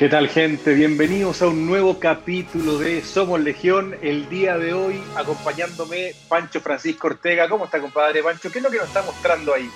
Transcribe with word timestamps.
¿Qué 0.00 0.08
tal 0.08 0.28
gente? 0.30 0.72
Bienvenidos 0.72 1.42
a 1.42 1.48
un 1.48 1.66
nuevo 1.66 2.00
capítulo 2.00 2.78
de 2.78 3.02
Somos 3.02 3.38
Legión. 3.38 3.94
El 4.00 4.30
día 4.30 4.56
de 4.56 4.72
hoy 4.72 5.02
acompañándome 5.14 6.14
Pancho 6.26 6.62
Francisco 6.62 7.08
Ortega. 7.08 7.50
¿Cómo 7.50 7.66
está 7.66 7.78
compadre 7.82 8.22
Pancho? 8.22 8.50
¿Qué 8.50 8.60
es 8.60 8.64
lo 8.64 8.70
que 8.70 8.78
nos 8.78 8.86
está 8.86 9.02
mostrando 9.02 9.52
ahí? 9.52 9.68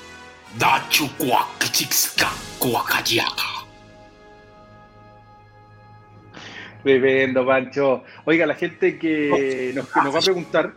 Tremendo, 6.83 7.45
Pancho. 7.45 8.05
Oiga, 8.25 8.47
la 8.47 8.55
gente 8.55 8.99
que 8.99 9.73
nos, 9.75 9.89
que 9.91 10.01
nos 10.01 10.15
va 10.15 10.21
a 10.21 10.23
preguntar, 10.23 10.73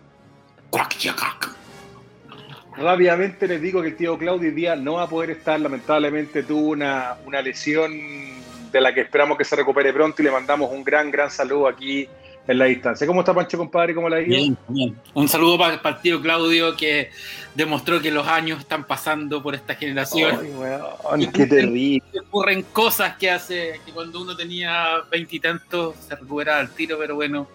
rápidamente 2.75 3.47
les 3.47 3.61
digo 3.61 3.81
que 3.81 3.87
el 3.87 3.95
tío 3.95 4.17
Claudio 4.17 4.49
hoy 4.49 4.55
día 4.55 4.75
no 4.75 4.95
va 4.95 5.03
a 5.03 5.09
poder 5.09 5.29
estar. 5.29 5.57
Lamentablemente 5.57 6.43
tuvo 6.43 6.71
una, 6.71 7.15
una 7.25 7.41
lesión 7.41 8.36
de 8.71 8.81
la 8.81 8.93
que 8.93 9.01
esperamos 9.01 9.37
que 9.37 9.45
se 9.45 9.55
recupere 9.55 9.93
pronto 9.93 10.21
y 10.21 10.25
le 10.25 10.31
mandamos 10.31 10.71
un 10.71 10.83
gran, 10.83 11.11
gran 11.11 11.29
saludo 11.31 11.67
aquí 11.67 12.07
en 12.47 12.57
la 12.57 12.65
distancia. 12.65 13.05
¿Cómo 13.05 13.21
está 13.21 13.33
Pancho, 13.33 13.57
compadre? 13.57 13.93
¿Cómo 13.93 14.09
le 14.09 14.15
ha 14.15 14.21
ido? 14.21 14.29
Bien, 14.29 14.57
bien. 14.69 14.97
Un 15.13 15.27
saludo 15.27 15.57
para, 15.57 15.73
el 15.83 16.01
tío 16.01 16.21
Claudio 16.21 16.75
que 16.75 17.11
demostró 17.55 18.01
que 18.01 18.09
los 18.09 18.27
años 18.27 18.59
están 18.59 18.85
pasando 18.85 19.43
por 19.43 19.53
esta 19.55 19.75
generación. 19.75 20.39
Ay, 20.41 20.51
weón, 20.51 21.31
qué 21.31 21.45
terrible. 21.45 22.03
Ocurren 22.27 22.63
cosas 22.63 23.17
que 23.17 23.29
hace 23.29 23.81
que 23.85 23.91
cuando 23.91 24.21
uno 24.21 24.35
tenía 24.35 25.01
veintitantos 25.11 25.95
se 26.07 26.15
recuperaba 26.15 26.59
al 26.59 26.69
tiro, 26.73 26.97
pero 26.97 27.15
bueno. 27.15 27.47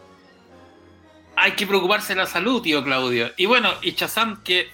Hay 1.35 1.53
que 1.53 1.67
preocuparse 1.67 2.13
de 2.13 2.21
la 2.21 2.27
salud, 2.27 2.61
tío 2.61 2.85
Claudio. 2.85 3.31
Y 3.39 3.47
bueno, 3.47 3.71
y 3.81 3.93
Chazam, 3.93 4.43
que 4.43 4.69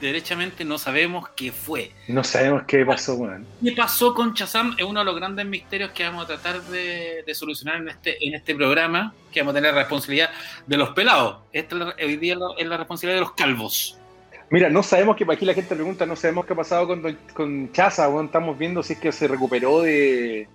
derechamente 0.00 0.64
no 0.64 0.78
sabemos 0.78 1.28
qué 1.36 1.52
fue. 1.52 1.92
No 2.08 2.24
sabemos 2.24 2.62
qué 2.66 2.84
pasó, 2.84 3.14
weón. 3.14 3.46
¿Qué 3.62 3.72
pasó 3.72 4.14
con 4.14 4.34
Chazam? 4.34 4.74
Es 4.78 4.84
uno 4.84 5.00
de 5.00 5.06
los 5.06 5.16
grandes 5.16 5.46
misterios 5.46 5.90
que 5.90 6.04
vamos 6.04 6.24
a 6.24 6.26
tratar 6.26 6.62
de, 6.62 7.22
de 7.26 7.34
solucionar 7.34 7.76
en 7.76 7.88
este, 7.88 8.16
en 8.26 8.34
este 8.34 8.54
programa, 8.54 9.14
que 9.32 9.40
vamos 9.40 9.52
a 9.52 9.58
tener 9.58 9.74
la 9.74 9.80
responsabilidad 9.80 10.30
de 10.66 10.76
los 10.76 10.90
pelados. 10.90 11.38
Esta 11.52 11.94
hoy 12.02 12.16
día 12.16 12.36
es 12.58 12.66
la 12.66 12.76
responsabilidad 12.76 13.16
de 13.18 13.26
los 13.26 13.32
calvos. 13.32 13.98
Mira, 14.50 14.68
no 14.68 14.82
sabemos 14.82 15.16
que 15.16 15.24
aquí 15.30 15.44
la 15.44 15.54
gente 15.54 15.74
pregunta, 15.74 16.06
no 16.06 16.16
sabemos 16.16 16.44
qué 16.44 16.54
ha 16.54 16.56
pasado 16.56 16.86
con, 16.86 17.18
con 17.34 17.70
Chaza, 17.72 18.08
weón. 18.08 18.26
Estamos 18.26 18.58
viendo 18.58 18.82
si 18.82 18.94
es 18.94 18.98
que 18.98 19.12
se 19.12 19.28
recuperó 19.28 19.82
de, 19.82 20.48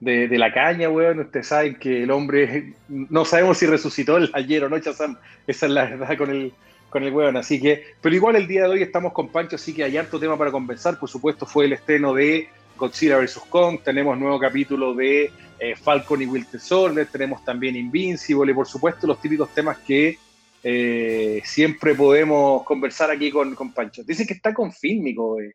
de, 0.00 0.28
de 0.28 0.38
la 0.38 0.54
caña, 0.54 0.88
weón. 0.88 1.20
Ustedes 1.20 1.48
saben 1.48 1.74
que 1.74 2.04
el 2.04 2.10
hombre, 2.10 2.72
no 2.88 3.24
sabemos 3.26 3.58
si 3.58 3.66
resucitó 3.66 4.16
el 4.16 4.30
ayer 4.32 4.64
o 4.64 4.68
no, 4.70 4.78
Chazam. 4.78 5.18
Esa 5.46 5.66
es 5.66 5.72
la 5.72 5.84
verdad 5.84 6.16
con 6.16 6.30
el, 6.30 6.54
con 6.90 7.02
el 7.04 7.12
weón. 7.12 7.36
Así 7.36 7.60
que, 7.60 7.84
pero 8.00 8.14
igual 8.14 8.36
el 8.36 8.46
día 8.46 8.64
de 8.64 8.68
hoy 8.68 8.82
estamos 8.82 9.12
con 9.12 9.28
Pancho, 9.28 9.56
así 9.56 9.72
que 9.72 9.84
hay 9.84 9.96
harto 9.96 10.20
tema 10.20 10.36
para 10.36 10.50
conversar. 10.50 10.98
Por 10.98 11.08
supuesto, 11.08 11.46
fue 11.46 11.64
el 11.64 11.72
estreno 11.72 12.12
de 12.12 12.48
Godzilla 12.76 13.16
vs. 13.18 13.38
Kong. 13.48 13.78
Tenemos 13.84 14.18
nuevo 14.18 14.38
capítulo 14.38 14.92
de 14.94 15.30
eh, 15.58 15.76
Falcon 15.76 16.20
y 16.22 16.26
Winter 16.26 16.60
Soldier. 16.60 17.06
Tenemos 17.06 17.44
también 17.44 17.76
Invincible 17.76 18.52
y, 18.52 18.54
por 18.54 18.66
supuesto, 18.66 19.06
los 19.06 19.20
típicos 19.20 19.48
temas 19.54 19.78
que 19.78 20.18
eh, 20.62 21.40
siempre 21.44 21.94
podemos 21.94 22.64
conversar 22.64 23.10
aquí 23.10 23.30
con, 23.30 23.54
con 23.54 23.72
Pancho. 23.72 24.02
Dicen 24.04 24.26
que 24.26 24.34
está 24.34 24.52
con 24.52 24.72
Fílmico, 24.72 25.40
eh, 25.40 25.54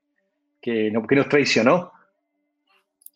que, 0.62 0.90
no- 0.92 1.06
que 1.06 1.16
nos 1.16 1.30
traicionó. 1.30 1.92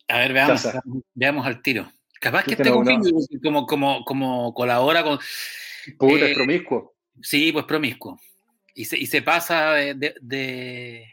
A 0.08 0.18
ver, 0.18 0.32
veamos, 0.32 0.62
Chaza. 0.62 0.82
veamos 1.14 1.46
al 1.46 1.62
tiro. 1.62 1.90
Capaz 2.20 2.42
que 2.44 2.50
Sí, 2.50 2.54
esté 2.54 2.68
no, 2.68 2.76
con 2.76 2.84
no. 2.84 3.02
Fílmico, 3.02 3.40
como, 3.42 3.66
como, 3.66 4.04
como 4.04 4.52
colabora 4.54 5.02
con. 5.02 5.18
Puta, 5.98 6.26
es 6.26 6.34
promiscuo. 6.36 6.94
Sí, 7.22 7.52
pues 7.52 7.64
promiscuo. 7.64 8.18
Y 8.74 8.84
se, 8.84 8.98
y 8.98 9.06
se 9.06 9.22
pasa 9.22 9.72
de, 9.72 9.94
de, 9.94 10.14
de- 10.20 11.06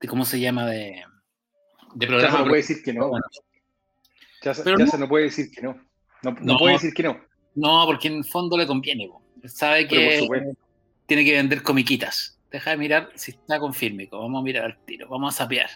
de- 0.00 0.08
¿Cómo 0.08 0.24
se 0.24 0.38
llama? 0.40 0.66
De, 0.66 1.02
de 1.94 2.06
programa. 2.06 2.38
no 2.40 2.44
puede 2.44 2.62
decir 2.62 2.82
que 2.82 2.92
no. 2.92 3.08
Bueno, 3.08 3.24
Chaza, 4.42 4.62
Pero 4.64 4.78
Chaza 4.78 4.96
no- 4.98 5.04
no 5.04 5.08
puede 5.08 5.24
decir 5.24 5.50
que 5.50 5.62
no. 5.62 5.74
No, 6.22 6.30
no 6.32 6.38
No. 6.54 6.58
puede 6.58 6.74
decir 6.74 6.94
que 6.94 7.02
no. 7.02 7.20
No, 7.54 7.84
porque 7.86 8.08
en 8.08 8.14
el 8.18 8.24
fondo 8.24 8.56
le 8.56 8.66
conviene. 8.66 9.08
po. 9.08 9.22
Él 9.42 9.50
Sabe 9.50 9.88
que 9.88 10.28
tiene 11.06 11.24
que 11.24 11.32
vender 11.32 11.62
comiquitas. 11.62 12.38
Deja 12.50 12.70
de 12.70 12.76
mirar 12.76 13.10
si 13.14 13.32
está 13.32 13.58
con 13.58 13.74
Fílmico. 13.74 14.18
Vamos 14.20 14.40
a 14.40 14.44
mirar 14.44 14.64
al 14.64 14.78
tiro. 14.84 15.08
Vamos 15.08 15.34
a 15.34 15.38
sapear. 15.38 15.68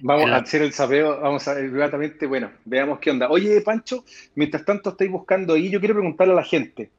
Vamos 0.00 0.30
a 0.30 0.36
hacer 0.36 0.60
el 0.60 0.72
sapeo, 0.74 1.18
vamos 1.20 1.48
a 1.48 1.54
ver 1.54 1.64
inmediatamente, 1.64 2.26
bueno, 2.26 2.52
veamos 2.66 2.98
qué 2.98 3.10
onda. 3.10 3.30
Oye, 3.30 3.62
Pancho, 3.62 4.04
mientras 4.34 4.62
tanto 4.62 4.90
estáis 4.90 5.10
buscando 5.10 5.54
ahí, 5.54 5.70
yo 5.70 5.78
quiero 5.80 5.94
preguntarle 5.94 6.34
a 6.34 6.36
la 6.36 6.44
gente. 6.44 6.90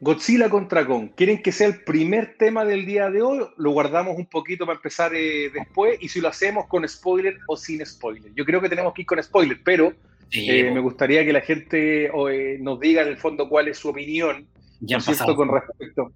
Godzilla 0.00 0.48
contra 0.48 0.86
Kong, 0.86 1.10
¿quieren 1.16 1.42
que 1.42 1.52
sea 1.52 1.66
el 1.66 1.82
primer 1.82 2.36
tema 2.38 2.64
del 2.64 2.86
día 2.86 3.10
de 3.10 3.22
hoy? 3.22 3.44
Lo 3.56 3.72
guardamos 3.72 4.16
un 4.16 4.26
poquito 4.26 4.64
para 4.64 4.76
empezar 4.76 5.12
eh, 5.14 5.50
después, 5.52 5.98
y 6.00 6.08
si 6.08 6.20
lo 6.20 6.28
hacemos 6.28 6.66
con 6.66 6.88
spoiler 6.88 7.36
o 7.48 7.56
sin 7.56 7.84
spoiler. 7.84 8.32
Yo 8.34 8.44
creo 8.44 8.60
que 8.60 8.68
tenemos 8.68 8.94
que 8.94 9.02
ir 9.02 9.06
con 9.06 9.22
spoiler, 9.22 9.58
pero 9.64 9.92
Sí, 10.30 10.46
eh, 10.50 10.70
me 10.70 10.80
gustaría 10.80 11.24
que 11.24 11.32
la 11.32 11.40
gente 11.40 12.10
o, 12.12 12.28
eh, 12.28 12.58
nos 12.60 12.78
diga 12.78 13.02
en 13.02 13.08
el 13.08 13.16
fondo 13.16 13.48
cuál 13.48 13.68
es 13.68 13.78
su 13.78 13.88
opinión 13.88 14.46
ya 14.80 14.98
¿no 14.98 15.02
cierto? 15.02 15.34
con 15.34 15.48
respecto. 15.48 16.12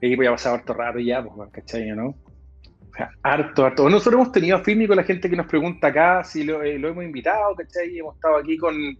Y 0.00 0.14
pues 0.14 0.26
ya 0.26 0.30
ha 0.30 0.34
pasado 0.34 0.54
harto 0.56 0.74
rato 0.74 0.98
ya, 0.98 1.24
pues, 1.24 1.50
¿cachai? 1.50 1.88
¿no? 1.88 2.08
O 2.08 2.96
sea, 2.96 3.10
harto, 3.22 3.64
harto. 3.64 3.88
Nosotros 3.90 4.14
hemos 4.14 4.32
tenido 4.32 4.56
a 4.56 4.62
Filmi 4.62 4.86
con 4.86 4.96
la 4.96 5.02
gente 5.02 5.28
que 5.28 5.36
nos 5.36 5.46
pregunta 5.46 5.88
acá 5.88 6.22
si 6.22 6.44
lo, 6.44 6.62
eh, 6.62 6.78
lo 6.78 6.88
hemos 6.88 7.04
invitado, 7.04 7.54
¿cachai? 7.56 7.98
Hemos 7.98 8.14
estado 8.14 8.36
aquí 8.36 8.56
con, 8.56 8.96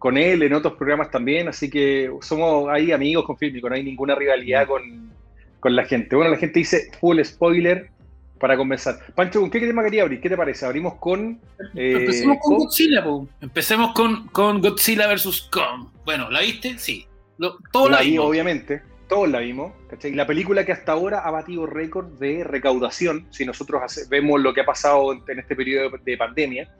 con 0.00 0.16
él 0.16 0.42
en 0.42 0.54
otros 0.54 0.74
programas 0.78 1.10
también, 1.10 1.46
así 1.46 1.68
que 1.68 2.10
somos 2.22 2.70
ahí 2.70 2.90
amigos 2.90 3.26
con 3.26 3.36
Filmi, 3.36 3.60
no 3.60 3.74
hay 3.74 3.84
ninguna 3.84 4.14
rivalidad 4.14 4.66
con, 4.66 5.12
con 5.60 5.76
la 5.76 5.84
gente. 5.84 6.16
Bueno, 6.16 6.30
la 6.30 6.38
gente 6.38 6.58
dice 6.58 6.90
full 6.98 7.20
spoiler 7.22 7.90
para 8.38 8.56
comenzar. 8.56 8.98
Pancho, 9.14 9.40
¿con 9.42 9.50
qué 9.50 9.60
tema 9.60 9.84
quería 9.84 10.00
abrir? 10.02 10.18
¿Qué 10.22 10.30
te 10.30 10.36
parece? 10.38 10.64
Abrimos 10.64 10.94
con. 10.94 11.38
eh, 11.76 11.92
Empecemos 12.00 12.38
con 12.40 12.56
con- 12.56 12.64
Godzilla, 12.64 13.04
po. 13.04 13.28
Empecemos 13.42 13.92
con, 13.92 14.28
con 14.28 14.62
Godzilla 14.62 15.06
vs. 15.12 15.48
Kong. 15.52 15.88
Bueno, 16.06 16.30
¿la 16.30 16.40
viste? 16.40 16.78
Sí. 16.78 17.06
Lo, 17.36 17.58
todo 17.70 17.90
la 17.90 17.96
la 17.98 18.02
vi, 18.02 18.12
vimos. 18.12 18.26
obviamente. 18.26 18.80
Todos 19.06 19.28
la 19.28 19.40
vimos. 19.40 19.72
¿cachai? 19.90 20.14
La 20.14 20.26
película 20.26 20.64
que 20.64 20.72
hasta 20.72 20.92
ahora 20.92 21.18
ha 21.20 21.30
batido 21.30 21.66
récord 21.66 22.06
de 22.18 22.42
recaudación. 22.44 23.26
Si 23.30 23.44
nosotros 23.44 23.82
hace- 23.84 24.08
vemos 24.08 24.40
lo 24.40 24.54
que 24.54 24.62
ha 24.62 24.64
pasado 24.66 25.12
en, 25.12 25.22
en 25.28 25.40
este 25.40 25.54
periodo 25.54 25.90
de 26.02 26.16
pandemia, 26.16 26.74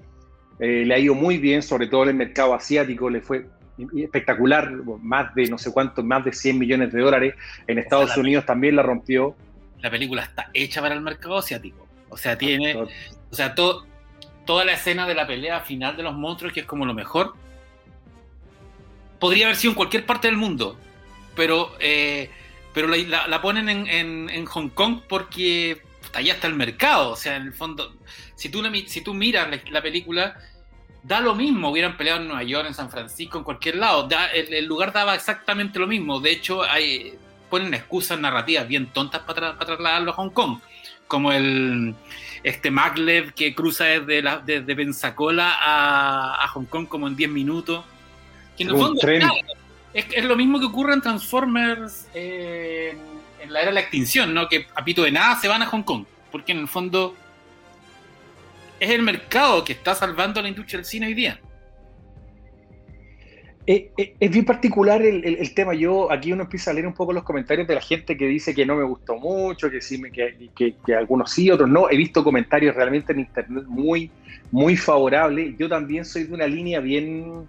eh, 0.61 0.85
le 0.87 0.95
ha 0.95 0.99
ido 0.99 1.15
muy 1.15 1.39
bien, 1.39 1.63
sobre 1.63 1.87
todo 1.87 2.03
en 2.05 2.11
el 2.11 2.15
mercado 2.17 2.55
asiático, 2.55 3.09
le 3.11 3.21
fue 3.21 3.47
espectacular, 3.97 4.71
más 5.03 5.35
de 5.35 5.47
no 5.49 5.57
sé 5.57 5.73
cuánto, 5.73 6.03
más 6.03 6.25
de 6.25 6.33
100 6.33 6.59
millones 6.59 6.93
de 6.93 7.01
dólares. 7.01 7.35
En 7.67 7.79
Estados 7.79 8.17
Unidos 8.17 8.45
también 8.45 8.77
la 8.77 8.83
rompió. 8.83 9.35
La 9.81 9.91
película 9.91 10.23
está 10.23 10.51
hecha 10.53 10.83
para 10.83 10.95
el 10.95 11.01
mercado 11.01 11.39
asiático. 11.39 11.89
O 12.11 12.17
sea, 12.19 12.37
tiene. 12.37 12.75
O 12.77 13.35
sea, 13.35 13.55
todo, 13.55 13.87
toda 14.45 14.65
la 14.67 14.73
escena 14.73 15.07
de 15.07 15.15
la 15.15 15.27
pelea 15.27 15.61
final 15.61 15.97
de 15.97 16.03
los 16.03 16.15
monstruos, 16.15 16.53
que 16.53 16.61
es 16.61 16.67
como 16.67 16.85
lo 16.85 16.93
mejor, 16.93 17.35
podría 19.19 19.47
haber 19.47 19.57
sido 19.57 19.73
en 19.73 19.77
cualquier 19.77 20.07
parte 20.07 20.29
del 20.29 20.37
mundo, 20.37 20.77
pero, 21.37 21.73
eh, 21.81 22.31
pero 22.75 22.89
la, 22.89 22.97
la- 22.99 23.29
la 23.29 23.43
ponen 23.43 23.69
en, 23.69 23.87
en- 23.87 24.31
en 24.31 24.45
Hong 24.47 24.69
Kong 24.71 25.01
porque 25.09 25.81
allá 26.13 26.35
está 26.35 26.47
el 26.49 26.55
mercado. 26.55 27.11
O 27.13 27.17
sea, 27.17 27.37
en 27.37 27.43
el 27.45 27.53
fondo, 27.53 27.95
si 28.35 28.49
tú, 28.49 28.63
la 28.63 28.71
si 28.87 29.01
tú 29.03 29.15
miras 29.15 29.49
la 29.71 29.83
película, 29.83 30.37
da 31.03 31.21
lo 31.21 31.35
mismo. 31.35 31.71
Hubieran 31.71 31.97
peleado 31.97 32.21
en 32.21 32.29
Nueva 32.29 32.43
York, 32.43 32.67
en 32.69 32.75
San 32.75 32.91
Francisco, 32.91 33.39
en 33.39 33.45
cualquier 33.45 33.77
lado. 33.77 34.09
Da- 34.09 34.29
el, 34.29 34.53
el 34.53 34.65
lugar 34.67 34.93
daba 34.93 35.15
exactamente 35.15 35.79
lo 35.79 35.87
mismo. 35.87 36.21
De 36.21 36.31
hecho, 36.31 36.63
hay, 36.63 37.15
ponen 37.49 37.75
excusas 37.75 38.19
narrativas 38.21 38.67
bien 38.69 38.87
tontas 38.87 39.23
para, 39.23 39.41
tra- 39.41 39.53
para 39.55 39.67
trasladarlo 39.67 40.11
a 40.13 40.15
Hong 40.15 40.31
Kong. 40.31 40.59
Como 41.09 41.33
el 41.33 41.95
este 42.43 42.71
maglev 42.71 43.35
que 43.35 43.55
cruza 43.55 43.85
desde, 43.85 44.23
la, 44.23 44.39
desde 44.39 44.75
Pensacola 44.77 45.57
a, 45.61 46.43
a 46.45 46.49
Hong 46.49 46.65
Kong 46.67 46.87
como 46.89 47.07
en 47.09 47.17
10 47.17 47.31
minutos. 47.31 47.85
Que 48.57 48.63
en 48.65 48.71
el 48.71 48.77
fondo, 48.77 49.01
claro, 49.01 49.35
es, 49.93 50.07
es 50.15 50.25
lo 50.25 50.37
mismo 50.37 50.61
que 50.61 50.67
ocurre 50.67 50.95
en 50.95 51.01
Transformers 51.03 52.07
eh, 52.15 52.91
en, 53.41 53.47
en 53.47 53.53
la 53.53 53.61
era 53.61 53.69
de 53.71 53.75
la 53.75 53.81
extinción, 53.81 54.33
¿no? 54.33 54.49
Que 54.49 54.67
a 54.75 54.85
pito 54.85 55.03
de 55.03 55.11
nada 55.11 55.41
se 55.41 55.49
van 55.49 55.63
a 55.63 55.67
Hong 55.67 55.83
Kong. 55.83 56.05
Porque 56.31 56.53
en 56.53 56.59
el 56.61 56.69
fondo 56.69 57.17
es 58.81 58.91
el 58.91 59.03
mercado 59.03 59.63
que 59.63 59.75
está 59.75 59.95
salvando 59.95 60.41
a 60.41 60.43
la 60.43 60.49
industria 60.49 60.79
del 60.79 60.87
cine 60.87 61.07
hoy 61.07 61.15
día. 61.15 61.39
Eh, 63.67 63.93
eh, 63.97 64.15
es 64.19 64.31
bien 64.31 64.45
particular 64.45 65.03
el, 65.03 65.55
tema. 65.55 65.75
Yo 65.75 66.11
aquí 66.11 66.33
uno 66.33 66.43
empieza 66.43 66.71
a 66.71 66.75
leer 66.75 66.87
un 66.87 66.95
poco 66.95 67.13
los 67.13 67.23
comentarios 67.23 67.69
de 67.69 67.75
la 67.75 67.81
gente 67.81 68.17
que 68.17 68.27
dice 68.27 68.55
que 68.55 68.67
no 68.67 68.75
me 68.75 68.85
gustó 68.85 69.17
mucho, 69.17 69.71
que 69.71 69.81
sí 69.81 69.99
me, 69.99 70.11
que, 70.11 70.51
que, 70.57 70.95
algunos 70.95 71.31
sí, 71.31 71.51
otros 71.51 71.69
no. 71.69 71.89
He 71.91 71.97
visto 71.97 72.25
comentarios 72.25 72.75
realmente 72.75 73.13
en 73.13 73.21
internet 73.21 73.65
muy, 73.69 74.11
muy 74.51 74.77
favorables. 74.77 75.57
Yo 75.59 75.69
también 75.69 76.05
soy 76.05 76.25
de 76.25 76.35
una 76.35 76.47
línea 76.47 76.81
bien. 76.81 77.47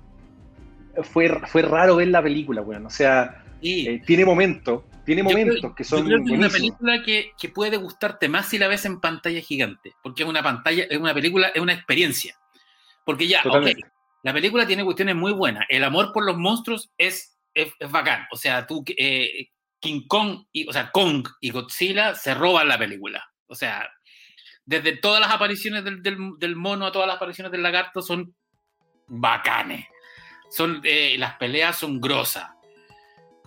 Fue, 1.01 1.29
fue 1.47 1.61
raro 1.61 1.95
ver 1.95 2.09
la 2.09 2.21
película, 2.21 2.61
bueno. 2.61 2.87
O 2.87 2.91
sea, 2.91 3.43
eh, 3.63 4.01
tiene 4.05 4.25
momentos, 4.25 4.83
tiene 5.05 5.23
momentos 5.23 5.73
que 5.75 5.83
son. 5.83 6.07
Yo 6.07 6.17
creo 6.17 6.25
que 6.25 6.33
es 6.33 6.39
una 6.39 6.49
película 6.49 7.03
que, 7.03 7.31
que, 7.39 7.49
puede 7.49 7.77
gustarte 7.77 8.29
más 8.29 8.49
si 8.49 8.57
la 8.57 8.67
ves 8.67 8.85
en 8.85 8.99
pantalla 8.99 9.41
gigante, 9.41 9.93
porque 10.03 10.23
es 10.23 10.29
una 10.29 10.43
pantalla, 10.43 10.85
es 10.89 10.97
una 10.97 11.13
película, 11.13 11.47
es 11.47 11.61
una 11.61 11.73
experiencia. 11.73 12.37
Porque 13.05 13.27
ya, 13.27 13.41
la 14.23 14.33
película 14.33 14.67
tiene 14.67 14.83
cuestiones 14.83 15.15
muy 15.15 15.33
buenas. 15.33 15.65
El 15.69 15.83
amor 15.83 16.11
por 16.13 16.25
los 16.25 16.37
monstruos 16.37 16.91
es, 16.97 17.37
es, 17.53 17.73
bacán. 17.89 18.27
O 18.31 18.37
sea, 18.37 18.67
tú, 18.67 18.83
eh, 18.95 19.47
King 19.79 20.01
Kong, 20.07 20.45
y, 20.51 20.67
o 20.67 20.73
sea, 20.73 20.91
Kong 20.91 21.27
y 21.41 21.49
Godzilla 21.49 22.13
se 22.15 22.33
roban 22.35 22.67
la 22.67 22.77
película. 22.77 23.25
O 23.47 23.55
sea, 23.55 23.89
desde 24.63 24.97
todas 24.97 25.19
las 25.19 25.31
apariciones 25.31 25.83
del, 25.83 26.01
del, 26.03 26.55
mono 26.55 26.85
a 26.85 26.91
todas 26.91 27.07
las 27.07 27.17
apariciones 27.17 27.51
del 27.51 27.63
lagarto 27.63 28.01
son 28.01 28.35
bacanes. 29.07 29.87
Son, 30.49 30.81
eh, 30.83 31.15
las 31.17 31.35
peleas 31.37 31.77
son 31.77 31.99
grosas. 31.99 32.49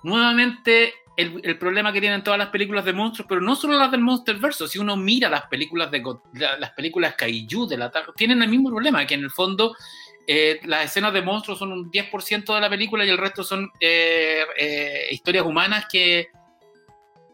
Nuevamente, 0.03 0.93
el, 1.17 1.59
problema 1.59 1.93
que 1.93 2.01
tienen 2.01 2.25
todas 2.25 2.39
las 2.39 2.49
películas 2.49 2.85
de 2.85 2.93
monstruos, 2.93 3.27
pero 3.29 3.41
no 3.41 3.55
solo 3.55 3.79
las 3.79 3.91
del 3.91 4.01
Monsterverse, 4.01 4.67
si 4.69 4.79
uno 4.79 4.97
mira 4.97 5.29
las 5.29 5.47
películas 5.47 5.91
de 5.91 6.03
las 6.59 6.71
películas 6.73 7.15
Kaiju 7.15 7.67
de 7.67 7.77
la 7.77 7.93
tienen 8.17 8.43
el 8.43 8.49
mismo 8.49 8.71
problema, 8.71 9.07
que 9.07 9.15
en 9.15 9.25
el 9.25 9.31
fondo 9.31 9.77
eh, 10.27 10.61
las 10.65 10.87
escenas 10.87 11.13
de 11.13 11.23
monstruos 11.23 11.59
son 11.59 11.73
un 11.73 11.91
10% 11.91 12.55
de 12.55 12.61
la 12.61 12.71
película 12.71 13.05
y 13.05 13.11
el 13.11 13.19
resto 13.19 13.45
son 13.45 13.71
eh, 13.79 14.45
eh, 14.57 15.07
historias 15.11 15.45
humanas 15.45 15.87
que, 15.91 16.29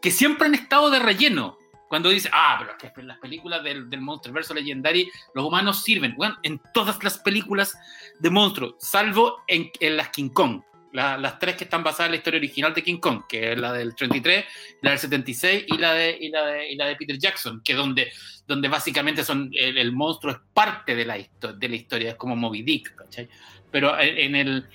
que 0.01 0.11
siempre 0.11 0.47
han 0.47 0.55
estado 0.55 0.89
de 0.89 0.99
relleno. 0.99 1.57
Cuando 1.87 2.09
dice, 2.09 2.29
ah, 2.31 2.55
pero 2.57 2.77
que 2.77 3.01
en 3.01 3.07
las 3.07 3.19
películas 3.19 3.63
del, 3.63 3.89
del 3.89 3.99
Monsterverse 3.99 4.53
Legendary 4.53 5.11
los 5.33 5.43
humanos 5.43 5.83
sirven. 5.83 6.15
Bueno, 6.15 6.37
en 6.43 6.61
todas 6.73 7.03
las 7.03 7.17
películas 7.17 7.77
de 8.19 8.29
monstruos, 8.29 8.75
salvo 8.77 9.43
en, 9.47 9.69
en 9.81 9.97
las 9.97 10.07
King 10.09 10.29
Kong 10.29 10.61
las 10.93 11.39
tres 11.39 11.55
que 11.55 11.63
están 11.63 11.83
basadas 11.83 12.07
en 12.07 12.11
la 12.11 12.17
historia 12.17 12.37
original 12.37 12.73
de 12.73 12.83
King 12.83 12.99
Kong, 12.99 13.23
que 13.27 13.53
es 13.53 13.57
la 13.57 13.73
del 13.73 13.95
33, 13.95 14.45
la 14.81 14.91
del 14.91 14.99
76 14.99 15.65
y 15.67 15.77
la 15.77 15.93
de, 15.93 16.17
y 16.19 16.29
la 16.29 16.45
de, 16.45 16.71
y 16.71 16.75
la 16.75 16.87
de 16.87 16.95
Peter 16.95 17.17
Jackson, 17.17 17.61
que 17.63 17.73
donde, 17.73 18.11
donde 18.47 18.67
básicamente 18.67 19.23
son 19.23 19.51
el, 19.53 19.91
monstruo 19.91 20.33
es 20.33 20.39
parte 20.53 20.95
de 20.95 21.05
la, 21.05 21.17
de 21.17 21.69
la 21.69 21.75
historia, 21.75 22.11
es 22.11 22.15
como 22.15 22.35
Moby 22.35 22.63
Dick, 22.63 22.95
¿cachai? 22.95 23.29
Pero 23.71 23.97
en, 23.99 24.35
el, 24.35 24.67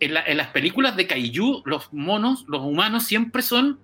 en, 0.00 0.36
las 0.36 0.48
películas 0.48 0.96
de 0.96 1.06
Kaiju, 1.06 1.62
los 1.64 1.92
monos, 1.92 2.44
los 2.46 2.62
humanos 2.62 3.04
siempre 3.04 3.42
son, 3.42 3.80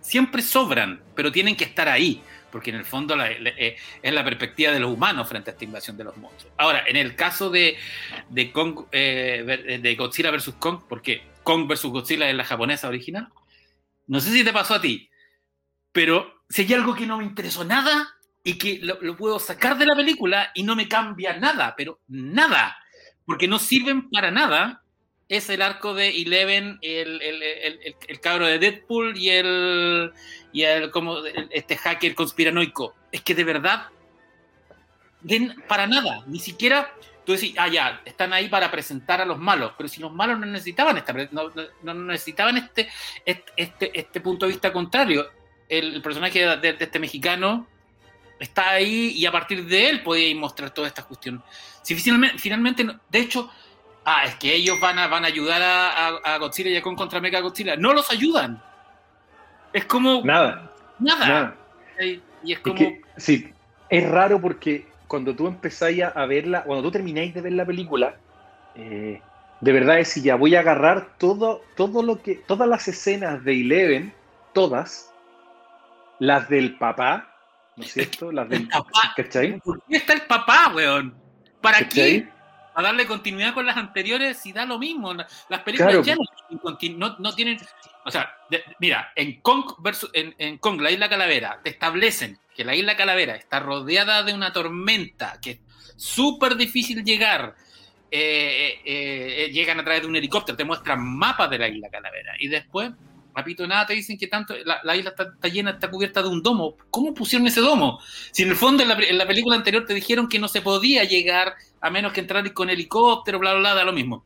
siempre 0.00 0.40
sobran, 0.40 1.02
pero 1.14 1.30
tienen 1.30 1.54
que 1.54 1.64
estar 1.64 1.88
ahí 1.88 2.22
porque 2.52 2.70
en 2.70 2.76
el 2.76 2.84
fondo 2.84 3.16
eh, 3.20 3.76
es 4.02 4.12
la 4.12 4.22
perspectiva 4.22 4.70
de 4.70 4.78
los 4.78 4.92
humanos 4.92 5.28
frente 5.28 5.50
a 5.50 5.52
esta 5.54 5.64
invasión 5.64 5.96
de 5.96 6.04
los 6.04 6.16
monstruos. 6.18 6.54
Ahora, 6.58 6.84
en 6.86 6.96
el 6.96 7.16
caso 7.16 7.50
de, 7.50 7.76
de, 8.28 8.52
Kong, 8.52 8.84
eh, 8.92 9.80
de 9.82 9.94
Godzilla 9.96 10.30
vs. 10.30 10.54
Kong, 10.58 10.82
porque 10.88 11.22
Kong 11.42 11.66
vs. 11.66 11.84
Godzilla 11.86 12.28
es 12.28 12.36
la 12.36 12.44
japonesa 12.44 12.88
original, 12.88 13.28
no 14.06 14.20
sé 14.20 14.30
si 14.30 14.44
te 14.44 14.52
pasó 14.52 14.74
a 14.74 14.80
ti, 14.80 15.08
pero 15.90 16.44
si 16.48 16.62
hay 16.62 16.74
algo 16.74 16.94
que 16.94 17.06
no 17.06 17.18
me 17.18 17.24
interesó 17.24 17.64
nada 17.64 18.14
y 18.44 18.58
que 18.58 18.78
lo, 18.82 19.00
lo 19.00 19.16
puedo 19.16 19.38
sacar 19.38 19.78
de 19.78 19.86
la 19.86 19.96
película 19.96 20.50
y 20.54 20.62
no 20.62 20.76
me 20.76 20.88
cambia 20.88 21.36
nada, 21.38 21.74
pero 21.76 22.00
nada, 22.08 22.76
porque 23.24 23.48
no 23.48 23.58
sirven 23.58 24.10
para 24.10 24.30
nada, 24.30 24.81
es 25.28 25.48
el 25.48 25.62
arco 25.62 25.94
de 25.94 26.08
Eleven, 26.08 26.78
el, 26.82 27.22
el, 27.22 27.42
el, 28.08 28.20
cabro 28.20 28.46
de 28.46 28.58
Deadpool 28.58 29.16
y 29.16 29.30
el, 29.30 30.12
y 30.52 30.62
el 30.62 30.90
como 30.90 31.18
este 31.50 31.76
hacker 31.76 32.14
conspiranoico. 32.14 32.94
Es 33.10 33.22
que 33.22 33.34
de 33.34 33.44
verdad, 33.44 33.88
para 35.68 35.86
nada, 35.86 36.24
ni 36.26 36.38
siquiera 36.38 36.92
tú 37.24 37.32
decís, 37.32 37.54
ah, 37.58 37.68
ya, 37.68 38.02
están 38.04 38.32
ahí 38.32 38.48
para 38.48 38.70
presentar 38.70 39.20
a 39.20 39.24
los 39.24 39.38
malos, 39.38 39.72
pero 39.76 39.88
si 39.88 40.00
los 40.00 40.12
malos 40.12 40.38
no 40.38 40.46
necesitaban 40.46 40.96
esta, 40.98 41.12
no, 41.30 41.52
no, 41.82 41.94
necesitaban 41.94 42.56
este, 42.56 42.88
este, 43.24 43.98
este, 43.98 44.20
punto 44.20 44.46
de 44.46 44.52
vista 44.52 44.72
contrario. 44.72 45.30
El, 45.68 46.02
personaje 46.02 46.56
de, 46.56 46.76
este 46.78 46.98
mexicano 46.98 47.66
está 48.38 48.70
ahí 48.70 49.12
y 49.16 49.24
a 49.24 49.32
partir 49.32 49.64
de 49.64 49.88
él 49.88 50.02
podía 50.02 50.34
mostrar 50.34 50.70
toda 50.70 50.88
esta 50.88 51.04
cuestión. 51.04 51.42
Si 51.82 51.94
finalmente, 51.94 52.38
finalmente 52.38 52.86
de 53.08 53.18
hecho, 53.18 53.50
ah, 54.04 54.24
es 54.26 54.34
que 54.36 54.54
ellos 54.54 54.78
van 54.80 54.98
a, 54.98 55.08
van 55.08 55.24
a 55.24 55.28
ayudar 55.28 55.62
a, 55.62 56.08
a, 56.08 56.38
Godzilla 56.38 56.70
y 56.70 56.76
a 56.76 56.82
Kong 56.82 56.96
contra 56.96 57.20
Mega 57.20 57.40
Godzilla. 57.40 57.76
No 57.76 57.92
los 57.92 58.10
ayudan. 58.10 58.62
Es 59.72 59.84
como. 59.84 60.22
Nada. 60.24 60.70
Nada. 60.98 61.56
Y 61.98 62.52
es 62.52 62.58
como. 62.60 62.78
sí, 63.16 63.52
es 63.88 64.10
raro 64.10 64.40
porque 64.40 64.86
cuando 65.06 65.34
tú 65.34 65.46
empezáis 65.46 66.02
a 66.02 66.26
verla, 66.26 66.64
cuando 66.64 66.82
tú 66.82 66.90
termináis 66.90 67.34
de 67.34 67.40
ver 67.40 67.52
la 67.52 67.66
película, 67.66 68.16
eh, 68.74 69.20
de 69.60 69.72
verdad 69.72 70.00
es 70.00 70.08
si 70.08 70.22
ya 70.22 70.34
voy 70.34 70.56
a 70.56 70.60
agarrar 70.60 71.16
todo, 71.18 71.62
todo 71.76 72.02
lo 72.02 72.20
que, 72.22 72.34
todas 72.34 72.68
las 72.68 72.88
escenas 72.88 73.44
de 73.44 73.60
Eleven, 73.60 74.12
todas, 74.52 75.12
las 76.18 76.48
del 76.48 76.78
papá, 76.78 77.32
¿no 77.76 77.84
es 77.84 77.92
cierto? 77.92 78.32
Las 78.32 78.48
del 78.48 78.68
papá. 78.68 79.14
¿Por 79.62 79.82
qué 79.88 79.96
está 79.96 80.12
el 80.14 80.22
papá, 80.22 80.72
weón? 80.74 81.14
¿Para 81.60 81.88
qué? 81.88 82.28
A 82.74 82.82
darle 82.82 83.06
continuidad 83.06 83.54
con 83.54 83.66
las 83.66 83.76
anteriores 83.76 84.44
y 84.46 84.52
da 84.52 84.64
lo 84.64 84.78
mismo. 84.78 85.14
Las 85.14 85.60
películas 85.62 86.04
ya 86.04 86.16
no, 87.18 87.34
tienen. 87.34 87.58
O 88.04 88.10
sea, 88.10 88.34
mira, 88.78 89.12
en 89.14 89.40
Kong, 89.40 89.74
versus, 89.78 90.10
en, 90.12 90.58
Kong, 90.58 90.80
la 90.80 90.90
isla 90.90 91.08
Calavera, 91.08 91.60
te 91.62 91.70
establecen 91.70 92.38
que 92.54 92.64
la 92.64 92.74
isla 92.74 92.96
Calavera 92.96 93.36
está 93.36 93.60
rodeada 93.60 94.22
de 94.22 94.34
una 94.34 94.52
tormenta, 94.52 95.38
que 95.40 95.50
es 95.52 95.60
súper 95.96 96.56
difícil 96.56 97.04
llegar. 97.04 97.54
Eh, 98.14 98.80
eh, 98.84 99.44
eh, 99.44 99.50
llegan 99.52 99.80
a 99.80 99.84
través 99.84 100.02
de 100.02 100.08
un 100.08 100.16
helicóptero, 100.16 100.56
te 100.56 100.64
muestran 100.64 101.02
mapas 101.02 101.48
de 101.48 101.58
la 101.58 101.68
isla 101.68 101.88
Calavera. 101.88 102.34
Y 102.38 102.48
después 102.48 102.90
Papito, 103.32 103.66
nada, 103.66 103.86
te 103.86 103.94
dicen 103.94 104.18
que 104.18 104.26
tanto 104.26 104.54
la, 104.64 104.96
isla 104.96 105.10
está, 105.10 105.48
llena, 105.48 105.70
está 105.70 105.90
cubierta 105.90 106.22
de 106.22 106.28
un 106.28 106.42
domo. 106.42 106.76
¿Cómo 106.90 107.14
pusieron 107.14 107.46
ese 107.46 107.60
domo? 107.60 107.98
Si 108.30 108.42
en 108.42 108.50
el 108.50 108.56
fondo 108.56 108.82
en 108.82 108.88
la, 108.88 109.26
película 109.26 109.56
anterior 109.56 109.86
te 109.86 109.94
dijeron 109.94 110.28
que 110.28 110.38
no 110.38 110.48
se 110.48 110.60
podía 110.60 111.04
llegar 111.04 111.54
a 111.80 111.90
menos 111.90 112.12
que 112.12 112.20
entrar 112.20 112.52
con 112.52 112.68
helicóptero, 112.68 113.38
bla, 113.38 113.52
bla, 113.52 113.60
bla, 113.60 113.74
da 113.74 113.84
lo 113.84 113.92
mismo. 113.92 114.24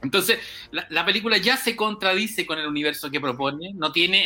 Entonces, 0.00 0.38
la, 0.70 1.04
película 1.04 1.38
ya 1.38 1.56
se 1.56 1.74
contradice 1.74 2.46
con 2.46 2.58
el 2.58 2.66
universo 2.66 3.10
que 3.10 3.20
propone, 3.20 3.72
no 3.74 3.90
tiene, 3.90 4.24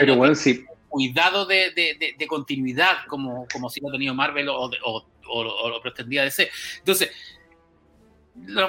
cuidado 0.89 1.47
de, 1.47 2.27
continuidad 2.29 3.07
como, 3.09 3.47
como 3.51 3.71
si 3.71 3.81
lo 3.81 3.89
ha 3.89 3.93
tenido 3.93 4.15
Marvel 4.15 4.51
o, 4.51 4.71
o, 4.85 5.69
lo 5.71 5.81
pretendía 5.81 6.25
DC. 6.25 6.51
Entonces, 6.79 7.11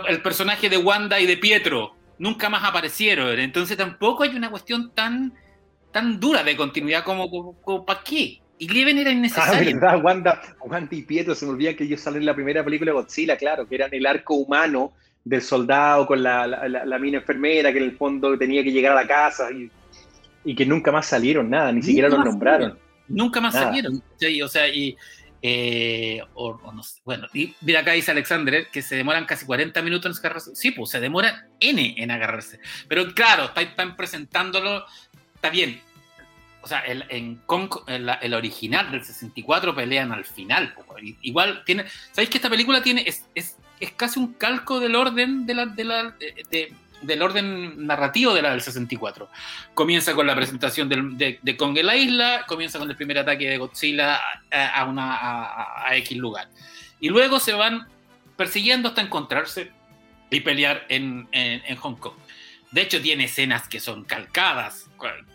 el 0.08 0.22
personaje 0.22 0.70
de 0.70 0.78
Wanda 0.78 1.20
y 1.20 1.26
de 1.26 1.36
Pietro, 1.36 1.94
nunca 2.24 2.50
más 2.50 2.64
aparecieron. 2.64 3.38
Entonces 3.38 3.76
tampoco 3.76 4.24
hay 4.24 4.34
una 4.36 4.50
cuestión 4.50 4.92
tan, 4.96 5.34
tan 5.92 6.22
dura 6.22 6.42
de 6.42 6.56
continuidad 6.56 7.04
como, 7.04 7.54
¿para 7.86 8.02
qué? 8.02 8.40
Y 8.58 8.68
Leven 8.70 8.98
era 8.98 9.12
innecesario. 9.12 9.54
Ah, 9.54 9.92
verdad, 9.92 10.04
Wanda, 10.04 10.42
Wanda 10.62 10.96
y 10.96 11.02
Pietro, 11.02 11.36
se 11.36 11.46
me 11.46 11.52
olvida 11.52 11.76
que 11.76 11.84
ellos 11.84 12.00
salen 12.00 12.22
en 12.22 12.28
la 12.28 12.34
primera 12.34 12.64
película 12.64 12.92
de 12.92 12.96
Godzilla, 12.96 13.36
claro, 13.36 13.68
que 13.68 13.76
eran 13.76 13.94
el 13.94 14.06
arco 14.06 14.36
humano 14.36 14.94
del 15.26 15.42
soldado 15.42 16.08
con 16.08 16.24
la, 16.24 16.48
la, 16.48 17.00
mina 17.00 17.18
enfermera 17.18 17.72
que 17.72 17.80
en 17.80 17.86
el 17.86 17.98
fondo 17.98 18.38
tenía 18.38 18.64
que 18.64 18.72
llegar 18.72 18.94
a 18.94 19.02
la 19.02 19.08
casa 19.08 19.52
y, 19.52 19.70
y 20.46 20.56
que 20.56 20.66
nunca 20.66 20.92
más 20.92 21.06
salieron 21.06 21.50
nada, 21.50 21.72
ni 21.74 21.82
siquiera 21.82 22.08
los 22.08 22.24
nombraron. 22.24 22.78
Nunca 23.10 23.42
más 23.42 23.54
salieron. 23.54 24.02
o 24.44 24.48
sea, 24.48 24.68
y, 24.70 24.96
eh, 25.46 26.22
o, 26.36 26.58
bueno, 27.04 27.28
y 27.34 27.54
mira 27.60 27.82
acá 27.82 27.92
dice 27.92 28.12
Alexander 28.12 28.70
que 28.72 28.82
se 28.82 28.96
demoran 28.96 29.26
casi 29.26 29.46
40 29.46 29.82
minutos 29.82 30.10
en 30.10 30.18
agarrarse. 30.18 30.56
Sí, 30.56 30.72
pues 30.72 30.90
se 30.90 31.02
demora 31.02 31.50
N 31.60 31.96
en 31.98 32.12
agarrarse. 32.12 32.62
Pero 32.88 33.14
claro, 33.14 33.52
están, 33.54 33.98
presentándolo, 33.98 34.86
está 35.36 35.50
bien. 35.50 35.82
O 36.62 36.68
sea, 36.68 36.80
el, 36.80 37.04
en 37.10 37.42
el, 37.88 38.34
original 38.34 38.90
del 38.90 39.04
64 39.04 39.76
pelean 39.76 40.14
al 40.14 40.24
final. 40.24 40.74
Igual 41.22 41.64
tiene. 41.66 41.88
¿Sabéis 42.14 42.30
que 42.30 42.38
esta 42.38 42.50
película 42.50 42.82
tiene. 42.82 43.04
Es, 43.06 43.26
es, 43.36 43.58
es 43.82 43.92
casi 43.92 44.20
un 44.20 44.36
calco 44.36 44.80
del 44.80 44.96
orden 44.96 45.46
de 45.46 45.56
la, 45.56 45.66
de 45.66 45.84
la, 45.84 46.16
de, 46.50 46.74
del 47.04 47.22
orden 47.22 47.86
narrativo 47.86 48.34
de 48.34 48.42
la 48.42 48.52
del 48.52 48.62
64. 48.62 49.30
Comienza 49.74 50.14
con 50.14 50.26
la 50.28 50.36
presentación 50.36 50.90
de, 50.90 51.40
de, 51.42 51.58
Kong 51.58 51.78
en 51.78 51.86
la 51.86 51.96
isla, 51.96 52.46
comienza 52.48 52.80
con 52.80 52.90
el 52.90 52.96
primer 52.96 53.20
ataque 53.20 53.50
de 53.50 53.58
Godzilla 53.58 54.20
a, 54.52 54.86
una, 54.86 55.86
a, 55.86 55.96
X 55.98 56.18
lugar. 56.18 56.50
Y 57.00 57.10
luego 57.10 57.40
se 57.40 57.54
van 57.54 57.88
persiguiendo 58.36 58.90
hasta 58.90 59.02
encontrarse 59.02 59.72
y 60.30 60.40
pelear 60.40 60.86
en, 60.90 61.28
en, 61.32 61.76
Hong 61.78 61.96
Kong. 61.96 62.16
De 62.72 62.82
hecho, 62.82 63.02
tiene 63.02 63.26
escenas 63.26 63.68
que 63.68 63.80
son 63.80 64.04
calcadas. 64.04 64.90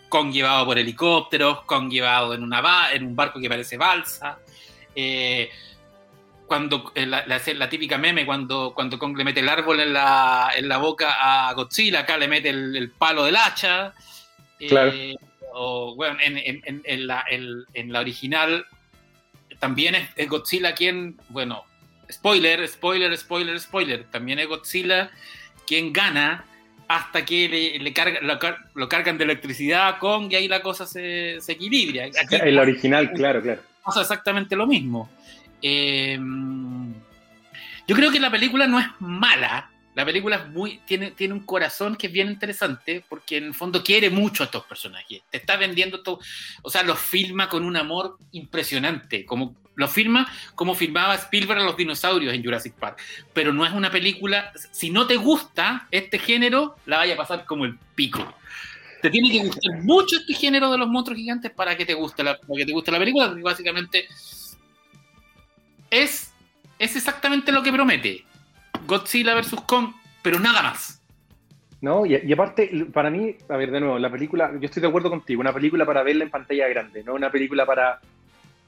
Kong 0.09 0.33
llevado 0.33 0.65
por 0.65 0.79
helicópteros, 0.79 1.63
Kong 1.65 1.91
llevado 1.91 2.35
en, 2.35 2.43
una 2.43 2.91
en 2.93 3.05
un 3.05 3.15
barco 3.15 3.41
que 3.41 3.49
parece 3.49 3.77
balsa. 3.77 4.39
Eh, 4.95 5.51
cuando 6.49 6.91
eh, 6.95 7.07
la, 7.07 7.25
la- 7.27 7.41
la 7.55 7.69
típica 7.69 7.99
meme 7.99 8.25
cuando, 8.27 8.73
cuando 8.75 8.99
Kong 8.99 9.17
le 9.17 9.23
mete 9.25 9.41
el 9.41 9.49
árbol 9.49 9.81
en 9.81 9.93
la, 9.93 10.51
en 10.57 10.67
la 10.69 10.79
boca 10.79 11.49
a 11.49 11.53
Godzilla, 11.53 12.01
acá 12.01 12.17
le 12.17 12.27
mete 12.27 12.49
el, 12.49 12.75
el 12.75 12.91
palo 12.91 13.25
del 13.25 13.37
hacha. 13.37 13.93
Eh, 14.59 14.67
Claro. 14.69 14.93
o 15.53 15.95
bueno, 15.95 16.17
en, 16.21 16.37
en- 16.85 17.07
la, 17.07 17.21
el- 17.31 17.67
en 17.75 17.93
la 17.93 18.01
original 18.01 18.67
también 19.61 19.95
es, 19.95 20.09
es 20.17 20.29
Godzilla 20.29 20.75
quien, 20.75 21.17
bueno, 21.29 21.65
spoiler, 22.11 22.67
spoiler, 22.67 23.17
spoiler, 23.17 23.61
spoiler, 23.61 24.05
también 24.11 24.39
es 24.39 24.47
Godzilla 24.49 25.11
quien 25.67 25.93
gana 25.93 26.45
hasta 26.89 27.25
que 27.25 27.49
le, 27.49 27.79
le 27.79 27.93
carga- 27.93 28.21
lo, 28.23 28.39
car- 28.39 28.59
lo 28.75 28.89
cargan 28.89 29.19
de 29.19 29.25
electricidad 29.25 29.89
a 29.89 29.99
Kong 29.99 30.29
y 30.33 30.37
ahí 30.37 30.49
la 30.49 30.63
cosa 30.63 30.87
se, 30.87 31.39
se 31.41 31.53
equilibra. 31.53 32.07
Aquí 32.07 32.37
En 32.37 32.55
la 32.57 32.63
original, 32.63 33.13
claro, 33.13 33.43
claro. 33.43 33.61
pasa 33.85 34.01
exactamente 34.01 34.57
lo 34.57 34.67
mismo. 34.67 35.11
Eh, 35.63 36.19
yo 37.89 37.97
creo 37.97 38.13
que 38.13 38.21
la 38.21 38.31
película 38.31 38.67
no 38.67 38.79
es 38.79 38.87
mala. 38.99 39.71
La 39.95 40.05
película 40.05 40.37
es 40.37 40.49
muy, 40.51 40.79
tiene, 40.87 41.11
tiene 41.13 41.35
un 41.35 41.41
corazón 41.41 41.97
que 41.97 42.07
es 42.07 42.13
bien 42.13 42.29
interesante 42.29 43.03
porque 43.09 43.39
en 43.39 43.45
el 43.45 43.55
fondo 43.55 43.83
quiere 43.83 44.11
mucho 44.11 44.43
a 44.43 44.47
estos 44.47 44.65
personajes. 44.65 45.23
Te 45.31 45.39
está 45.39 45.57
vendiendo 45.57 46.03
todo. 46.03 46.21
O 46.63 46.71
sea, 46.71 46.83
los 46.83 47.01
filma 47.01 47.49
con 47.49 47.65
un 47.65 47.77
amor 47.77 48.19
impresionante. 48.33 49.25
Como, 49.25 49.57
los 49.75 49.91
filma 49.91 50.31
como 50.55 50.75
filmaba 50.75 51.15
Spielberg 51.15 51.61
a 51.61 51.65
los 51.65 51.77
dinosaurios 51.77 52.35
en 52.35 52.45
Jurassic 52.45 52.75
Park. 52.75 53.01
Pero 53.33 53.55
no 53.55 53.65
es 53.65 53.73
una 53.73 53.91
película. 53.91 54.53
Si 54.71 54.91
no 54.91 55.07
te 55.07 55.17
gusta 55.17 55.89
este 55.91 56.19
género, 56.19 56.77
la 56.85 56.99
vaya 56.99 57.15
a 57.15 57.17
pasar 57.17 57.47
como 57.47 57.65
el 57.65 57.79
pico. 57.95 58.35
Te 59.01 59.11
tiene 59.11 59.31
que 59.31 59.47
gustar 59.47 59.83
mucho 59.83 60.17
este 60.17 60.35
género 60.35 60.71
de 60.71 60.79
los 60.79 60.89
monstruos 60.89 61.19
gigantes 61.19 61.53
para 61.53 61.77
que 61.77 61.87
te 61.87 61.95
guste 61.95 62.23
la, 62.23 62.39
para 62.39 62.59
que 62.59 62.67
te 62.67 62.73
guste 62.73 62.93
la 62.93 62.99
película, 62.99 63.29
porque 63.29 63.43
básicamente 63.43 64.09
es, 65.91 66.33
es 66.79 66.97
exactamente 66.97 67.53
lo 67.53 67.63
que 67.63 67.73
promete. 67.73 68.25
Godzilla 68.87 69.35
vs. 69.35 69.55
Kong, 69.67 69.93
pero 70.23 70.39
nada 70.39 70.63
más. 70.63 71.01
No, 71.81 72.05
y, 72.07 72.17
y 72.17 72.33
aparte, 72.33 72.87
para 72.93 73.09
mí, 73.11 73.37
a 73.49 73.57
ver, 73.57 73.71
de 73.71 73.81
nuevo, 73.81 73.99
la 73.99 74.11
película, 74.11 74.51
yo 74.59 74.67
estoy 74.67 74.83
de 74.83 74.89
acuerdo 74.89 75.11
contigo, 75.11 75.41
una 75.41 75.53
película 75.53 75.87
para 75.87 76.03
verla 76.03 76.25
en 76.25 76.31
pantalla 76.31 76.67
grande, 76.69 77.05
no 77.05 77.15
una 77.15 77.31
película 77.31 77.65
para. 77.65 78.01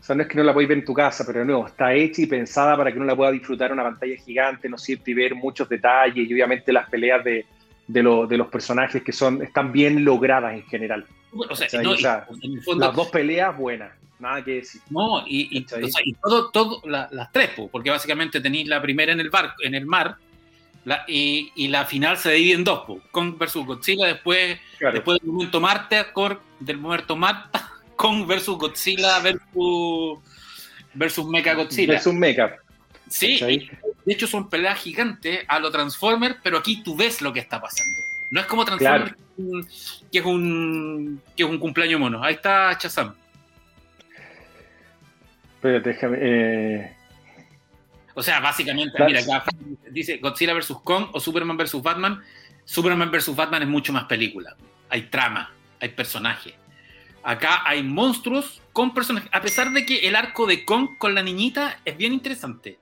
O 0.01 0.03
sea, 0.03 0.17
no 0.17 0.23
es 0.23 0.29
que 0.29 0.37
no 0.39 0.45
la 0.45 0.53
podéis 0.55 0.69
ver 0.69 0.79
en 0.79 0.85
tu 0.85 0.95
casa, 0.95 1.25
pero 1.27 1.41
de 1.41 1.45
nuevo, 1.45 1.67
está 1.67 1.93
hecha 1.93 2.23
y 2.23 2.27
pensada 2.27 2.77
para 2.77 2.91
que 2.91 2.97
uno 2.99 3.07
la 3.07 3.17
pueda 3.17 3.31
disfrutar 3.33 3.67
en 3.67 3.75
una 3.75 3.83
pantalla 3.83 4.17
gigante, 4.17 4.69
¿no 4.69 4.77
es 4.77 4.83
cierto? 4.83 5.11
Y 5.11 5.15
ver 5.15 5.35
muchos 5.35 5.69
detalles 5.69 6.29
y 6.29 6.33
obviamente 6.33 6.73
las 6.73 6.89
peleas 6.89 7.23
de, 7.23 7.45
de, 7.87 8.03
lo- 8.03 8.27
de 8.27 8.39
los 8.39 8.47
personajes 8.49 9.03
que 9.03 9.13
son 9.13 9.43
están 9.43 9.73
bien 9.73 10.03
logradas 10.05 10.55
en 10.55 10.63
general. 10.63 11.05
O 11.35 11.55
sea, 11.55 11.83
no, 11.83 11.91
O 11.91 11.97
sea, 11.99 12.27
y- 12.31 12.47
en 12.47 12.53
el 12.55 12.63
fondo, 12.63 12.87
Las 12.87 12.97
dos 12.97 13.09
peleas 13.11 13.55
buenas, 13.59 13.91
nada 14.21 14.45
que 14.45 14.53
decir. 14.57 14.81
no, 14.91 15.25
y, 15.27 15.49
y- 15.59 15.65
¿Cachai? 15.65 15.85
o 15.85 15.89
sea, 15.89 16.03
y 16.05 16.13
todo, 16.15 16.51
todo 16.51 16.83
la- 16.89 17.09
las 17.13 17.33
tres, 17.33 17.51
po, 17.51 17.69
porque 17.69 17.91
básicamente 17.91 18.41
tenéis 18.41 18.69
la 18.69 18.81
primera 18.83 19.13
en 19.13 19.21
el 19.21 19.31
barco, 19.31 19.55
en 19.63 19.75
el 19.75 19.87
mar, 19.87 20.17
la- 20.85 21.05
y, 21.09 21.51
y 21.57 21.69
la 21.69 21.85
final 21.85 22.17
se 22.17 22.33
divide 22.33 22.55
en 22.55 22.65
dos, 22.65 22.81
po, 22.87 23.01
Kong 23.11 23.37
versus 23.39 23.65
Godzilla, 23.67 24.07
después 24.07 24.59
Claro. 24.79 24.95
Después 24.95 25.21
del 25.21 25.31
momento 25.31 25.61
Marte, 25.61 26.07
del 26.61 26.79
momento 26.79 27.17
Marta, 27.17 27.71
Kong 27.97 28.27
versus 28.27 28.57
Godzilla 28.57 29.19
versus, 29.21 30.19
versus 30.95 31.27
Mecha 31.27 31.55
Godzilla. 31.55 31.97
Es 31.97 32.07
un 32.07 32.19
mecha. 32.19 32.57
sí, 33.09 33.39
de 33.39 34.13
hecho 34.15 34.27
son 34.27 34.49
peleas 34.49 34.79
gigantes 34.81 35.41
a 35.49 35.59
lo 35.59 35.71
Transformer, 35.71 36.39
pero 36.43 36.59
aquí 36.59 36.83
tú 36.83 36.97
ves 36.97 37.21
lo 37.21 37.33
que 37.33 37.41
está 37.41 37.61
pasando. 37.61 37.99
No 38.31 38.41
es 38.41 38.47
como 38.47 38.65
Transformer, 38.65 39.17
que, 40.11 40.19
es 40.21 40.25
un, 40.25 41.21
que 41.37 41.43
es 41.43 41.49
un 41.49 41.59
cumpleaños 41.59 41.99
mono. 42.01 42.23
Ahí 42.23 42.35
está 42.35 42.77
Chazam. 42.79 43.15
Espérate, 45.61 45.91
déjame. 45.91 46.17
eh, 46.21 46.97
O 48.15 48.23
sea, 48.23 48.41
básicamente, 48.41 48.97
mira, 49.05 49.21
acá 49.21 49.45
dice 49.91 50.17
Godzilla 50.17 50.55
versus 50.55 50.81
Kong 50.81 51.09
o 51.13 51.21
Superman 51.21 51.59
versus 51.59 51.83
Batman. 51.83 52.23
Superman 52.65 53.11
versus 53.11 53.37
Batman 53.37 53.63
es 53.63 53.69
mucho 53.69 53.93
más 53.93 54.05
película. 54.05 54.57
Hay 54.89 55.03
trama, 55.03 55.53
hay 55.79 55.91
personajes. 55.91 56.55
Acá 57.23 57.63
hay 57.67 57.83
monstruos 57.83 58.63
con 58.73 58.95
personajes. 58.95 59.29
A 59.33 59.43
pesar 59.43 59.71
de 59.73 59.85
que 59.85 60.09
el 60.09 60.17
arco 60.17 60.47
de 60.47 60.65
Kong 60.65 60.97
con 60.97 61.15
la 61.15 61.23
niñita 61.23 61.79
es 61.85 61.95
bien 61.99 62.15
interesante. 62.15 62.79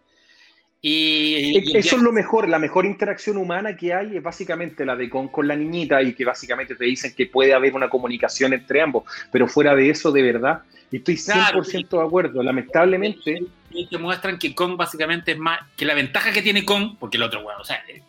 Y, 0.80 1.58
y- 1.58 1.76
Eso 1.76 1.96
es 1.96 2.02
lo 2.02 2.12
mejor, 2.12 2.48
la 2.48 2.58
mejor 2.58 2.86
interacción 2.86 3.36
humana 3.36 3.76
que 3.76 3.92
hay 3.92 4.16
es 4.16 4.22
básicamente 4.22 4.86
la 4.86 4.94
de 4.94 5.10
Kong 5.10 5.28
con 5.30 5.48
la 5.48 5.56
niñita 5.56 6.00
y 6.02 6.14
que 6.14 6.24
básicamente 6.24 6.76
te 6.76 6.84
dicen 6.84 7.14
que 7.16 7.26
puede 7.26 7.52
haber 7.52 7.74
una 7.74 7.88
comunicación 7.88 8.52
entre 8.52 8.80
ambos, 8.80 9.02
pero 9.32 9.48
fuera 9.48 9.74
de 9.74 9.90
eso, 9.90 10.12
de 10.12 10.22
verdad, 10.22 10.62
estoy 10.92 11.16
100% 11.16 11.32
Claro, 11.32 11.62
de 11.62 12.06
acuerdo, 12.06 12.42
lamentablemente, 12.44 13.42
y 13.70 13.86
te 13.88 13.98
muestran 13.98 14.38
que 14.38 14.54
Kong 14.54 14.76
básicamente 14.76 15.32
es 15.32 15.38
más. 15.38 15.60
Que 15.76 15.84
la 15.84 15.94
ventaja 15.94 16.30
que 16.32 16.42
tiene 16.42 16.64
Kong, 16.64 16.94
porque 16.98 17.16
el 17.16 17.24
otro, 17.24 17.42
bueno, 17.42 17.60
o 17.60 17.64
sea. 17.64 17.82
eh, 17.88 18.02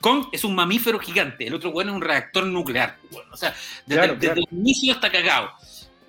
Kong 0.00 0.26
es 0.32 0.42
un 0.44 0.54
mamífero 0.54 0.98
gigante, 0.98 1.46
el 1.46 1.54
otro 1.54 1.70
bueno 1.70 1.90
es 1.92 1.96
un 1.96 2.02
reactor 2.02 2.46
nuclear. 2.46 2.96
bueno, 3.12 3.28
o 3.32 3.36
sea, 3.36 3.54
desde, 3.86 4.00
Claro, 4.02 4.14
desde 4.14 4.26
claro. 4.34 4.40
el 4.50 4.58
inicio 4.58 4.92
está 4.94 5.10
cagado. 5.10 5.50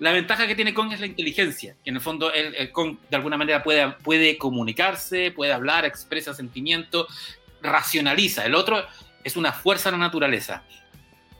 La 0.00 0.12
ventaja 0.12 0.46
que 0.46 0.54
tiene 0.54 0.74
Kong 0.74 0.92
es 0.92 1.00
la 1.00 1.06
inteligencia, 1.06 1.74
que 1.82 1.90
en 1.90 1.96
el 1.96 2.02
fondo 2.02 2.32
el, 2.32 2.54
el 2.54 2.70
Kong 2.70 2.96
de 3.10 3.16
alguna 3.16 3.36
manera 3.36 3.62
puede, 3.62 3.90
puede 4.04 4.38
comunicarse, 4.38 5.32
puede 5.32 5.52
hablar, 5.52 5.84
expresa 5.84 6.34
sentimientos, 6.34 7.06
racionaliza. 7.62 8.44
El 8.46 8.54
otro 8.54 8.82
es 9.24 9.36
una 9.36 9.52
fuerza 9.52 9.90
de 9.90 9.96
la 9.98 10.04
naturaleza. 10.04 10.62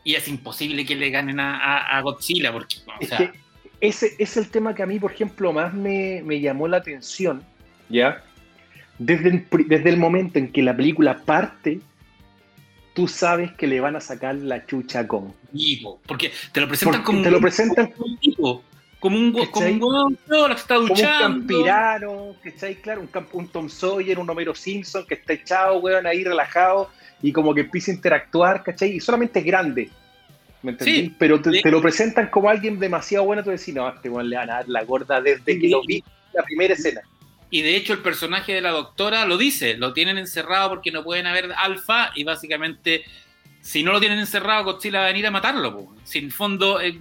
Y 0.05 0.15
es 0.15 0.27
imposible 0.29 0.85
que 0.87 0.97
le 0.97 1.11
ganen 1.11 1.39
a, 1.39 1.57
a- 1.57 1.99
a 1.99 2.01
Godzilla, 2.01 2.53
porque, 2.53 2.77
o 2.87 2.93
es 3.01 3.09
sea, 3.11 3.19
que 3.19 3.33
ese 3.81 4.15
es 4.19 4.37
el 4.37 4.49
tema 4.51 4.75
que 4.75 4.83
a 4.83 4.87
mí, 4.87 4.99
por 4.99 5.13
ejemplo, 5.13 5.53
más 5.53 5.73
me, 5.75 6.23
me 6.25 6.41
llamó 6.41 6.67
la 6.67 6.79
atención, 6.79 7.45
¿ya? 7.89 8.23
Desde 8.99 9.29
el, 9.29 9.47
desde 9.69 9.91
el 9.91 9.97
momento 9.99 10.39
en 10.41 10.51
que 10.51 10.63
la 10.63 10.77
película 10.77 11.19
parte, 11.19 11.79
tú 12.99 13.07
sabes 13.07 13.53
que 13.53 13.69
le 13.69 13.79
van 13.79 13.95
a 13.95 14.01
sacar 14.01 14.35
la 14.35 14.67
chucha 14.67 15.07
tipo, 15.53 16.01
porque 16.05 16.33
te 16.51 16.61
lo 16.61 16.67
presentan 16.67 16.95
Porque 16.95 17.07
como 17.07 17.23
te 17.23 17.31
lo 17.31 17.41
presentan 17.41 17.93
como 17.93 18.07
un 18.07 18.19
tipo, 18.19 18.63
como 18.99 19.17
un, 19.17 19.33
que 19.33 19.43
está 19.43 19.61
como 19.61 20.83
un 20.83 20.89
duchando. 20.89 21.19
campirano, 21.21 22.35
¿cachai? 22.43 22.75
Claro, 22.75 23.03
un, 23.03 23.09
un 23.35 23.49
Tom 23.51 23.69
Sawyer, 23.69 24.19
un 24.19 24.29
Homero 24.29 24.53
Simpson 24.53 25.07
que 25.07 25.15
está 25.15 25.35
echado, 25.35 25.79
weón, 25.79 26.09
ahí 26.09 26.25
relajado 26.25 26.91
y 27.23 27.31
como 27.31 27.55
que 27.55 27.61
empieza 27.61 27.93
a 27.93 27.95
interactuar, 27.95 28.65
¿cachai? 28.65 28.97
Y 28.97 28.99
solamente 28.99 29.39
es 29.39 29.45
grande, 29.45 29.91
¿me 30.65 30.73
entendí? 30.73 30.95
Sí. 30.97 31.15
Pero 31.21 31.41
te, 31.41 31.71
lo 31.71 31.81
presentan 31.81 32.27
como 32.31 32.51
alguien 32.51 32.81
demasiado 32.81 33.27
bueno, 33.27 33.45
tú 33.45 33.51
decís, 33.51 33.73
no, 33.73 33.89
este 33.89 34.11
weón 34.11 34.29
le 34.29 34.39
van 34.39 34.51
a 34.51 34.55
dar 34.55 34.69
la 34.69 34.83
gorda 34.83 35.21
desde 35.21 35.57
que 35.57 35.69
lo 35.69 35.83
vi 35.87 35.99
en 35.99 36.03
la 36.35 36.43
primera 36.43 36.75
escena. 36.75 37.03
Y 37.51 37.63
de 37.63 37.77
hecho 37.77 37.93
el 37.95 38.01
personaje 38.01 38.53
de 38.53 38.61
la 38.61 38.71
doctora 38.71 39.25
lo 39.25 39.39
dice, 39.39 39.75
lo 39.79 39.93
tienen 39.95 40.19
encerrado 40.19 40.69
porque 40.69 40.91
no 40.93 41.03
pueden 41.03 41.27
haber 41.27 41.53
alfa 41.57 42.11
y 42.15 42.25
básicamente 42.25 43.05
si 43.63 43.83
no 43.83 43.93
lo 43.93 44.01
tienen 44.01 44.19
encerrado 44.19 44.65
Godzilla 44.65 44.99
va 45.01 45.05
a 45.07 45.09
venir 45.09 45.27
a 45.27 45.31
matarlo. 45.31 45.75
po. 45.75 45.95
Sin 46.05 46.31
fondo 46.31 46.81
eh, 46.81 46.99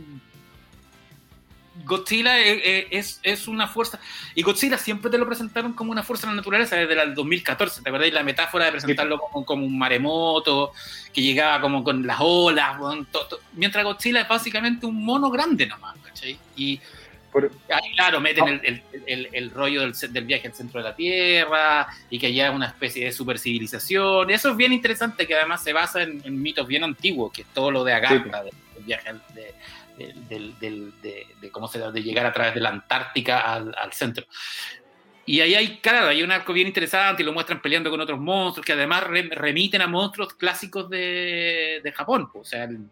Godzilla 1.85 2.39
eh, 2.39 2.61
eh, 2.63 2.87
es, 2.91 3.19
es 3.23 3.47
una 3.47 3.67
fuerza 3.67 3.99
y 4.35 4.41
Godzilla 4.41 4.77
siempre 4.77 5.11
te 5.11 5.17
lo 5.17 5.27
presentaron 5.27 5.73
como 5.73 5.91
una 5.91 6.01
fuerza 6.01 6.25
de 6.27 6.33
la 6.33 6.37
naturaleza 6.37 6.75
desde 6.75 6.99
el 7.01 7.13
2014, 7.13 7.81
¿te 7.83 7.89
acordáis? 7.89 8.13
La 8.13 8.23
metáfora 8.23 8.65
de 8.65 8.71
presentarlo 8.71 9.19
como, 9.19 9.45
como 9.45 9.65
un 9.65 9.77
maremoto 9.77 10.71
que 11.13 11.21
llegaba 11.21 11.61
como 11.61 11.83
con 11.83 12.05
las 12.07 12.17
olas, 12.19 12.77
to- 13.11 13.39
mientras 13.53 13.83
Godzilla 13.85 14.21
es 14.21 14.27
básicamente 14.27 14.85
un 14.85 15.05
mono 15.05 15.29
grande 15.29 15.67
nomás, 15.67 15.95
¿cachai? 16.03 16.37
Y 16.55 16.79
Por- 17.31 17.51
Ahí, 17.69 17.91
claro, 17.95 18.19
meten 18.21 18.43
Ah. 18.47 18.49
el, 18.51 18.61
el- 18.63 19.03
el- 19.05 19.29
el 19.33 19.51
rollo 19.51 19.81
del, 19.81 19.93
del 20.13 20.25
viaje 20.25 20.47
al 20.47 20.53
centro 20.53 20.81
de 20.81 20.89
la 20.89 20.95
Tierra 20.95 21.87
y 22.09 22.17
que 22.19 22.27
haya 22.27 22.51
una 22.51 22.67
especie 22.67 23.05
de 23.05 23.11
supercivilización. 23.11 24.29
Eso 24.29 24.51
es 24.51 24.57
bien 24.57 24.73
interesante, 24.73 25.27
que 25.27 25.35
además 25.35 25.63
se 25.63 25.73
basa 25.73 26.01
en, 26.03 26.21
en 26.23 26.41
mitos 26.41 26.67
bien 26.67 26.83
antiguos, 26.83 27.31
que 27.33 27.41
es 27.41 27.47
todo 27.53 27.69
lo 27.71 27.83
de 27.83 27.93
Agartha, 27.93 28.43
del, 28.43 28.53
del 28.75 28.83
viaje 28.83 29.13
de, 29.33 29.53
del- 30.29 30.59
del- 30.59 31.01
de, 31.01 31.27
de 31.41 31.49
cómo 31.51 31.67
se 31.67 31.79
de 31.79 32.03
llegar 32.03 32.25
a 32.25 32.33
través 32.33 32.53
de 32.53 32.61
la 32.61 32.69
Antártica 32.69 33.39
al, 33.53 33.73
al 33.77 33.91
centro. 33.93 34.25
Y 35.25 35.41
ahí 35.41 35.55
hay, 35.55 35.79
claro, 35.79 36.07
hay 36.07 36.23
un 36.23 36.31
arco 36.31 36.53
bien 36.53 36.67
interesante 36.67 37.21
y 37.21 37.25
lo 37.25 37.33
muestran 37.33 37.61
peleando 37.61 37.89
con 37.89 37.99
otros 37.99 38.17
monstruos 38.17 38.65
que 38.65 38.71
además 38.71 39.03
re- 39.03 39.27
remiten 39.29 39.81
a 39.81 39.87
monstruos 39.87 40.33
clásicos 40.35 40.89
de, 40.89 41.81
de 41.83 41.91
Japón. 41.91 42.29
pues, 42.31 42.47
O 42.47 42.49
sea, 42.49 42.63
el- 42.63 42.87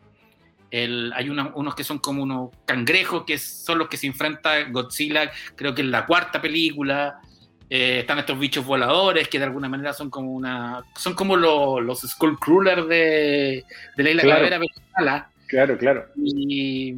el- 0.72 1.12
hay 1.16 1.30
una- 1.30 1.52
unos 1.56 1.76
que 1.76 1.84
son 1.84 2.00
como 2.00 2.24
unos 2.24 2.50
cangrejos 2.66 3.24
que 3.26 3.38
son 3.38 3.78
los 3.80 3.88
que 3.88 3.98
se 3.98 4.08
enfrenta 4.08 4.64
Godzilla, 4.70 5.32
creo 5.56 5.74
que 5.76 5.82
en 5.82 5.92
la 5.92 6.06
cuarta 6.06 6.42
película. 6.42 7.20
Eh, 7.68 8.02
están 8.02 8.20
estos 8.20 8.38
bichos 8.38 8.64
voladores 8.64 9.28
que 9.28 9.40
de 9.40 9.46
alguna 9.46 9.68
manera 9.68 9.92
son 9.92 10.12
como 10.12 10.32
una. 10.32 10.84
son 10.96 11.16
como 11.16 11.36
lo- 11.36 11.82
los 11.82 12.02
Skullcrawlers 12.02 12.88
de, 12.88 13.66
de 13.98 14.04
la 14.04 14.10
isla 14.12 14.22
Claro. 14.22 14.36
Calavera 14.46 14.60
Venezuela. 14.60 15.30
Claro, 15.48 15.78
claro. 15.78 16.06
Y. 16.16 16.94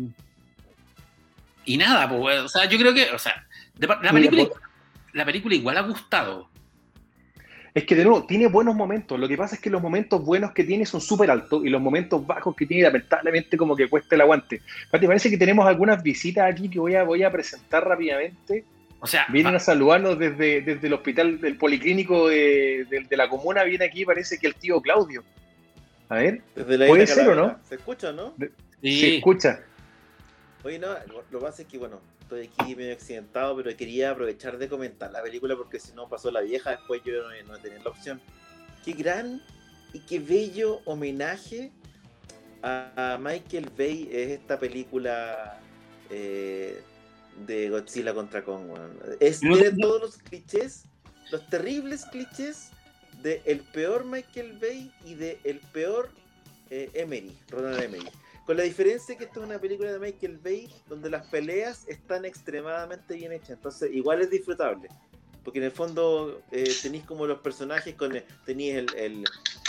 Y 1.65 1.77
nada, 1.77 2.09
pues, 2.09 2.39
o 2.41 2.49
sea, 2.49 2.65
yo 2.65 2.77
creo 2.77 2.93
que. 2.93 3.11
O 3.11 3.19
sea, 3.19 3.45
de 3.75 3.87
la 3.87 4.11
película, 4.11 4.45
por- 4.45 4.61
la 5.13 5.25
película 5.25 5.55
igual 5.55 5.77
ha 5.77 5.81
gustado. 5.81 6.49
Es 7.77 7.83
que 7.85 7.93
de 7.95 8.03
nuevo, 8.05 8.25
tiene 8.25 8.47
buenos 8.47 8.73
momentos. 8.75 9.19
Lo 9.19 9.27
que 9.27 9.37
pasa 9.37 9.53
es 9.55 9.61
que 9.61 9.69
los 9.69 9.81
momentos 9.81 10.23
buenos 10.25 10.51
que 10.51 10.63
tiene 10.63 10.83
son 10.85 10.99
súper 10.99 11.29
altos 11.29 11.63
y 11.63 11.69
los 11.69 11.79
momentos 11.79 12.25
bajos 12.25 12.55
que 12.55 12.65
tiene, 12.65 12.83
lamentablemente, 12.83 13.55
como 13.55 13.75
que 13.75 13.87
cuesta 13.87 14.15
el 14.15 14.21
aguante. 14.21 14.61
Pati, 14.89 15.05
parece 15.05 15.29
que 15.29 15.37
tenemos 15.37 15.67
algunas 15.67 16.01
visitas 16.01 16.51
aquí 16.51 16.69
que 16.69 16.79
voy 16.79 16.95
a, 16.95 17.03
voy 17.03 17.21
a 17.23 17.31
presentar 17.31 17.87
rápidamente. 17.87 18.63
O 18.99 19.05
sea, 19.05 19.27
Vienen 19.31 19.53
va- 19.53 19.57
a 19.57 19.59
saludarnos 19.59 20.17
desde, 20.17 20.61
desde 20.61 20.87
el 20.87 20.93
hospital 20.93 21.39
del 21.39 21.55
policlínico 21.57 22.29
de, 22.29 22.87
de- 22.89 23.05
de 23.07 23.17
la 23.17 23.29
comuna. 23.29 23.63
Viene 23.63 23.85
aquí, 23.85 24.03
parece 24.05 24.39
que 24.39 24.47
el 24.47 24.55
tío 24.55 24.81
Claudio. 24.81 25.23
A 26.09 26.15
ver, 26.15 26.41
Desde 26.55 26.77
la 26.79 26.87
¿Puede 26.87 27.05
ser 27.05 27.29
o 27.29 27.35
no? 27.35 27.57
¿Se 27.69 27.75
escucha, 27.75 28.11
no? 28.11 28.33
sí, 28.81 28.99
se 28.99 29.15
escucha. 29.17 29.59
Oye, 30.67 30.79
no, 30.79 30.89
lo, 31.07 31.25
que 31.29 31.37
pasa 31.37 31.61
es 31.61 31.67
que, 31.69 31.77
bueno, 31.77 32.01
estoy 32.19 32.47
aquí 32.47 32.75
medio 32.75 32.91
accidentado, 32.91 33.55
pero 33.55 33.73
quería 33.77 34.11
aprovechar 34.11 34.57
de 34.57 34.67
comentar 34.67 35.09
la 35.09 35.23
película 35.23 35.55
porque 35.55 35.79
si 35.79 35.93
no 35.93 36.09
pasó 36.09 36.29
la 36.29 36.41
vieja, 36.41 36.71
después 36.71 37.01
yo 37.05 37.13
no, 37.23 37.29
no 37.53 37.57
tenía 37.59 37.79
la 37.79 37.89
opción. 37.89 38.19
Qué 38.83 38.91
gran 38.91 39.41
y 39.93 39.99
qué 40.01 40.19
bello 40.19 40.81
homenaje 40.83 41.71
a, 42.61 43.13
a 43.13 43.17
Michael 43.17 43.71
Bay 43.77 44.09
es 44.11 44.31
esta 44.31 44.59
película 44.59 45.61
eh, 46.09 46.81
de 47.45 47.69
Godzilla 47.69 48.13
contra 48.13 48.43
Kong. 48.43 48.67
Es, 49.21 49.39
tiene 49.39 49.71
todos 49.71 50.01
los 50.01 50.17
clichés, 50.17 50.83
los 51.31 51.47
terribles 51.47 52.03
clichés 52.11 52.71
de 53.21 53.41
el 53.45 53.61
peor 53.61 54.03
Michael 54.03 54.57
Bay 54.59 54.91
y 55.05 55.15
de 55.15 55.39
el 55.45 55.59
peor 55.71 56.09
eh, 56.69 56.89
Emery, 56.93 57.39
Ronald 57.47 57.81
Emery. 57.81 58.09
Con 58.47 58.55
la 58.57 58.63
diferencia 58.63 59.15
que 59.17 59.25
esto 59.25 59.41
es 59.41 59.45
una 59.47 59.59
película 59.59 59.91
de 59.91 59.99
Michael 59.99 60.39
Bay 60.43 60.69
donde 60.87 61.09
las 61.09 61.27
peleas 61.27 61.85
están 61.87 62.23
extremadamente 62.25 63.13
bien 63.15 63.33
hechas. 63.33 63.51
Entonces, 63.51 63.93
igual 63.93 64.21
es 64.21 64.29
disfrutable. 64.31 64.87
Porque 65.43 65.59
en 65.59 65.65
el 65.65 65.71
fondo 65.71 66.41
eh, 66.51 66.73
tenéis 66.81 67.03
como 67.03 67.27
los 67.27 67.39
personajes, 67.39 67.93
con 67.95 68.13
tenéis 68.45 68.75
el, 68.75 68.87
el- 68.95 69.23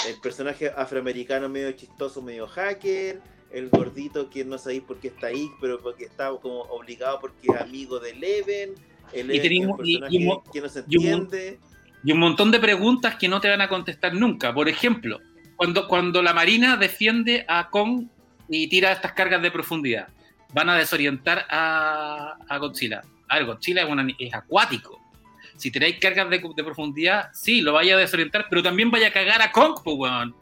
el 0.08 0.20
personaje 0.22 0.70
afroamericano 0.74 1.48
medio 1.48 1.72
chistoso, 1.72 2.22
medio 2.22 2.46
hacker, 2.46 3.20
el 3.52 3.68
gordito 3.68 4.30
que 4.30 4.44
no 4.44 4.58
sabéis 4.58 4.82
por 4.82 4.98
qué 5.00 5.08
está 5.08 5.26
ahí, 5.28 5.50
pero 5.60 5.80
porque 5.80 6.04
está 6.04 6.30
como 6.40 6.60
obligado 6.62 7.18
porque 7.20 7.48
es 7.52 7.60
amigo 7.60 7.98
de 7.98 8.14
Leven, 8.14 8.74
el 9.12 9.34
Y 9.34 9.40
tenemos- 9.40 9.80
y- 9.82 9.96
y 10.18 10.28
que 10.52 10.60
no 10.60 10.68
se 10.68 10.80
entiende. 10.80 11.58
y 12.04 12.12
un 12.12 12.18
montón 12.20 12.52
de 12.52 12.60
preguntas 12.60 13.16
que 13.16 13.26
no 13.28 13.40
te 13.40 13.48
van 13.48 13.60
a 13.60 13.68
contestar 13.68 14.14
nunca. 14.14 14.54
Por 14.54 14.68
ejemplo, 14.68 15.18
cuando, 15.56 15.88
cuando 15.88 16.22
la 16.22 16.32
Marina 16.32 16.76
defiende 16.76 17.44
a 17.48 17.70
Kong 17.70 18.06
y 18.48 18.66
tira 18.68 18.92
estas 18.92 19.12
cargas 19.12 19.42
de 19.42 19.50
profundidad, 19.50 20.08
van 20.52 20.70
a 20.70 20.76
desorientar 20.76 21.46
a, 21.50 22.36
a 22.48 22.58
Godzilla. 22.58 23.02
A 23.28 23.36
ver, 23.36 23.46
Godzilla 23.46 23.82
es, 23.82 23.88
una- 23.88 24.06
es 24.18 24.32
acuático. 24.34 25.00
Si 25.56 25.70
tiráis 25.70 25.98
cargas 25.98 26.30
de, 26.30 26.38
de 26.56 26.64
profundidad, 26.64 27.30
sí, 27.32 27.60
lo 27.60 27.72
vaya 27.72 27.94
a 27.96 27.98
desorientar, 27.98 28.46
pero 28.48 28.62
también 28.62 28.90
vaya 28.90 29.08
a 29.08 29.12
cagar 29.12 29.42
a 29.42 29.50
Kong, 29.50 29.74
pues, 29.82 29.96
weón. 29.98 30.34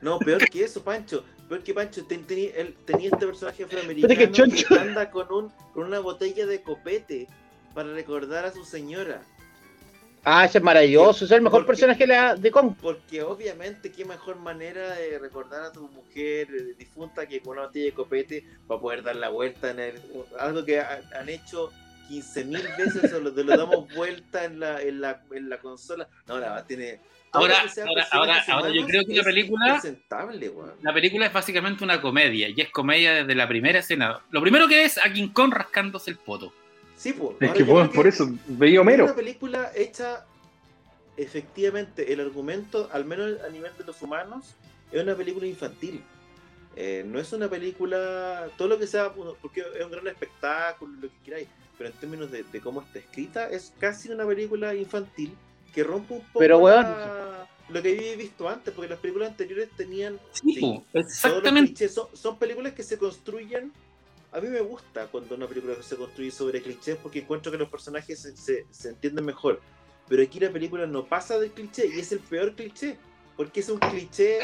No, 0.00 0.18
peor 0.18 0.48
que 0.50 0.64
eso, 0.64 0.82
Pancho. 0.82 1.24
Peor 1.48 1.62
que 1.62 1.72
Pancho, 1.72 2.04
ten- 2.04 2.26
tení- 2.26 2.50
él- 2.56 2.76
tenía 2.84 3.08
este 3.12 3.24
personaje 3.26 3.64
afroamericano 3.64 4.26
choncho. 4.32 4.66
que 4.68 4.78
anda 4.80 5.10
con, 5.10 5.32
un, 5.32 5.52
con 5.72 5.84
una 5.86 6.00
botella 6.00 6.44
de 6.46 6.60
copete 6.62 7.28
para 7.74 7.92
recordar 7.92 8.44
a 8.44 8.52
su 8.52 8.64
señora. 8.64 9.22
Ah, 10.28 10.44
ese 10.44 10.58
es 10.58 10.64
maravilloso, 10.64 11.24
ese 11.24 11.26
es 11.26 11.30
el 11.38 11.42
mejor 11.42 11.60
Porque- 11.60 11.68
personaje 11.68 12.00
de, 12.00 12.06
la, 12.08 12.34
de 12.34 12.50
Kong. 12.50 12.74
Porque 12.82 13.22
obviamente 13.22 13.92
qué 13.92 14.04
mejor 14.04 14.34
manera 14.36 14.96
de 14.96 15.20
recordar 15.20 15.62
a 15.62 15.72
tu 15.72 15.82
mujer 15.88 16.48
eh, 16.50 16.74
difunta 16.76 17.26
que 17.26 17.40
con 17.40 17.52
una 17.56 17.66
botella 17.68 17.84
de 17.86 17.92
copete 17.92 18.44
para 18.66 18.80
poder 18.80 19.02
dar 19.04 19.14
la 19.14 19.28
vuelta 19.28 19.70
en 19.70 19.78
el... 19.78 19.94
Algo 20.40 20.64
que 20.64 20.80
ha- 20.80 21.00
han 21.16 21.28
hecho 21.28 21.70
15.000 22.10 22.76
veces, 22.76 23.12
o 23.12 23.20
lo, 23.20 23.30
lo 23.30 23.56
damos 23.56 23.86
vuelta 23.94 24.44
en 24.44 24.58
la, 24.58 24.82
en 24.82 25.00
la, 25.00 25.22
en 25.30 25.48
la 25.48 25.58
consola. 25.58 26.08
No, 26.26 26.38
la 26.40 26.66
tiene... 26.66 26.98
Ahora- 27.30 27.58
ahora- 27.86 28.08
ahora- 28.10 28.44
ahora 28.48 28.70
yo 28.70 28.84
creo 28.84 29.04
que 29.04 29.14
la 29.14 29.22
película-. 29.22 29.80
La 30.82 30.92
película 30.92 31.26
es 31.26 31.32
básicamente 31.32 31.84
una 31.84 32.00
comedia, 32.00 32.48
y 32.48 32.60
es 32.60 32.70
comedia 32.70 33.14
desde 33.14 33.34
la 33.36 33.46
primera 33.46 33.78
escena. 33.78 34.20
Lo 34.30 34.40
primero 34.40 34.66
que 34.66 34.84
es 34.84 34.98
a 34.98 35.12
King 35.12 35.28
Kong 35.28 35.52
rascándose 35.52 36.10
el 36.10 36.16
poto. 36.16 36.52
Sí, 36.96 37.12
pues. 37.12 37.36
Es 37.40 37.52
que, 37.52 37.62
bueno, 37.64 37.90
por 37.92 38.06
eso, 38.06 38.28
veía 38.46 38.74
Es 38.76 38.80
Homero. 38.80 39.04
una 39.04 39.14
película 39.14 39.70
hecha, 39.74 40.24
efectivamente, 41.16 42.12
el 42.12 42.20
argumento, 42.20 42.88
al 42.92 43.04
menos 43.04 43.40
a 43.42 43.48
nivel 43.48 43.72
de 43.76 43.84
los 43.84 44.00
humanos, 44.02 44.54
es 44.92 45.02
una 45.02 45.14
película 45.14 45.46
infantil. 45.46 46.02
Eh, 46.74 47.04
no 47.06 47.18
es 47.18 47.32
una 47.32 47.48
película, 47.48 48.48
todo 48.58 48.68
lo 48.68 48.78
que 48.78 48.86
sea, 48.86 49.08
bueno, 49.08 49.34
porque 49.40 49.62
es 49.78 49.84
un 49.84 49.90
gran 49.90 50.06
espectáculo, 50.08 50.92
lo 51.00 51.08
que 51.08 51.14
queráis, 51.24 51.48
pero 51.78 51.90
en 51.90 51.96
términos 51.96 52.30
de, 52.30 52.42
de 52.44 52.60
cómo 52.60 52.82
está 52.82 52.98
escrita, 52.98 53.48
es 53.48 53.72
casi 53.78 54.10
una 54.10 54.26
película 54.26 54.74
infantil 54.74 55.34
que 55.74 55.82
rompe 55.84 56.14
un 56.14 56.20
poco 56.20 56.38
Pero, 56.38 56.66
la- 56.68 57.48
lo 57.70 57.82
que 57.82 57.92
había 57.92 58.16
visto 58.16 58.48
antes, 58.48 58.72
porque 58.74 58.90
las 58.90 58.98
películas 58.98 59.30
anteriores 59.30 59.70
tenían 59.76 60.18
Sí, 60.32 60.82
exactamente. 60.92 61.70
clichés. 61.70 61.94
Son, 61.94 62.08
son 62.14 62.38
películas 62.38 62.74
que 62.74 62.82
se 62.82 62.96
construyen. 62.98 63.72
A 64.36 64.40
mí 64.40 64.48
me 64.48 64.60
gusta 64.60 65.06
cuando 65.06 65.34
una 65.34 65.46
película 65.48 65.74
se 65.82 65.96
construye 65.96 66.30
sobre 66.30 66.60
clichés 66.60 66.98
porque 67.02 67.20
encuentro 67.20 67.50
que 67.50 67.56
los 67.56 67.70
personajes 67.70 68.20
se, 68.20 68.36
se- 68.36 68.66
se 68.70 68.88
entienden 68.90 69.24
mejor. 69.24 69.62
Pero 70.08 70.22
aquí 70.22 70.38
la 70.38 70.50
película 70.50 70.86
no 70.86 71.06
pasa 71.06 71.38
del 71.38 71.52
cliché 71.52 71.86
y 71.86 72.00
es 72.00 72.12
el 72.12 72.18
peor 72.20 72.54
cliché. 72.54 72.98
Porque 73.34 73.60
es 73.60 73.68
un 73.70 73.78
cliché 73.78 74.40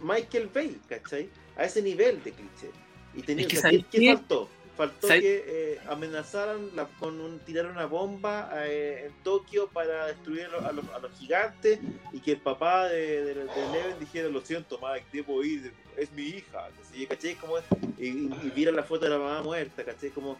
Michael 0.00 0.48
Bay, 0.54 0.80
¿cachai? 0.88 1.28
A 1.56 1.64
ese 1.64 1.82
nivel 1.82 2.22
de 2.22 2.30
cliché. 2.30 2.70
Y 3.14 3.22
tenía, 3.22 3.46
Es 3.46 3.52
que 3.52 3.58
o 3.58 3.60
sea, 3.62 3.70
¿sabes 3.70 3.84
¿qué, 3.90 3.98
qué 3.98 4.06
qué? 4.06 4.14
faltó? 4.14 4.41
Faltó 4.82 5.06
¿Sabes? 5.06 5.22
que 5.22 5.44
eh, 5.46 5.78
amenazaran 5.88 6.70
la- 6.74 6.86
con 6.98 7.20
un, 7.20 7.38
tirar 7.38 7.66
una 7.66 7.86
bomba 7.86 8.50
eh, 8.66 9.04
en 9.06 9.12
Tokio 9.22 9.68
para 9.68 10.06
destruir 10.08 10.46
a 10.46 10.48
los, 10.48 10.64
a 10.64 10.72
los- 10.72 10.88
a 10.96 10.98
los 10.98 11.12
gigantes 11.20 11.78
y 12.12 12.18
que 12.18 12.32
el 12.32 12.38
papá 12.40 12.88
de, 12.88 13.24
de, 13.24 13.34
de 13.34 13.94
dijera, 14.00 14.28
lo 14.28 14.40
siento, 14.40 14.80
Mike, 14.82 15.06
debo 15.12 15.44
ir, 15.44 15.72
es 15.96 16.10
mi 16.10 16.22
hija, 16.22 16.68
¿cachai? 16.90 17.06
¿cachai? 17.06 17.34
Como, 17.36 17.54
y, 17.96 18.08
y, 18.08 18.52
viera 18.56 18.72
la 18.72 18.82
foto 18.82 19.04
de 19.04 19.10
la 19.12 19.18
mamá 19.18 19.40
muerta, 19.42 19.84
¿cachai? 19.84 20.10
Como 20.10 20.36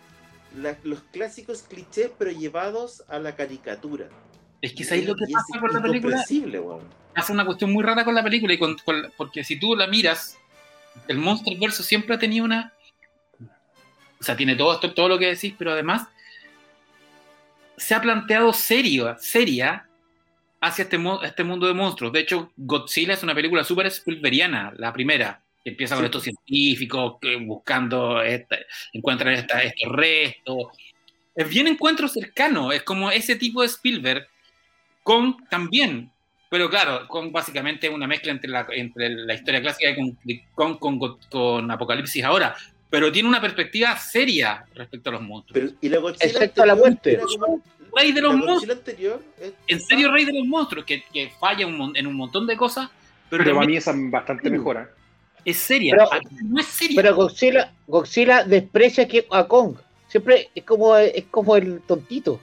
la- 0.56 0.76
los 0.82 1.00
clásicos 1.12 1.62
clichés 1.62 2.10
pero 2.18 2.32
llevados 2.32 3.04
a 3.08 3.20
la 3.20 3.36
caricatura. 3.36 4.08
Es 4.60 4.72
que 4.72 4.82
¿sabéis 4.82 5.06
lo 5.06 5.14
que 5.14 5.26
pasa 5.32 5.60
con 5.60 5.72
la 5.72 5.80
película? 5.82 6.24
weón. 6.28 6.80
Hace 7.14 7.32
una 7.32 7.44
cuestión 7.46 7.70
muy 7.72 7.84
rara 7.84 8.04
con 8.04 8.14
la 8.16 8.24
película, 8.24 8.54
y 8.54 8.58
con- 8.58 8.76
con- 8.84 9.12
porque 9.16 9.44
si 9.44 9.60
tú 9.60 9.76
la 9.76 9.86
miras, 9.86 10.36
el 11.06 11.18
Monster 11.18 11.56
Verso 11.60 11.84
siempre 11.84 12.16
ha 12.16 12.18
tenido 12.18 12.44
una... 12.44 12.72
O 14.22 14.24
sea, 14.24 14.36
tiene 14.36 14.54
todo 14.54 14.72
esto, 14.72 14.94
todo 14.94 15.08
lo 15.08 15.18
que 15.18 15.26
decís, 15.34 15.52
pero 15.58 15.72
además 15.72 16.06
se 17.76 17.92
ha 17.94 18.00
planteado 18.00 18.52
serio, 18.52 19.16
seria 19.18 19.84
hacia 20.60 20.82
este, 20.84 20.96
este 21.24 21.42
mundo 21.42 21.66
de 21.66 21.74
monstruos. 21.74 22.12
De 22.12 22.20
hecho, 22.20 22.52
Godzilla 22.56 23.14
es 23.14 23.22
una 23.24 23.34
película 23.34 23.64
súper 23.64 23.86
Spielbergiana, 23.86 24.72
la 24.76 24.92
primera, 24.92 25.42
que 25.64 25.70
empieza 25.70 25.96
con 25.96 26.04
Sí. 26.04 26.06
estos 26.06 26.22
científicos 26.22 27.14
que 27.20 27.34
buscando, 27.34 28.22
esta- 28.22 28.58
encuentran 28.92 29.34
esta- 29.34 29.60
estos 29.60 29.90
restos. 29.90 30.66
Es 31.34 31.48
bien 31.48 31.66
encuentro 31.66 32.06
cercano, 32.06 32.70
es 32.70 32.84
como 32.84 33.10
ese 33.10 33.34
tipo 33.34 33.62
de 33.62 33.66
Spielberg 33.66 34.28
con 35.02 35.36
también, 35.50 36.12
pero 36.48 36.70
claro, 36.70 37.08
con 37.08 37.32
básicamente 37.32 37.88
una 37.88 38.06
mezcla 38.06 38.30
entre 38.30 38.50
la, 38.50 38.64
entre 38.70 39.08
la 39.08 39.34
historia 39.34 39.60
clásica 39.60 39.90
y 39.90 39.96
con, 40.54 40.78
con, 40.78 40.98
con- 41.00 41.18
con 41.28 41.68
Apocalipsis 41.72 42.22
ahora, 42.22 42.54
pero 42.92 43.10
tiene 43.10 43.26
una 43.26 43.40
perspectiva 43.40 43.96
seria 43.96 44.66
respecto 44.74 45.08
a 45.08 45.14
los 45.14 45.22
monstruos. 45.22 45.54
Pero, 45.70 45.78
y 45.80 45.88
la 45.88 45.98
Godzilla 45.98 46.26
Excepto 46.30 46.66
la 46.66 46.74
anterior 46.74 47.22
muerte. 47.22 47.38
como- 47.40 47.62
Rey 47.94 48.12
de 48.12 48.20
la 48.22 48.28
los 48.28 48.36
monstruos, 48.36 48.78
anterior 48.78 49.22
es- 49.40 49.52
en 49.66 49.80
serio 49.80 50.12
Rey 50.12 50.24
de 50.26 50.32
los 50.34 50.46
monstruos, 50.46 50.84
que, 50.84 51.02
que 51.12 51.30
falla 51.40 51.66
un 51.66 51.96
en 51.96 52.06
un 52.06 52.14
montón 52.14 52.46
de 52.46 52.54
cosas, 52.56 52.90
pero, 53.30 53.44
Pero 53.44 53.56
también 53.56 53.70
mí 53.70 53.76
esa 53.78 53.90
es 53.92 54.10
bastante 54.10 54.44
Sí. 54.44 54.50
mejor. 54.50 54.76
¿eh? 54.76 54.86
es 55.44 55.56
seria. 55.56 55.96
Pero- 55.96 56.20
no 56.44 56.60
es 56.60 56.66
seria. 56.66 56.96
Pero 57.02 57.16
Godzilla, 57.16 57.72
Godzilla 57.88 58.44
desprecia 58.44 59.08
que 59.08 59.26
a 59.30 59.48
Kong. 59.48 59.74
Siempre 60.08 60.50
es 60.54 60.62
como, 60.64 60.94
es 60.96 61.24
como 61.30 61.56
el 61.56 61.80
tontito. 61.80 62.40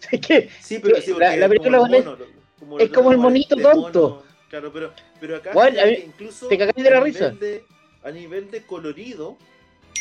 Es 0.10 0.20
que 0.20 0.48
Sí, 0.60 0.78
pero 0.82 1.00
Sí, 1.00 1.12
la- 1.18 1.36
la 1.36 1.46
película 1.48 1.78
como 1.78 1.90
mono, 1.90 2.16
como 2.58 2.78
es 2.78 2.90
como 2.90 3.12
el 3.12 3.18
monito 3.18 3.54
tonto. 3.56 4.00
mono, 4.10 4.22
Claro, 4.50 4.72
pero, 4.72 4.92
pero 5.20 5.36
acá 5.36 5.50
Bueno, 5.52 5.80
a 5.80 5.88
incluso 5.90 6.48
te 6.48 6.56
cagáis 6.58 6.82
de 6.84 6.90
la 6.90 6.98
a 6.98 7.04
risa. 7.04 7.30
nivel 7.30 7.38
de- 7.40 7.64
a 8.02 8.10
nivel 8.10 8.50
de 8.50 8.62
colorido, 8.62 9.36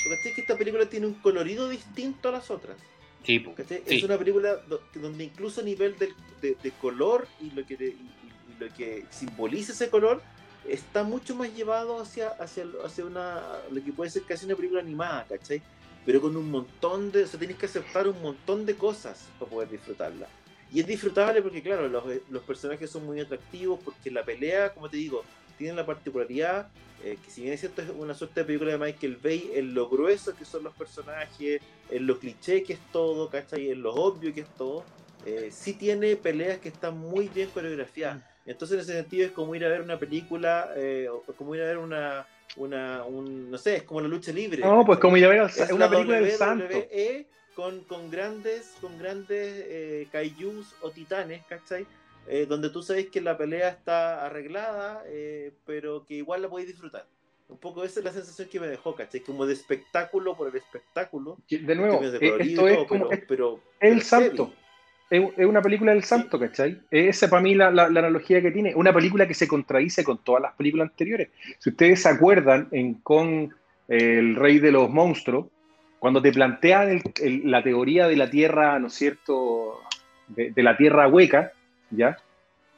¿cachai? 0.10 0.34
que 0.34 0.42
esta 0.42 0.58
película 0.58 0.86
tiene 0.88 1.08
un 1.08 1.14
colorido 1.16 1.70
distinto 1.70 2.30
a 2.30 2.34
las 2.34 2.50
otras. 2.52 2.78
Sí. 3.26 3.40
Sí. 3.88 3.96
Es 3.98 4.04
una 4.04 4.18
película 4.18 4.56
do- 4.68 4.82
donde 4.96 5.24
incluso 5.24 5.62
a 5.62 5.64
nivel 5.64 5.98
del- 5.98 6.14
de, 6.42 6.58
de 6.62 6.72
color 6.72 7.28
y 7.42 7.52
lo 7.52 7.66
que, 7.66 7.74
y- 7.76 7.78
y 7.88 8.60
lo 8.60 8.74
que 8.76 9.06
simboliza 9.10 9.72
ese 9.72 9.90
color 9.90 10.22
está 10.68 11.04
mucho 11.04 11.36
más 11.36 11.54
llevado 11.54 12.00
hacia, 12.02 12.30
hacia, 12.30 12.66
hacia 12.86 13.06
una, 13.06 13.42
lo 13.72 13.84
que 13.84 13.92
puede 13.94 14.10
ser 14.12 14.24
casi 14.24 14.46
una 14.46 14.56
película 14.56 14.82
animada, 14.82 15.26
¿cachai? 15.30 15.62
Pero 16.06 16.20
con 16.22 16.36
un 16.36 16.52
montón 16.52 17.12
de, 17.12 17.24
o 17.24 17.28
sea, 17.28 17.40
tienes 17.40 17.58
que 17.58 17.66
aceptar 17.66 18.08
un 18.08 18.22
montón 18.22 18.66
de 18.66 18.76
cosas 18.76 19.26
para 19.40 19.50
poder 19.52 19.70
disfrutarla. 19.70 20.28
Y 20.72 20.80
es 20.82 20.88
disfrutable 20.88 21.42
porque, 21.42 21.62
claro, 21.62 21.88
los, 21.88 22.04
los 22.30 22.44
personajes 22.44 22.90
son 22.90 23.06
muy 23.06 23.20
atractivos, 23.22 23.80
porque 23.86 24.10
la 24.12 24.24
pelea, 24.26 24.74
como 24.74 24.90
te 24.90 24.98
digo, 24.98 25.24
tiene 25.58 25.76
la 25.76 25.86
particularidad 25.86 26.70
eh, 27.04 27.18
que 27.24 27.30
si 27.30 27.42
bien 27.42 27.54
es 27.54 27.60
cierto 27.60 27.82
es 27.82 27.90
una 27.90 28.14
suerte 28.14 28.40
de 28.40 28.46
película 28.46 28.72
de 28.72 28.78
Michael 28.78 29.18
Bay, 29.22 29.52
en 29.56 29.74
lo 29.74 29.90
grueso 29.90 30.34
que 30.36 30.46
son 30.46 30.64
los 30.64 30.74
personajes, 30.74 31.62
en 31.90 32.08
lo 32.08 32.18
cliché 32.18 32.64
que 32.64 32.74
es 32.74 32.80
todo, 32.94 33.30
¿cachai? 33.30 33.72
En 33.72 33.82
lo 33.82 33.94
obvio 33.94 34.34
que 34.34 34.42
es 34.42 34.48
todo, 34.58 34.86
eh, 35.26 35.50
sí 35.52 35.74
tiene 35.74 36.16
peleas 36.16 36.60
que 36.60 36.70
están 36.70 36.98
muy 36.98 37.28
bien 37.28 37.50
coreografiadas. 37.50 38.24
Entonces 38.46 38.76
en 38.76 38.82
ese 38.84 38.94
sentido 38.94 39.26
es 39.26 39.32
como 39.34 39.54
ir 39.54 39.66
a 39.66 39.70
ver 39.70 39.82
una 39.82 40.00
película, 40.00 40.72
eh, 40.78 41.10
o 41.10 41.24
como 41.34 41.54
ir 41.56 41.62
a 41.62 41.66
ver 41.66 41.78
una, 41.78 42.26
una 42.56 43.04
un, 43.04 43.52
no 43.52 43.58
sé, 43.58 43.78
es 43.78 43.84
como 43.84 44.00
la 44.00 44.08
lucha 44.08 44.32
libre. 44.32 44.62
No, 44.62 44.86
pues 44.86 44.98
como 45.00 45.18
ir 45.18 45.26
a 45.26 45.30
ver 45.30 45.42
Es 45.42 45.72
una 45.72 45.86
la 45.86 45.92
película 45.92 46.22
del 46.22 46.32
santo. 46.32 46.66
WWE 46.66 47.28
con, 47.54 47.82
con 47.82 48.10
grandes, 48.10 48.76
con 48.80 48.98
grandes 48.98 49.66
eh, 49.68 50.08
kaijus 50.10 50.74
o 50.82 50.90
titanes, 50.90 51.44
¿cachai? 51.48 51.86
Eh, 52.28 52.46
donde 52.48 52.70
tú 52.70 52.82
sabes 52.82 53.08
que 53.10 53.20
la 53.22 53.38
pelea 53.38 53.70
está 53.70 54.26
arreglada, 54.26 55.04
eh, 55.08 55.52
pero 55.66 56.06
que 56.06 56.16
igual 56.16 56.42
la 56.42 56.50
podéis 56.50 56.70
disfrutar. 56.70 57.06
Un 57.50 57.58
poco 57.58 57.84
esa 57.84 58.00
es 58.00 58.06
la 58.06 58.12
sensación 58.14 58.48
que 58.50 58.60
me 58.60 58.68
dejó, 58.68 58.96
¿cachai? 58.96 59.20
Como 59.22 59.46
de 59.46 59.54
espectáculo 59.54 60.36
por 60.36 60.48
el 60.50 60.56
espectáculo. 60.56 61.38
De 61.50 61.76
nuevo, 61.76 62.00
de 62.00 62.18
eh, 62.26 62.36
esto 62.40 62.68
es 62.68 62.76
todo, 62.76 62.88
como 62.88 63.10
pero, 63.10 63.14
es 63.20 63.26
pero- 63.28 63.60
el 63.82 64.02
heavy. 64.02 64.54
Es 65.10 65.46
una 65.46 65.62
película 65.62 65.92
del 65.92 66.04
santo, 66.04 66.40
¿cachai? 66.40 66.82
Esa 66.90 67.30
para 67.30 67.42
mí 67.44 67.54
la, 67.54 67.70
la, 67.70 67.88
la 67.88 68.00
analogía 68.00 68.42
que 68.42 68.50
tiene. 68.50 68.74
Una 68.74 68.92
película 68.92 69.28
que 69.28 69.36
se 69.36 69.48
contradice 69.48 70.04
con 70.04 70.18
todas 70.24 70.42
las 70.42 70.54
películas 70.56 70.90
anteriores. 70.90 71.30
Si 71.60 71.70
ustedes 71.70 72.02
se 72.02 72.10
acuerdan 72.10 72.68
en 72.72 72.96
con 72.96 73.54
El 73.88 74.36
Rey 74.36 74.58
de 74.58 74.72
los 74.72 74.90
Monstruos, 74.90 75.48
cuando 76.00 76.20
te 76.20 76.32
plantean 76.32 76.90
el- 76.90 77.04
el- 77.22 77.52
la 77.52 77.62
teoría 77.62 78.08
de 78.08 78.16
la 78.16 78.30
Tierra, 78.32 78.80
¿no 78.80 78.88
es 78.88 78.94
cierto? 78.94 79.82
De, 80.30 80.50
de 80.52 80.64
la 80.64 80.78
Tierra 80.78 81.08
hueca, 81.08 81.52
¿ya? 81.96 82.18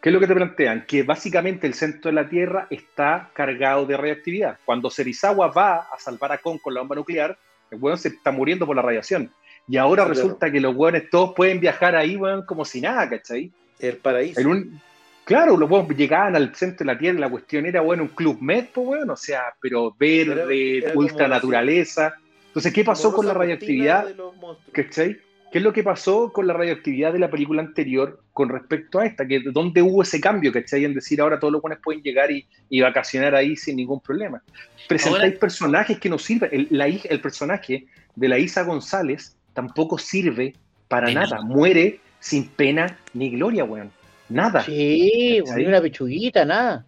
¿Qué 0.01 0.10
es 0.10 0.13
lo 0.13 0.19
que 0.19 0.28
te 0.28 0.36
plantean? 0.36 0.86
Que 0.86 1.01
básicamente 1.04 1.65
el 1.65 1.73
centro 1.73 2.10
de 2.12 2.15
la 2.15 2.30
Tierra 2.30 2.67
está 2.69 3.32
cargado 3.34 3.86
de 3.86 3.97
radioactividad. 3.97 4.58
Cuando 4.63 4.91
Serizawa 4.91 5.47
va 5.47 5.78
a 5.91 5.97
salvar 5.97 6.32
a 6.32 6.38
Kong 6.38 6.60
con 6.62 6.73
la 6.73 6.82
bomba 6.82 6.95
nuclear, 6.95 7.38
el 7.71 7.80
weón 7.82 7.97
se 7.97 8.10
está 8.10 8.32
muriendo 8.32 8.67
por 8.67 8.75
la 8.75 8.84
radiación. 8.84 9.32
Y 9.67 9.78
ahora 9.78 10.06
resulta 10.06 10.51
que 10.51 10.60
los 10.62 10.75
weones 10.75 11.10
todos 11.10 11.34
pueden 11.36 11.60
viajar 11.60 11.95
ahí, 11.95 12.15
weón, 12.17 12.45
como 12.45 12.65
si 12.65 12.82
nada, 12.82 13.10
¿cachai? 13.10 13.51
El 13.80 13.97
paraíso. 13.97 14.39
En 14.39 14.47
un, 14.47 14.82
claro, 15.23 15.58
los 15.58 15.67
weones 15.67 15.97
llegaban 15.97 16.36
al 16.36 16.54
centro 16.56 16.86
de 16.86 16.93
la 16.93 16.99
Tierra 16.99 17.19
la 17.19 17.30
cuestión 17.30 17.65
era, 17.65 17.82
bueno, 17.82 18.04
un 18.04 18.10
club 18.10 18.38
med, 18.39 18.65
pues, 18.71 18.88
weón, 18.88 19.10
o 19.10 19.17
sea, 19.17 19.56
pero 19.60 19.95
verde, 19.97 20.78
Era- 20.78 20.89
era 20.89 20.99
ultra 20.99 21.28
naturaleza. 21.28 22.13
Entonces, 22.45 22.71
¿qué 22.71 22.84
pasó 22.84 23.12
con 23.12 23.25
la 23.25 23.34
monstruos. 23.34 24.60
¿Cachai? 24.71 25.17
¿Qué 25.56 25.60
es 25.60 25.63
lo 25.63 25.72
que 25.72 25.84
pasó 25.84 26.34
con 26.34 26.48
la 26.48 26.54
radioactividad 26.54 27.13
de 27.13 27.20
la 27.20 27.30
película 27.30 27.62
anterior 27.62 28.22
con 28.34 28.50
respecto 28.50 29.00
a 29.00 29.06
esta? 29.06 29.26
Que, 29.26 29.39
¿Dónde 29.39 29.82
hubo 29.82 30.02
ese 30.04 30.20
cambio, 30.20 30.52
¿cachai? 30.52 30.84
En 30.84 30.94
decir 30.94 31.22
ahora 31.22 31.39
todos 31.39 31.54
los 31.54 31.62
buenos 31.62 31.80
pueden 31.82 32.02
llegar 32.02 32.30
y, 32.30 32.46
y 32.70 32.82
vacacionar 32.82 33.34
ahí 33.36 33.56
sin 33.56 33.78
ningún 33.78 34.02
problema. 34.02 34.44
Presentáis 34.89 35.24
Ahora- 35.24 35.39
personajes 35.39 35.98
que 35.98 36.10
no 36.10 36.20
sirven. 36.20 36.50
El, 36.52 36.68
la 36.72 36.89
hija- 36.89 37.08
el 37.10 37.22
personaje 37.22 37.86
de 38.18 38.28
la 38.28 38.38
Isa 38.38 38.63
González 38.63 39.38
tampoco 39.54 39.98
sirve 39.98 40.56
para 40.89 41.10
nada. 41.13 41.39
Muere 41.41 42.02
sin 42.20 42.50
pena 42.50 43.00
ni 43.13 43.30
gloria, 43.30 43.63
weón. 43.63 43.94
Nada. 44.28 44.62
Sí, 44.62 45.41
una 45.65 45.80
pechuguita, 45.80 46.44
nada. 46.44 46.86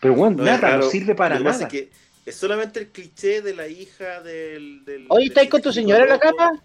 Pero, 0.00 0.14
weón, 0.14 0.36
No, 0.36 0.44
nada, 0.44 0.76
no 0.76 0.82
sirve 0.84 1.16
para 1.16 1.34
Lo 1.34 1.40
que 1.40 1.44
pasa 1.44 1.64
nada. 1.64 1.74
es 1.76 1.82
que 1.82 1.90
es 2.24 2.36
solamente 2.36 2.78
el 2.78 2.86
cliché 2.90 3.42
de 3.42 3.52
la 3.52 3.66
hija 3.66 4.20
del. 4.22 4.84
del 4.84 5.06
Oye, 5.08 5.26
¿estáis 5.26 5.50
con 5.50 5.60
tu 5.60 5.72
señora 5.72 6.04
en 6.04 6.08
la 6.10 6.14
loco. 6.14 6.62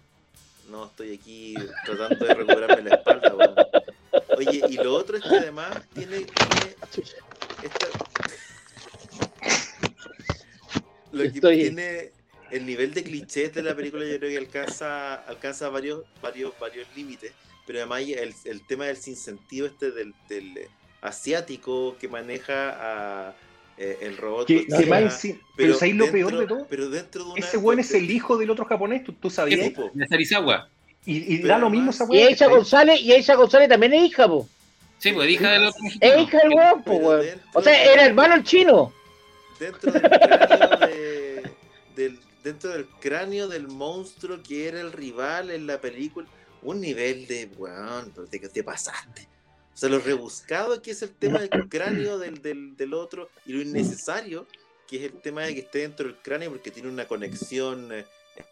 No, 0.68 0.86
estoy 0.86 1.14
aquí 1.14 1.54
tratando 1.84 2.24
de 2.26 2.34
recuperarme 2.34 2.82
la 2.90 2.96
espalda, 2.96 3.34
weón. 3.34 3.54
Oye, 4.36 4.62
y 4.68 4.74
lo 4.76 4.94
otro 4.94 5.16
es 5.16 5.22
que 5.22 5.36
además 5.36 5.70
tiene. 5.94 6.24
tiene 6.24 6.76
esta- 7.62 7.86
Lo 11.12 11.22
que 11.22 11.28
Estoy- 11.28 11.56
tiene 11.60 12.10
el 12.50 12.66
nivel 12.66 12.92
de 12.92 13.02
clichés 13.04 13.54
de 13.54 13.62
la 13.62 13.74
película, 13.74 14.04
yo 14.04 14.18
creo 14.18 14.30
que 14.30 14.38
alcanza, 14.38 15.14
alcanza 15.14 15.68
varios, 15.68 16.04
varios, 16.20 16.52
varios 16.58 16.86
límites. 16.94 17.32
Pero 17.66 17.78
además 17.80 18.02
el, 18.02 18.34
el 18.44 18.66
tema 18.66 18.84
del 18.86 18.96
sinsentido 18.96 19.66
este 19.66 19.90
del, 19.92 20.14
del 20.28 20.68
asiático 21.00 21.96
que 21.98 22.08
maneja 22.08 23.28
a 23.28 23.34
eh, 23.78 23.98
el 24.02 24.16
robot. 24.16 24.46
Que, 24.46 24.66
que 24.66 24.86
más 24.86 25.02
enci- 25.02 25.40
pero, 25.56 25.74
¿sabéis 25.74 25.96
lo 25.96 26.04
dentro- 26.06 26.28
peor 26.30 26.40
de 26.40 26.46
todo? 26.46 26.66
Pero 26.68 26.90
dentro 26.90 27.24
de 27.24 27.30
una, 27.30 27.38
Ese 27.46 27.56
weón 27.58 27.80
es 27.80 27.92
el 27.92 28.10
hijo 28.10 28.36
del 28.36 28.50
otro 28.50 28.64
japonés, 28.64 29.04
¿tú, 29.04 29.12
tú 29.12 29.28
¿Qué 29.28 29.34
sabías? 29.34 29.60
De. 29.74 30.60
Y, 31.04 31.34
y 31.34 31.36
Pero 31.38 31.48
da 31.48 31.58
lo 31.58 31.70
mismo 31.70 31.90
esa 31.90 32.04
Y 32.04 32.08
weá. 32.08 32.26
Aisha 32.28 32.46
González, 32.48 33.00
y 33.00 33.12
Aisha 33.12 33.34
González 33.34 33.68
también 33.68 33.94
es 33.94 34.02
hija, 34.04 34.26
po. 34.26 34.48
Sí, 34.98 35.12
pues 35.12 35.28
hija 35.28 35.50
del 35.52 35.66
otro 35.66 35.80
Es 36.00 36.18
hija 36.18 36.38
del 36.38 36.48
weón, 36.54 36.82
po, 36.82 36.92
Pero 36.92 37.08
weón. 37.08 37.40
O 37.54 37.62
sea, 37.62 37.72
de- 37.72 37.92
era 37.92 38.04
hermano 38.06 38.34
el 38.34 38.42
chino. 38.44 38.92
dentro 39.60 39.92
del 39.92 40.02
cráneo 40.02 40.78
de- 40.88 41.50
del 41.94 42.18
dentro 42.42 42.70
del 42.70 42.86
cráneo 43.00 43.48
del 43.48 43.68
monstruo 43.68 44.38
que 44.42 44.68
era 44.68 44.80
el 44.80 44.92
rival 44.92 45.50
en 45.50 45.66
la 45.66 45.80
película 45.80 46.26
un 46.62 46.80
nivel 46.80 47.26
de 47.26 47.48
weón 47.56 48.12
pero 48.14 48.26
te, 48.28 48.38
te 48.38 48.62
pasaste 48.62 49.26
o 49.76 49.78
sea 49.78 49.90
lo 49.90 49.98
rebuscado 49.98 50.80
que 50.80 50.92
es 50.92 51.02
el 51.02 51.10
tema 51.10 51.38
del 51.38 51.68
cráneo 51.68 52.18
del, 52.18 52.40
del, 52.40 52.74
del 52.78 52.94
otro 52.94 53.28
y 53.44 53.52
lo 53.52 53.60
innecesario 53.60 54.46
que 54.88 54.96
es 54.96 55.02
el 55.12 55.20
tema 55.20 55.42
de 55.42 55.52
que 55.52 55.60
esté 55.60 55.80
dentro 55.80 56.06
del 56.06 56.16
cráneo 56.16 56.50
porque 56.50 56.70
tiene 56.70 56.88
una 56.88 57.04
conexión 57.04 57.92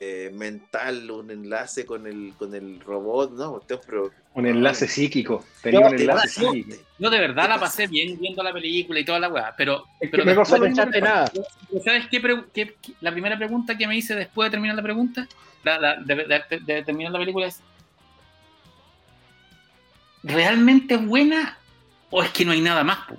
eh, 0.01 0.31
mental 0.35 1.11
un 1.11 1.31
enlace 1.31 1.87
con 1.87 2.07
el 2.07 2.35
con 2.39 2.55
el 2.55 2.79
robot 2.81 3.33
no 3.33 3.53
Usted, 3.53 3.79
pero 3.87 4.11
Un 4.35 4.47
enlace 4.47 4.87
psíquico. 4.89 5.45
Tenía 5.63 5.81
No, 5.81 5.87
un 5.89 5.95
enlace 5.95 6.21
pasaste. 6.41 6.51
psíquico. 6.53 6.83
Yo 6.99 7.09
de 7.11 7.19
verdad 7.21 7.43
¿Qué 7.45 7.49
la 7.51 7.61
pasé 7.61 7.87
bien 7.87 8.19
viendo 8.19 8.43
la 8.43 8.53
película 8.53 8.99
y 9.01 9.05
toda 9.05 9.19
la 9.21 9.29
weá, 9.29 9.55
pero, 9.57 9.85
Es 10.01 10.09
que 10.11 10.17
pero 10.19 10.25
me 10.25 10.35
pasó 10.35 10.59
No 10.59 10.65
que- 10.91 11.01
nada. 11.01 11.31
¿Sabes 11.85 12.07
qué- 12.11 12.45
qué- 12.53 12.75
La 13.01 13.13
primera 13.13 13.37
pregunta 13.39 13.77
que 13.79 13.87
me 13.87 13.97
hice 13.97 14.15
después 14.15 14.47
de 14.47 14.51
terminar 14.53 14.75
la 14.77 14.83
pregunta, 14.83 15.29
la- 15.65 15.79
la- 15.79 15.97
de, 15.97 16.15
de- 16.15 16.61
de 16.61 16.83
terminar 16.83 17.13
la 17.13 17.19
película 17.19 17.47
es: 17.47 17.61
¿realmente 20.25 20.95
es 20.95 21.07
buena 21.07 21.57
o 22.11 22.23
es 22.23 22.31
que 22.31 22.45
no 22.45 22.51
hay 22.53 22.61
nada 22.61 22.83
más? 22.83 22.99
po? 23.09 23.17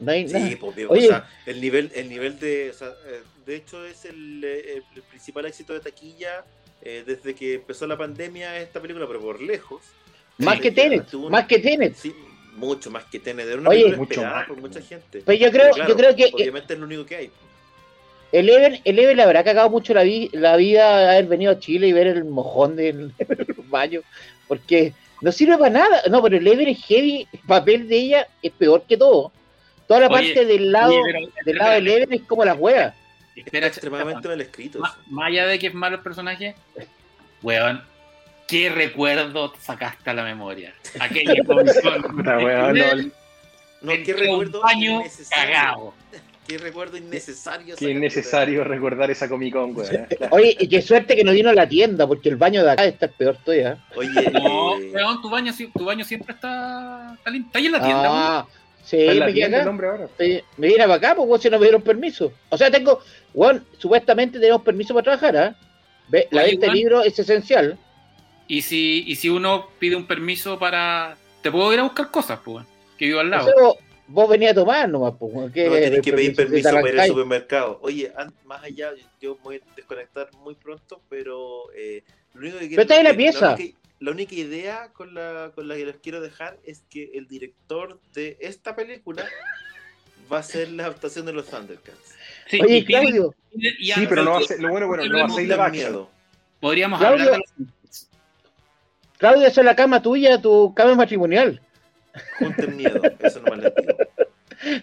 No 0.00 0.12
hay 0.12 0.24
nada. 0.24 0.48
Sí, 0.48 0.56
pues, 0.56 0.74
bien, 0.74 0.88
Oye. 0.90 1.06
o 1.06 1.10
sea, 1.10 1.28
el 1.46 1.60
nivel, 1.60 1.92
el 1.94 2.08
nivel 2.08 2.38
de, 2.40 2.70
o 2.70 2.72
sea, 2.74 2.88
eh, 3.06 3.22
de 3.46 3.56
hecho 3.56 3.84
es 3.84 4.04
el, 4.06 4.42
eh, 4.44 4.82
el 4.96 5.02
principal 5.02 5.44
éxito 5.46 5.72
de 5.74 5.80
taquilla 5.80 6.44
eh, 6.82 7.04
desde 7.06 7.34
que 7.34 7.54
empezó 7.54 7.86
la 7.86 7.96
pandemia 7.98 8.58
esta 8.58 8.80
película, 8.80 9.06
pero 9.06 9.20
por 9.20 9.40
lejos. 9.40 9.82
Más 10.38 10.58
que 10.60 10.72
Tenet, 10.72 11.12
más 11.30 11.46
que 11.46 11.58
Tenet. 11.60 11.94
Sí, 11.94 12.12
mucho 12.56 12.90
más 12.90 13.04
que 13.04 13.20
Tenet. 13.20 13.46
Era 13.46 13.60
una 13.60 13.70
Oye. 13.70 13.82
película 13.84 13.98
Mucho 13.98 14.12
esperada 14.14 14.36
más. 14.38 14.48
por 14.48 14.56
mucha 14.60 14.80
gente. 14.80 15.20
Pues 15.20 15.38
yo 15.38 15.50
creo, 15.52 15.62
Pero 15.64 15.74
claro, 15.74 15.90
yo 15.90 15.96
creo 15.96 16.16
que 16.16 16.24
eh, 16.24 16.30
obviamente 16.34 16.72
es 16.74 16.78
lo 16.80 16.86
único 16.86 17.06
que 17.06 17.16
hay. 17.16 17.30
Eleven, 18.32 18.80
Eleven 18.84 19.16
le 19.18 19.22
habrá 19.22 19.44
cagado 19.44 19.68
mucho 19.68 19.92
la, 19.92 20.02
vi- 20.04 20.30
la 20.32 20.56
vida 20.56 21.10
haber 21.12 21.26
venido 21.26 21.52
a 21.52 21.58
Chile 21.58 21.86
y 21.88 21.92
ver 21.92 22.06
el 22.06 22.24
mojón 22.24 22.76
del 22.76 23.12
baño, 23.68 24.00
porque 24.48 24.94
no 25.22 25.32
sirve 25.32 25.56
para 25.56 25.70
nada. 25.70 26.02
No, 26.10 26.22
pero 26.22 26.36
Eleven 26.36 26.68
es 26.68 26.84
heavy, 26.84 27.26
el 27.32 27.40
papel 27.40 27.88
de 27.88 27.96
ella 27.96 28.28
es 28.42 28.52
peor 28.52 28.82
que 28.86 28.96
todo. 28.96 29.32
Toda 29.88 30.00
la 30.00 30.06
Oye, 30.08 30.32
parte 30.34 30.44
del 30.44 30.70
lado, 30.72 30.92
Oye, 30.92 31.00
pero- 31.04 31.18
del 31.46 31.56
lado 31.56 31.70
de 31.70 31.76
espera, 31.78 31.94
Eleven 31.96 32.12
es 32.12 32.22
como 32.28 32.44
la 32.44 32.54
hueá. 32.54 32.94
espera, 33.34 33.66
extremadamente 33.66 34.28
mal 34.28 34.40
escrito. 34.40 34.78
Más, 34.80 34.96
allá 35.24 35.46
de 35.46 35.58
que 35.58 35.68
es 35.68 35.74
malo 35.74 35.96
el 35.96 36.02
personaje, 36.02 36.54
weón, 37.42 37.82
¿qué 38.48 38.68
recuerdo 38.70 39.52
sacaste 39.58 40.10
a 40.10 40.14
la 40.14 40.24
memoria? 40.24 40.74
Aquella 41.00 41.34
comisión. 41.46 42.04
Weón, 42.26 42.78
no, 42.78 43.12
No, 43.82 43.92
qué 44.04 44.12
recuerdo 44.12 44.60
un 44.60 44.64
baño 44.64 45.02
cagado. 45.30 45.94
Qué 46.46 46.58
recuerdo 46.58 46.96
innecesario. 46.96 47.76
Qué 47.76 47.90
innecesario 47.90 48.64
recordar 48.64 49.10
esa 49.10 49.28
Comic 49.28 49.54
Con, 49.54 49.76
weón. 49.76 50.06
Oye, 50.30 50.56
y 50.58 50.68
qué 50.68 50.82
suerte 50.82 51.14
que 51.14 51.22
no 51.24 51.32
vino 51.32 51.50
a 51.50 51.54
la 51.54 51.68
tienda, 51.68 52.06
porque 52.06 52.28
el 52.28 52.36
baño 52.36 52.64
de 52.64 52.70
acá 52.72 52.84
está 52.84 53.06
peor 53.08 53.36
todavía. 53.44 53.78
Oye, 53.94 54.10
No, 54.32 54.76
eh, 54.78 54.90
weón, 54.92 55.22
tu 55.22 55.30
baño, 55.30 55.52
tu 55.76 55.84
baño 55.84 56.04
siempre 56.04 56.34
está, 56.34 57.14
está 57.16 57.30
limpio. 57.30 57.46
¿Está 57.48 57.58
ahí 57.60 57.66
en 57.66 57.72
la 57.72 57.80
tienda? 57.80 58.02
weón? 58.02 58.12
Ah, 58.14 58.46
sí, 58.84 59.06
la 59.06 59.26
me 59.26 59.32
tienda 59.32 59.62
el 59.62 59.68
acá. 59.68 59.86
ahora. 59.90 60.08
Sí, 60.18 60.40
me 60.56 60.66
vine 60.66 60.78
para 60.80 60.94
acá, 60.94 61.14
pues 61.14 61.42
si 61.42 61.48
no 61.50 61.58
me 61.58 61.64
dieron 61.64 61.82
permiso. 61.82 62.32
O 62.48 62.58
sea, 62.58 62.70
tengo, 62.70 63.00
weón, 63.34 63.64
supuestamente 63.78 64.40
tenemos 64.40 64.62
permiso 64.62 64.94
para 64.94 65.04
trabajar, 65.04 65.36
¿ah? 65.36 65.56
Ve, 66.08 66.26
La 66.32 66.42
venta 66.42 66.66
de 66.66 66.72
libros 66.72 67.06
es 67.06 67.16
esencial. 67.18 67.78
Y 68.48 68.62
si, 68.62 69.04
y 69.06 69.14
si 69.14 69.28
uno 69.30 69.68
pide 69.78 69.94
un 69.96 70.06
permiso 70.06 70.58
para. 70.58 71.16
Te 71.40 71.50
puedo 71.50 71.72
ir 71.72 71.78
a 71.78 71.84
buscar 71.84 72.10
cosas, 72.10 72.40
pues, 72.44 72.66
que 72.98 73.06
vivo 73.06 73.20
al 73.20 73.28
O 73.28 73.30
lado. 73.30 73.46
sea, 73.46 73.54
vos, 74.12 74.28
venís 74.28 74.50
a 74.50 74.54
tomar 74.54 74.88
nomás, 74.88 75.14
pues, 75.18 75.32
weón, 75.34 75.52
¿qué 75.52 75.68
no 75.68 75.76
el 75.76 76.00
que 76.02 76.12
pedir 76.12 76.36
permiso? 76.36 76.70
para 76.70 76.88
ir 76.88 77.00
al 77.00 77.08
supermercado. 77.08 77.78
Oye, 77.82 78.12
más 78.44 78.62
allá, 78.62 78.90
yo 79.20 79.36
me 79.36 79.42
voy 79.42 79.56
a 79.56 79.74
desconectar 79.76 80.28
muy 80.36 80.54
pronto, 80.54 81.00
pero 81.08 81.72
eh, 81.74 82.02
lo 82.34 82.40
único 82.42 82.58
que 82.58 82.68
Pero 82.70 82.82
está 82.82 82.96
en 82.98 83.04
la 83.04 83.14
pieza. 83.14 83.54
única, 83.54 83.78
la 84.00 84.10
única 84.10 84.34
idea 84.34 84.90
con 84.92 85.14
la, 85.14 85.52
con 85.54 85.68
la 85.68 85.76
que 85.76 85.86
les 85.86 85.96
quiero 85.96 86.20
dejar 86.20 86.58
es 86.64 86.82
que 86.90 87.10
el 87.14 87.26
director 87.28 88.00
de 88.14 88.36
esta 88.40 88.74
película 88.76 89.24
va 90.32 90.38
a 90.38 90.42
ser 90.42 90.70
la 90.70 90.84
adaptación 90.84 91.26
de 91.26 91.32
los 91.32 91.46
Thundercats. 91.46 92.14
Sí, 92.48 92.60
Oye, 92.62 92.78
y- 92.78 92.84
Claudio, 92.84 93.34
y- 93.52 93.68
y- 93.90 93.92
Sí, 93.92 94.06
pero 94.08 94.22
no 94.24 94.32
va 94.32 94.38
a 94.38 94.42
ser, 94.42 94.60
lo 94.60 94.70
bueno, 94.70 94.86
bueno, 94.88 95.04
no 95.06 95.18
va 95.18 95.24
a 95.26 95.28
ser 95.30 95.70
miedo. 95.72 96.10
Podríamos 96.60 97.00
Claudio. 97.00 97.24
hablar 97.24 97.40
de 97.56 97.64
los. 97.64 98.08
Claudia, 99.18 99.48
esa 99.48 99.60
es 99.60 99.64
la 99.64 99.76
cama 99.76 100.02
tuya, 100.02 100.40
tu 100.40 100.74
cama 100.74 100.94
matrimonial. 100.94 101.60
Junten 102.38 102.76
miedo. 102.76 103.00
Eso 103.20 103.40
no 103.40 103.54
les 103.56 103.74
digo. 103.74 103.96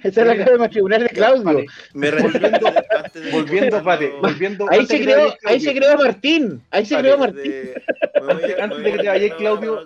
Esa 0.03 0.21
es 0.21 0.27
la 0.27 0.37
cama 0.45 0.57
matrimonial 0.57 1.03
de 1.03 1.09
Claudio. 1.09 1.43
Vale. 1.43 1.65
Me 1.93 2.11
volviendo, 2.11 2.67
antes 2.97 3.23
de 3.23 3.31
Volviendo, 3.31 3.83
pate, 3.83 4.13
volviendo. 4.21 4.65
Ahí 4.69 4.85
se 4.85 5.01
creó, 5.01 5.33
ahí 5.45 5.59
se 5.61 5.73
creó 5.73 5.97
Martín. 5.97 6.61
Ahí 6.69 6.85
se 6.85 6.95
Vale, 6.95 7.07
creó 7.07 7.17
Martín. 7.19 7.43
de- 7.51 7.81
me 8.15 8.33
voy 8.33 8.51
a- 8.51 8.63
Antes- 8.63 8.83
de 8.83 8.91
que 8.91 8.97
te 8.97 9.07
vayas, 9.07 9.35
Claudio. 9.35 9.85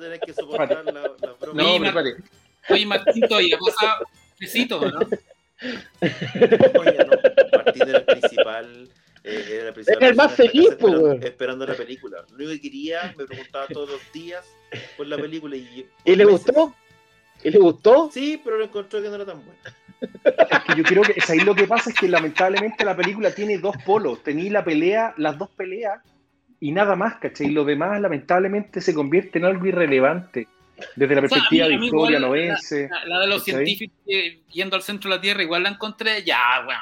no, 1.53 1.85
espérate. 1.85 2.15
Oye, 2.69 2.85
Martito, 2.85 3.41
y 3.41 3.49
la 3.49 3.57
cosa. 3.57 3.97
Besitos, 4.39 4.91
¿no? 4.93 4.99
Oye, 6.79 6.97
no, 6.97 7.57
Martín 7.57 7.83
era 7.87 7.97
el 7.99 8.05
principal 8.05 8.89
Eh, 9.25 9.45
era 9.53 9.63
la 9.65 9.73
principal 9.73 9.97
Era 10.01 10.09
el 10.09 10.15
más 10.15 10.33
feliz, 10.33 10.69
casa 10.71 11.13
esperando, 11.21 11.65
la 11.65 11.75
película. 11.75 12.25
Lo 12.29 12.35
único 12.35 12.51
que 12.51 12.61
quería, 12.61 13.13
me 13.17 13.25
preguntaba 13.25 13.67
todos 13.67 13.91
los 13.91 14.01
días 14.11 14.43
por 14.97 15.07
la 15.07 15.17
película. 15.17 15.55
¿Y, 15.55 15.85
¿Y 16.03 16.15
le 16.15 16.25
meses. 16.25 16.45
gustó? 16.45 16.75
¿Y 17.43 17.49
le 17.51 17.59
gustó? 17.59 18.09
Sí, 18.11 18.39
pero 18.43 18.57
lo 18.57 18.65
encontró 18.65 19.01
que 19.01 19.09
no 19.09 19.15
era 19.15 19.25
tan 19.25 19.41
buena. 19.43 19.59
Es 20.01 20.59
que 20.65 20.75
yo 20.75 20.83
creo 20.83 21.01
que 21.03 21.13
es 21.15 21.29
ahí 21.29 21.39
lo 21.39 21.55
que 21.55 21.65
pasa 21.65 21.89
es 21.89 21.95
que 21.97 22.07
lamentablemente 22.09 22.83
la 22.83 22.95
película 22.95 23.33
tiene 23.33 23.57
dos 23.57 23.75
polos. 23.85 24.21
Tení 24.23 24.49
la 24.49 24.63
pelea, 24.63 25.13
las 25.17 25.37
dos 25.37 25.49
peleas 25.51 26.01
y 26.59 26.71
nada 26.71 26.95
más, 26.95 27.15
¿cachai? 27.15 27.47
Y 27.47 27.51
lo 27.51 27.63
demás 27.65 27.99
lamentablemente 28.01 28.81
se 28.81 28.93
convierte 28.93 29.39
en 29.39 29.45
algo 29.45 29.65
irrelevante. 29.65 30.47
Desde 30.95 31.15
la 31.15 31.21
O 31.21 31.27
sea, 31.27 31.29
perspectiva 31.29 31.65
a 31.65 31.69
mí- 31.69 31.75
de 31.77 31.81
a 31.81 31.85
historia 31.85 32.17
igual 32.17 32.21
novense. 32.21 32.89
La, 32.89 33.05
la 33.05 33.19
de 33.19 33.27
los 33.27 33.43
¿Cachai? 33.43 33.53
científicos 33.65 33.97
que 34.05 34.41
yendo 34.51 34.75
al 34.75 34.81
centro 34.81 35.09
de 35.09 35.15
la 35.17 35.21
Tierra, 35.21 35.43
igual 35.43 35.63
la 35.63 35.69
encontré, 35.69 36.23
ya, 36.23 36.39
weón. 36.67 36.79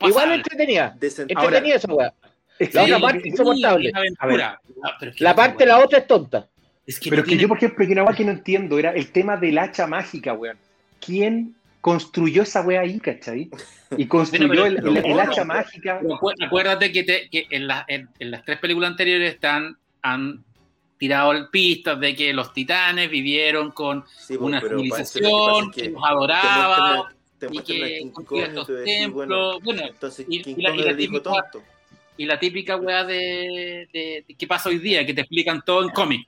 Igual 0.00 0.12
pasable. 0.12 0.34
entretenida. 0.34 0.96
Entretenida 1.00 1.74
esa 1.76 1.94
weá. 1.94 2.12
Es 2.58 2.74
La 2.74 2.82
otra 2.82 2.96
Sí, 2.96 3.02
parte 3.02 3.20
sí, 3.22 3.28
insoportable. 3.30 3.88
una 3.90 3.98
aventura. 4.00 4.60
Ah, 4.84 4.96
pero 4.98 5.10
es 5.12 5.16
que 5.16 5.24
La 5.24 5.34
parte, 5.34 5.64
weón. 5.64 5.68
la 5.68 5.84
otra 5.84 5.98
es 6.00 6.06
tonta. 6.06 6.48
Es 6.86 7.00
que 7.00 7.10
Pero 7.10 7.20
no 7.20 7.22
es 7.22 7.24
que 7.24 7.28
tiene- 7.30 7.42
yo, 7.42 7.48
por 7.48 7.56
ejemplo, 7.58 7.86
que 7.86 7.92
una 7.92 8.02
weá 8.04 8.14
que 8.14 8.24
no 8.24 8.32
entiendo 8.32 8.78
era 8.78 8.90
el 8.92 9.10
tema 9.10 9.36
del 9.36 9.58
hacha 9.58 9.86
mágica, 9.86 10.34
weón. 10.34 10.56
¿Quién 11.04 11.54
construyó 11.80 12.42
esa 12.42 12.62
weá 12.62 12.80
ahí, 12.82 12.98
cachai? 13.00 13.48
Y 13.96 14.06
construyó 14.08 14.48
Bueno, 14.48 14.66
el, 14.66 14.74
pero- 14.76 14.88
el- 14.90 14.96
el 14.98 15.02
pero- 15.02 15.20
hacha 15.20 15.44
mágica. 15.44 16.00
Acuérdate 16.46 16.92
que, 16.92 17.02
te- 17.04 17.28
que 17.30 17.46
en, 17.50 17.66
la- 17.66 17.84
en- 17.88 18.08
en 18.18 18.30
las 18.30 18.44
tres 18.44 18.58
películas 18.58 18.90
anteriores 18.90 19.34
están, 19.34 19.76
han 20.02 20.44
tirado 20.98 21.50
pistas 21.50 21.98
de 22.00 22.14
que 22.14 22.32
los 22.32 22.52
titanes 22.52 23.10
vivieron 23.10 23.70
con 23.72 24.04
Sí, 24.16 24.36
po, 24.38 24.44
una 24.46 24.60
civilización 24.60 25.70
que, 25.72 25.82
que 25.82 25.88
los 25.90 26.02
adoraba 26.04 27.12
Te 27.38 27.46
y 27.50 27.58
que 27.60 28.10
construían 28.12 28.54
bueno, 28.54 28.84
templos. 28.84 29.62
Bueno, 29.64 29.82
entonces 29.86 30.26
y- 30.28 30.48
y 30.50 30.62
la- 30.62 30.74
y 30.74 30.78
la 30.78 30.84
le 30.92 30.94
dijo 30.94 31.20
típica- 31.20 31.42
tonto. 31.50 31.62
y 32.16 32.24
la 32.26 32.38
típica 32.38 32.76
weá 32.76 33.04
de, 33.04 33.88
de, 33.92 34.24
de 34.26 34.34
qué 34.38 34.46
pasa 34.46 34.68
hoy 34.68 34.78
día, 34.78 35.04
que 35.04 35.12
te 35.12 35.22
explican 35.22 35.62
todo 35.64 35.82
en 35.84 35.90
cómic. 35.90 36.26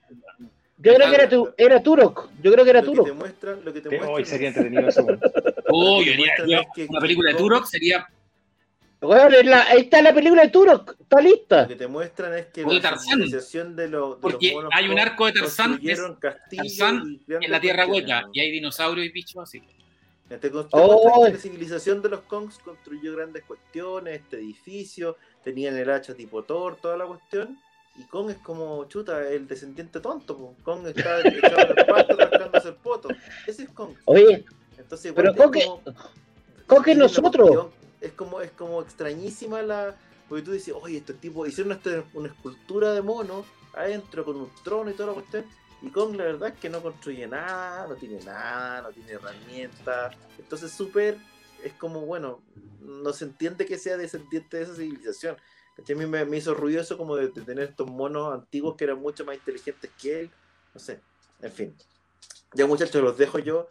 Yo 0.78 0.94
creo 0.94 1.08
que 1.08 1.14
era, 1.16 1.28
tu, 1.28 1.48
era 1.56 1.82
Turok. 1.82 2.28
Yo 2.42 2.52
creo 2.52 2.64
que 2.64 2.70
era 2.70 2.80
Lo 2.82 2.86
que 2.86 2.90
te 2.92 3.02
Turok. 3.02 3.16
muestra, 3.16 3.56
lo 3.64 3.72
que 3.72 3.80
te 3.80 3.88
muestra 3.88 4.10
hoy 4.10 4.22
es- 4.22 4.28
sería 4.28 4.48
entretenido 4.48 4.88
eso. 4.88 5.06
Uy, 5.70 6.08
es 6.76 6.88
una 6.88 7.00
película 7.00 7.30
de 7.32 7.36
Turok 7.36 7.64
sería 7.66 8.06
es 9.00 9.46
la- 9.46 9.62
ahí 9.68 9.80
está 9.82 10.00
la 10.02 10.12
película 10.14 10.42
de 10.42 10.48
Turok. 10.48 10.96
Está 11.00 11.20
Lo 11.20 11.28
lista. 11.28 11.68
que 11.68 11.76
te 11.76 11.86
muestran 11.86 12.34
es 12.34 12.46
que 12.46 12.64
O 12.64 12.68
de 12.68 12.74
la 12.76 12.80
Tarzán. 12.82 13.18
civilización 13.18 13.76
de, 13.76 13.88
los 13.88 14.16
de 14.16 14.20
Porque 14.22 14.52
los 14.52 14.64
hay 14.72 14.88
un 14.88 14.98
arco 14.98 15.26
de 15.26 15.32
Tarzán 15.32 15.78
castillos 16.18 16.18
Tarzán 16.20 17.20
en 17.28 17.50
la 17.50 17.60
Tierra 17.60 17.86
Hueca 17.86 18.22
¿no? 18.22 18.30
y 18.32 18.40
hay 18.40 18.50
dinosaurios 18.50 19.06
y 19.06 19.10
bichos 19.10 19.42
así. 19.42 19.62
Te, 20.28 20.38
te 20.38 20.50
muestran 20.50 20.82
Oh. 20.84 21.24
que 21.26 21.32
la 21.34 21.38
civilización 21.38 22.02
de 22.02 22.08
los 22.08 22.20
Kongs 22.22 22.58
construyó 22.58 23.14
grandes 23.14 23.44
cuestiones, 23.44 24.20
este 24.22 24.38
edificio, 24.38 25.16
tenían 25.44 25.76
el 25.76 25.88
hacha 25.90 26.14
tipo 26.14 26.42
Thor, 26.42 26.76
toda 26.76 26.96
la 26.96 27.06
cuestión. 27.06 27.58
Y 27.98 28.04
Kong 28.04 28.30
es 28.30 28.36
como, 28.38 28.84
chuta, 28.86 29.26
el 29.28 29.46
descendiente 29.48 30.00
tonto. 30.00 30.36
po. 30.36 30.54
Kong 30.62 30.86
está 30.86 31.20
echado 31.20 31.60
en 31.70 31.78
el 31.78 31.86
pasto 31.86 32.16
rascándose 32.16 32.68
el 32.68 32.74
poto. 32.76 33.08
Ese 33.46 33.62
es 33.64 33.68
Kong. 33.70 33.94
Oye, 34.04 34.44
Entonces, 34.78 35.12
Pero 35.14 35.34
Kong 35.34 35.56
es 35.56 35.64
como- 35.66 35.82
Kong 36.66 36.88
es 36.88 36.94
una 36.96 37.04
nosotros. 37.04 37.66
Es 38.00 38.12
como, 38.12 38.40
es 38.40 38.50
como 38.52 38.82
extrañísima 38.82 39.62
la. 39.62 39.96
Porque 40.28 40.42
tú 40.44 40.52
dices, 40.52 40.74
oye, 40.78 40.98
estos 40.98 41.16
tipos 41.16 41.48
hicieron 41.48 41.72
este- 41.72 42.04
una 42.14 42.28
escultura 42.28 42.92
de 42.92 43.00
mono 43.00 43.44
adentro 43.74 44.24
con 44.24 44.36
un 44.36 44.50
trono 44.64 44.90
y 44.90 44.94
toda 44.94 45.08
la 45.08 45.14
cuestión. 45.14 45.44
Y 45.82 45.88
Kong, 45.90 46.16
la 46.16 46.24
verdad 46.24 46.48
es 46.50 46.58
que 46.58 46.68
no 46.68 46.82
construye 46.82 47.26
nada, 47.26 47.86
no 47.86 47.94
tiene 47.94 48.18
nada, 48.24 48.82
no 48.82 48.88
tiene 48.90 49.12
herramientas. 49.12 50.14
Entonces, 50.38 50.70
súper. 50.72 51.16
Es 51.64 51.72
como, 51.74 52.00
bueno, 52.02 52.40
no 52.80 53.12
se 53.12 53.24
entiende 53.24 53.64
que 53.66 53.78
sea 53.78 53.96
descendiente 53.96 54.58
de 54.58 54.62
esa 54.64 54.74
civilización. 54.74 55.36
A 55.78 55.94
mí 55.94 56.06
me, 56.06 56.24
me 56.24 56.36
hizo 56.38 56.54
ruido 56.54 56.80
eso 56.80 56.96
como 56.96 57.16
de, 57.16 57.28
de 57.28 57.42
tener 57.42 57.68
estos 57.68 57.88
monos 57.90 58.32
antiguos 58.34 58.76
que 58.76 58.84
eran 58.84 58.98
mucho 59.00 59.24
más 59.24 59.36
inteligentes 59.36 59.90
que 60.00 60.20
él. 60.20 60.30
No 60.74 60.80
sé, 60.80 61.00
en 61.42 61.52
fin. 61.52 61.76
Ya, 62.54 62.66
muchachos, 62.66 63.02
los 63.02 63.18
dejo 63.18 63.38
yo. 63.38 63.68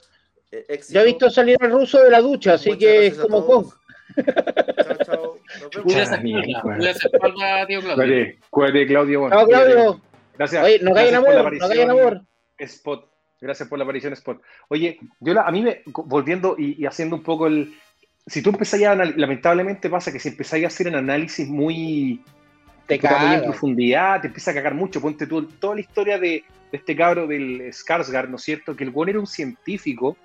Eh, 0.51 0.65
éxito. 0.69 0.93
ya 0.93 1.01
he 1.01 1.05
visto 1.05 1.29
salir 1.29 1.57
al 1.61 1.71
ruso 1.71 2.01
de 2.03 2.11
la 2.11 2.21
ducha, 2.21 2.53
así 2.53 2.69
Muchas 2.69 2.79
que 2.79 3.07
es 3.07 3.17
como. 3.17 3.45
Kong. 3.45 3.67
Chao, 4.15 4.97
chao. 5.03 5.39
Nos 5.61 5.69
vemos. 5.71 5.83
Cuida 5.83 6.89
esa 6.91 7.07
espalda, 7.11 7.65
tío 7.67 7.81
Claudio. 7.81 7.95
Cuídate, 7.95 8.39
cuídate, 8.49 8.87
Claudio. 8.87 9.29
Chao. 9.29 9.47
Claudio. 9.47 10.01
Gracias. 10.37 10.63
Oye, 10.63 10.79
no 10.81 10.93
caigan 10.93 11.15
amor, 11.15 11.53
no 11.53 11.67
caigan 11.67 11.89
amor. 11.89 12.21
Spot. 12.59 13.11
Gracias 13.41 13.67
por 13.67 13.77
la 13.77 13.83
aparición, 13.83 14.13
Spot. 14.13 14.41
Oye, 14.69 14.99
yo 15.19 15.33
la- 15.33 15.43
a 15.43 15.51
mí 15.51 15.61
me, 15.61 15.81
volviendo 15.85 16.55
y, 16.57 16.81
y 16.81 16.85
haciendo 16.85 17.15
un 17.15 17.23
poco 17.23 17.47
el... 17.47 17.73
Si 18.27 18.41
tú 18.41 18.49
empezáis 18.49 18.85
a, 18.85 18.95
lamentablemente 18.95 19.89
pasa 19.89 20.11
que 20.11 20.19
si 20.19 20.29
empezáis 20.29 20.63
a 20.63 20.67
hacer 20.67 20.87
un 20.87 20.95
análisis 20.95 21.47
muy, 21.47 22.23
Te 22.87 22.99
muy 22.99 23.35
en 23.35 23.43
profundidad, 23.43 24.21
te 24.21 24.27
empieza 24.27 24.51
a 24.51 24.53
cagar 24.53 24.73
mucho. 24.73 24.99
Ponte 24.99 25.27
tú 25.27 25.45
toda 25.45 25.75
la 25.75 25.81
historia 25.81 26.17
de, 26.17 26.43
de 26.71 26.77
este 26.77 26.95
cabro 26.95 27.27
del 27.27 27.71
Skarsgård, 27.71 28.29
¿no 28.29 28.37
es 28.37 28.43
cierto? 28.43 28.75
Que 28.75 28.83
el 28.83 28.89
buen 28.89 29.09
era 29.09 29.19
un 29.19 29.27
científico, 29.27 30.17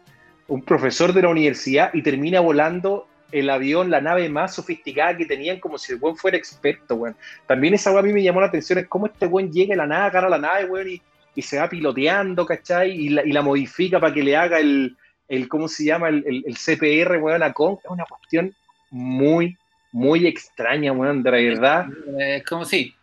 un 0.49 0.63
profesor 0.63 1.13
de 1.13 1.23
la 1.23 1.29
universidad 1.29 1.91
y 1.93 2.03
termina 2.03 2.41
volando 2.41 3.07
el 3.33 3.49
avión, 3.49 3.91
la 3.91 4.01
nave 4.01 4.29
más 4.29 4.55
sofisticada 4.55 5.17
que 5.17 5.27
tenían, 5.27 5.61
como 5.61 5.79
si 5.79 5.93
el 5.93 5.99
buen 5.99 6.17
fuera 6.17 6.37
experto, 6.37 6.97
weón. 6.97 7.17
También 7.47 7.75
esa 7.75 7.91
weá 7.93 8.01
a 8.01 8.03
mí 8.03 8.13
me 8.13 8.23
llamó 8.23 8.41
la 8.41 8.47
atención, 8.47 8.79
es 8.79 8.89
cómo 8.89 9.07
este 9.07 9.27
buen 9.27 9.53
llega 9.53 9.75
a 9.75 9.79
la 9.79 9.87
nave, 9.87 10.07
agarra 10.07 10.29
la 10.29 10.39
nave, 10.39 10.65
weón, 10.65 10.89
y, 10.89 11.03
y 11.35 11.43
se 11.43 11.59
va 11.59 11.69
piloteando, 11.69 12.45
¿cachai? 12.45 12.91
Y 12.91 13.09
la, 13.11 13.25
y 13.25 13.33
la 13.33 13.43
modifica 13.43 14.01
para 14.01 14.13
que 14.13 14.23
le 14.23 14.37
haga 14.37 14.59
el, 14.59 14.97
el 15.31 15.49
¿cómo 15.49 15.69
se 15.69 15.85
llama? 15.85 16.09
El, 16.11 16.23
el, 16.27 16.45
el 16.47 16.57
CPR, 16.59 17.17
weón, 17.19 17.43
a 17.43 17.53
Kong. 17.55 17.79
Es 17.83 17.91
una 17.91 18.05
cuestión 18.05 18.55
muy, 18.91 19.57
muy 19.93 20.27
extraña, 20.27 20.93
weón, 20.93 21.23
de 21.23 21.31
la 21.31 21.37
verdad. 21.39 21.87
Eh, 22.19 22.37
Es 22.37 22.45
como 22.45 22.65
sí. 22.67 22.95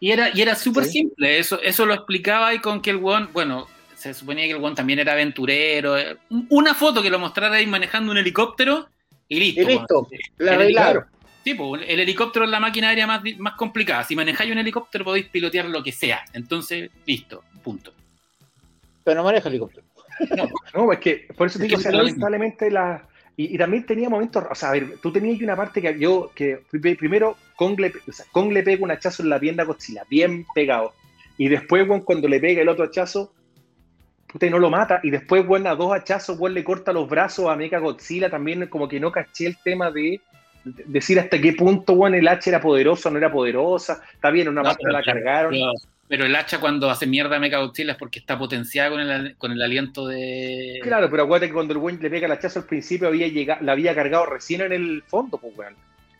Y 0.00 0.10
era, 0.10 0.30
y 0.34 0.42
era 0.42 0.54
súper 0.56 0.84
Sí. 0.84 0.90
simple, 1.00 1.38
eso, 1.38 1.60
eso 1.62 1.86
lo 1.86 1.94
explicaba 1.94 2.52
y 2.52 2.58
con 2.58 2.82
que 2.82 2.90
el 2.90 2.98
guón, 2.98 3.30
bueno, 3.32 3.68
se 3.94 4.12
suponía 4.12 4.44
que 4.46 4.50
el 4.52 4.58
guón 4.58 4.74
también 4.74 4.98
era 4.98 5.12
aventurero. 5.12 5.96
eh, 5.96 6.16
Una 6.50 6.74
foto 6.74 7.00
que 7.02 7.08
lo 7.10 7.18
mostrara 7.18 7.56
ahí 7.56 7.66
manejando 7.66 8.10
un 8.12 8.18
helicóptero 8.18 8.88
y 9.28 9.38
listo. 9.40 9.62
Y 9.62 9.64
listo, 9.66 10.00
weón. 10.00 10.20
la 10.38 10.54
helicóptero- 10.56 11.06
Sí, 11.44 11.52
pues, 11.54 11.82
el 11.86 12.00
helicóptero 12.00 12.46
es 12.46 12.50
la 12.50 12.58
máquina 12.58 12.88
aérea 12.88 13.06
más, 13.06 13.20
más 13.38 13.54
complicada. 13.54 14.02
Si 14.04 14.16
manejáis 14.16 14.50
un 14.50 14.56
helicóptero 14.58 15.04
podéis 15.04 15.26
pilotear 15.26 15.66
lo 15.66 15.82
que 15.82 15.92
sea. 15.92 16.24
Entonces, 16.32 16.90
listo, 17.04 17.44
punto. 17.62 17.92
Pero 19.04 19.16
no 19.18 19.24
maneja 19.24 19.50
helicóptero. 19.50 19.84
No, 20.74 20.92
es 20.92 20.98
que 20.98 21.26
por 21.36 21.46
eso 21.46 21.58
te 21.58 21.64
digo, 21.66 21.78
o 21.78 21.80
sea, 21.80 21.92
lamentablemente 21.92 22.70
la. 22.70 23.06
Y, 23.36 23.54
y 23.54 23.58
también 23.58 23.84
tenía 23.84 24.08
momentos, 24.08 24.44
o 24.48 24.54
sea, 24.54 24.68
a 24.68 24.72
ver, 24.72 24.98
tú 25.02 25.12
tenías 25.12 25.40
una 25.42 25.56
parte 25.56 25.82
que 25.82 25.98
yo, 25.98 26.30
que 26.34 26.60
pri- 26.70 26.94
primero 26.94 27.36
Kong 27.56 27.78
le, 27.80 27.92
o 28.08 28.12
sea, 28.12 28.24
Kong 28.30 28.52
le 28.52 28.62
pega 28.62 28.84
un 28.84 28.92
hachazo 28.92 29.24
en 29.24 29.28
la 29.30 29.40
pierna 29.40 29.64
a 29.64 29.66
Godzilla, 29.66 30.04
bien 30.08 30.46
pegado. 30.54 30.92
Y 31.36 31.48
después, 31.48 31.84
cuando 32.04 32.28
le 32.28 32.38
pega 32.38 32.62
el 32.62 32.68
otro 32.68 32.84
hachazo, 32.84 33.32
puta, 34.32 34.46
y 34.46 34.50
no 34.50 34.58
lo 34.60 34.70
mata. 34.70 35.00
Y 35.02 35.10
después, 35.10 35.44
weón, 35.48 35.66
a 35.66 35.74
dos 35.74 35.92
hachazos, 35.92 36.38
weón, 36.38 36.54
le 36.54 36.62
corta 36.62 36.92
los 36.92 37.08
brazos 37.08 37.48
a 37.50 37.56
Mecha 37.56 37.78
Godzilla. 37.78 38.30
También 38.30 38.68
como 38.68 38.86
que 38.88 39.00
no 39.00 39.10
caché 39.10 39.46
el 39.48 39.56
tema 39.64 39.90
de 39.90 40.20
de- 40.64 40.84
decir 40.86 41.18
hasta 41.18 41.38
qué 41.40 41.52
punto, 41.54 41.92
weón, 41.94 42.14
el 42.14 42.28
H 42.28 42.48
era 42.48 42.60
poderosa 42.60 43.08
o 43.08 43.12
no 43.12 43.18
era 43.18 43.32
poderosa. 43.32 44.00
Está 44.14 44.30
bien, 44.30 44.48
una 44.48 44.62
No, 44.62 44.68
parte 44.68 44.84
la 44.90 45.02
cargaron. 45.02 45.52
Pero 46.08 46.26
el 46.26 46.36
hacha 46.36 46.60
cuando 46.60 46.90
hace 46.90 47.06
mierda 47.06 47.36
a 47.36 47.38
Mechagodzilla 47.40 47.92
es 47.92 47.98
porque 47.98 48.18
está 48.18 48.38
potenciada 48.38 48.90
con 48.90 49.00
el, 49.00 49.36
con 49.36 49.52
el 49.52 49.62
aliento 49.62 50.06
de... 50.06 50.78
Claro, 50.82 51.08
pero 51.10 51.22
acuérdate 51.24 51.48
que 51.48 51.54
cuando 51.54 51.72
el 51.72 51.78
weón 51.78 51.98
le 52.00 52.10
pega 52.10 52.26
el 52.26 52.32
hachazo 52.32 52.58
al 52.60 52.66
principio 52.66 53.08
había 53.08 53.26
llegado, 53.28 53.64
la 53.64 53.72
había 53.72 53.94
cargado 53.94 54.26
recién 54.26 54.60
en 54.60 54.72
el 54.72 55.02
fondo, 55.06 55.38
pues 55.38 55.56
weón. 55.56 55.74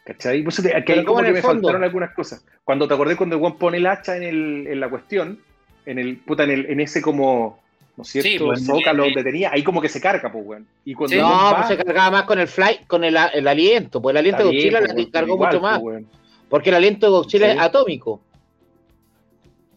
¿Cachai? 0.05 0.43
Por 0.43 0.53
eso 0.53 0.63
te- 0.63 0.69
que 0.71 0.83
Pero 0.83 1.01
ahí 1.01 1.05
¿cómo 1.05 1.17
como 1.17 1.19
en 1.21 1.25
que 1.25 1.29
el 1.31 1.35
me 1.37 1.43
fondo? 1.43 1.63
faltaron 1.63 1.85
algunas 1.85 2.13
cosas. 2.15 2.45
Cuando 2.63 2.87
te 2.89 2.95
acordé 2.95 3.17
cuando 3.17 3.37
el 3.37 3.43
weón 3.43 3.57
pone 3.59 3.79
el 3.79 3.87
hacha 3.87 4.17
en, 4.17 4.23
el, 4.23 4.67
en 4.67 4.81
la 4.81 4.89
cuestión, 4.91 5.39
en 5.87 5.99
el 5.99 6.17
puta, 6.19 6.45
en, 6.45 6.51
el, 6.51 6.67
en 6.67 6.81
ese 6.81 7.01
como, 7.01 7.59
¿no 7.97 8.03
es 8.03 8.09
cierto? 8.09 8.29
Sí, 8.29 8.39
pues, 8.39 8.67
Zócalo 8.67 9.05
eh, 9.05 9.07
donde 9.09 9.23
tenía, 9.25 9.51
ahí 9.53 9.63
como 9.63 9.81
que 9.81 9.89
se 9.89 10.01
carga, 10.01 10.31
pues 10.33 10.45
weón. 10.47 10.67
Y 10.85 10.95
cuando 10.95 11.15
Sí. 11.15 11.21
No, 11.23 11.29
va, 11.31 11.57
pues 11.57 11.69
se 11.69 11.77
cargaba 11.79 12.11
más 12.11 12.23
con 12.25 12.39
el 12.39 12.49
fly, 12.49 12.81
con 12.87 13.03
el, 13.05 13.17
el 13.35 13.49
aliento, 13.49 14.01
pues 14.03 14.13
el 14.13 14.19
aliento 14.19 14.43
de 14.43 14.49
Godzilla 14.49 14.79
pues, 14.81 14.89
la 14.91 14.95
weón, 14.97 15.11
cargó 15.11 15.37
mucho 15.39 15.61
más, 15.61 15.81
pues, 15.81 16.05
porque 16.51 16.69
el 16.71 16.77
aliento 16.77 17.07
de 17.07 17.11
Godzilla 17.13 17.47
Sí. 17.53 17.53
es 17.53 17.63
atómico. 17.63 18.21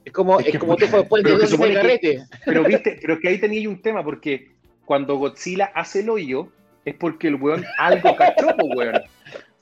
Es 0.07 0.13
como, 0.13 0.39
Es 0.39 0.45
es 0.45 0.51
que, 0.53 0.59
como 0.59 0.77
tú 0.77 0.85
después 0.85 1.21
de 1.21 1.29
pero 1.29 1.35
que 1.35 1.41
dos 1.41 1.49
supone 1.49 1.69
que- 1.71 1.75
carrete. 1.75 2.23
Pero 2.45 2.63
viste, 2.63 2.97
pero 3.01 3.19
que 3.19 3.27
ahí 3.27 3.39
tenía 3.39 3.67
un 3.67 3.81
tema, 3.81 4.05
porque 4.05 4.51
cuando 4.85 5.17
Godzilla 5.17 5.65
hace 5.75 5.99
el 5.99 6.09
hoyo, 6.09 6.47
es 6.85 6.95
porque 6.95 7.27
el 7.27 7.35
weón 7.35 7.65
algo 7.77 8.15
cachó, 8.15 8.47
weón. 8.73 9.01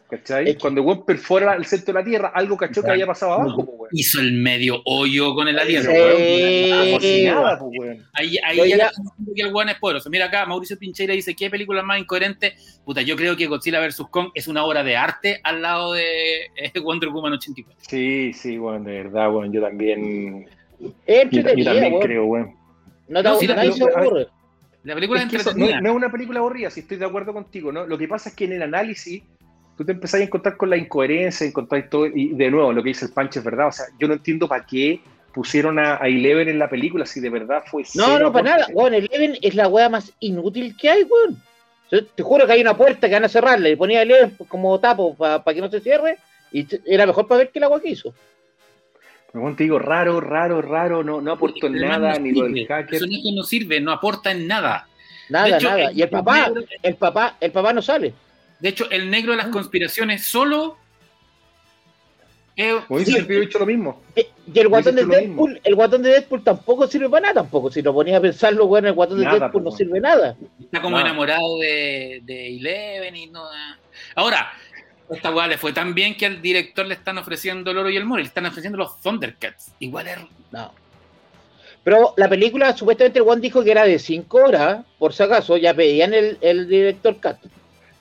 ¿Cachai? 0.09 0.49
Es 0.49 0.55
que- 0.55 0.61
Cuando 0.61 0.81
el 0.81 0.87
weón 0.87 1.03
perfora 1.05 1.55
el 1.55 1.65
centro 1.65 1.93
de 1.93 1.99
la 1.99 2.05
Tierra, 2.05 2.27
algo 2.33 2.55
cachó 2.57 2.83
que 2.83 2.91
había 2.91 3.07
pasado 3.07 3.33
abajo, 3.33 3.65
pues 3.65 3.77
weón. 3.79 3.89
Hizo 3.91 4.19
el 4.19 4.33
medio 4.33 4.81
hoyo 4.85 5.33
con 5.33 5.47
el 5.47 5.57
aliento. 5.57 5.89
Sí. 5.89 7.27
pues. 7.77 7.99
Ahí, 8.13 8.37
ahí 8.43 8.69
ya 8.69 8.91
que 9.35 9.41
el 9.41 9.53
weón 9.53 9.69
es 9.69 9.75
poderoso. 9.79 10.09
Mira 10.09 10.25
acá, 10.25 10.45
Mauricio 10.45 10.77
Pincheira 10.77 11.13
dice, 11.13 11.35
¿qué 11.35 11.49
película 11.49 11.81
más 11.81 11.99
incoherente? 11.99 12.55
Puta, 12.83 13.01
yo 13.01 13.15
creo 13.15 13.35
que 13.35 13.47
Godzilla 13.47 13.79
vs. 13.85 14.03
Kong 14.11 14.29
es 14.33 14.47
una 14.47 14.63
obra 14.63 14.83
de 14.83 14.95
arte 14.95 15.39
al 15.43 15.61
lado 15.61 15.93
de 15.93 16.45
eh, 16.55 16.79
Wonder 16.81 17.09
Woman 17.09 17.33
84. 17.33 17.79
Sí, 17.87 18.31
sí, 18.33 18.57
weón, 18.59 18.83
de 18.83 19.03
verdad, 19.03 19.33
weón. 19.33 19.51
Yo 19.51 19.61
también, 19.61 20.47
Es 21.05 21.29
yo, 21.31 21.41
yo 21.41 21.43
también 21.65 21.93
weón. 21.93 22.01
creo, 22.01 22.25
weón. 22.25 22.55
No, 23.07 23.21
te- 23.23 23.29
No, 23.29 23.35
sí, 23.39 23.47
nadie 23.47 23.71
pero- 23.77 23.91
se 23.91 23.97
aburre. 23.99 24.27
La 24.83 24.93
película 24.93 25.19
es, 25.19 25.25
Es 25.25 25.31
que 25.31 25.37
eso 25.37 25.45
no, 25.45 25.51
entretenida. 25.65 25.81
no 25.81 25.89
es 25.89 25.95
una 25.95 26.11
película 26.11 26.39
aburrida, 26.39 26.69
si 26.69 26.81
estoy 26.81 26.97
de 26.97 27.05
acuerdo 27.05 27.33
contigo, 27.33 27.71
¿no? 27.71 27.87
Lo 27.87 27.97
que 27.97 28.07
pasa 28.07 28.29
es 28.29 28.35
que 28.35 28.45
en 28.45 28.53
el 28.53 28.61
análisis 28.61 29.23
tú 29.77 29.85
te 29.85 29.91
empezás 29.91 30.21
a 30.21 30.23
encontrar 30.23 30.57
con 30.57 30.69
la 30.69 30.77
incoherencia, 30.77 31.45
encontrar 31.45 31.87
todo, 31.89 32.05
y 32.07 32.29
de 32.29 32.49
nuevo, 32.51 32.71
lo 32.73 32.81
que 32.81 32.89
dice 32.89 33.05
el 33.05 33.11
Pancho 33.11 33.39
es 33.39 33.45
verdad, 33.45 33.67
o 33.67 33.71
sea, 33.71 33.85
yo 33.99 34.07
no 34.07 34.13
entiendo 34.13 34.47
para 34.47 34.65
qué 34.65 35.01
pusieron 35.33 35.79
a, 35.79 35.95
a 36.01 36.07
Eleven 36.07 36.47
en 36.47 36.59
la 36.59 36.69
película 36.69 37.05
si 37.05 37.19
de 37.19 37.29
verdad 37.29 37.63
fue 37.65 37.83
No, 37.93 38.17
no, 38.17 38.31
para 38.31 38.51
nada. 38.51 38.67
Weón, 38.71 38.93
Eleven 38.93 39.37
es 39.41 39.53
la 39.53 39.67
weá 39.67 39.89
más 39.89 40.13
inútil 40.21 40.75
que 40.77 40.89
hay, 40.89 41.03
weón. 41.03 41.41
Yo 41.91 42.05
te 42.05 42.23
juro 42.23 42.47
que 42.47 42.53
hay 42.53 42.61
una 42.61 42.75
puerta 42.75 43.07
que 43.07 43.13
van 43.13 43.25
a 43.25 43.29
cerrarla 43.29 43.69
y 43.69 43.75
ponía 43.75 44.01
Eleven 44.01 44.35
como 44.47 44.79
tapo 44.79 45.13
para 45.15 45.43
que 45.53 45.61
no 45.61 45.69
se 45.69 45.81
cierre 45.81 46.17
y 46.53 46.65
era 46.85 47.05
mejor 47.05 47.27
para 47.27 47.39
ver 47.39 47.49
que 47.49 47.59
la 47.59 47.67
weá 47.67 47.81
que 47.81 47.89
hizo. 47.89 48.13
Pero, 49.33 49.53
te 49.55 49.63
digo, 49.63 49.77
raro, 49.77 50.21
raro, 50.21 50.61
raro, 50.61 51.03
no, 51.03 51.19
no 51.19 51.33
aportó 51.33 51.67
en 51.67 51.81
nada, 51.81 52.13
no 52.13 52.19
ni 52.19 52.31
lo 52.31 52.45
sirve. 52.45 52.47
del 52.47 52.57
El 52.59 52.67
hacker. 52.67 52.89
personaje 52.89 53.31
no 53.35 53.43
sirve, 53.43 53.81
no 53.81 53.91
aporta 53.91 54.31
en 54.31 54.47
nada. 54.47 54.87
Nada, 55.27 55.57
hecho, 55.57 55.69
nada. 55.69 55.91
Y 55.91 56.01
el 56.01 56.09
papá, 56.09 56.49
el 56.81 56.95
papá, 56.95 57.35
el 57.41 57.51
papá 57.51 57.73
no 57.73 57.81
sale. 57.81 58.13
De 58.59 58.69
hecho, 58.69 58.89
el 58.89 59.09
negro 59.09 59.31
de 59.31 59.37
las 59.37 59.47
conspiraciones 59.47 60.25
solo. 60.25 60.77
eh, 62.55 62.79
Como 62.87 62.99
dice 62.99 63.11
sí, 63.11 63.17
el 63.17 63.27
pibe, 63.27 63.41
dicho 63.41 63.59
lo 63.59 63.65
mismo. 63.65 64.01
Eh, 64.15 64.29
Y 64.53 64.59
el 64.59 64.67
guatón 64.69 64.95
de 64.95 65.01
hecho 65.01 65.11
lo 65.11 65.17
mismo. 65.19 65.45
Deadpool, 65.45 65.61
el 65.63 65.75
guatón 65.75 66.03
de 66.03 66.09
Deadpool 66.11 66.43
tampoco 66.43 66.87
sirve 66.87 67.09
para 67.09 67.21
nada 67.27 67.33
tampoco. 67.41 67.69
Si 67.71 67.81
lo 67.81 67.93
ponías 67.93 68.17
a 68.17 68.21
pensarlo, 68.21 68.65
weón, 68.65 68.85
el 68.85 68.93
guatón 68.93 69.19
de 69.19 69.25
Nada, 69.25 69.39
Deadpool 69.39 69.63
no 69.63 69.71
sirve 69.71 69.99
nada. 69.99 70.35
está 70.61 70.81
como 70.81 70.97
Nada. 70.97 71.09
enamorado 71.09 71.59
de, 71.59 72.21
de 72.23 72.47
Eleven 72.55 73.15
y 73.15 73.27
no. 73.27 73.43
Ahora, 74.15 74.51
esta 75.09 75.35
weá 75.35 75.47
le 75.47 75.57
fue 75.57 75.73
tan 75.73 75.93
bien 75.93 76.15
que 76.15 76.25
al 76.25 76.41
director 76.41 76.85
le 76.85 76.93
están 76.95 77.17
ofreciendo 77.17 77.71
el 77.71 77.77
oro 77.77 77.89
y 77.89 77.97
el 77.97 78.05
moro, 78.05 78.21
le 78.21 78.27
están 78.27 78.45
ofreciendo 78.45 78.77
los 78.77 78.99
Thundercats. 79.01 79.71
Igual 79.79 80.07
es. 80.07 80.17
No. 80.51 80.73
Pero 81.83 82.13
la 82.17 82.27
película, 82.27 82.75
supuestamente 82.75 83.19
el 83.19 83.25
Juan 83.25 83.39
dijo 83.41 83.63
que 83.63 83.69
era 83.69 83.83
de 83.83 83.99
5 83.99 84.37
horas, 84.37 84.83
por 84.97 85.13
si 85.13 85.21
acaso, 85.21 85.55
ya 85.57 85.71
pedían 85.73 86.13
el, 86.15 86.37
el 86.41 86.67
director 86.67 87.19
Cat. 87.19 87.37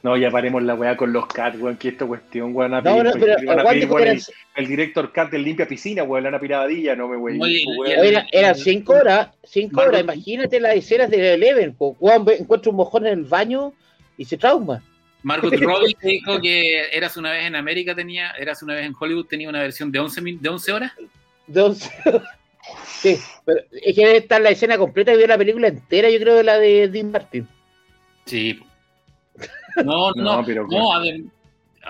No, 0.05 0.19
ya 0.19 0.31
paremos 0.31 0.63
la 0.63 0.75
weá 0.75 0.99
con 0.99 1.15
los 1.15 1.27
cat, 1.27 1.57
weón, 1.59 1.79
que 1.79 1.89
esta 1.89 2.05
cuestión, 2.07 2.55
weón, 2.55 2.75
a 2.75 2.83
No, 2.83 2.99
pedir- 2.99 3.05
no, 3.05 3.13
pero 3.15 3.37
van 3.47 3.59
a 3.59 3.63
el 3.63 3.69
pedir, 3.89 3.91
weón, 3.91 4.69
director 4.69 5.11
cat 5.13 5.31
del 5.31 5.43
limpia 5.43 5.67
piscina, 5.67 6.03
weón, 6.03 6.31
la 6.31 6.39
piradilla, 6.39 6.95
no 6.95 7.09
me 7.09 7.17
weón. 7.17 7.41
Weón. 7.41 7.51
y- 7.51 7.65
era- 7.91 8.27
eran 8.31 8.55
5 8.55 8.93
horas, 8.93 9.31
5 9.45 9.75
Margot- 9.77 9.89
horas, 9.89 10.01
imagínate 10.03 10.61
las 10.61 10.77
escenas 10.77 11.11
de 11.11 11.33
Eleven, 11.35 11.75
po. 11.75 11.95
Juan 11.95 12.23
ve- 12.23 12.37
encuentra 12.39 12.71
un 12.71 12.77
mojón 12.77 13.07
en 13.07 13.15
el 13.21 13.25
baño 13.25 13.73
y 14.19 14.27
se 14.27 14.37
trauma. 14.37 14.83
Margot 15.23 15.51
Robbie 15.59 15.97
dijo 16.03 16.39
que 16.39 16.83
Eras 16.93 17.17
una 17.17 17.33
vez 17.33 17.47
en 17.47 17.57
América 17.57 17.95
tenía, 17.95 18.33
Eras 18.39 18.63
una 18.63 18.75
vez 18.75 18.85
en 18.85 18.93
Hollywood 19.01 19.25
tenía 19.25 19.49
una 19.49 19.63
versión 19.63 19.91
de 19.91 20.01
11, 20.01 20.21
min- 20.21 20.39
de 20.43 20.49
11 20.51 20.71
horas. 20.71 20.93
De 21.47 21.63
once- 21.63 21.91
sí, 22.87 23.17
pero 23.47 23.61
es 23.73 23.95
que 23.95 24.05
debe 24.07 24.19
estar 24.19 24.39
la 24.43 24.51
escena 24.51 24.77
completa 24.77 25.15
y 25.15 25.17
vio 25.17 25.27
la 25.27 25.39
película 25.39 25.69
entera, 25.69 26.11
yo 26.11 26.19
creo, 26.21 26.35
de 26.35 26.45
la 26.45 26.59
de 26.59 26.89
Dean 26.89 27.11
Martin. 27.11 27.49
Sí. 28.27 28.61
No, 29.85 30.13
no, 30.13 30.15
No, 30.41 30.45
pero 30.45 30.67
no, 30.69 30.93
a 30.95 31.01
ver, 31.01 31.21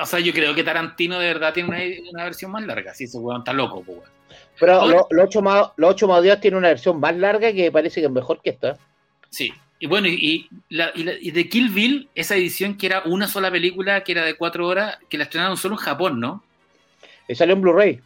o 0.00 0.07
sea, 0.07 0.18
yo 0.20 0.33
creo 0.33 0.54
que 0.54 0.64
Tarantino 0.64 1.18
de 1.18 1.26
verdad 1.26 1.52
tiene 1.52 1.68
una, 1.68 2.11
una 2.12 2.24
versión 2.24 2.50
más 2.50 2.64
larga. 2.64 2.94
Sí, 2.94 3.04
ese 3.04 3.18
weón 3.18 3.38
está 3.40 3.52
loco, 3.52 3.85
weón. 3.87 4.02
Pero 4.59 4.72
Ahora- 4.74 5.04
lo- 5.11 5.22
ocho 5.24 5.42
más 5.42 5.68
los 5.76 5.90
ocho 5.90 6.09
más 6.09 6.20
odiados 6.20 6.40
tiene 6.40 6.57
una 6.57 6.68
versión 6.68 6.98
más 7.00 7.16
larga 7.16 7.52
que 7.52 7.70
parece 7.72 8.00
que 8.00 8.07
es 8.07 8.12
mejor 8.12 8.40
que 8.42 8.50
esta. 8.50 8.76
Sí. 9.30 9.52
Y 9.80 9.87
bueno, 9.87 10.07
y, 10.09 10.14
y 10.14 10.48
la, 10.70 10.90
y, 10.94 11.02
la- 11.02 11.18
y 11.20 11.30
de 11.33 11.48
Kill 11.48 11.68
Bill, 11.70 12.09
esa 12.14 12.37
edición 12.37 12.76
que 12.76 12.87
era 12.87 13.02
una 13.04 13.26
sola 13.28 13.50
película, 13.50 14.02
que 14.04 14.12
era 14.12 14.24
de 14.24 14.35
cuatro 14.37 14.66
horas, 14.66 14.98
que 15.09 15.18
la 15.18 15.24
estrenaron 15.24 15.57
solo 15.57 15.74
en 15.74 15.80
Japón, 15.80 16.20
¿no? 16.20 16.42
Y 17.28 17.35
salió 17.35 17.54
en 17.54 17.61
Blu-ray, 17.62 18.00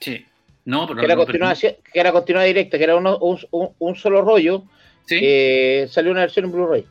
Sí. 0.00 0.24
No, 0.66 0.86
pero 0.86 1.00
que 1.00 1.04
era 1.06 1.14
no, 1.14 1.20
pero- 1.20 1.26
continuación, 1.26 1.74
que 1.92 2.00
era 2.00 2.12
continuada 2.12 2.46
directa, 2.46 2.78
que 2.78 2.84
era 2.84 2.96
uno- 2.96 3.18
un, 3.18 3.38
un- 3.50 3.70
un 3.78 3.94
solo 3.96 4.22
rollo, 4.22 4.64
Sí. 5.06 5.18
eh, 5.20 5.86
salió 5.90 6.10
una 6.12 6.20
versión 6.20 6.46
en 6.46 6.52
Blu-ray. 6.52 6.86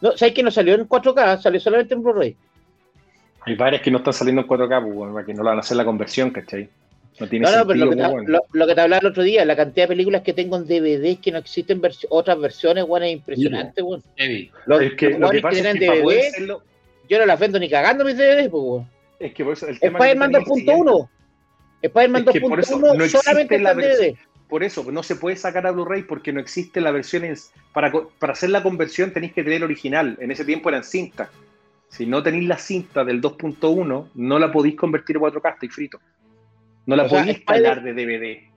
No, 0.00 0.16
¿sabes 0.16 0.34
que 0.34 0.42
no 0.42 0.50
salió 0.50 0.74
en 0.74 0.88
4K? 0.88 1.40
Salió 1.40 1.60
solamente 1.60 1.94
en 1.94 2.02
Blu-ray. 2.02 2.36
Hay 3.42 3.54
varias 3.56 3.82
que 3.82 3.90
no 3.90 3.98
están 3.98 4.12
saliendo 4.12 4.42
en 4.42 4.48
4K, 4.48 4.82
pues, 4.82 4.94
weón, 4.96 5.14
para 5.14 5.26
que 5.26 5.34
no 5.34 5.42
la 5.42 5.50
van 5.50 5.58
a 5.58 5.60
hacer 5.60 5.76
la 5.76 5.84
conversión, 5.84 6.30
¿cachai? 6.30 6.68
No 7.18 7.26
tiene 7.28 7.46
No, 7.50 7.56
no, 7.56 7.66
pero 7.66 7.78
sentido, 7.80 7.84
lo 7.86 7.90
que, 7.90 7.96
te, 7.96 8.14
weón. 8.14 8.32
lo, 8.32 8.40
lo 8.52 8.66
que 8.66 8.74
te 8.74 8.80
hablaba 8.80 9.00
el 9.00 9.06
otro 9.06 9.22
día, 9.24 9.44
la 9.44 9.56
cantidad 9.56 9.84
de 9.84 9.88
películas 9.88 10.22
que 10.22 10.32
tengo 10.32 10.56
en 10.56 10.66
DVD 10.66 11.18
que 11.20 11.32
no 11.32 11.38
existen 11.38 11.80
vers- 11.82 12.06
otras 12.10 12.38
versiones, 12.38 12.86
bueno, 12.86 13.06
es 13.06 13.12
impresionante, 13.12 13.82
bueno. 13.82 14.02
Los, 14.66 14.82
Es 14.82 14.94
que 14.94 15.10
los 15.10 15.20
lo 15.20 15.30
que 15.30 15.40
pasa 15.40 15.58
es 15.70 15.78
que 15.78 15.86
para 15.86 16.02
poder 16.02 16.18
DVD, 16.20 16.28
hacerlo, 16.28 16.62
yo 17.08 17.18
no 17.18 17.26
las 17.26 17.40
vendo 17.40 17.58
ni 17.58 17.68
cagando 17.68 18.04
mis 18.04 18.16
DVD, 18.16 18.48
pues, 18.50 18.84
es 19.18 19.34
que 19.34 19.42
por 19.44 19.54
eso 19.54 19.66
el 19.66 19.80
tema 19.80 19.98
que 19.98 20.04
Spider-Man 20.04 20.30
tenía 20.32 20.38
el 20.46 20.54
siguiente- 20.54 20.72
2.1. 20.92 21.08
Spider-Man 21.82 22.24
Es 22.26 22.32
que 22.32 22.40
por 22.40 22.60
eso 22.60 22.78
2.1 22.78 22.80
no 22.98 23.04
existe 23.04 23.18
solamente 23.18 23.58
la 23.58 23.70
está 23.70 23.82
en 23.82 23.88
DVD. 23.88 24.18
Por 24.48 24.64
eso, 24.64 24.84
no 24.90 25.02
se 25.02 25.16
puede 25.16 25.36
sacar 25.36 25.66
a 25.66 25.70
Blu-ray 25.72 26.02
porque 26.02 26.32
no 26.32 26.40
existe 26.40 26.80
la 26.80 26.90
versión. 26.90 27.24
en- 27.24 27.36
para, 27.72 27.92
para 28.18 28.32
hacer 28.32 28.50
la 28.50 28.62
conversión 28.62 29.12
tenéis 29.12 29.32
que 29.34 29.42
tener 29.42 29.58
el 29.58 29.64
original. 29.64 30.16
En 30.20 30.30
ese 30.30 30.44
tiempo 30.44 30.68
eran 30.70 30.84
cintas. 30.84 31.28
Si 31.90 32.06
no 32.06 32.22
tenéis 32.22 32.46
la 32.48 32.58
cinta 32.58 33.04
del 33.04 33.20
2.1, 33.20 34.08
no 34.14 34.38
la 34.38 34.50
podéis 34.52 34.76
convertir 34.76 35.16
a 35.16 35.20
4K, 35.20 35.52
estáis 35.54 35.74
frito. 35.74 36.00
No 36.86 36.96
la 36.96 37.04
O 37.04 37.08
podéis 37.08 37.36
instalar 37.38 37.82
de 37.82 37.92
DVD. 37.92 38.48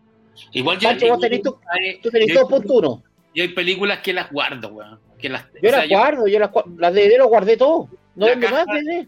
Igual 0.53 0.79
yo, 0.79 0.89
Pancho, 0.89 1.07
vos 1.07 1.19
tenés 1.19 1.41
tu- 1.41 1.57
hay- 1.69 1.99
Tú 2.01 2.09
tenés 2.09 2.29
yo- 2.29 2.47
2.1. 2.47 3.03
yo 3.35 3.43
hay 3.43 3.49
películas 3.49 3.99
que 3.99 4.13
las 4.13 4.31
guardo, 4.31 4.69
weón. 4.69 4.99
Que 5.19 5.29
las, 5.29 5.43
Yo 5.61 5.67
o 5.67 5.71
sea, 5.71 5.79
las 5.79 5.89
guardo, 5.89 6.27
yo 6.27 6.39
las, 6.39 6.51
gua- 6.51 6.65
las 6.77 6.93
DVD 6.93 7.17
las 7.17 7.27
guardé 7.27 7.57
todo. 7.57 7.89
No 8.15 8.27
La 8.27 8.31
vendo 8.35 8.49
más 8.49 8.65
DVD. 8.65 9.07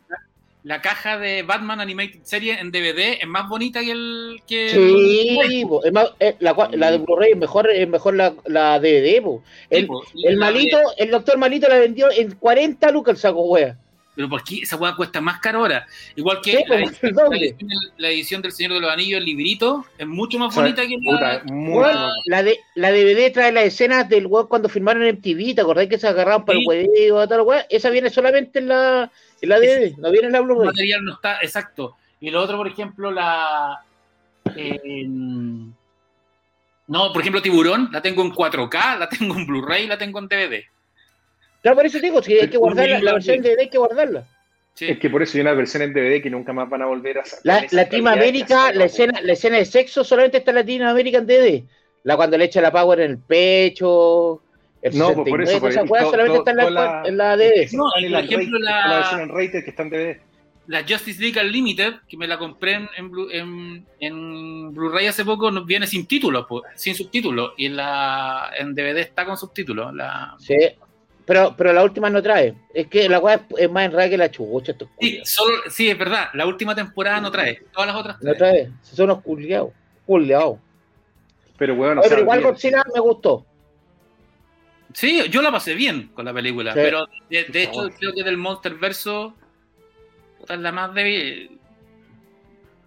La 0.63 0.81
caja 0.81 1.17
de 1.17 1.43
Batman 1.43 1.81
Animated 1.81 2.21
Series 2.23 2.59
en 2.59 2.71
DVD 2.71 3.17
es 3.21 3.27
más 3.27 3.49
bonita 3.49 3.81
que 3.81 3.91
el. 3.91 4.41
Que 4.47 4.69
Sí, 4.69 5.37
es 5.83 5.91
más, 5.93 6.11
eh, 6.19 6.35
la, 6.39 6.53
de 6.91 6.97
Blu-ray 6.99 7.31
es 7.31 7.37
mejor, 7.37 7.69
es 7.69 7.87
mejor 7.87 8.15
la, 8.15 8.33
la 8.45 8.79
DVD. 8.79 9.21
El, 9.69 9.87
Sí, 9.87 10.23
el 10.23 10.35
de- 10.35 10.39
malito, 10.39 10.77
el 10.97 11.11
doctor 11.11 11.37
malito 11.37 11.67
la 11.67 11.79
vendió 11.79 12.09
en 12.11 12.31
40 12.35 12.91
lucas 12.91 13.15
el 13.15 13.17
saco 13.21 13.41
wea. 13.45 13.77
Pero 14.15 14.29
¿por 14.29 14.43
qué 14.43 14.57
esa 14.59 14.75
weá 14.75 14.95
cuesta 14.95 15.19
más 15.21 15.39
caro 15.39 15.59
ahora? 15.59 15.87
Igual 16.15 16.39
que 16.43 16.51
Sí, 16.51 16.57
la, 16.67 16.77
pues, 16.77 17.03
edición, 17.03 17.33
el 17.33 17.39
la 17.39 17.39
edición 17.39 17.67
del- 17.69 17.91
la 17.97 18.09
edición 18.09 18.41
del 18.43 18.51
Señor 18.51 18.73
de 18.73 18.79
los 18.81 18.91
Anillos, 18.91 19.17
el 19.17 19.25
librito, 19.25 19.85
es 19.97 20.05
mucho 20.05 20.37
más 20.37 20.49
O 20.49 20.51
sea, 20.51 20.61
bonita 20.63 20.83
que 20.87 20.97
la. 21.01 21.11
puta, 21.41 21.41
Weón, 21.53 21.95
más- 21.95 22.13
la, 22.25 22.43
de, 22.43 22.59
la 22.75 22.91
DVD 22.91 23.31
trae 23.31 23.51
las 23.51 23.65
escenas 23.65 24.07
del 24.07 24.27
weón 24.27 24.47
cuando 24.47 24.69
filmaron 24.69 25.01
en 25.03 25.15
MTV, 25.15 25.55
¿te 25.55 25.61
acordás 25.61 25.87
que 25.87 25.97
se 25.97 26.07
agarraban 26.07 26.45
para 26.45 26.57
Sí. 26.59 26.61
el 26.63 26.67
hueveo 26.67 27.23
y 27.23 27.27
tal 27.27 27.41
weá? 27.41 27.65
Esa 27.69 27.89
viene 27.89 28.09
solamente 28.11 28.59
en 28.59 28.67
la, 28.67 29.11
en 29.41 29.49
la 29.49 29.59
DVD, 29.59 29.95
no 29.97 30.11
viene 30.11 30.27
en 30.27 30.33
la 30.33 30.39
el 30.39 30.43
Blu-ray. 30.45 30.67
material 30.67 31.03
no 31.03 31.13
está 31.13 31.39
exacto. 31.41 31.95
Y 32.19 32.29
lo 32.29 32.41
otro, 32.43 32.57
por 32.57 32.67
ejemplo, 32.67 33.09
la. 33.11 33.83
eh, 34.55 34.79
no, 36.87 37.11
por 37.13 37.21
ejemplo, 37.21 37.41
Tiburón, 37.41 37.89
la 37.91 38.01
tengo 38.01 38.21
en 38.23 38.31
4K, 38.31 38.97
la 38.99 39.09
tengo 39.09 39.35
en 39.35 39.47
Blu-ray, 39.47 39.87
la 39.87 39.97
tengo 39.97 40.19
en 40.19 40.27
DVD. 40.27 40.63
Claro, 41.63 41.75
por 41.77 41.85
eso 41.87 41.99
digo, 41.99 42.21
si 42.21 42.33
hay 42.37 42.47
que 42.49 42.57
guardarla, 42.57 42.99
la 43.01 43.13
versión 43.13 43.41
de 43.41 43.49
de 43.49 43.55
DVD 43.55 43.59
hay 43.61 43.69
que 43.69 43.77
guardarla. 43.79 44.27
Sí. 44.75 44.85
Es 44.89 44.99
que 44.99 45.09
por 45.09 45.23
eso 45.23 45.37
hay 45.37 45.41
una 45.41 45.53
versión 45.53 45.81
en 45.83 45.93
DVD 45.93 46.21
que 46.21 46.29
nunca 46.29 46.51
más 46.53 46.69
van 46.69 46.81
a 46.83 46.85
volver 46.87 47.17
a 47.19 47.25
sacar. 47.25 47.41
La, 47.45 47.57
esa 47.59 47.75
Latinoamérica, 47.75 48.71
la 48.73 48.85
escena, 48.85 49.19
la 49.21 49.33
escena 49.33 49.57
de 49.57 49.65
sexo 49.65 50.03
solamente 50.03 50.37
está 50.39 50.51
en 50.51 50.55
Latinoamérica 50.57 51.17
en 51.19 51.25
DVD. 51.27 51.63
La 52.03 52.15
cuando 52.17 52.37
le 52.37 52.45
echa 52.45 52.59
la 52.61 52.71
power 52.71 52.99
en 52.99 53.11
el 53.11 53.17
pecho, 53.19 54.41
el 54.81 54.97
No, 54.97 55.13
pues 55.13 55.29
por 55.29 55.41
eso, 55.41 55.51
69, 55.53 55.59
por 55.61 55.69
esa 55.71 55.81
eso, 55.83 55.91
weá 55.91 56.01
todo- 56.01 56.11
solamente 56.11 56.37
está 56.39 56.51
en 56.51 56.57
la, 56.57 57.03
en 57.05 57.17
DVD. 57.39 57.71
No, 57.71 57.83
por 57.93 58.09
la 58.11 58.19
ejemplo, 58.19 58.57
Rated, 58.59 58.65
la- 58.89 58.97
versión 58.97 59.21
en 59.21 59.29
Rated 59.29 59.63
que 59.63 59.69
está 59.69 59.83
en 59.83 59.89
DVD. 59.89 60.17
La 60.65 60.79
Justice 60.87 61.21
League 61.21 61.39
Unlimited, 61.39 61.93
que 62.07 62.15
me 62.17 62.25
la 62.27 62.37
compré 62.37 62.73
en, 62.75 62.89
en, 62.97 63.11
en- 63.31 63.85
en 63.99 64.73
Blu-ray 64.73 65.07
hace 65.07 65.23
poco, 65.25 65.51
nos 65.51 65.65
viene 65.65 65.85
sin 65.87 66.05
títulos, 66.07 66.45
pues, 66.49 66.63
sin 66.75 66.95
subtítulos. 66.95 67.51
Y 67.57 67.65
en, 67.67 67.75
la, 67.75 68.49
en 68.57 68.73
DVD 68.73 68.97
está 69.01 69.25
con 69.25 69.37
subtítulos. 69.37 69.93
La, 69.93 70.35
Sí, 70.39 70.55
pero, 71.25 71.55
pero 71.55 71.71
la 71.71 71.83
última 71.83 72.09
no 72.09 72.21
trae. 72.21 72.53
Es 72.73 72.87
que 72.87 73.07
la 73.07 73.19
weá 73.19 73.45
es, 73.57 73.69
más 73.69 73.85
enredada 73.85 74.09
que 74.09 74.17
la 74.17 74.31
chubucha. 74.31 74.73
Estos 74.73 74.89
sí, 74.99 75.21
solo, 75.23 75.55
sí, 75.69 75.89
es 75.89 75.97
verdad. 75.97 76.29
La 76.33 76.45
última 76.45 76.75
temporada 76.75 77.21
no 77.21 77.31
trae. 77.31 77.61
Todas 77.71 77.87
las 77.87 77.95
otras 77.95 78.21
No 78.21 78.33
trae. 78.33 78.71
Son 78.81 79.05
unos 79.05 79.21
culiados. 79.21 79.71
Culiados. 80.05 80.59
Pero 81.57 81.75
bueno, 81.75 82.01
Oye, 82.01 82.09
pero 82.09 82.21
igual 82.21 82.41
Godzilla 82.41 82.83
me 82.93 82.99
gustó. 82.99 83.45
Sí, 84.93 85.21
yo 85.29 85.41
la 85.41 85.51
pasé 85.51 85.73
bien 85.73 86.09
con 86.13 86.25
la 86.25 86.33
película. 86.33 86.73
Sí. 86.73 86.79
Pero 86.81 87.07
de, 87.29 87.63
hecho, 87.63 87.73
favor. 87.73 87.93
creo 87.97 88.13
que 88.13 88.23
del 88.23 88.37
Monster 88.37 88.75
Verso 88.75 89.33
es 90.47 90.59
la 90.59 90.71
más 90.71 90.93
débil. 90.93 91.57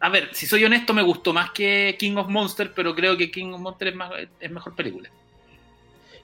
A 0.01 0.11
ver, 0.11 0.29
si 0.33 0.46
soy 0.46 0.62
honesto, 0.64 0.92
me 0.92 1.03
gustó 1.03 1.33
más 1.33 1.53
que 1.53 1.96
King 1.99 2.16
of 2.16 2.29
Monsters, 2.29 2.70
pero 2.75 2.94
creo 2.94 3.16
que 3.16 3.31
King 3.31 3.53
of 3.55 3.61
Monsters 3.61 3.92
es, 3.92 3.96
más- 3.96 4.12
es 4.38 4.51
mejor 4.51 4.75
película. 4.77 5.11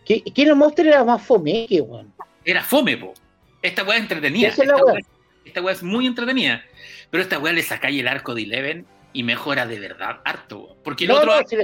¿Qui- 0.07 0.33
¿Quién 0.35 0.49
el 0.49 0.57
Monster 0.57 0.87
era 0.87 1.05
más 1.05 1.23
fome 1.23 1.67
que 1.69 1.81
weón? 1.81 2.13
Era 2.45 2.63
fome, 2.63 2.97
po. 2.97 3.15
Esta 3.63 3.85
weá 3.85 3.97
es 3.97 4.03
entretenida. 4.03 4.49
Es 4.49 4.59
Esta 4.59 4.75
weá. 4.77 4.85
weá, 4.95 5.01
esta 5.45 5.61
weá 5.63 5.75
es 5.75 5.83
muy 5.83 6.07
entretenida. 6.07 6.63
Pero 7.11 7.23
esta 7.23 7.39
weá 7.39 7.53
le 7.53 7.63
sacáis 7.63 8.01
el 8.01 8.09
arco 8.09 8.35
de 8.35 8.43
Eleven 8.43 8.87
y 9.13 9.23
mejora 9.23 9.67
de 9.67 9.79
verdad 9.79 10.21
harto. 10.25 10.59
weón. 10.61 10.77
Porque 10.83 11.05
el 11.05 11.11
No, 11.11 11.17
otro 11.19 11.41
no, 11.41 11.47
si 11.49 11.57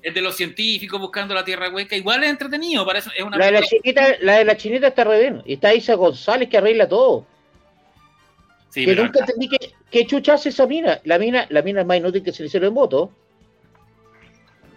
es 0.00 0.14
de 0.14 0.20
los 0.22 0.36
científicos 0.36 1.00
buscando 1.00 1.34
la 1.34 1.44
tierra 1.44 1.70
hueca. 1.70 1.96
Igual 1.96 2.22
es 2.24 2.30
entretenido. 2.30 2.84
Para 2.86 2.98
eso 3.00 3.10
es 3.16 3.24
una 3.24 3.36
la, 3.36 3.46
de 3.46 3.52
la, 3.52 3.62
chinita, 3.62 4.06
la 4.20 4.36
de 4.38 4.44
la 4.44 4.56
chinita 4.56 4.86
está 4.88 5.04
re 5.04 5.20
bien. 5.20 5.42
Está 5.46 5.74
Isa 5.74 5.94
González 5.94 6.48
que 6.48 6.58
arregla 6.58 6.88
todo. 6.88 7.26
Sí, 8.70 8.84
que 8.84 8.94
nunca 8.94 9.20
entendí 9.20 9.48
que, 9.48 9.72
qué 9.90 10.06
chucha 10.06 10.34
hace 10.34 10.50
esa 10.50 10.66
mina. 10.66 11.00
La 11.04 11.18
mina, 11.18 11.46
la 11.48 11.62
mina 11.62 11.80
es 11.80 11.86
más 11.86 11.96
inútil 11.96 12.22
que 12.22 12.32
se 12.32 12.42
le 12.42 12.46
hicieron 12.48 12.68
en 12.68 12.74
voto. 12.74 13.10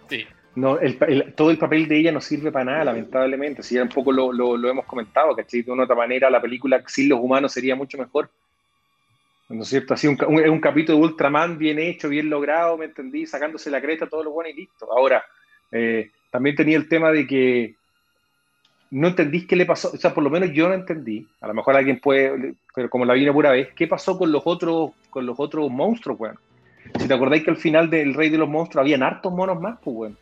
sí. 0.08 0.26
No, 0.54 0.78
el, 0.78 0.98
el- 1.08 1.34
todo 1.34 1.50
el 1.50 1.58
papel 1.58 1.88
de 1.88 1.98
ella 1.98 2.12
no 2.12 2.20
sirve 2.20 2.52
para 2.52 2.66
nada, 2.66 2.84
lamentablemente. 2.84 3.62
Si 3.62 3.74
ya 3.74 3.82
un 3.82 3.88
poco 3.88 4.12
lo, 4.12 4.68
hemos 4.68 4.84
comentado, 4.84 5.34
¿cachai? 5.34 5.62
De 5.62 5.72
una 5.72 5.84
otra 5.84 5.96
manera, 5.96 6.30
la 6.30 6.42
película 6.42 6.82
sin 6.86 7.08
los 7.08 7.20
humanos 7.20 7.52
sería 7.52 7.74
mucho 7.74 7.96
mejor. 7.96 8.28
¿No 9.48 9.62
es 9.62 9.68
cierto? 9.68 9.94
Así 9.94 10.06
un, 10.06 10.18
un, 10.26 10.60
capítulo 10.60 10.98
de 10.98 11.04
Ultraman 11.04 11.58
bien 11.58 11.78
hecho, 11.78 12.08
bien 12.08 12.30
logrado, 12.30 12.78
¿me 12.78 12.86
entendí? 12.86 13.26
Sacándose 13.26 13.70
la 13.70 13.80
cresta, 13.80 14.06
todo 14.06 14.24
lo 14.24 14.30
bueno 14.30 14.50
y 14.50 14.54
listo. 14.54 14.90
Ahora, 14.90 15.22
eh, 15.70 16.10
también 16.30 16.56
tenía 16.56 16.76
el 16.76 16.88
tema 16.88 17.10
de 17.10 17.26
que 17.26 17.74
no 18.90 19.08
entendís 19.08 19.46
qué 19.46 19.56
le 19.56 19.66
pasó, 19.66 19.90
o 19.92 19.96
sea, 19.96 20.12
por 20.12 20.22
lo 20.22 20.30
menos 20.30 20.52
yo 20.52 20.68
no 20.68 20.74
entendí, 20.74 21.26
a 21.40 21.48
lo 21.48 21.54
mejor 21.54 21.76
alguien 21.76 21.98
puede, 21.98 22.54
pero 22.74 22.90
como 22.90 23.06
la 23.06 23.14
vi 23.14 23.30
pura 23.30 23.50
vez, 23.50 23.68
¿qué 23.74 23.86
pasó 23.86 24.18
con 24.18 24.30
los 24.30 24.42
otros, 24.44 24.92
con 25.08 25.24
los 25.24 25.38
otros 25.38 25.70
monstruos, 25.70 26.20
weón? 26.20 26.38
Si 26.98 27.08
te 27.08 27.14
acordáis 27.14 27.42
que 27.42 27.50
al 27.50 27.56
final 27.56 27.88
del 27.88 28.12
Rey 28.12 28.28
de 28.28 28.38
los 28.38 28.48
Monstruos 28.48 28.82
habían 28.82 29.02
hartos 29.02 29.32
monos 29.32 29.60
más, 29.60 29.78
pues, 29.82 29.96
weón. 29.96 30.16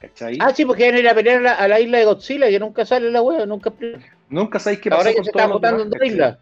¿Cachai? 0.00 0.38
Ah, 0.40 0.52
sí, 0.54 0.64
porque 0.64 0.84
iban 0.84 0.96
a 0.96 0.98
ir 1.00 1.08
a 1.08 1.14
pelear 1.14 1.38
a 1.38 1.40
la, 1.40 1.52
a 1.54 1.68
la 1.68 1.78
isla 1.78 1.98
de 1.98 2.04
Godzilla, 2.06 2.48
que 2.48 2.58
nunca 2.58 2.86
sale 2.86 3.10
la 3.10 3.20
wea, 3.20 3.44
nunca. 3.44 3.70
Nunca 4.30 4.58
sabéis 4.58 4.80
qué 4.80 4.88
pasó 4.88 5.00
Ahora 5.00 5.10
que 5.10 5.16
con 5.16 5.24
se 5.26 5.30
todos 5.32 5.42
están 5.42 5.52
votando 5.52 5.82
en 5.82 5.90
¿cachai? 5.90 6.08
islas. 6.08 6.38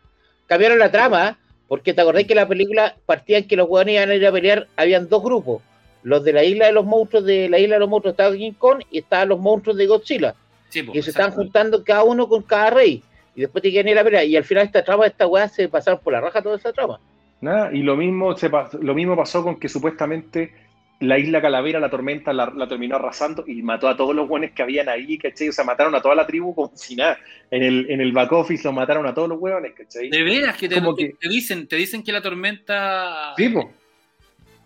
Cambiaron 0.47 0.79
la 0.79 0.91
trama, 0.91 1.39
porque 1.67 1.93
te 1.93 2.01
acordás 2.01 2.25
que 2.25 2.35
la 2.37 2.47
película 2.47 2.97
partía 3.05 3.39
en 3.39 3.49
que 3.49 3.57
los 3.57 3.69
hueones 3.69 3.95
iban 3.97 4.11
a 4.11 4.15
ir 4.15 4.27
a 4.27 4.33
pelear, 4.33 4.69
habían 4.77 5.09
dos 5.09 5.23
grupos. 5.25 5.63
Los 6.05 6.23
de 6.23 6.33
la 6.33 6.45
isla 6.45 6.67
de 6.67 6.73
los 6.73 6.87
monstruos, 6.87 7.25
de 7.25 7.49
la 7.49 7.59
isla 7.59 7.75
de 7.75 7.81
los 7.81 7.89
monstruos 7.89 8.13
estaba 8.13 8.35
King 8.35 8.53
Kong 8.53 8.83
y 8.91 8.99
estaban 8.99 9.29
los 9.29 9.41
monstruos 9.41 9.77
de 9.77 9.87
Godzilla. 9.87 10.35
Sí, 10.69 10.87
que 10.87 11.03
se 11.03 11.11
están 11.11 11.33
juntando 11.33 11.83
cada 11.83 12.05
uno 12.05 12.29
con 12.29 12.43
cada 12.43 12.71
rey. 12.71 13.03
Y 13.35 13.41
después 13.41 13.63
te 13.63 13.71
quieren 13.71 13.91
ir 13.91 13.99
a 13.99 14.05
pelear. 14.05 14.25
Y 14.25 14.37
al 14.37 14.45
final 14.45 14.67
esta 14.67 14.85
trama, 14.85 15.07
esta 15.07 15.27
weá, 15.27 15.49
se 15.49 15.69
pasaron 15.69 16.01
por 16.01 16.13
la 16.13 16.21
raja 16.21 16.41
toda 16.43 16.57
esa 16.57 16.73
trama. 16.73 17.01
Nada, 17.41 17.73
y 17.73 17.83
lo 17.83 17.97
mismo, 17.97 18.37
se 18.37 18.51
lo 18.81 18.95
mismo 18.95 19.17
pasó 19.17 19.43
con 19.43 19.59
que 19.59 19.69
supuestamente 19.69 20.53
la 21.01 21.19
isla 21.19 21.41
Calavera, 21.41 21.79
la 21.79 21.91
tormenta, 21.91 22.33
la, 22.33 22.53
la 22.55 22.67
terminó 22.67 22.97
arrasando 22.97 23.45
y 23.47 23.63
mató 23.63 23.89
a 23.89 23.97
todos 23.97 24.17
los 24.17 24.27
buenos 24.29 24.51
que 24.51 24.63
habían 24.63 24.89
ahí, 24.89 25.17
¿cachai? 25.19 25.49
O 25.49 25.53
sea, 25.53 25.65
mataron 25.65 25.95
a 25.95 26.03
toda 26.03 26.15
la 26.17 26.27
tribu 26.27 26.55
como 26.55 26.73
si 26.75 26.97
nada. 26.97 27.19
En 27.51 27.63
el, 27.63 27.87
en 27.91 28.01
el 28.01 28.13
back 28.13 28.33
office 28.33 28.65
los 28.65 28.75
mataron 28.75 29.07
a 29.07 29.15
todos 29.15 29.29
los 29.29 29.39
hueones, 29.39 29.73
¿cachai? 29.75 30.11
De 30.11 30.23
veras 30.23 30.57
que 30.57 30.69
te, 30.69 30.75
Como 30.77 30.97
que- 30.97 31.15
te 31.21 31.29
dicen, 31.29 31.69
te 31.69 31.77
dicen 31.77 32.03
que 32.03 32.11
la 32.13 32.21
tormenta. 32.21 33.35
Sí, 33.37 33.49
po. 33.49 33.71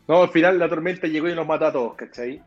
No, 0.08 0.22
al 0.22 0.30
final 0.30 0.58
la 0.58 0.68
tormenta 0.68 1.06
llegó 1.06 1.28
y 1.28 1.34
los 1.34 1.46
mató 1.46 1.66
a 1.66 1.72
todos, 1.72 1.94
¿cachai? 1.96 2.40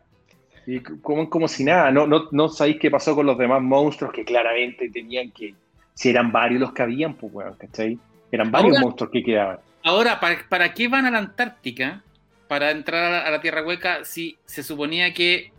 Y 0.67 0.79
como, 0.79 1.29
como 1.29 1.47
si 1.47 1.63
nada, 1.63 1.91
no, 1.91 2.07
no, 2.07 2.27
no 2.31 2.49
sabéis 2.49 2.77
qué 2.79 2.89
pasó 2.89 3.13
con 3.15 3.27
los 3.27 3.38
demás 3.38 3.61
monstruos 3.61 4.11
que 4.11 4.25
claramente 4.25 4.89
tenían 4.89 5.29
que. 5.31 5.53
Si 5.93 6.09
eran 6.09 6.31
varios 6.31 6.59
los 6.59 6.73
que 6.73 6.81
habían, 6.81 7.13
pues, 7.13 7.31
weón, 7.33 7.55
¿cachai? 7.55 7.97
Eran 8.31 8.51
varios 8.51 8.73
Ahora- 8.77 8.81
monstruos 8.86 9.11
que 9.11 9.23
quedaban. 9.23 9.59
Ahora, 9.83 10.19
¿para, 10.19 10.38
¿para 10.49 10.73
qué 10.73 10.88
van 10.88 11.05
a 11.05 11.11
la 11.11 11.19
Antártica? 11.19 12.01
Para 12.47 12.71
entrar 12.71 13.25
a 13.25 13.31
la, 13.31 13.41
Tierra 13.41 13.63
Hueca 13.63 14.05
si 14.05 14.37
se 14.45 14.61
suponía 14.63 15.13
que 15.13 15.51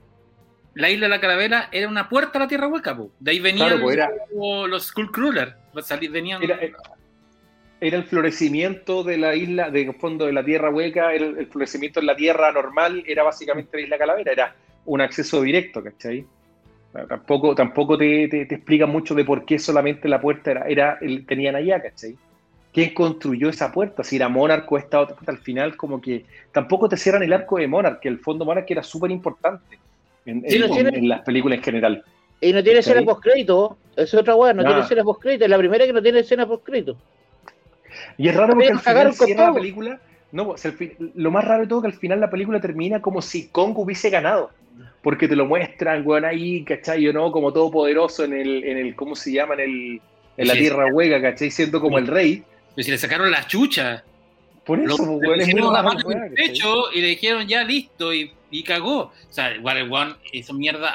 la 0.74 0.90
isla 0.90 1.06
de 1.06 1.10
la 1.10 1.20
Calavera 1.20 1.68
era 1.72 1.88
una 1.88 2.08
puerta 2.08 2.38
a 2.38 2.42
la 2.42 2.48
Tierra 2.48 2.68
Hueca, 2.68 2.96
po. 2.96 3.10
De 3.18 3.32
ahí 3.32 3.40
venían 3.40 3.68
Claro, 3.68 3.82
pues, 3.82 3.96
era- 3.96 4.10
los, 4.34 4.68
los 4.68 4.86
Skullcrawler. 4.86 5.54
Salí- 5.82 6.10
Venían... 6.10 6.42
Era, 6.42 6.58
era 7.80 7.98
el 7.98 8.04
florecimiento 8.04 9.02
de 9.04 9.18
la 9.18 9.34
isla, 9.34 9.70
de 9.70 9.92
fondo 9.92 10.26
de 10.26 10.32
la 10.32 10.44
tierra 10.44 10.70
hueca, 10.70 11.12
el, 11.12 11.38
el 11.38 11.46
florecimiento 11.48 12.00
en 12.00 12.06
la 12.06 12.16
tierra 12.16 12.50
normal 12.50 13.04
era 13.06 13.22
básicamente 13.22 13.76
la 13.76 13.82
isla 13.82 13.98
Calavera, 13.98 14.32
era 14.32 14.54
un 14.86 15.00
acceso 15.02 15.42
directo, 15.42 15.82
¿cachai? 15.84 16.24
Tampoco, 17.08 17.54
tampoco 17.54 17.98
te, 17.98 18.28
te, 18.28 18.46
te 18.46 18.54
explica 18.54 18.86
mucho 18.86 19.14
de 19.14 19.24
por 19.26 19.44
qué 19.44 19.58
solamente 19.58 20.08
la 20.08 20.18
puerta 20.20 20.50
era, 20.52 20.66
era 20.66 20.98
el, 21.02 21.26
tenían 21.26 21.54
allá, 21.54 21.82
¿cachai? 21.82 22.16
¿Quién 22.76 22.92
construyó 22.92 23.48
esa 23.48 23.72
puerta? 23.72 24.04
Si 24.04 24.16
era 24.16 24.28
Monarch 24.28 24.70
o 24.70 24.76
esta 24.76 25.00
otra, 25.00 25.16
al 25.28 25.38
final 25.38 25.78
como 25.78 25.98
que 25.98 26.26
tampoco 26.52 26.90
te 26.90 26.98
cierran 26.98 27.22
el 27.22 27.32
arco 27.32 27.56
de 27.56 27.66
Monarch, 27.66 28.00
que 28.00 28.08
el 28.08 28.18
fondo 28.18 28.44
Monarch 28.44 28.70
era 28.70 28.82
súper 28.82 29.10
importante 29.10 29.78
en, 30.26 30.42
Sí, 30.46 30.56
en- 30.56 30.60
no 30.60 30.68
tiene- 30.74 30.90
en 30.98 31.08
las 31.08 31.22
películas 31.22 31.56
en 31.56 31.64
general. 31.64 32.04
Y 32.38 32.52
no 32.52 32.62
tiene 32.62 32.80
escena 32.80 33.00
postcrédito. 33.00 33.78
Es 33.96 34.12
otra 34.12 34.34
weá, 34.34 34.52
no 34.52 34.62
tiene 34.62 34.80
escena 34.82 35.02
postcrédito. 35.04 35.44
Es 35.44 35.50
la 35.50 35.56
primera 35.56 35.86
que 35.86 35.92
no 35.94 36.02
tiene 36.02 36.18
escena 36.18 36.46
postcrédito. 36.46 36.98
Y 38.18 38.28
es 38.28 38.36
raro 38.36 38.52
porque 38.52 38.68
al 38.68 38.78
final 38.78 39.12
la 39.38 39.54
película. 39.54 40.00
No, 40.32 40.50
o 40.50 40.56
sea, 40.58 40.70
al 40.72 40.76
fin- 40.76 41.12
lo 41.14 41.30
más 41.30 41.46
raro 41.46 41.62
de 41.62 41.68
todo 41.68 41.78
es 41.78 41.82
que 41.84 41.94
al 41.94 41.98
final 41.98 42.20
la 42.20 42.28
película 42.28 42.60
termina 42.60 43.00
como 43.00 43.22
si 43.22 43.48
Kong 43.48 43.72
hubiese 43.78 44.10
ganado. 44.10 44.50
Porque 45.00 45.28
te 45.28 45.36
lo 45.36 45.46
muestran, 45.46 46.06
weón, 46.06 46.26
ahí, 46.26 46.62
¿cachai? 46.64 47.08
O 47.08 47.12
no, 47.14 47.32
como 47.32 47.54
todopoderoso 47.54 48.24
en 48.24 48.34
el, 48.34 48.64
en 48.64 48.76
el, 48.76 48.94
¿cómo 48.94 49.14
se 49.16 49.32
llama? 49.32 49.54
En 49.54 49.60
el, 49.60 50.00
en 50.36 50.46
la 50.48 50.52
Sí. 50.52 50.58
tierra 50.60 50.92
hueca, 50.92 51.22
¿cachai? 51.22 51.50
Siendo 51.50 51.80
como 51.80 51.96
el 51.96 52.06
rey. 52.06 52.42
Pero 52.76 52.84
si 52.84 52.90
le 52.92 52.98
sacaron 52.98 53.30
la 53.30 53.44
chucha. 53.46 54.04
Por 54.64 54.78
Lo, 54.78 54.94
eso, 54.94 55.18
pues, 55.18 55.30
le 55.30 55.44
pusieron 55.44 55.72
la 55.72 55.82
mano 55.82 56.10
en 56.10 56.22
el 56.24 56.32
pecho 56.34 56.92
y 56.92 57.00
le 57.00 57.06
dijeron 57.08 57.46
ya 57.48 57.64
listo 57.64 58.12
y, 58.12 58.32
y 58.50 58.62
cagó. 58.62 58.98
O 59.00 59.12
sea, 59.30 59.54
igual 59.54 59.76
el 59.78 59.92
One 59.92 60.14
hizo 60.32 60.52
mierda 60.54 60.92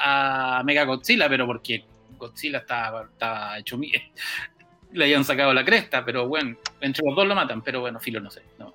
a 0.58 0.62
Mega 0.62 0.84
Godzilla, 0.84 1.28
pero 1.28 1.46
porque 1.46 1.84
Godzilla 2.18 2.58
estaba, 2.58 3.04
estaba 3.04 3.58
hecho 3.58 3.76
mierda. 3.78 4.04
Le 4.92 5.04
habían 5.04 5.24
sacado 5.24 5.54
la 5.54 5.64
cresta, 5.64 6.04
pero 6.04 6.28
bueno, 6.28 6.54
entre 6.82 7.02
los 7.06 7.16
dos 7.16 7.26
lo 7.26 7.34
matan, 7.34 7.62
pero 7.62 7.80
bueno, 7.80 7.98
filo, 7.98 8.20
no 8.20 8.30
sé. 8.30 8.42
No. 8.58 8.74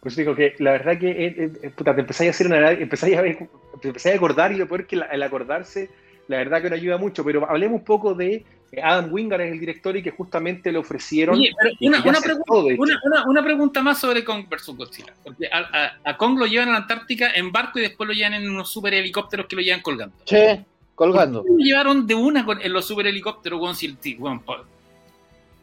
Pues 0.00 0.16
digo 0.16 0.34
que 0.34 0.54
la 0.58 0.72
verdad 0.72 0.98
que 0.98 1.10
eh, 1.10 1.34
eh, 1.36 1.52
eh, 1.62 1.70
puta, 1.70 1.94
te 1.94 2.00
empezáis 2.00 2.28
a 2.28 2.30
hacer 2.32 2.46
una, 2.48 2.70
empezáis 2.72 3.16
a 3.16 3.22
ver, 3.22 3.38
te 3.80 3.88
empezáis 3.88 4.14
a 4.14 4.16
acordar 4.16 4.50
y 4.50 4.56
lo 4.56 4.66
peor 4.66 4.86
que 4.88 4.96
la- 4.96 5.06
el 5.06 5.22
acordarse, 5.22 5.90
la 6.26 6.38
verdad 6.38 6.60
que 6.60 6.70
no 6.70 6.74
ayuda 6.76 6.96
mucho, 6.98 7.22
pero 7.24 7.48
hablemos 7.48 7.78
un 7.80 7.84
poco 7.84 8.14
de 8.14 8.44
Adam 8.82 9.12
Wingard 9.12 9.40
es 9.40 9.52
el 9.52 9.58
director 9.60 9.96
y 9.96 10.02
que 10.02 10.10
justamente 10.12 10.70
le 10.70 10.78
ofrecieron 10.78 11.36
Oye, 11.36 11.50
pero 11.60 11.74
y 11.80 11.88
una, 11.88 12.02
pregunta, 12.20 12.44
todo, 12.46 12.64
de 12.68 12.74
hecho. 12.74 12.82
una, 12.82 13.00
una- 13.04 13.24
una 13.26 13.42
pregunta 13.42 13.82
más 13.82 13.98
sobre 13.98 14.22
Kong 14.24 14.46
vs. 14.48 14.66
Godzilla. 14.76 15.12
Porque 15.24 15.48
a, 15.52 15.58
a- 15.58 16.10
a 16.10 16.16
Kong 16.16 16.38
lo 16.38 16.46
llevan 16.46 16.68
a 16.68 16.72
la 16.72 16.78
Antártica 16.78 17.30
en 17.34 17.50
barco 17.50 17.78
y 17.78 17.82
después 17.82 18.06
lo 18.06 18.14
llevan 18.14 18.34
en 18.34 18.48
unos 18.48 18.70
super 18.70 18.94
helicópteros 18.94 19.46
que 19.46 19.56
lo 19.56 19.62
llevan 19.62 19.80
colgando. 19.82 20.14
Che, 20.24 20.64
colgando. 20.94 21.42
¿Por 21.42 21.56
qué 21.56 21.62
lo 21.62 21.64
llevaron 21.64 22.06
de 22.06 22.14
una 22.14 22.44
con- 22.44 22.60
en 22.62 22.72
los 22.72 22.86
super 22.86 23.06
helicópteros, 23.06 23.58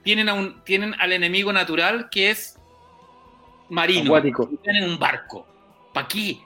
tienen, 0.04 0.30
a 0.30 0.34
un, 0.34 0.62
tienen 0.64 0.94
al 1.00 1.14
enemigo 1.14 1.52
natural 1.54 2.10
que 2.10 2.30
es 2.32 2.58
marino. 3.70 4.06
Acuático. 4.06 4.50
Y 4.52 4.58
Tienen 4.58 4.90
un 4.90 5.00
barco. 5.00 5.46
¿Para 5.94 6.08
qué? 6.08 6.40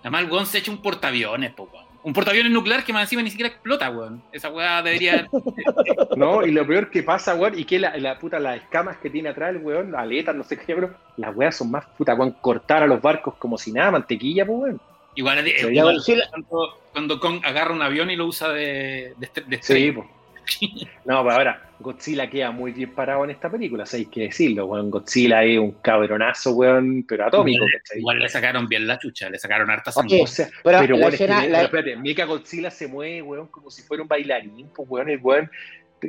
Además, 0.00 0.22
el 0.22 0.28
se 0.46 0.58
echa 0.58 0.70
un 0.70 0.82
portaaviones, 0.82 1.52
po, 1.52 1.68
weón. 1.72 1.86
Un 2.04 2.12
portaaviones 2.12 2.50
nuclear 2.50 2.84
que 2.84 2.92
más 2.92 3.02
encima 3.02 3.22
ni 3.22 3.30
siquiera 3.30 3.48
explota, 3.48 3.90
weón. 3.90 4.22
Esa 4.32 4.50
weá 4.50 4.82
debería. 4.82 5.28
No, 6.16 6.44
y 6.44 6.50
lo 6.50 6.66
peor 6.66 6.90
que 6.90 7.02
pasa, 7.02 7.34
weón, 7.34 7.58
y 7.58 7.64
que 7.64 7.78
la, 7.78 7.96
la 7.96 8.18
puta, 8.18 8.38
las 8.38 8.56
escamas 8.56 8.98
que 8.98 9.10
tiene 9.10 9.28
atrás 9.28 9.50
el 9.50 9.62
weón, 9.62 9.94
aletas, 9.94 10.34
no 10.34 10.44
sé 10.44 10.58
qué, 10.58 10.74
pero 10.74 10.94
las 11.16 11.34
weas 11.34 11.56
son 11.56 11.70
más 11.70 11.86
puta, 11.96 12.14
weón, 12.14 12.32
cortar 12.40 12.82
a 12.82 12.86
los 12.86 13.00
barcos 13.00 13.34
como 13.36 13.56
si 13.56 13.72
nada, 13.72 13.90
mantequilla, 13.92 14.44
pues, 14.44 14.58
weón. 14.58 14.80
igual 15.14 15.46
es 15.46 16.28
cuando, 16.30 16.80
cuando 16.92 17.20
Kong 17.20 17.40
agarra 17.44 17.72
un 17.72 17.82
avión 17.82 18.10
y 18.10 18.16
lo 18.16 18.26
usa 18.26 18.48
de, 18.50 19.14
de, 19.16 19.62
Sí, 19.62 19.92
pues. 19.92 20.06
No, 21.04 21.22
pero 21.22 21.30
ahora, 21.32 21.62
Godzilla 21.80 22.30
queda 22.30 22.50
muy 22.52 22.72
bien 22.72 22.94
parado 22.94 23.24
en 23.24 23.30
esta 23.30 23.50
película, 23.50 23.84
hay 23.92 24.06
que 24.06 24.22
decirlo, 24.22 24.66
weón. 24.66 24.90
Godzilla 24.90 25.42
es 25.44 25.58
un 25.58 25.72
cabronazo, 25.82 26.52
weón, 26.52 27.04
pero 27.08 27.26
atómico, 27.26 27.64
¿cachai? 27.64 27.98
Igual 27.98 28.18
le 28.20 28.28
sacaron 28.28 28.68
bien 28.68 28.86
la 28.86 28.98
chucha, 28.98 29.28
le 29.28 29.38
sacaron 29.38 29.68
harta 29.70 29.90
sangre. 29.90 30.20
O 30.22 30.26
sea, 30.26 30.48
Pero, 30.62 30.78
pero, 30.80 30.96
weón, 30.96 31.12
es 31.12 31.18
que, 31.18 31.26
la- 31.28 31.62
espérate, 31.62 31.96
Mecha 31.96 32.24
Godzilla 32.24 32.70
se 32.70 32.86
mueve, 32.86 33.22
weón, 33.22 33.48
como 33.48 33.70
si 33.70 33.82
fuera 33.82 34.02
un 34.02 34.08
bailarín, 34.08 34.68
pues, 34.74 34.88
weón, 34.88 35.08
el 35.08 35.18
weón, 35.20 35.50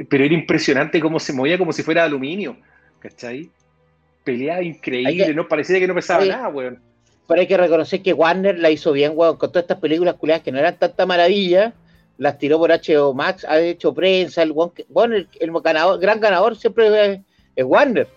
pero 0.10 0.24
era 0.24 0.34
impresionante 0.34 1.00
cómo 1.00 1.20
se 1.20 1.34
movía 1.34 1.58
como 1.58 1.74
si 1.74 1.82
fuera 1.84 2.02
de 2.02 2.08
aluminio, 2.08 2.58
¿cachai? 3.00 3.50
Peleaba 4.24 4.62
increíble, 4.64 5.26
que- 5.26 5.34
no 5.34 5.48
parecía 5.48 5.80
que 5.80 5.88
no 5.88 5.96
pesaba 5.96 6.22
Oye, 6.22 6.32
nada, 6.32 6.48
weón. 6.50 6.80
Pero 7.28 7.40
hay 7.42 7.48
que 7.48 7.58
reconocer 7.58 8.02
que 8.02 8.14
Warner 8.14 8.60
la 8.60 8.70
hizo 8.70 8.92
bien, 8.92 9.14
weón, 9.16 9.38
con 9.38 9.50
todas 9.50 9.64
estas 9.64 9.80
películas 9.80 10.16
culiadas 10.16 10.44
que 10.44 10.52
no 10.52 10.60
eran 10.60 10.78
tanta 10.78 11.06
maravilla, 11.06 11.74
las 12.18 12.38
tiró 12.38 12.58
por 12.60 12.70
HBO 12.72 13.14
Max, 13.14 13.46
ha 13.48 13.60
hecho 13.60 13.94
prensa, 13.94 14.44
el 14.44 14.54
bueno, 14.54 15.16
el, 15.16 15.28
el 15.40 15.52
ganador, 15.62 16.00
gran 16.00 16.20
ganador 16.20 16.56
siempre 16.56 17.14
es, 17.14 17.20
es 17.56 17.66
Warner. 17.66 18.08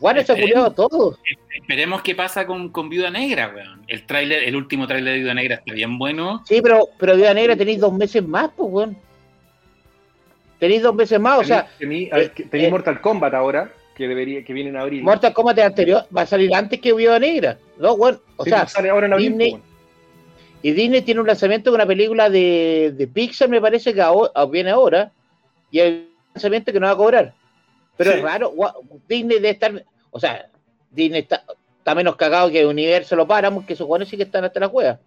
Warner 0.00 0.26
se 0.26 0.32
ha 0.32 0.34
culiado 0.40 0.66
a 0.66 0.74
todos. 0.74 1.18
Esperemos 1.54 2.02
qué 2.02 2.14
pasa 2.14 2.46
con, 2.46 2.68
con 2.70 2.88
Viuda 2.90 3.10
Negra, 3.10 3.50
weón. 3.54 3.82
El 3.88 4.04
tráiler, 4.04 4.44
el 4.44 4.54
último 4.56 4.86
tráiler 4.86 5.14
de 5.14 5.18
Viuda 5.20 5.34
Negra 5.34 5.54
está 5.56 5.72
bien 5.72 5.98
bueno. 5.98 6.42
Sí, 6.46 6.60
pero, 6.60 6.88
pero 6.98 7.16
Viuda 7.16 7.32
Negra 7.32 7.56
tenéis 7.56 7.80
dos 7.80 7.92
meses 7.94 8.22
más, 8.26 8.50
pues, 8.54 8.68
weón. 8.70 8.96
Tenéis 10.58 10.82
dos 10.82 10.94
meses 10.94 11.20
más, 11.20 11.38
o 11.40 11.44
sea, 11.44 11.68
eh, 11.78 12.30
tenéis 12.40 12.66
eh, 12.66 12.70
Mortal 12.70 13.00
Kombat 13.00 13.34
ahora, 13.34 13.70
que 13.94 14.08
debería, 14.08 14.42
que 14.42 14.52
viene 14.54 14.70
en 14.70 14.76
abril. 14.76 15.02
Mortal 15.02 15.32
Kombat 15.34 15.58
anterior 15.60 16.04
va 16.14 16.22
a 16.22 16.26
salir 16.26 16.54
antes 16.54 16.80
que 16.80 16.92
Viuda 16.94 17.18
Negra. 17.18 17.58
No, 17.78 17.92
weón. 17.92 18.20
O 18.36 18.44
Sí, 18.44 18.50
sea, 18.50 18.66
sale 18.66 18.88
ahora 18.90 19.06
en 19.06 19.12
abril, 19.14 19.28
Disney- 19.30 19.50
pues. 19.52 19.62
Y 20.62 20.72
Disney 20.72 21.02
tiene 21.02 21.20
un 21.20 21.26
lanzamiento 21.26 21.70
de 21.70 21.76
una 21.76 21.86
película 21.86 22.28
de, 22.30 22.92
de 22.96 23.06
Pixar, 23.06 23.48
me 23.48 23.60
parece 23.60 23.94
que 23.94 24.00
ahora- 24.02 24.32
viene 24.50 24.70
ahora, 24.70 25.12
y 25.70 25.78
el 25.80 26.08
lanzamiento 26.34 26.72
que 26.72 26.80
no 26.80 26.86
va 26.86 26.92
a 26.92 26.96
cobrar. 26.96 27.34
Pero 27.96 28.10
Sí. 28.12 28.16
es 28.18 28.22
raro, 28.22 28.52
Disney 29.08 29.36
debe 29.36 29.50
estar, 29.50 29.84
o 30.10 30.18
sea, 30.20 30.48
Disney 30.90 31.20
está, 31.20 31.42
está 31.78 31.94
menos 31.94 32.16
cagado 32.16 32.50
que 32.50 32.66
Universo 32.66 33.16
lo 33.16 33.26
páramos, 33.26 33.64
que 33.64 33.74
esos 33.74 33.86
jugadores 33.86 34.08
sí 34.08 34.16
que 34.16 34.24
están 34.24 34.44
hasta 34.44 34.60
la 34.60 34.68
juega. 34.68 34.98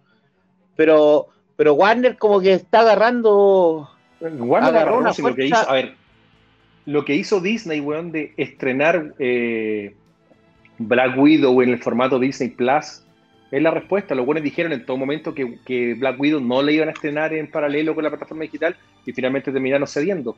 Pero, 0.76 1.28
pero 1.56 1.74
Warner 1.74 2.16
como 2.16 2.40
que 2.40 2.54
está 2.54 2.80
agarrando, 2.80 3.90
Warner 4.20 4.70
agarró 4.74 4.98
una 4.98 5.12
si 5.12 5.20
lo 5.22 5.28
que 5.34 5.48
fuerza- 5.48 5.62
hizo, 5.62 5.70
a 5.70 5.74
ver, 5.74 5.94
lo 6.86 7.04
que 7.04 7.14
hizo 7.14 7.40
Disney, 7.40 7.80
weón, 7.80 8.12
de 8.12 8.32
estrenar 8.36 9.14
eh, 9.18 9.94
Black 10.78 11.18
Widow 11.18 11.60
en 11.62 11.70
el 11.70 11.82
formato 11.82 12.18
Disney 12.18 12.48
Plus, 12.50 13.02
es 13.50 13.62
la 13.62 13.70
respuesta. 13.70 14.14
Los 14.14 14.26
buenos 14.26 14.44
dijeron 14.44 14.72
en 14.72 14.84
todo 14.84 14.96
momento 14.96 15.34
que, 15.34 15.58
que 15.64 15.94
Black 15.94 16.20
Widow 16.20 16.40
no 16.40 16.62
le 16.62 16.72
iban 16.72 16.88
a 16.88 16.92
estrenar 16.92 17.34
en 17.34 17.50
paralelo 17.50 17.94
con 17.94 18.04
la 18.04 18.10
plataforma 18.10 18.42
digital 18.42 18.76
y 19.04 19.12
finalmente 19.12 19.52
terminaron 19.52 19.88
cediendo. 19.88 20.36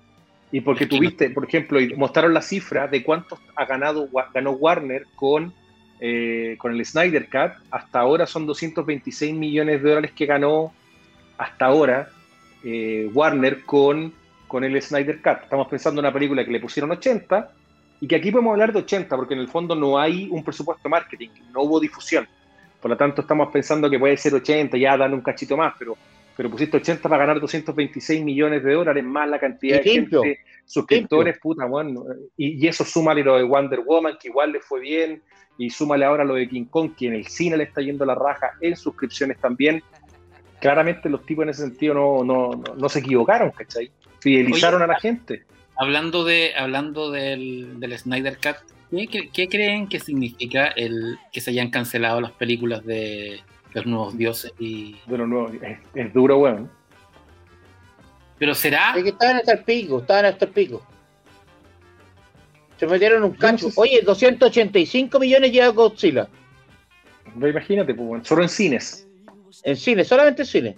Y 0.51 0.61
porque 0.61 0.87
tuviste, 0.87 1.31
por 1.31 1.47
ejemplo, 1.47 1.81
y 1.81 1.95
mostraron 1.95 2.35
la 2.35 2.43
cifra 2.43 2.87
de 2.87 3.03
cuántos 3.03 3.39
ha 3.57 3.65
ganado, 3.65 4.09
ganó 4.35 4.53
Warner 4.53 5.07
con, 5.15 5.55
eh, 5.99 6.57
con 6.59 6.73
el 6.73 6.85
Snyder 6.85 7.29
Cut. 7.31 7.53
Hasta 7.71 8.01
ahora 8.01 8.27
son 8.27 8.47
226 8.47 9.35
millones 9.35 9.83
de 9.83 9.89
dólares 9.89 10.13
que 10.13 10.27
ganó 10.27 10.75
hasta 11.39 11.67
ahora 11.67 12.11
eh, 12.63 13.11
Warner 13.15 13.63
con, 13.63 14.13
con 14.47 14.63
el 14.63 14.81
Snyder 14.83 15.23
Cut. 15.23 15.45
Estamos 15.45 15.69
pensando 15.69 16.01
en 16.01 16.07
una 16.07 16.13
película 16.13 16.45
que 16.45 16.51
le 16.51 16.61
pusieron 16.61 16.91
80 16.91 17.51
y 18.01 18.07
que 18.07 18.17
aquí 18.17 18.31
podemos 18.31 18.53
hablar 18.53 18.75
de 18.75 18.81
80 18.81 19.17
porque 19.17 19.33
en 19.33 19.41
el 19.41 19.49
fondo 19.49 19.75
no 19.75 19.99
hay 19.99 20.29
un 20.31 20.45
presupuesto 20.45 20.83
de 20.85 20.91
marketing, 20.91 21.31
no 21.55 21.63
hubo 21.63 21.81
difusión. 21.81 22.29
Por 22.83 22.91
lo 22.91 22.97
tanto, 22.97 23.23
estamos 23.23 23.51
pensando 23.51 23.89
que 23.89 23.99
puede 23.99 24.17
ser 24.17 24.35
80, 24.35 24.77
ya 24.77 24.97
dan 24.97 25.15
un 25.15 25.23
cachito 25.23 25.57
más, 25.57 25.73
pero 25.79 25.97
pero 26.37 26.51
pusiste 26.51 26.79
80 26.79 27.09
para 27.09 27.19
ganar 27.19 27.41
226 27.41 28.25
millones 28.25 28.65
de 28.65 28.73
dólares 28.73 29.05
más 29.05 29.29
la 29.29 29.39
cantidad 29.39 29.77
de 29.77 29.83
gente, 29.83 30.41
suscriptores, 30.65 31.39
puta, 31.39 31.67
bueno, 31.67 32.05
y, 32.37 32.65
y, 32.65 32.69
eso 32.69 32.85
súmale 32.85 33.23
lo 33.23 33.37
de 33.37 33.45
Wonder 33.45 33.81
Woman, 33.81 34.17
que 34.21 34.29
igual 34.29 34.53
le 34.53 34.61
fue 34.61 34.81
bien, 34.81 35.23
y 35.59 35.71
súmale 35.71 36.05
ahora 36.05 36.25
lo 36.25 36.35
de 36.35 36.49
King 36.49 36.65
Kong, 36.65 36.93
que 36.97 37.07
en 37.07 37.15
el 37.15 37.27
cine 37.27 37.57
le 37.57 37.65
está 37.65 37.83
yendo 37.83 38.05
la 38.05 38.15
raja, 38.15 38.53
en 38.61 38.77
suscripciones 38.77 39.39
también. 39.39 39.83
Claramente 40.61 41.09
los 41.09 41.27
tipos 41.27 41.43
en 41.43 41.51
ese 41.51 41.63
sentido 41.63 41.95
no, 41.95 42.25
no, 42.25 42.63
no, 42.77 42.89
se 42.89 43.01
equivocaron, 43.01 43.51
¿cachai? 43.51 43.91
Fidelizaron 44.21 44.81
a 44.83 44.87
la 44.87 44.99
gente. 44.99 45.45
Hablando, 45.77 46.25
de, 46.25 46.53
hablando 46.57 47.11
del, 47.11 47.81
del 47.81 47.99
Snyder 47.99 48.37
Cut, 48.37 48.57
¿qué, 48.93 49.31
¿qué, 49.33 49.49
creen 49.49 49.89
que 49.89 49.99
significa 49.99 50.67
el 50.69 51.19
que 51.33 51.41
se 51.41 51.51
hayan 51.51 51.71
cancelado 51.71 52.21
las 52.21 52.33
películas 52.33 52.85
de, 52.85 53.41
los 53.73 53.87
nuevos 53.87 54.17
dioses 54.17 54.53
y. 54.59 54.97
De 55.07 55.19
los 55.19 55.29
nuevos. 55.29 55.53
Es, 55.95 56.13
duro, 56.13 56.39
weón. 56.39 56.71
Pero 58.39 58.55
será. 58.55 58.95
Es 58.97 59.03
que 59.03 59.11
estaban 59.11 59.37
hasta 59.37 59.53
el 59.53 59.65
pico, 59.65 60.01
estaban 60.01 60.27
hasta 60.27 60.45
el 60.45 60.51
pico. 60.51 60.87
Se 62.77 62.87
metieron 62.87 63.23
un 63.23 63.33
cacho. 63.33 63.69
Oye, 63.77 64.03
285 64.03 65.19
millones 65.21 65.53
lleva 65.53 65.69
Godzilla. 65.69 66.29
Imagínate, 67.37 67.95
pues, 67.95 68.27
solo 68.27 68.43
en 68.43 68.49
cines. 68.49 69.09
En 69.63 69.77
cines, 69.77 70.09
solamente 70.09 70.43
en 70.43 70.49
cines. 70.49 70.77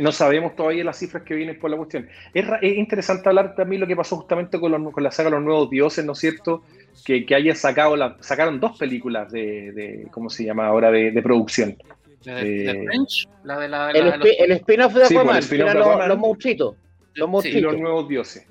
No 0.00 0.12
sabemos 0.12 0.56
todavía 0.56 0.84
las 0.84 0.98
cifras 0.98 1.22
que 1.22 1.34
vienen 1.34 1.58
por 1.58 1.70
la 1.70 1.76
cuestión. 1.76 2.08
Es, 2.34 2.46
interesante 2.62 3.28
hablar 3.28 3.54
también 3.54 3.80
lo 3.80 3.86
que 3.86 3.96
pasó 3.96 4.16
justamente 4.16 4.58
con, 4.58 4.92
la 4.96 5.10
saga 5.10 5.30
Los 5.30 5.42
Nuevos 5.42 5.70
Dioses, 5.70 6.04
¿no 6.04 6.12
es 6.12 6.18
cierto? 6.18 6.62
Que, 7.04 7.24
que 7.24 7.34
hayan 7.34 7.56
sacado, 7.56 7.96
la, 7.96 8.16
sacaron 8.20 8.58
dos 8.58 8.76
películas 8.76 9.30
de, 9.30 9.72
de 9.72 10.08
¿cómo 10.10 10.30
se 10.30 10.44
llama 10.44 10.66
ahora?, 10.66 10.90
de, 10.90 11.12
de 11.12 11.22
producción. 11.22 11.76
La 12.24 12.34
de, 12.34 12.70
eh, 12.70 12.84
French, 12.84 13.28
la 13.44 13.60
de 13.60 13.68
la, 13.68 13.90
el, 13.92 14.12
el 14.38 14.52
spin-off 14.52 14.92
de 14.92 15.04
Aquaman, 15.04 15.42
sí, 15.42 15.56
los, 15.56 15.74
los 15.74 16.18
monstruitos. 16.18 16.76
Los 17.14 17.28
monstruitos. 17.28 17.70
Sí, 17.70 17.76
los 17.76 17.80
nuevos 17.80 18.08
dioses. 18.08 18.46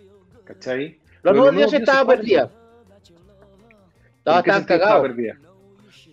¿Cachai? 0.45 0.97
Los, 1.23 1.35
nuevos 1.35 1.55
dioses 1.55 1.79
estaban 1.81 2.07
perdidos. 2.07 2.51
Estaban 4.19 4.63
cagados. 4.63 5.11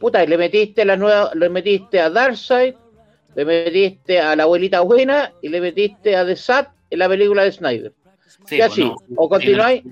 Puta, 0.00 0.24
y 0.24 0.26
le 0.26 0.36
metiste 0.36 0.84
la 0.84 0.96
nueva, 0.96 1.30
le 1.34 1.48
metiste 1.48 2.00
a 2.00 2.10
Darkseid, 2.10 2.74
le 3.34 3.44
metiste 3.44 4.20
a 4.20 4.36
la 4.36 4.44
abuelita 4.44 4.80
buena 4.80 5.32
y 5.42 5.48
le 5.48 5.60
metiste 5.60 6.16
a 6.16 6.24
The 6.24 6.36
Sat 6.36 6.68
en 6.90 6.98
la 6.98 7.08
película 7.08 7.44
de 7.44 7.52
Snyder. 7.52 7.92
Sí, 8.46 8.60
así? 8.60 8.82
Bueno, 8.82 8.96
¿O 9.16 9.28
continuáis? 9.28 9.82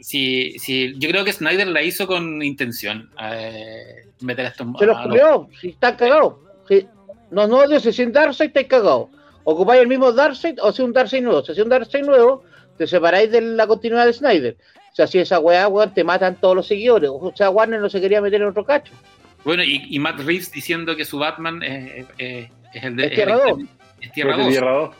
Sí, 0.00 0.56
sí, 0.58 0.94
yo 0.98 1.08
creo 1.08 1.24
que 1.24 1.32
Snyder 1.32 1.66
la 1.66 1.82
hizo 1.82 2.06
con 2.06 2.42
intención. 2.42 3.10
Eh, 3.20 4.06
meter 4.20 4.46
a 4.46 4.48
estos 4.50 4.66
Se 4.78 4.86
los 4.86 4.98
creó, 5.08 5.48
si 5.60 5.68
están 5.70 5.96
cagados. 5.96 6.34
Sí. 6.68 6.86
No, 7.30 7.46
no, 7.46 7.66
Dios, 7.66 7.82
si 7.82 8.02
un 8.02 8.12
Darkseid 8.12 8.48
estáis 8.48 8.68
cagados. 8.68 9.08
Ocupáis 9.44 9.82
el 9.82 9.88
mismo 9.88 10.12
Darkseid 10.12 10.58
o 10.60 10.72
si 10.72 10.82
un 10.82 10.92
Darkseid 10.92 11.22
nuevo. 11.22 11.44
Si 11.44 11.52
es 11.52 11.58
un 11.58 11.68
Darkseid 11.68 12.04
nuevo, 12.04 12.44
te 12.76 12.86
separáis 12.86 13.30
de 13.30 13.40
la 13.40 13.66
continuidad 13.66 14.06
de 14.06 14.12
Snyder. 14.12 14.56
O 14.92 14.94
sea, 14.96 15.06
si 15.06 15.18
esa 15.18 15.40
weá, 15.40 15.68
weón, 15.68 15.92
te 15.92 16.04
matan 16.04 16.36
todos 16.36 16.56
los 16.56 16.66
seguidores. 16.66 17.10
O 17.12 17.32
sea, 17.34 17.50
Warner 17.50 17.80
no 17.80 17.90
se 17.90 18.00
quería 18.00 18.20
meter 18.20 18.40
en 18.40 18.48
otro 18.48 18.64
cacho. 18.64 18.92
Bueno, 19.44 19.62
y, 19.62 19.98
Matt 20.00 20.18
Reeves 20.20 20.50
diciendo 20.50 20.96
que 20.96 21.04
su 21.04 21.18
Batman 21.18 21.62
es, 21.62 22.06
es, 22.18 22.50
el 22.74 22.96
de. 22.96 23.06
Es 23.06 23.14
Tierra 23.14 23.36
2. 23.36 23.60
Es 24.00 24.12
Tierra 24.12 24.36
2. 24.36 24.90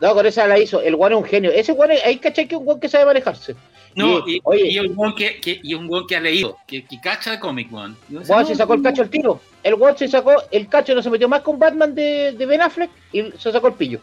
No, 0.00 0.14
con 0.14 0.26
esa 0.26 0.46
la 0.46 0.58
hizo. 0.58 0.80
El 0.82 0.94
One 0.94 1.14
es 1.14 1.20
un 1.22 1.24
genio. 1.24 1.50
Ese 1.50 1.72
One, 1.72 1.98
hay 2.04 2.18
cachai 2.18 2.46
que 2.46 2.54
es 2.54 2.60
un 2.60 2.68
One 2.68 2.80
que 2.80 2.88
sabe 2.88 3.06
manejarse. 3.06 3.54
No, 3.94 4.28
y, 4.28 4.40
oye, 4.42 4.70
y 4.70 4.78
un 4.80 4.92
One 4.96 5.14
que, 5.16 5.40
que, 5.40 5.60
y 5.62 5.74
un 5.74 5.86
One 5.88 6.06
que 6.08 6.16
ha 6.16 6.20
leído, 6.20 6.58
que, 6.66 6.84
que 6.84 7.00
cacha 7.00 7.30
de 7.30 7.38
cómic, 7.38 7.72
One. 7.72 7.94
One 8.28 8.44
se 8.44 8.56
sacó 8.56 8.74
el 8.74 8.82
cacho 8.82 9.02
al 9.02 9.10
tiro. 9.10 9.40
El 9.62 9.74
One 9.74 9.96
se 9.96 10.08
sacó 10.08 10.34
el 10.50 10.68
cacho, 10.68 10.94
no 10.94 11.02
se 11.02 11.10
metió 11.10 11.28
más 11.28 11.42
con 11.42 11.58
Batman 11.58 11.94
de, 11.94 12.32
de 12.32 12.46
Ben 12.46 12.60
Affleck 12.60 12.90
y 13.12 13.22
se 13.38 13.52
sacó 13.52 13.68
el 13.68 13.74
pillo. 13.74 14.00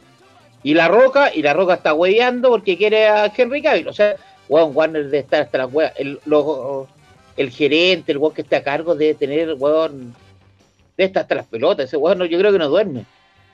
Y 0.64 0.74
la 0.74 0.88
roca, 0.88 1.34
y 1.34 1.42
la 1.42 1.54
roca 1.54 1.74
está 1.74 1.94
hueveando 1.94 2.50
porque 2.50 2.78
quiere 2.78 3.08
a 3.08 3.32
Henry 3.36 3.62
Cavill. 3.62 3.88
O 3.88 3.94
sea, 3.94 4.16
One 4.48 4.72
Warner 4.74 5.10
de 5.10 5.20
estar 5.20 5.42
hasta 5.42 5.58
la 5.58 5.68
hueá. 5.68 5.94
El, 5.98 6.20
el 7.38 7.50
gerente, 7.50 8.12
el 8.12 8.18
One 8.20 8.34
que 8.34 8.44
está 8.44 8.58
a 8.58 8.64
cargo 8.64 8.96
de 8.96 9.14
tener, 9.14 9.56
weón, 9.58 10.16
de 10.98 11.04
estar 11.04 11.24
hasta 11.24 11.36
las 11.36 11.48
pelotas. 11.48 11.86
Ese 11.86 11.98
weón, 11.98 12.24
yo 12.28 12.38
creo 12.40 12.52
que 12.52 12.60
no 12.60 12.70
duerme. 12.70 13.06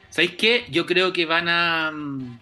¿Sabéis 0.10 0.36
qué? 0.36 0.66
Yo 0.70 0.86
creo 0.86 1.12
que 1.14 1.26
van 1.26 1.48
a 1.50 1.92
mm, 1.92 2.40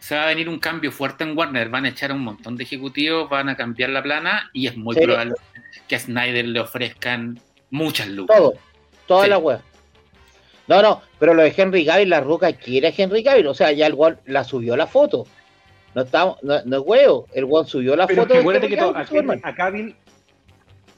se 0.00 0.16
va 0.16 0.24
a 0.24 0.26
venir 0.26 0.48
un 0.48 0.58
cambio 0.58 0.90
fuerte 0.90 1.24
en 1.24 1.36
Warner, 1.36 1.68
van 1.68 1.84
a 1.84 1.90
echar 1.90 2.10
a 2.10 2.14
un 2.14 2.24
montón 2.24 2.56
de 2.56 2.64
ejecutivos, 2.64 3.28
van 3.28 3.48
a 3.50 3.56
cambiar 3.56 3.90
la 3.90 4.02
plana 4.02 4.50
y 4.52 4.66
es 4.66 4.76
muy 4.76 4.96
probable 4.96 5.34
que 5.86 5.94
a 5.94 6.00
Snyder 6.00 6.46
le 6.48 6.60
ofrezcan 6.60 7.38
muchas 7.70 8.08
luces. 8.08 8.34
Todo, 8.34 8.54
toda 9.06 9.28
la 9.28 9.38
web. 9.38 9.60
No, 10.66 10.82
no, 10.82 11.02
pero 11.18 11.34
lo 11.34 11.42
de 11.42 11.52
Henry 11.54 11.84
Cavill, 11.84 12.08
la 12.08 12.20
roca 12.20 12.52
quiere 12.54 12.94
Henry 12.96 13.22
Cavill, 13.22 13.46
o 13.46 13.54
sea, 13.54 13.72
ya 13.72 13.86
el 13.86 13.94
One 13.96 14.16
la 14.26 14.42
subió 14.42 14.76
la 14.76 14.86
foto. 14.86 15.26
No 15.94 16.02
estamos, 16.02 16.42
no, 16.42 16.62
no 16.64 16.76
es 16.78 16.82
huevo, 16.84 17.26
el 17.34 17.44
One 17.50 17.68
subió 17.68 17.94
la 17.94 18.08
foto. 18.08 18.26
Que 18.26 18.80
a, 19.42 19.54
Cavill, 19.54 19.96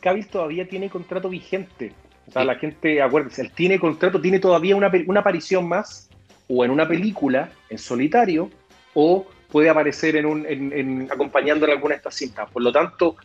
Cavill 0.01 0.29
todavía 0.29 0.69
tiene 0.69 0.89
contrato 0.91 1.29
vigente. 1.29 1.93
O 2.29 2.31
sea, 2.33 2.45
la 2.45 2.55
gente, 2.55 3.03
acuérdense, 3.03 3.43
él 3.43 3.51
tiene 3.53 3.79
contrato, 3.79 4.21
tiene 4.21 4.39
todavía 4.39 4.77
una, 4.77 4.91
una 5.07 5.21
aparición 5.21 5.69
más, 5.69 6.09
o 6.49 6.65
en 6.65 6.71
una 6.71 6.87
película, 6.87 7.51
en 7.69 7.79
solitario, 7.79 8.51
o 8.95 9.27
puede 9.51 9.69
aparecer 9.69 10.17
en 10.17 10.27
un, 10.27 10.47
en, 10.47 11.09
acompañando 11.11 11.67
en 11.67 11.73
alguna 11.73 11.95
de 11.95 11.97
estas 11.99 12.15
cintas. 12.15 12.51
Por 12.51 12.63
lo 12.63 12.73
tanto, 12.73 13.17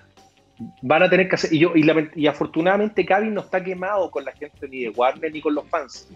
van 0.81 1.03
a 1.03 1.09
tener 1.09 1.29
que 1.29 1.35
hacer. 1.35 1.53
Y, 1.53 1.59
yo, 1.59 1.71
y, 1.75 2.27
afortunadamente, 2.27 3.05
Kevin 3.05 3.33
no 3.33 3.41
está 3.41 3.63
quemado 3.63 4.11
con 4.11 4.25
la 4.25 4.33
gente 4.33 4.67
ni 4.67 4.81
de 4.81 4.89
Warner 4.89 5.31
ni 5.31 5.41
con 5.41 5.55
los 5.55 5.67
fans. 5.69 6.09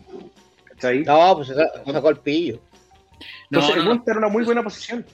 ¿Cachai? 0.65 1.03
No, 1.03 1.35
pues 1.35 1.47
sacó 1.47 2.09
el 2.09 2.17
pillo. 2.17 2.59
Entonces, 3.49 3.77
el 3.77 3.83
Monster 3.83 4.11
era 4.11 4.19
una 4.19 4.29
muy 4.29 4.43
buena 4.43 4.63
posición. 4.63 5.05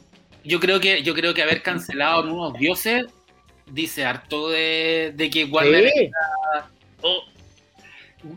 Yo 0.44 0.60
creo 0.60 0.80
que, 0.80 1.04
yo 1.04 1.14
creo 1.14 1.34
que 1.34 1.44
haber 1.44 1.62
cancelado 1.62 2.24
nuevos 2.24 2.54
dioses 2.58 3.06
dice 3.72 4.06
harto 4.06 4.50
de, 4.50 5.14
de 5.16 5.30
que 5.30 5.46
Warner. 5.46 5.92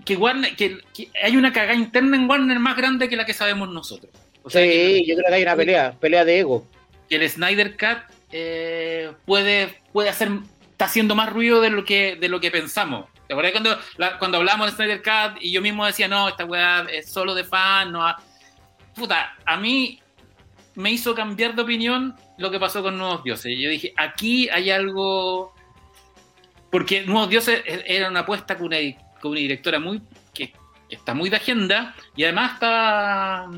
Que 0.04 0.16
Warner. 0.16 0.56
Que, 0.56 0.78
que 0.94 1.10
hay 1.22 1.36
una 1.36 1.52
cagada 1.52 1.74
interna 1.74 2.16
en 2.16 2.28
Warner 2.28 2.58
más 2.58 2.76
grande 2.76 3.08
que 3.08 3.16
la 3.16 3.26
que 3.26 3.34
sabemos 3.34 3.68
nosotros 3.68 4.10
sí, 4.48 5.04
yo 5.06 5.16
creo 5.16 5.28
que 5.28 5.34
hay 5.34 5.42
una 5.42 5.56
pelea, 5.56 5.92
pelea 6.00 6.24
de 6.24 6.40
ego. 6.40 6.66
Que 7.08 7.16
el 7.16 7.28
Snyder 7.28 7.76
Cut 7.76 7.98
eh, 8.32 9.12
puede, 9.26 9.80
puede 9.92 10.08
hacer, 10.08 10.30
está 10.70 10.86
haciendo 10.86 11.14
más 11.14 11.32
ruido 11.32 11.60
de 11.60 11.70
lo 11.70 11.84
que, 11.84 12.16
de 12.16 12.28
lo 12.28 12.40
que 12.40 12.50
pensamos. 12.50 13.06
¿Te 13.26 13.34
acuerdas 13.34 13.52
cuando, 13.52 13.78
cuando 14.18 14.38
hablamos 14.38 14.66
de 14.66 14.76
Snyder 14.76 15.02
Cut 15.02 15.42
y 15.42 15.52
yo 15.52 15.60
mismo 15.60 15.86
decía, 15.86 16.08
no, 16.08 16.28
esta 16.28 16.44
weá 16.44 16.86
es 16.90 17.10
solo 17.10 17.34
de 17.34 17.44
fan, 17.44 17.92
no 17.92 18.14
Puta, 18.94 19.36
a 19.44 19.56
mí 19.56 20.00
me 20.74 20.90
hizo 20.90 21.14
cambiar 21.14 21.54
de 21.54 21.62
opinión 21.62 22.16
lo 22.38 22.50
que 22.50 22.58
pasó 22.58 22.82
con 22.82 22.98
Nuevos 22.98 23.22
Dioses. 23.22 23.52
Yo 23.58 23.70
dije, 23.70 23.92
aquí 23.96 24.48
hay 24.48 24.70
algo... 24.70 25.54
Porque 26.70 27.02
Nuevos 27.02 27.28
Dioses 27.28 27.62
e-, 27.64 27.84
era 27.86 28.08
una 28.08 28.20
apuesta 28.20 28.56
con 28.56 28.66
una, 28.66 28.78
con 29.20 29.32
una 29.32 29.40
directora 29.40 29.78
muy 29.78 30.02
que 30.34 30.52
está 30.88 31.14
muy 31.14 31.30
de 31.30 31.36
agenda 31.36 31.94
y 32.16 32.24
además 32.24 32.54
está 32.54 33.48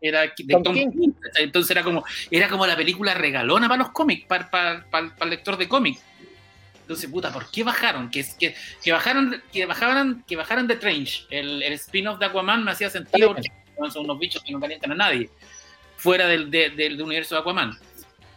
era 0.00 0.22
de 0.22 0.90
entonces 1.36 1.70
era 1.70 1.84
como 1.84 2.04
era 2.30 2.48
como 2.48 2.66
la 2.66 2.76
película 2.76 3.14
regalona 3.14 3.68
para 3.68 3.84
los 3.84 3.92
cómics 3.92 4.26
para, 4.26 4.50
para, 4.50 5.12
el 5.20 5.30
lector 5.30 5.56
de 5.56 5.68
cómics. 5.68 6.02
Entonces 6.80 7.08
puta 7.08 7.32
¿por 7.32 7.48
qué 7.50 7.62
bajaron? 7.62 8.10
que, 8.10 8.24
que, 8.38 8.54
que 8.82 8.92
bajaron 8.92 9.40
que 9.52 9.64
bajaran 9.66 10.24
que 10.26 10.36
bajaran 10.36 10.66
de 10.66 10.74
Strange 10.74 11.26
el, 11.30 11.62
el 11.62 11.72
spin-off 11.74 12.18
de 12.18 12.26
Aquaman 12.26 12.64
me 12.64 12.72
hacía 12.72 12.90
sentido 12.90 13.28
porque 13.28 13.52
son 13.92 14.04
unos 14.04 14.18
bichos 14.18 14.42
que 14.42 14.52
no 14.52 14.60
calientan 14.60 14.92
a 14.92 14.96
nadie 14.96 15.30
fuera 15.96 16.26
del, 16.26 16.50
del, 16.50 17.00
universo 17.00 17.36
de 17.36 17.40
Aquaman. 17.42 17.78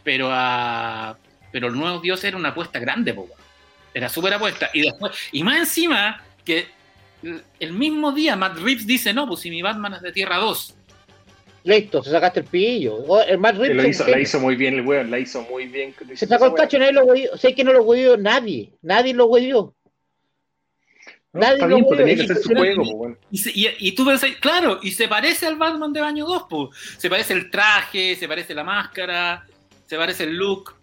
Pero 0.04 0.28
a 0.30 1.18
pero 1.50 1.66
el 1.68 1.74
nuevo 1.74 1.98
dios 2.00 2.22
era 2.22 2.36
una 2.36 2.50
apuesta 2.50 2.78
grande 2.78 3.12
po, 3.12 3.28
era 3.96 4.10
súper 4.10 4.34
apuesta 4.34 4.68
y 4.74 4.82
después 4.82 5.12
y 5.32 5.42
más 5.42 5.56
encima 5.56 6.22
que 6.44 6.66
el 7.58 7.72
mismo 7.72 8.12
día 8.12 8.36
Matt 8.36 8.58
Reeves 8.58 8.86
dice 8.86 9.14
no 9.14 9.26
pues 9.26 9.40
si 9.40 9.48
mi 9.48 9.62
Batman 9.62 9.94
es 9.94 10.02
de 10.02 10.12
Tierra 10.12 10.36
2 10.36 10.74
Listo, 11.64 12.00
se 12.00 12.12
sacaste 12.12 12.38
el 12.38 12.46
pillo. 12.46 13.20
El 13.24 13.38
Matt 13.38 13.56
Reeves. 13.56 13.76
Lo 13.76 13.88
hizo, 13.88 14.06
la 14.06 14.20
hizo 14.20 14.38
muy 14.38 14.54
bien 14.54 14.74
el 14.74 14.86
weón, 14.86 15.10
la 15.10 15.18
hizo 15.18 15.42
muy 15.42 15.66
bien. 15.66 15.92
Se 16.14 16.24
sacó 16.24 16.46
el 16.46 16.52
cacho, 16.54 16.78
nadie 16.78 16.92
lo 16.92 17.04
huevió. 17.04 17.36
Sé 17.36 17.56
que 17.56 17.64
no 17.64 17.72
lo 17.72 17.82
huevió 17.82 18.16
nadie. 18.16 18.70
Nadie 18.82 19.12
lo 19.12 19.26
huevió. 19.26 19.74
nadie 21.32 21.66
lo 21.66 21.80
pues, 21.80 21.98
tenía 21.98 22.14
que 22.14 22.22
hacer 22.22 22.36
su 22.36 22.54
juego, 22.54 22.84
pues, 23.28 23.46
y, 23.52 23.66
y, 23.80 23.92
tú 23.96 24.04
pensás, 24.04 24.30
claro, 24.40 24.78
y 24.80 24.92
se 24.92 25.08
parece 25.08 25.46
al 25.46 25.56
Batman 25.56 25.92
de 25.92 26.02
Baño 26.02 26.24
2, 26.24 26.44
pues. 26.48 26.70
Se 26.98 27.10
parece 27.10 27.32
el 27.32 27.50
traje, 27.50 28.14
se 28.14 28.28
parece 28.28 28.54
la 28.54 28.62
máscara. 28.62 29.44
se 29.86 29.96
parece 29.96 30.22
el 30.22 30.36
look. 30.36 30.75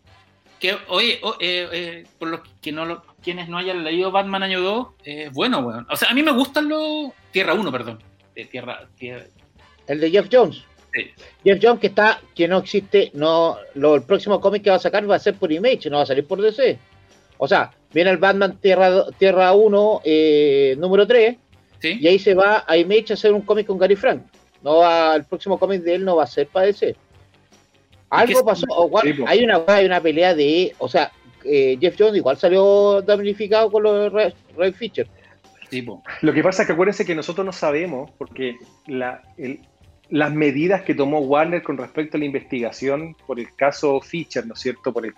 Que, 0.64 0.78
oye, 0.88 1.20
oh, 1.24 1.36
eh, 1.42 1.68
eh, 1.74 2.04
por 2.18 2.30
los 2.30 2.40
que 2.62 2.72
no 2.72 2.86
lo, 2.86 3.04
quienes 3.22 3.50
no 3.50 3.58
hayan 3.58 3.84
leído 3.84 4.12
Batman 4.12 4.44
año 4.44 4.62
2, 4.62 4.88
es 5.04 5.34
bueno, 5.34 5.60
weón. 5.60 5.86
O 5.92 5.98
sea, 5.98 6.08
a 6.10 6.14
mí 6.14 6.24
me 6.24 6.32
gustan 6.32 6.70
los. 6.70 7.12
Tierra 7.32 7.54
1, 7.54 7.70
perdón. 7.70 8.00
De 8.34 8.46
tierra, 8.46 8.88
tierra, 8.98 9.26
El 9.88 10.00
de 10.00 10.10
Jeff 10.10 10.30
Jones. 10.32 10.64
Sí. 10.94 11.12
Jeff 11.44 11.60
Jones 11.62 11.82
que 11.82 11.88
está, 11.88 12.22
que 12.34 12.48
no 12.48 12.60
existe, 12.60 13.12
no, 13.14 13.58
lo, 13.74 13.96
el 13.96 14.04
próximo 14.04 14.40
cómic 14.40 14.64
que 14.64 14.70
va 14.70 14.78
a 14.78 14.80
sacar 14.80 15.12
va 15.12 15.18
a 15.18 15.20
ser 15.20 15.34
por 15.34 15.52
Image, 15.52 15.90
no 15.90 15.98
va 15.98 16.04
a 16.04 16.06
salir 16.06 16.26
por 16.26 16.42
DC. 16.42 16.80
O 17.40 17.46
sea, 17.46 17.70
viene 17.94 18.12
el 18.12 18.18
Batman 18.18 18.58
Tierra, 18.62 19.08
Tierra 19.18 19.52
1, 19.52 20.02
eh, 20.06 20.76
número 20.80 21.06
3, 21.06 21.36
¿sí? 21.82 21.98
y 22.00 22.08
ahí 22.08 22.20
se 22.20 22.36
va 22.36 22.64
a 22.66 22.78
Image 22.78 23.08
a 23.10 23.14
hacer 23.16 23.34
un 23.34 23.42
cómic 23.42 23.68
con 23.68 23.78
Gary 23.78 23.98
Frank. 23.98 24.24
No 24.62 24.78
va, 24.78 25.14
el 25.18 25.26
próximo 25.26 25.60
cómic 25.60 25.82
de 25.82 25.96
él 25.96 26.06
no 26.06 26.16
va 26.16 26.24
a 26.24 26.28
ser 26.28 26.48
para 26.48 26.68
DC. 26.68 26.96
Algo 28.22 28.46
pasó, 28.46 28.66
o 28.70 28.88
igual, 28.88 29.04
Sí, 29.08 29.14
po. 29.14 29.26
hay 29.28 29.44
una 29.44 29.62
hay 29.68 29.86
una 29.86 30.02
pelea 30.02 30.34
de, 30.36 30.74
o 30.78 30.88
sea, 30.88 31.12
eh, 31.46 31.78
Jeff 31.80 31.96
Jones 31.98 32.16
igual 32.18 32.38
salió 32.38 33.02
damnificado 33.02 33.72
con 33.72 33.84
los 33.84 34.12
Red, 34.14 34.34
Red 34.58 34.74
Feature. 34.76 35.08
Sí, 35.70 35.82
po. 35.82 36.04
Lo 36.22 36.34
que 36.34 36.44
pasa 36.44 36.64
es 36.64 36.68
que 36.68 36.74
acuérdense 36.74 37.06
que 37.06 37.16
nosotros 37.16 37.46
no 37.46 37.52
sabemos, 37.52 38.12
porque 38.18 38.56
la- 38.88 39.24
el- 39.38 39.60
las 40.10 40.32
medidas 40.34 40.84
que 40.84 40.94
tomó 40.94 41.20
Warner 41.22 41.64
con 41.64 41.78
respecto 41.78 42.18
a 42.18 42.20
la 42.20 42.26
investigación 42.26 43.16
por 43.26 43.40
el 43.40 43.48
caso 43.56 44.00
Fischer, 44.00 44.46
¿no 44.46 44.54
es 44.54 44.60
cierto? 44.60 44.94
Por 44.94 45.06
el, 45.06 45.14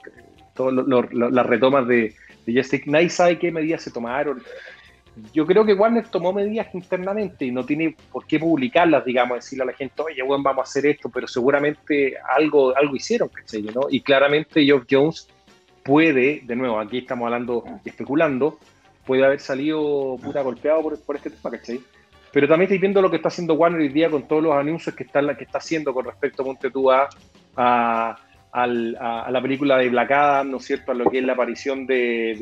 todas 0.56 0.74
las 1.12 1.46
retomas 1.46 1.86
de, 1.88 2.14
de 2.46 2.54
Justice, 2.54 2.84
nadie 2.86 3.10
sabe 3.10 3.38
qué 3.38 3.52
medidas 3.52 3.82
se 3.82 3.92
tomaron. 3.92 4.42
Yo 5.34 5.46
creo 5.46 5.66
que 5.66 5.74
Warner 5.74 6.08
tomó 6.10 6.34
medidas 6.34 6.74
internamente 6.74 7.46
y 7.46 7.52
no 7.52 7.66
tiene 7.66 7.96
por 8.12 8.26
qué 8.26 8.38
publicarlas, 8.40 9.06
digamos, 9.06 9.38
decirle 9.38 9.64
a 9.64 9.68
la 9.68 9.74
gente, 9.74 10.02
oye, 10.02 10.22
bueno, 10.24 10.44
vamos 10.44 10.62
a 10.62 10.70
hacer 10.70 10.86
esto, 10.88 11.10
pero 11.10 11.28
seguramente 11.28 12.16
algo, 12.36 12.76
algo 12.76 12.96
hicieron, 12.96 13.30
¿cachai? 13.30 13.62
¿no? 13.64 13.82
Y 13.90 14.02
claramente 14.02 14.64
Geoff 14.64 14.84
Jones 14.90 15.28
puede, 15.84 16.42
de 16.44 16.56
nuevo, 16.56 16.80
aquí 16.80 16.98
estamos 16.98 17.26
hablando, 17.26 17.64
especulando, 17.86 18.60
puede 19.06 19.24
haber 19.26 19.40
salido 19.40 20.18
puta 20.22 20.42
golpeado 20.42 20.82
por, 20.82 21.00
por 21.02 21.16
este 21.16 21.30
tema, 21.30 21.52
¿cachai? 21.52 21.80
Pero 22.34 22.48
también 22.50 22.64
estoy 22.64 22.80
viendo 22.80 23.02
lo 23.02 23.10
que 23.10 23.16
está 23.16 23.30
haciendo 23.30 23.54
Warner 23.54 23.80
hoy 23.80 23.90
día 23.90 24.10
con 24.10 24.28
todos 24.28 24.44
los 24.44 24.54
anuncios 24.54 24.94
que 24.96 25.04
está, 25.04 25.22
que 25.38 25.46
está 25.46 25.60
haciendo 25.60 25.94
con 25.94 26.04
respecto, 26.06 26.44
a, 26.92 27.08
a, 27.56 28.18
a- 28.52 29.32
la 29.32 29.42
película 29.42 29.78
de 29.78 29.88
Black 29.90 30.44
¿no 30.46 30.58
es 30.58 30.66
cierto? 30.66 30.92
A 30.92 30.96
lo 30.96 31.10
que 31.10 31.20
es 31.20 31.24
la 31.24 31.34
aparición 31.34 31.86
de, 31.86 32.36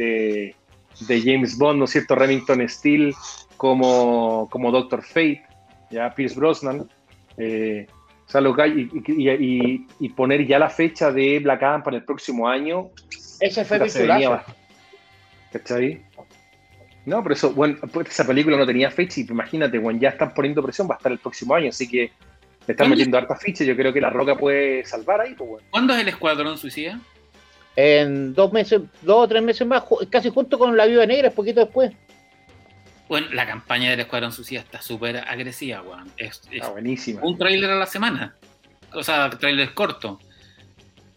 de 1.02 1.22
James 1.22 1.58
Bond, 1.58 1.80
¿no 1.80 1.86
es 1.86 1.92
cierto? 1.92 2.16
Remington 2.16 2.68
Steele 2.70 3.14
como, 3.58 4.48
como 4.52 4.72
Doctor 4.72 5.04
Fate, 5.04 5.44
ya 5.92 6.14
Pierce 6.14 6.36
Brosnan. 6.36 6.90
eh, 7.38 7.88
o 8.28 8.30
sea, 8.34 8.42
lo 8.42 8.56
que 8.56 8.62
hay- 8.62 8.90
y, 9.06 9.12
y- 9.12 9.30
y- 9.32 9.88
y 10.00 10.10
poner 10.10 10.46
ya 10.48 10.58
la 10.60 10.70
fecha 10.70 11.12
de 11.12 11.40
Black 11.40 11.62
Adam 11.64 11.84
para 11.84 11.98
el 11.98 12.04
próximo 12.04 12.48
año, 12.48 12.90
Ese 13.40 13.66
fue 13.66 13.80
mi 13.80 13.90
¿Cachai? 15.52 16.02
No, 17.06 17.22
pero 17.22 17.36
eso, 17.36 17.52
bueno, 17.54 17.78
pues 17.92 18.08
esa 18.10 18.26
película 18.26 18.56
no 18.58 18.66
tenía 18.66 18.90
fecha 18.90 19.20
y 19.20 19.26
imagínate, 19.30 19.78
bueno, 19.78 20.00
ya 20.00 20.10
están 20.10 20.34
poniendo 20.34 20.64
presión, 20.64 20.88
va 20.90 20.96
a 20.96 20.98
estar 20.98 21.12
el 21.12 21.20
próximo 21.20 21.54
año, 21.54 21.70
así 21.70 21.88
que 21.88 22.12
le 22.66 22.72
están 22.72 22.90
metiendo 22.90 23.18
harta 23.18 23.36
ficha. 23.36 23.64
Yo 23.66 23.76
creo 23.76 23.92
que 23.92 24.00
la 24.00 24.10
Roca 24.10 24.36
puede 24.36 24.86
salvar 24.86 25.20
ahí, 25.22 25.34
pues 25.36 25.50
bueno. 25.50 25.68
¿Cuándo 25.70 25.94
es 25.94 26.00
el 26.02 26.08
Escuadrón 26.08 26.58
Suicida? 26.58 27.00
En 27.76 28.34
dos 28.34 28.52
meses, 28.54 28.82
dos 29.02 29.26
o 29.26 29.28
tres 29.28 29.42
meses 29.42 29.66
más, 29.66 29.84
casi 30.10 30.30
junto 30.30 30.60
con 30.60 30.78
la 30.78 30.86
Viuda 30.86 31.06
Negra, 31.08 31.32
poquito 31.32 31.60
después. 31.62 31.92
Bueno, 33.10 33.28
la 33.34 33.46
campaña 33.48 33.90
del 33.92 34.00
Escuadrón 34.02 34.32
Suicida 34.32 34.60
está 34.62 34.82
súper 34.82 35.18
agresiva, 35.18 35.82
weón. 35.82 36.12
Es, 36.18 36.42
es 36.52 36.54
Está 36.54 36.70
buenísima. 36.70 37.22
un 37.24 37.38
tráiler 37.38 37.70
a 37.72 37.76
la 37.76 37.86
semana. 37.86 38.36
O 38.94 39.04
sea, 39.04 39.30
tráiler 39.30 39.74
corto. 39.74 40.20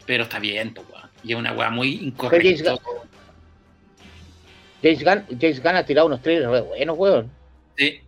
Pero 0.07 0.25
está 0.25 0.39
bien, 0.39 0.73
pues, 0.75 0.87
weón. 0.89 1.11
Y 1.23 1.33
es 1.33 1.39
una 1.39 1.53
weá 1.53 1.71
muy 1.71 1.95
incorrecta. 2.07 2.77
James 4.83 5.03
Gunn, 5.05 5.39
James 5.41 5.63
Gunn 5.63 5.77
ha 5.77 5.85
tirado 5.87 6.07
unos 6.07 6.23
trailers 6.23 6.51
re 6.51 6.61
buenos, 6.61 6.97
weón. 6.99 7.31
Sí. 7.77 8.01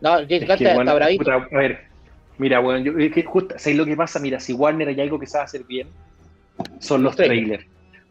No, 0.00 0.10
James 0.14 0.30
Es 0.42 0.48
Gunn 0.48 0.52
está, 0.56 0.74
bueno, 0.74 0.90
está 0.90 0.94
bravito. 0.94 1.24
puta, 1.24 1.34
a 1.34 1.58
ver, 1.58 1.84
mira, 2.38 2.58
bueno, 2.60 2.80
yo, 2.84 2.98
es 2.98 3.12
que 3.12 3.22
justo, 3.22 3.54
¿sabes 3.58 3.76
lo 3.78 3.84
que 3.84 3.96
pasa? 3.96 4.18
Mira, 4.18 4.40
si 4.40 4.52
Warner 4.52 4.88
hay 4.88 5.00
algo 5.00 5.18
que 5.18 5.26
sabe 5.26 5.44
hacer 5.44 5.64
bien, 5.64 5.88
son 6.78 7.02
los 7.02 7.16
trailers. 7.16 7.64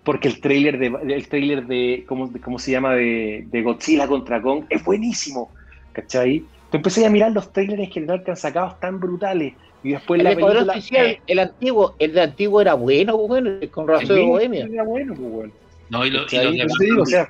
Porque 0.04 0.28
el 0.28 0.40
trailer 0.42 0.80
de, 0.80 1.14
el 1.14 1.28
trailer 1.28 1.68
de, 1.68 2.06
¿cómo, 2.08 2.28
de- 2.28 2.40
cómo 2.40 2.58
se 2.58 2.72
llama? 2.72 2.96
De, 2.96 3.46
de 3.52 3.62
Godzilla 3.62 4.08
contra 4.08 4.42
Kong 4.42 4.66
es 4.70 4.84
buenísimo, 4.84 5.52
¿cachai? 5.92 6.44
Te 6.72 6.78
empecé 6.78 7.06
a 7.06 7.10
mirar 7.10 7.32
los 7.32 7.52
trailers 7.52 7.82
en 7.84 7.92
general 7.92 8.24
que 8.24 8.32
han 8.32 8.38
sacado 8.38 8.76
tan 8.80 9.00
brutales. 9.00 9.54
Y 9.84 9.92
después 9.92 10.20
El 10.20 10.24
la 10.26 10.36
película... 10.36 10.74
Suicida, 10.74 11.04
el 11.28 11.40
antiguo, 11.40 11.96
el 12.00 12.14
de 12.14 12.22
antiguo 12.22 12.62
era 12.62 12.74
bueno, 12.74 13.16
weón, 13.16 13.60
con 13.72 13.88
razón 13.88 14.08
de 14.16 14.22
Bohemia. 14.26 14.66
era 14.72 14.84
bueno, 14.84 15.14
pues, 15.16 15.30
bueno. 15.32 15.54
No, 15.90 16.06
y, 16.06 16.10
lo- 16.12 16.22
y 16.22 16.26
¿Cachai? 16.26 16.58
los 16.58 16.78
digo, 16.80 17.02
o 17.04 17.06
sea, 17.06 17.30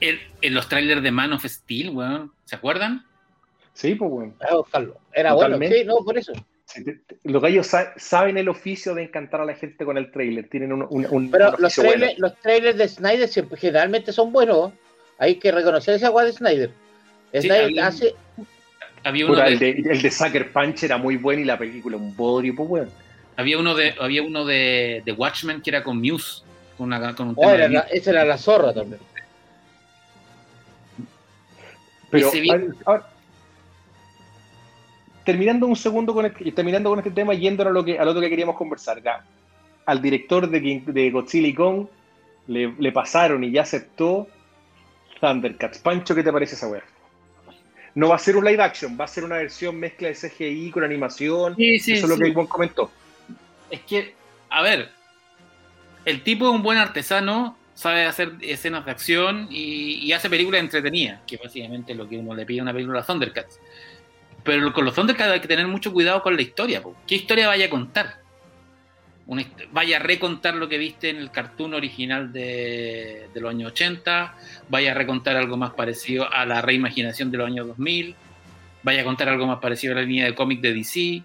el- 0.00 0.20
en 0.40 0.54
los 0.54 0.68
trailers 0.68 1.02
de 1.02 1.10
Man 1.10 1.32
of 1.32 1.44
Steel, 1.44 1.90
weón. 1.90 2.32
¿Se 2.44 2.56
acuerdan? 2.56 3.04
sí, 3.74 3.94
pues 3.94 4.10
bueno. 4.10 4.34
Ah, 4.40 4.56
buscarlo. 4.56 4.96
Era 5.14 5.30
Totalmente. 5.30 5.68
bueno, 5.68 5.82
sí, 5.82 5.86
no, 6.00 6.04
por 6.04 6.18
eso. 6.18 6.32
Los 7.24 7.42
gallos 7.42 7.66
sa- 7.66 7.92
saben 7.96 8.36
el 8.38 8.48
oficio 8.48 8.94
de 8.94 9.02
encantar 9.04 9.40
a 9.40 9.44
la 9.44 9.54
gente 9.54 9.84
con 9.84 9.98
el 9.98 10.10
trailer. 10.10 10.48
Tienen 10.48 10.72
un, 10.72 10.86
un, 10.88 11.06
un- 11.10 11.30
Pero 11.30 11.50
un 11.50 11.56
los 11.62 11.76
bueno. 11.76 11.90
trailers, 11.92 12.18
los 12.18 12.36
trailers 12.40 12.78
de 12.78 12.88
Snyder 12.88 13.28
siempre, 13.28 13.58
generalmente 13.58 14.12
son 14.12 14.32
buenos. 14.32 14.72
Hay 15.18 15.36
que 15.36 15.52
reconocer 15.52 15.94
esa 15.94 16.08
guay 16.08 16.26
de 16.26 16.32
Snyder. 16.32 16.70
Sí, 17.32 17.40
Snyder 17.42 17.64
había- 17.64 17.86
hace, 17.86 18.14
Había 19.04 19.26
uno 19.26 19.36
de, 19.36 19.48
el, 19.48 19.58
de, 19.58 19.70
el 19.70 20.02
de 20.02 20.10
Sucker 20.10 20.52
Punch 20.52 20.84
era 20.84 20.96
muy 20.96 21.16
bueno 21.16 21.42
y 21.42 21.44
la 21.44 21.58
película 21.58 21.96
un 21.96 22.16
bodrio, 22.16 22.54
pues 22.56 22.68
bueno. 22.68 22.90
había 23.36 23.58
uno 23.58 23.74
de, 23.74 23.94
había 24.00 24.22
uno 24.22 24.44
de, 24.44 25.02
de 25.04 25.12
Watchmen 25.12 25.60
que 25.60 25.70
era 25.70 25.82
con 25.82 26.00
Muse, 26.00 26.42
con, 26.78 26.86
una, 26.86 27.14
con 27.14 27.28
un 27.28 27.34
oh, 27.36 27.40
tema 27.40 27.54
era 27.54 27.68
de 27.68 27.74
la- 27.74 27.80
esa 27.90 28.10
era 28.10 28.24
la 28.24 28.38
zorra 28.38 28.72
también. 28.72 29.00
Pero 32.10 32.30
ahora, 32.86 33.08
terminando 35.24 35.66
un 35.66 35.76
segundo 35.76 36.12
con 36.14 36.24
el- 36.26 36.54
terminando 36.54 36.90
con 36.90 36.98
este 36.98 37.10
tema, 37.10 37.34
yendo 37.34 37.62
a 37.62 37.70
lo 37.70 37.84
que 37.84 37.98
al 37.98 38.08
otro 38.08 38.20
que 38.20 38.28
queríamos 38.30 38.56
conversar, 38.56 39.02
ya, 39.02 39.24
al 39.86 40.00
director 40.02 40.48
de, 40.48 40.62
King- 40.62 40.84
de 40.86 41.10
Godzilla 41.10 41.48
y 41.48 41.54
Kong 41.54 41.86
le, 42.48 42.72
le 42.78 42.92
pasaron 42.92 43.42
y 43.44 43.50
ya 43.50 43.62
aceptó 43.62 44.28
Thundercats. 45.20 45.78
Pancho, 45.78 46.14
¿qué 46.14 46.22
te 46.22 46.32
parece 46.32 46.54
esa 46.56 46.68
weá? 46.68 46.82
No 47.94 48.08
va 48.08 48.16
a 48.16 48.18
ser 48.18 48.36
un 48.36 48.44
live 48.44 48.62
action, 48.62 48.96
va 48.98 49.04
a 49.04 49.08
ser 49.08 49.22
una 49.24 49.36
versión 49.36 49.76
mezcla 49.78 50.08
de 50.08 50.14
CGI 50.14 50.70
con 50.70 50.82
animación. 50.82 51.54
Sí, 51.56 51.78
sí, 51.78 51.92
Eso 51.92 52.06
es 52.06 52.10
lo 52.10 52.16
que 52.18 52.28
Ivonne 52.28 52.48
comentó. 52.48 52.90
Es 53.70 53.80
que, 53.82 54.14
a 54.48 54.62
ver, 54.62 54.88
el 56.04 56.22
tipo 56.22 56.48
es 56.48 56.54
un 56.54 56.62
buen 56.62 56.78
artesano, 56.78 57.56
sabe 57.74 58.06
hacer 58.06 58.32
escenas 58.40 58.84
de 58.86 58.90
acción 58.90 59.46
y, 59.50 59.94
y 60.04 60.12
hace 60.12 60.30
películas 60.30 60.60
entretenidas, 60.62 61.20
que 61.26 61.36
básicamente 61.36 61.92
es 61.92 61.98
lo 61.98 62.08
que 62.08 62.16
uno 62.18 62.34
le 62.34 62.46
pide 62.46 62.60
a 62.60 62.62
una 62.62 62.72
película 62.72 63.00
a 63.00 63.04
Thundercats. 63.04 63.60
Pero 64.44 64.72
con 64.72 64.84
los 64.84 64.94
Thundercats 64.94 65.30
hay 65.30 65.40
que 65.40 65.48
tener 65.48 65.66
mucho 65.66 65.92
cuidado 65.92 66.22
con 66.22 66.34
la 66.34 66.42
historia. 66.42 66.82
po. 66.82 66.96
¿Qué 67.06 67.14
historia 67.14 67.48
vaya 67.48 67.66
a 67.66 67.70
contar? 67.70 68.20
Una 69.26 69.44
vaya 69.70 69.98
a 69.98 70.00
recontar 70.00 70.54
lo 70.54 70.68
que 70.68 70.78
viste 70.78 71.08
en 71.08 71.16
el 71.16 71.30
cartoon 71.30 71.74
original 71.74 72.32
de, 72.32 73.28
de 73.32 73.40
los 73.40 73.50
años 73.50 73.70
80, 73.72 74.34
vaya 74.68 74.90
a 74.90 74.94
recontar 74.94 75.36
algo 75.36 75.56
más 75.56 75.72
parecido 75.74 76.30
a 76.32 76.44
la 76.44 76.60
reimaginación 76.60 77.30
de 77.30 77.38
los 77.38 77.46
años 77.46 77.68
2000, 77.68 78.16
vaya 78.82 79.02
a 79.02 79.04
contar 79.04 79.28
algo 79.28 79.46
más 79.46 79.60
parecido 79.60 79.92
a 79.92 79.96
la 79.96 80.02
línea 80.02 80.26
de 80.26 80.34
cómic 80.34 80.60
de 80.60 80.74
DC, 80.74 81.22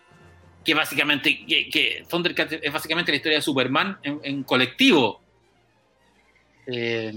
que 0.64 0.74
básicamente, 0.76 1.44
que, 1.46 1.70
que 1.70 2.04
Thundercats 2.08 2.60
es 2.62 2.72
básicamente 2.72 3.12
la 3.12 3.16
historia 3.16 3.40
de 3.40 3.42
Superman 3.42 3.98
en, 4.04 4.20
en 4.24 4.44
colectivo. 4.44 5.20
Eh, 6.68 7.12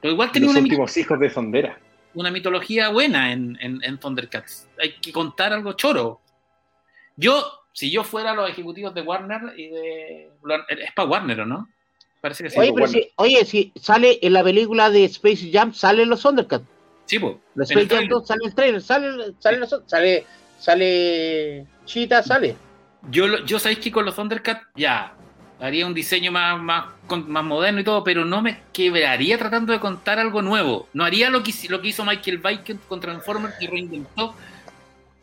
pero 0.00 0.14
igual 0.14 0.30
tenía 0.32 0.48
Los 0.48 0.56
una, 0.56 0.64
últimos 0.64 0.96
hijos 0.96 1.18
de 1.18 1.30
Sondera. 1.30 1.78
Una 2.14 2.30
mitología 2.30 2.88
buena 2.90 3.32
en, 3.32 3.56
en, 3.60 3.82
en 3.82 3.98
Thundercats. 3.98 4.68
Hay 4.80 4.92
que 5.00 5.12
contar 5.12 5.52
algo 5.52 5.72
choro. 5.74 6.20
Yo, 7.16 7.44
si 7.72 7.90
yo 7.90 8.04
fuera 8.04 8.34
los 8.34 8.48
ejecutivos 8.50 8.94
de 8.94 9.02
Warner 9.02 9.58
y 9.58 9.68
de. 9.68 10.30
Es 10.68 10.92
para 10.92 11.08
Warner, 11.08 11.40
¿o 11.40 11.46
no? 11.46 11.68
Parece 12.20 12.44
que 12.44 12.50
sí. 12.50 12.58
Oye, 12.58 12.72
pues, 12.72 12.90
pero 12.92 13.04
si, 13.04 13.10
oye, 13.16 13.44
si 13.44 13.72
sale 13.76 14.18
en 14.22 14.32
la 14.32 14.44
película 14.44 14.90
de 14.90 15.04
Space 15.04 15.50
Jam, 15.52 15.72
salen 15.74 16.08
los 16.08 16.22
Thundercats. 16.22 16.64
Sí, 17.06 17.18
po. 17.18 17.40
Los 17.54 17.68
Space 17.70 17.86
Jam 17.88 17.98
trailer. 17.98 18.10
2 18.10 18.26
sale 18.26 18.40
el 18.44 18.54
trailer, 18.54 18.80
sale, 18.82 19.34
sale, 19.40 19.58
los- 19.58 19.82
sale, 19.86 20.26
sale 20.58 21.66
Cheetah, 21.84 22.22
sale. 22.22 22.56
Yo, 23.10 23.26
lo- 23.26 23.44
yo 23.44 23.58
sabéis 23.58 23.80
que 23.80 23.90
con 23.90 24.04
los 24.04 24.14
Thundercats 24.14 24.66
ya 24.76 25.14
haría 25.62 25.86
un 25.86 25.94
diseño 25.94 26.32
más, 26.32 26.60
más, 26.60 26.86
más 27.28 27.44
moderno 27.44 27.80
y 27.80 27.84
todo, 27.84 28.02
pero 28.02 28.24
no 28.24 28.42
me 28.42 28.58
quebraría 28.72 29.38
tratando 29.38 29.72
de 29.72 29.78
contar 29.80 30.18
algo 30.18 30.42
nuevo. 30.42 30.88
No 30.92 31.04
haría 31.04 31.30
lo 31.30 31.42
que, 31.42 31.52
lo 31.68 31.80
que 31.80 31.88
hizo 31.88 32.04
Michael 32.04 32.38
Bay 32.38 32.60
con 32.88 33.00
Transformers 33.00 33.54
que 33.58 33.68
reinventó 33.68 34.34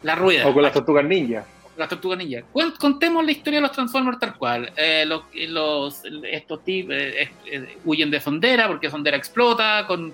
la 0.01 0.15
rueda. 0.15 0.47
O 0.47 0.53
con 0.53 0.63
las 0.63 0.71
tortugas 0.73 1.03
ninja. 1.03 1.45
las 1.77 1.89
tortugas 1.89 2.17
ninja. 2.17 2.41
Contemos 2.79 3.25
la 3.25 3.31
historia 3.31 3.57
de 3.57 3.61
los 3.63 3.71
Transformers 3.73 4.17
tal 4.17 4.35
cual. 4.37 4.71
Eh, 4.77 5.03
los, 5.05 5.23
los- 5.49 6.03
estos 6.31 6.63
tipos 6.63 6.95
eh, 6.95 7.29
eh, 7.45 7.77
huyen 7.83 8.09
de 8.09 8.21
Sondera 8.21 8.67
porque 8.67 8.89
Sondera 8.89 9.17
explota, 9.17 9.85
con, 9.87 10.13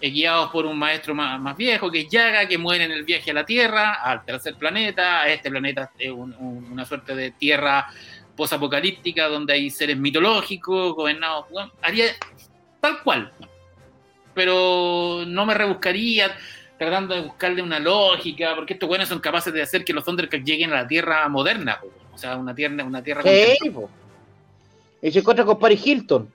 eh, 0.00 0.10
guiados 0.10 0.50
por 0.52 0.64
un 0.64 0.78
maestro 0.78 1.12
más, 1.14 1.40
más 1.40 1.56
viejo 1.56 1.90
que 1.90 2.02
es 2.02 2.08
Yaga, 2.08 2.46
que 2.46 2.56
muere 2.56 2.84
en 2.84 2.92
el 2.92 3.02
viaje 3.02 3.32
a 3.32 3.34
la 3.34 3.44
Tierra, 3.44 3.94
al 3.94 4.24
tercer 4.24 4.54
planeta. 4.54 5.26
Este 5.28 5.50
planeta 5.50 5.90
es 5.98 6.12
un- 6.12 6.34
un- 6.38 6.68
una 6.70 6.84
suerte 6.84 7.16
de 7.16 7.32
tierra 7.32 7.88
posapocalíptica 8.36 9.28
donde 9.28 9.54
hay 9.54 9.70
seres 9.70 9.96
mitológicos, 9.96 10.94
gobernados, 10.94 11.46
bueno, 11.50 11.72
haría 11.82 12.06
tal 12.80 13.02
cual. 13.02 13.32
Pero 14.34 15.24
no 15.26 15.46
me 15.46 15.54
rebuscaría 15.54 16.36
tratando 16.78 17.14
de 17.14 17.22
buscarle 17.22 17.62
una 17.62 17.78
lógica, 17.78 18.54
porque 18.54 18.74
estos 18.74 18.88
buenos 18.88 19.08
son 19.08 19.20
capaces 19.20 19.52
de 19.52 19.62
hacer 19.62 19.84
que 19.84 19.92
los 19.92 20.04
Thundercats 20.04 20.44
lleguen 20.44 20.72
a 20.72 20.82
la 20.82 20.86
Tierra 20.86 21.26
moderna, 21.28 21.80
po. 21.80 21.90
o 22.14 22.18
sea, 22.18 22.36
una 22.36 22.54
tierra, 22.54 22.84
una 22.84 23.02
tierra 23.02 23.22
Sí. 23.22 23.56
Y 25.02 25.10
se 25.10 25.18
encuentra 25.20 25.44
con 25.44 25.58
Paris 25.58 25.86
Hilton. 25.86 26.30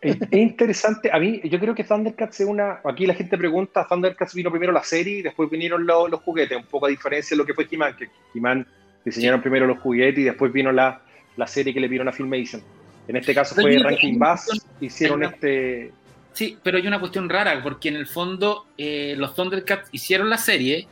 Es, 0.00 0.16
es 0.20 0.32
interesante, 0.32 1.10
a 1.10 1.18
mí 1.18 1.40
yo 1.44 1.58
creo 1.58 1.74
que 1.74 1.82
Thundercats 1.82 2.40
es 2.40 2.46
una, 2.46 2.80
aquí 2.84 3.06
la 3.06 3.14
gente 3.14 3.38
pregunta, 3.38 3.86
Thundercats 3.88 4.34
vino 4.34 4.50
primero 4.50 4.70
la 4.70 4.84
serie 4.84 5.18
y 5.18 5.22
después 5.22 5.48
vinieron 5.48 5.86
los, 5.86 6.10
los 6.10 6.20
juguetes, 6.20 6.58
un 6.58 6.66
poco 6.66 6.86
a 6.86 6.90
diferencia 6.90 7.34
de 7.34 7.38
lo 7.38 7.46
que 7.46 7.54
fue 7.54 7.66
He-Man, 7.68 7.96
que 7.96 8.08
He-Man 8.34 8.66
diseñaron 9.04 9.40
primero 9.42 9.66
los 9.66 9.78
juguetes 9.78 10.18
y 10.20 10.24
después 10.24 10.52
vino 10.52 10.72
la, 10.72 11.00
la 11.36 11.46
serie 11.46 11.72
que 11.74 11.80
le 11.80 11.88
vieron 11.88 12.08
a 12.08 12.12
Filmation. 12.12 12.62
En 13.06 13.16
este 13.16 13.34
caso 13.34 13.54
fue 13.54 13.78
Ranking 13.78 14.18
Bass, 14.18 14.48
hicieron 14.80 15.18
una- 15.18 15.28
este... 15.28 15.92
Sí, 16.32 16.58
pero 16.62 16.78
hay 16.78 16.86
una 16.86 16.98
cuestión 16.98 17.28
rara, 17.28 17.62
porque 17.62 17.88
en 17.90 17.96
el 17.96 18.06
fondo 18.06 18.66
eh, 18.76 19.14
los 19.16 19.34
Thundercats 19.36 19.88
hicieron 19.92 20.28
la 20.30 20.38
serie 20.38 20.88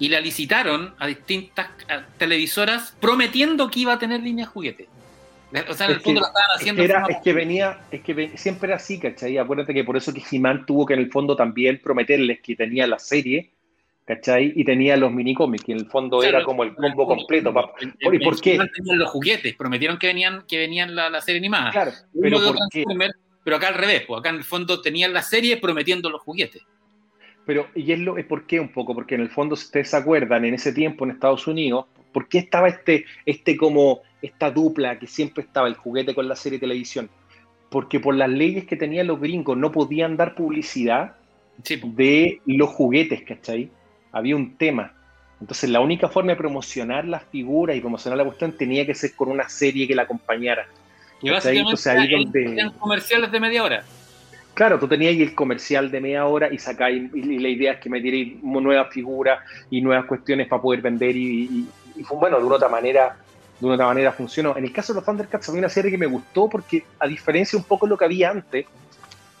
y 0.00 0.08
la 0.08 0.20
licitaron 0.20 0.94
a 0.98 1.06
distintas 1.06 1.68
televisoras 2.18 2.96
prometiendo 3.00 3.70
que 3.70 3.80
iba 3.80 3.92
a 3.92 3.98
tener 3.98 4.20
línea 4.20 4.46
de 4.46 4.50
juguete. 4.50 4.88
O 5.68 5.74
sea, 5.74 5.86
en 5.86 5.92
el 5.92 5.98
Es 5.98 6.02
fondo 6.02 6.20
que- 6.20 6.24
la 6.24 6.28
estaban 6.28 6.50
Es 6.54 6.60
haciendo 6.60 6.82
que, 6.82 6.88
de 6.88 6.94
era, 6.94 7.06
es 7.08 7.16
que 7.22 7.32
venía, 7.34 7.78
es 7.90 8.00
que 8.00 8.14
ve- 8.14 8.32
siempre 8.36 8.68
era 8.68 8.76
así, 8.76 8.98
¿cachai? 8.98 9.36
Acuérdate 9.38 9.74
que 9.74 9.84
por 9.84 9.96
eso 9.96 10.12
que 10.12 10.22
He-Man 10.30 10.64
tuvo 10.66 10.86
que 10.86 10.94
en 10.94 11.00
el 11.00 11.10
fondo 11.12 11.36
también 11.36 11.78
prometerles 11.82 12.40
que 12.40 12.56
tenía 12.56 12.86
la 12.86 12.98
serie, 12.98 13.50
¿cachai? 14.04 14.52
Y 14.56 14.64
tenía 14.64 14.96
los 14.96 15.12
minicómics, 15.12 15.64
que 15.64 15.72
en 15.72 15.78
el 15.78 15.86
fondo 15.86 16.18
Claro, 16.20 16.36
era 16.38 16.44
como 16.44 16.64
el 16.64 16.74
combo 16.74 17.06
completo. 17.06 17.52
pa- 17.52 17.72
en- 17.80 17.94
¿Y 18.00 18.16
en- 18.16 18.22
por 18.22 18.40
qué? 18.40 18.58
Tenían 18.74 18.98
los 18.98 19.10
juguetes, 19.10 19.54
prometieron 19.54 19.98
que 19.98 20.08
venían, 20.08 20.44
que 20.46 20.58
venían 20.58 20.94
la, 20.94 21.08
la 21.10 21.20
serie 21.20 21.38
animada. 21.38 21.70
Claro, 21.70 21.92
pero 22.20 22.38
¿por 22.42 22.56
qué? 22.70 22.84
Pero 23.44 23.56
acá 23.56 23.68
al 23.68 23.74
revés, 23.74 24.04
pues 24.06 24.20
acá 24.20 24.30
en 24.30 24.36
el 24.36 24.44
fondo 24.44 24.80
tenían 24.80 25.12
la 25.12 25.22
serie 25.22 25.56
prometiendo 25.56 26.08
los 26.10 26.20
juguetes. 26.22 26.62
Pero, 27.44 27.66
y 27.74 27.90
es, 27.90 27.98
lo, 27.98 28.16
es 28.18 28.24
por 28.24 28.46
qué 28.46 28.60
un 28.60 28.68
poco, 28.68 28.94
porque 28.94 29.16
en 29.16 29.20
el 29.20 29.28
fondo, 29.28 29.56
si 29.56 29.64
ustedes 29.64 29.90
se 29.90 29.96
acuerdan, 29.96 30.44
en 30.44 30.54
ese 30.54 30.72
tiempo 30.72 31.04
en 31.04 31.10
Estados 31.10 31.48
Unidos, 31.48 31.86
¿por 32.12 32.28
qué 32.28 32.38
estaba 32.38 32.68
este, 32.68 33.04
este 33.26 33.56
como, 33.56 34.02
esta 34.20 34.52
dupla 34.52 34.96
que 35.00 35.08
siempre 35.08 35.42
estaba 35.42 35.66
el 35.66 35.74
juguete 35.74 36.14
con 36.14 36.28
la 36.28 36.36
serie 36.36 36.58
de 36.58 36.66
televisión? 36.66 37.10
Porque 37.68 37.98
por 37.98 38.14
las 38.14 38.28
leyes 38.30 38.64
que 38.66 38.76
tenían 38.76 39.08
los 39.08 39.18
gringos 39.18 39.56
no 39.56 39.72
podían 39.72 40.16
dar 40.16 40.34
publicidad 40.36 41.16
Sí, 41.64 41.80
de 41.82 42.40
los 42.46 42.68
juguetes, 42.70 43.22
¿cachai? 43.22 43.70
Había 44.12 44.36
un 44.36 44.56
tema. 44.56 44.92
Entonces 45.40 45.68
la 45.70 45.80
única 45.80 46.08
forma 46.08 46.32
de 46.32 46.36
promocionar 46.36 47.04
las 47.04 47.24
figuras 47.24 47.76
y 47.76 47.80
promocionar 47.80 48.16
la 48.16 48.24
cuestión 48.24 48.52
tenía 48.52 48.86
que 48.86 48.94
ser 48.94 49.14
con 49.14 49.28
una 49.28 49.48
serie 49.48 49.88
que 49.88 49.94
la 49.94 50.02
acompañara. 50.02 50.66
Y 51.20 51.30
básicamente 51.30 51.60
Entonces 51.60 51.86
ahí 51.86 52.10
donde... 52.10 52.70
comerciales 52.78 53.32
de 53.32 53.40
media 53.40 53.64
hora. 53.64 53.84
Claro, 54.54 54.78
tú 54.78 54.86
tenías 54.86 55.16
el 55.16 55.34
comercial 55.34 55.90
de 55.90 56.00
media 56.00 56.26
hora 56.26 56.52
y 56.52 56.58
sacáis, 56.58 57.10
y 57.14 57.38
la 57.38 57.48
idea 57.48 57.72
es 57.72 57.80
que 57.80 57.88
metierais 57.88 58.42
nuevas 58.42 58.92
figuras 58.92 59.40
y 59.70 59.80
nuevas 59.80 60.04
cuestiones 60.04 60.46
para 60.46 60.60
poder 60.60 60.82
vender 60.82 61.16
y, 61.16 61.66
y- 61.96 62.02
bueno, 62.10 62.38
de 62.38 62.44
una 62.44 62.56
otra 62.56 62.68
manera, 62.68 63.16
de 63.58 63.66
una 63.66 63.74
otra 63.76 63.86
manera 63.86 64.12
funcionó. 64.12 64.56
En 64.56 64.64
el 64.64 64.72
caso 64.72 64.92
de 64.92 64.98
los 64.98 65.06
Thundercats 65.06 65.48
había 65.48 65.60
una 65.60 65.68
serie 65.68 65.90
que 65.90 65.98
me 65.98 66.06
gustó 66.06 66.48
porque 66.48 66.84
a 66.98 67.06
diferencia 67.06 67.58
un 67.58 67.64
poco 67.64 67.86
de 67.86 67.90
lo 67.90 67.96
que 67.96 68.04
había 68.04 68.30
antes, 68.30 68.66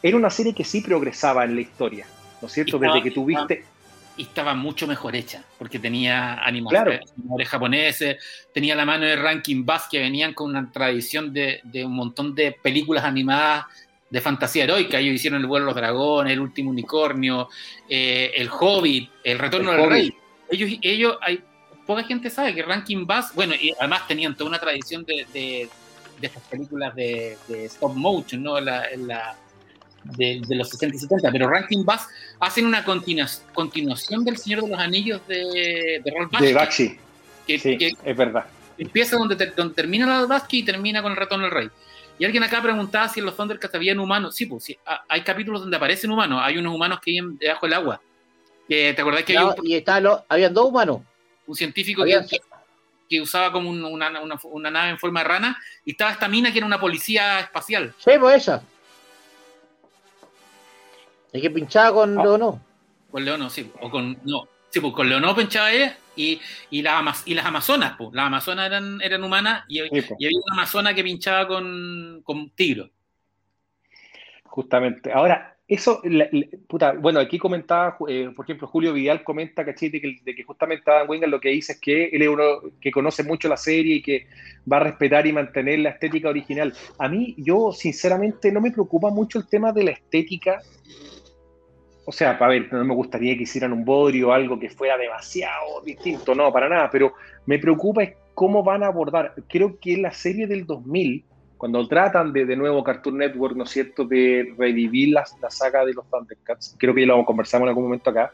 era 0.02 0.16
una 0.16 0.30
serie 0.30 0.54
que 0.54 0.64
sí 0.64 0.80
progresaba 0.80 1.44
en 1.44 1.54
la 1.56 1.60
historia, 1.60 2.06
¿no 2.40 2.46
es 2.48 2.52
cierto? 2.54 2.78
Desde 2.78 3.02
que 3.02 3.10
tuviste, 3.10 3.64
y 4.16 4.22
estaba 4.22 4.54
mucho 4.54 4.86
mejor 4.86 5.16
hecha, 5.16 5.42
porque 5.58 5.78
tenía 5.78 6.34
Claro. 6.34 6.46
animadores, 6.48 7.00
animadores 7.16 7.48
japoneses, 7.48 8.16
tenía 8.52 8.74
la 8.74 8.84
mano 8.84 9.04
de 9.06 9.16
Rankin 9.16 9.64
Bass 9.64 9.88
que 9.90 9.98
venían 9.98 10.34
con 10.34 10.50
una 10.50 10.70
tradición 10.70 11.32
de, 11.32 11.60
de 11.64 11.84
un 11.84 11.94
montón 11.94 12.34
de 12.34 12.52
películas 12.52 13.04
animadas 13.04 13.64
de 14.10 14.20
fantasía 14.20 14.64
heroica. 14.64 14.98
Ellos 14.98 15.14
hicieron 15.14 15.40
El 15.40 15.46
vuelo 15.46 15.64
de 15.66 15.70
los 15.72 15.76
dragones, 15.76 16.32
El 16.34 16.40
último 16.40 16.70
unicornio, 16.70 17.48
eh, 17.88 18.32
El 18.36 18.48
Hobbit, 18.50 19.10
El 19.24 19.38
retorno 19.38 19.70
El 19.72 19.76
del 19.78 19.86
Hobbit. 19.86 19.92
rey. 19.92 20.14
Ellos, 20.50 20.78
ellos, 20.82 21.16
hay 21.22 21.42
poca 21.86 22.04
gente 22.04 22.28
sabe 22.28 22.54
que 22.54 22.62
Rankin 22.62 23.06
Bass, 23.06 23.34
bueno, 23.34 23.54
y 23.54 23.72
además 23.78 24.06
tenían 24.06 24.36
toda 24.36 24.50
una 24.50 24.58
tradición 24.60 25.04
de, 25.04 25.26
de, 25.32 25.68
de 26.20 26.26
estas 26.26 26.42
películas 26.44 26.94
de, 26.94 27.38
de 27.48 27.64
stop 27.64 27.94
motion, 27.94 28.42
¿no? 28.42 28.60
La, 28.60 28.84
la- 28.96 29.36
de, 30.04 30.42
de 30.46 30.54
los 30.54 30.68
60 30.70 30.96
y 30.96 30.98
70, 31.00 31.30
pero 31.30 31.48
Rankin 31.48 31.84
Bass 31.84 32.08
hacen 32.40 32.66
una 32.66 32.84
continua- 32.84 33.28
continuación 33.54 34.24
del 34.24 34.36
Señor 34.36 34.62
de 34.64 34.68
los 34.70 34.78
Anillos 34.78 35.20
de, 35.28 36.00
de 36.04 36.10
Ralph 36.10 36.30
de 36.32 36.52
Bakshi, 36.52 36.84
Bakshi, 36.88 36.98
que, 37.46 37.58
sí, 37.58 37.78
que 37.78 37.92
es 38.04 38.16
verdad. 38.16 38.46
empieza 38.78 39.16
donde, 39.16 39.36
ter- 39.36 39.54
donde 39.54 39.74
termina 39.74 40.06
la 40.06 40.26
Bakshi 40.26 40.58
y 40.58 40.62
termina 40.64 41.02
con 41.02 41.12
el 41.12 41.16
ratón 41.18 41.42
del 41.42 41.50
rey. 41.50 41.68
Y 42.18 42.24
alguien 42.24 42.42
acá 42.44 42.60
preguntaba 42.62 43.08
si 43.08 43.20
en 43.20 43.26
los 43.26 43.36
Thundercats 43.36 43.74
habían 43.74 43.98
humanos. 43.98 44.34
Sí, 44.36 44.46
pues 44.46 44.64
sí, 44.64 44.78
ha- 44.86 45.02
hay 45.08 45.22
capítulos 45.22 45.62
donde 45.62 45.76
aparecen 45.76 46.10
humanos. 46.10 46.40
Hay 46.42 46.58
unos 46.58 46.74
humanos 46.74 47.00
que 47.00 47.10
viven 47.12 47.36
debajo 47.38 47.66
del 47.66 47.74
agua. 47.74 48.00
¿Te 48.68 48.90
acordás 48.98 49.24
que 49.24 49.36
había 49.36 49.48
un, 49.50 49.66
Y 49.66 49.74
estaban 49.74 50.02
los- 50.04 50.20
habían 50.28 50.54
dos 50.54 50.66
humanos. 50.68 51.00
un 51.46 51.54
científico 51.56 52.02
Había- 52.02 52.24
que, 52.26 52.38
que 53.08 53.20
usaba 53.20 53.50
como 53.52 53.68
un- 53.68 53.84
una, 53.84 54.08
una- 54.20 54.38
una 54.44 54.70
nave 54.70 54.90
en 54.90 54.98
forma 54.98 55.20
de 55.20 55.28
rana 55.28 55.58
y 55.84 55.90
estaba 55.92 56.12
esta 56.12 56.28
mina 56.28 56.52
que 56.52 56.58
era 56.58 56.66
una 56.66 56.80
policía 56.80 57.40
espacial? 57.40 57.92
Sí, 57.98 58.12
pues 58.20 58.36
esa. 58.42 58.62
Es 61.32 61.40
que 61.42 61.50
pinchaba 61.50 61.92
con 61.94 62.18
Ah. 62.18 62.22
Leonó. 62.22 62.62
Con 63.10 63.24
Leono, 63.24 63.50
sí. 63.50 63.70
O 63.80 63.90
con. 63.90 64.18
No. 64.24 64.48
Sí, 64.70 64.80
pues 64.80 64.92
con 64.94 65.08
Leono 65.08 65.34
pinchaba 65.36 65.70
ella 65.72 65.96
y, 66.16 66.40
y, 66.70 66.80
las, 66.82 67.26
y 67.26 67.34
las 67.34 67.44
Amazonas, 67.44 67.94
pues. 67.98 68.10
Las 68.14 68.26
Amazonas 68.26 68.66
eran, 68.66 69.00
eran 69.02 69.22
humanas 69.22 69.64
y, 69.68 69.80
Sí, 69.80 70.00
po. 70.02 70.16
y 70.18 70.26
había 70.26 70.38
una 70.46 70.54
Amazona 70.62 70.94
que 70.94 71.04
pinchaba 71.04 71.46
con, 71.46 72.20
con 72.24 72.50
Tigro. 72.50 72.88
Justamente. 74.44 75.12
Ahora, 75.12 75.56
eso, 75.68 76.00
la- 76.04 76.28
la- 76.32 76.46
puta, 76.68 76.92
bueno, 76.92 77.20
aquí 77.20 77.38
comentaba, 77.38 77.96
eh, 78.08 78.30
por 78.34 78.44
ejemplo, 78.44 78.66
Julio 78.68 78.92
Vidal 78.92 79.22
comenta, 79.24 79.64
¿cachai? 79.64 79.88
De 79.90 80.00
que, 80.00 80.18
de 80.22 80.34
que 80.34 80.42
justamente 80.42 80.90
Adam 80.90 81.08
Wingard 81.08 81.30
lo 81.30 81.40
que 81.40 81.48
dice 81.50 81.72
es 81.72 81.80
que 81.80 82.04
él 82.06 82.22
es 82.22 82.28
uno 82.28 82.44
que 82.80 82.90
conoce 82.90 83.22
mucho 83.24 83.48
la 83.48 83.56
serie 83.56 83.96
y 83.96 84.02
que 84.02 84.26
va 84.70 84.78
a 84.78 84.80
respetar 84.80 85.26
y 85.26 85.32
mantener 85.32 85.78
la 85.80 85.90
estética 85.90 86.28
original. 86.28 86.74
A 86.98 87.08
mí, 87.08 87.34
yo 87.38 87.72
sinceramente 87.72 88.50
no 88.52 88.60
me 88.60 88.70
preocupa 88.70 89.10
mucho 89.10 89.38
el 89.38 89.46
tema 89.48 89.72
de 89.72 89.84
la 89.84 89.90
estética. 89.92 90.60
O 92.04 92.12
sea, 92.12 92.32
a 92.32 92.48
ver, 92.48 92.72
no 92.72 92.84
me 92.84 92.94
gustaría 92.94 93.36
que 93.36 93.44
hicieran 93.44 93.72
un 93.72 93.84
bodrio 93.84 94.28
o 94.28 94.32
algo 94.32 94.58
que 94.58 94.68
fuera 94.68 94.96
demasiado 94.98 95.80
distinto, 95.84 96.34
no, 96.34 96.52
para 96.52 96.68
nada, 96.68 96.90
pero 96.90 97.14
me 97.46 97.58
preocupa 97.58 98.02
es 98.02 98.14
cómo 98.34 98.62
van 98.62 98.82
a 98.82 98.86
abordar. 98.86 99.34
Creo 99.48 99.78
que 99.78 99.96
la 99.96 100.10
serie 100.10 100.46
del 100.46 100.66
2000, 100.66 101.24
cuando 101.56 101.86
tratan 101.86 102.32
de 102.32 102.44
de 102.44 102.56
nuevo 102.56 102.82
Cartoon 102.82 103.18
Network, 103.18 103.56
¿no 103.56 103.64
es 103.64 103.70
cierto?, 103.70 104.04
de 104.04 104.52
revivir 104.58 105.10
la, 105.10 105.24
la 105.40 105.50
saga 105.50 105.84
de 105.84 105.92
los 105.92 106.08
Thundercats, 106.10 106.74
creo 106.76 106.92
que 106.92 107.02
ya 107.02 107.06
lo 107.08 107.24
conversamos 107.24 107.66
en 107.66 107.68
algún 107.68 107.84
momento 107.84 108.10
acá, 108.10 108.32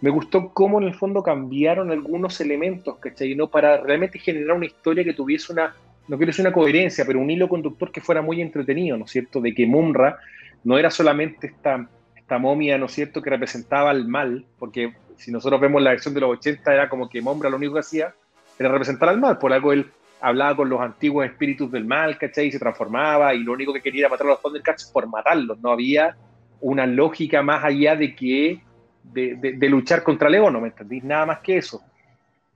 me 0.00 0.10
gustó 0.10 0.52
cómo 0.52 0.80
en 0.80 0.88
el 0.88 0.94
fondo 0.94 1.22
cambiaron 1.22 1.92
algunos 1.92 2.40
elementos, 2.40 2.98
¿cachai? 2.98 3.36
¿no? 3.36 3.46
Para 3.46 3.76
realmente 3.76 4.18
generar 4.18 4.56
una 4.56 4.66
historia 4.66 5.04
que 5.04 5.12
tuviese 5.12 5.52
una, 5.52 5.76
no 6.08 6.16
quiero 6.16 6.30
decir 6.30 6.44
una 6.44 6.52
coherencia, 6.52 7.04
pero 7.06 7.20
un 7.20 7.30
hilo 7.30 7.48
conductor 7.48 7.92
que 7.92 8.00
fuera 8.00 8.20
muy 8.20 8.42
entretenido, 8.42 8.96
¿no 8.96 9.04
es 9.04 9.12
cierto?, 9.12 9.40
de 9.40 9.54
que 9.54 9.64
Mumra 9.64 10.18
no 10.64 10.76
era 10.76 10.90
solamente 10.90 11.46
esta, 11.46 11.88
esta 12.32 12.38
momia, 12.38 12.78
¿no 12.78 12.86
es 12.86 12.92
cierto?, 12.92 13.20
que 13.20 13.28
representaba 13.28 13.90
el 13.90 14.08
mal, 14.08 14.46
porque 14.58 14.94
si 15.18 15.30
nosotros 15.30 15.60
vemos 15.60 15.82
la 15.82 15.90
versión 15.90 16.14
de 16.14 16.20
los 16.20 16.30
80 16.30 16.72
era 16.72 16.88
como 16.88 17.06
que 17.06 17.20
Mumra 17.20 17.50
lo 17.50 17.58
único 17.58 17.74
que 17.74 17.80
hacía 17.80 18.14
era 18.58 18.70
representar 18.70 19.10
al 19.10 19.20
mal, 19.20 19.36
por 19.36 19.52
algo 19.52 19.70
él 19.70 19.90
hablaba 20.18 20.56
con 20.56 20.70
los 20.70 20.80
antiguos 20.80 21.26
espíritus 21.26 21.70
del 21.70 21.84
mal, 21.84 22.16
¿cachai? 22.16 22.46
Y 22.46 22.52
se 22.52 22.58
transformaba 22.58 23.34
y 23.34 23.40
lo 23.40 23.52
único 23.52 23.70
que 23.74 23.82
quería 23.82 24.02
era 24.02 24.08
matar 24.08 24.28
a 24.28 24.30
los 24.30 24.40
Thundercats 24.40 24.86
por 24.86 25.06
matarlos, 25.08 25.60
no 25.60 25.72
había 25.72 26.16
una 26.62 26.86
lógica 26.86 27.42
más 27.42 27.62
allá 27.64 27.96
de 27.96 28.16
que 28.16 28.62
de, 29.02 29.68
luchar 29.68 30.02
contra 30.02 30.30
León, 30.30 30.54
¿no 30.54 30.60
me 30.62 30.68
entendís? 30.68 31.04
Nada 31.04 31.26
más 31.26 31.40
que 31.40 31.58
eso. 31.58 31.82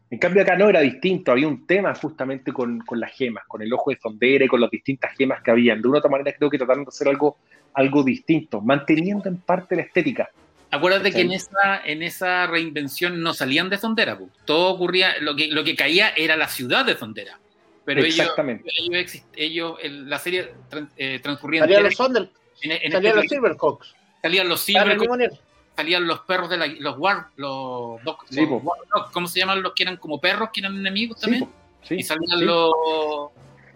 En 0.09 0.19
cambio 0.19 0.41
acá 0.41 0.57
no 0.57 0.71
era 0.71 0.81
distinto, 0.81 1.33
había 1.33 1.49
un 1.49 1.67
tema 1.67 1.95
justamente 1.95 2.51
con, 2.51 2.79
con 2.79 2.99
las 2.99 3.13
gemas, 3.13 3.45
con 3.47 3.61
el 3.61 3.71
ojo 3.75 3.91
de 3.91 3.99
Zondera 4.01 4.47
y 4.47 4.49
con 4.49 4.63
las 4.63 4.71
distintas 4.71 5.15
gemas 5.15 5.43
que 5.43 5.51
habían. 5.51 5.83
De 5.83 5.89
una 5.89 5.97
u 5.97 5.99
otra 5.99 6.11
manera 6.11 6.33
creo 6.33 6.49
que 6.49 6.57
trataron 6.57 6.85
de 6.85 6.89
hacer 6.89 7.09
algo, 7.09 7.37
algo 7.77 8.03
distinto, 8.03 8.61
manteniendo 8.61 9.29
en 9.29 9.37
parte 9.37 9.77
la 9.77 9.83
estética. 9.83 10.29
Acuérdate 10.71 11.05
que 11.13 11.23
¿Cachai? 11.23 11.27
en 11.27 11.33
esa, 11.33 11.81
en 11.85 12.03
esa 12.03 12.47
reinvención 12.49 13.23
no 13.23 13.33
salían 13.35 13.71
de 13.71 13.79
Zondera, 13.79 14.19
pues. 14.19 14.31
Todo 14.45 14.71
ocurría, 14.75 15.19
lo 15.21 15.37
que, 15.37 15.47
lo 15.49 15.63
que 15.63 15.77
caía 15.77 16.09
era 16.17 16.37
la 16.37 16.49
ciudad 16.49 16.85
de 16.85 16.95
Zondera. 16.97 17.39
Pero 17.85 18.01
ellos, 18.01 18.19
Exactamente. 18.19 18.69
ellos, 18.77 18.95
exist- 18.97 19.27
ellos- 19.37 19.79
el- 19.83 20.11
la 20.11 20.19
serie 20.19 20.53
eh, 20.97 21.21
transcurría 21.23 21.61
Salían 21.61 21.85
los 21.85 22.01
en, 22.01 22.73
en 22.73 22.93
salían 22.93 22.95
este- 22.95 23.15
los 23.15 23.27
Silverhawks. 23.29 23.95
salían 24.23 24.49
los 24.49 24.69
Estaban 24.69 24.89
al 24.91 24.95
Silver, 24.95 25.01
mismo 25.09 25.17
nivel. 25.17 25.39
salían 25.77 26.07
los 26.07 26.21
perros 26.21 26.51
de 26.51 26.57
la, 26.57 26.67
los 26.67 26.99
war, 26.99 27.29
los, 27.37 28.03
doc- 28.03 28.27
Sí, 28.29 28.41
los 28.45 29.11
¿cómo 29.13 29.29
se 29.29 29.39
llaman 29.39 29.63
los 29.63 29.73
que 29.75 29.85
eran 29.85 29.99
como 29.99 30.21
perros, 30.21 30.49
que 30.53 30.61
eran 30.61 30.75
enemigos 30.77 31.21
también? 31.21 31.47
sí, 31.83 31.95
y 31.97 32.03
salían 32.03 32.39
sí. 32.41 32.45
los, 32.45 32.73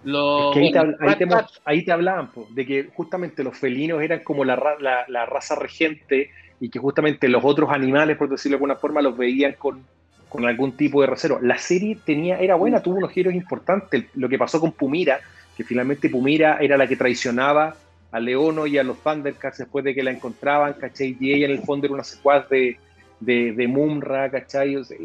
los 0.05 0.48
Es 0.48 0.55
que 0.55 0.61
ahí, 0.66 0.72
te, 0.72 0.78
bueno, 0.78 0.92
habl- 0.92 1.09
ahí 1.09 1.16
te 1.16 1.26
mo- 1.26 1.34
Rat 1.36 1.46
Tat. 1.46 1.62
ahí 1.64 1.84
te 1.84 1.92
hablaban, 1.92 2.30
po, 2.32 2.48
de 2.51 2.66
que 2.66 2.88
justamente 2.94 3.44
los 3.44 3.57
felinos 3.59 4.03
eran 4.03 4.20
como 4.20 4.44
la, 4.44 4.57
ra- 4.57 4.78
la- 4.80 5.05
la 5.09 5.26
raza 5.26 5.55
regente 5.57 6.30
y 6.61 6.68
que 6.70 6.78
justamente 6.78 7.28
los 7.28 7.44
otros 7.44 7.70
animales, 7.70 8.16
por 8.16 8.28
decirlo 8.28 8.55
de 8.55 8.57
alguna 8.57 8.76
forma, 8.76 9.03
los 9.03 9.16
veían 9.16 9.55
con, 9.59 9.82
con 10.28 10.44
algún 10.46 10.76
tipo 10.76 11.01
de 11.01 11.07
reserva. 11.07 11.38
La 11.42 11.59
serie 11.59 11.96
tenía, 12.05 12.38
era 12.38 12.55
buena, 12.55 12.82
tuvo 12.82 12.96
unos 12.98 13.12
giros 13.12 13.34
importantes. 13.34 14.07
Lo 14.14 14.28
que 14.28 14.38
pasó 14.38 14.61
con 14.61 14.72
Pumira, 14.72 15.20
que 15.57 15.64
finalmente 15.64 16.09
Pumira 16.11 16.59
era 16.61 16.76
la 16.76 16.86
que 16.86 16.96
traicionaba 16.96 17.74
a 18.12 18.20
Leono 18.20 18.66
y 18.66 18.76
a 18.76 18.82
los 18.82 18.98
Thundercats 19.03 19.59
después 19.59 19.84
de 19.84 19.94
que 19.94 20.03
la 20.03 20.11
encontraban, 20.11 20.74
¿cachai? 20.74 21.16
Y 21.20 21.32
ella 21.32 21.46
en 21.46 21.53
el 21.53 21.61
fondo 21.62 21.86
era 21.86 21.94
una 21.94 22.05
secuaz 22.05 22.48
de, 22.48 22.76
de, 23.20 23.53
de 23.53 23.68
Mumra, 23.68 24.30
¿cachai? 24.30 24.76
O 24.76 24.84
sea, 24.84 24.96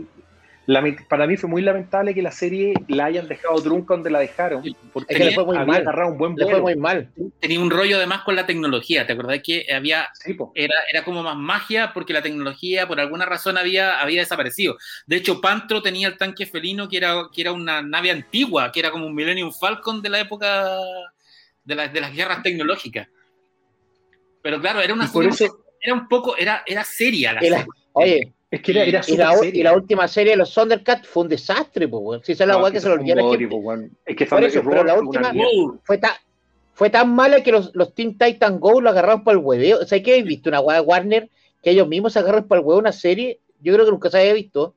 para 1.07 1.27
mí 1.27 1.37
fue 1.37 1.49
muy 1.49 1.61
lamentable 1.61 2.13
que 2.15 2.21
la 2.21 2.31
serie 2.31 2.73
la 2.87 3.05
hayan 3.05 3.27
dejado 3.27 3.61
trunca 3.61 3.93
donde 3.93 4.09
la 4.09 4.19
dejaron, 4.19 4.63
porque 4.91 5.13
es 5.13 5.19
que 5.19 5.25
le 5.25 5.31
fue 5.35 5.45
muy 5.45 5.57
había 5.57 5.73
mal. 5.73 5.81
agarrado 5.81 6.11
un 6.11 6.17
buen 6.17 6.35
Le 6.35 6.45
fue 6.45 6.59
muy 6.61 6.75
mal. 6.75 7.09
Tenía 7.39 7.59
un 7.59 7.69
rollo 7.69 7.97
además 7.97 8.21
con 8.23 8.35
la 8.35 8.45
tecnología, 8.45 9.05
¿te 9.05 9.13
acordás 9.13 9.41
que 9.43 9.65
había 9.71 10.07
Sí, 10.13 10.35
era, 10.55 10.73
era 10.91 11.03
como 11.03 11.21
más 11.21 11.35
magia 11.37 11.91
porque 11.93 12.13
la 12.13 12.21
tecnología 12.23 12.87
por 12.87 12.99
alguna 12.99 13.25
razón 13.25 13.57
había, 13.57 13.99
había 14.01 14.21
desaparecido. 14.21 14.77
De 15.05 15.17
hecho, 15.17 15.39
Pantro 15.39 15.81
tenía 15.81 16.07
el 16.07 16.17
tanque 16.17 16.45
felino 16.47 16.89
que 16.89 16.97
era, 16.97 17.15
que 17.31 17.41
era 17.41 17.51
una 17.51 17.81
nave 17.83 18.09
antigua, 18.11 18.71
que 18.71 18.79
era 18.79 18.89
como 18.91 19.05
un 19.05 19.13
Millennium 19.13 19.51
Falcon 19.51 20.01
de 20.01 20.09
la 20.09 20.19
época 20.19 20.77
de, 21.63 21.75
la- 21.75 21.87
de 21.87 22.01
las 22.01 22.13
guerras 22.13 22.41
tecnológicas. 22.41 23.07
Pero 24.41 24.59
claro, 24.59 24.81
era 24.81 24.93
una 24.93 25.07
serie- 25.07 25.29
eso- 25.29 25.59
era 25.81 25.93
un 25.93 26.07
poco, 26.07 26.35
era, 26.37 26.63
era 26.65 26.83
seria 26.83 27.33
la- 27.33 27.39
serie. 27.41 27.65
oye, 27.93 28.33
Es 28.51 28.61
que 28.61 28.71
era, 28.71 28.83
era 28.83 29.01
y 29.07 29.17
la, 29.17 29.35
y 29.45 29.63
la 29.63 29.73
última 29.73 30.07
serie 30.07 30.31
de 30.31 30.37
los 30.37 30.53
Thundercats 30.53 31.07
fue 31.07 31.23
un 31.23 31.29
desastre, 31.29 31.87
pues, 31.87 32.01
weón. 32.03 32.23
Si 32.23 32.33
esa 32.33 32.43
es 32.43 32.47
la 32.47 32.53
No, 32.55 32.63
weá 32.63 32.71
que 32.71 32.79
se 32.79 32.87
lo 32.87 32.95
fue 32.95 32.95
un 32.95 33.01
olvida 33.01 33.15
la 33.15 33.21
bodrio, 33.23 33.49
gente. 33.49 33.55
po, 33.55 33.67
weón. 33.67 33.97
Es 34.05 34.15
que 34.15 34.25
Por 34.25 34.43
eso, 34.43 34.61
pero 34.63 34.83
la 34.83 34.95
última-. 34.99 35.33
Fue 35.83 35.97
tan, 35.97 36.11
fue 36.73 36.89
tan 36.89 37.13
mala 37.15 37.41
que 37.41 37.51
los, 37.51 37.71
los 37.73 37.93
Teen 37.95 38.17
Titan 38.17 38.59
Go 38.59 38.81
lo 38.81 38.89
agarraron 38.89 39.23
para 39.23 39.37
el 39.37 39.43
hueveo. 39.43 39.79
O 39.79 39.85
sea, 39.85 40.01
que 40.01 40.11
habéis 40.11 40.25
visto 40.25 40.49
una 40.49 40.59
weá 40.61 40.77
de 40.81 40.81
Warner 40.87 41.29
que 41.63 41.71
ellos 41.71 41.87
mismos 41.87 42.13
se 42.13 42.19
agarran 42.19 42.47
para 42.47 42.61
el 42.61 42.65
huevo 42.67 42.79
una 42.79 42.91
serie. 42.91 43.39
Yo 43.61 43.73
creo 43.73 43.85
que 43.85 43.91
nunca 43.91 44.09
se 44.11 44.19
había 44.19 44.33
visto. 44.33 44.75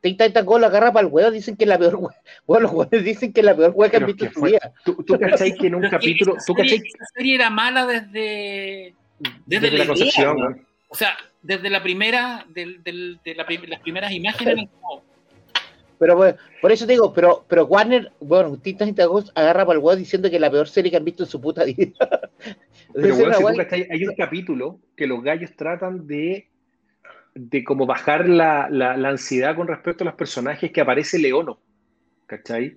Teen 0.00 0.16
Titan 0.16 0.46
Go 0.46 0.58
lo 0.58 0.66
agarra 0.66 0.92
para 0.92 1.06
el 1.06 1.12
huevo, 1.12 1.30
dicen 1.30 1.56
que 1.56 1.64
es 1.64 1.68
la 1.68 1.78
peor 1.78 1.96
weá. 1.96 2.14
Bueno, 2.46 2.62
los 2.68 2.72
weones 2.72 3.04
dicen 3.04 3.32
que 3.32 3.40
es 3.40 3.46
la 3.46 3.56
peor 3.56 3.72
weá 3.74 3.90
que 3.90 3.96
han 3.98 4.06
visto 4.06 4.24
en 4.24 4.32
su 4.32 4.40
vida. 4.42 4.72
¿Tú, 4.84 4.94
tú 5.04 5.18
cachai 5.18 5.54
que 5.56 5.66
en 5.66 5.74
un 5.74 5.82
capítulo, 5.90 6.36
esa 6.36 6.46
tú 6.46 6.54
serie, 6.54 6.76
esa 6.76 7.04
serie 7.14 7.34
era 7.34 7.50
mala 7.50 7.86
desde, 7.86 8.94
desde, 9.18 9.34
desde 9.46 9.70
la 9.70 9.74
idea, 9.74 9.86
concepción, 9.86 10.36
weón. 10.38 10.66
O 10.88 10.94
sea, 10.94 11.16
desde 11.42 11.70
la 11.70 11.82
primera, 11.82 12.44
del, 12.48 12.82
del- 12.82 13.20
de 13.24 13.34
la 13.34 13.46
prim- 13.46 13.64
las 13.66 13.80
primeras 13.80 14.12
imágenes, 14.12 14.68
Pero 15.98 16.16
bueno, 16.16 16.36
por 16.62 16.72
eso 16.72 16.86
te 16.86 16.92
digo, 16.92 17.12
pero, 17.12 17.44
pero 17.48 17.66
Warner, 17.66 18.12
bueno, 18.20 18.56
Titan 18.56 18.94
Go 18.94 19.22
agarra 19.34 19.66
para 19.66 19.78
el 19.78 19.84
huevo 19.84 19.96
diciendo 19.96 20.28
que 20.30 20.36
es 20.36 20.40
la 20.40 20.50
peor 20.50 20.68
serie 20.68 20.90
que 20.90 20.96
han 20.96 21.04
visto 21.04 21.24
en 21.24 21.28
su 21.28 21.40
puta 21.40 21.64
vida. 21.64 21.92
Pero 22.92 23.14
si 23.34 23.44
hay 23.90 24.04
un 24.04 24.14
capítulo 24.16 24.78
que 24.96 25.06
los 25.06 25.22
gallos 25.22 25.54
tratan 25.54 26.06
de, 26.06 26.48
de 27.34 27.62
como 27.64 27.86
bajar 27.86 28.28
la, 28.28 28.68
la- 28.70 28.96
la 28.96 29.10
ansiedad 29.10 29.54
con 29.54 29.68
respecto 29.68 30.02
a 30.04 30.06
los 30.06 30.14
personajes 30.14 30.72
que 30.72 30.80
aparece 30.80 31.18
Leono, 31.18 31.58
¿cachai? 32.26 32.76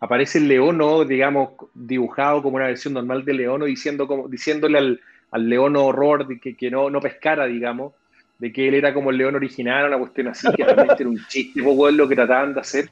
Aparece 0.00 0.38
el 0.38 0.48
Leono, 0.48 1.04
digamos, 1.04 1.50
dibujado 1.72 2.42
como 2.42 2.56
una 2.56 2.66
versión 2.66 2.92
normal 2.94 3.24
de 3.24 3.34
Leono, 3.34 3.64
diciendo 3.64 4.06
como, 4.06 4.28
diciéndole 4.28 4.76
al, 4.78 5.00
al 5.30 5.48
Leono 5.48 5.86
horror 5.86 6.26
de 6.26 6.38
que, 6.38 6.54
que 6.56 6.70
no, 6.70 6.90
no 6.90 7.00
pescara, 7.00 7.46
digamos, 7.46 7.94
de 8.38 8.52
que 8.52 8.68
él 8.68 8.74
era 8.74 8.92
como 8.92 9.10
el 9.10 9.16
León 9.18 9.34
original, 9.36 9.86
una 9.86 9.98
cuestión 9.98 10.28
así, 10.28 10.46
que 10.52 10.64
realmente 10.64 11.02
era 11.02 11.08
un 11.10 11.20
chiste, 11.28 11.62
pues, 11.62 11.94
lo 11.94 12.08
que 12.08 12.14
trataban 12.16 12.54
de 12.54 12.60
hacer. 12.60 12.90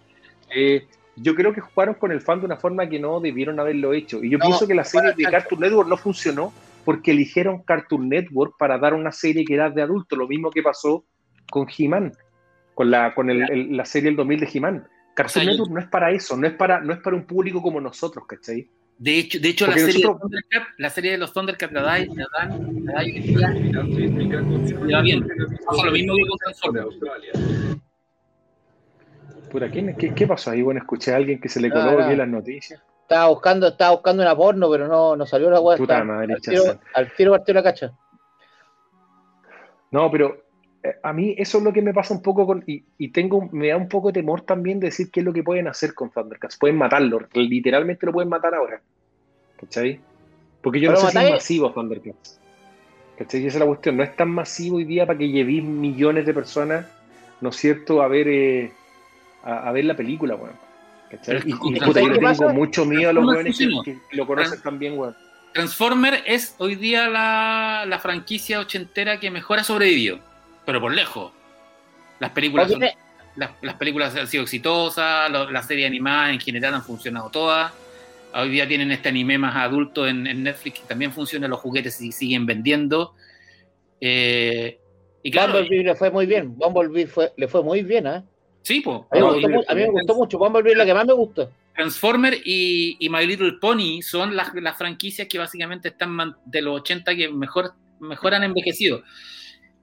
Eh, 0.55 0.87
yo 1.17 1.35
creo 1.35 1.53
que 1.53 1.61
jugaron 1.61 1.95
con 1.95 2.11
el 2.13 2.21
fan 2.21 2.41
de 2.41 2.47
una 2.47 2.57
forma 2.57 2.89
que 2.89 2.99
no 2.99 3.21
debieron 3.21 3.59
haberlo 3.61 3.93
hecho. 3.93 4.23
Y 4.23 4.31
yo 4.31 4.39
No, 4.39 4.47
pienso 4.47 4.67
que 4.67 4.75
la 4.75 4.85
serie 4.85 5.13
de 5.17 5.25
Cartoon 5.25 5.61
Network 5.61 5.89
no 5.89 5.97
funcionó 5.97 6.53
porque 6.85 7.11
eligieron 7.11 7.63
Cartoon 7.63 8.09
Network 8.09 8.55
para 8.59 8.79
dar 8.79 8.95
una 8.95 9.13
serie 9.13 9.45
que 9.45 9.55
era 9.55 9.69
de 9.71 9.83
adulto, 9.83 10.17
lo 10.17 10.27
mismo 10.27 10.51
que 10.51 10.63
pasó 10.63 11.05
con 11.51 11.67
He-Man, 11.77 12.13
con, 12.75 12.91
la, 12.91 13.15
con 13.15 13.29
el- 13.31 13.43
el- 13.51 13.77
la 13.77 13.85
serie 13.85 14.09
del 14.11 14.17
2000 14.17 14.41
de 14.41 14.49
He-Man. 14.53 14.87
Cartoon 15.15 15.27
O 15.27 15.29
sea, 15.29 15.43
yo- 15.45 15.51
Network 15.51 15.71
no 15.73 15.81
es 15.81 15.87
para 15.89 16.11
eso, 16.13 16.37
no 16.37 16.47
es 16.47 16.55
para, 16.55 16.81
no 16.81 16.93
es 16.95 17.01
para 17.01 17.15
un 17.17 17.25
público 17.27 17.61
como 17.61 17.81
nosotros, 17.81 18.25
¿cachai? 18.27 18.67
De 19.03 19.19
hecho, 19.19 19.41
de 19.41 19.49
hecho 19.49 19.67
la, 19.67 19.73
serie 19.73 19.95
nosotros- 19.95 20.15
de 20.15 20.21
Thundercat, 20.21 20.63
la 20.79 20.91
serie 20.91 21.11
de 21.11 21.19
los 21.19 21.33
Thundercats 21.33 21.73
la 21.73 21.83
dan, 21.83 22.07
la 22.15 22.27
dan, 22.39 22.85
la 22.85 22.93
dan 22.93 23.07
va 24.95 25.01
bien. 25.03 25.27
Pasa 25.67 25.85
lo 25.87 25.91
mismo 25.91 26.15
que 26.15 26.29
con 26.29 26.39
Transformers. 26.39 26.97
Puta, 29.51 29.69
¿quién- 29.71 29.97
qué, 29.97 30.15
qué 30.15 30.27
pasó 30.29 30.53
ahí? 30.53 30.63
Bueno, 30.63 30.79
escuché 30.79 31.13
a 31.13 31.17
alguien 31.17 31.41
que 31.41 31.49
se 31.49 31.61
le 31.61 31.69
coló 31.71 32.01
aquí 32.01 32.15
las 32.15 32.29
noticias. 32.29 32.81
Estaba 33.03 33.27
buscando, 33.29 33.67
estaba 33.67 33.91
buscando 33.91 34.23
una 34.23 34.37
porno, 34.37 34.71
pero 34.71 34.87
no, 34.87 35.17
no 35.17 35.27
salió 35.27 35.51
la 35.51 35.59
weá. 35.59 35.77
Puta 35.79 36.05
madre, 36.05 36.35
al, 36.35 36.41
tiro, 36.41 36.63
al 36.95 37.13
tiro 37.13 37.33
partió 37.33 37.55
la 37.55 37.63
cacha. 37.65 37.93
No, 39.91 40.13
pero 40.13 40.45
a 41.03 41.13
mí 41.13 41.35
eso 41.39 41.59
es 41.59 41.65
lo 41.65 41.73
que 41.73 41.83
me 41.83 41.93
pasa 41.95 42.15
un 42.15 42.23
poco 42.23 42.47
con. 42.47 42.65
Y, 42.67 42.83
y 42.99 43.09
tengo, 43.09 43.49
me 43.53 43.69
da 43.69 43.77
un 43.77 43.89
poco 43.89 44.09
de 44.09 44.15
temor 44.15 44.43
también 44.43 44.81
de 44.81 44.87
decir 44.87 45.11
qué 45.11 45.21
es 45.21 45.27
lo 45.27 45.33
que 45.33 45.43
pueden 45.43 45.69
hacer 45.69 45.95
con 45.95 46.11
Thundercats. 46.11 46.57
Pueden 46.57 46.77
matarlo, 46.77 47.21
literalmente 47.35 48.07
lo 48.07 48.13
pueden 48.13 48.29
matar 48.29 48.55
ahora. 48.55 48.81
¿Cachai? 49.61 50.01
Porque 50.61 50.81
yo 50.81 50.91
no 50.91 50.97
Pero 50.97 51.11
sé 51.11 51.19
si 51.19 51.25
es 51.25 51.31
masivo 51.31 51.73
Thundercats. 51.73 52.41
¿Cachai? 53.19 53.43
Y 53.43 53.47
esa 53.47 53.57
es 53.59 53.61
la 53.61 53.67
cuestión. 53.67 53.97
No 53.97 54.03
es 54.03 54.17
tan 54.17 54.31
masivo 54.31 54.77
hoy 54.77 54.85
día 54.85 55.07
para 55.07 55.19
que 55.19 55.29
llevéis 55.29 55.63
millones 55.63 56.27
de 56.27 56.35
personas, 56.35 56.87
¿no 57.41 57.51
es 57.51 57.57
cierto?, 57.57 58.03
a 58.03 58.09
ver, 58.09 58.29
eh, 58.29 58.73
a, 59.45 59.69
a 59.69 59.73
ver 59.73 59.85
la 59.85 59.95
película, 59.97 60.35
weón. 60.35 60.55
¿Cachai? 61.11 61.43
Y, 61.45 61.51
y, 61.51 61.81
puta, 61.81 62.01
yo 62.01 62.09
le 62.09 62.15
tengo 62.15 62.21
pasa- 62.23 62.49
mucho 62.53 62.85
miedo 62.87 63.11
a 63.11 63.13
los 63.13 63.25
weones 63.27 63.59
que, 63.59 63.99
que 64.11 64.17
lo 64.17 64.27
conocen 64.27 64.61
tan 64.63 64.79
bien, 64.79 64.99
weón. 64.99 65.15
Transformer 65.53 66.23
es 66.27 66.55
hoy 66.59 66.77
día 66.77 67.09
la, 67.09 67.85
la 67.87 67.99
franquicia 67.99 68.59
ochentera 68.59 69.21
que 69.21 69.31
mejor 69.31 69.59
ha 69.59 69.65
sobrevivido, 69.65 70.19
pero 70.65 70.81
por 70.81 70.93
lejos. 70.95 71.33
Las 72.21 72.31
películas, 72.31 72.71
son- 72.71 72.81
las, 73.37 73.51
las 73.63 73.75
películas 73.77 74.15
han 74.17 74.27
sido 74.27 74.43
exitosas, 74.43 75.31
lo- 75.31 75.51
las 75.51 75.67
series 75.67 75.87
animadas 75.89 76.31
en 76.33 76.41
general 76.41 76.75
han 76.75 76.83
funcionado 76.85 77.31
todas. 77.31 77.73
Hoy 78.35 78.49
día 78.49 78.67
tienen 78.67 78.91
este 78.93 79.11
anime 79.11 79.37
más 79.39 79.57
adulto 79.57 80.07
en, 80.09 80.27
en 80.27 80.43
Netflix 80.43 80.81
que 80.81 80.87
también 80.87 81.13
funciona, 81.13 81.49
los 81.49 81.61
juguetes 81.61 82.01
y 82.01 82.13
siguen 82.13 82.47
vendiendo. 82.47 83.15
Eh, 84.01 84.79
y 85.23 85.31
claro, 85.31 85.53
Bumblebee 85.53 85.85
le 85.85 85.95
fue 85.95 86.11
muy 86.11 86.27
bien. 86.27 86.57
Bumblebee 86.57 87.07
fue, 87.07 87.33
le 87.37 87.47
fue 87.49 87.63
muy 87.63 87.83
bien, 87.83 88.07
¿eh? 88.07 88.23
sí, 88.63 88.81
po. 88.81 89.07
A 89.11 89.19
a 89.19 89.75
mí 89.75 89.81
me 89.83 89.91
gustó 89.91 90.15
mucho. 90.15 90.39
Bumblebee 90.39 90.73
es 90.73 90.79
la 90.79 90.85
que 90.87 90.95
más 90.95 91.07
me 91.07 91.13
gustó. 91.13 91.51
Transformer 91.75 92.35
y, 92.45 92.97
y 93.01 93.09
My 93.09 93.27
Little 93.27 93.53
Pony 93.61 94.03
son 94.03 94.37
las, 94.37 94.53
las 94.55 94.77
franquicias 94.77 95.27
que 95.29 95.39
básicamente 95.39 95.89
están 95.89 96.37
de 96.45 96.61
los 96.63 96.81
80 96.81 97.15
que 97.15 97.29
mejor, 97.31 97.73
mejor 98.01 98.35
han 98.35 98.45
envejecido. 98.45 99.03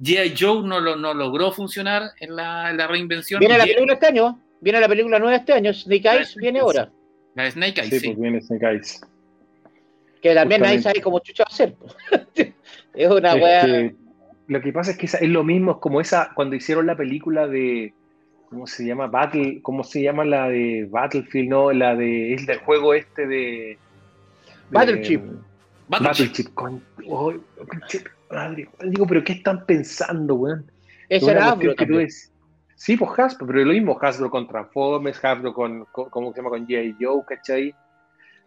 G.I. 0.02 0.34
Joe 0.38 0.66
no, 0.68 0.80
lo, 0.80 0.96
no 0.96 1.14
logró 1.14 1.52
funcionar 1.52 2.12
en 2.20 2.36
la, 2.36 2.70
en 2.70 2.78
la 2.78 2.88
reinvención. 2.88 3.40
Viene 3.40 3.58
la 3.58 3.66
película 3.66 3.94
este 3.94 4.08
año. 4.08 4.40
Viene 4.62 4.80
la 4.80 4.88
película 4.88 5.20
nueva 5.20 5.36
este 5.36 5.54
año. 5.54 5.74
Snake 5.74 6.08
Eyes 6.10 6.36
viene 6.36 6.60
ahora. 6.60 6.90
La 7.36 7.44
de 7.44 7.52
Snake 7.52 7.82
Eyes, 7.82 7.90
Sí, 7.90 8.00
sí. 8.00 8.08
pues 8.08 8.20
viene 8.20 8.42
Snake 8.42 8.66
Eyes. 8.66 9.02
Que 10.22 10.34
también 10.34 10.62
nadie 10.62 10.82
sabe 10.82 11.02
cómo 11.02 11.20
chucha 11.20 11.44
va 11.44 11.50
a 11.50 11.56
ser. 11.56 11.76
es 12.94 13.10
una 13.10 13.34
Es 13.36 13.42
weá. 13.42 13.66
que 13.66 13.96
lo 14.48 14.62
que 14.62 14.74
pasa 14.74 14.92
es 14.92 14.98
que 14.98 15.06
esa- 15.06 15.20
es 15.20 15.30
lo 15.30 15.44
mismo, 15.44 15.74
es 15.74 15.78
como 15.78 16.02
esa, 16.02 16.32
cuando 16.34 16.56
hicieron 16.56 16.88
la 16.88 16.96
película 16.98 17.48
de, 17.48 17.94
¿cómo 18.50 18.68
se 18.68 18.86
llama? 18.86 19.08
Battle, 19.08 19.60
¿cómo 19.62 19.84
se 19.84 20.02
llama 20.02 20.26
la 20.26 20.50
de 20.50 20.88
Battlefield? 20.90 21.50
No, 21.50 21.72
la 21.72 21.96
de, 21.96 22.34
es 22.34 22.46
del 22.48 22.58
juego 22.60 22.94
este 22.94 23.28
de... 23.28 23.36
de- 23.36 23.78
Battleship. 24.72 25.22
Battleship. 25.88 26.26
Battleship, 26.26 26.54
con, 26.54 26.84
oh, 27.08 27.34
pinche 27.70 28.04
madre, 28.30 28.70
digo, 28.84 29.06
pero 29.08 29.24
¿qué 29.24 29.34
están 29.34 29.66
pensando, 29.66 30.36
weón? 30.36 30.72
Es 31.10 31.24
Ese 31.24 31.26
una 31.26 31.34
era 31.34 31.52
Afro 31.52 31.76
que 31.76 31.86
tú 31.86 31.96
ves- 31.96 32.32
Sí, 32.76 32.96
pues 32.96 33.12
Hasbro, 33.20 33.46
pero 33.48 33.60
es 33.60 33.68
lo 33.68 33.74
mismo, 33.74 33.98
Hasbro 34.02 34.30
con 34.32 34.48
Transformers, 34.48 35.24
Hasbro 35.26 35.54
con, 35.54 35.84
con 35.92 36.10
¿cómo 36.10 36.32
se 36.32 36.38
llama? 36.38 36.50
Con 36.52 36.66
G.I. 36.66 36.96
Joe, 37.00 37.24
¿cachai? 37.28 37.76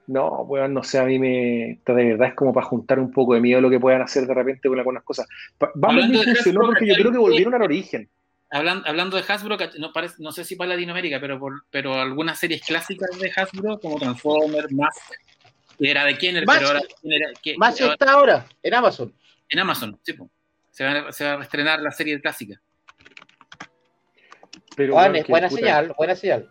No, 0.07 0.29
weón, 0.45 0.73
no 0.73 0.83
sé, 0.83 0.99
a 0.99 1.05
mí 1.05 1.19
me, 1.19 1.79
de 1.85 1.93
verdad 1.93 2.29
es 2.29 2.35
como 2.35 2.53
para 2.53 2.67
juntar 2.67 2.99
un 2.99 3.13
poco 3.13 3.35
de 3.35 3.41
miedo 3.41 3.61
lo 3.61 3.69
que 3.69 3.79
puedan 3.79 4.01
hacer 4.03 4.27
de 4.27 4.33
repente 4.35 4.69
con 4.69 4.79
algunas 4.79 5.03
cosas. 5.03 5.29
Hablando 5.83 6.21
de 6.21 6.25
funcionó 6.35 6.61
Hasbro, 6.61 6.67
porque 6.73 6.87
yo 6.87 6.95
creo 6.95 7.13
que 7.13 7.19
volvieron 7.19 7.55
al 7.55 7.63
origen. 7.63 8.09
Hablan- 8.51 8.83
hablando 8.87 9.17
de 9.17 9.25
Hasbro, 9.27 9.57
no, 9.79 9.93
parece- 9.93 10.17
no 10.19 10.33
sé 10.33 10.45
si 10.45 10.57
para 10.57 10.71
Latinoamérica, 10.71 11.21
pero, 11.21 11.39
por- 11.39 11.65
pero 11.71 11.95
algunas 11.95 12.39
series 12.39 12.63
clásicas 12.63 13.11
de 13.19 13.31
Hasbro, 13.37 13.79
como 13.81 13.99
Transformers, 13.99 14.73
Mask, 14.73 15.13
era 15.79 16.05
de 16.05 16.17
Kenner, 16.19 16.45
Mask- 16.47 16.57
pero 16.59 16.69
ahora, 16.69 16.81
¿quién 17.01 17.13
era? 17.13 17.31
¿Qué- 17.43 17.57
Más 17.59 17.81
ahora- 17.81 17.93
está 17.95 18.13
ahora, 18.13 18.47
en 18.63 18.75
Amazon. 18.75 19.13
En 19.53 19.59
Amazon, 19.59 19.99
sí, 20.03 20.15
po. 20.15 20.31
se, 20.71 20.85
va, 20.85 21.09
a- 21.09 21.13
se 21.13 21.25
va 21.25 21.35
a 21.35 21.43
estrenar 21.43 21.81
la 21.81 21.91
serie 21.91 22.21
clásica. 22.21 22.61
Pero, 24.77 24.95
Juan, 24.95 25.17
es 25.17 25.27
buena 25.27 25.49
puta, 25.49 25.61
señal, 25.61 25.95
buena 25.97 26.15
señal. 26.17 26.51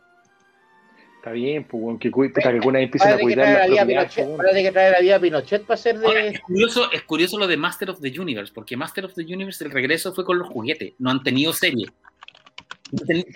Está 1.18 1.32
bien, 1.32 1.64
pues, 1.66 2.00
que, 2.00 2.10
puta, 2.10 2.42
que 2.42 2.50
empiecen 2.58 3.12
a 3.14 3.18
cuidar 3.20 3.70
la 3.70 3.86
Pinochet, 3.86 4.38
parece 4.38 4.64
que 4.64 4.72
trae 4.72 4.92
la 4.92 5.00
vida 5.00 5.16
a 5.16 5.20
Pinochet 5.20 5.66
para 5.66 5.78
ser 5.78 5.98
Ahora, 5.98 6.22
de. 6.24 6.28
es, 6.30 6.40
curioso, 6.42 6.92
es 6.92 7.02
curioso 7.04 7.38
lo 7.38 7.48
de 7.48 7.58
Master 7.58 7.90
of 7.92 8.00
the 8.02 8.20
Universe, 8.20 8.52
porque 8.54 8.76
Master 8.78 9.06
of 9.06 9.14
the 9.14 9.22
Universe, 9.24 9.64
el 9.64 9.72
regreso 9.72 10.14
fue 10.14 10.26
con 10.26 10.38
los 10.40 10.48
juguetes, 10.50 10.94
no 11.00 11.10
han 11.12 11.22
tenido 11.24 11.54
serie. 11.54 11.88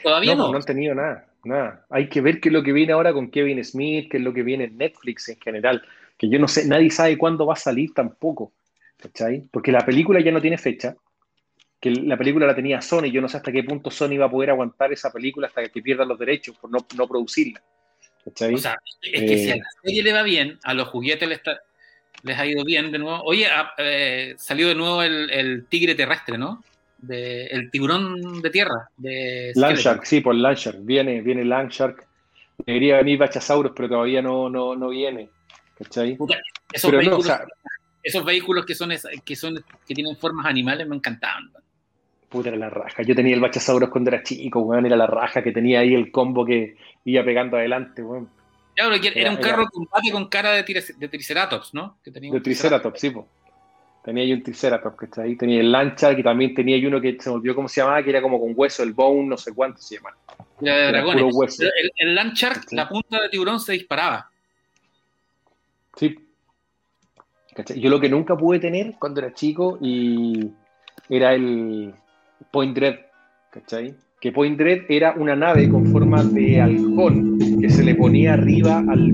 Todavía 0.03 0.35
No, 0.35 0.45
no. 0.47 0.51
no 0.51 0.57
han 0.57 0.63
tenido 0.63 0.95
nada, 0.95 1.27
nada. 1.43 1.85
Hay 1.89 2.09
que 2.09 2.21
ver 2.21 2.39
qué 2.41 2.49
es 2.49 2.53
lo 2.53 2.63
que 2.63 2.73
viene 2.73 2.93
ahora 2.93 3.13
con 3.13 3.29
Kevin 3.29 3.63
Smith, 3.63 4.09
qué 4.11 4.17
es 4.17 4.23
lo 4.23 4.33
que 4.33 4.43
viene 4.43 4.65
en 4.65 4.77
Netflix 4.77 5.29
en 5.29 5.39
general, 5.39 5.83
que 6.17 6.27
yo 6.29 6.39
no 6.39 6.47
sé, 6.47 6.67
nadie 6.67 6.89
sabe 6.89 7.17
cuándo 7.17 7.45
va 7.45 7.53
a 7.53 7.57
salir 7.57 7.93
tampoco, 7.93 8.51
¿cachai? 8.97 9.43
Porque 9.51 9.71
la 9.71 9.85
película 9.85 10.19
ya 10.21 10.31
no 10.31 10.41
tiene 10.41 10.57
fecha, 10.57 10.95
que 11.79 11.91
la 11.91 12.17
película 12.17 12.47
la 12.47 12.55
tenía 12.55 12.81
Sony. 12.81 13.11
Yo 13.11 13.21
no 13.21 13.27
sé 13.29 13.37
hasta 13.37 13.51
qué 13.51 13.63
punto 13.63 13.91
Sony 13.91 14.17
va 14.17 14.25
a 14.25 14.31
poder 14.31 14.49
aguantar 14.49 14.91
esa 14.93 15.11
película 15.11 15.47
hasta 15.47 15.67
que 15.69 15.81
pierdan 15.81 16.07
los 16.07 16.17
derechos 16.19 16.57
por 16.57 16.71
no, 16.71 16.79
no 16.95 17.07
producirla. 17.07 17.61
¿Cachai? 18.23 18.53
O 18.55 18.57
sea, 18.57 18.75
es 19.01 19.21
que 19.21 19.37
si 19.37 19.51
a 19.51 19.55
Eh. 19.55 19.59
la 19.59 19.69
serie 19.83 20.03
le 20.03 20.13
va 20.13 20.23
bien, 20.23 20.57
a 20.63 20.73
los 20.73 20.87
juguetes 20.87 21.27
les, 21.29 21.37
está- 21.37 21.59
les 22.23 22.39
ha 22.39 22.45
ido 22.45 22.63
bien 22.63 22.91
de 22.91 22.97
nuevo. 22.97 23.21
Oye, 23.23 23.45
ah, 23.47 23.71
eh, 23.77 24.33
salió 24.37 24.67
de 24.67 24.73
nuevo 24.75 25.03
el, 25.03 25.29
el 25.29 25.67
tigre 25.67 25.93
terrestre, 25.93 26.37
¿no? 26.37 26.63
De, 26.97 27.45
el 27.47 27.69
tiburón 27.69 28.41
de 28.41 28.49
tierra. 28.49 28.89
De. 28.97 29.51
Landshark, 29.55 30.05
sí, 30.05 30.21
por 30.21 30.33
Landshark. 30.33 30.79
Viene, 30.81 31.21
viene 31.21 31.45
Landshark. 31.45 32.03
Debería 32.65 32.97
venir 32.97 33.19
Bachasaurus, 33.19 33.73
pero 33.75 33.89
todavía 33.89 34.23
no, 34.23 34.49
no, 34.49 34.75
no 34.75 34.89
viene. 34.89 35.29
¿Cachai? 35.77 36.15
Puta, 36.15 36.39
Esos, 36.73 36.89
Pero 36.89 37.03
no, 37.03 37.17
o 37.17 37.21
sea, 37.21 37.45
esos 38.05 38.23
vehículos 38.23 38.65
que 38.65 38.75
son, 38.75 38.91
que 39.25 39.35
son 39.35 39.63
que 39.87 39.93
tienen 39.93 40.15
formas 40.17 40.45
animales 40.45 40.87
me 40.87 40.95
encantaban. 40.95 41.51
puta, 42.29 42.49
era 42.49 42.57
la 42.57 42.69
raja. 42.69 43.01
Yo 43.03 43.15
tenía 43.15 43.33
el 43.33 43.39
Bachasaurus 43.41 43.89
cuando 43.89 44.09
era 44.11 44.21
chico, 44.23 44.59
weón, 44.61 44.85
era 44.85 44.95
la 44.95 45.07
raja 45.07 45.41
que 45.43 45.51
tenía 45.51 45.79
ahí 45.79 45.93
el 45.93 46.11
combo 46.11 46.45
que 46.45 46.75
iba 47.05 47.23
pegando 47.23 47.57
adelante, 47.57 48.01
weón. 48.03 48.29
Que 48.75 48.81
era, 48.83 48.95
Era- 48.95 49.31
un 49.31 49.37
era- 49.37 49.47
carro 49.49 49.61
de 49.63 49.69
combate 49.69 50.11
con 50.11 50.27
cara 50.27 50.51
de, 50.51 50.63
de 50.97 51.07
triceratops, 51.07 51.73
¿no? 51.73 51.97
Que 52.03 52.11
tenía 52.11 52.31
De 52.33 52.41
Triceratops, 52.41 52.99
sí, 52.99 53.09
po. 53.09 53.25
Tenía 54.03 54.23
ahí 54.23 54.33
un 54.33 54.43
Triceratops, 54.43 54.97
¿cachai? 54.97 55.35
Tenía 55.37 55.61
el 55.61 55.71
Landshark 55.71 56.19
y 56.19 56.23
también 56.23 56.53
tenía 56.53 56.75
ahí 56.75 56.85
uno 56.85 56.99
que 57.01 57.17
se 57.19 57.29
me 57.29 57.37
olvidó 57.37 57.55
cómo 57.55 57.67
se 57.69 57.79
llamaba, 57.81 58.03
que 58.03 58.09
era 58.09 58.21
como 58.21 58.39
con 58.39 58.51
hueso, 58.55 58.83
el 58.83 58.91
Bone, 58.93 59.27
no 59.27 59.37
sé 59.37 59.53
cuánto 59.53 59.81
se 59.81 59.95
llama. 59.95 60.11
Era 60.61 60.75
de 60.75 60.81
Era 60.89 60.91
dragones. 61.03 61.59
El, 61.59 61.91
el 61.95 62.15
Landshark, 62.15 62.65
Sí. 62.69 62.75
la 62.75 62.87
punta 62.89 63.21
de 63.21 63.29
tiburón 63.29 63.59
se 63.61 63.71
disparaba. 63.73 64.29
Sí. 65.95 66.19
¿Cachai? 67.55 67.79
Yo 67.79 67.89
lo 67.89 67.99
que 68.01 68.09
nunca 68.09 68.35
pude 68.35 68.59
tener 68.59 68.95
cuando 68.99 69.21
era 69.21 69.33
chico 69.33 69.77
y 69.81 70.51
era 71.09 71.33
el 71.33 71.93
Point 72.51 72.75
Dread, 72.75 72.95
¿cachai? 73.49 73.95
Que 74.19 74.33
Point 74.33 74.57
Dread 74.57 74.81
era 74.89 75.13
una 75.13 75.35
nave 75.35 75.69
con 75.69 75.85
forma 75.91 76.21
de 76.23 76.59
halcón 76.59 77.39
que 77.61 77.69
se 77.69 77.83
le 77.83 77.95
ponía 77.95 78.33
arriba 78.33 78.83
al 78.89 79.13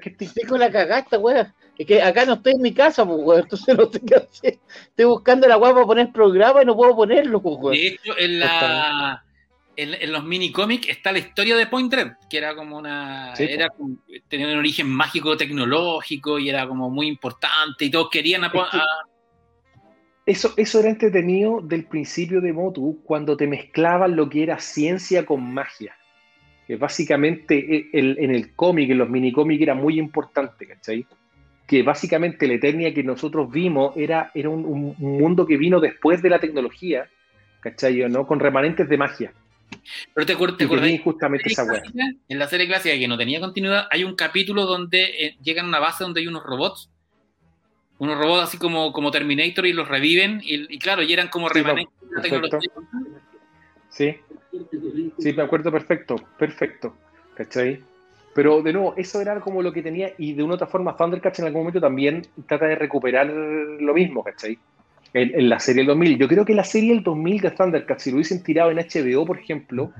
¿qué 0.00 0.10
te- 0.10 0.46
con 0.46 0.60
la 0.60 0.70
cagaste, 0.70 1.16
weá. 1.16 1.52
Es 1.76 1.86
que 1.86 2.02
acá 2.02 2.24
no 2.24 2.34
estoy 2.34 2.54
en 2.54 2.62
mi 2.62 2.72
casa, 2.72 3.04
pues, 3.06 3.20
weón. 3.22 3.42
Entonces 3.42 3.76
no 3.76 3.86
sé 3.90 4.00
qué 4.00 4.14
hacer. 4.16 4.58
Estoy 4.88 5.04
buscando 5.04 5.46
la 5.48 5.56
weá 5.58 5.72
para 5.72 5.86
poner 5.86 6.12
programa 6.12 6.62
y 6.62 6.66
no 6.66 6.76
puedo 6.76 6.94
ponerlo, 6.94 7.40
pues, 7.40 7.56
weón. 7.58 7.74
De 7.74 7.86
hecho, 7.88 8.12
en, 8.18 8.40
la, 8.40 9.24
en, 9.78 9.94
en 9.94 10.12
los 10.12 10.24
mini 10.24 10.50
cómics 10.50 10.88
está 10.88 11.12
la 11.12 11.20
historia 11.20 11.56
de 11.56 11.66
Point 11.66 11.90
Dread, 11.90 12.12
que 12.28 12.36
era 12.36 12.54
como 12.54 12.76
una. 12.76 13.34
Sí, 13.36 13.44
era, 13.48 13.68
tenía 14.28 14.48
un 14.48 14.58
origen 14.58 14.88
mágico, 14.90 15.36
tecnológico 15.36 16.38
y 16.38 16.48
era 16.50 16.66
como 16.66 16.90
muy 16.90 17.06
importante 17.06 17.84
y 17.84 17.90
todos 17.90 18.10
querían 18.10 18.42
a, 18.44 18.50
Eso, 20.26 20.52
eso 20.56 20.80
era 20.80 20.90
entretenido 20.90 21.60
del 21.62 21.84
principio 21.86 22.40
de 22.40 22.52
Motu, 22.52 23.00
cuando 23.04 23.36
te 23.36 23.46
mezclaban 23.46 24.14
lo 24.14 24.28
que 24.28 24.42
era 24.42 24.58
ciencia 24.58 25.24
con 25.24 25.54
magia. 25.54 25.94
Que 26.66 26.76
básicamente 26.76 27.76
eh, 27.76 27.88
el- 27.94 28.18
en 28.18 28.34
el 28.34 28.54
cómic, 28.54 28.90
en 28.90 28.98
los 28.98 29.08
minicómics, 29.08 29.62
era 29.62 29.74
muy 29.74 29.98
importante, 29.98 30.66
¿cachai? 30.66 31.06
Que 31.66 31.82
básicamente 31.82 32.46
la 32.46 32.54
Eternia 32.54 32.92
que 32.92 33.02
nosotros 33.02 33.50
vimos 33.50 33.96
era, 33.96 34.30
era 34.34 34.50
un 34.50 34.94
mundo 34.98 35.46
que 35.46 35.56
vino 35.56 35.80
después 35.80 36.20
de 36.20 36.30
la 36.30 36.40
tecnología, 36.40 37.08
¿cachai? 37.60 38.06
¿no? 38.10 38.26
Con 38.26 38.40
remanentes 38.40 38.88
de 38.88 38.96
magia. 38.98 39.32
Pero 40.14 40.26
te, 40.26 40.36
acuer- 40.36 40.56
te 40.56 40.64
acordás 40.64 40.90
justamente 41.02 41.48
esa 41.50 41.66
clásica, 41.66 42.04
en 42.28 42.38
la 42.38 42.48
serie 42.48 42.66
clásica 42.66 42.96
que 42.98 43.08
no 43.08 43.16
tenía 43.16 43.40
continuidad, 43.40 43.86
hay 43.90 44.04
un 44.04 44.14
capítulo 44.16 44.66
donde 44.66 45.02
eh, 45.26 45.36
llegan 45.42 45.66
a 45.66 45.68
una 45.68 45.78
base 45.78 46.04
donde 46.04 46.20
hay 46.20 46.26
unos 46.26 46.42
robots, 46.44 46.90
unos 47.98 48.18
robots 48.18 48.44
así 48.44 48.58
como, 48.58 48.92
como 48.92 49.10
Terminator 49.10 49.66
y 49.66 49.72
los 49.72 49.88
reviven, 49.88 50.40
y, 50.42 50.72
y 50.74 50.78
claro, 50.78 51.02
y 51.02 51.12
eran 51.12 51.28
como 51.28 51.48
Sí, 51.48 51.54
remanentes 51.54 51.94
de 52.00 52.16
la 52.16 52.22
tecnología. 52.22 52.70
Sí, 53.90 54.16
sí, 55.18 55.32
me 55.32 55.42
acuerdo 55.42 55.72
perfecto, 55.72 56.16
perfecto, 56.38 56.96
¿cachai? 57.34 57.82
Pero 58.34 58.62
de 58.62 58.72
nuevo, 58.72 58.94
eso 58.96 59.20
era 59.20 59.40
como 59.40 59.62
lo 59.62 59.72
que 59.72 59.82
tenía, 59.82 60.12
y 60.18 60.34
de 60.34 60.42
una 60.42 60.52
u 60.52 60.54
otra 60.56 60.66
forma, 60.68 60.96
Thundercats 60.96 61.40
en 61.40 61.46
algún 61.46 61.62
momento 61.62 61.80
también 61.80 62.26
trata 62.46 62.66
de 62.66 62.76
recuperar 62.76 63.26
lo 63.26 63.94
mismo, 63.94 64.22
¿cachai? 64.22 64.58
En, 65.14 65.34
en 65.34 65.48
la 65.48 65.58
serie 65.58 65.80
del 65.80 65.86
2000. 65.88 66.18
Yo 66.18 66.28
creo 66.28 66.44
que 66.44 66.54
la 66.54 66.64
serie 66.64 66.90
del 66.94 67.02
2000 67.02 67.40
de 67.40 67.50
Thundercats, 67.52 68.02
si 68.02 68.10
lo 68.10 68.16
hubiesen 68.16 68.42
tirado 68.42 68.70
en 68.70 68.76
HBO, 68.78 69.24
por 69.24 69.38
ejemplo, 69.38 69.90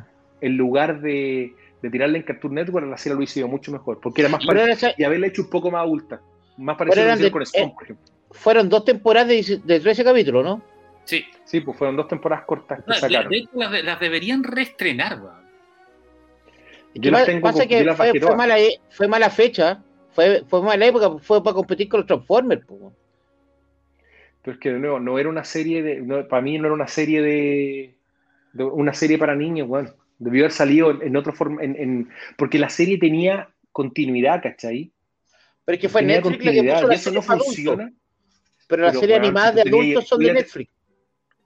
en 0.40 0.56
lugar 0.56 1.00
de, 1.00 1.54
de 1.82 1.90
tirarla 1.90 2.18
en 2.18 2.24
Cartoon 2.24 2.54
Network, 2.54 2.86
la 2.86 2.96
serie 2.98 3.14
lo 3.14 3.18
hubiese 3.18 3.40
ido 3.40 3.48
mucho 3.48 3.72
mejor, 3.72 4.00
porque 4.02 4.20
era 4.20 4.28
más 4.28 4.44
parecida, 4.44 4.92
y 4.98 5.04
haberla 5.04 5.28
hecho 5.28 5.42
un 5.42 5.50
poco 5.50 5.70
más 5.70 5.82
adulta, 5.82 6.20
más 6.58 6.76
parecida 6.76 7.16
de- 7.16 7.30
con 7.30 7.44
Spawn, 7.46 7.68
eh, 7.70 7.72
por 7.74 7.84
ejemplo. 7.84 8.04
Fueron 8.32 8.68
dos 8.68 8.84
temporadas 8.84 9.28
de, 9.28 9.34
10 9.36 9.66
de 9.66 9.80
13 9.80 10.04
capítulos, 10.04 10.44
¿no? 10.44 10.62
Sí. 11.04 11.24
Sí, 11.44 11.60
pues 11.60 11.78
fueron 11.78 11.96
dos 11.96 12.06
temporadas 12.06 12.44
cortas 12.44 12.80
que 12.80 12.84
No, 12.88 12.94
de, 12.94 13.00
sacaron. 13.00 13.30
de 13.32 13.38
hecho, 13.38 13.50
las, 13.54 13.70
de- 13.72 13.82
las 13.82 13.98
deberían 13.98 14.44
reestrenar, 14.44 15.20
weón. 15.22 15.38
Yo 16.94 17.00
¿Qué 17.02 17.10
las 17.10 17.24
tengo 17.26 17.40
pasa 17.42 17.60
con- 17.66 17.68
yo 17.68 17.84
que 17.86 17.94
fue, 17.94 18.20
fue 18.20 18.36
mala, 18.36 18.58
e- 18.58 18.78
fue 18.90 19.08
mala 19.08 19.30
fecha, 19.30 19.82
fue, 20.12 20.42
fue 20.46 20.62
mala 20.62 20.84
época, 20.86 21.10
fue 21.20 21.42
para 21.42 21.54
competir 21.54 21.88
con 21.88 22.00
los 22.00 22.06
Transformers. 22.06 22.62
pues, 22.66 22.80
weón. 24.48 24.54
Pero 24.54 24.54
es 24.54 24.58
que 24.60 24.72
de 24.72 24.78
nuevo, 24.78 25.00
no 25.00 25.18
era 25.18 25.28
una 25.28 25.44
serie 25.44 25.82
de. 25.82 26.00
no, 26.00 26.26
para 26.28 26.42
mí 26.42 26.58
no 26.58 26.66
era 26.66 26.74
una 26.74 26.88
serie 26.88 27.22
de. 27.22 27.94
de 28.52 28.64
una 28.64 28.94
serie 28.94 29.18
para 29.18 29.34
niños, 29.34 29.68
weón. 29.68 29.92
Debió 30.18 30.42
haber 30.44 30.52
salido 30.52 31.00
en, 31.02 31.16
otra 31.16 31.32
forma. 31.32 31.62
En, 31.62 31.76
en- 31.76 32.08
porque 32.36 32.58
la 32.58 32.68
serie 32.68 32.98
tenía 32.98 33.48
continuidad, 33.72 34.42
¿cachai? 34.42 34.90
Pero 35.64 35.74
es 35.76 35.80
que 35.82 35.88
fue 35.88 36.00
tenía 36.00 36.16
Netflix 36.16 36.44
la 36.44 36.52
que 36.52 36.58
puso 36.62 36.84
y 36.84 36.88
la 36.88 36.94
eso 36.94 37.04
serie 37.04 37.18
no 37.18 37.22
funciona. 37.22 37.92
Pero 38.66 38.82
las 38.82 38.98
Pero, 38.98 39.14
animadas 39.16 39.50
si 39.50 39.56
de 39.56 39.60
adultos 39.68 40.08
son 40.08 40.18
de 40.20 40.32
Netflix. 40.32 40.70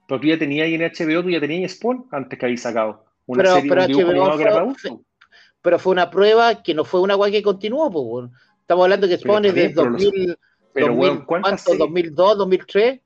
Pero 0.08 0.20
tú 0.20 0.26
ya 0.26 0.38
tenías 0.38 0.64
ahí 0.66 0.74
en 0.74 0.82
HBO, 0.82 1.22
tú 1.22 1.30
ya 1.30 1.40
tenías 1.40 1.72
Spawn 1.72 2.06
antes 2.10 2.38
que 2.38 2.46
habías 2.46 2.60
sacado. 2.62 3.04
Una 3.26 3.42
Pero- 3.42 3.54
serie, 3.56 3.68
pero 3.70 3.80
un 3.82 3.86
dibujo 3.88 4.06
HBO 4.06 4.10
animado 4.10 4.36
que 4.38 4.42
era 4.44 4.74
fue-. 4.74 4.98
Pero 5.62 5.78
fue 5.78 5.92
una 5.92 6.10
prueba 6.10 6.62
que 6.62 6.74
no 6.74 6.84
fue 6.84 7.00
una 7.00 7.14
guay 7.14 7.30
que 7.32 7.42
continuó. 7.42 7.90
Pues. 7.90 8.30
Estamos 8.60 8.84
hablando 8.84 9.06
que 9.08 9.18
Spawn 9.18 9.44
es 9.44 9.54
de 9.54 9.60
bien, 9.60 9.72
pero 9.74 9.90
los- 9.90 10.02
2000, 10.02 10.36
Pero, 10.72 10.86
2000, 10.88 11.00
weón, 11.02 11.24
¿cuántas 11.24 11.64
¿cuánto? 11.64 11.84
series, 11.84 12.14
2002, 12.14 12.38
2003. 12.38 13.00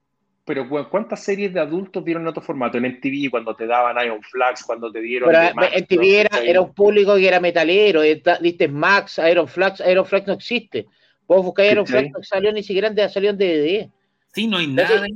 pero, 0.44 0.62
weón, 0.64 0.86
¿cuántas 0.90 1.22
series 1.24 1.52
de 1.52 1.60
adultos 1.60 2.04
dieron 2.04 2.22
en 2.22 2.28
otro 2.28 2.42
formato? 2.42 2.78
En 2.78 2.84
MTV, 2.84 3.30
cuando 3.30 3.54
te 3.56 3.66
daban 3.66 3.96
Iron 4.04 4.22
Flags, 4.22 4.62
cuando 4.64 4.92
te 4.92 5.00
dieron. 5.00 5.28
Pero 5.30 5.54
Max, 5.54 5.72
en 5.74 5.86
TV 5.86 6.20
era, 6.20 6.38
era 6.38 6.60
un 6.60 6.72
público 6.72 7.16
que 7.16 7.26
era 7.26 7.40
metalero. 7.40 8.02
está- 8.02 8.38
Viste 8.38 8.68
Max, 8.68 9.18
Iron 9.28 9.48
Flags. 9.48 9.82
Iron 9.88 10.06
Flags 10.06 10.26
no 10.28 10.32
existe. 10.34 10.86
Vos 11.26 11.44
buscáis 11.44 11.72
Iron. 11.72 11.86
Flags, 11.86 12.10
no 12.12 12.22
salió 12.22 12.52
ni 12.52 12.62
siquiera 12.62 12.88
en, 12.88 13.10
salió 13.10 13.30
en 13.30 13.38
DVD. 13.38 13.90
Sí, 14.32 14.46
no 14.46 14.58
hay 14.58 14.66
nada 14.68 15.00
de 15.00 15.08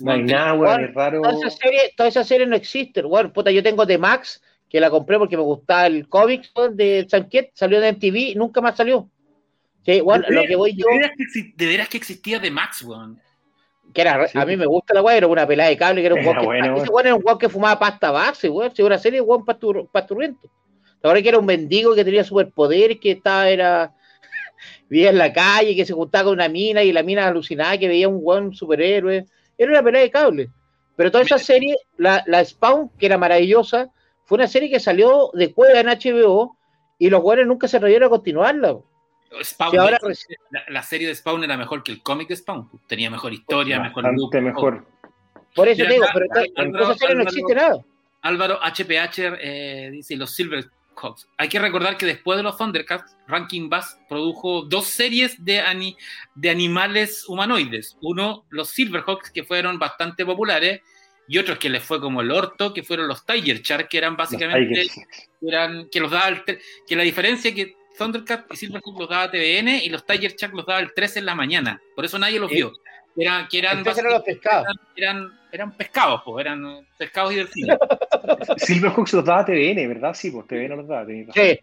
No 0.00 0.12
hay 0.12 0.22
nada, 0.22 0.54
weón, 0.54 0.84
es 0.84 0.94
raro. 0.94 1.20
Todas 1.22 1.38
esas 1.38 1.58
series 1.58 1.94
toda 1.94 2.08
esa 2.08 2.24
serie 2.24 2.46
no 2.46 2.56
existen. 2.56 3.06
Bueno, 3.06 3.32
puta, 3.32 3.50
yo 3.50 3.62
tengo 3.62 3.86
The 3.86 3.98
Max, 3.98 4.42
que 4.68 4.80
la 4.80 4.88
compré 4.90 5.18
porque 5.18 5.36
me 5.36 5.42
gustaba 5.42 5.86
el 5.86 6.08
cómic 6.08 6.50
de 6.72 7.06
Sanquet, 7.08 7.50
salió 7.54 7.78
en 7.78 7.94
MTV 7.94 8.16
y 8.30 8.34
nunca 8.34 8.60
más 8.62 8.76
salió. 8.76 9.08
Sí, 9.84 10.00
bueno, 10.00 10.24
De 10.28 10.34
lo 10.34 10.42
que 10.44 10.56
voy 10.56 10.74
yo, 10.76 10.86
De 10.88 10.98
veras 10.98 11.10
que, 11.16 11.24
exi- 11.24 11.54
de 11.56 11.66
veras 11.66 11.88
que 11.88 11.96
existía 11.96 12.38
de 12.38 12.50
Max, 12.50 12.82
weón. 12.82 13.20
que 13.92 14.00
era, 14.00 14.26
Sí. 14.28 14.38
a 14.38 14.46
mí 14.46 14.56
me 14.56 14.64
gusta 14.66 14.94
la 14.94 15.02
weá, 15.02 15.16
era 15.18 15.26
una 15.26 15.46
pelada 15.46 15.68
de 15.68 15.76
cable, 15.76 16.00
que 16.00 16.06
era 16.06 16.14
un 16.14 16.24
weón 16.24 16.38
que, 16.38 16.44
bueno, 16.46 16.64
ese 16.64 16.72
weón. 16.74 16.88
weón 16.92 17.06
era 17.06 17.14
un 17.16 17.22
weón 17.24 17.38
que 17.38 17.48
fumaba 17.48 17.78
pasta 17.78 18.10
base, 18.10 18.48
weón, 18.48 18.74
si 18.74 18.82
una 18.82 18.96
serie 18.98 19.18
de 19.20 19.26
weón 19.26 19.44
pastur, 19.44 19.86
pasturriento. 19.92 20.48
La 21.02 21.08
verdad 21.10 21.22
que 21.22 21.28
era 21.30 21.38
un 21.38 21.46
mendigo 21.46 21.94
que 21.94 22.04
tenía 22.04 22.22
superpoderes, 22.24 22.98
que 23.00 23.10
estaba, 23.10 23.48
era, 23.50 23.92
vivía 24.88 25.10
en 25.10 25.18
la 25.18 25.32
calle, 25.32 25.74
que 25.76 25.84
se 25.84 25.92
juntaba 25.92 26.24
con 26.24 26.34
una 26.34 26.48
mina 26.48 26.82
y 26.82 26.92
la 26.92 27.02
mina 27.02 27.26
alucinaba 27.26 27.76
que 27.76 27.88
veía 27.88 28.08
un 28.08 28.20
weón 28.22 28.54
superhéroe. 28.54 29.26
Era 29.58 29.70
una 29.72 29.82
pelea 29.82 30.02
de 30.02 30.10
cable. 30.10 30.48
Pero 30.96 31.10
toda 31.10 31.24
esa 31.24 31.38
serie, 31.38 31.76
la, 31.96 32.22
la 32.26 32.44
Spawn, 32.44 32.90
que 32.98 33.06
era 33.06 33.18
maravillosa, 33.18 33.90
fue 34.24 34.36
una 34.36 34.46
serie 34.46 34.70
que 34.70 34.78
salió 34.80 35.30
de 35.34 35.52
cueva 35.52 35.80
en 35.80 35.88
HBO 35.88 36.56
y 36.98 37.10
los 37.10 37.22
weones 37.22 37.46
nunca 37.46 37.66
se 37.68 37.76
atrevieron 37.78 38.06
a 38.06 38.10
continuarla. 38.10 38.76
Spawn, 39.42 39.70
Sí, 39.72 39.76
ahora 39.78 39.98
la, 40.50 40.64
la 40.68 40.82
serie 40.82 41.08
de 41.08 41.14
Spawn 41.14 41.44
era 41.44 41.56
mejor 41.56 41.82
que 41.82 41.92
el 41.92 42.02
cómic 42.02 42.28
de 42.28 42.36
Spawn. 42.36 42.68
Tenía 42.86 43.10
mejor 43.10 43.32
historia, 43.32 43.80
mejor 43.80 44.04
look, 44.14 44.34
mejor. 44.40 44.86
Por 45.54 45.68
eso 45.68 45.82
te 45.84 45.92
digo, 45.92 46.06
pero 46.12 46.26
en 46.26 46.52
Álvaro, 46.56 46.84
esa 46.84 46.94
serie 46.98 47.14
no 47.14 47.20
Álvaro, 47.22 47.28
existe 47.36 47.54
nada. 47.54 47.84
Álvaro 48.22 48.60
HPH 48.62 49.18
eh, 49.40 49.88
dice 49.92 50.16
los 50.16 50.30
Silverhawks. 50.34 51.28
Hay 51.36 51.48
que 51.48 51.58
recordar 51.58 51.96
que 51.96 52.06
después 52.06 52.36
de 52.36 52.42
los 52.42 52.56
Thundercats, 52.56 53.16
Ranking 53.26 53.68
Bass 53.68 53.98
produjo 54.08 54.62
dos 54.62 54.86
series 54.86 55.42
de, 55.44 55.60
ani- 55.60 55.96
de 56.34 56.50
animales 56.50 57.24
humanoides. 57.28 57.96
Uno, 58.00 58.44
los 58.50 58.68
Silverhawks, 58.70 59.30
que 59.30 59.44
fueron 59.44 59.78
bastante 59.78 60.24
populares, 60.24 60.80
y 61.28 61.38
otros 61.38 61.58
que 61.58 61.70
les 61.70 61.82
fue 61.82 62.00
como 62.00 62.20
el 62.20 62.30
orto, 62.30 62.72
que 62.74 62.82
fueron 62.82 63.08
los 63.08 63.24
Tiger 63.24 63.60
Shark, 63.62 63.88
que 63.88 63.98
eran 63.98 64.16
básicamente 64.16 64.86
eran, 65.40 65.88
que 65.90 66.00
los 66.00 66.10
daba 66.10 66.44
que 66.86 66.96
la 66.96 67.02
diferencia 67.02 67.54
que 67.54 67.76
Thundercat 68.04 68.46
y 68.52 68.56
Silverhawk 68.56 68.98
los 68.98 69.08
daba 69.08 69.30
TVN 69.30 69.68
y 69.82 69.88
los 69.88 70.04
Tiger 70.06 70.32
Shark 70.36 70.54
los 70.54 70.66
daba 70.66 70.80
el 70.80 70.92
13 70.94 71.20
en 71.20 71.26
la 71.26 71.34
mañana. 71.34 71.80
Por 71.94 72.04
eso 72.04 72.18
nadie 72.18 72.38
los 72.40 72.50
vio. 72.50 72.72
Eran, 73.16 73.46
que 73.48 73.58
eran, 73.58 73.78
Entonces 73.78 74.02
eran 74.02 74.12
los 74.14 74.22
pescados. 74.22 74.66
eran, 74.96 75.38
eran 75.52 75.72
pescados, 75.76 76.22
po, 76.22 76.40
eran 76.40 76.86
pescados 76.98 77.32
y 77.32 77.36
delfines. 77.36 77.76
Silverhawks 78.56 79.12
los 79.12 79.24
daba 79.24 79.44
TVN, 79.44 79.86
¿verdad? 79.88 80.14
Sí, 80.14 80.30
pues 80.30 80.46
TVN 80.46 80.76
los 80.76 80.88
daba. 80.88 81.02
razón. 81.02 81.26
Sí, 81.34 81.58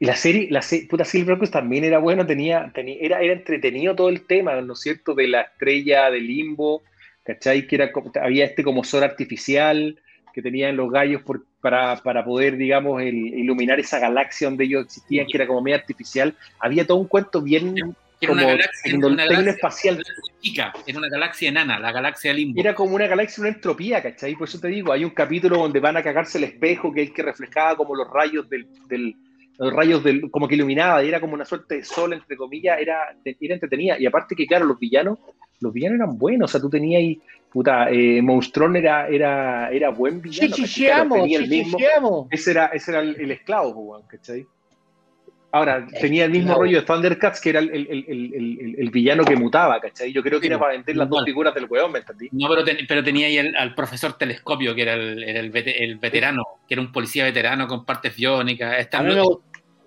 Y 0.00 0.04
la 0.06 0.16
serie, 0.16 0.48
la 0.50 0.62
se- 0.62 0.86
puta 0.90 1.04
Silverhawks 1.04 1.50
también 1.50 1.84
era 1.84 1.98
bueno, 1.98 2.26
tenía, 2.26 2.70
tenía, 2.74 2.96
era, 3.00 3.20
era 3.20 3.34
entretenido 3.34 3.94
todo 3.94 4.08
el 4.08 4.26
tema, 4.26 4.60
¿no 4.60 4.72
es 4.72 4.80
cierto? 4.80 5.14
De 5.14 5.28
la 5.28 5.42
estrella 5.42 6.10
de 6.10 6.20
limbo, 6.20 6.82
¿cachai? 7.22 7.66
Que 7.66 7.76
era, 7.76 7.92
como- 7.92 8.10
había 8.20 8.46
este 8.46 8.64
como 8.64 8.82
sol 8.82 9.04
artificial 9.04 10.00
que 10.32 10.42
tenían 10.42 10.76
los 10.76 10.90
gallos 10.90 11.22
por- 11.22 11.44
para, 11.60 11.96
para 11.96 12.24
poder, 12.24 12.56
digamos, 12.56 13.02
el- 13.02 13.14
iluminar 13.38 13.78
esa 13.80 13.98
galaxia 13.98 14.48
donde 14.48 14.64
ellos 14.64 14.84
existían, 14.86 15.26
que 15.26 15.36
era 15.36 15.46
como 15.46 15.60
medio 15.62 15.76
artificial. 15.76 16.34
Había 16.58 16.86
todo 16.86 16.98
un 16.98 17.06
cuento 17.08 17.42
bien 17.42 17.74
era 18.22 18.32
una 18.32 18.42
como 18.42 18.52
galaxia, 18.56 18.92
tecno- 18.92 19.06
una 19.12 19.24
galaxia 19.26 19.96
chica, 20.42 20.72
era 20.86 20.98
una 20.98 21.08
galaxia 21.08 21.48
enana, 21.48 21.78
la 21.78 21.90
galaxia 21.92 22.32
Limbo. 22.34 22.60
Era 22.60 22.74
como 22.74 22.94
una 22.94 23.06
galaxia, 23.06 23.40
una 23.42 23.50
entropía, 23.50 24.02
¿cachai? 24.02 24.34
Por 24.36 24.46
eso 24.48 24.60
te 24.60 24.68
digo, 24.68 24.92
hay 24.92 25.04
un 25.04 25.10
capítulo 25.10 25.56
donde 25.58 25.80
van 25.80 25.96
a 25.96 26.02
cagarse 26.02 26.38
el 26.38 26.44
espejo, 26.44 26.92
que 26.92 27.02
es 27.02 27.08
el 27.08 27.14
que 27.14 27.22
reflejaba 27.22 27.76
como 27.76 27.94
los 27.94 28.08
rayos 28.10 28.48
del, 28.48 28.66
del- 28.88 29.14
los 29.58 29.72
rayos 29.74 30.02
del, 30.02 30.30
como 30.30 30.48
que 30.48 30.54
iluminaba, 30.54 31.02
y 31.04 31.08
era 31.08 31.20
como 31.20 31.34
una 31.34 31.44
suerte 31.44 31.76
de 31.76 31.84
sol, 31.84 32.12
entre 32.14 32.34
comillas, 32.36 32.78
era, 32.80 33.14
era 33.24 33.54
entretenida. 33.54 33.98
Y 33.98 34.06
aparte 34.06 34.34
que, 34.34 34.46
claro, 34.46 34.64
los 34.64 34.78
villanos, 34.78 35.18
los 35.60 35.70
villanos 35.72 35.96
eran 35.96 36.16
buenos, 36.18 36.50
o 36.50 36.52
sea, 36.52 36.60
tú 36.62 36.70
tenías 36.70 37.00
ahí, 37.00 37.20
puta, 37.52 37.90
eh, 37.90 38.20
Monstrón 38.22 38.76
era, 38.76 39.08
era, 39.08 39.70
era 39.70 39.90
buen 39.90 40.20
villano. 40.20 40.50
¿cachai? 40.50 40.84
Claro, 40.86 41.08
tenía 41.22 41.38
el 41.38 41.48
mismo, 41.48 41.78
ese 42.30 42.50
era, 42.52 42.66
ese 42.66 42.90
era 42.92 43.00
el, 43.00 43.20
el 43.20 43.30
esclavo, 43.32 44.02
¿cachai? 44.06 44.46
Ahora, 45.52 45.84
tenía 46.00 46.26
el 46.26 46.30
mismo 46.30 46.50
esclavo. 46.50 46.62
rollo 46.62 46.80
de 46.80 46.86
Thundercats, 46.86 47.40
que 47.40 47.50
era 47.50 47.58
el, 47.58 47.70
el, 47.70 47.86
el, 47.90 48.04
el, 48.08 48.34
el- 48.60 48.74
el 48.78 48.90
villano 48.90 49.24
que 49.24 49.34
mutaba, 49.34 49.80
¿cachai? 49.80 50.12
Yo 50.12 50.22
creo 50.22 50.38
que 50.38 50.46
Sí, 50.46 50.52
era 50.52 50.60
para 50.60 50.74
vender 50.74 50.96
las 50.96 51.08
dos 51.08 51.24
figuras 51.24 51.52
del 51.52 51.66
weón, 51.68 51.90
¿me 51.90 51.98
entendí? 51.98 52.28
No, 52.30 52.48
pero, 52.48 52.62
ten- 52.62 52.86
pero 52.86 53.02
tenía 53.02 53.26
ahí 53.26 53.36
el- 53.38 53.56
al 53.56 53.74
profesor 53.74 54.12
Telescopio, 54.12 54.76
que 54.76 54.82
era 54.82 54.94
el, 54.94 55.20
era 55.24 55.40
el, 55.40 55.50
vete- 55.50 55.74
el 55.82 55.96
veterano, 55.98 56.44
que 56.68 56.74
era 56.74 56.80
un 56.82 56.92
policía 56.92 57.24
veterano 57.24 57.66
con 57.66 57.84
partes 57.84 58.14
biónicas. 58.14 58.78
Esta 58.78 59.02
no- 59.02 59.40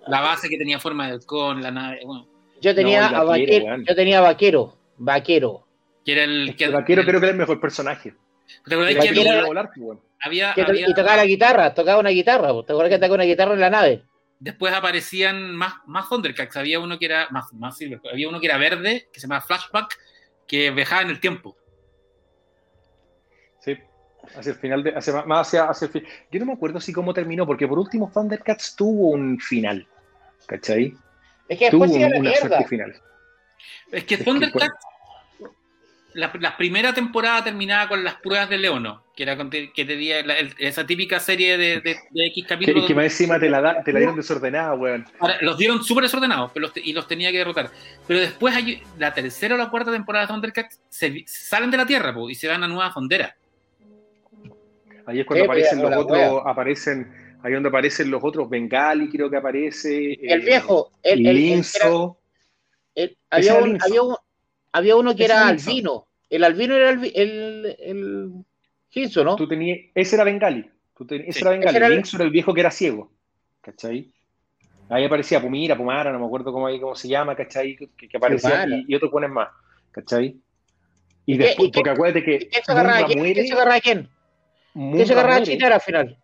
la 0.06 0.20
base 0.20 0.50
que 0.50 0.58
tenía 0.58 0.78
forma 0.78 1.06
de 1.06 1.14
halcón, 1.14 1.62
la 1.62 1.70
nave, 1.70 2.00
bueno, 2.04 2.26
yo 2.60 2.74
tenía 2.74 3.08
No, 3.10 3.16
a 3.16 3.24
vaquero, 3.24 3.76
yo 3.88 3.94
tenía 3.94 4.20
vaquero, 4.20 4.76
vaquero, 4.98 5.66
que 6.04 6.12
era 6.12 6.24
el 6.24 6.54
que 6.56 6.64
El 6.64 6.72
vaquero 6.72 7.02
creo 7.04 7.20
que 7.20 7.26
era 7.26 7.32
el 7.32 7.38
mejor 7.38 7.60
personaje. 7.60 8.14
¿Te 8.66 8.74
acordás 8.74 8.92
el 8.94 9.00
que 9.00 9.08
había, 9.08 9.44
volar, 9.44 9.70
pues, 9.74 9.98
había- 10.20 10.52
que 10.54 10.62
to- 10.64 10.70
había- 10.70 10.88
y 10.88 10.94
tocaba 10.94 11.16
la 11.16 11.24
guitarra, 11.24 11.74
tocaba 11.74 11.98
una 12.00 12.10
guitarra, 12.10 12.48
¿te 12.66 12.72
acuerdas 12.72 12.90
que 12.90 12.96
tocaba 12.98 13.14
una 13.14 13.24
guitarra 13.24 13.54
en 13.54 13.60
la 13.60 13.70
nave? 13.70 14.02
después 14.40 14.74
aparecían 14.74 15.54
más, 15.56 15.74
más 15.86 16.06
Thundercats, 16.10 16.54
había 16.58 16.78
uno 16.78 16.98
que 16.98 17.06
era 17.06 17.28
más, 17.30 17.50
más 17.54 17.78
Silver, 17.78 17.98
había 18.12 18.28
uno 18.28 18.40
que 18.40 18.46
era 18.46 18.58
verde, 18.58 19.08
que 19.10 19.18
se 19.18 19.26
llamaba 19.26 19.40
Flashback, 19.40 19.96
que 20.46 20.70
viajaba 20.70 21.00
en 21.02 21.08
el 21.10 21.20
tiempo. 21.20 21.56
Sí. 23.60 23.78
Hacia 24.36 24.52
el 24.52 24.58
final, 24.58 24.82
de, 24.82 24.90
hacia, 24.94 25.22
más 25.24 25.46
hacia, 25.48 25.64
hacia 25.70 25.86
el 25.86 25.92
fin. 25.92 26.04
Yo 26.30 26.40
no 26.40 26.46
me 26.46 26.52
acuerdo 26.54 26.78
si 26.80 26.92
cómo 26.92 27.14
terminó, 27.14 27.46
porque 27.46 27.66
por 27.66 27.78
último 27.78 28.10
Thundercats 28.12 28.76
tuvo 28.76 29.10
un 29.10 29.38
final. 29.38 29.86
¿Cachai? 30.46 30.94
Es 31.48 31.58
que 31.58 31.70
Tuvo 31.70 31.84
después 31.86 32.02
la 32.02 32.06
una 32.08 32.20
mierda. 32.20 32.38
suerte 32.48 32.64
final. 32.68 32.90
Es 33.92 34.04
que 34.04 34.14
Es 34.14 34.18
que, 34.20 34.24
Thundercats, 34.24 34.84
la, 36.14 36.32
la 36.40 36.56
primera 36.56 36.94
temporada 36.94 37.44
terminaba 37.44 37.88
con 37.88 38.02
las 38.04 38.14
pruebas 38.16 38.48
de 38.48 38.58
Leono, 38.58 39.04
que 39.16 39.24
era 39.24 39.36
con- 39.36 39.50
que 39.50 39.84
tenía 39.84 40.24
la- 40.24 40.38
el- 40.38 40.54
esa 40.58 40.86
típica 40.86 41.20
serie 41.20 41.58
de, 41.58 41.80
de- 41.80 41.96
de 42.10 42.26
X 42.26 42.44
Que, 42.44 42.48
capítulos. 42.48 42.86
que 42.86 42.94
más 42.94 43.02
donde- 43.02 43.04
encima 43.06 43.38
te 43.38 43.50
la, 43.50 43.60
da- 43.60 43.82
te 43.82 43.92
la 43.92 43.98
dieron 43.98 44.16
desordenada, 44.16 44.74
weón. 44.74 45.04
Ahora, 45.18 45.36
los 45.40 45.58
dieron 45.58 45.82
súper 45.84 46.04
desordenados 46.04 46.50
pero 46.54 46.62
los 46.66 46.72
te- 46.72 46.80
y 46.84 46.92
los 46.92 47.06
tenía 47.06 47.30
que 47.32 47.38
derrotar. 47.38 47.70
Pero 48.06 48.20
después, 48.20 48.54
hay, 48.54 48.82
la 48.98 49.12
tercera 49.12 49.54
o 49.54 49.58
la 49.58 49.70
cuarta 49.70 49.92
temporada 49.92 50.26
de 50.26 50.32
Thundercats 50.32 50.80
se 50.88 51.24
salen 51.26 51.70
de 51.70 51.76
la 51.76 51.86
Tierra 51.86 52.14
po, 52.14 52.30
y 52.30 52.34
se 52.34 52.48
van 52.48 52.62
a 52.64 52.68
Nueva 52.68 52.90
Fondera. 52.92 53.34
Ahí 55.06 55.20
es 55.20 55.26
cuando 55.26 55.44
Sí, 55.44 55.48
aparecen 55.50 55.80
pues, 55.80 55.94
los 55.94 56.06
wea. 56.06 56.30
otros, 56.30 56.42
aparecen, 56.46 57.36
ahí 57.42 57.52
donde 57.52 57.68
aparecen 57.68 58.10
los 58.10 58.22
otros, 58.24 58.48
Bengali 58.48 59.08
creo 59.10 59.28
que 59.28 59.36
aparece. 59.36 60.12
El 60.14 60.40
eh, 60.40 60.44
viejo, 60.44 60.92
el, 61.02 61.20
el- 61.20 61.26
el- 61.26 61.34
Linzo. 61.36 62.18
el- 62.94 63.10
Ese 63.10 63.16
había, 63.30 63.52
era 63.52 63.62
un- 63.62 63.68
Linzo. 63.70 63.86
había, 63.86 64.02
un- 64.02 64.16
había 64.74 64.96
uno 64.96 65.14
que 65.14 65.24
era 65.24 65.48
albino. 65.48 66.06
El 66.28 66.42
albino 66.44 66.74
era 66.74 66.90
el, 66.90 67.04
el, 67.14 67.76
el 67.78 69.24
¿no? 69.24 69.36
Tú 69.36 69.46
tenías, 69.48 69.78
ese 69.94 70.16
era 70.16 70.24
Bengali. 70.24 70.68
Tú 70.96 71.06
ten- 71.06 71.22
ese 71.22 71.32
Sí. 71.32 71.40
era 71.40 71.50
Bengali. 71.50 71.68
Ese 71.70 71.76
era 71.78 71.86
el- 71.86 71.94
Linzo 71.94 72.16
era 72.16 72.24
el 72.24 72.30
viejo 72.30 72.52
que 72.52 72.60
era 72.60 72.70
ciego. 72.70 73.10
¿Cachai? 73.60 74.12
Ahí 74.90 75.04
aparecía 75.04 75.40
Pumira, 75.40 75.76
Pumara, 75.76 76.12
no 76.12 76.18
me 76.18 76.26
acuerdo 76.26 76.52
cómo, 76.52 76.66
ahí, 76.66 76.78
cómo 76.78 76.94
se 76.94 77.08
llama, 77.08 77.34
¿cachai? 77.34 77.76
Que, 77.76 77.88
que 78.08 78.16
aparecía 78.16 78.66
y, 78.68 78.84
y 78.88 78.94
otros 78.94 79.10
ponen 79.10 79.30
más, 79.32 79.48
¿cachai? 79.90 80.36
Y 81.26 81.34
¿Y 81.34 81.38
qué- 81.38 81.44
después, 81.44 81.68
y 81.68 81.70
qué- 81.70 81.78
porque 81.78 81.90
acuérdate 81.90 82.24
que 82.24 82.38
¿Quién 82.48 82.62
se 82.64 82.72
agarraba 82.72 82.98
a 82.98 83.06
quién? 83.06 83.18
muere, 83.18 83.34
¿Quién 83.34 83.46
se 83.46 83.52
agarraba 83.54 83.76
a 83.76 83.80
quién? 83.80 84.02
¿Quién 84.72 84.84
Munra 84.90 85.06
se 85.06 85.12
agarraba 85.12 85.36
a. 85.36 85.42
Chitara 85.42 85.74
al 85.76 85.80
final? 85.80 86.18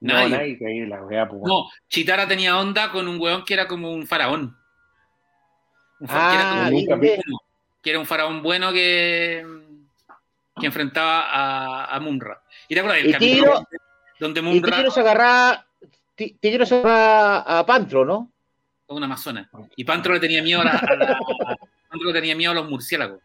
No, 0.00 0.12
Nadie. 0.14 0.30
nadie, 0.36 0.58
que 0.58 0.66
ahí 0.66 0.86
la 0.86 1.02
wea, 1.02 1.28
pues, 1.28 1.42
No, 1.44 1.66
Chitara 1.88 2.28
tenía 2.28 2.58
onda 2.60 2.92
con 2.92 3.08
un 3.08 3.18
weón 3.20 3.44
que 3.44 3.54
era 3.54 3.66
como 3.66 3.90
un 3.90 4.06
faraón. 4.06 4.54
Un 6.00 6.06
fa- 6.08 6.28
que, 6.30 6.34
era 6.36 6.50
Ah, 6.50 6.64
como 6.66 6.78
un 6.78 6.86
que 7.86 7.90
era 7.90 8.00
un 8.00 8.06
faraón 8.06 8.42
bueno 8.42 8.72
que, 8.72 9.46
que 10.58 10.66
enfrentaba 10.66 11.20
a, 11.30 11.94
a 11.94 12.00
Munra. 12.00 12.42
¿Y 12.68 12.74
te 12.74 12.80
acuerdas 12.80 13.00
del 13.00 13.10
Y 13.10 13.12
capítulo 13.12 13.68
donde 14.18 14.40
Y 14.40 14.42
Munra 14.42 14.76
Tigro 14.78 14.90
se 14.90 15.00
agarraba, 15.02 15.64
se 16.16 16.74
agarraba 16.74 17.60
a 17.60 17.64
Pantro, 17.64 18.04
¿no? 18.04 18.32
una 18.88 19.06
amazona. 19.06 19.48
Y 19.76 19.84
Pantro 19.84 20.14
le 20.14 20.18
tenía 20.18 20.42
miedo 20.42 20.62
a, 20.62 20.64
la, 20.64 20.70
a 20.72 20.96
la- 20.96 21.12
a- 21.12 21.56
Pantro 21.88 22.08
le 22.08 22.12
tenía 22.12 22.34
miedo 22.34 22.50
a 22.50 22.54
los 22.56 22.68
murciélagos. 22.68 23.20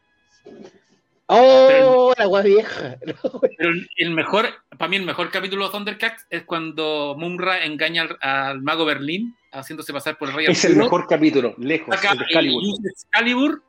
¡Oh, 1.26 2.14
la 2.16 2.26
gua 2.26 2.42
vieja! 2.44 2.98
Pero 3.58 3.72
el, 3.96 4.12
mejor, 4.12 4.48
para 4.78 4.90
mí 4.90 4.98
el 4.98 5.06
mejor 5.06 5.32
capítulo 5.32 5.66
de 5.66 5.72
Thundercats 5.72 6.28
es 6.30 6.44
cuando 6.44 7.16
Munra 7.18 7.66
engaña 7.66 8.04
al, 8.04 8.18
al 8.22 8.62
mago 8.62 8.86
Berlín 8.86 9.36
haciéndose 9.52 9.92
pasar 9.92 10.20
por 10.20 10.30
el 10.30 10.36
rey 10.36 10.46
Es 10.50 10.64
el 10.66 10.76
mejor 10.76 11.08
capítulo, 11.08 11.56
lejos, 11.58 11.96
saca 11.96 12.12
el 12.12 12.22
Excalibur. 12.22 12.64
Excalibur 12.86 13.64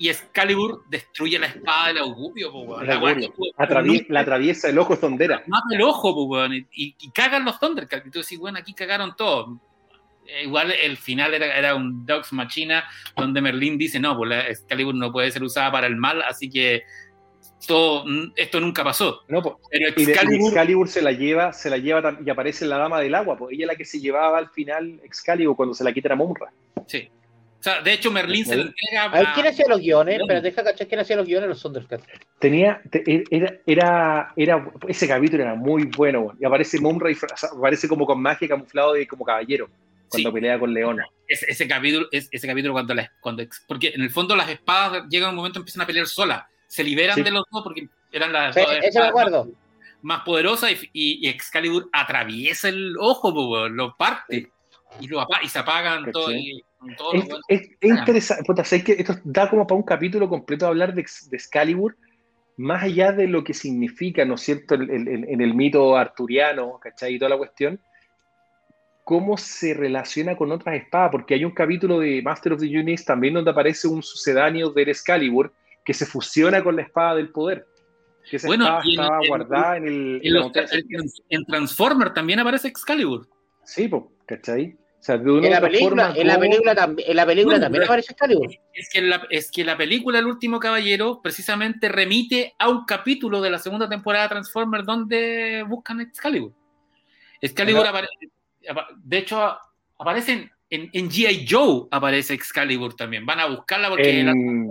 y 0.00 0.08
Excalibur 0.08 0.82
destruye 0.88 1.38
la 1.38 1.46
espada 1.46 1.88
del 1.88 1.98
augurio, 1.98 2.50
po, 2.50 2.60
weón. 2.62 2.86
La 2.86 2.94
augurio. 2.94 3.32
atraviesa 3.58 4.68
el 4.70 4.78
ojo 4.78 4.96
Tondera. 4.98 5.42
mata 5.46 5.66
el 5.74 5.82
ojo, 5.82 6.14
po, 6.14 6.24
weón, 6.24 6.54
y, 6.54 6.66
y- 6.72 6.96
y 6.98 7.10
cagan 7.10 7.44
los 7.44 7.60
Thundercats. 7.60 8.06
Y 8.06 8.10
tú 8.10 8.20
decís, 8.20 8.38
bueno, 8.38 8.58
aquí 8.58 8.72
cagaron 8.72 9.14
todos. 9.14 9.58
Eh, 10.26 10.44
Igual 10.44 10.72
el 10.72 10.96
final 10.96 11.34
era, 11.34 11.54
era 11.54 11.74
un 11.74 12.06
Dogs 12.06 12.32
Machina 12.32 12.84
donde 13.14 13.40
Merlín 13.42 13.76
dice, 13.76 14.00
no, 14.00 14.16
pues 14.16 14.30
la 14.30 14.40
Excalibur 14.48 14.94
no 14.94 15.12
puede 15.12 15.30
ser 15.30 15.42
usada 15.42 15.70
para 15.70 15.86
el 15.86 15.96
mal, 15.96 16.22
así 16.22 16.48
que 16.48 16.82
todo, 17.66 18.04
esto 18.36 18.58
nunca 18.58 18.82
pasó. 18.82 19.20
No, 19.28 19.42
po. 19.42 19.60
Pero 19.70 19.88
y 19.96 20.02
Excalibur, 20.02 20.88
se 20.88 21.02
la 21.02 21.12
lleva, 21.12 21.52
se 21.52 21.68
la 21.68 21.76
lleva 21.76 22.18
y 22.24 22.30
aparece 22.30 22.64
la 22.64 22.78
dama 22.78 23.00
del 23.00 23.14
agua, 23.14 23.36
pues 23.36 23.52
ella 23.52 23.64
es 23.64 23.68
la 23.68 23.76
que 23.76 23.84
se 23.84 24.00
llevaba 24.00 24.38
al 24.38 24.48
final 24.48 24.98
Excalibur 25.04 25.56
cuando 25.56 25.74
se 25.74 25.84
la 25.84 25.92
quita 25.92 26.10
a 26.12 26.16
Mumra. 26.16 26.50
sí. 26.86 27.10
O 27.60 27.62
sea, 27.62 27.82
de 27.82 27.92
hecho, 27.92 28.10
Merlín 28.10 28.46
se 28.46 28.56
lo 28.56 28.62
entrega 28.62 29.02
A 29.04 29.08
ver, 29.08 29.26
¿quién 29.34 29.46
hacía 29.46 29.66
los 29.68 29.80
guiones? 29.80 30.18
Pero 30.26 30.40
deja 30.40 30.64
cachar 30.64 30.86
quién 30.88 31.00
hacía 31.00 31.16
los 31.16 31.26
guiones 31.26 31.48
los 31.50 31.60
Thundercats. 31.62 32.04
Tenía, 32.38 32.80
te- 32.90 33.22
era, 33.30 33.54
era, 33.66 34.32
era, 34.34 34.72
ese 34.88 35.06
capítulo 35.06 35.42
era 35.42 35.54
muy 35.54 35.84
bueno, 35.94 36.20
weón. 36.20 36.38
y 36.40 36.46
aparece 36.46 36.80
Mumra 36.80 37.10
y 37.10 37.14
fra- 37.14 37.34
o 37.34 37.36
sea, 37.36 37.50
aparece 37.50 37.86
como 37.86 38.06
con 38.06 38.20
magia 38.22 38.48
camuflado 38.48 38.94
de 38.94 39.06
como 39.06 39.26
caballero 39.26 39.68
cuando 40.08 40.30
Sí. 40.30 40.34
pelea 40.34 40.58
con 40.58 40.72
Leona. 40.72 41.04
ese, 41.28 41.46
ese 41.50 41.68
capítulo, 41.68 42.06
es- 42.10 42.28
ese 42.32 42.46
capítulo 42.48 42.72
cuando, 42.72 42.94
cuando 43.20 43.44
porque 43.68 43.88
en 43.94 44.00
el 44.00 44.10
fondo 44.10 44.34
las 44.34 44.48
espadas 44.48 45.04
llegan 45.10 45.28
a 45.28 45.30
un 45.30 45.36
momento 45.36 45.58
y 45.58 45.60
empiezan 45.60 45.82
a 45.82 45.86
pelear 45.86 46.06
solas, 46.06 46.42
se 46.66 46.82
liberan 46.82 47.14
Sí. 47.16 47.22
de 47.22 47.30
los 47.30 47.44
dos 47.50 47.62
porque 47.62 47.86
eran 48.10 48.32
las 48.32 48.54
Sí, 48.54 48.60
dos 48.62 48.70
eso 48.70 48.80
me 48.80 48.86
espadas 48.88 49.08
acuerdo. 49.10 49.44
más, 49.44 49.54
más 50.00 50.20
poderosas 50.24 50.72
y, 50.72 50.90
y- 50.94 51.26
y 51.26 51.28
Excalibur 51.28 51.90
atraviesa 51.92 52.70
el 52.70 52.96
ojo, 52.98 53.68
lo 53.68 53.94
parte 53.96 54.48
y, 54.98 55.06
lo 55.08 55.26
y 55.42 55.48
se 55.48 55.58
apagan 55.58 56.10
todo, 56.10 56.32
y, 56.32 56.64
todo 56.96 57.12
Es, 57.14 57.28
es- 57.48 57.70
es 57.80 57.90
interesante, 57.90 58.44
puta, 58.44 58.64
¿sabes 58.64 58.84
qué? 58.84 58.92
Esto 58.98 59.14
da 59.24 59.48
como 59.50 59.66
para 59.66 59.76
un 59.76 59.82
capítulo 59.84 60.28
completo 60.28 60.66
hablar 60.66 60.94
de, 60.94 61.02
de 61.30 61.36
Excalibur, 61.36 61.96
más 62.56 62.82
allá 62.82 63.12
de 63.12 63.26
lo 63.26 63.42
que 63.44 63.54
significa, 63.54 64.24
¿no 64.24 64.34
es 64.34 64.42
cierto?, 64.42 64.74
el- 64.74 64.90
el- 64.90 65.08
el- 65.08 65.28
en 65.28 65.40
el 65.40 65.54
mito 65.54 65.96
arturiano, 65.96 66.78
¿cachai? 66.78 67.14
Y 67.14 67.18
toda 67.18 67.30
la 67.30 67.38
cuestión, 67.38 67.80
cómo 69.04 69.36
se 69.36 69.74
relaciona 69.74 70.36
con 70.36 70.52
otras 70.52 70.76
espadas, 70.76 71.10
porque 71.10 71.34
hay 71.34 71.44
un 71.44 71.50
capítulo 71.52 71.98
de 72.00 72.22
Master 72.22 72.52
of 72.52 72.60
the 72.60 72.66
Universe 72.66 73.04
también 73.04 73.34
donde 73.34 73.50
aparece 73.50 73.88
un 73.88 74.02
sucedáneo 74.02 74.70
del 74.70 74.88
Excalibur 74.90 75.52
que 75.84 75.94
se 75.94 76.06
fusiona 76.06 76.62
con 76.62 76.76
la 76.76 76.82
espada 76.82 77.16
del 77.16 77.30
poder. 77.30 77.66
Que 78.28 78.36
esa 78.36 78.46
Bueno, 78.46 78.64
espada 78.64 78.82
en- 78.84 78.90
estaba 78.90 79.18
en- 79.22 79.28
guardada 79.28 79.76
en 79.78 79.86
el... 79.86 80.20
En, 80.22 80.32
la 80.34 80.40
los- 80.40 80.52
en- 80.54 81.10
en 81.30 81.44
Transformer 81.46 82.12
también 82.14 82.38
aparece 82.38 82.68
Excalibur. 82.68 83.26
Sí, 83.64 83.88
po, 83.88 84.12
¿cachai? 84.26 84.76
O 85.00 85.02
sea, 85.02 85.16
de 85.16 85.30
una 85.30 85.46
En 85.46 85.52
la 85.54 85.60
película, 85.62 86.04
forma, 86.08 86.20
en 86.20 86.26
la 86.26 86.38
película, 86.38 86.74
también 86.74 87.10
en 87.10 87.16
la 87.16 87.24
película 87.26 87.56
aparece 87.84 88.12
Excalibur. 88.12 88.50
Es 88.74 88.90
que, 88.92 89.00
la, 89.00 89.26
es 89.30 89.50
que 89.50 89.64
la 89.64 89.74
película 89.78 90.18
El 90.18 90.26
último 90.26 90.60
caballero 90.60 91.22
precisamente 91.22 91.88
remite 91.88 92.54
a 92.58 92.68
un 92.68 92.84
capítulo 92.84 93.40
de 93.40 93.48
la 93.48 93.58
segunda 93.58 93.88
temporada 93.88 94.24
de 94.24 94.28
Transformers 94.28 94.84
donde 94.84 95.64
buscan 95.66 96.02
Excalibur. 96.02 96.52
Excalibur 97.40 97.86
aparece, 97.86 98.12
apa- 98.68 98.88
de 99.02 99.16
hecho, 99.18 99.56
aparecen 99.98 100.50
en, 100.68 100.90
en 100.92 101.08
G.I. 101.10 101.46
Joe 101.48 101.88
aparece 101.90 102.34
Excalibur 102.34 102.94
también. 102.94 103.24
Van 103.24 103.40
a 103.40 103.46
buscarla 103.46 103.88
porque 103.88 104.22
la- 104.22 104.32
en, 104.32 104.70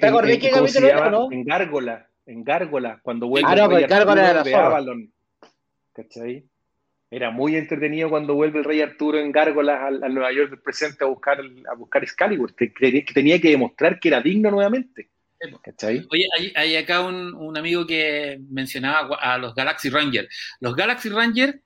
¿Te 0.00 0.06
acordás 0.06 0.30
en- 0.30 0.40
qué 0.40 0.50
¿cómo 0.50 0.66
se 0.66 0.80
capítulo 0.80 0.98
era, 0.98 1.10
no? 1.10 1.30
En 1.30 1.44
Gárgola, 1.44 2.08
en 2.24 2.42
Gárgola, 2.42 3.00
cuando 3.02 3.26
vuelve 3.28 3.50
Ah, 3.50 3.54
no, 3.54 3.68
pues 3.68 3.86
Gárgola 3.86 4.32
la 4.32 4.42
de 4.42 4.50
zorra. 4.50 4.66
Avalon. 4.66 5.12
¿Cachai? 5.92 6.46
Era 7.10 7.30
muy 7.30 7.54
entretenido 7.56 8.08
cuando 8.10 8.34
vuelve 8.34 8.58
el 8.58 8.64
rey 8.64 8.80
Arturo 8.80 9.18
en 9.18 9.30
gárgolas 9.30 9.80
al, 9.82 10.02
al 10.02 10.14
Nueva 10.14 10.32
York 10.32 10.50
del 10.50 10.60
presente 10.60 11.04
a 11.04 11.06
buscar, 11.06 11.38
a 11.70 11.74
buscar 11.74 12.02
Excalibur, 12.02 12.54
que, 12.54 12.72
que 12.72 13.02
tenía 13.14 13.40
que 13.40 13.50
demostrar 13.50 14.00
que 14.00 14.08
era 14.08 14.20
digno 14.20 14.50
nuevamente. 14.50 15.10
¿Cachai? 15.62 16.06
Oye, 16.10 16.24
hay, 16.38 16.52
hay 16.56 16.76
acá 16.76 17.02
un, 17.02 17.34
un 17.34 17.56
amigo 17.58 17.86
que 17.86 18.40
mencionaba 18.50 19.16
a 19.16 19.36
los 19.36 19.54
Galaxy 19.54 19.90
Rangers. 19.90 20.28
Los 20.60 20.74
Galaxy 20.74 21.10
Rangers, 21.10 21.58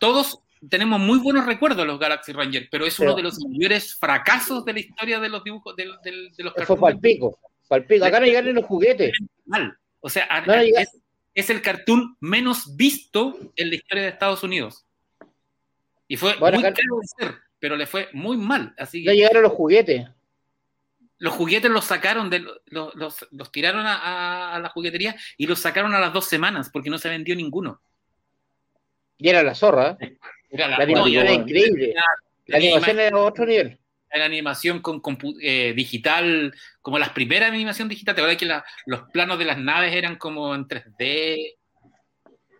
todos 0.00 0.40
tenemos 0.68 0.98
muy 0.98 1.20
buenos 1.20 1.46
recuerdos 1.46 1.78
de 1.78 1.84
los 1.86 1.98
Galaxy 2.00 2.32
Rangers, 2.32 2.66
pero 2.70 2.84
es 2.84 2.98
uno 2.98 3.10
Pero- 3.14 3.16
de 3.16 3.22
los 3.22 3.38
mayores 3.48 3.94
fracasos 3.94 4.64
de 4.64 4.72
la 4.72 4.80
historia 4.80 5.20
de 5.20 5.28
los 5.28 5.42
dibujos, 5.44 5.74
de, 5.76 5.84
de- 6.04 6.10
de 6.36 6.44
los 6.44 6.52
Fue 6.52 6.64
cartoons. 6.66 6.80
palpico. 6.80 7.38
Palpico. 7.68 8.04
Acá 8.04 8.18
no 8.20 8.26
llegaron 8.26 8.54
los 8.54 8.64
juguetes. 8.64 9.12
Mal. 9.46 9.74
O 10.00 10.10
sea, 10.10 10.26
a- 10.28 10.40
No, 10.44 10.54
es, 10.54 11.00
es 11.34 11.50
el 11.50 11.62
cartoon 11.62 12.16
menos 12.20 12.76
visto 12.76 13.38
en 13.56 13.70
la 13.70 13.76
historia 13.76 14.02
de 14.04 14.08
Estados 14.10 14.42
Unidos. 14.42 14.84
Y 16.08 16.16
fue 16.16 16.36
Bueno, 16.36 16.60
muy 16.60 16.62
caro 16.72 16.98
de 17.00 17.06
ser, 17.26 17.34
pero 17.58 17.76
le 17.76 17.86
fue 17.86 18.08
muy 18.12 18.36
mal. 18.36 18.74
Así 18.78 19.02
que 19.04 19.14
llegaron 19.14 19.42
los 19.42 19.52
juguetes. 19.52 20.06
los 21.18 21.32
juguetes 21.34 21.70
los 21.70 21.84
sacaron, 21.84 22.28
de, 22.30 22.40
los, 22.66 22.94
los- 22.96 23.26
los 23.30 23.52
tiraron 23.52 23.86
a, 23.86 23.94
a- 23.96 24.56
a 24.56 24.58
la 24.60 24.68
juguetería 24.70 25.14
y 25.38 25.46
los 25.46 25.60
sacaron 25.60 25.94
a 25.94 26.00
las 26.00 26.12
dos 26.12 26.26
semanas 26.26 26.68
porque 26.70 26.90
no 26.90 26.98
se 26.98 27.08
vendió 27.08 27.34
ninguno. 27.36 27.80
Y 29.18 29.28
era 29.28 29.42
la 29.44 29.54
zorra. 29.54 29.96
¿eh? 30.00 30.18
Era 30.50 30.66
la, 30.68 30.78
La 30.78 30.84
animación 30.84 31.24
era 31.26 31.32
increíble. 31.32 31.94
La 32.46 32.56
tenía 32.58 32.70
animación 32.72 32.98
era 33.00 33.18
otro 33.18 33.46
nivel. 33.46 33.78
Era 34.12 34.24
animación 34.26 34.80
con 34.80 35.00
compu- 35.00 35.36
eh, 35.40 35.72
digital, 35.74 36.54
como 36.80 36.98
las 36.98 37.10
primeras 37.10 37.50
animación 37.50 37.88
digital. 37.88 38.14
Te 38.14 38.20
acuerdas 38.20 38.38
que 38.38 38.46
la- 38.46 38.64
los 38.86 39.02
planos 39.10 39.38
de 39.38 39.44
las 39.46 39.58
naves 39.58 39.94
eran 39.94 40.16
como 40.16 40.54
en 40.54 40.66
3D. 40.68 41.54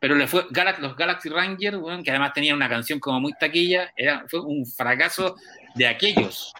Pero 0.01 0.17
le 0.17 0.27
fue 0.27 0.49
Galax- 0.49 0.79
los 0.81 0.97
Galaxy 0.97 1.29
Rangers, 1.29 1.79
que 2.03 2.11
además 2.11 2.33
tenían 2.33 2.57
una 2.57 2.69
canción 2.69 2.99
como 2.99 3.21
muy 3.21 3.33
taquilla, 3.39 3.93
era, 3.97 4.25
fue 4.29 4.41
un 4.41 4.67
fracaso 4.67 5.37
de 5.77 5.87
aquellos. 5.87 6.53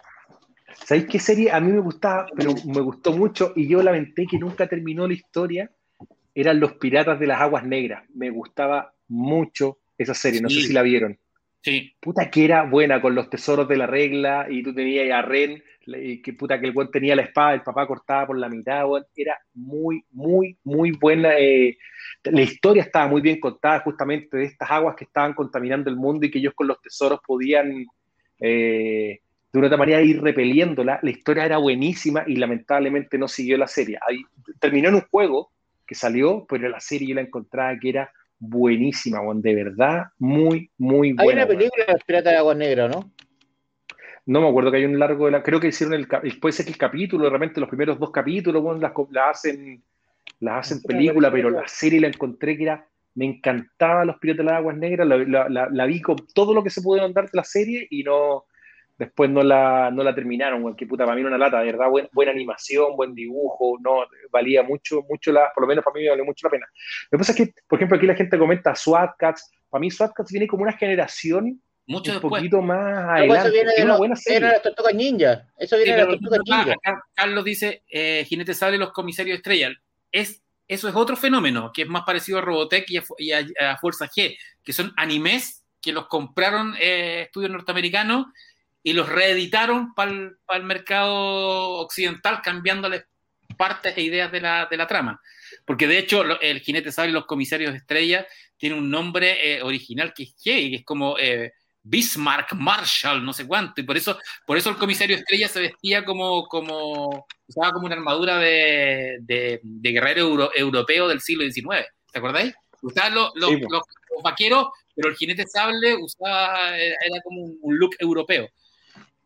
¿Sabéis 0.85 1.07
qué 1.09 1.19
serie 1.19 1.51
a 1.51 1.59
mí 1.59 1.71
me 1.71 1.79
gustaba, 1.79 2.25
pero 2.35 2.53
me 2.65 2.79
gustó 2.81 3.11
mucho 3.11 3.51
y 3.55 3.67
yo 3.67 3.83
lamenté 3.83 4.25
que 4.27 4.37
nunca 4.39 4.67
terminó 4.67 5.07
la 5.07 5.13
historia? 5.13 5.69
Eran 6.33 6.59
Los 6.59 6.73
Piratas 6.73 7.19
de 7.19 7.27
las 7.27 7.41
Aguas 7.41 7.63
Negras. 7.65 8.03
Me 8.13 8.29
gustaba 8.29 8.93
mucho 9.07 9.79
esa 9.97 10.13
serie, 10.13 10.41
no 10.41 10.49
Sí. 10.49 10.61
sé 10.61 10.67
si 10.67 10.73
la 10.73 10.81
vieron. 10.81 11.19
Sí, 11.63 11.95
Puta 12.01 12.29
que 12.29 12.43
era 12.43 12.63
buena 12.63 13.01
con 13.01 13.15
los 13.15 13.29
tesoros 13.29 13.67
de 13.69 13.77
la 13.77 13.87
regla 13.87 14.47
y 14.49 14.61
tú 14.63 14.73
tenías 14.75 15.09
a 15.17 15.21
Ren, 15.21 15.63
y 15.85 16.21
que 16.21 16.33
puta 16.33 16.59
que 16.59 16.67
el 16.67 16.73
buen 16.73 16.91
tenía 16.91 17.15
la 17.15 17.21
espada, 17.21 17.53
el 17.53 17.61
papá 17.61 17.87
cortaba 17.87 18.27
por 18.27 18.37
la 18.37 18.49
mitad. 18.49 18.83
Era 19.15 19.37
muy, 19.53 20.03
muy, 20.11 20.57
muy 20.65 20.91
buena. 20.91 21.37
eh, 21.37 21.77
la 22.23 22.41
historia 22.41 22.83
estaba 22.83 23.07
muy 23.07 23.21
bien 23.21 23.39
contada 23.39 23.79
justamente 23.79 24.35
de 24.37 24.45
estas 24.45 24.69
aguas 24.69 24.95
que 24.95 25.05
estaban 25.05 25.33
contaminando 25.33 25.89
el 25.89 25.95
mundo 25.95 26.25
y 26.25 26.31
que 26.31 26.39
ellos 26.39 26.53
con 26.53 26.67
los 26.67 26.81
tesoros 26.81 27.19
podían 27.25 27.85
eh, 28.39 29.21
de 29.51 29.59
una 29.59 29.67
otra 29.67 29.77
manera 29.77 30.01
ir 30.01 30.21
repeliéndola. 30.21 30.99
La 31.01 31.09
historia 31.11 31.45
era 31.45 31.57
buenísima 31.59 32.25
y 32.27 32.35
lamentablemente 32.35 33.17
no 33.17 33.29
siguió 33.29 33.57
la 33.57 33.67
serie. 33.67 33.99
Terminó 34.59 34.89
en 34.89 34.95
un 34.95 35.01
juego 35.09 35.51
que 35.87 35.95
salió, 35.95 36.45
pero 36.47 36.67
la 36.67 36.81
serie 36.81 37.07
yo 37.07 37.15
la 37.15 37.21
encontraba 37.21 37.77
que 37.79 37.89
era 37.89 38.11
buenísima, 38.47 39.21
weón. 39.21 39.41
de 39.41 39.55
verdad, 39.55 40.05
muy, 40.19 40.69
muy 40.77 41.09
Hay 41.09 41.13
buena. 41.15 41.31
una 41.31 41.45
weón. 41.45 41.57
película 41.57 41.85
de 41.85 41.93
los 41.93 42.03
piratas 42.03 42.33
de 42.33 42.37
agua 42.37 42.55
negra, 42.55 42.87
¿no? 42.87 43.11
No 44.25 44.41
me 44.41 44.47
acuerdo 44.47 44.71
que 44.71 44.77
hay 44.77 44.85
un 44.85 44.99
largo 44.99 45.25
de 45.25 45.31
la. 45.31 45.43
Creo 45.43 45.59
que 45.59 45.67
hicieron 45.67 45.93
el. 45.95 46.07
Puede 46.39 46.53
ser 46.53 46.65
que 46.65 46.71
el 46.71 46.77
capítulo, 46.77 47.29
realmente 47.29 47.59
los 47.59 47.69
primeros 47.69 47.99
dos 47.99 48.11
capítulos, 48.11 48.61
bueno, 48.61 48.79
las, 48.79 48.93
hacen, 49.29 49.83
las 50.39 50.59
hacen 50.65 50.79
Sí, 50.79 50.87
película, 50.87 51.27
la 51.29 51.33
pero 51.33 51.49
la 51.49 51.67
serie 51.67 51.99
la 51.99 52.07
encontré 52.07 52.57
que 52.57 52.63
era. 52.63 52.87
Me 53.15 53.25
encantaba 53.25 54.05
Los 54.05 54.17
Piratas 54.17 54.39
de 54.39 54.51
las 54.51 54.59
Aguas 54.59 54.75
Negras, 54.77 55.07
la, 55.07 55.67
la- 55.69 55.85
vi 55.85 56.01
con 56.01 56.15
todo 56.33 56.51
lo 56.53 56.63
que 56.63 56.71
se 56.71 56.81
pudieron 56.81 57.13
dar 57.13 57.25
de 57.25 57.37
la 57.37 57.43
serie 57.43 57.85
y 57.89 58.03
no. 58.03 58.45
Después 58.97 59.29
no 59.29 59.41
la, 59.43 59.89
no 59.91 60.03
la 60.03 60.13
terminaron, 60.13 60.63
weón, 60.63 60.75
que 60.75 60.85
puta, 60.85 61.03
para 61.03 61.15
mí 61.15 61.21
era 61.21 61.29
una 61.29 61.37
lata, 61.37 61.59
de 61.59 61.65
verdad, 61.65 61.89
buen- 61.89 62.09
buena 62.11 62.31
animación, 62.31 62.95
buen 62.95 63.15
dibujo, 63.15 63.77
no, 63.81 64.05
valía 64.31 64.61
mucho, 64.63 65.01
mucho 65.09 65.31
la, 65.31 65.51
por 65.53 65.63
lo 65.63 65.67
menos 65.67 65.83
para 65.83 65.95
mí 65.95 66.03
me 66.03 66.09
valió 66.09 66.23
mucho 66.25 66.45
la 66.47 66.51
pena. 66.51 66.67
Lo 67.09 67.17
que 67.17 67.19
pasa 67.19 67.31
es 67.31 67.37
que, 67.37 67.53
por 67.67 67.79
ejemplo, 67.79 67.97
aquí 67.97 68.05
la 68.05 68.15
gente 68.15 68.37
comenta 68.37 68.75
SWAT 68.75 69.11
Cats, 69.17 69.51
para 69.69 69.79
mí 69.79 69.89
SWAT 69.89 70.13
Cats 70.13 70.31
viene 70.31 70.47
como 70.47 70.61
una 70.63 70.73
generación 70.73 71.59
mucho 71.87 72.11
un 72.11 72.15
después. 72.21 72.39
poquito 72.39 72.61
más 72.61 72.77
pues 72.87 73.19
adelante, 73.19 73.47
eso 73.47 73.51
viene 73.53 73.73
de 73.75 73.83
una 73.83 73.97
buena 73.97 74.15
de 74.15 74.21
serie. 74.21 74.47
las 74.49 74.61
tortugas 74.61 74.93
ninja. 74.93 75.47
Eso 75.57 75.75
Sí, 75.75 75.83
viene 75.83 75.97
de 75.97 76.05
pero 76.05 76.11
las 76.11 76.21
tortugas 76.21 76.39
ninja. 76.45 76.73
acá 76.73 77.03
Carlos 77.15 77.43
dice, 77.43 77.83
eh, 77.89 78.23
Jinete 78.27 78.53
Sable 78.53 78.77
los 78.77 78.91
comisarios 78.91 79.37
Estrella. 79.37 79.69
Es, 80.11 80.43
eso 80.67 80.87
es 80.87 80.95
otro 80.95 81.17
fenómeno, 81.17 81.71
que 81.73 81.81
es 81.81 81.89
más 81.89 82.03
parecido 82.03 82.37
a 82.37 82.41
Robotech 82.41 82.85
y 82.89 82.97
a, 82.97 83.03
y 83.17 83.31
a- 83.31 83.71
a 83.71 83.77
Fuerza 83.77 84.07
G, 84.07 84.37
que 84.63 84.71
son 84.71 84.93
animes 84.95 85.65
que 85.81 85.91
los 85.91 86.07
compraron 86.07 86.73
eh, 86.79 87.23
estudios 87.23 87.51
norteamericanos 87.51 88.27
y 88.83 88.93
los 88.93 89.07
reeditaron 89.09 89.93
para 89.93 90.11
el 90.11 90.63
mercado 90.63 91.15
occidental, 91.79 92.41
cambiándoles 92.43 93.05
partes 93.57 93.97
e 93.97 94.01
ideas 94.01 94.31
de 94.31 94.41
la, 94.41 94.67
de 94.69 94.77
la 94.77 94.87
trama. 94.87 95.21
Porque 95.65 95.87
de 95.87 95.97
hecho, 95.99 96.23
lo- 96.23 96.39
el 96.41 96.59
Jinete 96.59 96.91
Sable 96.91 97.11
y 97.11 97.13
los 97.13 97.25
comisarios 97.25 97.73
Estrella 97.75 98.27
tiene 98.57 98.75
un 98.75 98.89
nombre 98.89 99.55
eh, 99.55 99.61
original 99.61 100.13
que 100.13 100.23
es 100.23 100.35
G, 100.37 100.69
que 100.69 100.75
es 100.77 100.85
como 100.85 101.17
eh, 101.19 101.53
Bismarck, 101.83 102.53
Marshall, 102.53 103.23
no 103.23 103.33
sé 103.33 103.45
cuánto, 103.45 103.81
y 103.81 103.83
por 103.83 103.97
eso 103.97 104.17
por 104.45 104.57
eso 104.57 104.69
el 104.69 104.77
comisario 104.77 105.15
Estrella 105.17 105.47
se 105.47 105.59
vestía 105.61 106.03
como, 106.05 106.47
como 106.47 107.25
usaba 107.47 107.71
como 107.71 107.85
una 107.85 107.95
armadura 107.95 108.37
de, 108.37 109.17
de, 109.21 109.59
de 109.61 109.91
guerrero 109.91 110.21
euro- 110.21 110.51
europeo 110.55 111.07
del 111.07 111.21
siglo 111.21 111.43
XIX. 111.43 111.85
¿Te 112.11 112.19
acordáis? 112.19 112.53
Usaban 112.81 113.13
los, 113.15 113.31
los, 113.35 113.49
Sí, 113.51 113.57
po. 113.57 113.67
los- 113.71 113.83
los 114.15 114.23
vaqueros, 114.23 114.67
pero 114.95 115.09
el 115.09 115.15
jinete 115.15 115.45
sable 115.47 115.95
usaba, 115.95 116.77
era, 116.77 116.95
como 117.23 117.41
un 117.61 117.77
look 117.77 117.95
europeo. 117.99 118.47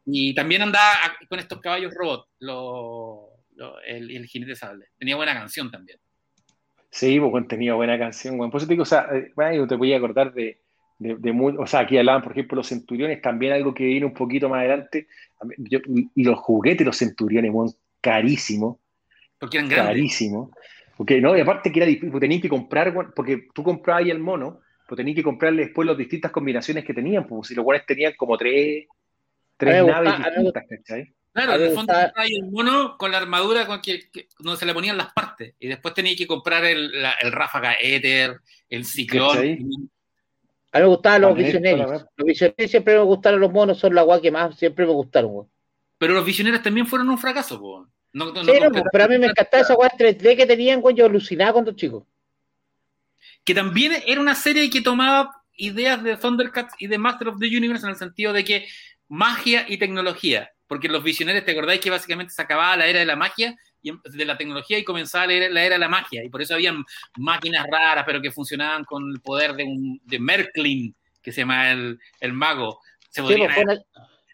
Y 0.10 0.34
también 0.34 0.62
andaba 0.62 0.94
con 1.28 1.38
estos 1.40 1.60
caballos 1.60 1.94
robot, 1.94 2.28
lo- 2.40 3.30
lo- 3.56 3.82
el, 3.82 4.10
el 4.16 4.26
jinete 4.26 4.56
sable. 4.56 4.86
Tenía 4.98 5.18
buena 5.18 5.34
canción 5.34 5.70
también. 5.70 6.00
Sí, 6.90 7.20
pues 7.20 7.48
tenía 7.48 7.74
buena 7.74 8.00
canción, 8.00 8.38
bueno. 8.38 8.50
Por 8.50 8.60
eso 8.60 8.68
te 8.68 8.74
digo, 8.74 8.84
o 8.84 8.86
sea, 8.86 9.08
eh, 9.14 9.32
bueno, 9.36 9.54
yo 9.56 9.68
te 9.68 9.76
voy 9.76 9.92
a 9.94 9.98
acordar 9.98 10.34
de, 10.34 10.62
de, 10.98 11.16
de 11.18 11.32
mu- 11.34 11.62
o 11.62 11.68
sea, 11.68 11.82
aquí 11.82 11.98
hablaban, 11.98 12.22
por 12.24 12.32
ejemplo, 12.32 12.56
los 12.56 12.68
centuriones, 12.68 13.22
también 13.22 13.52
algo 13.54 13.74
que 13.74 13.84
vino 13.84 14.08
un 14.08 14.14
poquito 14.14 14.48
más 14.48 14.60
adelante, 14.60 15.08
yo- 15.58 15.80
y 16.16 16.24
los 16.24 16.40
juguetes, 16.40 16.86
los 16.88 16.98
centuriones, 16.98 17.52
bueno, 17.52 17.74
carísimo, 18.02 18.80
Porque 19.38 19.58
eran 19.58 19.70
grandes. 19.70 19.94
carísimo, 19.94 20.52
porque 20.96 21.20
no, 21.20 21.38
y 21.38 21.42
aparte 21.42 21.72
que 21.72 21.80
era 21.80 21.86
difícil, 21.88 22.10
pues 22.12 22.22
tenías 22.22 22.42
que 22.42 22.50
comprar, 22.50 22.94
porque 23.14 23.48
tú 23.54 23.62
comprabas 23.62 24.04
ahí 24.06 24.10
el 24.10 24.20
mono, 24.20 24.62
pues 24.88 24.96
tenías 24.98 25.16
que 25.18 25.24
comprarle 25.24 25.66
después 25.66 25.86
las 25.86 25.98
distintas 25.98 26.32
combinaciones 26.32 26.86
que 26.86 26.94
tenían, 26.94 27.28
pues 27.28 27.50
si 27.50 27.56
los 27.56 27.66
cuales 27.66 27.86
tenían 27.86 28.14
como 28.18 28.38
tres, 28.38 28.86
tres 29.58 29.86
naves 29.86 30.14
gusta- 30.14 30.30
me 30.30 30.36
distintas, 30.36 30.64
¿cachai? 30.70 31.14
Claro, 31.34 31.54
en 31.54 31.62
el 31.62 31.74
fondo 31.76 31.94
ahí 32.16 32.30
el 32.36 32.50
mono 32.50 32.98
con 32.98 33.12
la 33.12 33.18
armadura 33.20 33.68
con 33.68 33.80
que, 33.82 34.10
que- 34.10 34.28
donde 34.40 34.58
se 34.60 34.66
le 34.66 34.74
ponían 34.74 34.98
las 34.98 35.14
partes. 35.14 35.54
Y 35.60 35.68
después 35.68 35.94
tenía 35.94 36.16
que 36.16 36.26
comprar 36.26 36.66
el, 36.66 37.02
la- 37.02 37.14
el 37.22 37.32
ráfaga 37.32 37.76
éter, 37.80 38.40
el 38.70 38.86
ciclón. 38.86 39.38
A 39.38 39.42
mí 40.80 40.84
me 40.84 40.86
gustaban 40.86 41.22
los 41.22 41.36
visionarios. 41.36 41.90
la- 41.92 42.10
Los 42.16 42.26
visionarios 42.28 42.72
siempre 42.72 42.96
me 42.96 43.04
gustaron 43.04 43.40
los 43.40 43.52
monos, 43.52 43.78
son 43.78 43.94
la 43.94 44.02
guay 44.02 44.22
que 44.22 44.32
más 44.32 44.58
siempre 44.58 44.86
me 44.86 44.94
gustaron, 44.94 45.32
weón. 45.32 45.50
Pero 46.00 46.14
los 46.14 46.26
visionarios 46.26 46.64
también 46.64 46.88
fueron 46.88 47.10
un 47.10 47.18
fracaso, 47.20 47.60
po. 47.60 47.88
No, 48.14 48.32
no- 48.32 48.44
Sí, 48.44 48.52
no, 48.60 48.72
pero 48.92 49.04
a 49.04 49.08
mí 49.08 49.18
me 49.20 49.28
encantaba 49.28 49.62
esa 49.62 49.76
guay 49.76 49.90
3D 49.98 50.36
que 50.38 50.46
tenían, 50.48 50.80
weón. 50.82 50.96
Yo 50.96 51.06
alucinaba 51.06 51.54
cuando 51.54 51.72
chico. 51.74 52.06
que 53.44 53.54
también 53.54 53.94
era 54.06 54.20
una 54.20 54.36
serie 54.36 54.70
que 54.70 54.82
tomaba 54.82 55.32
ideas 55.56 56.04
de 56.04 56.18
Thundercats 56.18 56.74
y 56.80 56.88
de 56.88 56.98
Master 56.98 57.30
of 57.30 57.40
the 57.40 57.48
Universe 57.48 57.86
en 57.86 57.92
el 57.92 57.96
sentido 57.96 58.34
de 58.34 58.44
que 58.44 58.68
magia 59.10 59.66
y 59.68 59.78
tecnología, 59.78 60.52
porque 60.68 60.88
los 60.90 61.04
visionarios, 61.04 61.46
¿te 61.46 61.52
acordáis 61.52 61.80
que 61.80 61.90
básicamente 61.90 62.34
se 62.34 62.42
acababa 62.42 62.76
la 62.78 62.88
era 62.88 63.00
de 63.00 63.06
la 63.06 63.16
magia 63.16 63.56
y 63.82 63.92
de 63.92 64.26
la 64.26 64.38
tecnología 64.38 64.78
y 64.78 64.84
comenzaba 64.84 65.28
la 65.28 65.34
era, 65.34 65.50
la 65.50 65.64
era 65.64 65.76
de 65.76 65.80
la 65.80 65.90
magia? 65.90 66.24
Y 66.24 66.30
por 66.30 66.42
eso 66.42 66.54
habían 66.56 66.84
máquinas 67.18 67.66
raras, 67.72 68.04
pero 68.06 68.22
que 68.22 68.32
funcionaban 68.32 68.84
con 68.84 69.10
el 69.12 69.22
poder 69.22 69.54
de, 69.54 69.64
un, 69.64 70.02
de 70.04 70.20
Merklin, 70.20 70.96
que 71.22 71.32
se 71.32 71.42
llama 71.42 71.72
el, 71.72 72.00
el 72.20 72.34
mago. 72.34 72.82
Se 73.10 73.22
podrían, 73.22 73.54
pues, 73.54 73.66
haber, 73.66 73.80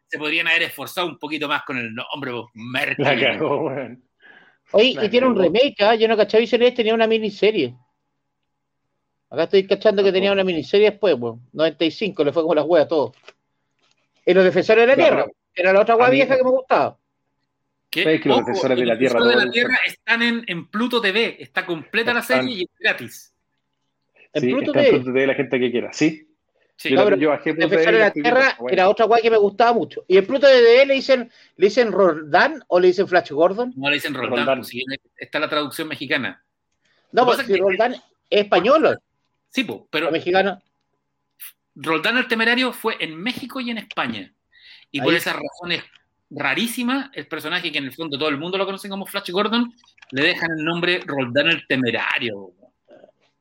se 0.07 0.17
podrían 0.17 0.47
haber 0.47 0.63
esforzado 0.63 1.07
un 1.07 1.19
poquito 1.19 1.47
más 1.47 1.63
con 1.63 1.77
el 1.77 1.93
nombre, 1.93 2.31
po, 2.31 2.51
La 2.99 3.15
Merklin. 3.15 3.19
cagó, 3.19 3.65
weón. 3.67 4.03
Oye, 4.71 4.95
La 4.95 5.05
y 5.05 5.09
tiene 5.09 5.27
un 5.27 5.33
cagó. 5.35 5.43
remake, 5.45 5.75
¿ah? 5.81 5.95
Yo 5.95 6.07
no 6.07 6.17
cachaba 6.17 6.39
Visionarios, 6.41 6.75
tenía 6.75 6.93
una 6.95 7.07
miniserie. 7.07 7.75
Acá 9.29 9.43
estoy 9.43 9.65
cachando 9.67 10.03
que 10.03 10.11
tenía 10.11 10.31
una 10.31 10.43
miniserie 10.43 10.91
después, 10.91 11.15
weón. 11.17 11.41
95, 11.53 12.23
le 12.23 12.31
fue 12.33 12.41
como 12.43 12.55
las 12.55 12.65
weas 12.65 12.87
todo. 12.87 13.13
Y 14.25 14.33
los 14.33 14.43
defensores 14.43 14.83
de 14.83 14.87
la 14.87 14.95
Claro. 14.95 15.15
tierra. 15.25 15.31
Era 15.55 15.73
la 15.73 15.81
otra 15.81 15.93
A 15.95 15.97
wea 15.97 16.07
mí- 16.09 16.15
vieja 16.15 16.35
que 16.37 16.43
me 16.43 16.49
gustaba. 16.49 16.97
Que, 17.89 18.19
que 18.19 18.27
los 18.29 18.37
ojo, 18.39 18.47
defensores 18.47 18.79
de 18.79 18.85
la 18.87 18.97
Tierra 18.97 19.19
defensores 19.19 19.27
de 19.29 19.33
todo 19.35 19.45
la 19.45 19.51
Tierra 19.51 19.79
están 19.85 20.21
en, 20.23 20.43
en 20.47 20.67
Pluto 20.67 20.99
TV, 20.99 21.37
está 21.39 21.63
completa 21.65 22.11
la 22.13 22.23
serie 22.23 22.55
y 22.55 22.61
es 22.63 22.69
gratis. 22.79 23.33
En 24.33 24.41
Sí, 24.41 24.47
Pluto 24.51 24.65
está 24.71 24.79
en 24.79 24.85
TV. 24.85 24.97
Pluto 24.97 25.13
TV 25.13 25.27
la 25.27 25.35
gente 25.35 25.59
que 25.59 25.71
quiera, 25.71 25.93
sí. 25.93 26.27
Sí. 26.75 26.89
Yo, 26.89 26.95
No, 26.95 27.03
pero 27.03 27.17
yo 27.17 27.29
bajé 27.29 27.53
Pluto 27.53 27.69
TV 27.69 27.85
de 27.91 27.99
la 27.99 28.11
Tierra 28.11 28.55
bueno. 28.57 28.73
era 28.73 28.89
otra 28.89 29.05
guay 29.05 29.21
que 29.21 29.29
me 29.29 29.37
gustaba 29.37 29.73
mucho. 29.73 30.03
¿Y 30.07 30.17
el 30.17 30.25
Pluto 30.25 30.47
de 30.47 30.85
le 30.87 30.93
dicen, 30.95 31.31
le 31.57 31.67
dicen 31.67 31.91
Roldán 31.91 32.63
o 32.67 32.79
le 32.79 32.87
dicen 32.87 33.07
Flash 33.07 33.29
Gordon? 33.31 33.73
No 33.75 33.89
le 33.89 33.95
dicen 33.97 34.15
Roldán, 34.15 34.37
Roldán. 34.39 34.57
pues, 34.59 34.69
sí, 34.69 34.83
está 35.15 35.39
la 35.39 35.47
traducción 35.49 35.87
mexicana. 35.87 36.43
No, 37.11 37.25
Lo 37.25 37.31
que 37.37 37.43
pues 37.45 37.59
Roldán 37.59 37.93
es 37.93 38.01
español, 38.41 38.97
Sí, 39.49 39.65
po, 39.65 39.87
pero 39.91 40.09
o 40.09 40.11
mexicano. 40.11 40.59
Roldán 41.75 42.17
el 42.17 42.27
Temerario 42.27 42.71
fue 42.73 42.97
en 42.99 43.15
México 43.15 43.59
y 43.59 43.69
en 43.71 43.77
España. 43.79 44.33
Y 44.91 45.01
por 45.01 45.13
esas 45.13 45.35
razones 45.35 45.83
rarísimas, 46.29 47.09
el 47.13 47.27
personaje 47.27 47.71
que 47.71 47.77
en 47.79 47.85
el 47.85 47.93
fondo 47.93 48.17
todo 48.17 48.29
el 48.29 48.37
mundo 48.37 48.57
lo 48.57 48.65
conoce 48.65 48.89
como 48.89 49.05
Flash 49.05 49.31
Gordon, 49.31 49.73
le 50.11 50.21
dejan 50.23 50.51
el 50.57 50.63
nombre 50.63 50.99
Roldán 51.05 51.47
el 51.47 51.65
Temerario. 51.67 52.51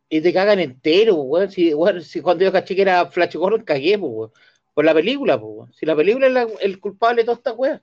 Y 0.08 0.20
te 0.20 0.32
cagan 0.32 0.60
entero, 0.60 1.14
weón. 1.16 1.50
Si, 1.50 1.72
weón, 1.74 2.02
si 2.02 2.20
cuando 2.20 2.44
yo 2.44 2.52
caché 2.52 2.74
que 2.76 2.82
era 2.82 3.06
Flash 3.06 3.34
Gordon, 3.34 3.64
cagué, 3.64 3.98
pues, 3.98 4.10
weón. 4.12 4.30
Por 4.74 4.84
la 4.84 4.94
película, 4.94 5.38
pues, 5.40 5.52
weón. 5.54 5.72
Si 5.74 5.84
la 5.86 5.96
película 5.96 6.26
es 6.26 6.32
la- 6.32 6.48
el 6.60 6.80
culpable 6.80 7.22
de 7.22 7.24
toda 7.26 7.36
esta 7.38 7.52
weá. 7.52 7.82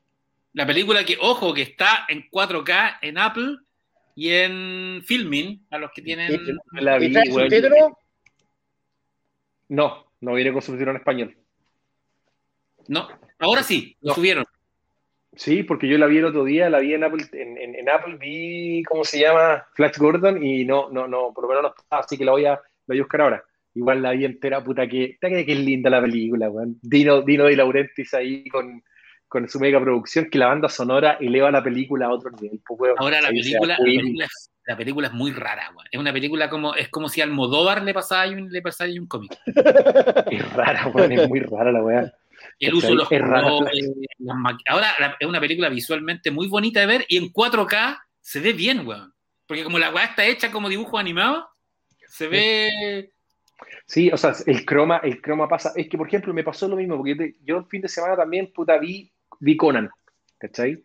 La 0.54 0.66
película 0.66 1.04
que, 1.04 1.18
ojo, 1.22 1.54
que 1.54 1.62
está 1.64 2.06
en 2.08 2.28
4K 2.30 2.98
en 3.02 3.18
Apple 3.20 3.58
y 4.16 4.30
en 4.32 5.04
Filmin, 5.06 5.66
a 5.70 5.78
los 5.78 5.92
que 5.92 6.02
tienen... 6.02 6.40
La 6.74 6.98
¿Y 6.98 7.08
vi, 7.08 7.14
trae 7.14 7.30
weón. 7.30 7.50
subtítulos? 7.50 7.92
No, 9.70 10.09
no 10.22 10.34
viene 10.34 10.52
con 10.54 10.62
subtítulo 10.62 10.92
en 10.92 10.98
español. 10.98 11.38
No, 12.88 13.08
ahora 13.40 13.64
sí, 13.64 13.96
lo 14.02 14.10
No. 14.10 14.16
subieron. 14.16 14.46
Sí, 15.36 15.64
porque 15.64 15.88
yo 15.88 15.98
la 15.98 16.08
vi 16.08 16.18
el 16.18 16.26
otro 16.26 16.44
día, 16.44 16.70
la 16.70 16.80
vi 16.80 16.94
en 16.96 17.04
Apple, 17.04 17.24
en, 17.34 17.58
en- 17.58 17.76
en 17.76 17.90
Apple 17.90 18.18
vi, 18.18 18.84
¿cómo 18.84 19.04
se 19.04 19.20
llama? 19.20 19.64
Flash 19.76 19.98
Gordon 19.98 20.44
y 20.44 20.66
no, 20.66 20.90
no, 20.90 21.08
no, 21.08 21.32
por 21.34 21.44
lo 21.44 21.50
menos 21.50 21.64
no 21.64 21.70
estaba, 21.78 22.02
así 22.02 22.18
que 22.18 22.26
la 22.26 22.32
voy 22.32 22.46
a, 22.46 22.54
la 22.54 22.62
voy 22.88 22.98
a 22.98 23.02
buscar 23.04 23.22
ahora. 23.22 23.44
Igual 23.76 24.02
la 24.02 24.12
vi 24.12 24.26
entera, 24.26 24.64
puta 24.64 24.88
que, 24.88 25.18
que, 25.22 25.46
es 25.48 25.60
linda 25.60 25.90
la 25.92 26.02
película, 26.02 26.50
weón. 26.50 26.80
Dino, 26.82 27.22
Dino 27.22 27.46
de 27.46 27.56
Laurentiis 27.56 28.14
ahí 28.16 28.44
con, 28.50 28.84
con 29.28 29.48
su 29.48 29.60
mega 29.60 29.80
producción, 29.80 30.30
que 30.32 30.40
la 30.40 30.48
banda 30.48 30.68
sonora 30.68 31.18
eleva 31.22 31.52
la 31.52 31.64
película 31.64 32.08
a 32.08 32.12
otro 32.12 32.32
nivel, 32.32 32.60
pues, 32.68 32.80
weón. 32.80 32.96
Ahora 32.98 33.22
la 33.22 33.30
película, 33.30 33.78
la 33.78 33.84
película, 33.84 34.26
es, 34.26 34.49
la 34.70 34.78
película 34.78 35.08
es 35.08 35.14
muy 35.14 35.32
rara, 35.32 35.72
güey. 35.74 35.88
Es 35.90 36.00
una 36.00 36.14
película 36.14 36.48
como, 36.48 36.76
es 36.76 36.90
como 36.90 37.10
si 37.10 37.22
a 37.22 37.24
Almodóvar 37.24 37.82
le 37.82 37.92
pasara 37.92 38.30
un, 38.30 38.52
le 38.52 38.62
pasara 38.62 38.92
un 38.92 39.08
cómic. 39.08 39.36
Es 40.32 40.54
rara, 40.54 40.86
weón, 40.90 41.12
es 41.12 41.28
muy 41.28 41.40
rara 41.40 41.72
la 41.72 41.82
weá. 41.84 42.14
El 42.60 42.76
uso 42.76 42.90
de 42.90 42.94
los 42.96 43.10
colores, 43.10 43.90
Ahora 44.68 44.94
la- 45.00 45.18
es 45.20 45.28
una 45.28 45.40
película 45.40 45.70
visualmente 45.70 46.30
muy 46.30 46.48
bonita 46.48 46.82
de 46.82 46.86
ver 46.86 47.06
y 47.08 47.18
en 47.18 47.34
4K 47.34 48.00
se 48.22 48.40
ve 48.42 48.54
bien, 48.54 48.86
weón. 48.88 49.12
Porque 49.48 49.64
como 49.64 49.80
la 49.80 49.90
weá 49.92 50.06
está 50.06 50.24
hecha 50.24 50.52
como 50.52 50.70
dibujo 50.70 51.00
animado, 51.00 51.50
se 52.08 52.28
ve. 52.28 53.12
Sí, 53.88 54.12
o 54.12 54.18
sea, 54.18 54.34
el 54.46 54.66
croma, 54.66 55.02
el 55.04 55.20
croma 55.20 55.48
pasa. 55.50 55.74
Es 55.76 55.90
que, 55.90 55.98
por 55.98 56.08
ejemplo, 56.08 56.32
me 56.32 56.44
pasó 56.44 56.68
lo 56.68 56.76
mismo, 56.76 56.96
porque 56.96 57.34
yo 57.44 57.58
el 57.58 57.66
fin 57.66 57.82
de 57.82 57.88
semana 57.88 58.16
también, 58.16 58.54
puta, 58.54 58.78
vi, 58.78 59.12
vi 59.40 59.58
Conan, 59.58 59.90
¿cachai? 60.38 60.84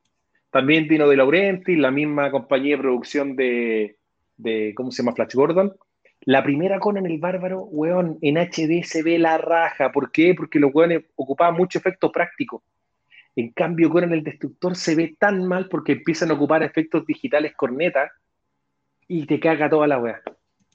También 0.54 0.86
Dino 0.86 1.08
de 1.08 1.16
Laurenti, 1.16 1.74
la 1.74 1.90
misma 1.90 2.30
compañía 2.30 2.76
de 2.76 2.82
producción 2.82 3.34
de, 3.34 3.96
de, 4.36 4.72
¿cómo 4.76 4.92
se 4.92 5.02
llama? 5.02 5.12
Flash 5.12 5.34
Gordon. 5.34 5.74
La 6.20 6.44
primera 6.44 6.78
Conan 6.78 7.06
el 7.06 7.18
Bárbaro, 7.18 7.62
weón, 7.62 8.18
en 8.22 8.36
HD 8.36 8.84
se 8.84 9.02
ve 9.02 9.18
la 9.18 9.36
raja. 9.36 9.90
¿Por 9.90 10.12
qué? 10.12 10.32
Porque 10.32 10.60
los 10.60 10.72
weones 10.72 11.06
ocupaban 11.16 11.56
mucho 11.56 11.80
efecto 11.80 12.12
práctico. 12.12 12.62
En 13.34 13.50
cambio, 13.50 13.90
Conan 13.90 14.12
el 14.12 14.22
Destructor 14.22 14.76
se 14.76 14.94
ve 14.94 15.16
tan 15.18 15.44
mal 15.44 15.68
porque 15.68 15.94
empiezan 15.94 16.30
a 16.30 16.34
ocupar 16.34 16.62
efectos 16.62 17.04
digitales 17.04 17.52
corneta 17.56 18.12
y 19.08 19.26
te 19.26 19.40
caga 19.40 19.68
toda 19.68 19.88
la 19.88 19.98
weá. 19.98 20.22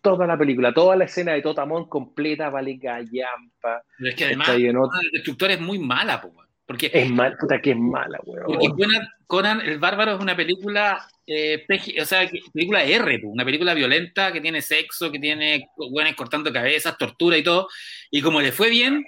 Toda 0.02 0.28
la 0.28 0.38
película, 0.38 0.74
toda 0.74 0.98
la 0.98 1.06
escena 1.06 1.32
de 1.32 1.42
Totamón 1.42 1.88
completa, 1.88 2.50
vale 2.50 2.74
gallampa. 2.74 3.82
Pero 3.98 4.10
es 4.10 4.16
que 4.18 4.26
además, 4.26 4.50
el 4.50 5.12
Destructor 5.14 5.52
es 5.52 5.62
muy 5.62 5.80
mala, 5.80 6.20
po, 6.20 6.28
weón. 6.28 6.49
Porque, 6.70 6.92
Es 6.94 7.10
mal, 7.10 7.36
puta 7.36 7.60
que 7.60 7.72
es 7.72 7.78
mala, 7.78 8.20
porque 8.24 8.42
weón. 8.42 8.78
Conan, 8.78 9.08
Conan 9.26 9.62
el 9.62 9.80
Bárbaro 9.80 10.14
es 10.14 10.20
una 10.20 10.36
película, 10.36 11.04
eh, 11.26 11.66
PG 11.68 12.00
o 12.00 12.06
sea, 12.06 12.30
película 12.54 12.84
R, 12.84 13.22
una 13.24 13.44
película 13.44 13.74
violenta 13.74 14.32
que 14.32 14.40
tiene 14.40 14.62
sexo, 14.62 15.12
que 15.12 15.18
tiene 15.18 15.68
weones 15.78 16.16
cortando 16.16 16.54
cabezas, 16.54 16.96
tortura 16.96 17.36
y 17.40 17.44
todo. 17.44 17.68
Y 18.12 18.22
como 18.22 18.40
le 18.40 18.52
fue 18.52 18.70
bien, 18.70 19.04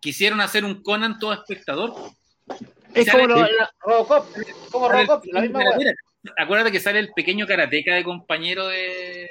quisieron 0.00 0.40
hacer 0.40 0.64
un 0.64 0.82
Conan 0.82 1.18
todo 1.18 1.34
espectador. 1.34 1.92
Es 2.94 3.10
como 3.10 3.26
lo- 3.26 3.36
la- 3.36 3.70
Robocop, 3.84 4.26
como 4.70 4.86
el 4.86 4.92
Robocop, 5.06 5.24
la 5.32 5.40
misma 5.42 5.60
Acuérdate 6.38 6.72
que 6.72 6.80
sale 6.80 6.98
el 6.98 7.10
pequeño 7.14 7.46
karateca 7.46 7.94
de 7.94 8.04
compañero 8.04 8.68
de. 8.68 9.24
Eh, 9.24 9.28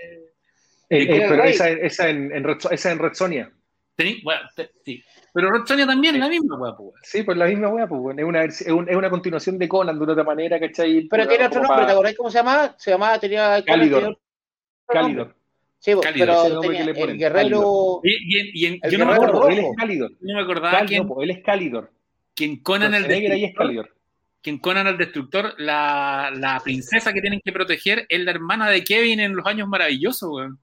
eh, 0.90 1.26
pero 1.28 1.44
esa, 1.46 1.68
esa, 1.70 2.10
en, 2.10 2.32
en 2.32 2.44
Red, 2.44 2.58
esa 2.70 2.92
en 2.92 3.00
Red 3.00 3.14
Sonia. 3.16 3.52
Tení- 3.98 4.22
bueno, 4.24 4.42
te- 4.56 4.70
sí. 4.86 5.04
Pero 5.34 5.50
Red 5.50 5.66
Sonja 5.66 5.86
también 5.88 6.16
es 6.16 6.22
la 6.22 6.28
misma, 6.30 6.58
weá, 6.58 6.74
weón. 6.74 6.94
Sí, 7.04 7.24
pues 7.24 7.38
la 7.38 7.46
misma 7.46 7.70
weá, 7.70 7.88
pues, 7.88 8.18
es, 8.18 8.24
una, 8.26 8.44
es, 8.44 8.62
un- 8.68 8.90
es 8.90 8.96
una 8.96 9.10
continuación 9.10 9.58
de 9.58 9.68
Conan 9.70 9.98
de 9.98 10.04
una 10.04 10.12
otra 10.14 10.24
manera, 10.26 10.60
¿cachai? 10.60 11.08
Pero 11.10 11.28
tiene 11.28 11.46
otro 11.46 11.62
nombre, 11.62 11.82
¿te 11.82 11.86
pa- 11.88 11.92
acordás 11.94 12.16
cómo 12.16 12.30
se 12.32 12.38
llamaba? 12.40 12.76
Se 12.78 12.92
llamaba, 12.92 13.20
tenía... 13.20 13.64
Cálidor. 13.66 14.18
nombre. 14.94 15.36
Sí, 15.80 15.94
pues, 15.96 16.06
Cálidor, 16.06 16.28
pero 16.44 16.60
tenía 16.60 16.80
que 16.80 16.86
le 16.86 16.94
ponen, 16.94 17.10
el 17.12 17.18
guerrero... 17.18 18.02
Y, 18.04 18.10
y 18.36 18.40
en- 18.40 18.48
y 18.54 18.66
en- 18.66 18.80
El 18.84 18.92
yo 18.92 18.98
no 18.98 19.06
me, 19.06 19.14
acuerdo- 19.14 19.42
pues, 19.42 19.58
él 19.58 19.64
es 19.66 19.76
Cálidor. 19.78 20.12
yo 20.12 20.18
no 20.22 20.34
me 20.36 20.42
acordaba 20.42 20.80
pues, 21.08 21.24
él 21.24 21.32
es 21.32 21.44
Cálidor. 21.44 21.92
que 22.36 22.46
en 22.46 22.58
Conan 22.58 22.94
el 22.94 23.08
Destructor, 23.08 23.58
Conan 24.60 24.88
el 24.88 24.98
la, 25.58 26.32
la 26.36 26.60
princesa 26.64 27.14
que 27.14 27.22
tienen 27.22 27.42
que 27.44 27.52
proteger 27.54 28.06
es 28.10 28.20
la 28.20 28.32
hermana 28.32 28.70
de 28.70 28.84
Kevin 28.84 29.20
en 29.22 29.36
los 29.36 29.46
años 29.46 29.68
maravillosos, 29.68 30.30
weón. 30.30 30.60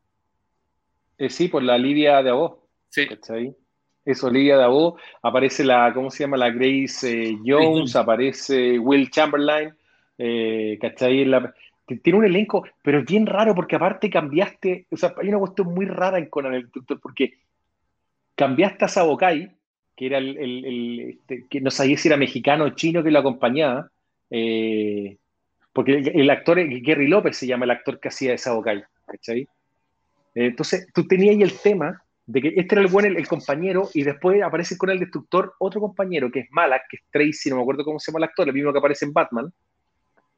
Eh, 1.16 1.30
sí, 1.30 1.48
por 1.48 1.62
la 1.62 1.78
Lidia 1.78 2.22
de 2.22 2.30
Abo, 2.30 2.68
Sí. 2.90 3.06
¿cachai? 3.06 3.54
Eso, 4.08 4.30
Lidia 4.30 4.56
de 4.56 4.64
Abo. 4.64 4.96
Aparece 5.22 5.62
la, 5.64 5.92
¿cómo 5.92 6.10
se 6.10 6.24
llama? 6.24 6.38
La 6.38 6.48
Grace 6.50 7.06
eh, 7.30 7.38
Jones, 7.44 7.94
aparece 7.94 8.78
Will 8.78 9.10
Chamberlain, 9.10 9.74
eh, 10.16 10.78
¿cachai? 10.80 11.26
La- 11.26 11.52
tiene 12.02 12.18
un 12.18 12.24
elenco, 12.24 12.64
pero 12.82 13.00
es 13.00 13.04
bien 13.04 13.26
raro 13.26 13.54
porque 13.54 13.76
aparte 13.76 14.08
cambiaste, 14.08 14.86
o 14.90 14.96
sea, 14.96 15.14
hay 15.20 15.28
una 15.28 15.38
cuestión 15.38 15.74
muy 15.74 15.84
rara 15.84 16.16
en 16.18 16.26
Conan 16.30 16.54
el 16.54 16.62
Destructor 16.62 16.98
porque 17.00 17.34
cambiaste 18.34 18.86
a 18.86 18.88
Sabokai, 18.88 19.50
que 19.94 20.06
era 20.06 20.16
el, 20.16 20.38
el- 20.38 20.64
el, 20.64 21.00
este, 21.10 21.44
que 21.50 21.60
no 21.60 21.70
sabía 21.70 21.98
si 21.98 22.08
era 22.08 22.16
mexicano 22.16 22.64
o 22.64 22.70
chino 22.70 23.02
que 23.02 23.10
lo 23.10 23.18
acompañaba, 23.18 23.90
eh, 24.30 25.18
porque 25.74 25.98
el, 25.98 26.20
el 26.20 26.30
actor, 26.30 26.58
Gary 26.80 27.08
López 27.08 27.36
se 27.36 27.46
llama 27.46 27.66
el 27.66 27.72
actor 27.72 28.00
que 28.00 28.08
hacía 28.08 28.30
de 28.30 28.38
Sabokai, 28.38 28.84
¿cachai? 29.06 29.46
Entonces, 30.34 30.86
tú 30.94 31.06
tenías 31.06 31.34
ahí 31.36 31.42
el 31.42 31.58
tema 31.58 32.02
de 32.28 32.42
que 32.42 32.48
este 32.56 32.74
era 32.74 32.82
el 32.82 32.88
buen, 32.88 33.06
el, 33.06 33.16
el 33.16 33.26
compañero, 33.26 33.88
y 33.94 34.02
después 34.02 34.42
aparece 34.42 34.76
con 34.76 34.90
el 34.90 35.00
destructor 35.00 35.54
otro 35.58 35.80
compañero 35.80 36.30
que 36.30 36.40
es 36.40 36.46
Malak, 36.50 36.82
que 36.90 36.98
es 36.98 37.02
Tracy, 37.10 37.48
no 37.48 37.56
me 37.56 37.62
acuerdo 37.62 37.84
cómo 37.84 37.98
se 37.98 38.12
llama 38.12 38.18
el 38.18 38.28
actor, 38.28 38.46
el 38.46 38.54
mismo 38.54 38.70
que 38.70 38.78
aparece 38.78 39.06
en 39.06 39.14
Batman, 39.14 39.50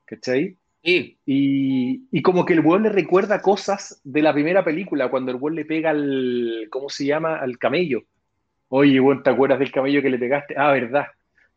¿cachai? 0.05 0.57
Sí. 0.85 1.19
Y, 1.27 2.07
y 2.13 2.23
como 2.23 2.45
que 2.45 2.53
el 2.53 2.61
weón 2.61 2.85
le 2.85 2.91
recuerda 2.91 3.43
cosas 3.43 4.01
de 4.05 4.23
la 4.23 4.33
primera 4.33 4.65
película, 4.65 5.11
cuando 5.11 5.33
el 5.33 5.39
weón 5.39 5.57
le 5.57 5.65
pega 5.65 5.91
al, 5.91 6.69
¿cómo 6.71 6.89
se 6.89 7.07
llama? 7.07 7.39
Al 7.39 7.59
camello. 7.59 8.05
Oye, 8.69 9.01
weón, 9.01 9.25
¿te 9.25 9.31
acuerdas 9.31 9.59
del 9.59 9.73
camello 9.73 10.01
que 10.01 10.11
le 10.11 10.19
pegaste? 10.19 10.55
Ah, 10.57 10.71
verdad. 10.71 11.07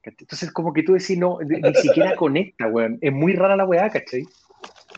Entonces, 0.02 0.52
como 0.52 0.74
que 0.74 0.82
tú 0.82 0.94
decís, 0.94 1.16
no, 1.16 1.38
ni, 1.48 1.62
ni 1.62 1.76
siquiera 1.76 2.16
conecta, 2.18 2.68
weón. 2.68 2.98
Es 3.02 3.14
muy 3.14 3.34
rara 3.34 3.56
la 3.56 3.66
weá, 3.66 3.88
¿cachai? 3.92 4.26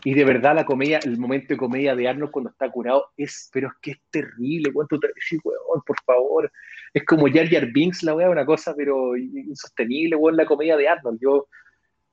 Y 0.06 0.14
de 0.14 0.24
verdad 0.24 0.54
la 0.54 0.64
comedia, 0.64 1.00
el 1.04 1.18
momento 1.18 1.48
de 1.48 1.56
comedia 1.56 1.96
de 1.96 2.06
Arnold 2.06 2.30
cuando 2.30 2.50
está 2.50 2.70
curado 2.70 3.06
es, 3.16 3.50
pero 3.52 3.66
es 3.66 3.74
que 3.82 3.90
es 3.90 3.98
terrible, 4.08 4.70
weón. 4.72 4.86
Tú 4.86 5.00
te 5.00 5.08
decís, 5.08 5.40
weón, 5.42 5.82
por 5.84 5.96
favor. 6.04 6.52
Es 6.94 7.04
como 7.04 7.26
Jar 7.26 7.48
Jar 7.48 7.66
Binks 7.72 8.04
la 8.04 8.14
weá, 8.14 8.30
una 8.30 8.46
cosa, 8.46 8.72
pero 8.76 9.16
insostenible, 9.16 10.14
weón, 10.14 10.36
la 10.36 10.46
comedia 10.46 10.76
de 10.76 10.86
Arnold. 10.86 11.18
Yo, 11.20 11.48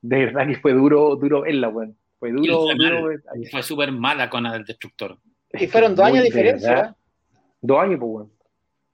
de 0.02 0.26
verdad 0.26 0.48
que 0.48 0.56
fue 0.56 0.74
duro, 0.74 1.16
duro 1.18 1.42
verla, 1.42 1.70
weón. 1.70 1.96
Fue 2.18 2.30
Y 2.30 2.32
duro, 2.32 2.64
fue 2.64 2.74
duro. 2.74 3.22
Fue 3.52 3.62
súper 3.62 3.92
mala 3.92 4.28
Conan 4.28 4.56
el 4.56 4.66
Destructor. 4.66 5.20
Y 5.54 5.68
fueron 5.68 5.94
dos 5.96 6.10
Muy 6.10 6.18
años 6.18 6.24
de 6.24 6.30
diferencia. 6.30 6.70
verdad. 6.70 6.96
¿eh? 7.00 7.38
Dos 7.62 7.80
años, 7.80 8.00
pues, 8.00 8.12
weón. 8.12 8.32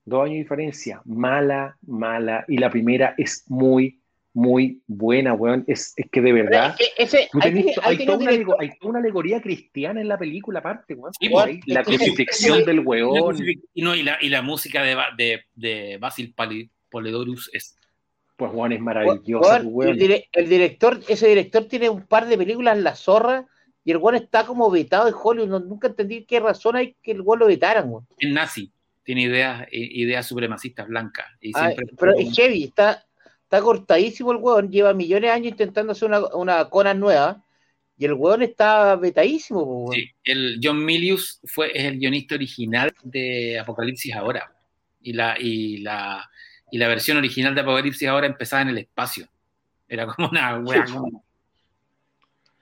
Dos 0.04 0.20
años 0.24 0.34
de 0.34 0.40
diferencia. 0.40 1.02
Mala, 1.06 1.78
mala. 1.88 2.44
Y 2.50 2.58
la 2.58 2.70
primera 2.70 3.16
es 3.18 3.46
muy, 3.48 3.99
muy 4.34 4.82
buena, 4.88 5.34
weón. 5.34 5.64
Es, 5.68 5.94
es 5.98 6.10
que 6.12 6.22
de 6.22 6.32
verdad. 6.34 6.76
es 6.80 6.92
que 6.96 7.04
ese, 7.04 7.30
tenés- 7.34 7.80
hay, 7.82 8.06
toda 8.06 8.18
un 8.18 8.24
una, 8.24 8.32
director- 8.32 8.56
alego- 8.56 8.56
hay 8.60 8.70
toda 8.80 8.90
una 8.92 9.00
alegoría 9.00 9.42
cristiana 9.42 10.02
en 10.02 10.08
la 10.08 10.18
película, 10.18 10.60
aparte, 10.60 10.94
weón. 10.94 11.14
Sí, 11.20 11.30
la 11.66 11.84
crucifixión 11.84 12.64
del 12.66 12.82
weón. 12.82 13.36
y 13.74 13.82
no, 13.82 13.96
y 13.96 14.04
la, 14.04 14.18
y 14.22 14.30
la 14.30 14.42
música 14.42 14.84
de, 14.84 14.96
de, 15.18 15.42
de 15.56 15.98
Basil 15.98 16.34
Poledorus 16.90 17.50
es. 17.54 17.76
Pues, 18.38 18.52
weón, 18.54 18.72
es 18.72 18.80
maravillosa, 18.80 19.56
Weón, 19.56 19.62
el, 19.62 19.68
weón. 19.74 19.98
dire- 19.98 20.30
el 20.32 20.48
director, 20.48 21.00
ese 21.10 21.28
director 21.28 21.66
tiene 21.66 21.90
un 21.90 22.04
par 22.06 22.26
de 22.26 22.38
películas 22.38 22.78
en 22.78 22.86
La 22.86 22.96
Zorra 22.96 23.46
y 23.84 23.92
el 23.92 23.98
weón 23.98 24.16
está 24.16 24.46
como 24.46 24.70
vetado 24.72 25.06
de 25.08 25.14
Hollywood. 25.22 25.50
No- 25.50 25.60
nunca 25.60 25.88
entendí 25.88 26.24
qué 26.24 26.40
razón 26.40 26.78
hay 26.78 26.96
que 27.02 27.12
el 27.12 27.22
weón 27.22 27.40
lo 27.40 27.48
vetaran, 27.48 27.90
weón. 27.90 28.08
Es 28.18 28.32
nazi. 28.32 28.72
Tiene 29.04 29.24
ideas, 29.24 29.68
ideas 29.72 30.26
supremacistas 30.28 30.88
blancas. 30.88 31.26
Y 31.42 31.52
Ah, 31.56 31.72
siempre 31.72 31.88
pero 32.00 32.16
es 32.18 32.34
heavy, 32.36 32.64
está, 32.66 33.04
está 33.50 33.62
cortadísimo 33.62 34.32
el 34.32 34.38
weón, 34.38 34.70
lleva 34.70 34.94
millones 34.94 35.24
de 35.24 35.32
años 35.32 35.48
intentando 35.48 35.94
hacer 35.94 36.08
una, 36.08 36.20
una 36.36 36.70
Conan 36.70 37.00
nueva 37.00 37.44
y 37.98 38.06
el 38.06 38.14
weón 38.14 38.44
está 38.44 38.96
vetadísimo, 38.96 39.66
po, 39.66 39.74
weón. 39.86 39.94
Sí, 39.96 40.12
el 40.24 40.60
John 40.64 40.86
Milius 40.86 41.42
fue, 41.46 41.76
es 41.76 41.84
el 41.86 41.98
guionista 41.98 42.36
original 42.36 42.94
de 43.02 43.58
Apocalipsis 43.58 44.14
Ahora. 44.14 44.54
Y 45.02 45.14
la, 45.14 45.36
y 45.40 45.78
la, 45.78 46.30
y 46.70 46.78
la 46.78 46.88
versión 46.90 47.18
original 47.18 47.56
de 47.56 47.62
Apocalipsis 47.62 48.08
Ahora 48.08 48.28
empezaba 48.28 48.62
en 48.62 48.70
el 48.70 48.78
espacio. 48.78 49.28
Era 49.88 50.06
como 50.06 50.30
una 50.30 50.60
wea, 50.60 50.86
como- 50.86 51.24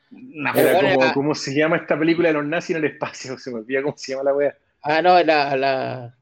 una 0.10 0.52
Era 0.54 0.96
como, 0.96 1.14
¿cómo 1.14 1.36
se 1.36 1.54
llama 1.54 1.76
esta 1.76 2.00
película 2.00 2.30
de 2.30 2.36
los 2.36 2.46
nazis 2.46 2.78
en 2.78 2.86
el 2.86 2.92
espacio? 2.92 3.38
Se 3.38 3.52
me 3.52 3.58
olvida 3.58 3.82
cómo 3.82 3.98
se 3.98 4.14
llama 4.14 4.24
la 4.24 4.34
weá. 4.34 4.58
Ah, 4.84 5.02
no, 5.02 5.22
la, 5.22 5.58
la, 5.58 6.16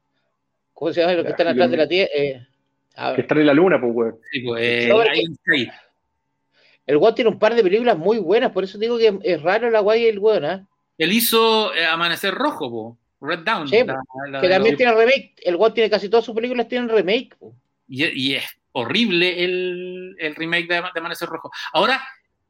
¿Cómo 0.72 0.92
se 0.92 1.02
llama? 1.02 1.12
Los 1.12 1.24
que 1.24 1.30
están 1.30 1.46
atrás 1.46 1.70
de 1.70 1.76
la 1.76 1.86
tierra. 1.86 2.10
Eh, 2.16 2.46
Que 3.14 3.20
están 3.22 3.38
en 3.38 3.46
la 3.46 3.54
luna, 3.54 3.80
pues, 3.80 3.92
weón. 3.94 4.16
Sí, 4.32 4.40
pues, 4.40 4.62
eh, 4.62 4.88
No. 4.88 5.02
El 6.86 6.96
weón 6.98 7.14
tiene 7.14 7.30
un 7.30 7.38
par 7.38 7.54
de 7.54 7.62
películas 7.62 7.98
muy 7.98 8.18
buenas, 8.18 8.52
por 8.52 8.62
eso 8.64 8.78
digo 8.78 8.96
que 8.96 9.18
es 9.22 9.42
raro 9.42 9.70
la 9.70 9.80
guay 9.80 10.04
del 10.04 10.18
weón, 10.18 10.44
¿ah? 10.44 10.66
Él 10.98 11.12
hizo 11.12 11.74
eh, 11.74 11.84
Amanecer 11.84 12.32
Rojo, 12.32 12.70
po. 12.70 12.98
Red 13.20 13.40
Down. 13.40 13.66
Sí, 13.68 13.82
la- 13.84 13.98
la- 14.30 14.40
Que 14.40 14.48
la- 14.48 14.54
también 14.56 14.76
tiene 14.76 14.92
remake. 14.94 15.34
El 15.42 15.56
weón 15.56 15.74
tiene 15.74 15.90
casi 15.90 16.08
todas 16.08 16.24
sus 16.24 16.34
películas 16.34 16.68
tienen 16.68 16.88
remake. 16.88 17.34
po. 17.38 17.54
y, 17.88 18.04
y 18.04 18.34
es 18.36 18.44
horrible 18.72 19.42
el, 19.44 20.14
el 20.18 20.34
remake 20.34 20.68
de, 20.68 20.74
de 20.74 20.98
Amanecer 21.00 21.28
Rojo. 21.28 21.50
Ahora, 21.72 22.00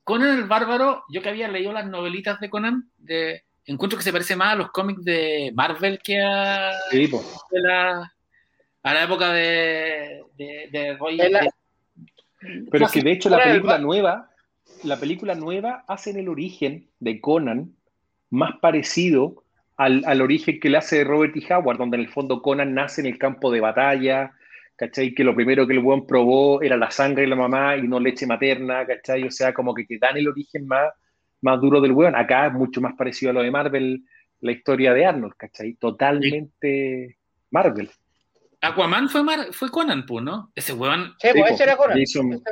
Conan 0.05 0.37
el 0.39 0.45
Bárbaro, 0.45 1.05
yo 1.09 1.23
que 1.23 1.29
había 1.31 1.49
leído 1.49 1.73
las 1.73 1.87
novelitas 1.87 2.39
de 2.41 2.49
Conan, 2.51 2.91
de, 2.99 3.43
encuentro 3.65 3.97
que 3.99 4.05
se 4.05 4.13
parece 4.13 4.37
más 4.37 4.53
a 4.53 4.57
los 4.57 4.71
cómics 4.71 5.03
de 5.05 5.51
Marvel 5.55 5.99
que 6.03 6.21
a, 6.21 6.73
Sí, 6.91 7.07
de 7.07 7.61
la, 7.61 8.13
a 8.87 8.95
la 8.95 9.05
época 9.05 9.33
de, 9.33 10.23
de, 10.37 10.69
de 10.71 10.97
Roy. 10.97 11.21
Es 11.21 11.31
la- 11.31 11.41
de- 11.41 11.51
Pero 12.71 12.87
es 12.87 12.93
que 12.93 13.03
de 13.03 13.13
hecho 13.13 13.29
la 13.29 13.39
película 13.43 13.79
nueva, 13.79 14.31
la 14.85 14.97
película 14.99 15.35
nueva 15.35 15.85
hace 15.89 16.11
en 16.11 16.19
el 16.19 16.29
origen 16.29 16.87
de 17.01 17.21
Conan 17.21 17.73
más 18.31 18.59
parecido 18.61 19.43
al, 19.77 20.05
al 20.07 20.21
origen 20.23 20.59
que 20.61 20.71
le 20.71 20.79
hace 20.79 21.05
Robert 21.05 21.35
E. 21.37 21.53
Howard, 21.53 21.79
donde 21.79 21.97
en 21.97 22.03
el 22.05 22.09
fondo 22.09 22.41
Conan 22.43 22.75
nace 22.75 23.01
en 23.01 23.07
el 23.09 23.19
campo 23.19 23.51
de 23.51 23.61
batalla, 23.61 24.33
¿cachai? 24.77 25.15
Que 25.15 25.25
lo 25.25 25.35
primero 25.35 25.67
que 25.67 25.73
el 25.75 25.81
buen 25.81 26.07
probó 26.07 26.63
era 26.63 26.77
la 26.77 26.91
sangre 26.91 27.23
de 27.23 27.29
la 27.29 27.37
mamá 27.37 27.77
y 27.77 27.83
no 27.89 27.99
leche 28.01 28.27
materna, 28.27 28.87
¿cachai? 28.87 29.25
O 29.25 29.31
sea, 29.31 29.53
como 29.53 29.75
que 29.75 29.85
te 29.85 29.99
dan 29.99 30.17
el 30.17 30.29
origen 30.29 30.67
más, 30.67 30.93
más 31.43 31.61
duro 31.61 31.81
del 31.81 31.93
weón. 31.93 32.15
Acá 32.15 32.47
es 32.47 32.53
mucho 32.53 32.81
más 32.81 32.95
parecido 32.95 33.31
a 33.31 33.35
lo 33.35 33.43
de 33.43 33.51
Marvel, 33.51 34.05
la 34.41 34.53
historia 34.53 34.93
de 34.95 35.05
Arnold, 35.07 35.35
¿cachai? 35.37 35.75
Totalmente 35.75 37.17
Marvel. 37.51 37.91
Aquaman 38.67 39.09
fue, 39.09 39.23
Mar- 39.23 39.49
fue 39.53 39.71
Conan, 39.71 40.07
pues, 40.07 40.25
¿no? 40.25 40.51
Ese 40.55 40.73
weón. 40.73 41.15
Sí, 41.21 41.29
pues 41.37 41.53
ese 41.53 41.63
era 41.65 41.77
Conan. 41.77 41.99
Jason- 41.99 42.33
Ese- 42.33 42.43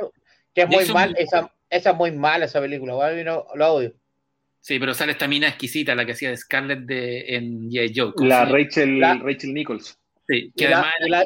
Que 0.53 0.61
es 0.61 0.67
muy 0.67 0.77
Jason- 0.79 0.93
mal, 0.93 1.15
esa, 1.17 1.53
esa 1.69 1.89
es 1.91 1.95
muy 1.95 2.11
mala 2.11 2.45
esa 2.45 2.59
película, 2.61 2.95
weón, 2.95 3.17
yo 3.17 3.23
no, 3.23 3.45
lo 3.55 3.73
odio. 3.73 3.93
Sí, 4.61 4.79
pero 4.79 4.93
sale 4.93 5.11
esta 5.11 5.27
mina 5.27 5.47
exquisita, 5.47 5.93
la 5.93 6.05
que 6.05 6.13
hacía 6.13 6.29
de 6.29 6.37
Scarlett 6.37 6.79
de, 6.85 7.35
en 7.35 7.69
G.I. 7.69 7.93
Joe. 7.95 8.13
¿cómo 8.15 8.29
La? 8.29 8.45
Rachel, 8.45 8.99
La- 8.99 9.13
Rachel 9.15 9.53
Nichols. 9.53 9.99
Sí, 10.27 10.51
que 10.57 10.69
la- 10.69 10.77
además 10.79 10.93
la- 11.07 11.25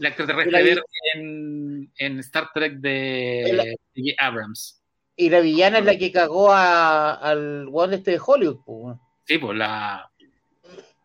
la 0.00 0.08
extraterrestre 0.08 0.62
verde 0.62 0.82
en, 1.14 1.92
en 1.98 2.18
Star 2.20 2.48
Trek 2.52 2.74
de. 2.74 3.76
Abrams. 4.18 4.82
y 5.14 5.28
la 5.28 5.40
villana 5.40 5.78
es 5.80 5.84
la 5.84 5.96
que 5.98 6.10
cagó 6.10 6.50
a- 6.50 7.12
al 7.14 7.68
weón 7.68 7.92
este 7.92 8.12
de 8.12 8.20
Hollywood, 8.24 8.64
po, 8.64 8.72
weón. 8.72 9.00
Sí, 9.26 9.38
pues 9.38 9.56
la. 9.58 10.10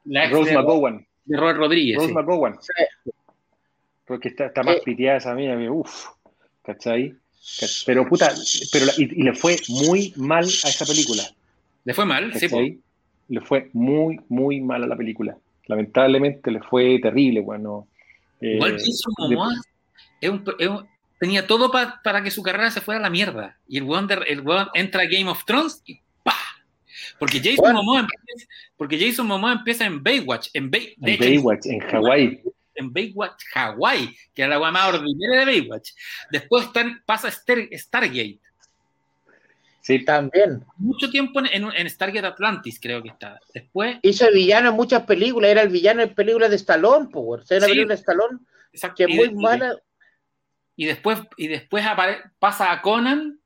La 0.05 0.29
Rose 0.29 0.51
de, 0.51 0.57
McGowan. 0.57 1.05
de 1.25 1.37
Robert 1.37 1.57
Rodríguez. 1.59 1.97
Rose 1.97 2.07
sí. 2.07 2.13
McGowan. 2.13 2.55
Sí. 2.61 3.11
Porque 4.05 4.29
está, 4.29 4.45
está 4.47 4.63
más 4.63 4.75
Eh. 4.77 4.81
piteada 4.85 5.17
esa 5.17 5.33
mina, 5.33 5.55
uff, 5.71 6.07
¿cachai? 6.63 7.15
Pero 7.85 8.07
puta, 8.07 8.33
pero 8.71 8.85
la- 8.85 8.93
y, 8.97 9.03
y 9.03 9.23
le 9.23 9.33
fue 9.33 9.55
muy 9.69 10.13
mal 10.15 10.43
a 10.43 10.69
esa 10.69 10.85
película, 10.85 11.23
Le 11.83 11.93
fue 11.93 12.05
mal, 12.05 12.31
sí, 12.33 12.47
pues. 12.47 12.51
¿cachai? 12.51 12.79
Le 13.29 13.41
fue 13.41 13.69
muy, 13.73 14.19
muy 14.29 14.61
mal 14.61 14.83
a 14.83 14.87
la 14.87 14.95
película. 14.95 15.37
Lamentablemente 15.67 16.51
le 16.51 16.61
fue 16.61 16.99
terrible, 17.01 17.41
bueno. 17.41 17.87
eh, 18.41 18.55
Igual 18.55 18.73
Jason 18.73 19.13
de- 19.29 19.35
Momoa 19.35 19.53
es 20.21 20.29
un- 20.29 20.43
es 20.59 20.67
un- 20.67 20.87
tenía 21.19 21.47
todo 21.47 21.71
pa- 21.71 22.01
para 22.03 22.21
que 22.23 22.29
su 22.31 22.43
carrera 22.43 22.69
se 22.69 22.81
fuera 22.81 22.99
a 22.99 23.03
la 23.03 23.09
mierda. 23.09 23.57
Y 23.67 23.77
el 23.77 23.83
weón, 23.83 24.07
de- 24.07 24.15
el 24.27 24.41
weón 24.41 24.67
entra 24.73 25.03
a 25.03 25.05
Game 25.05 25.29
of 25.29 25.45
Thrones 25.45 25.81
y 25.85 25.99
¡pah! 26.23 26.33
Porque 27.17 27.37
Jason, 27.39 27.55
Bueno. 27.57 27.81
Momoa 27.83 27.99
empieza, 28.01 28.47
porque 28.75 28.99
Jason 28.99 29.25
Momoa 29.27 29.53
empieza 29.53 29.85
en 29.85 30.03
Baywatch. 30.03 30.49
En, 30.53 30.69
Bay- 30.69 30.93
de 30.97 31.13
en 31.13 31.23
hecho, 31.23 31.23
Baywatch, 31.43 31.65
en 31.67 31.79
Hawái. 31.79 32.41
En 32.75 32.91
Baywatch 32.93 33.41
Hawaii, 33.53 34.15
que 34.33 34.41
era 34.43 34.49
la 34.49 34.59
weá 34.59 34.71
más 34.71 34.93
ordinaria 34.93 35.39
de 35.39 35.45
Baywatch. 35.45 35.91
Después 36.31 36.65
están- 36.65 37.01
pasa 37.05 37.27
Star- 37.29 37.67
Stargate. 37.73 38.39
Sí, 39.81 40.03
También. 40.03 40.65
Mucho 40.77 41.11
tiempo 41.11 41.39
en, 41.41 41.45
en- 41.47 41.71
en 41.75 41.89
Stargate 41.89 42.25
Atlantis, 42.25 42.79
creo 42.81 43.03
que 43.03 43.09
está. 43.09 43.39
Después, 43.53 43.97
Hizo 44.01 44.27
el 44.27 44.33
villano 44.33 44.69
en 44.69 44.75
muchas 44.75 45.03
películas, 45.03 45.51
era 45.51 45.61
el 45.61 45.69
villano 45.69 46.01
en 46.01 46.13
películas 46.15 46.49
de 46.49 46.55
Stallone, 46.55 47.07
po, 47.11 47.19
weón. 47.19 47.41
O 47.41 47.45
sea, 47.45 47.57
una 47.57 47.67
Sí. 47.67 47.71
película 47.73 47.93
de 47.95 47.99
Stallone 48.01 48.39
exacto, 48.73 48.95
que 48.97 49.03
es 49.03 49.09
y 49.11 49.15
muy 49.15 49.25
y- 49.27 49.35
mala. 49.35 49.75
Y 50.75 50.85
después, 50.85 51.19
y 51.37 51.47
después 51.47 51.85
apare- 51.85 52.31
pasa 52.39 52.71
a 52.71 52.81
Conan, 52.81 53.39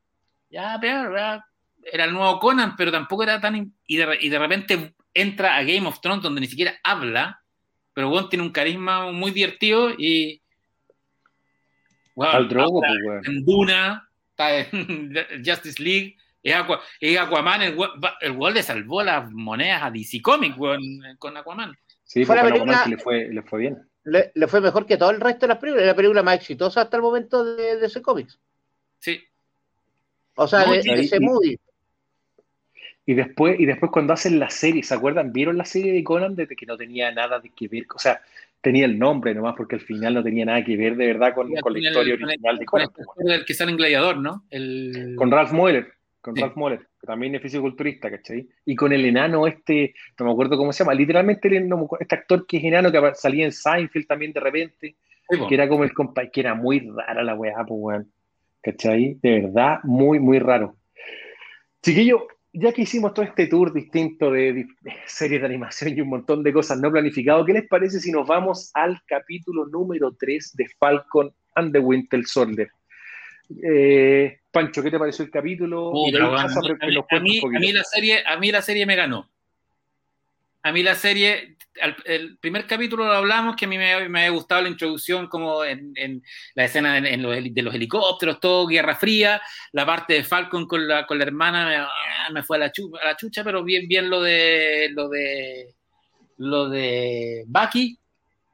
ya, 0.50 0.78
peor, 0.80 1.14
ya, 1.16 1.46
era 1.92 2.06
el 2.06 2.14
nuevo 2.14 2.40
Conan, 2.40 2.76
pero 2.78 2.92
tampoco 2.92 3.24
era 3.24 3.40
tan... 3.42 3.54
de, 3.56 4.18
y 4.22 4.30
de 4.30 4.40
repente 4.40 4.96
entra 5.14 5.58
a 5.58 5.64
Game 5.64 5.86
of 5.88 6.00
Thrones, 6.00 6.24
donde 6.24 6.40
ni 6.42 6.48
siquiera 6.48 6.74
habla, 6.84 7.44
pero 7.94 8.10
bueno, 8.10 8.30
tiene 8.30 8.44
un 8.44 8.52
carisma 8.52 9.12
muy 9.12 9.32
divertido 9.32 9.90
y... 9.98 10.42
Weón, 12.16 12.36
al 12.36 12.50
drogo, 12.50 12.82
pues, 12.82 13.28
en 13.28 13.46
Duna, 13.46 14.10
está 14.32 14.58
en 14.60 15.14
Justice 15.46 15.82
League, 15.82 16.18
es, 16.44 16.56
Aqua- 16.56 16.82
es 17.00 17.18
Aquaman, 17.18 17.62
el 17.62 17.78
el 18.22 18.32
weón 18.32 18.54
le 18.54 18.64
salvó 18.64 19.04
las 19.04 19.30
monedas 19.32 19.84
a 19.84 19.92
DC 19.92 20.22
Comics, 20.22 20.56
con 21.18 21.38
Aquaman. 21.38 21.78
Sí, 22.04 22.26
Fue 22.26 22.36
la 22.36 22.42
porque 22.42 22.60
película- 22.60 22.86
le 22.88 22.98
fue, 22.98 23.30
le 23.30 23.42
fue 23.44 23.60
bien. 23.60 23.78
Le, 24.06 24.32
le 24.34 24.48
fue 24.48 24.60
mejor 24.62 24.86
que 24.86 24.98
todo 24.98 25.12
el 25.12 25.20
resto 25.22 25.42
de 25.42 25.50
las 25.50 25.58
películas. 25.60 25.84
Es 25.84 25.88
la 25.88 25.96
película 25.96 26.24
más 26.24 26.36
exitosa 26.36 26.82
hasta 26.82 26.98
el 26.98 27.04
momento 27.04 27.44
de, 27.44 27.78
de 27.78 27.86
ese 27.86 28.02
cómics. 28.02 28.40
Sí, 28.98 29.22
O 30.36 30.48
sea, 30.48 30.66
No, 30.66 30.72
de, 30.74 30.82
sí, 30.82 30.90
de 30.90 31.02
ese 31.02 31.18
y- 31.18 31.20
movie. 31.20 31.60
Y 33.10 33.16
después, 33.16 33.60
y 33.60 33.66
después 33.66 33.92
cuando 33.92 34.14
hacen 34.14 34.38
la 34.38 34.52
serie, 34.52 34.84
¿se 34.84 34.94
acuerdan? 34.94 35.34
¿Vieron 35.34 35.58
la 35.58 35.66
serie 35.66 35.92
de 35.94 36.04
Conan 36.04 36.36
desde 36.36 36.56
que 36.56 36.68
no 36.68 36.78
tenía 36.78 37.12
nada 37.12 37.40
de 37.40 37.50
que 37.50 37.68
ver? 37.68 37.86
O 37.96 37.98
sea, 37.98 38.22
tenía 38.62 38.86
el 38.86 39.00
nombre 39.00 39.34
nomás 39.34 39.56
porque 39.58 39.74
al 39.78 39.82
final 39.82 40.14
no 40.14 40.24
tenía 40.24 40.46
nada 40.46 40.64
que 40.64 40.78
ver 40.78 40.96
de 40.96 41.08
verdad 41.08 41.34
con, 41.34 41.52
con 41.56 41.74
la 41.74 41.80
el- 41.80 41.86
historia 41.88 42.14
con 42.14 42.22
el- 42.22 42.28
original 42.30 42.58
de 42.60 42.66
con 42.66 42.80
Conan. 42.82 42.94
el 42.96 43.02
actor 43.10 43.26
del 43.26 43.46
que 43.46 43.54
sale 43.56 43.72
en 43.72 43.78
Gladiador, 43.78 44.18
¿no? 44.18 44.44
El... 44.52 45.16
Con 45.18 45.32
Ralph 45.32 45.52
Moeller, 45.54 45.88
con 46.22 46.36
Sí. 46.36 46.42
Ralph 46.42 46.56
Moeller, 46.56 46.82
que 47.02 47.08
también 47.08 47.34
es 47.34 47.42
fisiculturista, 47.42 48.12
¿cachai? 48.12 48.48
Y 48.66 48.76
con 48.76 48.94
el 48.94 49.04
enano 49.04 49.48
este, 49.48 49.96
no 50.20 50.26
me 50.28 50.32
acuerdo 50.32 50.56
cómo 50.56 50.72
se 50.72 50.84
llama, 50.84 50.94
literalmente 50.94 51.48
el- 51.48 51.68
este 52.00 52.14
actor 52.14 52.46
que 52.46 52.58
es 52.58 52.64
enano 52.64 52.92
que 52.92 53.02
salía 53.16 53.46
en 53.46 53.52
Seinfeld 53.52 54.06
también 54.06 54.34
de 54.34 54.40
repente, 54.40 54.96
Sí, 55.32 55.38
que 55.48 55.56
era 55.56 55.68
como 55.68 55.84
el 55.84 55.94
compa, 55.96 56.28
que 56.28 56.42
era 56.42 56.54
muy 56.54 56.88
rara 56.96 57.24
la 57.24 57.34
weá, 57.34 57.56
pues 57.68 57.80
weón. 57.82 58.12
¿Cachai? 58.62 59.18
De 59.24 59.42
verdad, 59.42 59.80
muy, 59.84 60.20
muy 60.20 60.38
raro. 60.38 60.76
Chiquillo, 61.82 62.28
ya 62.54 62.74
que 62.74 62.82
hicimos 62.82 63.14
todo 63.14 63.26
este 63.26 63.48
tour 63.48 63.74
distinto 63.74 64.32
de, 64.32 64.54
de 64.54 64.96
series 65.06 65.42
de 65.42 65.48
animación 65.48 65.96
y 65.96 66.02
un 66.02 66.10
montón 66.10 66.44
de 66.44 66.54
cosas 66.54 66.80
no 66.80 66.92
planificadas, 66.92 67.46
¿qué 67.46 67.54
les 67.54 67.68
parece 67.68 68.00
si 68.00 68.12
nos 68.12 68.28
vamos 68.28 68.72
al 68.74 69.00
capítulo 69.06 69.68
número 69.68 70.16
3 70.20 70.56
de 70.56 70.68
Falcon 70.80 71.32
and 71.56 71.72
the 71.74 71.80
Winter 71.80 72.26
Soldier? 72.26 72.70
Eh, 73.64 74.40
Pancho, 74.52 74.82
¿qué 74.82 74.92
te 74.92 75.00
pareció 75.00 75.26
el 75.26 75.32
capítulo? 75.32 75.92
Puta, 75.92 76.48
mí, 77.22 77.42
mí, 77.42 77.60
mí 77.60 77.72
la 77.72 77.84
serie, 77.84 78.24
a 78.26 78.38
mí 78.38 78.52
la 78.52 78.62
serie 78.62 78.86
me 78.86 78.96
ganó. 78.96 79.30
A 80.62 80.72
mí 80.72 80.84
la 80.84 80.96
serie, 80.96 81.56
al- 81.82 81.96
el 82.06 82.38
primer 82.38 82.66
capítulo 82.68 83.06
lo 83.06 83.14
hablamos, 83.14 83.56
que 83.56 83.66
a 83.66 83.68
mí 83.68 83.78
me, 83.78 84.08
me 84.10 84.20
había 84.22 84.32
gustado 84.32 84.62
la 84.62 84.70
introducción 84.70 85.28
como 85.28 85.64
en, 85.64 85.94
la 86.56 86.66
escena 86.66 86.98
en- 86.98 87.06
en 87.06 87.22
los 87.22 87.36
heli- 87.36 87.52
de 87.54 87.62
los 87.62 87.74
helicópteros, 87.74 88.40
todo 88.40 88.68
Guerra 88.68 88.96
Fría, 88.96 89.42
la 89.72 89.86
parte 89.86 90.14
de 90.16 90.24
Falcon 90.24 90.68
con 90.68 90.88
la, 90.88 91.06
con 91.06 91.18
la 91.18 91.24
hermana 91.26 91.68
me, 92.32 92.40
ah, 92.40 92.44
fue 92.44 92.58
a 92.58 92.60
la, 92.62 92.72
chu- 92.72 92.96
a 93.02 93.06
la 93.08 93.16
chucha, 93.18 93.44
pero 93.44 93.64
bien, 93.64 93.88
bien 93.88 94.10
lo 94.10 94.22
de 94.22 94.90
lo 94.94 95.10
de 95.10 95.76
lo 96.38 96.70
de 96.70 97.44
Bucky. 97.48 97.98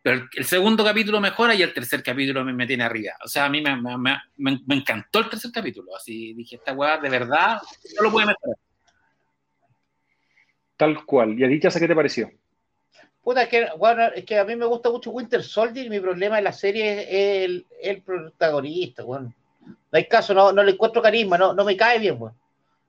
Pero 0.02 0.28
el, 0.36 0.46
segundo 0.46 0.84
capítulo 0.84 1.20
mejora 1.20 1.56
y 1.56 1.64
el 1.64 1.74
tercer 1.74 2.04
capítulo 2.04 2.44
me, 2.46 2.54
me 2.54 2.68
tiene 2.68 2.84
arriba. 2.84 3.14
O 3.24 3.28
sea, 3.28 3.46
a 3.46 3.50
mí 3.50 3.60
me- 3.62 3.76
me 4.38 4.76
encantó 4.76 5.20
el 5.20 5.30
tercer 5.30 5.52
capítulo. 5.52 5.96
Así 5.96 6.34
dije, 6.36 6.58
esta 6.58 6.74
weá 6.74 6.98
de 7.00 7.10
verdad 7.10 7.60
no 7.96 8.04
lo 8.04 8.12
puede 8.12 8.28
mejorar. 8.28 8.56
Tal 10.78 11.06
cual. 11.06 11.40
¿Y 11.40 11.44
a 11.44 11.48
ti, 11.48 11.60
Chaza, 11.60 11.80
qué 11.80 11.88
te 11.88 11.96
pareció? 11.96 12.30
Puta, 13.26 13.42
es 13.42 13.50
que, 13.50 13.68
bueno, 13.80 14.04
es 14.14 14.24
que 14.24 14.38
a 14.38 14.44
mí 14.44 14.56
me 14.56 14.68
gusta 14.68 14.92
mucho 14.92 15.10
Winter 15.10 15.42
Soldier 15.42 15.88
y 15.88 15.90
mi 15.90 16.00
problema 16.00 16.36
de 16.36 16.44
la 16.44 16.52
serie 16.52 17.02
es 17.02 17.46
el, 17.46 17.66
el 17.82 18.04
protagonista, 18.04 19.04
weón. 19.04 19.34
No 19.66 19.98
hay 19.98 20.06
caso, 20.06 20.36
no, 20.36 20.52
no 20.52 20.62
le 20.62 20.74
encuentro 20.74 21.02
carisma, 21.02 21.36
no, 21.36 21.52
no 21.52 21.66
me 21.66 21.76
cae 21.76 21.98
bien, 21.98 22.18
weón. 22.20 22.36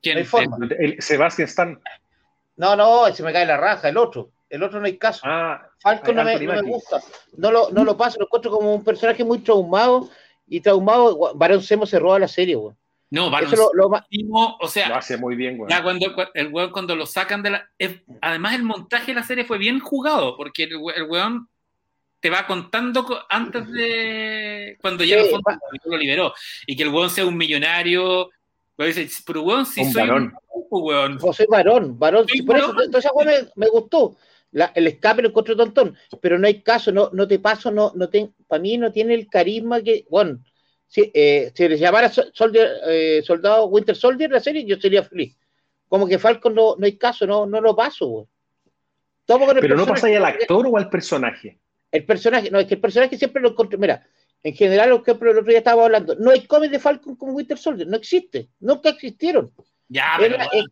¿Quién? 0.03 0.17
No 0.17 0.19
hay 0.19 0.27
forma. 0.27 0.59
El, 0.61 0.73
el 0.73 1.01
Sebastian 1.01 1.49
Stan. 1.49 1.81
No, 2.57 2.77
no, 2.77 3.11
se 3.15 3.23
me 3.23 3.33
cae 3.33 3.47
la 3.47 3.57
raja, 3.57 3.89
el 3.89 3.97
otro. 3.97 4.29
El 4.51 4.63
otro 4.63 4.79
no 4.79 4.85
hay 4.85 4.99
caso. 4.99 5.23
Ah, 5.25 5.71
Falcon 5.79 6.17
no 6.17 6.25
me, 6.25 6.39
no 6.39 6.63
gusta. 6.65 7.01
No 7.39 7.51
lo, 7.51 7.71
no 7.71 7.83
lo 7.83 7.97
paso, 7.97 8.19
lo 8.19 8.27
encuentro 8.27 8.51
como 8.51 8.75
un 8.75 8.85
personaje 8.85 9.25
muy 9.25 9.39
traumado 9.39 10.11
y 10.47 10.61
traumado. 10.61 11.33
Barón 11.35 11.63
Semo 11.63 11.87
se 11.87 11.99
roba 11.99 12.19
la 12.19 12.29
serie, 12.29 12.57
weón. 12.57 12.77
No, 13.11 13.31
Baron 13.31 13.53
Eso 13.53 13.71
lo, 13.73 13.89
lo 13.89 14.57
o 14.61 14.69
sea, 14.69 14.89
lo 14.89 14.97
hace 14.97 15.17
muy 15.17 15.37
bien, 15.37 15.57
güey. 15.59 15.71
ya 15.71 15.83
cuando 15.83 16.13
cu- 16.15 16.23
el 16.35 16.49
weón 16.49 16.71
cuando 16.73 16.97
lo 16.97 17.07
sacan 17.07 17.43
de 17.43 17.51
la. 17.51 17.71
es- 17.79 18.03
además, 18.21 18.55
el 18.57 18.65
montaje 18.65 19.13
de 19.13 19.15
la 19.15 19.23
serie 19.23 19.45
fue 19.45 19.59
bien 19.59 19.79
jugado, 19.79 20.37
porque 20.37 20.65
el, 20.65 20.73
el 20.97 21.05
weón 21.05 21.49
te 22.21 22.31
va 22.31 22.47
contando 22.47 23.05
co- 23.05 23.21
antes 23.29 23.71
de. 23.71 24.77
cuando 24.81 25.05
ya 25.05 25.19
Sí, 25.19 25.25
el 25.25 25.31
fondo 25.31 25.51
lo 25.85 25.97
liberó. 25.97 26.35
Y 26.67 26.77
que 26.77 26.83
el 26.83 26.89
weón 26.89 27.11
sea 27.11 27.27
un 27.27 27.37
millonario. 27.37 28.31
Pero 28.75 28.89
dice, 28.89 29.09
pero 29.25 29.43
weón, 29.43 29.65
si 29.65 29.83
Un 29.83 29.93
soy 29.93 30.03
varón. 30.03 30.23
un 30.25 30.61
grupo, 30.63 30.79
weón. 30.81 31.19
Vos 31.19 31.37
soy 31.37 31.47
varón, 31.49 31.99
varón. 31.99 32.27
Soy 32.29 32.43
por 32.43 32.57
eso, 32.57 32.69
varón. 32.69 32.85
entonces 32.87 33.11
esa 33.11 33.15
weá 33.15 33.27
me, 33.43 33.49
me 33.55 33.69
gustó. 33.69 34.17
la- 34.51 34.73
el 34.75 34.87
escape 34.89 35.23
lo 35.23 35.29
encuentro 35.29 35.57
tontón, 35.57 35.97
pero 36.21 36.39
no 36.39 36.47
hay 36.47 36.63
caso, 36.63 36.91
no, 36.91 37.11
no 37.13 37.29
te 37.29 37.39
paso, 37.39 37.71
no, 37.71 37.93
no 37.95 38.09
para 38.49 38.63
mí 38.63 38.79
no 38.79 38.91
tiene 38.91 39.13
el 39.15 39.29
carisma 39.29 39.83
que, 39.83 40.07
bueno, 40.09 40.39
si, 40.87 41.11
eh, 41.13 41.53
si 41.55 41.69
les 41.69 41.81
llamara 41.81 42.09
Sol- 42.09 42.31
Soldier, 42.33 42.69
eh, 42.87 43.23
Soldado 43.25 43.67
Winter 43.67 43.97
Soldier 43.97 44.31
la 44.31 44.41
serie, 44.41 44.65
yo 44.65 44.77
sería 44.77 45.03
feliz. 45.03 45.37
Como 45.89 46.07
que 46.07 46.19
Falcon 46.19 46.55
no, 46.55 46.77
no 46.77 46.87
hay 46.87 46.97
caso, 46.97 47.27
no, 47.27 47.47
no 47.47 47.61
lo 47.61 47.75
paso. 47.77 48.29
Tomo 49.25 49.47
con 49.47 49.57
el 49.57 49.61
Pero 49.61 49.77
no 49.77 49.87
pasa 49.87 50.07
al 50.07 50.25
actor 50.25 50.67
o 50.67 50.77
al 50.77 50.89
personaje. 50.89 51.59
El 51.91 52.05
personaje, 52.05 52.51
no, 52.51 52.59
es 52.59 52.67
que 52.67 52.75
el 52.75 52.81
personaje 52.81 53.17
siempre 53.17 53.43
lo 53.43 53.51
encontré, 53.51 53.79
mira, 53.79 54.07
en 54.43 54.55
general, 54.55 54.91
lo 54.91 55.03
que 55.03 55.13
el 55.13 55.17
otro 55.17 55.43
día 55.45 55.59
estábamos 55.59 55.87
hablando, 55.87 56.15
no 56.17 56.31
hay 56.31 56.47
cómic 56.47 56.71
de 56.71 56.79
Falcon 56.79 57.17
como 57.17 57.33
Winter 57.33 57.59
Soldier, 57.59 57.89
no 57.89 57.97
existe, 57.97 58.49
nunca 58.61 58.91
existieron. 58.91 59.51
Ya, 59.89 60.15
pero. 60.19 60.35
Era- 60.35 60.45
eh, 60.47 60.65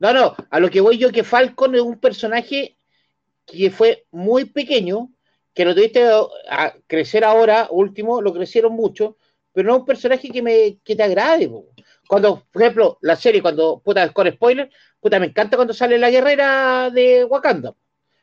no, 0.00 0.12
no, 0.12 0.36
a 0.50 0.60
lo 0.60 0.70
que 0.70 0.80
voy 0.80 0.96
yo 0.96 1.10
que 1.10 1.24
Falcon 1.24 1.74
es 1.74 1.80
un 1.80 1.98
personaje 1.98 2.76
que 3.44 3.70
fue 3.70 4.06
muy 4.12 4.44
pequeño, 4.44 5.10
que 5.54 5.64
lo 5.64 5.74
tuviste 5.74 6.04
a 6.48 6.74
crecer 6.86 7.24
ahora, 7.24 7.68
último, 7.70 8.20
lo 8.22 8.32
crecieron 8.32 8.72
mucho, 8.72 9.16
pero 9.52 9.68
no 9.68 9.74
es 9.74 9.80
un 9.80 9.86
personaje 9.86 10.30
que 10.30 10.42
me 10.42 10.78
que 10.84 10.94
te 10.96 11.02
agrade. 11.02 11.48
po. 11.48 11.66
Cuando, 12.06 12.44
por 12.52 12.62
ejemplo, 12.62 12.98
la 13.02 13.16
serie, 13.16 13.42
cuando, 13.42 13.80
puta, 13.84 14.12
con 14.12 14.30
spoiler, 14.30 14.70
puta, 15.00 15.18
me 15.20 15.26
encanta 15.26 15.56
cuando 15.56 15.74
sale 15.74 15.98
la 15.98 16.10
guerrera 16.10 16.90
de 16.90 17.24
Wakanda. 17.24 17.74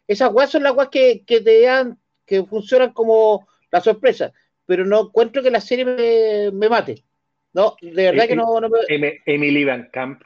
Esas 0.07 0.31
weas 0.33 0.49
son 0.51 0.63
las 0.63 0.73
weas 0.75 0.89
que, 0.89 1.23
que 1.25 1.41
te 1.41 1.61
dan, 1.61 1.99
que 2.25 2.43
funcionan 2.43 2.93
como 2.93 3.47
la 3.71 3.81
sorpresa, 3.81 4.31
pero 4.65 4.85
no 4.85 5.01
encuentro 5.01 5.43
que 5.43 5.51
la 5.51 5.61
serie 5.61 5.85
me, 5.85 6.51
me 6.51 6.69
mate. 6.69 7.03
No, 7.53 7.75
de 7.81 7.91
verdad 7.91 8.25
Eh, 8.25 8.27
que 8.29 8.35
no, 8.35 8.59
no 8.59 8.69
me, 8.69 8.79
Em- 8.87 9.19
Emily 9.25 9.63
Van 9.63 9.89
Camp 9.91 10.21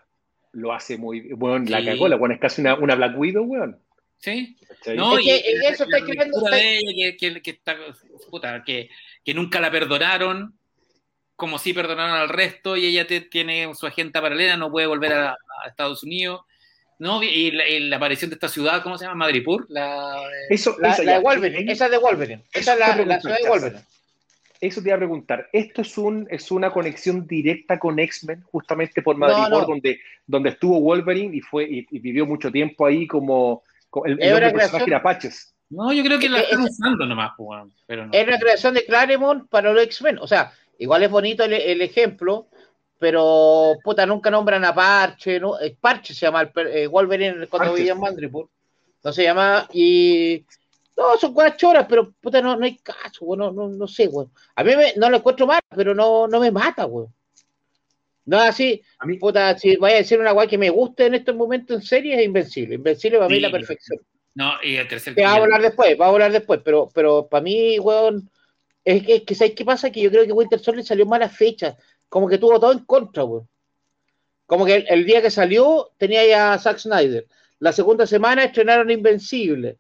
lo 0.52 0.74
hace 0.74 0.98
muy 0.98 1.34
bueno, 1.34 1.66
la 1.70 1.80
Sí. 1.80 1.86
cagó, 1.86 2.08
la 2.08 2.34
es 2.34 2.40
casi 2.40 2.62
una, 2.62 2.76
una 2.76 2.96
Black 2.96 3.18
Widow, 3.18 3.44
weón. 3.46 3.80
Sí. 4.20 4.58
No, 4.96 5.18
Es 5.18 5.26
y, 5.26 5.28
que 5.30 5.36
y 5.36 5.56
en 5.56 5.74
eso 5.74 5.84
está 5.86 5.98
escribiendo- 5.98 6.46
que, 6.52 7.18
que- 7.18 7.42
que 7.42 7.52
está, 7.52 7.78
puta, 8.30 8.64
que, 8.64 8.90
que 9.24 9.34
nunca 9.34 9.60
la 9.60 9.72
perdonaron, 9.72 10.54
como 11.36 11.58
si 11.58 11.74
perdonaron 11.74 12.16
al 12.18 12.30
resto, 12.30 12.76
y 12.76 12.86
ella 12.86 13.08
te- 13.08 13.22
tiene 13.22 13.74
su 13.76 13.88
agenda 13.88 14.22
paralela, 14.22 14.58
no 14.58 14.72
puede 14.72 14.88
volver 14.88 15.14
a, 15.14 15.32
a 15.32 15.68
Estados 15.68 16.04
Unidos. 16.04 16.42
¿no? 17.02 17.24
Y 17.24 17.52
la, 17.52 17.66
y 17.66 17.80
la 17.80 17.96
aparición 17.96 18.30
de 18.30 18.34
esta 18.34 18.50
ciudad, 18.50 18.84
¿cómo 18.84 18.98
se 18.98 19.06
llama? 19.06 19.16
Madripur. 19.24 19.66
La, 19.70 20.22
Eso, 20.50 20.76
La, 20.80 20.92
esa 20.92 21.04
la 21.04 21.14
de 21.14 21.20
Wolverine, 21.20 21.72
esa 21.72 21.86
es 21.86 21.92
de 21.92 21.98
Wolverine. 21.98 22.44
Esa 22.52 22.74
es 22.74 22.80
la, 22.80 22.96
la 23.06 23.22
ciudad 23.22 23.38
de 23.42 23.48
Wolverine. 23.48 23.82
Eso 24.60 24.82
te 24.82 24.90
iba 24.90 24.96
a 24.96 25.00
preguntar. 25.00 25.50
¿Esto 25.54 25.82
es, 25.82 25.98
un, 25.98 26.28
es 26.30 26.52
una 26.52 26.72
conexión 26.72 27.26
directa 27.26 27.80
con 27.80 27.98
X-Men, 28.00 28.42
justamente 28.52 29.02
por 29.02 29.16
Madrid, 29.16 29.44
No, 29.50 29.62
no. 29.62 29.66
Donde, 29.66 30.02
donde 30.28 30.50
estuvo 30.50 30.82
Wolverine 30.82 31.38
y, 31.38 31.40
fue, 31.40 31.64
y, 31.64 31.88
y 31.90 32.00
vivió 32.00 32.26
mucho 32.26 32.52
tiempo 32.52 32.86
ahí 32.86 33.08
como 33.08 33.64
el, 34.06 34.12
el 34.14 34.20
Es 34.22 34.30
nombre 34.32 34.46
una 34.46 34.52
personaje 34.54 34.70
creación- 34.70 34.88
era 34.90 34.98
Apaches? 34.98 35.56
No, 35.72 35.94
yo 35.94 36.04
creo 36.04 36.18
que 36.20 36.30
la 36.30 36.40
Es- 36.40 36.46
están 36.46 36.66
es- 36.66 36.72
usando 36.72 37.06
nomás, 37.06 37.32
pues, 37.38 37.46
bueno, 37.46 37.70
pero 37.86 38.06
no. 38.08 38.14
Es 38.14 38.28
la 38.28 38.40
creación 38.40 38.74
de 38.74 38.86
Claremont 38.86 39.48
para 39.50 39.72
los 39.72 39.84
X-Men. 39.84 40.18
O 40.20 40.28
sea, 40.28 40.52
igual 40.80 41.04
es 41.04 41.12
bonito 41.12 41.44
el, 41.44 41.54
el 41.54 41.82
ejemplo, 41.82 42.48
pero 42.98 43.76
puta, 43.84 44.06
nunca 44.06 44.30
nombran 44.32 44.66
a 44.66 44.74
Parche. 44.74 45.40
¿no? 45.40 45.60
Eh, 45.60 45.76
Parche 45.80 46.14
se 46.14 46.26
llama 46.26 46.42
el 46.42 46.52
eh, 46.68 46.88
Wolverine 46.88 47.48
cuando 47.48 47.74
vivía 47.74 47.94
en 47.94 48.00
Madripoor. 48.00 48.48
No 49.04 49.14
se 49.14 49.24
llama. 49.24 49.68
Y. 49.74 50.44
No, 50.98 51.16
son 51.18 51.34
cuatro 51.34 51.56
choras, 51.58 51.86
pero 51.88 52.12
puta, 52.20 52.42
no, 52.42 52.58
no 52.58 52.66
hay 52.66 52.76
caso, 52.80 53.24
güey, 53.24 53.40
no, 53.40 53.52
no, 53.52 53.70
no 53.70 53.88
sé, 53.88 54.08
güey. 54.08 54.28
A 54.56 54.64
mí 54.66 54.76
me- 54.76 54.94
no 54.98 55.10
lo 55.10 55.18
encuentro 55.18 55.48
mal, 55.48 55.62
pero 55.74 55.96
no, 55.96 56.28
no 56.28 56.40
me 56.42 56.52
mata, 56.52 56.84
güey. 56.84 57.08
No, 58.30 58.40
así, 58.40 58.80
A 59.00 59.08
mí, 59.08 59.18
puta, 59.18 59.58
si 59.58 59.76
vaya 59.78 59.96
a 59.96 60.00
decir 60.00 60.20
una 60.20 60.34
guay 60.34 60.48
que 60.48 60.60
me 60.60 60.70
guste 60.70 61.08
en 61.08 61.16
estos 61.16 61.36
momentos 61.36 61.78
en 61.78 61.82
serie, 61.82 62.16
es 62.16 62.24
Invencible. 62.24 62.76
Invencible 62.76 63.18
para 63.18 63.28
mí 63.28 63.38
es 63.38 63.42
la 63.42 63.50
perfección. 63.50 64.00
No, 64.36 64.54
y 64.64 64.76
el 64.76 64.88
tercer 64.88 65.16
Que 65.16 65.24
va 65.24 65.32
a 65.32 65.36
hablar 65.38 65.64
después, 65.64 66.00
va 66.00 66.06
a 66.06 66.10
hablar 66.10 66.32
después, 66.32 66.62
pero, 66.64 66.90
pero 66.94 67.28
para 67.28 67.42
mí, 67.42 67.80
weón, 67.80 68.30
es 68.86 69.04
que, 69.04 69.16
es 69.16 69.24
que 69.24 69.34
¿sabes 69.34 69.56
qué 69.56 69.66
pasa? 69.66 69.90
Que 69.90 70.02
yo 70.02 70.12
creo 70.12 70.28
que 70.28 70.32
Winter 70.32 70.60
Soldier 70.60 70.86
salió 70.86 71.08
mala 71.08 71.28
fecha, 71.28 71.76
como 72.08 72.30
que 72.30 72.38
tuvo 72.38 72.60
todo 72.60 72.72
en 72.72 72.86
contra, 72.86 73.24
weón. 73.24 73.50
Como 74.46 74.64
que 74.64 74.76
el, 74.76 74.86
el 74.90 75.06
día 75.06 75.24
que 75.24 75.32
salió 75.32 75.90
tenía 75.98 76.24
ya 76.24 76.54
a 76.54 76.60
Zack 76.60 76.78
Snyder. 76.78 77.26
La 77.58 77.72
segunda 77.72 78.06
semana 78.06 78.44
estrenaron 78.44 78.92
Invencible. 78.92 79.80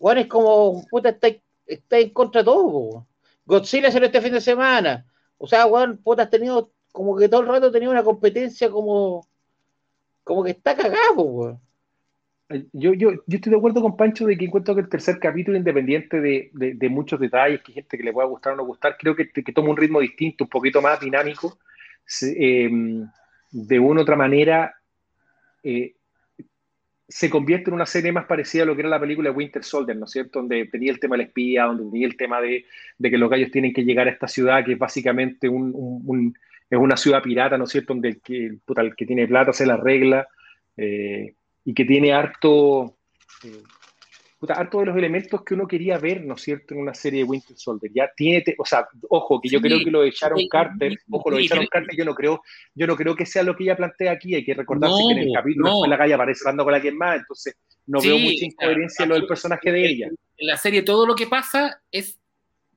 Weón, 0.00 0.18
es 0.18 0.26
como, 0.26 0.84
puta, 0.90 1.10
está, 1.10 1.28
está 1.64 1.98
en 1.98 2.10
contra 2.10 2.40
de 2.40 2.46
todo, 2.46 2.66
weón. 2.66 3.06
Godzilla 3.46 3.92
salió 3.92 4.06
este 4.06 4.20
fin 4.20 4.32
de 4.32 4.40
semana. 4.40 5.06
O 5.38 5.46
sea, 5.46 5.66
weón, 5.66 5.98
puta, 5.98 6.24
has 6.24 6.30
tenido, 6.30 6.72
como 6.94 7.16
que 7.18 7.28
todo 7.28 7.40
el 7.42 7.48
rato 7.48 7.72
tenía 7.72 7.90
una 7.90 8.04
competencia 8.04 8.70
como, 8.70 9.26
como 10.24 10.44
que 10.44 10.52
está 10.52 10.76
cagado, 10.76 11.22
weón. 11.22 11.60
yo, 12.72 12.92
yo, 12.94 13.10
yo 13.26 13.36
estoy 13.36 13.50
de 13.50 13.56
acuerdo 13.58 13.82
con 13.82 13.96
Pancho 13.96 14.26
de 14.26 14.36
que 14.36 14.44
encuentro 14.44 14.74
que 14.74 14.82
el 14.82 14.88
tercer 14.88 15.18
capítulo, 15.18 15.56
independiente 15.56 16.20
de, 16.20 16.50
de- 16.52 16.88
muchos 16.88 17.18
detalles, 17.18 17.62
que 17.62 17.72
gente 17.72 17.96
que 17.96 18.04
le 18.04 18.12
pueda 18.12 18.28
gustar 18.28 18.52
o 18.52 18.56
no 18.56 18.64
gustar, 18.64 18.96
creo 18.98 19.16
que, 19.16 19.28
que 19.30 19.52
toma 19.52 19.70
un 19.70 19.76
ritmo 19.76 20.00
distinto, 20.00 20.44
un 20.44 20.50
poquito 20.50 20.80
más 20.82 21.00
dinámico. 21.00 21.58
Eh, 22.22 22.70
de 23.50 23.78
una 23.80 24.00
u 24.00 24.02
otra 24.02 24.16
manera, 24.16 24.74
eh, 25.62 25.94
se 27.08 27.28
convierte 27.28 27.70
en 27.70 27.74
una 27.74 27.86
serie 27.86 28.12
más 28.12 28.24
parecida 28.26 28.62
a 28.62 28.66
lo 28.66 28.74
que 28.74 28.80
era 28.80 28.88
la 28.88 29.00
película 29.00 29.30
Winter 29.30 29.62
Soldier, 29.62 29.96
¿no 29.96 30.06
es 30.06 30.10
cierto? 30.12 30.38
Donde 30.38 30.64
tenía 30.66 30.90
el 30.90 30.98
tema 30.98 31.16
del 31.16 31.26
espía, 31.26 31.64
donde 31.64 31.84
tenía 31.90 32.06
el 32.06 32.16
tema 32.16 32.40
de, 32.40 32.64
de 32.98 33.10
que 33.10 33.18
los 33.18 33.28
gallos 33.30 33.50
tienen 33.50 33.72
que 33.74 33.84
llegar 33.84 34.08
a 34.08 34.10
esta 34.10 34.26
ciudad, 34.26 34.64
que 34.64 34.72
es 34.72 34.78
básicamente 34.78 35.48
un- 35.48 36.34
es 36.70 36.78
una 36.78 36.96
ciudad 36.96 37.22
pirata, 37.22 37.56
¿no 37.58 37.64
es 37.64 37.70
cierto? 37.70 37.92
Donde 37.94 38.08
el 38.08 38.20
que, 38.20 38.56
puta, 38.64 38.80
el 38.82 38.94
que 38.96 39.06
tiene 39.06 39.26
plata 39.28 39.52
se 39.52 39.66
la 39.66 39.76
regla. 39.76 40.26
eh, 40.76 41.34
y 41.66 41.72
que 41.72 41.84
tiene 41.84 42.12
harto, 42.12 42.98
eh, 43.42 43.62
puta, 44.38 44.54
harto 44.54 44.80
de 44.80 44.86
los 44.86 44.96
elementos 44.98 45.42
que 45.42 45.54
uno 45.54 45.66
quería 45.66 45.96
ver, 45.98 46.22
¿no 46.24 46.34
es 46.34 46.42
cierto?, 46.42 46.74
en 46.74 46.80
una 46.80 46.92
serie 46.92 47.20
de 47.20 47.24
Winter 47.24 47.56
Soldier. 47.56 47.90
Ya 47.94 48.10
tiene, 48.14 48.42
te- 48.42 48.54
o 48.58 48.64
sea, 48.66 48.86
ojo, 49.08 49.40
que 49.40 49.48
yo 49.48 49.60
Sí, 49.60 49.62
creo 49.64 49.78
que 49.82 49.90
lo 49.90 50.02
de 50.02 50.10
Sharon 50.10 50.38
sí, 50.40 50.48
Carter, 50.48 50.92
sí, 50.92 50.98
ojo, 51.10 51.30
lo 51.30 51.36
de 51.38 51.44
Sharon 51.44 51.66
Carter, 51.70 51.96
yo 51.96 52.04
no 52.04 52.14
creo, 52.14 52.42
yo 52.74 52.86
no 52.86 52.96
creo 52.96 53.16
que 53.16 53.24
sea 53.24 53.42
lo 53.44 53.56
que 53.56 53.64
ella 53.64 53.76
plantea 53.76 54.12
aquí. 54.12 54.34
Hay 54.34 54.44
que 54.44 54.52
recordarse 54.52 55.02
No, 55.02 55.08
que 55.08 55.14
en 55.14 55.18
el 55.28 55.32
capítulo 55.32 55.66
no. 55.68 55.70
después 55.70 55.88
la 55.90 55.96
calle 55.98 56.12
aparece 56.14 56.40
hablando 56.44 56.64
con 56.64 56.74
alguien 56.74 56.98
más, 56.98 57.20
entonces 57.20 57.56
no 57.86 58.02
veo 58.02 58.18
mucha 58.18 58.44
incoherencia 58.44 59.04
en 59.04 59.08
lo 59.08 59.14
del 59.14 59.26
personaje 59.26 59.72
de 59.72 59.86
ella. 59.86 60.08
En 60.36 60.46
la 60.46 60.56
serie 60.58 60.82
todo 60.82 61.06
lo 61.06 61.14
que 61.14 61.26
pasa 61.26 61.80
es 61.90 62.18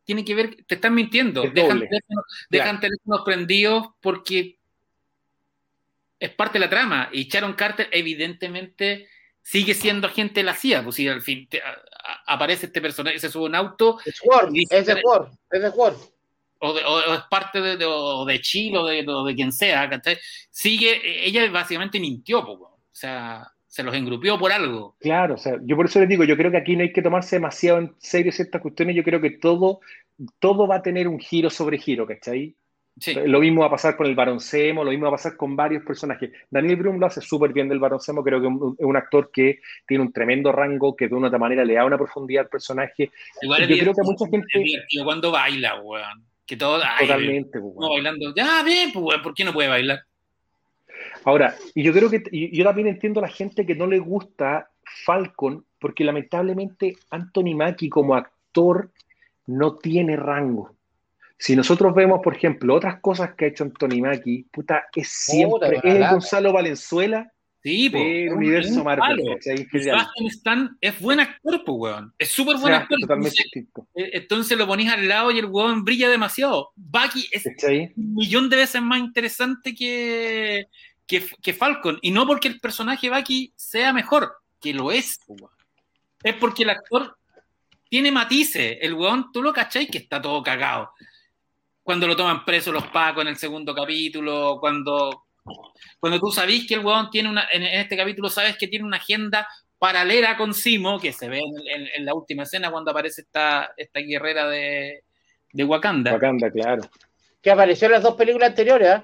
tiene 0.08 0.24
que 0.24 0.34
ver, 0.36 0.64
te 0.66 0.76
están 0.76 0.96
mintiendo, 0.96 1.44
Es 1.44 1.54
dejan, 1.54 1.80
teléfonos, 1.82 2.26
dejan 2.50 2.80
teléfonos 2.80 3.22
prendidos 3.26 3.88
porque 4.00 4.58
es 6.18 6.30
parte 6.32 6.54
de 6.60 6.66
la 6.66 6.70
trama. 6.70 7.10
Y 7.12 7.28
Sharon 7.28 7.54
Carter 7.54 7.90
evidentemente 7.92 9.10
sigue 9.42 9.74
siendo 9.74 10.08
agente 10.08 10.40
de 10.40 10.46
la 10.46 10.56
CIA, 10.56 10.82
pues 10.82 10.96
si 10.96 11.08
al 11.10 11.22
fin 11.22 11.48
te- 11.50 11.62
a- 11.62 11.72
a- 11.72 12.34
aparece 12.34 12.68
este 12.68 12.80
personaje, 12.82 13.20
se 13.20 13.30
sube 13.30 13.46
un 13.48 13.56
auto 13.56 14.00
Es 14.06 14.20
Word, 14.24 14.52
Dice- 14.54 14.78
es 14.80 14.86
de 14.86 15.02
Word, 15.04 15.30
es 15.52 15.62
de 15.62 15.70
Word. 15.70 15.98
o, 16.60 16.74
de- 16.74 16.86
o- 16.86 17.12
o 17.12 17.14
es 17.14 17.22
parte 17.30 17.60
de, 17.60 17.76
de- 17.76 17.86
o 17.86 18.24
de 18.24 18.40
Chile 18.40 18.78
o 18.78 18.86
de, 18.86 19.04
de 19.04 19.36
quien 19.36 19.52
sea, 19.52 19.90
¿cachai? 19.90 20.18
Sigue, 20.50 21.26
ella 21.28 21.50
básicamente 21.52 22.00
mintió, 22.00 22.46
po, 22.46 22.54
o 22.54 22.80
sea, 22.94 23.46
se 23.78 23.84
los 23.84 23.94
engrupió 23.94 24.40
por 24.40 24.52
algo. 24.52 24.96
Claro, 25.00 25.36
o 25.36 25.38
sea, 25.38 25.60
yo 25.62 25.76
por 25.76 25.86
eso 25.86 26.00
les 26.00 26.10
digo, 26.10 26.24
yo 26.24 26.36
creo 26.36 26.50
que 26.50 26.58
aquí 26.58 26.76
no 26.76 26.82
hay 26.82 26.92
que 26.92 27.04
tomarse 27.04 27.36
demasiado 27.36 27.78
en 27.78 27.94
serio 28.00 28.32
ciertas 28.32 28.60
cuestiones, 28.60 28.96
yo 28.96 29.04
creo 29.04 29.22
que 29.22 29.30
todo, 29.30 29.82
todo 30.40 30.68
va 30.68 30.78
a 30.78 30.82
tener 30.82 31.08
un 31.08 31.20
giro 31.20 31.52
sobre 31.52 31.78
giro, 31.78 32.08
¿cachai? 32.08 32.56
Sí. 33.00 33.14
Lo 33.14 33.40
mismo 33.40 33.62
va 33.62 33.68
a 33.68 33.70
pasar 33.70 33.96
con 33.96 34.08
el 34.08 34.16
Baroncemo, 34.16 34.84
lo 34.84 34.90
mismo 34.90 35.04
va 35.06 35.10
a 35.10 35.18
pasar 35.18 35.38
con 35.38 35.56
varios 35.56 35.84
personajes. 35.86 36.32
Daniel 36.50 36.78
Brum 36.78 36.98
lo 36.98 37.06
hace 37.06 37.22
súper 37.22 37.54
bien 37.54 37.70
del 37.70 37.78
Baroncemo, 37.78 38.24
creo 38.24 38.42
que 38.42 38.48
es 38.48 38.54
un, 38.80 38.98
actor 38.98 39.30
que 39.32 39.60
tiene 39.88 40.04
un 40.06 40.12
tremendo 40.12 40.52
rango, 40.52 40.96
que 40.96 41.08
de 41.08 41.14
una 41.14 41.26
u 41.26 41.28
otra 41.28 41.38
manera 41.38 41.64
le 41.64 41.76
da 41.76 41.86
una 41.86 42.00
profundidad 42.00 42.46
al 42.46 42.50
personaje. 42.50 43.12
Igual 43.44 43.68
Yo 43.68 43.78
creo 43.78 43.94
que 43.94 44.02
mucha 44.02 44.26
gente- 44.26 45.04
cuando 45.04 45.30
baila, 45.30 45.80
weón. 45.82 46.26
Que 46.48 46.58
todo, 46.58 46.82
ay, 46.84 47.06
Totalmente. 47.06 47.60
pues, 47.60 47.74
no 47.76 47.90
bueno. 47.90 47.94
bailando. 47.94 48.34
Ya, 48.36 48.64
bien, 48.64 48.92
pues, 48.92 49.06
weón, 49.06 49.22
¿por 49.22 49.36
qué 49.36 49.44
no 49.44 49.54
puede 49.54 49.70
bailar? 49.70 50.00
Ahora, 51.28 51.58
y 51.76 51.84
yo 51.84 51.92
creo 51.92 52.10
que, 52.10 52.24
y 52.32 52.56
yo 52.56 52.64
también 52.64 52.88
entiendo 52.88 53.20
a 53.20 53.24
la 53.24 53.28
gente 53.28 53.66
que 53.66 53.76
no 53.76 53.86
le 53.86 54.00
gusta 54.00 54.70
Falcon, 55.04 55.66
porque 55.78 56.06
lamentablemente 56.06 56.96
Anthony 57.10 57.54
Mackie 57.54 57.90
como 57.90 58.16
actor 58.16 58.92
no 59.46 59.76
tiene 59.76 60.16
rango. 60.16 60.74
Si 61.38 61.54
nosotros 61.54 61.94
vemos, 61.94 62.22
por 62.24 62.34
ejemplo, 62.34 62.74
otras 62.74 63.02
cosas 63.02 63.34
que 63.34 63.44
ha 63.44 63.48
hecho 63.50 63.66
Anthony 63.66 64.00
Mackie, 64.00 64.46
puta, 64.50 64.86
es 64.96 65.10
siempre, 65.10 65.82
es 65.84 65.96
el. 65.96 66.10
Gonzalo 66.10 66.54
Valenzuela 66.54 67.30
Sí, 67.68 67.90
del 67.90 68.34
universo 68.34 68.84
Marvel. 68.84 69.20
Stan 69.42 70.78
es 70.80 71.00
buen 71.02 71.20
actor, 71.20 71.64
pues, 71.66 71.78
weón. 71.78 72.14
Es 72.18 72.30
súper 72.30 72.56
O 72.56 72.60
buen 72.60 72.72
sea, 72.72 72.84
actor. 72.84 72.98
Entonces, 73.02 73.46
eh, 73.96 74.10
entonces 74.14 74.58
lo 74.58 74.68
ponís 74.68 74.90
al 74.90 75.06
lado 75.06 75.32
y 75.32 75.40
el 75.40 75.46
weón 75.48 75.84
brilla 75.84 76.10
demasiado. 76.10 76.72
Bucky 76.76 77.28
es 77.32 77.46
un 77.98 78.14
millón 78.16 78.50
de 78.50 78.56
veces 78.56 78.82
más 78.82 79.00
interesante 79.00 79.76
que, 79.76 80.68
que, 81.08 81.26
que 81.42 81.54
Falcon. 81.54 81.98
Y 82.02 82.12
no 82.12 82.28
porque 82.28 82.48
el 82.50 82.60
personaje 82.60 83.10
Bucky 83.10 83.54
sea 83.56 83.94
mejor, 83.94 84.36
que 84.60 84.74
lo 84.74 84.92
es. 84.92 85.20
Es 86.22 86.36
porque 86.36 86.64
el 86.64 86.70
actor 86.72 87.18
tiene 87.90 88.12
matices. 88.12 88.78
El 88.82 88.94
weón, 88.94 89.32
tú 89.32 89.42
lo 89.42 89.54
cachai 89.54 89.88
que 89.88 89.98
está 90.00 90.22
todo 90.22 90.44
cagado. 90.44 90.92
Cuando 91.82 92.06
lo 92.06 92.16
toman 92.16 92.44
preso 92.44 92.72
los 92.72 92.86
pacos 92.88 93.22
en 93.22 93.30
el 93.30 93.38
segundo 93.38 93.74
capítulo, 93.74 94.58
cuando, 94.60 95.28
cuando 96.00 96.20
tú 96.20 96.30
sabís 96.32 96.68
que 96.68 96.74
el 96.74 96.86
weón 96.86 97.10
tiene 97.10 97.30
una, 97.30 97.48
en 97.52 97.64
este 97.64 97.96
capítulo 97.96 98.30
sabes 98.30 98.58
que 98.58 98.68
tiene 98.68 98.84
una 98.86 98.98
agenda 98.98 99.48
paralela 99.80 100.36
con 100.36 100.54
Simo, 100.54 101.00
que 101.00 101.14
se 101.14 101.30
ve 101.30 101.38
en, 101.40 101.82
en- 101.82 101.88
en 101.96 102.06
la 102.06 102.14
última 102.14 102.44
escena 102.44 102.70
cuando 102.72 102.92
aparece 102.92 103.22
esta, 103.22 103.72
esta 103.78 104.00
guerrera 104.02 104.50
de, 104.50 105.04
de 105.54 105.64
Wakanda. 105.64 106.12
Wakanda, 106.14 106.52
claro. 106.52 106.82
Que 107.42 107.52
apareció 107.52 107.86
en 107.86 107.94
las 107.94 108.04
dos 108.04 108.16
películas 108.16 108.50
anteriores, 108.50 108.90
¿ah? 108.90 109.04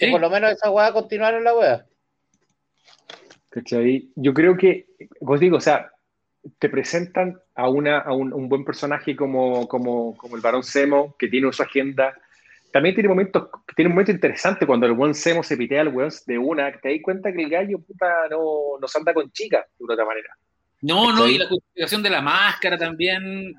Que 0.00 0.06
Sí. 0.06 0.12
por 0.12 0.20
lo 0.22 0.30
menos 0.30 0.52
esa 0.52 0.70
weá 0.70 0.92
continuaron 0.94 1.44
la 1.44 1.54
weá. 1.54 1.84
¿Cachai? 3.50 4.08
Yo 4.16 4.32
creo 4.32 4.56
que, 4.56 4.86
os 5.20 5.38
digo, 5.38 5.58
o 5.58 5.60
sea, 5.60 5.90
te 6.58 6.70
presentan 6.70 7.38
a, 7.54 7.68
una, 7.68 7.98
a 7.98 8.14
un, 8.14 8.32
un 8.32 8.48
buen 8.48 8.64
personaje 8.64 9.14
como, 9.14 9.68
como, 9.68 10.16
como 10.16 10.36
el 10.36 10.40
varón 10.40 10.62
Semo, 10.62 11.14
que 11.18 11.28
tiene 11.28 11.52
su 11.52 11.62
agenda. 11.62 12.16
También 12.72 12.94
tiene 12.94 13.10
momentos, 13.10 13.48
tiene 13.76 13.88
un 13.88 13.94
momento 13.94 14.12
interesante 14.12 14.66
cuando 14.66 14.86
el 14.86 14.92
buen 14.94 15.14
Semo 15.14 15.42
se 15.42 15.58
pitea 15.58 15.82
al 15.82 15.88
weón 15.88 16.10
de 16.26 16.38
una, 16.38 16.72
te 16.80 16.92
das 16.92 16.98
cuenta 17.02 17.30
que 17.30 17.42
el 17.42 17.50
gallo 17.50 17.78
puta 17.80 18.26
no, 18.30 18.78
no 18.80 18.88
se 18.88 18.98
anda 18.98 19.12
con 19.12 19.30
chicas, 19.32 19.66
de 19.78 19.84
una 19.84 19.94
otra 19.94 20.06
manera. 20.06 20.28
No, 20.80 21.12
no, 21.12 21.28
y 21.28 21.36
la 21.36 21.46
justificación 21.46 22.02
de 22.02 22.08
la 22.10 22.22
máscara 22.22 22.78
también. 22.78 23.54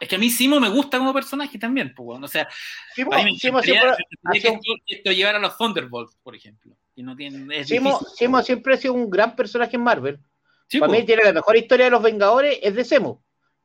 Es 0.00 0.08
que 0.08 0.16
a 0.16 0.18
mí 0.18 0.30
Simo 0.30 0.58
me 0.58 0.70
gusta 0.70 0.98
como 0.98 1.12
personaje 1.12 1.58
también, 1.58 1.92
pues, 1.94 2.06
weón. 2.06 2.24
O 2.24 2.28
sea, 2.28 2.48
Simo, 2.94 3.12
a 3.12 3.18
mí 3.18 3.32
me 3.32 3.38
Simo 3.38 3.58
encantaría, 3.60 3.94
siempre, 3.96 4.40
que, 4.40 4.48
esto, 4.48 4.72
esto 4.86 5.12
llevara 5.12 5.38
a 5.38 5.40
los 5.40 5.56
Thunderbolts, 5.58 6.16
por 6.22 6.34
ejemplo. 6.34 6.74
Y 6.94 7.02
no 7.02 7.14
tiene, 7.14 7.58
es 7.58 7.68
Simo- 7.68 7.98
difícil. 7.98 8.16
Simo 8.16 8.42
siempre 8.42 8.74
ha 8.74 8.76
sido 8.78 8.94
un 8.94 9.10
gran 9.10 9.36
personaje 9.36 9.76
en 9.76 9.82
Marvel. 9.82 10.18
Sí, 10.68 10.78
para 10.78 10.88
pues. 10.90 11.00
mí 11.00 11.06
tiene 11.06 11.24
la 11.24 11.32
mejor 11.32 11.56
historia 11.56 11.84
de 11.84 11.90
los 11.90 12.02
Vengadores, 12.02 12.58
es 12.62 12.74
de 12.74 12.84
Semo, 12.84 13.22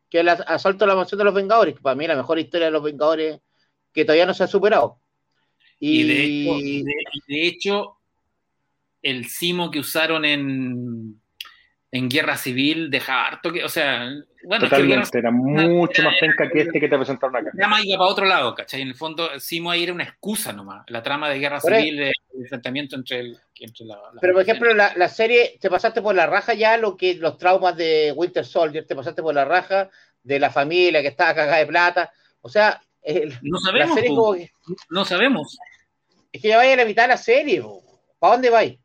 que 0.09 0.17
es 0.17 0.21
el 0.21 0.29
as- 0.29 0.43
asalto 0.47 0.83
a 0.85 0.87
la 0.87 0.95
mansión 0.95 1.17
de 1.19 1.23
los 1.25 1.33
Vengadores. 1.33 1.75
que 1.75 1.81
Para 1.81 1.95
mí 1.95 2.05
la 2.05 2.15
mejor 2.15 2.37
historia 2.39 2.65
de 2.65 2.71
los 2.71 2.83
Vengadores 2.83 3.39
que 3.93 4.03
todavía 4.03 4.25
no 4.25 4.33
se 4.33 4.43
ha 4.43 4.47
superado. 4.47 4.99
Y, 5.79 6.01
Y, 6.01 6.03
de 6.03 6.23
hecho, 6.23 6.59
y 6.59 6.83
de, 6.83 6.93
y 7.13 7.33
de 7.33 7.47
hecho, 7.47 7.97
el 9.01 9.25
Simo 9.29 9.69
que 9.71 9.79
usaron 9.79 10.25
en, 10.25 11.21
en 11.95 12.09
Guerra 12.09 12.35
Civil 12.35 12.89
deja 12.91 13.25
harto 13.25 13.53
que, 13.53 13.63
o 13.63 13.69
sea, 13.69 13.99
bueno, 14.43 14.65
es 14.65 14.69
que 14.69 14.75
Totalmente, 14.81 15.17
era 15.17 15.31
mucho 15.31 16.03
más 16.03 16.15
penca 16.19 16.49
que 16.51 16.61
este 16.63 16.77
que 16.81 16.89
te 16.89 16.97
presentaron 16.97 17.37
acá. 17.37 17.51
La 17.53 17.69
iba 17.81 17.97
para 17.97 18.11
otro 18.11 18.25
lado, 18.25 18.53
¿cachai? 18.53 18.81
En 18.81 18.89
el 18.89 18.95
fondo, 18.95 19.39
Simo 19.39 19.71
ahí 19.71 19.83
era 19.83 19.93
una 19.93 20.03
excusa 20.03 20.51
nomás. 20.51 20.83
La 20.89 21.01
trama 21.01 21.29
de 21.29 21.39
guerra 21.39 21.61
civil, 21.61 22.01
el 22.01 22.13
enfrentamiento 22.37 22.97
entre, 22.97 23.21
el, 23.21 23.37
entre 23.61 23.85
la, 23.85 23.95
la- 24.13 24.19
pero 24.19 24.33
por 24.33 24.41
ejemplo, 24.41 24.73
la, 24.73 24.91
la 24.97 25.07
serie, 25.07 25.57
te 25.61 25.69
pasaste 25.69 26.01
por 26.01 26.13
la 26.15 26.25
raja 26.25 26.53
ya 26.53 26.75
lo 26.75 26.97
que 26.97 27.15
los 27.15 27.37
traumas 27.37 27.77
de 27.77 28.11
Winter 28.13 28.43
Soldier, 28.45 28.85
te 28.85 28.93
pasaste 28.95 29.21
por 29.21 29.33
la 29.33 29.45
raja 29.45 29.89
de 30.21 30.37
la 30.37 30.49
familia 30.49 31.01
que 31.01 31.07
estaba 31.07 31.33
cagada 31.33 31.59
de 31.59 31.65
plata. 31.67 32.11
O 32.41 32.49
sea, 32.49 32.81
el- 33.03 33.29
No 33.41 33.57
la 33.57 33.61
sabemos, 33.71 33.95
serie 33.95 34.09
po, 34.09 34.15
como 34.17 34.33
que, 34.33 34.51
no 34.89 35.05
sabemos. 35.05 35.57
es 36.33 36.41
que 36.41 36.49
ya 36.49 36.57
vaya 36.57 36.73
a 36.73 36.77
la 36.77 36.85
mitad 36.85 37.03
de 37.03 37.07
la 37.09 37.17
serie, 37.17 37.63
¿para 38.19 38.33
dónde 38.33 38.49
vais? 38.49 38.77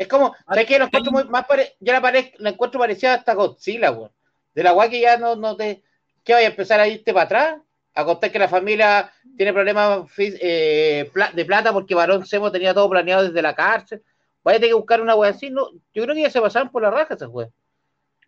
Es 0.00 0.08
como, 0.08 0.34
¿sabes 0.48 0.64
qué? 0.66 0.78
Lo 0.78 0.86
encuentro 0.86 1.12
muy- 1.12 1.24
más 1.24 1.44
pare- 1.46 1.74
yo 1.78 1.92
la, 1.92 2.00
pare- 2.00 2.32
la 2.38 2.48
encuentro 2.50 2.80
parecida 2.80 3.12
hasta 3.14 3.34
Godzilla, 3.34 3.90
weón. 3.90 4.10
De 4.54 4.62
la 4.62 4.72
guay 4.72 4.88
que 4.88 4.98
ya 5.00 5.18
no, 5.18 5.36
no 5.36 5.54
te. 5.56 5.82
¿Qué 6.24 6.32
vaya 6.32 6.46
a 6.48 6.50
empezar 6.50 6.80
a 6.80 6.88
irte 6.88 7.12
para 7.12 7.24
atrás? 7.26 7.56
A 7.94 8.04
contar 8.06 8.32
que 8.32 8.38
la 8.38 8.48
familia 8.48 9.12
tiene 9.36 9.52
problemas 9.52 10.08
eh, 10.18 11.10
de 11.34 11.44
plata 11.44 11.70
porque 11.74 11.94
Barón 11.94 12.24
Semo 12.24 12.50
tenía 12.50 12.72
todo 12.72 12.88
planeado 12.88 13.24
desde 13.24 13.42
la 13.42 13.54
cárcel. 13.54 14.02
Vaya 14.42 14.56
a 14.56 14.60
tener 14.60 14.70
que 14.70 14.74
buscar 14.80 15.02
una 15.02 15.14
wea 15.16 15.30
así. 15.32 15.50
No, 15.50 15.70
yo 15.92 16.02
creo 16.02 16.14
que 16.14 16.22
ya 16.22 16.30
se 16.30 16.40
pasaban 16.40 16.70
por 16.70 16.80
la 16.80 16.90
raja 16.90 17.12
esas 17.14 17.28
weas. 17.30 17.50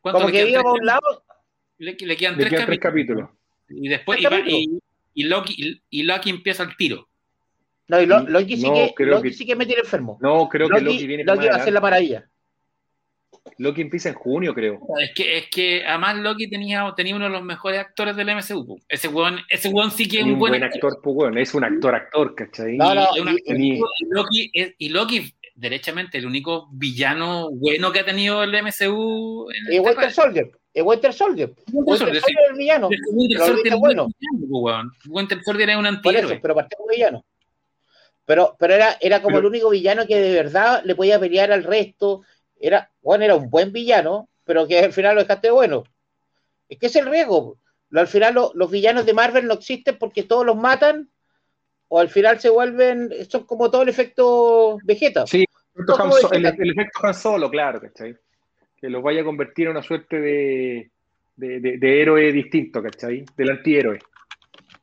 ¿Cuánto 0.03 0.21
Como 0.21 0.31
que 0.31 0.47
iba 0.47 0.63
para 0.63 0.75
un 0.75 0.85
lado. 0.87 1.25
Le, 1.79 1.93
le 1.99 2.17
quedan 2.19 2.35
Le 2.35 2.41
tres, 2.41 2.51
quedan 2.51 2.67
tres 2.67 2.79
capítulos. 2.81 3.29
capítulos. 3.31 3.83
Y 3.83 3.89
después 3.89 4.21
y, 4.21 4.23
capítulos. 4.25 4.61
Loki, 5.15 5.55
y, 5.57 5.83
y 6.01 6.03
Loki 6.03 6.29
empieza 6.31 6.65
el 6.65 6.77
tiro. 6.77 7.09
No, 7.93 8.01
y 8.01 8.07
Lo- 8.07 8.21
No, 8.21 8.29
Loki 8.31 8.57
sí 8.57 8.67
no, 8.67 8.75
que, 8.75 8.93
creo 8.97 9.17
Loki 9.17 9.29
que- 9.29 9.35
sí 9.35 9.45
que 9.47 9.55
me 9.55 9.67
tiene 9.67 9.83
enfermo. 9.83 10.19
No, 10.23 10.49
creo 10.49 10.67
que 10.69 10.81
Loki, 10.81 10.85
Loki 10.95 11.07
viene 11.07 11.25
Loki 11.25 11.47
va 11.47 11.57
a 11.57 11.65
ser 11.65 11.73
la 11.75 11.81
maravilla. 11.83 12.27
Loki 13.59 13.83
empieza 13.83 14.09
en 14.09 14.15
junio, 14.15 14.55
creo. 14.55 14.79
Es 14.99 15.13
que, 15.15 15.37
es 15.39 15.49
que 15.51 15.85
además 15.85 16.17
Loki 16.17 16.49
tenía, 16.49 16.91
tenía 16.97 17.15
uno 17.17 17.27
de 17.27 17.31
los 17.33 17.43
mejores 17.43 17.81
actores 17.81 18.17
del 18.17 18.31
MCU. 18.31 18.79
Ese 18.89 19.09
weón, 19.09 19.41
ese 19.51 19.69
weón 19.69 19.91
sí 19.91 20.09
que 20.09 20.19
es 20.21 20.25
un 20.25 20.33
un 20.33 20.39
buen 20.39 20.53
buen 20.53 20.63
actor, 20.65 21.01
pues 21.03 21.15
bueno, 21.15 21.39
es 21.39 21.53
un 21.53 21.65
actor, 21.65 21.95
actor, 21.95 22.35
¿cachai? 22.35 22.77
No, 22.79 22.95
no, 22.95 23.09
Y, 23.47 23.79
Loki, 24.11 24.51
es- 24.55 24.75
y 24.79 24.89
Loki, 24.89 25.35
derechamente, 25.55 26.17
el 26.19 26.25
único 26.27 26.69
villano 26.73 27.51
bueno 27.53 27.93
que 27.93 28.01
ha 28.01 28.05
tenido 28.07 28.43
el 28.43 28.55
MCU. 28.55 29.51
en 29.51 29.73
Y 29.73 29.77
esta 29.77 29.89
Winter 29.91 30.11
Soldier. 30.13 30.51
Es 30.73 30.83
Winter 30.83 31.13
Soldier. 31.13 31.49
Winter 31.51 31.75
Winter 31.75 31.99
Soldier, 31.99 32.23
sí. 32.25 32.33
Es 32.33 32.51
el 32.51 32.57
villano. 32.57 32.89
Winter 33.13 33.39
Soldier 33.39 33.67
es 33.67 33.79
bueno. 33.79 34.05
un 34.07 34.13
villano, 34.19 34.51
po, 34.51 34.59
weón. 34.61 34.91
Winter 35.09 35.43
Soldier 35.45 35.69
es 35.71 35.77
un 35.77 35.83
Por 35.83 35.95
antihéroe. 35.95 36.33
eso, 36.33 36.41
pero 36.41 36.55
partió 36.55 36.79
como 36.79 36.89
villano. 36.91 37.25
Pero, 38.25 38.57
pero 38.59 38.75
era, 38.75 38.97
era 39.01 39.21
como 39.21 39.37
Pero- 39.37 39.49
el 39.49 39.53
único 39.53 39.71
villano 39.71 40.07
que 40.07 40.21
de 40.21 40.33
verdad 40.33 40.83
le 40.85 40.95
podía 40.95 41.19
pelear 41.19 41.51
al 41.53 41.65
resto. 41.65 42.23
Era, 42.61 42.91
bueno, 43.03 43.25
era 43.25 43.35
un 43.35 43.51
buen 43.51 43.73
villano, 43.73 44.29
pero 44.45 44.67
que 44.67 44.79
al 44.79 44.93
final 44.93 45.17
lo 45.17 45.23
dejaste 45.23 45.51
bueno. 45.51 45.85
Es 46.69 46.79
que 46.79 46.87
es 46.87 46.97
el 46.97 47.07
riesgo. 47.07 47.59
Lo- 47.91 48.01
Al 48.01 48.07
final 48.09 48.35
lo- 48.35 48.53
los 48.55 48.71
villanos 48.71 49.05
de 49.07 49.13
Marvel 49.15 49.47
no 49.47 49.55
existen 49.55 49.99
porque 49.99 50.23
todos 50.23 50.47
los 50.47 50.57
matan, 50.57 51.11
o 51.89 51.99
al 52.01 52.09
final 52.09 52.41
se 52.41 52.49
vuelven, 52.49 53.11
son 53.29 53.45
como 53.45 53.71
todo 53.71 53.83
el 53.83 53.89
efecto 53.91 54.79
Vegeta. 54.85 55.27
Sí, 55.27 55.45
el, 56.33 56.47
el 56.47 56.71
efecto 56.71 57.01
Han 57.07 57.15
Solo, 57.15 57.51
claro, 57.51 57.81
¿cachai? 57.81 58.17
Que 58.81 58.89
los 58.89 59.03
vaya 59.03 59.21
a 59.21 59.25
convertir 59.25 59.67
en 59.67 59.73
una 59.73 59.83
suerte 59.83 60.19
de, 60.21 60.91
de, 61.37 61.61
de- 61.61 61.79
de 61.79 62.03
héroe 62.03 62.33
distinto, 62.33 62.83
¿cachai? 62.83 63.25
Del 63.37 63.51
antihéroe. 63.51 63.99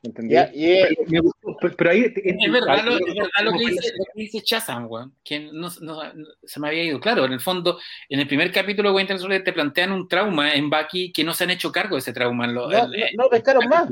¿Entendí? 0.02 0.34
Pero, 0.34 1.12
me 1.12 1.20
gustó, 1.20 1.58
pero- 1.60 1.76
pero 1.76 1.90
ahí... 1.90 2.14
Es 2.16 2.52
verdad, 2.52 2.86
lo, 2.86 2.98
es 2.98 3.14
verdad 3.16 3.44
lo 3.44 3.52
que 3.52 3.58
dice, 3.60 3.92
lo 3.98 4.06
que 4.14 4.22
dice 4.22 4.42
Shazam, 4.46 4.88
weón, 4.90 5.14
que 5.24 5.40
no, 5.52 5.68
no- 5.82 6.14
no- 6.14 6.28
se 6.44 6.60
me 6.62 6.70
había 6.70 6.84
ido. 6.86 7.00
Claro, 7.02 7.26
en 7.26 7.34
el 7.34 7.42
fondo, 7.42 7.78
en 8.08 8.20
el 8.22 8.28
primer 8.28 8.50
capítulo 8.52 8.90
de 8.90 8.96
Winter 8.96 9.20
Soldier 9.20 9.44
te 9.44 9.52
plantean 9.52 9.92
un 9.92 10.08
trauma 10.08 10.54
en 10.54 10.70
Bucky 10.70 11.12
que 11.12 11.24
no 11.26 11.34
se 11.34 11.44
han 11.44 11.50
hecho 11.50 11.72
cargo 11.72 11.96
de 11.96 12.00
ese 12.00 12.14
trauma. 12.14 12.46
en 12.46 12.54
lo- 12.54 12.70
no, 12.70 12.88
no, 12.88 12.94
no 13.18 13.30
pescaron 13.30 13.68
más. 13.68 13.90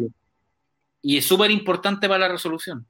Y 1.02 1.18
es 1.18 1.26
súper 1.26 1.52
importante 1.52 2.08
para 2.08 2.20
la 2.20 2.30
resolución. 2.30 2.86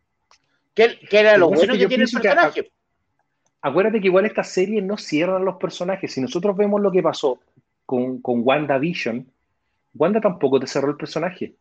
Que, 0.75 0.99
que 0.99 1.19
era 1.19 1.37
lo 1.37 1.47
bueno 1.49 1.73
que 1.73 1.79
que 1.79 1.87
tiene 1.87 2.03
el 2.03 2.09
que- 2.11 2.19
personaje. 2.19 2.71
Acuérdate 3.61 3.99
que 3.99 4.07
igual 4.07 4.25
estas 4.27 4.51
series 4.51 4.83
no 4.83 4.95
cierran 4.97 5.43
los 5.43 5.55
personajes. 5.57 6.13
Si 6.13 6.21
nosotros 6.21 6.55
vemos 6.55 6.79
lo 6.79 6.91
que 6.91 7.01
pasó 7.01 7.39
con, 7.85 8.21
con 8.21 8.41
WandaVision, 8.43 9.27
Wanda 9.95 10.21
tampoco 10.21 10.59
te 10.59 10.67
cerró 10.67 10.91
el 10.91 10.97
personaje. 10.97 11.55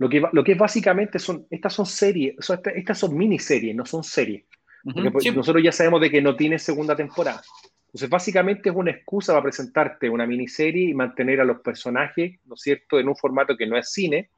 Lo 0.00 0.08
que, 0.08 0.22
lo 0.32 0.42
que 0.42 0.52
es 0.52 0.58
básicamente 0.58 1.18
son, 1.18 1.46
estas 1.50 1.74
son 1.74 1.84
series, 1.84 2.34
son- 2.40 2.60
estas, 2.74 2.98
son 2.98 3.16
miniseries, 3.16 3.76
no 3.76 3.84
son 3.84 4.02
series. 4.02 4.44
Porque 4.82 5.20
sí. 5.30 5.36
nosotros 5.36 5.62
ya 5.62 5.72
sabemos 5.72 6.00
de 6.00 6.10
que 6.10 6.22
no 6.22 6.34
tiene 6.34 6.58
segunda 6.58 6.96
temporada. 6.96 7.42
Entonces, 7.88 8.08
básicamente 8.08 8.70
es 8.70 8.74
una 8.74 8.92
excusa 8.92 9.32
para 9.34 9.42
presentarte 9.42 10.08
una 10.08 10.26
miniserie 10.26 10.88
y 10.88 10.94
mantener 10.94 11.40
a 11.40 11.44
los 11.44 11.60
personajes, 11.60 12.38
¿no 12.46 12.54
es 12.54 12.60
cierto?, 12.62 12.98
en 12.98 13.08
un 13.08 13.14
formato 13.16 13.56
que 13.58 13.66
no 13.66 13.76
es 13.76 13.92
cine, 13.92 14.30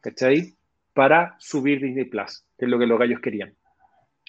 ¿cachai? 0.00 0.54
Para 0.94 1.34
subir 1.40 1.80
Disney 1.80 2.04
Plus, 2.04 2.44
que 2.56 2.66
es 2.66 2.70
lo 2.70 2.78
que 2.78 2.86
los 2.86 2.98
gallos 2.98 3.20
querían. 3.20 3.52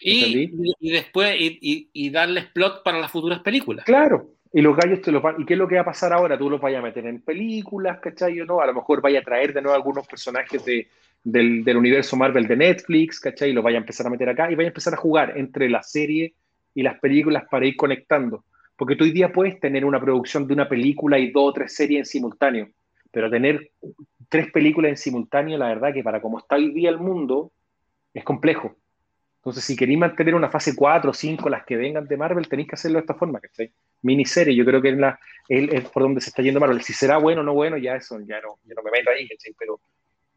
y, 0.03 0.49
y 0.79 0.91
después, 0.91 1.35
y, 1.39 1.59
y- 1.61 1.89
y 1.93 2.09
darles 2.09 2.45
plot 2.47 2.81
para 2.83 2.97
las 2.99 3.11
futuras 3.11 3.41
películas. 3.41 3.85
Claro, 3.85 4.31
y 4.53 4.61
los 4.61 4.75
gallos 4.75 5.01
te 5.01 5.11
los 5.11 5.21
van. 5.21 5.39
¿Y 5.39 5.45
qué 5.45 5.53
es 5.53 5.59
lo 5.59 5.67
que 5.67 5.75
va 5.75 5.81
a 5.81 5.85
pasar 5.85 6.11
ahora? 6.11 6.37
Tú 6.37 6.49
los 6.49 6.59
vayas 6.59 6.79
a 6.79 6.83
meter 6.83 7.05
en 7.05 7.21
películas, 7.21 7.99
¿cachai? 7.99 8.39
O 8.41 8.45
no, 8.45 8.59
a 8.59 8.65
lo 8.65 8.73
mejor 8.73 9.01
vaya 9.01 9.19
a 9.19 9.23
traer 9.23 9.53
de 9.53 9.61
nuevo 9.61 9.75
algunos 9.75 10.07
personajes 10.07 10.63
de, 10.65 10.87
del, 11.23 11.77
universo 11.77 12.17
Marvel 12.17 12.47
de 12.47 12.57
Netflix, 12.57 13.19
¿cachai? 13.19 13.51
Y 13.51 13.53
los 13.53 13.63
vaya 13.63 13.77
a 13.77 13.81
empezar 13.81 14.07
a 14.07 14.09
meter 14.09 14.29
acá 14.29 14.51
y 14.51 14.55
vaya 14.55 14.67
a 14.67 14.71
empezar 14.71 14.93
a 14.93 14.97
jugar 14.97 15.37
entre 15.37 15.69
la 15.69 15.81
serie 15.83 16.33
y 16.73 16.83
las 16.83 16.99
películas 16.99 17.43
para 17.49 17.65
ir 17.65 17.75
conectando. 17.77 18.43
Porque 18.75 18.95
tú 18.95 19.03
hoy 19.03 19.11
día 19.11 19.31
puedes 19.31 19.59
tener 19.59 19.85
una 19.85 19.99
producción 19.99 20.47
de 20.47 20.53
una 20.53 20.67
película 20.67 21.17
y 21.19 21.31
dos 21.31 21.49
o 21.49 21.53
tres 21.53 21.75
series 21.75 21.99
en 21.99 22.05
simultáneo, 22.05 22.69
pero 23.11 23.29
tener 23.29 23.71
tres 24.27 24.51
películas 24.51 24.89
en 24.89 24.97
simultáneo, 24.97 25.57
la 25.57 25.67
verdad 25.67 25.93
que 25.93 26.03
para 26.03 26.21
como 26.21 26.39
está 26.39 26.55
hoy 26.55 26.71
día 26.71 26.89
el 26.89 26.97
mundo, 26.97 27.51
es 28.13 28.23
complejo. 28.23 28.75
Entonces, 29.37 29.63
si 29.63 29.75
queréis 29.75 29.97
mantener 29.97 30.35
una 30.35 30.49
fase 30.49 30.75
4 30.75 31.09
o 31.09 31.13
5, 31.13 31.49
las 31.49 31.65
que 31.65 31.75
vengan 31.75 32.07
de 32.07 32.17
Marvel, 32.17 32.47
tenéis 32.47 32.69
que 32.69 32.75
hacerlo 32.75 32.97
de 32.97 33.01
esta 33.01 33.15
forma, 33.15 33.39
¿cachai? 33.39 33.71
Miniserie, 34.01 34.55
yo 34.55 34.65
creo 34.65 34.81
que 34.81 34.89
es, 34.89 34.97
la, 34.97 35.19
es, 35.47 35.71
es 35.71 35.89
por 35.89 36.03
donde 36.03 36.21
se 36.21 36.29
está 36.29 36.41
yendo 36.41 36.59
Marvel. 36.59 36.81
Si 36.81 36.93
será 36.93 37.17
bueno 37.17 37.41
o 37.41 37.43
no 37.43 37.53
bueno, 37.53 37.77
ya 37.77 37.95
eso, 37.95 38.19
ya 38.21 38.41
no, 38.41 38.57
ya 38.63 38.73
no 38.75 38.83
me 38.83 38.91
meto 38.91 39.09
ahí. 39.09 39.27
Pero, 39.57 39.79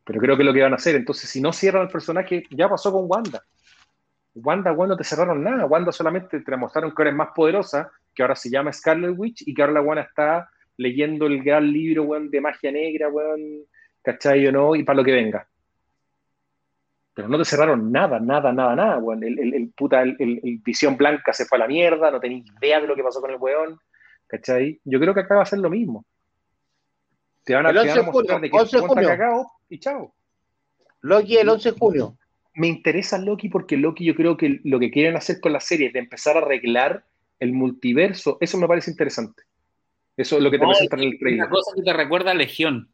pero 0.05 0.21
creo 0.21 0.37
que 0.37 0.43
es 0.43 0.47
lo 0.47 0.53
que 0.53 0.63
van 0.63 0.73
a 0.73 0.77
hacer. 0.77 0.97
Entonces, 0.97 1.31
si 1.31 1.41
no 1.41 1.53
cierran 1.53 1.83
el 1.83 1.89
personaje, 1.89 2.45
ya 2.51 2.69
pasó 2.69 2.93
con 2.93 3.07
Wanda. 3.09 3.43
Wanda, 4.35 4.73
bueno, 4.73 4.95
no 4.95 4.97
te 4.99 5.05
cerraron 5.05 5.43
nada. 5.43 5.67
Wanda 5.67 5.93
solamente 5.93 6.41
te 6.41 6.57
mostraron 6.57 6.91
que 6.91 7.03
ahora 7.03 7.11
es 7.11 7.17
más 7.17 7.29
poderosa, 7.35 7.91
que 8.15 8.23
ahora 8.23 8.35
se 8.35 8.51
llama 8.51 8.73
Scarlet 8.73 9.15
Witch 9.17 9.43
y 9.47 9.55
que 9.55 9.63
ahora 9.63 9.75
la 9.75 9.81
Wanda 9.83 10.03
está 10.03 10.51
leyendo 10.77 11.27
el 11.27 11.43
gran 11.43 11.71
libro, 11.73 12.09
de 12.21 12.41
magia 12.41 12.73
negra, 12.73 13.09
weón, 13.09 13.65
¿cachai 14.03 14.47
o 14.49 14.53
no? 14.53 14.75
Y 14.75 14.83
para 14.83 14.97
lo 14.97 15.05
que 15.05 15.13
venga. 15.13 15.49
Pero 17.15 17.29
no 17.29 17.39
te 17.39 17.45
cerraron 17.45 17.93
nada, 17.93 18.19
nada, 18.19 18.53
nada, 18.53 18.75
nada, 18.75 18.99
weón. 18.99 19.23
El, 19.23 19.39
el, 19.39 19.55
el 19.55 19.69
puta, 19.71 20.03
el, 20.03 20.17
el- 20.19 20.41
el 20.43 20.59
Visión 20.59 20.97
Blanca 20.97 21.33
se 21.33 21.45
fue 21.47 21.57
a 21.59 21.61
la 21.61 21.69
mierda, 21.69 22.11
no 22.11 22.19
tenéis 22.21 22.45
idea 22.61 22.81
de 22.81 22.89
lo 22.89 22.97
que 22.97 23.05
pasó 23.05 23.21
con 23.21 23.31
el 23.31 23.37
weón, 23.39 23.79
¿cachai? 24.27 24.81
Yo 24.85 24.99
creo 24.99 25.15
que 25.15 25.21
acá 25.21 25.37
va 25.37 25.43
a 25.43 25.47
ser 25.47 25.61
lo 25.61 25.71
mismo. 25.71 26.05
Te 27.45 27.55
van 27.55 27.67
a, 27.67 27.71
El 27.71 27.77
te 27.77 27.81
11 27.83 27.91
van 27.91 27.99
a 27.99 28.01
de 28.01 28.07
mostrar 28.13 28.37
junio, 28.39 28.41
de 28.43 28.51
que 28.51 28.57
11 28.59 28.71
de 28.71 28.77
el 28.77 28.83
weón 28.83 28.99
está 28.99 29.01
junio. 29.09 29.09
cagado 29.25 29.47
y 29.69 29.79
chao. 29.79 30.15
Loki 31.03 31.37
el 31.37 31.49
11 31.49 31.73
de 31.73 31.79
junio. 31.79 32.17
me 32.55 32.67
interesa 32.69 33.19
Loki 33.19 33.49
porque 33.49 33.77
Loki 33.77 34.05
yo 34.05 34.15
creo 34.15 34.37
que 34.37 34.61
lo 34.65 34.79
que 34.81 34.91
quieren 34.91 35.17
hacer 35.17 35.41
con 35.41 35.53
la 35.53 35.61
serie 35.61 35.89
es 35.89 35.93
de 35.93 35.99
empezar 36.01 36.37
a 36.37 36.41
arreglar 36.41 37.05
el 37.41 37.53
multiverso, 37.53 38.39
eso 38.41 38.59
me 38.59 38.67
parece 38.67 38.91
interesante. 38.91 39.43
Eso 40.17 40.37
es 40.37 40.43
lo 40.43 40.51
que 40.51 40.59
te 40.59 40.65
No, 40.65 40.71
presentan 40.71 41.01
en 41.01 41.05
el 41.09 41.11
Una 41.15 41.19
trailer. 41.21 41.49
cosa 41.49 41.73
que 41.77 41.83
te 41.83 41.93
recuerda 41.93 42.31
a 42.31 42.35
Legión. 42.35 42.89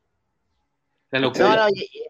La 1.11 1.21
No, 1.21 1.27
locura. 1.29 1.55
no, 1.57 1.69
y- 1.75 1.81
y- 1.83 2.10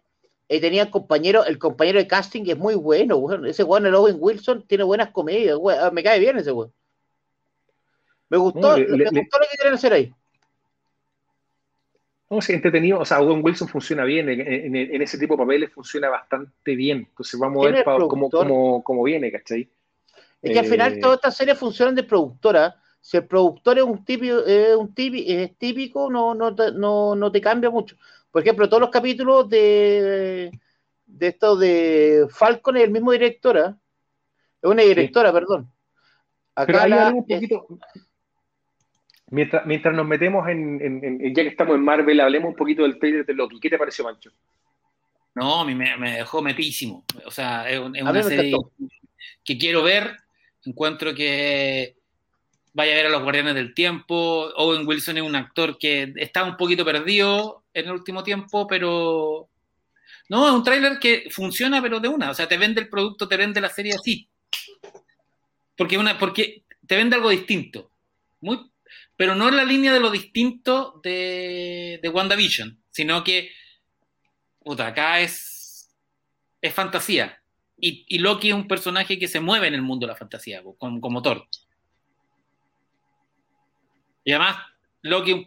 y 0.51 0.59
tenía 0.59 0.83
el 0.83 0.89
compañero, 0.89 1.45
el 1.45 1.57
compañero 1.57 1.97
de 1.99 2.07
casting 2.07 2.43
es 2.47 2.57
muy 2.57 2.75
bueno, 2.75 3.15
weón. 3.17 3.45
Ese 3.45 3.63
weón, 3.63 3.85
el 3.85 3.95
Owen 3.95 4.17
Wilson, 4.19 4.67
tiene 4.67 4.83
buenas 4.83 5.09
comedias, 5.11 5.57
weón. 5.57 5.79
Ah, 5.81 5.91
Me 5.91 6.03
cae 6.03 6.19
bien 6.19 6.37
ese 6.37 6.51
weón. 6.51 6.73
Me 8.29 8.37
gustó, 8.37 8.77
le- 8.77 8.85
me 8.87 8.97
le- 8.97 9.03
gustó 9.05 9.39
lo 9.39 9.45
que 9.49 9.57
quieren 9.57 9.73
hacer 9.73 9.93
ahí. 9.93 10.13
No, 12.29 12.41
sí, 12.41 12.53
entretenido. 12.53 12.99
O 12.99 13.05
sea, 13.05 13.21
Owen 13.21 13.43
Wilson 13.43 13.67
funciona 13.67 14.05
bien. 14.05 14.29
En, 14.29 14.41
en- 14.41 14.75
en 14.75 15.01
ese 15.01 15.17
tipo 15.17 15.33
de 15.35 15.39
papeles 15.39 15.71
funciona 15.71 16.09
bastante 16.09 16.75
bien. 16.75 16.99
Entonces 17.09 17.39
vamos 17.39 17.65
a 17.65 17.69
¿Quién 17.69 17.75
ver 17.75 17.83
cómo, 18.07 18.29
cómo, 18.29 18.83
cómo 18.83 19.03
viene, 19.03 19.31
¿cachai? 19.31 19.69
Es 20.41 20.51
que 20.53 20.59
al 20.59 20.65
Eh, 20.65 20.69
final 20.69 20.99
todas 20.99 21.17
estas 21.17 21.37
series 21.37 21.57
funcionan 21.57 21.95
de 21.95 22.03
productora. 22.03 22.75
Si 23.01 23.17
el 23.17 23.25
productor 23.25 23.79
es 23.79 23.83
un 23.83 24.05
típico, 24.05 24.45
es 24.45 24.75
un 24.75 24.93
típico, 24.93 25.31
es 25.31 25.57
típico 25.57 26.09
no, 26.09 26.33
no, 26.35 26.51
no, 26.51 27.15
no 27.15 27.31
te 27.31 27.41
cambia 27.41 27.69
mucho. 27.69 27.95
Por 28.31 28.41
ejemplo, 28.41 28.67
todos 28.69 28.81
los 28.81 28.89
capítulos 28.89 29.49
de, 29.49 30.51
de 31.05 31.27
esto 31.27 31.55
de 31.57 32.27
Falcon 32.29 32.77
es 32.77 32.83
el 32.83 32.91
mismo 32.91 33.11
directora. 33.11 33.77
Es 34.61 34.69
una 34.69 34.83
directora, 34.83 35.33
perdón. 35.33 35.71
Pero 36.65 36.77
Acá 36.79 36.87
la- 36.87 37.07
hablemos 37.07 37.23
un 37.23 37.27
poquito. 37.35 37.67
Mientras, 39.27 39.65
mientras 39.65 39.95
nos 39.95 40.05
metemos 40.05 40.47
en, 40.49 40.81
en- 40.81 41.03
en- 41.03 41.33
ya 41.35 41.43
que 41.43 41.49
estamos 41.49 41.75
en 41.75 41.83
Marvel, 41.83 42.19
hablemos 42.19 42.49
un 42.49 42.55
poquito 42.55 42.83
del 42.83 42.99
trailer 42.99 43.25
de 43.25 43.33
Loki. 43.33 43.59
¿Qué 43.59 43.69
te 43.69 43.77
pareció, 43.77 44.03
Mancho? 44.03 44.29
No, 45.35 45.61
a 45.61 45.65
mí 45.65 45.73
me, 45.73 45.95
me 45.97 46.17
dejó 46.17 46.41
metísimo. 46.41 47.05
O 47.25 47.31
sea, 47.31 47.69
es, 47.69 47.79
un- 47.79 47.95
es 47.95 48.01
una 48.01 48.23
serie 48.23 48.49
encantó. 48.49 48.71
que 49.43 49.57
quiero 49.57 49.83
ver. 49.83 50.17
Encuentro 50.65 51.13
que 51.15 51.95
vaya 52.73 52.91
a 52.91 52.95
ver 52.95 53.05
a 53.07 53.09
los 53.09 53.23
Guardianes 53.23 53.55
del 53.55 53.73
Tiempo. 53.73 54.49
Owen 54.57 54.85
Wilson 54.85 55.17
es 55.17 55.23
un 55.23 55.35
actor 55.35 55.77
que 55.77 56.13
está 56.17 56.43
un 56.43 56.57
poquito 56.57 56.83
perdido 56.85 57.60
en 57.73 57.85
el 57.85 57.91
último 57.91 58.23
tiempo, 58.23 58.67
pero 58.67 59.49
no, 60.29 60.47
es 60.47 60.53
un 60.53 60.63
tráiler 60.63 60.99
que 60.99 61.29
funciona, 61.29 61.81
pero 61.81 61.99
de 61.99 62.07
una. 62.07 62.31
O 62.31 62.33
sea, 62.33 62.47
te 62.47 62.57
vende 62.57 62.81
el 62.81 62.89
producto, 62.89 63.27
te 63.27 63.37
vende 63.37 63.61
la 63.61 63.69
serie 63.69 63.93
así. 63.93 64.29
Porque, 65.75 65.97
una, 65.97 66.17
porque 66.17 66.63
te 66.85 66.95
vende 66.95 67.15
algo 67.15 67.29
distinto. 67.29 67.91
Muy, 68.41 68.71
pero 69.15 69.35
no 69.35 69.49
en 69.49 69.57
la 69.57 69.63
línea 69.63 69.93
de 69.93 69.99
lo 69.99 70.09
distinto 70.09 70.99
de, 71.03 71.99
de 72.01 72.09
WandaVision, 72.09 72.81
sino 72.91 73.23
que 73.23 73.51
puta, 74.63 74.87
acá 74.87 75.19
es, 75.19 75.89
es 76.61 76.73
fantasía. 76.73 77.41
Y, 77.77 78.05
y 78.07 78.19
Loki 78.19 78.49
es 78.49 78.55
un 78.55 78.67
personaje 78.67 79.17
que 79.17 79.27
se 79.27 79.39
mueve 79.39 79.67
en 79.67 79.73
el 79.73 79.81
mundo 79.81 80.05
de 80.05 80.13
la 80.13 80.17
fantasía, 80.17 80.61
como, 80.77 81.01
como 81.01 81.21
Thor. 81.21 81.47
Y 84.23 84.31
además, 84.31 84.57
Loki, 85.03 85.43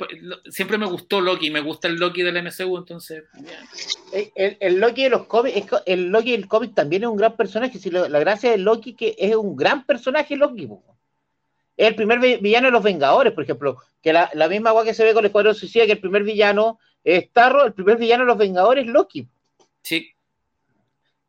siempre 0.51 0.79
me 0.79 0.87
gustó 0.87 1.21
Loki, 1.21 1.51
me 1.51 1.61
gusta 1.61 1.87
el 1.87 1.95
Loki 1.95 2.23
del 2.23 2.37
MCU, 2.43 2.77
entonces. 2.77 3.23
ya. 3.41 3.63
El, 4.35 4.81
Loki 4.81 5.05
de 5.05 5.11
los 5.11 5.27
cómics, 5.27 5.71
el 5.87 6.07
Loki 6.09 6.33
del 6.33 6.49
cómic 6.49 6.75
también 6.75 7.05
es 7.05 7.09
un 7.09 7.17
gran 7.17 7.37
personaje. 7.37 7.79
Si 7.79 7.91
lo- 7.91 8.09
la 8.09 8.19
gracia 8.19 8.51
de 8.51 8.59
Loki 8.59 8.95
que 8.95 9.15
es 9.19 9.35
un 9.37 9.55
gran 9.55 9.85
personaje 9.87 10.37
Loki. 10.37 10.69
Es 11.77 11.89
el 11.89 11.95
primer 11.95 12.19
vi- 12.21 12.37
villano 12.39 12.67
de 12.69 12.73
los 12.73 12.83
Vengadores, 12.83 13.33
por 13.33 13.45
ejemplo. 13.45 13.79
Que 14.03 14.13
la, 14.13 14.29
la 14.35 14.49
misma 14.49 14.71
agua 14.71 14.85
que 14.85 14.95
se 14.95 15.05
ve 15.05 15.13
con 15.15 15.21
el 15.25 15.27
Escuadrón 15.27 15.55
Suicida, 15.55 15.87
que 15.87 15.93
el 15.93 16.01
primer 16.01 16.25
villano 16.25 16.79
es 17.05 17.25
Starro, 17.27 17.65
el 17.65 17.73
primer 17.75 17.97
villano 17.97 18.25
de 18.25 18.29
los 18.29 18.39
Vengadores 18.39 18.87
es 18.87 18.91
Loki. 18.93 19.29
Sí, 19.83 20.09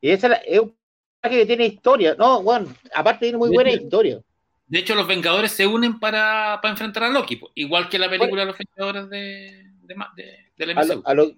Y 0.02 0.10
esa 0.10 0.28
es, 0.28 0.32
la- 0.32 0.38
es 0.38 0.60
un 0.62 0.76
personaje 1.22 1.42
que 1.42 1.46
tiene 1.48 1.66
historia. 1.68 2.16
No, 2.18 2.42
bueno, 2.42 2.74
aparte 2.94 3.26
tiene 3.26 3.38
muy 3.38 3.50
buena 3.50 3.70
historia. 3.84 4.20
De 4.68 4.80
hecho, 4.80 4.96
los 4.96 5.08
Vengadores 5.08 5.52
se 5.52 5.68
unen 5.68 6.00
para, 6.00 6.60
para 6.62 6.72
enfrentar 6.72 7.04
a 7.04 7.10
Loki, 7.10 7.40
igual 7.56 7.88
que 7.90 8.00
la 8.00 8.10
película 8.10 8.42
de 8.42 8.48
los 8.48 8.58
Vengadores 8.58 9.10
de, 9.10 9.64
de 9.84 9.96
ma- 9.96 10.12
de- 10.16 10.52
del 10.58 10.72
A 10.72 10.82
MCU. 10.84 10.94
lo- 10.96 11.02
a 11.08 11.14
lo- 11.14 11.32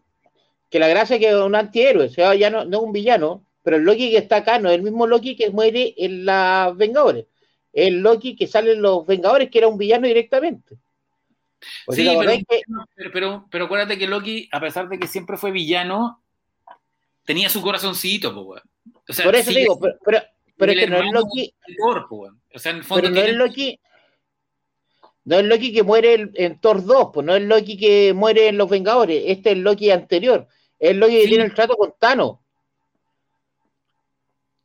que 0.70 0.80
la 0.80 0.88
gracia 0.88 1.16
es 1.16 1.20
que 1.22 1.30
es 1.30 1.36
un 1.36 1.56
antihéroe, 1.56 2.06
o 2.08 2.10
sea, 2.10 2.36
ya 2.36 2.49
no, 2.49 2.66
no 2.66 2.78
es 2.78 2.84
un 2.84 2.91
villano, 2.94 3.44
pero 3.64 3.78
el 3.78 3.84
Loki 3.84 4.12
que 4.12 4.18
está 4.18 4.38
acá 4.38 4.60
no 4.60 4.70
es 4.70 4.76
el 4.76 4.82
mismo 4.84 5.08
Loki 5.08 5.36
que 5.36 5.49
muere 5.49 5.94
en 5.98 6.26
las 6.26 6.76
Vengadores. 6.78 7.26
Es 7.74 7.88
el 7.88 7.99
Loki 7.99 8.36
que 8.36 8.48
sale 8.48 8.72
en 8.74 8.82
los 8.82 9.06
Vengadores, 9.06 9.49
que 9.49 9.58
era 9.60 9.68
un 9.68 9.78
villano 9.78 10.08
directamente. 10.08 10.76
Sí, 11.90 12.06
sea, 12.06 12.14
¿te 12.14 12.18
pero, 12.20 12.32
que- 12.32 12.62
pero, 12.95 13.12
pero, 13.14 13.45
pero 13.52 13.66
acuérdate 13.66 13.98
que 13.98 14.08
Loki, 14.08 14.48
a 14.52 14.60
pesar 14.60 14.88
de 14.90 14.99
que 14.99 15.08
siempre 15.08 15.38
fue 15.38 15.52
villano, 15.52 16.22
tenía 17.26 17.49
su 17.49 17.62
corazoncito, 17.62 18.34
po. 18.34 18.56
O 19.10 19.14
sea, 19.14 19.26
por 19.26 19.36
eso 19.36 19.49
sigue 19.49 19.62
digo, 19.62 19.80
pero, 20.06 20.22
pero 20.58 20.72
es 20.72 20.80
que 20.80 20.88
no 20.88 20.98
es 20.98 21.12
Loki, 21.12 21.54
weón. 22.10 22.42
O 22.54 22.60
sea, 22.60 22.72
en 22.72 22.78
el 22.80 22.84
fondo 22.84 23.04
pero 23.04 23.14
no 23.14 23.22
es 23.22 23.36
Loki, 23.36 23.80
no 25.26 25.40
es 25.40 25.46
Loki 25.46 25.74
que 25.74 25.84
muere 25.84 26.14
en, 26.14 26.32
en 26.34 26.60
Thor 26.60 26.84
2, 26.84 27.10
pues 27.14 27.26
no 27.26 27.36
es 27.36 27.44
Loki 27.44 27.78
que 27.78 28.14
muere 28.14 28.48
en 28.48 28.58
los 28.58 28.70
Vengadores, 28.70 29.24
este 29.28 29.52
es 29.52 29.58
Loki 29.58 29.92
anterior, 29.92 30.48
es 30.80 30.96
Loki 30.96 31.22
que 31.22 31.28
tiene 31.28 31.44
el 31.44 31.54
trato 31.54 31.76
con 31.76 31.94
Thanos. 32.00 32.40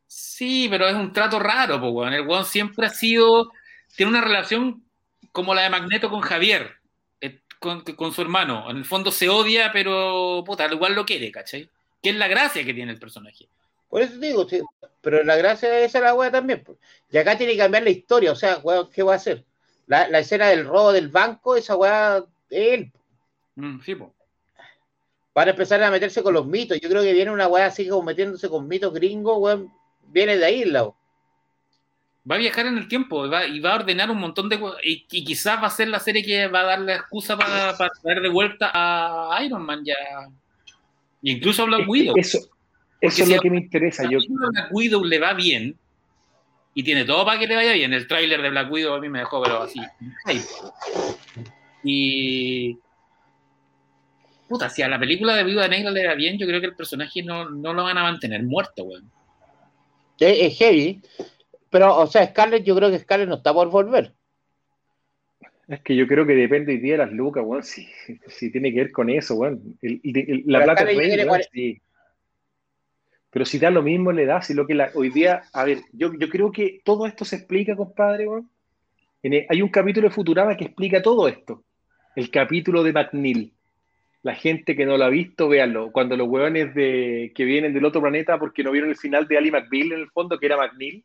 Sí, 0.07 0.67
pero 0.69 0.87
es 0.87 0.95
un 0.95 1.13
trato 1.13 1.39
raro, 1.39 1.79
po, 1.79 1.89
weón. 1.89 2.13
El 2.13 2.27
weón 2.27 2.45
siempre 2.45 2.85
ha 2.85 2.89
sido. 2.89 3.51
Tiene 3.95 4.11
una 4.11 4.21
relación 4.21 4.83
como 5.31 5.55
la 5.55 5.63
de 5.63 5.69
Magneto 5.69 6.09
con 6.09 6.21
Javier, 6.21 6.75
eh, 7.21 7.41
con, 7.59 7.81
con 7.81 8.13
su 8.13 8.21
hermano. 8.21 8.69
En 8.69 8.77
el 8.77 8.85
fondo 8.85 9.11
se 9.11 9.29
odia, 9.29 9.71
pero 9.71 10.43
puta, 10.45 10.65
al 10.65 10.73
igual 10.73 10.93
lo 10.93 11.05
quiere, 11.05 11.31
¿cachai? 11.31 11.69
Que 12.01 12.11
es 12.11 12.15
la 12.15 12.27
gracia 12.27 12.63
que 12.63 12.73
tiene 12.73 12.91
el 12.91 12.99
personaje. 12.99 13.47
Por 13.93 14.01
eso 14.01 14.19
te 14.19 14.25
digo, 14.25 14.49
sí, 14.49 14.59
pero 15.01 15.23
la 15.23 15.35
gracia 15.35 15.77
es 15.77 15.85
esa 15.91 15.99
la 15.99 16.15
wea 16.15 16.31
también. 16.31 16.63
pues. 16.63 16.79
Y 17.11 17.17
acá 17.19 17.37
tiene 17.37 17.53
que 17.53 17.59
cambiar 17.59 17.83
la 17.83 17.91
historia, 17.91 18.31
o 18.31 18.35
sea, 18.35 18.57
weón, 18.57 18.89
¿qué 18.91 19.03
va 19.03 19.13
a 19.13 19.17
hacer? 19.17 19.45
La, 19.85 20.07
la 20.07 20.17
escena 20.17 20.47
del 20.47 20.65
robo 20.65 20.91
del 20.91 21.09
banco, 21.09 21.55
esa 21.55 21.75
weá, 21.75 22.25
él, 22.49 22.91
Mm, 23.53 23.81
sí, 23.81 23.93
po. 23.93 24.11
para 25.31 25.51
empezar 25.51 25.83
a 25.83 25.91
meterse 25.91 26.23
con 26.23 26.33
los 26.33 26.47
mitos. 26.47 26.79
Yo 26.81 26.89
creo 26.89 27.03
que 27.03 27.13
viene 27.13 27.29
una 27.29 27.47
weá 27.47 27.67
así 27.67 27.87
como 27.87 28.01
metiéndose 28.01 28.49
con 28.49 28.67
mitos 28.67 28.91
gringos, 28.91 29.37
weón, 29.37 29.71
viene 30.07 30.37
de 30.37 30.45
ahí, 30.45 30.65
la 30.65 30.85
Va 30.85 32.33
a 32.33 32.39
viajar 32.39 32.65
en 32.65 32.79
el 32.79 32.87
tiempo 32.87 33.27
y 33.27 33.29
va, 33.29 33.45
y 33.45 33.59
va 33.59 33.73
a 33.73 33.75
ordenar 33.75 34.09
un 34.09 34.17
montón 34.17 34.49
de 34.49 34.59
cosas. 34.59 34.79
Y, 34.83 35.05
y 35.11 35.23
quizás 35.23 35.61
va 35.61 35.67
a 35.67 35.69
ser 35.69 35.89
la 35.89 35.99
serie 35.99 36.23
que 36.23 36.47
va 36.47 36.61
a 36.61 36.63
dar 36.63 36.79
la 36.79 36.95
excusa 36.95 37.37
para, 37.37 37.77
para 37.77 37.91
traer 38.01 38.21
de 38.21 38.29
vuelta 38.29 38.71
a 38.73 39.37
Iron 39.43 39.63
Man 39.63 39.85
ya. 39.85 39.93
Incluso 41.21 41.61
a 41.61 41.65
Black 41.65 41.87
Widow. 41.87 42.15
Eso, 42.17 42.39
eso 43.07 43.23
es 43.23 43.27
si 43.29 43.35
lo 43.35 43.41
que 43.41 43.49
me 43.49 43.57
interesa. 43.57 44.09
Yo, 44.09 44.19
a 44.19 44.49
Black 44.49 44.67
Widow 44.71 45.03
le 45.03 45.19
va 45.19 45.33
bien 45.33 45.75
y 46.73 46.83
tiene 46.83 47.05
todo 47.05 47.25
para 47.25 47.39
que 47.39 47.47
le 47.47 47.55
vaya 47.55 47.73
bien. 47.73 47.93
El 47.93 48.07
tráiler 48.07 48.41
de 48.41 48.49
Black 48.49 48.71
Widow 48.71 48.93
a 48.95 48.99
mí 48.99 49.09
me 49.09 49.19
dejó, 49.19 49.41
pero 49.43 49.61
así. 49.63 49.79
Y. 51.83 52.77
Puta, 54.47 54.69
si 54.69 54.81
a 54.81 54.87
la 54.87 54.99
película 54.99 55.35
de 55.35 55.43
Viuda 55.43 55.67
Negra 55.67 55.89
le 55.91 56.05
va 56.07 56.13
bien, 56.15 56.37
yo 56.37 56.45
creo 56.45 56.59
que 56.59 56.67
el 56.67 56.75
personaje 56.75 57.23
no, 57.23 57.49
no 57.49 57.73
lo 57.73 57.83
van 57.83 57.97
a 57.97 58.03
mantener 58.03 58.43
muerto, 58.43 58.83
weón. 58.83 59.09
Es, 60.19 60.37
es 60.41 60.57
heavy. 60.57 61.01
Pero, 61.69 61.97
o 61.97 62.07
sea, 62.07 62.27
Scarlett, 62.27 62.63
yo 62.63 62.75
creo 62.75 62.91
que 62.91 62.99
Scarlett 62.99 63.29
no 63.29 63.35
está 63.35 63.51
por 63.53 63.69
volver. 63.69 64.13
es 65.67 65.81
que 65.81 65.95
yo 65.95 66.05
creo 66.07 66.25
que 66.27 66.35
depende 66.35 66.73
hoy 66.73 66.77
día 66.79 66.93
de 66.93 66.97
las 66.99 67.11
lucas, 67.11 67.43
weón. 67.45 67.63
Si, 67.63 67.87
si 68.27 68.51
tiene 68.51 68.71
que 68.71 68.79
ver 68.79 68.91
con 68.91 69.09
eso, 69.09 69.35
weón. 69.35 69.77
El- 69.81 69.99
el- 70.03 70.17
el- 70.17 70.43
la 70.45 70.59
Pero 70.59 70.73
plata 70.73 70.91
es 70.91 70.97
rey, 70.97 71.25
weón, 71.25 71.41
sí. 71.51 71.81
Pero 73.33 73.45
si 73.45 73.57
da 73.57 73.71
lo 73.71 73.81
mismo, 73.81 74.11
le 74.11 74.27
da. 74.27 74.43
Si 74.43 74.53
lo 74.53 74.67
que 74.67 74.75
la, 74.75 74.91
hoy 74.93 75.09
día, 75.09 75.41
a 75.53 75.65
ver, 75.65 75.79
yo, 75.91 76.13
yo 76.13 76.29
creo 76.29 76.51
que 76.51 76.81
todo 76.85 77.07
esto 77.07 77.25
se 77.25 77.37
explica, 77.37 77.75
compadre, 77.75 78.27
hay 79.49 79.61
un 79.61 79.69
capítulo 79.69 80.07
de 80.07 80.13
Futurama 80.13 80.55
que 80.55 80.65
explica 80.65 81.01
todo 81.01 81.27
esto. 81.27 81.63
El 82.15 82.29
capítulo 82.29 82.83
de 82.83 82.93
McNeil. 82.93 83.53
La 84.21 84.35
gente 84.35 84.75
que 84.75 84.85
no 84.85 84.97
lo 84.97 85.05
ha 85.05 85.09
visto, 85.09 85.49
véanlo. 85.49 85.91
Cuando 85.91 86.15
los 86.15 86.27
hueones 86.27 86.73
que 86.75 87.43
vienen 87.43 87.73
del 87.73 87.85
otro 87.85 88.01
planeta 88.01 88.37
porque 88.37 88.63
no 88.63 88.71
vieron 88.71 88.91
el 88.91 88.97
final 88.97 89.27
de 89.27 89.37
Ali 89.37 89.49
McBeal 89.49 89.93
en 89.93 89.99
el 90.01 90.11
fondo, 90.11 90.37
que 90.37 90.45
era 90.45 90.57
McNeil, 90.57 91.03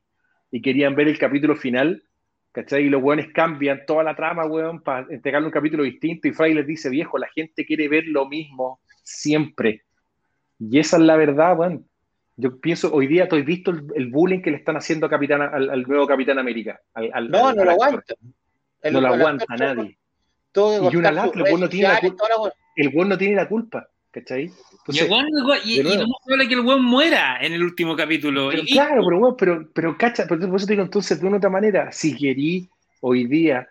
y 0.51 0.61
querían 0.61 0.95
ver 0.95 1.09
el 1.09 1.19
capítulo 1.19 1.57
final, 1.57 2.05
¿cachai? 2.53 2.85
Y 2.85 2.91
los 2.91 3.03
hueones 3.03 3.33
cambian 3.33 3.87
toda 3.87 4.05
la 4.05 4.15
trama, 4.15 4.45
hueón, 4.45 4.83
para 4.83 5.07
entregarle 5.09 5.47
un 5.47 5.53
capítulo 5.53 5.83
distinto. 5.83 6.29
Y 6.29 6.33
Fry 6.33 6.53
les 6.53 6.67
dice, 6.67 6.91
viejo, 6.91 7.17
la 7.17 7.29
gente 7.29 7.65
quiere 7.65 7.89
ver 7.89 8.05
lo 8.07 8.29
mismo 8.29 8.81
siempre. 9.03 9.85
Y 10.59 10.79
esa 10.79 10.99
es 10.99 11.03
la 11.05 11.17
verdad, 11.17 11.59
weón. 11.59 11.88
Yo 12.41 12.57
pienso, 12.61 12.95
hoy 12.95 13.09
día, 13.09 13.29
¿tú 13.29 13.35
has 13.35 13.45
visto 13.45 13.73
el, 13.73 13.83
el 13.97 14.07
bullying 14.11 14.41
que 14.41 14.53
le 14.53 14.59
están 14.59 14.77
haciendo 14.77 15.07
a 15.07 15.11
Capitán, 15.11 15.43
al, 15.43 15.69
al 15.71 15.83
nuevo 15.83 16.07
Capitán 16.07 16.39
América? 16.39 16.81
Al, 16.95 17.11
al- 17.13 17.31
No, 17.31 17.49
al- 17.49 17.57
no 17.57 17.65
lo 17.65 17.71
aguanta. 17.73 18.15
El- 18.81 18.93
No 18.93 19.01
lo 19.01 19.09
el 19.09 19.15
aguanta 19.15 19.45
nadie. 19.59 19.99
que 20.53 20.61
Y 20.93 20.97
una 20.97 21.11
lata, 21.11 21.33
el 21.35 21.43
weón 21.43 21.61
no 21.61 21.69
tiene 21.69 21.89
la 21.89 22.01
culpa. 22.01 22.25
El 22.77 22.89
weón 22.95 23.09
no 23.09 23.19
tiene 23.19 23.35
la 23.35 23.49
culpa, 23.49 23.89
¿cachai? 24.13 24.45
Y, 24.45 24.51
Entonces, 24.79 25.11
weón- 25.11 25.27
y, 25.65 25.73
y 25.73 25.81
es 25.81 26.49
que 26.49 26.55
el 26.55 26.61
weón 26.61 26.85
muera 26.85 27.39
en 27.41 27.55
el 27.55 27.63
último 27.65 27.97
capítulo. 27.97 28.51
Pero 28.51 28.63
Y- 28.63 28.73
claro, 28.73 29.03
pero, 29.05 29.19
weón, 29.19 29.35
pero, 29.37 29.69
pero 29.75 29.99
cacha, 29.99 30.25
pero 30.29 30.47
por 30.47 30.57
eso 30.59 30.67
te 30.67 30.75
digo, 30.75 30.85
entonces, 30.85 31.21
de 31.21 31.27
una 31.27 31.39
otra 31.39 31.51
manera, 31.51 31.91
si 31.91 32.17
querí 32.17 32.69
hoy 33.01 33.27
día 33.27 33.67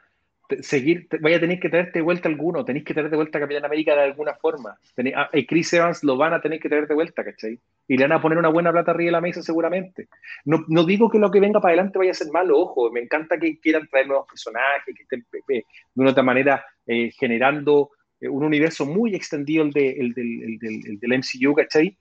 seguir, 0.61 1.07
vaya 1.21 1.37
a 1.37 1.39
tener 1.39 1.59
que 1.59 1.69
traerte 1.69 1.99
de 1.99 2.03
vuelta 2.03 2.29
alguno, 2.29 2.63
tenéis 2.65 2.85
que 2.85 2.93
traer 2.93 3.09
de 3.09 3.15
vuelta 3.17 3.37
a 3.37 3.41
Capitán 3.41 3.65
América 3.65 3.95
de 3.95 4.01
alguna 4.03 4.33
forma. 4.35 4.77
Tené- 4.95 5.13
a- 5.15 5.23
a 5.33 5.45
Chris 5.47 5.73
Evans 5.73 6.03
lo 6.03 6.17
van 6.17 6.33
a 6.33 6.41
tener 6.41 6.59
que 6.59 6.69
traer 6.69 6.87
de 6.87 6.93
vuelta, 6.95 7.23
¿cachai? 7.23 7.59
Y 7.87 7.97
le 7.97 8.03
van 8.05 8.13
a 8.13 8.21
poner 8.21 8.37
una 8.37 8.49
buena 8.49 8.71
plata 8.71 8.91
arriba 8.91 9.07
de 9.07 9.11
la 9.13 9.21
mesa 9.21 9.41
seguramente. 9.41 10.07
No, 10.45 10.63
no 10.67 10.83
digo 10.85 11.09
que 11.09 11.19
lo 11.19 11.31
que 11.31 11.39
venga 11.39 11.59
para 11.59 11.73
adelante 11.73 11.97
vaya 11.99 12.11
a 12.11 12.13
ser 12.13 12.31
malo, 12.31 12.59
ojo, 12.59 12.91
me 12.91 13.01
encanta 13.01 13.37
que 13.39 13.59
quieran 13.59 13.87
traer 13.87 14.07
nuevos 14.07 14.27
personajes, 14.27 14.95
que 14.95 15.03
estén 15.03 15.25
pe- 15.29 15.41
pe- 15.45 15.65
de 15.93 16.01
una 16.01 16.11
otra 16.11 16.23
manera 16.23 16.65
eh, 16.85 17.11
generando 17.11 17.91
eh, 18.19 18.27
un 18.29 18.43
universo 18.43 18.85
muy 18.85 19.15
extendido 19.15 19.63
el, 19.63 19.71
de, 19.71 19.91
el, 19.91 20.13
del, 20.13 20.43
el, 20.43 20.57
del, 20.59 20.81
el 20.87 20.99
del 20.99 21.13
MCU, 21.13 21.53
¿cachai? 21.53 21.97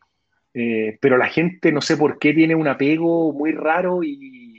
Eh, 0.54 0.96
pero 1.02 1.18
la 1.18 1.28
gente 1.28 1.70
no 1.70 1.80
sé 1.82 1.96
por 1.98 2.18
qué 2.18 2.32
tiene 2.32 2.54
un 2.54 2.66
apego 2.68 3.32
muy 3.32 3.52
raro 3.52 4.02
y, 4.02 4.55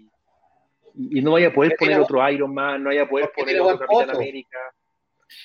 y 0.98 1.22
no 1.22 1.32
vaya 1.34 1.48
a 1.50 1.54
poder 1.54 1.76
poner 1.78 2.00
otro 2.00 2.30
Iron 2.32 2.54
Man, 2.54 2.84
no 2.84 2.90
vaya 2.90 3.04
a 3.04 3.10
poder 3.10 3.32
poner 3.36 3.60
otro 3.62 3.88
Capitán. 3.88 4.16
América, 4.16 4.58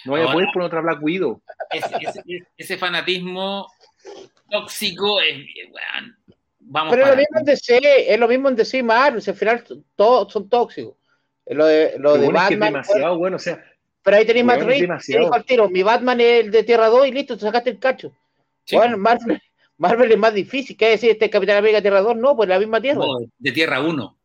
no 0.04 0.12
vaya 0.12 0.24
a 0.28 0.32
poder 0.32 0.48
poner 0.52 0.66
otra 0.66 0.80
Black 0.80 1.02
Widow. 1.02 1.40
Ese, 1.70 1.94
ese- 2.00 2.46
ese 2.56 2.76
fanatismo 2.78 3.66
tóxico 4.50 5.20
es. 5.20 5.36
vamos 6.60 6.94
Pero 6.94 7.04
es 7.06 7.10
lo 7.10 7.16
mismo 7.16 7.38
en 7.38 7.44
DC, 7.44 8.12
es 8.12 8.18
lo 8.20 8.28
mismo 8.28 8.48
en 8.48 8.56
DC 8.56 8.78
y 8.78 8.82
Marvel, 8.82 9.22
si 9.22 9.30
al 9.30 9.36
final 9.36 9.64
todos 9.96 10.32
son 10.32 10.48
tóxicos. 10.48 10.94
Lo 11.46 11.66
de, 11.66 11.94
lo 11.98 12.12
Pero 12.12 12.18
de 12.18 12.24
bueno, 12.24 12.38
es 12.40 12.48
que 12.48 12.54
es 12.54 12.60
Batman, 12.60 12.82
demasiado 12.82 13.18
bueno, 13.18 13.36
o 13.36 13.40
sea, 13.40 13.64
pero 14.04 14.16
ahí 14.16 14.24
tenéis 14.26 14.44
Matt 14.44 14.62
Reeves, 14.62 15.06
tiro, 15.46 15.68
mi 15.68 15.82
Batman 15.82 16.20
es 16.20 16.44
el 16.44 16.50
de 16.50 16.62
Tierra 16.64 16.88
2 16.88 17.06
y 17.08 17.12
listo, 17.12 17.34
te 17.36 17.42
sacaste 17.42 17.70
el 17.70 17.78
cacho. 17.78 18.12
Sí, 18.64 18.76
Bueno, 18.76 18.96
Marvel, 18.96 19.40
Marvel 19.78 20.12
es 20.12 20.18
más 20.18 20.34
difícil, 20.34 20.76
¿qué 20.76 20.88
decir 20.90 21.10
este 21.10 21.28
Capitán 21.30 21.56
América 21.58 21.82
Tierra 21.82 22.00
2? 22.00 22.16
No, 22.16 22.36
pues 22.36 22.48
la 22.48 22.58
misma 22.58 22.80
Tierra. 22.80 23.00
no, 23.00 23.18
de 23.38 23.52
Tierra 23.52 23.80
1. 23.80 24.16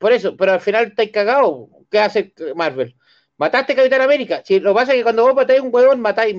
Por 0.00 0.12
eso, 0.12 0.34
pero 0.34 0.52
al 0.52 0.60
final 0.60 0.86
estáis 0.86 1.10
cagados. 1.12 1.68
¿Qué 1.90 1.98
hace 1.98 2.32
Marvel? 2.56 2.96
Mataste 3.36 3.74
a 3.74 3.76
Capitán 3.76 4.00
América. 4.00 4.40
Si 4.44 4.58
lo 4.58 4.70
que 4.70 4.74
pasa 4.74 4.92
es 4.92 4.98
que 4.98 5.02
cuando 5.02 5.24
vos 5.24 5.34
matáis 5.34 5.60
un 5.60 5.68
huevón, 5.72 6.00
matáis. 6.00 6.34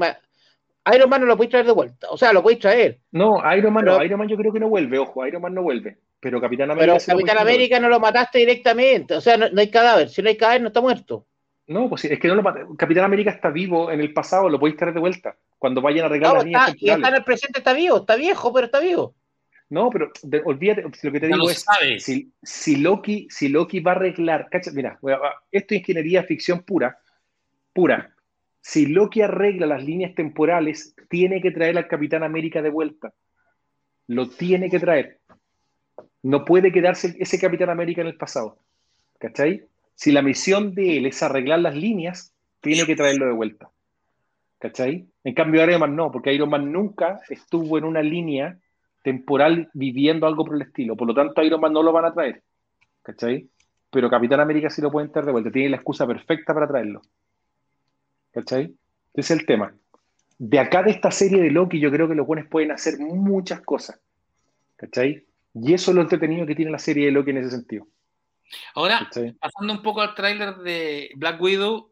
Iron 0.95 1.09
Man 1.11 1.21
no 1.21 1.27
lo 1.27 1.37
podéis 1.37 1.51
traer 1.51 1.67
de 1.67 1.71
vuelta. 1.71 2.07
O 2.09 2.17
sea, 2.17 2.33
lo 2.33 2.41
podéis 2.41 2.59
traer. 2.59 2.99
no, 3.11 3.37
Iron 3.55 3.71
Man 3.71 3.83
Pero- 3.85 3.97
no, 3.99 4.03
Iron 4.03 4.17
Man 4.19 4.27
yo 4.27 4.35
creo 4.35 4.51
que 4.51 4.59
no 4.59 4.67
vuelve, 4.67 4.97
ojo, 4.97 5.27
Iron 5.27 5.43
Man 5.43 5.53
no 5.53 5.61
vuelve, 5.61 5.99
pero 6.19 6.41
Capitán 6.41 6.71
América 6.71 6.97
Pero 7.05 7.17
Capitán 7.19 7.37
América 7.37 7.79
no 7.79 7.87
lo 7.87 7.99
mataste 7.99 8.39
directamente. 8.39 9.13
O 9.13 9.21
sea, 9.21 9.37
no, 9.37 9.47
no 9.49 9.61
hay 9.61 9.69
cadáver. 9.69 10.09
Si 10.09 10.23
no 10.23 10.29
hay 10.29 10.37
cadáver, 10.37 10.61
no 10.63 10.67
está 10.69 10.81
muerto. 10.81 11.27
No, 11.67 11.87
pues 11.87 12.01
sí, 12.01 12.07
es 12.11 12.19
que 12.19 12.27
no 12.27 12.33
lo 12.35 12.41
mata- 12.41 12.65
Capitán 12.77 13.03
América 13.05 13.29
está 13.29 13.51
vivo 13.51 13.91
en 13.91 13.99
el 14.01 14.11
pasado, 14.11 14.49
lo 14.49 14.59
podéis 14.59 14.75
traer 14.77 14.95
de 14.95 14.99
vuelta. 14.99 15.35
Cuando 15.59 15.81
vayan 15.81 16.05
a 16.05 16.07
arreglar 16.07 16.33
No, 16.33 16.43
líneas 16.43 16.69
está, 16.69 16.77
y 16.79 16.89
está 16.89 17.09
en 17.09 17.15
el 17.15 17.23
presente, 17.23 17.59
está 17.59 17.73
vivo. 17.73 17.97
Está 17.97 18.15
viejo, 18.15 18.51
pero 18.51 18.65
está 18.65 18.79
vivo. 18.79 19.13
No, 19.71 19.89
pero 19.89 20.11
de- 20.21 20.41
olvídate, 20.43 20.83
lo 20.83 21.11
que 21.13 21.19
te 21.21 21.29
No 21.29 21.37
digo 21.37 21.49
es, 21.49 21.65
si, 21.99 22.29
si 22.43 22.75
Loki, 22.75 23.27
si 23.29 23.47
Loki 23.47 23.79
va 23.79 23.93
a 23.93 23.95
arreglar, 23.95 24.49
cacha, 24.51 24.69
mira, 24.73 24.99
esto 25.49 25.73
es 25.73 25.79
ingeniería 25.79 26.23
ficción 26.23 26.63
pura, 26.63 26.99
pura. 27.71 28.13
Si 28.59 28.87
Loki 28.87 29.21
arregla 29.21 29.65
las 29.65 29.81
líneas 29.81 30.13
temporales, 30.13 30.93
tiene 31.09 31.39
que 31.41 31.51
traer 31.51 31.77
al 31.77 31.87
Capitán 31.87 32.21
América 32.21 32.61
de 32.61 32.69
vuelta. 32.69 33.13
Lo 34.07 34.27
tiene 34.27 34.69
que 34.69 34.77
traer. 34.77 35.19
No 36.21 36.43
puede 36.43 36.73
quedarse 36.73 37.15
ese 37.17 37.39
Capitán 37.39 37.69
América 37.69 38.01
en 38.01 38.07
el 38.07 38.17
pasado. 38.17 38.57
¿Cachai? 39.19 39.63
Si 39.95 40.11
la 40.11 40.21
misión 40.21 40.75
de 40.75 40.97
él 40.97 41.05
es 41.05 41.23
arreglar 41.23 41.59
las 41.59 41.75
líneas, 41.77 42.33
tiene 42.59 42.85
que 42.85 42.97
traerlo 42.97 43.25
de 43.25 43.31
vuelta. 43.33 43.69
¿Cachai? 44.59 45.07
En 45.23 45.33
cambio, 45.33 45.63
Iron 45.63 45.79
Man 45.79 45.95
no, 45.95 46.11
porque 46.11 46.33
Iron 46.33 46.49
Man 46.49 46.73
nunca 46.73 47.21
estuvo 47.29 47.77
en 47.77 47.85
una 47.85 48.01
línea 48.01 48.59
temporal 49.01 49.69
viviendo 49.73 50.27
algo 50.27 50.45
por 50.45 50.55
el 50.55 50.63
estilo. 50.63 50.95
Por 50.95 51.07
lo 51.07 51.13
tanto, 51.13 51.41
Iron 51.43 51.61
Man 51.61 51.73
no 51.73 51.83
lo 51.83 51.91
van 51.91 52.05
a 52.05 52.13
traer. 52.13 52.43
¿Cachai? 53.01 53.49
Pero 53.89 54.09
Capitán 54.09 54.39
América 54.39 54.69
sí 54.69 54.81
lo 54.81 54.91
pueden 54.91 55.11
traer 55.11 55.25
de 55.25 55.31
vuelta. 55.31 55.51
Tiene 55.51 55.69
la 55.69 55.77
excusa 55.77 56.07
perfecta 56.07 56.53
para 56.53 56.67
traerlo. 56.67 57.01
¿Cachai? 58.31 58.73
Ese 59.13 59.33
es 59.33 59.39
el 59.39 59.45
tema. 59.45 59.73
De 60.37 60.59
acá 60.59 60.83
de 60.83 60.91
esta 60.91 61.11
serie 61.11 61.41
de 61.41 61.51
Loki, 61.51 61.79
yo 61.79 61.91
creo 61.91 62.07
que 62.07 62.15
los 62.15 62.25
buenos 62.25 62.47
pueden 62.47 62.71
hacer 62.71 62.99
muchas 62.99 63.61
cosas. 63.61 63.99
¿Cachai? 64.77 65.25
Y 65.53 65.73
eso 65.73 65.91
es 65.91 65.95
lo 65.95 66.01
entretenido 66.01 66.45
que 66.45 66.55
tiene 66.55 66.71
la 66.71 66.79
serie 66.79 67.05
de 67.05 67.11
Loki 67.11 67.31
en 67.31 67.37
ese 67.37 67.51
sentido. 67.51 67.87
Ahora, 68.75 68.99
¿Cachai? 68.99 69.33
pasando 69.33 69.73
un 69.73 69.81
poco 69.81 70.01
al 70.01 70.15
tráiler 70.15 70.55
de 70.57 71.11
Black 71.15 71.41
Widow, 71.41 71.90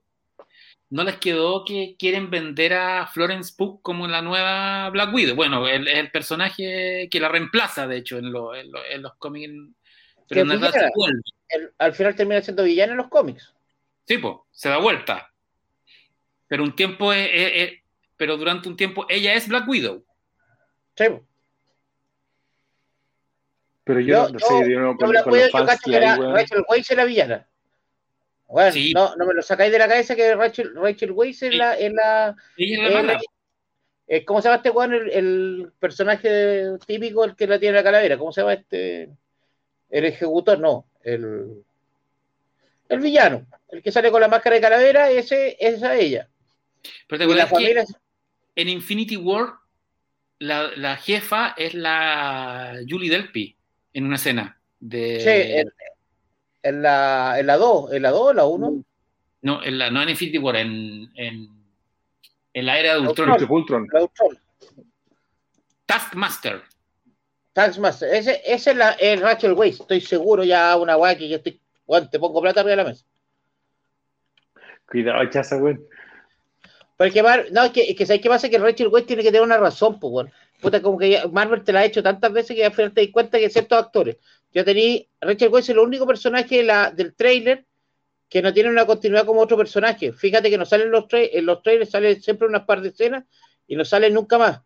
¿no 0.92 1.04
les 1.04 1.18
quedó 1.18 1.64
que 1.66 1.96
quieren 2.00 2.30
vender 2.32 2.74
a 2.74 3.08
Florence 3.08 3.54
Pugh 3.56 3.82
como 3.82 4.08
la 4.08 4.22
nueva 4.22 4.90
Black 4.90 5.14
Widow? 5.14 5.36
Bueno, 5.36 5.68
el- 5.68 5.88
es 5.88 5.98
el 5.98 6.12
personaje 6.12 7.08
que 7.12 7.20
la 7.20 7.30
reemplaza, 7.30 7.88
de 7.88 7.98
hecho, 7.98 8.18
en, 8.18 8.32
lo- 8.32 8.56
en 8.56 8.72
lo- 8.72 8.84
en 8.86 9.02
los 9.02 9.16
cómics. 9.16 9.52
Pero 10.28 10.42
en 10.42 10.48
verdad 10.50 10.70
villana. 10.72 10.88
se 10.88 10.94
vuelve. 10.96 11.22
El- 11.50 11.72
al 11.78 11.94
final 11.94 12.16
termina 12.16 12.42
siendo 12.42 12.64
villano 12.64 12.92
en 12.94 12.98
los 12.98 13.08
cómics. 13.10 13.54
Sí, 14.08 14.18
pues, 14.18 14.36
se 14.52 14.70
da 14.70 14.78
vuelta. 14.78 15.32
Pero 16.48 16.64
un 16.64 16.76
tiempo 16.76 17.14
es- 17.14 17.30
es- 17.32 17.52
es- 17.56 17.74
pero 18.18 18.38
durante 18.38 18.68
un 18.70 18.76
tiempo 18.76 19.06
ella 19.10 19.34
es 19.34 19.48
Black 19.48 19.68
Widow. 19.68 20.04
Sí. 20.96 21.06
Pero 23.84 24.00
yo, 24.02 24.08
Yo- 24.28 24.34
no 24.34 24.40
sé, 24.40 24.72
yo 24.72 24.80
no 24.80 24.92
Yo, 24.94 24.98
con, 24.98 25.14
la- 25.14 25.24
con 25.24 25.34
los 25.34 25.42
yo 25.44 25.50
fans 25.52 25.82
que 25.84 25.92
que 25.92 25.98
hay, 25.98 26.04
era. 26.04 26.32
Rachel 26.34 26.64
Weisz 26.70 26.92
es 26.92 26.98
la 26.98 27.06
villana. 27.06 27.49
Bueno, 28.50 28.72
Sí. 28.72 28.94
no, 28.94 29.16
no 29.16 29.26
me 29.26 29.34
lo 29.34 29.42
sacáis 29.42 29.72
de 29.72 29.80
la 29.80 29.88
cabeza 29.88 30.16
que 30.16 30.36
Rachel, 30.36 30.74
Rachel 30.76 31.12
Weisz 31.12 31.44
es 31.44 31.52
Sí. 31.52 31.58
la, 31.58 31.74
es 31.76 31.94
la, 31.94 32.36
Ella 32.58 32.76
es 32.76 32.82
la 32.82 33.00
Eh, 33.00 33.04
mala. 33.04 33.22
¿Cómo 34.26 34.42
se 34.42 34.48
llama 34.48 34.58
este 34.58 34.70
weón? 34.72 34.94
El, 34.94 35.10
el 35.12 35.72
personaje 35.80 36.66
típico, 36.88 37.24
el 37.26 37.36
que 37.36 37.46
la 37.46 37.60
tiene 37.60 37.70
en 37.70 37.76
la 37.76 37.84
calavera. 37.84 38.18
¿Cómo 38.18 38.32
se 38.32 38.42
llama 38.42 38.54
este? 38.54 39.10
El 39.92 40.06
ejecutor, 40.06 40.60
no. 40.60 40.86
El, 41.04 41.64
el 42.90 43.00
villano. 43.00 43.46
El 43.70 43.84
que 43.84 43.92
sale 43.92 44.10
con 44.10 44.20
la 44.22 44.28
máscara 44.28 44.56
de 44.56 44.62
calavera, 44.64 45.12
ese 45.12 45.56
es 45.60 45.84
a 45.84 45.96
ella. 45.96 46.28
Pero 47.08 47.20
te 47.20 47.32
Y 47.32 47.36
la 47.36 47.48
que 47.48 47.86
en 48.56 48.68
Infinity 48.70 49.16
War 49.16 49.54
la, 50.40 50.72
la 50.76 50.98
jefa 50.98 51.54
es 51.56 51.76
la 51.76 52.80
Julie 52.90 53.12
Delpy 53.12 53.56
en 53.94 54.06
una 54.06 54.16
escena 54.16 54.60
de 54.80 55.20
Sí, 55.20 55.70
en, 56.64 56.82
la, 56.82 57.40
en 57.40 57.48
la 57.48 57.58
2, 57.58 57.94
en 57.94 58.02
la 58.02 58.10
2 58.12 58.22
o 58.22 58.34
la 58.34 58.46
1. 58.46 58.84
no, 59.42 59.64
en 59.64 59.78
la, 59.78 59.90
no 59.90 60.02
en 60.02 60.10
Infinity 60.10 60.38
War, 60.38 60.56
en, 60.58 61.12
en, 61.16 61.50
en 62.54 62.66
la 62.66 62.80
era 62.80 62.96
de 62.96 63.02
Ultron. 63.02 63.32
Ultron. 63.32 63.52
Ultron. 63.52 63.88
La 63.92 64.02
Ultron. 64.02 64.38
Taskmaster. 65.86 66.62
Taskmaster. 67.54 68.14
Ese, 68.14 68.42
ese 68.46 68.72
es, 68.72 68.78
la, 68.78 68.92
es 68.92 69.20
Rachel 69.20 69.54
Weisz. 69.54 69.80
Estoy 69.80 70.02
seguro 70.02 70.44
ya 70.44 70.76
una 70.78 70.98
weá 70.98 71.18
que 71.18 71.28
yo 71.28 71.38
estoy. 71.38 71.60
weón, 71.88 72.10
te 72.10 72.20
pongo 72.20 72.42
plata 72.42 72.60
arriba 72.60 72.72
de 72.72 72.84
la 72.84 72.90
mesa. 72.90 73.06
Cuidado, 74.88 75.28
chaza, 75.30 75.58
weón. 75.58 75.84
Porque 76.96 77.24
no, 77.52 77.64
es 77.64 77.72
que, 77.72 77.90
es 77.90 77.96
que 77.96 78.06
¿sabes 78.06 78.22
qué 78.22 78.30
pasa? 78.30 78.50
Que 78.50 78.60
Rachel 78.60 78.90
Weisz 78.90 79.08
tiene 79.08 79.24
que 79.24 79.30
tener 79.30 79.42
una 79.42 79.58
razón, 79.58 80.00
pues, 80.00 80.12
weón. 80.12 80.32
Puta, 80.62 80.82
como 80.82 80.98
que 80.98 81.10
ya- 81.12 81.28
Marvel 81.28 81.64
te 81.64 81.72
la 81.72 81.80
ha 81.82 81.86
hecho 81.86 82.04
tantas 82.04 82.32
veces 82.34 82.56
que 82.56 82.66
al 82.66 82.74
final 82.74 82.94
te 82.94 83.02
das 83.02 83.12
cuenta 83.12 83.40
que 83.40 83.50
ciertos 83.50 83.78
actores. 83.80 84.18
Ya 84.52 84.64
tení, 84.64 85.08
Rachel 85.22 85.50
Weisz 85.50 85.66
es 85.66 85.70
el 85.70 85.80
único 85.80 86.06
personaje 86.08 86.58
de 86.58 86.64
la, 86.64 86.92
del 86.92 87.14
trailer 87.16 87.66
que 88.28 88.42
no 88.42 88.54
tiene 88.54 88.70
una 88.70 88.86
continuidad 88.86 89.26
como 89.26 89.42
otro 89.42 89.58
personaje. 89.58 90.12
Fíjate 90.14 90.50
que 90.50 90.58
no 90.58 90.66
salen 90.66 90.92
los 90.92 91.08
tra 91.08 91.20
en 91.22 91.46
los 91.46 91.62
trailers, 91.64 91.90
sale 91.92 92.20
siempre 92.20 92.48
unas 92.48 92.64
par 92.66 92.82
de 92.82 92.90
escenas 92.90 93.24
y 93.68 93.76
no 93.76 93.86
sale 93.86 94.10
nunca 94.10 94.38
más. 94.38 94.62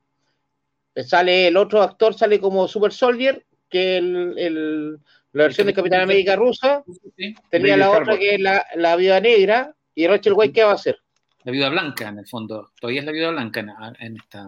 Sale 0.95 1.47
el 1.47 1.57
otro 1.57 1.81
actor, 1.81 2.13
sale 2.13 2.39
como 2.39 2.67
Super 2.67 2.91
Soldier, 2.93 3.45
que 3.69 3.97
el, 3.97 4.33
el- 4.37 4.97
la 5.31 5.43
versión 5.43 5.65
de 5.65 5.73
Capitán 5.73 6.01
América 6.01 6.35
rusa. 6.35 6.83
¿sí? 7.17 7.33
Tenía 7.49 7.69
David 7.75 7.79
la 7.79 7.91
otra 7.91 8.19
que 8.19 8.35
es 8.35 8.39
la, 8.39 8.65
la 8.75 8.95
viuda 8.95 9.19
negra. 9.19 9.75
Y 9.95 10.05
Rachel 10.07 10.33
Weisz, 10.33 10.53
¿qué 10.53 10.63
va 10.63 10.71
a 10.71 10.75
hacer? 10.75 10.97
La 11.43 11.51
viuda 11.51 11.69
blanca, 11.69 12.07
en 12.09 12.19
el 12.19 12.27
fondo. 12.27 12.71
Todavía 12.79 12.99
es 13.01 13.05
la 13.05 13.11
viuda 13.11 13.31
blanca 13.31 13.59
en, 13.61 13.69
en 13.99 14.17
esta. 14.17 14.47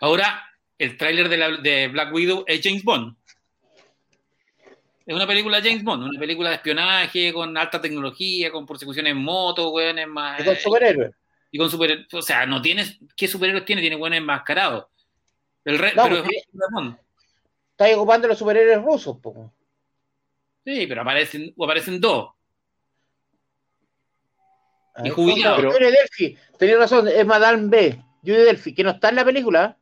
Ahora, 0.00 0.42
el 0.80 0.96
tráiler 0.96 1.28
de, 1.28 1.36
la- 1.36 1.56
de 1.58 1.88
Black 1.88 2.12
Widow 2.12 2.44
es 2.46 2.60
James 2.62 2.82
Bond. 2.82 3.14
Es 5.06 5.14
una 5.14 5.26
película 5.26 5.60
James 5.62 5.82
Bond, 5.82 6.04
una 6.04 6.18
película 6.20 6.50
de 6.50 6.56
espionaje 6.56 7.32
con 7.32 7.56
alta 7.56 7.80
tecnología, 7.80 8.50
con 8.52 8.66
persecuciones 8.66 9.10
en 9.12 9.18
moto, 9.18 9.70
weones 9.70 10.06
más. 10.06 10.40
Y 10.40 10.44
con 10.44 10.56
superhéroes. 10.56 11.12
y 11.50 11.58
con 11.58 11.70
super, 11.70 12.06
o 12.12 12.22
sea, 12.22 12.46
no 12.46 12.62
tienes, 12.62 12.98
¿qué 13.16 13.26
superhéroes 13.26 13.64
tiene? 13.64 13.80
Tiene 13.82 13.96
buenos 13.96 14.18
enmascarados. 14.18 14.86
El 15.64 15.78
re- 15.78 15.94
No, 15.94 16.04
pero 16.04 16.16
es 16.16 16.22
James 16.22 16.46
Bond. 16.72 16.96
Está 17.72 17.96
ocupando 17.96 18.28
los 18.28 18.38
superhéroes 18.38 18.82
rusos, 18.82 19.18
po. 19.18 19.52
Sí, 20.64 20.86
pero 20.86 21.02
aparecen, 21.02 21.52
o 21.56 21.64
aparecen 21.64 22.00
dos. 22.00 22.30
A 24.94 25.00
Y 25.00 25.04
ver, 25.04 25.12
jubilado. 25.12 25.56
¿cómo 25.56 25.72
se 25.72 25.78
llama? 25.80 25.86
Judy 25.90 25.96
Delphi, 25.96 26.38
tenía 26.58 26.76
razón, 26.78 27.08
es 27.08 27.26
Madame 27.26 27.68
B. 27.68 28.04
Judy 28.22 28.36
Delphi, 28.44 28.74
que 28.74 28.84
no 28.84 28.90
está 28.90 29.08
en 29.08 29.16
la 29.16 29.24
película, 29.24 29.76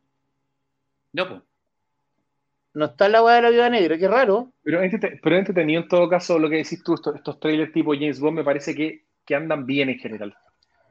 No, 1.18 1.28
pues. 1.28 1.42
no 2.74 2.84
está 2.84 3.06
en 3.06 3.12
la 3.12 3.24
weá 3.24 3.34
de 3.36 3.42
la 3.42 3.50
viuda 3.50 3.70
negra, 3.70 3.98
qué 3.98 4.06
raro. 4.06 4.52
Pero, 4.62 4.80
entrete- 4.82 5.18
pero 5.20 5.36
entretenido 5.36 5.82
en 5.82 5.88
todo 5.88 6.08
caso 6.08 6.38
lo 6.38 6.48
que 6.48 6.56
decís 6.58 6.82
tú, 6.84 6.94
estos, 6.94 7.16
estos 7.16 7.40
trailers 7.40 7.72
tipo 7.72 7.92
James 7.92 8.20
Bond 8.20 8.36
me 8.38 8.44
parece 8.44 8.72
que, 8.74 9.02
que 9.26 9.34
andan 9.34 9.66
bien 9.66 9.88
en 9.88 9.98
general. 9.98 10.34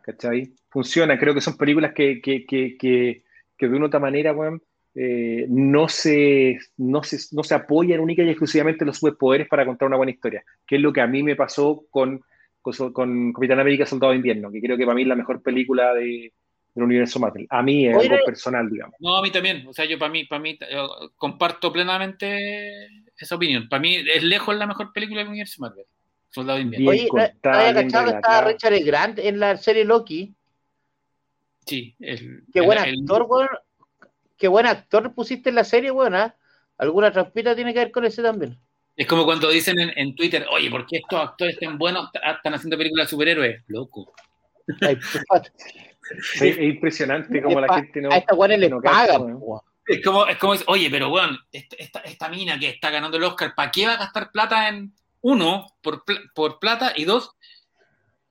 ¿Cachai? 0.04 0.52
Funciona, 0.70 1.18
creo 1.18 1.34
que 1.34 1.42
son 1.42 1.56
películas 1.58 1.94
que, 1.94 2.22
que, 2.22 2.46
que, 2.46 2.78
que, 2.78 3.24
que 3.58 3.68
de 3.68 3.76
una 3.76 3.86
u 3.86 3.88
otra 3.88 4.00
manera, 4.02 4.34
weón, 4.34 4.62
eh, 4.96 5.46
no, 5.50 5.88
se, 5.88 6.58
no, 6.78 7.04
se, 7.04 7.18
no 7.36 7.44
se 7.44 7.56
apoyan 7.56 8.00
única 8.02 8.24
y 8.24 8.30
exclusivamente 8.30 8.84
en 8.84 8.88
los 8.88 8.98
superpoderes 8.98 9.48
para 9.48 9.66
contar 9.66 9.88
una 9.88 9.98
buena 9.98 10.12
historia, 10.12 10.44
que 10.66 10.76
es 10.78 10.82
lo 10.82 10.92
que 10.92 11.02
a 11.02 11.08
mí 11.08 11.24
me 11.24 11.36
pasó 11.36 11.86
con, 11.90 12.22
con 12.62 13.32
Capitán 13.34 13.60
América 13.60 13.86
Soldado 13.86 14.12
de 14.12 14.18
Invierno, 14.18 14.52
que 14.52 14.60
creo 14.60 14.78
que 14.78 14.86
para 14.86 14.96
mí 14.96 15.04
es 15.04 15.08
la 15.08 15.16
mejor 15.16 15.42
película 15.42 15.94
de, 15.94 16.34
del 16.78 16.86
universo 16.86 17.20
Marvel. 17.20 17.48
A 17.50 17.62
mí 17.64 17.88
es 17.88 17.96
Oye, 17.98 18.10
algo 18.10 18.26
personal, 18.26 18.70
digamos. 18.70 18.96
No, 19.00 19.18
a 19.18 19.22
mí 19.22 19.32
también. 19.32 19.68
O 19.68 19.74
sea, 19.74 19.86
yo 19.86 19.98
para 19.98 20.12
mí, 20.12 20.26
para 20.26 20.40
mí, 20.40 20.58
eh, 20.62 20.88
comparto 21.16 21.72
plenamente 21.74 22.88
esa 23.18 23.36
opinión. 23.36 23.68
Para 23.68 23.82
mí 23.82 23.96
es 23.96 24.24
lejos 24.24 24.56
la 24.56 24.68
mejor 24.68 24.94
película 24.94 25.20
del 25.22 25.30
universo 25.30 25.62
Marvel. 25.62 25.86
Soldado 26.30 26.58
de 26.58 26.64
invierno. 26.64 26.90
Oye, 26.92 27.08
¿no- 27.12 27.18
¿no 27.20 27.30
contada, 27.30 27.60
había 27.70 27.84
cachado 27.84 28.06
que 28.06 28.16
estaba 28.16 28.36
relatada. 28.42 28.48
Richard 28.52 28.74
E. 28.74 28.84
Grant 28.84 29.20
en 29.20 29.40
la 29.40 29.58
serie 29.58 29.86
Loki? 29.86 30.34
Sí, 31.66 31.96
el, 32.00 32.44
Qué 32.54 32.60
el- 32.60 32.66
buen 32.66 32.78
el- 32.78 33.00
actor, 33.02 33.26
weón. 33.28 33.48
Qué 34.38 34.48
buen 34.48 34.68
actor 34.68 35.14
pusiste 35.16 35.50
en 35.50 35.56
la 35.56 35.64
serie, 35.64 35.90
weón. 35.92 36.14
¿ah? 36.16 36.36
Alguna 36.78 37.12
trampita 37.12 37.56
tiene 37.56 37.74
que 37.74 37.80
ver 37.80 37.92
con 37.92 38.06
ese 38.06 38.22
también. 38.22 38.58
Es 38.96 39.08
como 39.08 39.26
cuando 39.26 39.50
dicen 39.50 39.80
en, 39.80 39.92
en 39.96 40.16
Twitter, 40.16 40.46
oye, 40.52 40.70
¿por 40.70 40.86
qué 40.86 40.98
estos 40.98 41.20
actores 41.20 41.58
tan 41.60 41.78
buenos 41.78 42.10
están 42.14 42.54
haciendo 42.54 42.78
películas 42.78 43.08
de 43.08 43.10
superhéroes? 43.10 43.64
Loco. 43.68 44.14
Ay, 44.82 44.98
Sí, 46.22 46.48
es 46.50 46.58
impresionante 46.60 47.42
como 47.42 47.60
la 47.60 47.74
gente 47.76 48.02
no. 48.02 48.12
a 48.12 48.18
esta 48.18 48.36
weones 48.36 48.60
les 48.60 48.70
no 48.70 48.78
weón. 48.80 49.62
Es 49.86 50.04
como, 50.04 50.28
es 50.28 50.38
como, 50.38 50.54
oye, 50.68 50.90
pero 50.90 51.10
weón, 51.10 51.38
esta, 51.52 52.30
mina 52.30 52.60
que 52.60 52.70
está 52.70 52.90
ganando 52.90 53.18
el 53.18 53.24
Oscar, 53.24 53.54
¿para 53.56 53.72
qué 53.72 53.88
va 53.88 53.94
a 53.94 53.98
gastar 53.98 54.32
plata 54.32 54.68
en, 54.68 54.94
uno, 55.22 55.66
por, 55.82 56.04
por 56.34 56.60
plata, 56.60 56.94
y 56.96 57.06
dos, 57.06 57.32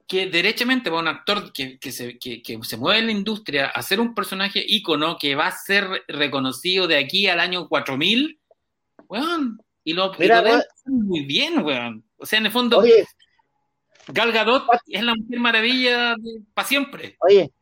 que 0.07 0.27
derechamente 0.27 0.91
para 0.91 1.03
un 1.03 1.09
actor 1.09 1.53
que, 1.53 1.79
que 1.79 1.93
se, 1.93 2.19
que, 2.19 2.43
que 2.43 2.59
se 2.63 2.77
mueve 2.77 3.01
en 3.01 3.07
la 3.07 3.13
industria, 3.13 3.67
hacer 3.67 4.01
un 4.01 4.15
personaje 4.15 4.63
ícono 4.67 5.17
que 5.19 5.35
va 5.35 5.47
a 5.49 5.53
ser 5.53 6.05
reconocido 6.09 6.87
de 6.87 6.99
aquí 6.99 7.27
al 7.27 7.41
año 7.41 7.69
4000, 7.69 8.39
weón, 9.09 9.59
y 9.83 9.95
lo, 9.95 10.13
y 10.15 10.19
Mira, 10.21 10.37
lo 10.37 10.43
deben 10.43 10.59
weón. 10.59 10.61
hacer 10.61 10.93
muy 10.93 11.25
bien, 11.25 11.65
weón. 11.65 12.05
O 12.19 12.27
sea, 12.27 12.39
en 12.39 12.47
el 12.47 12.53
fondo, 12.53 12.79
Oye, 12.79 13.07
Gal 14.09 14.33
Gadot 14.33 14.65
es 14.87 15.03
la 15.03 15.15
mujer 15.15 15.41
maravilla 15.41 16.15
para 16.55 16.69
siempre. 16.69 17.17
oye, 17.21 17.51
¿cuán- 17.51 17.56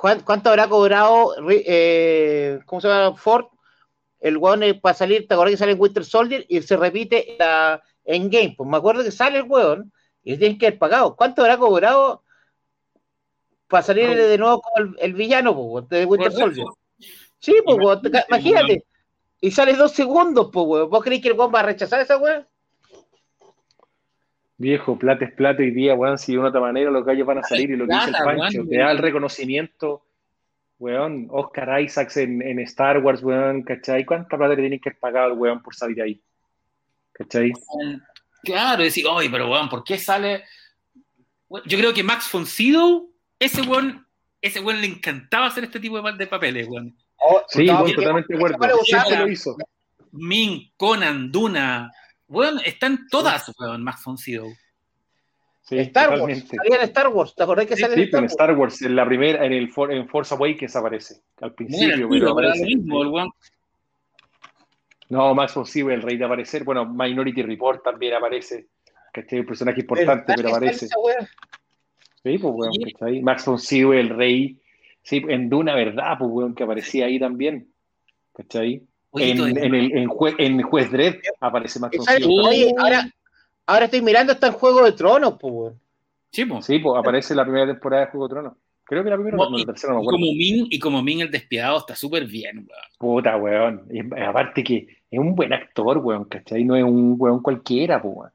¿cuánto 0.00 0.50
habrá 0.50 0.68
cobrado 0.68 1.34
eh, 1.50 2.60
¿cómo 2.64 2.80
se 2.80 2.88
llama? 2.88 3.16
Ford? 3.16 3.46
El 4.18 4.36
weón 4.36 4.62
eh, 4.62 4.74
para 4.74 4.94
salir, 4.94 5.26
¿te 5.26 5.34
acuerdas 5.34 5.52
que 5.52 5.58
sale 5.58 5.72
en 5.72 5.80
Winter 5.80 6.04
Soldier 6.04 6.44
y 6.48 6.60
se 6.62 6.76
repite 6.76 7.36
la, 7.38 7.82
en 8.04 8.30
Game? 8.30 8.54
Pues 8.56 8.68
me 8.68 8.76
acuerdo 8.76 9.02
que 9.02 9.10
sale 9.10 9.38
el 9.38 9.44
weón 9.44 9.92
y 10.22 10.36
tienen 10.36 10.58
que 10.58 10.66
haber 10.66 10.78
pagado. 10.78 11.16
¿Cuánto 11.16 11.42
habrá 11.42 11.56
cobrado 11.56 12.22
para 13.68 13.82
salir 13.82 14.14
de 14.16 14.38
nuevo 14.38 14.60
como 14.60 14.86
el, 14.86 14.96
el 14.98 15.14
villano 15.14 15.54
po, 15.54 15.62
weón, 15.62 15.88
de 15.88 16.04
Winter 16.04 16.32
Soldier? 16.32 16.66
Sí, 17.38 17.54
pues, 17.64 17.78
imagínate. 18.28 18.84
Y 19.40 19.50
sale 19.50 19.74
dos 19.74 19.92
segundos, 19.92 20.50
pues, 20.52 20.66
weón. 20.66 20.90
¿Vos 20.90 21.02
creéis 21.02 21.22
que 21.22 21.28
el 21.28 21.38
weón 21.38 21.54
va 21.54 21.60
a 21.60 21.64
rechazar 21.64 22.00
esa 22.00 22.18
weón? 22.18 22.46
Viejo, 24.60 24.98
plata 24.98 25.24
es 25.24 25.32
plata 25.32 25.62
hoy 25.62 25.70
día, 25.70 25.94
weón. 25.94 26.18
Si 26.18 26.32
de 26.32 26.38
una 26.38 26.48
otra 26.50 26.60
manera 26.60 26.90
los 26.90 27.02
gallos 27.02 27.26
van 27.26 27.38
a 27.38 27.42
salir 27.42 27.70
y 27.70 27.76
lo 27.76 27.86
que 27.86 27.94
dice 27.94 28.10
el 28.10 28.12
Pancho, 28.36 28.62
te 28.68 28.76
da 28.76 28.90
el 28.92 28.98
reconocimiento, 28.98 30.04
weón. 30.78 31.28
Oscar 31.30 31.80
Isaacs 31.80 32.18
en, 32.18 32.42
en 32.42 32.58
Star 32.60 32.98
Wars, 32.98 33.22
weón, 33.22 33.62
¿cachai? 33.62 34.04
¿Cuánta 34.04 34.36
plata 34.36 34.50
le 34.54 34.60
tienen 34.60 34.78
que 34.80 34.90
pagar 34.90 35.24
al 35.24 35.32
weón 35.32 35.62
por 35.62 35.74
salir 35.74 36.02
ahí? 36.02 36.20
¿cachai? 37.12 37.52
Claro, 38.44 38.82
decir, 38.82 39.06
oye, 39.06 39.30
pero 39.30 39.50
weón, 39.50 39.70
¿por 39.70 39.82
qué 39.82 39.96
sale? 39.96 40.44
Yo 41.66 41.78
creo 41.78 41.94
que 41.94 42.02
Max 42.02 42.28
von 42.30 42.44
Sydow, 42.44 43.10
ese 43.38 43.62
weón, 43.62 44.06
ese 44.42 44.60
weón 44.60 44.82
le 44.82 44.88
encantaba 44.88 45.46
hacer 45.46 45.64
este 45.64 45.80
tipo 45.80 45.96
de, 45.96 46.02
pa- 46.02 46.12
de 46.12 46.26
papeles, 46.26 46.68
weón. 46.68 46.94
Sí, 47.48 47.64
No, 47.64 47.82
weón, 47.82 47.94
totalmente 47.94 48.34
de 48.34 48.38
acuerdo. 48.38 48.78
Siempre 48.84 49.16
lo 49.18 49.28
hizo. 49.28 49.56
Ming, 50.12 50.70
Conan, 50.76 51.32
Duna, 51.32 51.90
weón, 52.30 52.58
están 52.64 53.06
todas, 53.10 53.52
weón, 53.58 53.82
Max 53.84 54.02
von 54.04 54.16
Sydow. 54.16 54.48
Sí, 55.62 55.78
Star 55.78 56.08
Wars. 56.10 56.20
totalmente. 56.20 56.56
Salía 56.56 56.76
en 56.78 56.82
Star 56.82 57.08
Wars. 57.08 57.34
¿Te 57.36 57.42
acordás 57.44 57.66
que 57.66 57.76
Sí, 57.76 57.82
sale 57.82 57.94
Sí, 57.94 58.02
en 58.02 58.10
pero 58.10 58.26
Star 58.26 58.50
en 58.50 58.58
Wars? 58.58 58.72
Star 58.74 58.82
Wars, 58.82 58.82
en 58.90 58.96
la 58.96 59.06
primera, 59.06 59.44
en 59.44 59.52
el 59.52 59.68
For- 59.70 59.92
en 59.92 60.08
Force 60.08 60.34
Awakens 60.34 60.74
aparece. 60.76 61.14
Al 61.40 61.50
Mira, 61.50 61.54
principio, 61.56 61.94
el 61.94 62.08
pero 62.08 62.34
pero 62.34 62.48
lo 62.48 62.54
mismo, 62.56 63.02
el 63.02 63.08
weón. 63.08 63.30
No, 65.10 65.34
Max 65.34 65.54
von 65.54 65.66
Sydow, 65.66 65.90
el 65.90 66.02
rey 66.02 66.16
de 66.16 66.24
aparecer. 66.24 66.64
Bueno, 66.64 66.86
Minority 66.86 67.42
Report 67.42 67.82
también 67.82 68.14
aparece. 68.14 68.68
¿Cachai? 69.12 69.40
Un 69.40 69.46
personaje 69.46 69.80
importante, 69.80 70.24
¿Verdad 70.28 70.34
pero 70.36 70.48
que 70.48 70.54
sale 70.54 70.56
aparece. 70.56 70.86
Sí, 72.22 72.38
pues, 72.38 72.42
weón, 72.54 72.70
Oye. 72.70 72.92
¿cachai? 72.92 73.22
Max 73.22 73.44
von 73.46 73.58
Sydow, 73.58 73.92
el 73.92 74.08
rey. 74.08 74.58
Sí, 75.02 75.22
en 75.28 75.48
Duna, 75.48 75.74
¿verdad? 75.74 76.16
Pues, 76.18 76.30
weón, 76.32 76.54
que 76.54 76.62
aparecía 76.64 77.06
ahí 77.06 77.18
también. 77.18 77.72
¿Cachai? 78.34 78.82
Oye, 79.12 79.30
En, 79.32 79.40
en 79.58 79.74
el, 79.74 79.96
en, 79.96 80.08
jue- 80.08 80.34
en 80.38 80.62
Juez 80.62 80.90
Dredd 80.90 81.16
aparece 81.40 81.80
Max. 81.80 81.96
Oye, 82.44 82.72
ahora, 82.78 83.10
ahora 83.66 83.84
estoy 83.86 84.02
mirando 84.02 84.32
hasta 84.32 84.46
en 84.48 84.52
Juego 84.52 84.84
de 84.84 84.92
Tronos, 84.92 85.34
pues, 85.40 85.52
weón. 85.52 85.80
Sí, 86.32 86.44
pues 86.44 86.98
aparece 86.98 87.34
la 87.34 87.42
primera 87.44 87.66
temporada 87.66 88.04
de 88.06 88.10
Juego 88.12 88.28
de 88.28 88.32
Tronos. 88.34 88.52
Creo 88.84 89.04
que 89.04 89.10
la 89.10 89.16
primera, 89.16 89.36
No, 89.36 89.50
no, 89.50 89.56
y- 89.58 89.60
la 89.60 89.66
tercera 89.72 89.92
no 89.92 89.98
me 90.00 90.04
Y 90.04 90.06
como 90.06 90.18
Ming, 90.26 90.66
y 90.70 90.78
como 90.78 91.02
Ming 91.02 91.20
el 91.20 91.30
despiadado 91.30 91.78
está 91.78 91.94
súper 91.96 92.24
bien, 92.26 92.58
weón. 92.58 92.80
Puta, 92.98 93.36
weón. 93.36 93.86
Y 93.90 94.00
aparte 94.20 94.62
que 94.62 94.86
es 95.10 95.18
un 95.18 95.34
buen 95.34 95.52
actor, 95.52 95.98
weón, 95.98 96.24
¿cachai? 96.26 96.64
No 96.64 96.76
es 96.76 96.84
un 96.84 97.16
weón 97.18 97.42
cualquiera, 97.42 97.98
weón. 97.98 98.30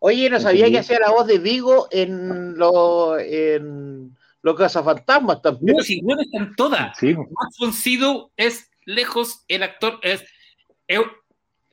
Oye, 0.00 0.28
no 0.30 0.38
sabía 0.40 0.66
Sí. 0.66 0.72
que 0.72 0.78
hacía 0.78 0.98
la 1.00 1.10
voz 1.10 1.26
de 1.26 1.38
Vigo 1.38 1.88
en 1.90 2.56
los 2.56 3.18
en 3.20 4.16
los 4.42 4.56
cazafantasmas 4.56 5.42
también. 5.42 5.76
No, 5.76 5.82
si 5.82 6.00
weón 6.02 6.20
están 6.20 6.54
todas. 6.54 6.96
Sí. 6.98 7.14
Max 7.14 7.56
von 7.58 7.72
Sydow 7.72 8.30
es 8.36 8.67
lejos 8.88 9.44
el 9.48 9.62
actor, 9.62 10.00
es, 10.02 10.24
es- 10.86 11.00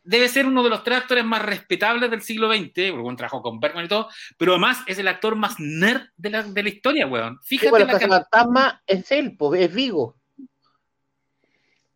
debe 0.03 0.27
ser 0.27 0.45
uno 0.45 0.63
de 0.63 0.69
los 0.69 0.83
tres 0.83 0.99
actores 0.99 1.25
más 1.25 1.41
respetables 1.43 2.11
del 2.11 2.21
siglo 2.21 2.51
XX, 2.53 2.67
porque 2.67 2.91
bueno, 2.91 3.15
trabajó 3.15 3.41
con 3.41 3.59
Bergman 3.59 3.85
y 3.85 3.87
todo, 3.87 4.07
pero 4.37 4.51
además 4.51 4.83
es 4.85 4.99
el 4.99 5.07
actor 5.07 5.35
más 5.35 5.55
nerd 5.59 6.01
de 6.17 6.29
la, 6.29 6.43
de 6.43 6.61
la 6.63 6.69
historia, 6.69 7.07
weón. 7.07 7.39
Sí, 7.41 7.57
Fíjate 7.57 7.69
bueno, 7.71 7.85
la 7.87 7.93
cazafantasmas 7.93 8.75
es 8.85 9.11
él, 9.11 9.35
es 9.57 9.73
Vigo. 9.73 10.15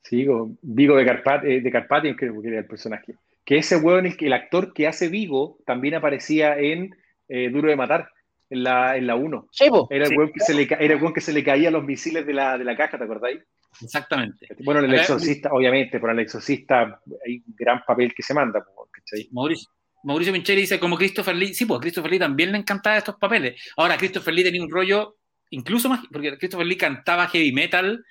Sí, 0.01 0.25
go- 0.25 0.49
Vigo 0.61 0.95
de, 0.95 1.05
Carpat, 1.05 1.43
eh, 1.45 1.61
de 1.61 1.71
Carpathian, 1.71 2.15
creo 2.15 2.41
que 2.41 2.47
era 2.47 2.59
el 2.59 2.65
personaje. 2.65 3.13
Que 3.45 3.57
ese 3.57 3.75
weón, 3.77 4.05
el, 4.07 4.17
que- 4.17 4.25
el 4.27 4.33
actor 4.33 4.73
que 4.73 4.87
hace 4.87 5.09
Vigo, 5.09 5.59
también 5.65 5.95
aparecía 5.95 6.57
en 6.57 6.95
eh, 7.27 7.49
Duro 7.51 7.69
de 7.69 7.75
Matar, 7.75 8.09
en 8.49 8.63
la, 8.63 8.97
en 8.97 9.07
la 9.07 9.15
1. 9.15 9.47
Sí, 9.51 9.65
pues. 9.69 9.83
Era 9.89 10.05
el 10.05 10.09
Sí. 10.09 10.17
weón 10.17 10.31
que 10.33 10.39
se 10.39 10.53
le, 10.53 10.67
ca- 10.67 10.75
era 10.79 10.93
el 10.95 11.01
weón 11.01 11.13
que 11.13 11.21
se 11.21 11.33
le 11.33 11.43
caían 11.43 11.73
los 11.73 11.83
misiles 11.83 12.25
de 12.25 12.33
la, 12.33 12.57
de 12.57 12.63
la 12.63 12.75
caja, 12.75 12.97
¿te 12.97 13.03
acordáis? 13.03 13.39
Exactamente. 13.81 14.47
Bueno, 14.63 14.79
en 14.81 14.87
el 14.91 14.95
exorcista, 14.99 15.49
obviamente, 15.51 15.99
pero 15.99 16.11
en 16.11 16.19
el 16.19 16.25
exorcista 16.25 16.99
hay 17.25 17.37
un 17.45 17.55
gran 17.55 17.83
papel 17.85 18.13
que 18.13 18.23
se 18.23 18.33
manda, 18.33 18.65
¿cachai? 18.91 19.29
Mauricio, 19.31 19.69
Mauricio 20.03 20.33
Pincheri 20.33 20.61
dice, 20.61 20.79
como 20.79 20.97
Christopher 20.97 21.35
Lee, 21.35 21.53
sí, 21.53 21.65
pues 21.65 21.77
a 21.77 21.81
Christopher 21.81 22.11
Lee 22.11 22.19
también 22.19 22.51
le 22.51 22.57
encantaban 22.57 22.97
estos 22.97 23.15
papeles. 23.15 23.61
Ahora, 23.77 23.97
Christopher 23.97 24.33
Lee 24.33 24.43
tenía 24.43 24.63
un 24.63 24.71
rollo 24.71 25.17
incluso 25.51 25.87
más, 25.89 26.01
porque 26.11 26.37
Christopher 26.37 26.65
Lee 26.65 26.77
cantaba 26.77 27.27
heavy 27.27 27.51
metal 27.51 28.03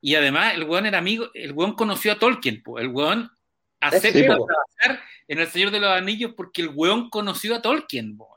y 0.00 0.14
además 0.14 0.54
el 0.54 0.64
weón 0.64 0.86
era 0.86 0.98
amigo, 0.98 1.30
el 1.34 1.52
weón 1.52 1.74
conoció 1.74 2.12
a 2.12 2.18
Tolkien, 2.18 2.62
pues, 2.62 2.84
el 2.84 2.90
weón 2.90 3.30
acepta 3.80 4.18
Sí, 4.18 4.24
trabajar 4.24 5.04
en 5.28 5.38
El 5.38 5.46
Señor 5.48 5.70
de 5.70 5.80
los 5.80 5.90
Anillos 5.90 6.32
porque 6.36 6.62
el 6.62 6.70
weón 6.74 7.08
conoció 7.10 7.54
a 7.56 7.62
Tolkien, 7.62 8.16
pues. 8.16 8.30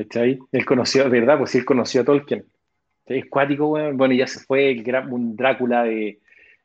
¿Cachai? 0.00 0.38
Él 0.52 0.64
conoció, 0.64 1.04
de 1.10 1.20
verdad, 1.20 1.36
pues 1.38 1.50
sí, 1.50 1.58
él 1.58 1.64
conoció 1.66 2.00
a 2.00 2.04
Tolkien. 2.04 2.46
Es 3.04 3.26
cuático, 3.28 3.66
weón. 3.68 3.96
Bueno, 3.98 4.14
y 4.14 4.18
ya 4.18 4.26
se 4.26 4.40
fue 4.40 4.70
el 4.70 4.82
gran, 4.82 5.12
un 5.12 5.36
Drácula 5.36 5.82
de, 5.84 6.20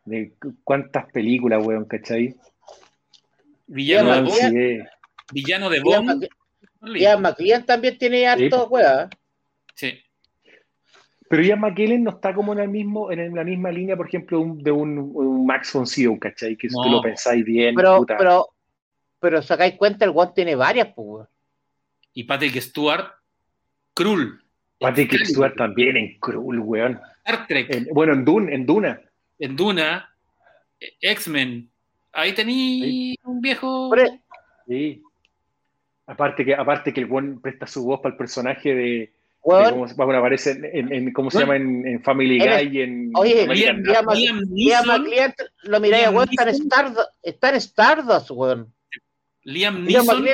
de 0.06 0.34
cuántas 0.64 1.12
películas, 1.12 1.66
weón, 1.66 1.84
¿cachai? 1.86 2.36
Villano, 3.68 4.10
de 4.14 4.22
Weón, 4.22 4.26
Bond, 4.26 4.38
sí, 4.38 4.80
villano 5.34 5.70
de 5.70 5.80
Bond. 5.82 6.28
Ian 6.96 7.22
McLean 7.22 7.66
también 7.66 7.98
tiene 7.98 8.28
harto, 8.28 8.70
pues. 8.70 8.86
weá. 8.86 9.10
Sí. 9.74 10.00
Pero 11.28 11.42
Ian 11.42 11.60
McKellen 11.60 12.04
no 12.04 12.12
está 12.12 12.34
como 12.36 12.54
en 12.54 12.60
el 12.60 12.70
mismo, 12.70 13.12
en 13.12 13.34
la 13.36 13.44
misma 13.44 13.72
línea, 13.72 13.98
por 13.98 14.08
ejemplo, 14.08 14.40
un- 14.40 14.62
de 14.64 14.72
un, 14.72 14.98
un 15.00 15.46
Max 15.46 15.74
von 15.74 15.88
Sydow, 15.88 16.18
¿cachai? 16.20 16.56
Que 16.56 16.70
si 16.70 16.76
lo 16.90 17.02
pensáis 17.02 17.44
bien, 17.44 17.74
Pero, 17.76 17.98
puta. 17.98 18.16
pero, 18.18 18.48
pero 19.20 19.42
sacáis 19.42 19.74
cuenta, 19.74 20.06
el 20.06 20.12
weón 20.12 20.34
tiene 20.36 20.56
varias, 20.56 20.90
pues, 20.96 21.06
weón. 21.08 21.28
Y 22.14 22.24
Patrick 22.24 22.62
Stewart, 22.62 23.08
Krull. 23.96 24.42
Patrick 24.80 25.14
Excalibur, 25.14 25.28
Stewart 25.48 25.56
también 25.56 25.98
en 25.98 26.20
Cruel, 26.20 26.60
weón. 26.60 27.00
Star 27.26 27.48
Trek. 27.48 27.74
En- 27.74 27.86
bueno, 27.94 28.14
en 28.14 28.24
Dune, 28.26 28.54
en 28.54 28.66
Duna. 28.66 29.02
en 29.40 29.56
Duna, 29.56 30.10
eh, 30.80 30.94
X-Men. 31.02 31.70
Ahí 32.14 32.34
tení 32.34 33.16
un 33.24 33.42
viejo. 33.42 33.90
Sí. 34.68 35.02
Aparte 36.08 36.46
que, 36.46 36.54
aparte 36.54 36.94
que 36.94 37.00
el 37.02 37.08
buen 37.08 37.42
presta 37.42 37.66
su 37.68 37.84
voz 37.86 38.00
para 38.00 38.14
el 38.14 38.18
personaje 38.18 38.76
de, 38.76 39.14
cómo, 39.42 39.88
se- 39.88 39.96
bueno, 39.96 40.18
aparece 40.20 40.52
en, 40.52 40.66
en- 40.66 40.94
en- 40.94 41.14
¿cómo 41.14 41.32
se 41.32 41.44
Bueno. 41.44 41.54
llama? 41.54 41.66
En, 41.82 41.88
en 41.88 42.04
Family 42.04 42.38
Guy 42.40 42.78
y 42.78 42.82
en 42.82 43.12
oye, 43.16 43.48
Liam- 43.48 43.78
McLean, 44.86 45.34
lo 45.64 45.80
miráis, 45.80 46.04
Liam 46.04 46.16
weón, 46.16 46.30
está 46.30 46.44
en 46.44 46.48
Neeson. 46.50 46.66
Stardust, 46.68 47.10
está 47.24 47.50
en 47.50 47.56
Stardust, 47.56 48.32
weón. 48.32 48.74
Liam 49.44 49.84
Neeson 49.84 50.26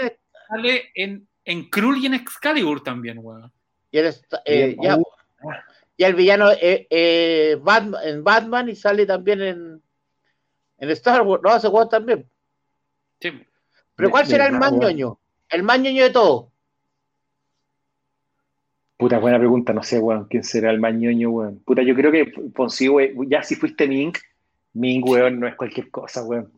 sale 0.50 0.90
en, 0.96 1.28
en 1.46 1.70
Krull 1.70 1.98
y 1.98 2.06
en 2.06 2.14
Excalibur 2.16 2.84
también, 2.84 3.20
weón. 3.20 3.52
y 3.92 3.98
él 3.98 4.06
está- 4.06 4.42
eh, 4.46 4.76
ya, 4.82 4.98
Uh, 4.98 5.04
ya 5.98 6.08
el 6.08 6.16
villano 6.16 6.52
eh, 6.52 6.88
eh, 6.90 7.58
Batman, 7.62 8.02
en 8.08 8.24
Batman 8.24 8.70
y 8.70 8.76
sale 8.76 9.06
también 9.06 9.42
en, 9.42 9.82
en 10.78 10.90
Star 10.92 11.22
Wars, 11.24 11.42
no, 11.44 11.56
ese 11.56 11.68
weón 11.68 11.90
también. 11.90 12.26
Sí. 13.20 13.32
Pero 13.96 14.10
¿cuál 14.10 14.26
será 14.26 14.46
el 14.48 14.54
más 14.54 14.72
ñoño? 14.72 15.20
El 15.50 15.64
más 15.64 15.80
ñoño 15.80 16.04
de 16.04 16.10
todo. 16.12 16.52
Puta, 18.98 19.18
buena 19.18 19.40
pregunta, 19.40 19.74
no 19.74 19.82
sé, 19.82 20.00
weón, 20.00 20.26
quién 20.30 20.44
será 20.44 20.70
el 20.70 20.80
más 20.80 20.94
ñoño, 20.94 21.30
weón. 21.32 21.60
Puta, 21.66 21.82
yo 21.82 21.96
creo 21.96 22.12
que 22.12 22.26
Poncio, 22.54 22.94
weón, 22.94 23.30
ya 23.30 23.42
si 23.44 23.56
fuiste 23.56 23.88
Ming, 23.88 24.14
Ming, 24.74 25.04
weón, 25.04 25.40
no 25.40 25.48
es 25.48 25.56
cualquier 25.56 25.90
cosa, 25.90 26.24
weón. 26.24 26.52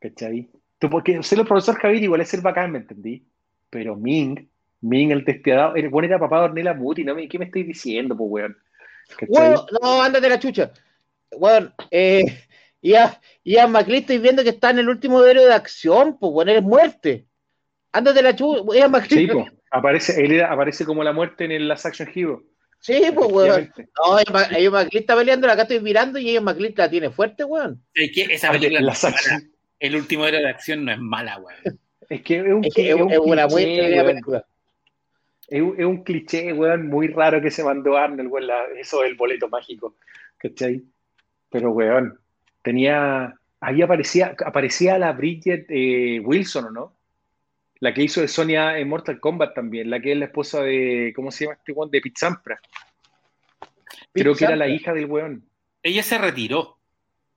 ¿Cachai? 0.00 0.50
Tú, 0.78 0.88
porque 0.90 1.22
ser 1.22 1.38
el 1.40 1.46
profesor 1.46 1.76
Javier 1.76 2.02
igual 2.02 2.20
es 2.22 2.32
el 2.34 2.40
bacán, 2.40 2.72
¿me 2.72 2.78
entendí? 2.78 3.22
Pero 3.76 3.94
Ming, 3.94 4.48
Ming 4.80 5.10
el 5.10 5.22
despiadado, 5.22 5.74
el 5.76 5.88
weón 5.88 6.06
era 6.06 6.18
papá 6.18 6.38
de 6.38 6.44
Ornella 6.46 6.72
Muti, 6.72 7.04
¿no? 7.04 7.14
me- 7.14 7.28
¿Qué 7.28 7.38
me 7.38 7.44
estáis 7.44 7.66
diciendo, 7.66 8.16
pues, 8.16 8.30
weón? 8.30 8.56
Weón, 9.28 9.60
no, 9.82 10.00
ándate 10.02 10.30
la 10.30 10.38
chucha. 10.38 10.70
Weón, 11.32 11.74
eh, 11.90 12.24
ya, 12.80 13.20
ya 13.44 13.66
McLean 13.66 14.00
estoy 14.00 14.16
viendo 14.16 14.42
que 14.42 14.48
está 14.48 14.70
en 14.70 14.78
el 14.78 14.88
último 14.88 15.22
héroe 15.22 15.44
de 15.44 15.52
acción, 15.52 16.16
pues 16.18 16.32
bueno, 16.32 16.52
eres 16.52 16.62
muerte. 16.62 17.26
Ándate 17.92 18.22
la 18.22 18.34
chucha, 18.34 18.62
Ian 18.74 18.90
McLean. 18.90 19.26
Sí, 19.26 19.26
po. 19.26 19.46
aparece, 19.70 20.24
él 20.24 20.32
era- 20.32 20.50
aparece 20.50 20.86
como 20.86 21.04
la 21.04 21.12
muerte 21.12 21.44
en 21.44 21.52
el 21.52 21.68
Last 21.68 21.84
Action 21.84 22.08
Hero. 22.14 22.42
Sí, 22.80 23.02
pues 23.14 23.30
weón. 23.30 23.70
No, 23.76 24.18
Ian 24.22 24.62
Ian 24.62 24.72
McLean 24.72 25.02
está 25.02 25.14
peleando, 25.16 25.50
acá 25.50 25.62
estoy 25.62 25.80
mirando 25.80 26.18
y 26.18 26.32
Ian 26.32 26.44
McLean 26.44 26.72
la 26.78 26.88
tiene 26.88 27.10
fuerte, 27.10 27.44
weón. 27.44 27.82
Es 27.92 28.10
que 28.14 28.22
esa 28.32 28.50
película 28.52 28.94
El 29.80 29.96
último 29.96 30.24
héroe 30.24 30.40
de 30.40 30.48
acción 30.48 30.86
no 30.86 30.92
es 30.92 30.98
mala, 30.98 31.36
weón. 31.36 31.78
Es 32.08 32.22
que 32.22 32.38
es 32.38 32.44
un, 32.52 32.64
Es, 32.64 32.74
que 32.74 32.88
es, 32.90 32.94
un 32.94 33.10
es 33.10 33.18
una 33.18 33.46
cliché, 33.48 33.80
buena 33.88 34.04
película. 34.04 34.46
Es 35.48 35.62
un, 35.62 35.74
es 35.78 35.86
un 35.86 36.02
cliché, 36.04 36.52
weón, 36.52 36.88
muy 36.88 37.08
raro 37.08 37.40
que 37.40 37.50
se 37.50 37.62
mandó 37.64 37.96
Arnold, 37.96 38.30
weón, 38.30 38.46
la- 38.46 38.66
eso 38.78 39.02
del 39.02 39.14
boleto 39.14 39.48
mágico, 39.48 39.94
¿cachai? 40.38 40.82
Pero, 41.50 41.70
weón, 41.70 42.18
tenía, 42.62 43.34
ahí 43.60 43.82
aparecía, 43.82 44.34
aparecía 44.44 44.98
la 44.98 45.12
Bridget 45.12 45.66
eh, 45.68 46.20
Wilson, 46.24 46.66
¿o 46.66 46.70
no? 46.70 46.96
La 47.78 47.92
que 47.92 48.02
hizo 48.02 48.20
de 48.20 48.28
Sonia 48.28 48.78
en 48.78 48.88
Mortal 48.88 49.20
Kombat 49.20 49.54
también, 49.54 49.90
la 49.90 50.00
que 50.00 50.12
es 50.12 50.18
la 50.18 50.24
esposa 50.26 50.62
de, 50.62 51.12
¿cómo 51.14 51.30
se 51.30 51.44
llama 51.44 51.56
este 51.56 51.72
weón? 51.72 51.90
De 51.90 52.00
Pete 52.00 52.18
Sampras. 52.18 52.60
Creo 54.12 54.34
que 54.34 54.44
era 54.46 54.56
la 54.56 54.66
hija 54.68 54.94
del 54.94 55.06
weón. 55.06 55.44
Ella 55.82 56.02
se 56.02 56.16
retiró. 56.18 56.75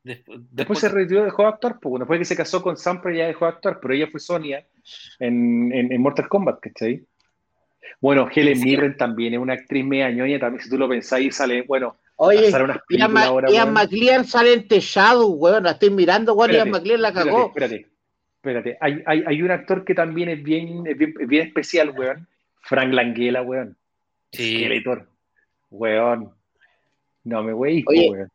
Después, 0.04 0.40
Después 0.52 0.80
se 0.80 0.90
retiró, 0.90 1.24
dejó 1.24 1.44
de 1.44 1.50
actuar, 1.50 1.80
pues, 1.80 1.90
bueno, 1.90 2.06
después 2.06 2.20
que 2.20 2.26
se 2.26 2.36
casó 2.36 2.62
con 2.62 2.78
Sampras 2.78 3.16
ya 3.16 3.28
dejó 3.28 3.46
de 3.46 3.52
actuar, 3.52 3.80
pero 3.82 3.94
ella 3.94 4.08
fue 4.08 4.20
Sonia 4.20 4.66
en, 5.20 5.72
en, 5.74 5.92
en 5.92 6.02
Mortal 6.02 6.30
Kombat, 6.30 6.60
¿cachai? 6.62 7.06
Bueno, 8.00 8.30
Helen 8.34 8.58
Sí. 8.58 8.64
Mirren 8.64 8.96
también 8.96 9.34
es 9.34 9.40
una 9.40 9.54
actriz 9.54 9.84
media 9.86 10.10
ñoña, 10.10 10.40
también 10.40 10.64
si 10.64 10.70
tú 10.70 10.78
lo 10.78 10.88
pensáis, 10.88 11.36
sale, 11.36 11.64
bueno, 11.64 11.98
Oye, 12.22 12.52
sale 12.52 12.66
unas 12.66 12.80
Ian, 12.90 13.18
ahora, 13.18 13.50
Ian. 13.50 13.72
McLean 13.72 14.26
sale 14.26 14.52
en 14.52 14.68
The 14.68 14.82
Shadow, 14.82 15.32
weón. 15.32 15.64
La 15.64 15.72
estoy 15.72 15.90
mirando, 15.90 16.34
weón. 16.34 16.52
Ian 16.52 16.70
McLean 16.70 17.02
la 17.02 17.14
cagó. 17.14 17.48
Espérate, 17.48 17.88
espérate, 18.36 18.70
espérate. 18.72 18.78
Hay, 18.82 19.02
hay, 19.06 19.24
hay 19.26 19.42
un 19.42 19.52
actor 19.52 19.86
que 19.86 19.96
también 19.96 20.28
es 20.28 20.44
bien, 20.44 20.86
es 20.86 20.98
bien, 20.98 21.14
es 21.18 21.28
bien 21.28 21.48
especial, 21.48 21.92
weón. 21.92 22.28
Frank 22.62 22.92
Langella, 22.92 23.42
weón. 23.42 23.78
Sí. 24.34 24.58
Skeletor. 24.58 25.08
Weón. 25.70 26.34
No 27.24 27.42
me 27.42 27.54
wey, 27.54 27.86
Oye, 27.88 28.10
weón. 28.12 28.32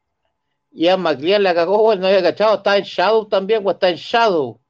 Ian 0.75 1.01
McLean 1.03 1.43
la 1.43 1.55
cagó, 1.55 1.89
weón. 1.89 2.01
No 2.01 2.07
había 2.09 2.23
cachado. 2.23 2.57
Está 2.57 2.77
en 2.77 2.85
Shadow 2.85 3.29
también, 3.29 3.61
weón. 3.65 3.75
Está 3.77 3.89
en 3.91 3.97
Shadow. 3.97 4.61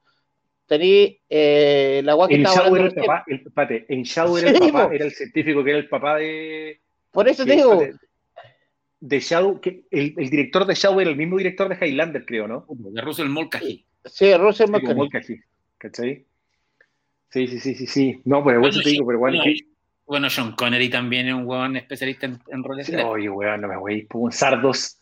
Tení 0.67 1.19
eh, 1.29 2.01
la 2.03 2.15
weón 2.15 2.29
que 2.29 2.35
En 2.35 2.41
estaba 2.41 2.55
Shadow 2.63 2.75
era 2.75 2.85
el 2.87 2.93
papá, 2.95 3.23
el, 3.27 3.35
espérate, 3.45 3.85
en 3.89 4.03
Shadow 4.03 4.37
era 4.37 4.49
el 4.49 4.55
Sí, 4.55 4.59
papá, 4.71 4.87
po. 4.87 4.93
era 4.93 5.05
el 5.05 5.11
científico 5.11 5.63
que 5.63 5.69
era 5.69 5.79
el 5.79 5.89
papá 5.89 6.15
de, 6.17 6.81
Por 7.11 7.27
eso 7.27 7.45
te 7.45 7.55
digo. 7.55 7.83
de 8.99 9.19
Shadow, 9.19 9.61
que 9.61 9.83
el, 9.91 10.15
el 10.17 10.29
director 10.29 10.65
de 10.65 10.73
Shadow 10.73 10.99
era 11.01 11.11
el 11.11 11.15
mismo 11.17 11.37
director 11.37 11.69
de 11.69 11.85
Highlander, 11.85 12.25
creo, 12.25 12.47
¿no? 12.47 12.65
De 12.69 13.01
Russell 13.01 13.29
Mulcahy. 13.29 13.85
Sí, 14.05 14.33
Russell 14.35 14.65
Sí, 14.67 14.71
como 14.71 14.79
McLean. 14.79 14.97
Mulcahy, 14.97 15.39
¿cachai? 15.77 16.25
Sí, 17.29 17.47
sí, 17.47 17.59
sí, 17.59 17.75
sí, 17.75 17.85
sí. 17.87 18.21
No, 18.25 18.43
pero 18.43 18.61
por 18.61 18.69
eso 18.69 18.81
te 18.81 18.89
digo, 18.89 19.05
pero 19.05 19.19
bueno, 19.19 19.37
bueno, 19.37 19.53
que- 19.53 19.65
bueno, 20.07 20.29
Sean 20.29 20.53
Connery 20.53 20.89
también 20.89 21.27
es 21.27 21.33
un 21.35 21.45
weón 21.45 21.75
especialista 21.75 22.25
en, 22.27 22.39
en 22.47 22.63
roles 22.63 22.87
Sí, 22.87 22.93
de- 22.95 23.03
Oye, 23.03 23.29
weón, 23.29 23.61
no 23.61 23.67
me 23.67 23.77
wey, 23.77 24.07
un 24.13 24.31
Sardos, 24.31 24.99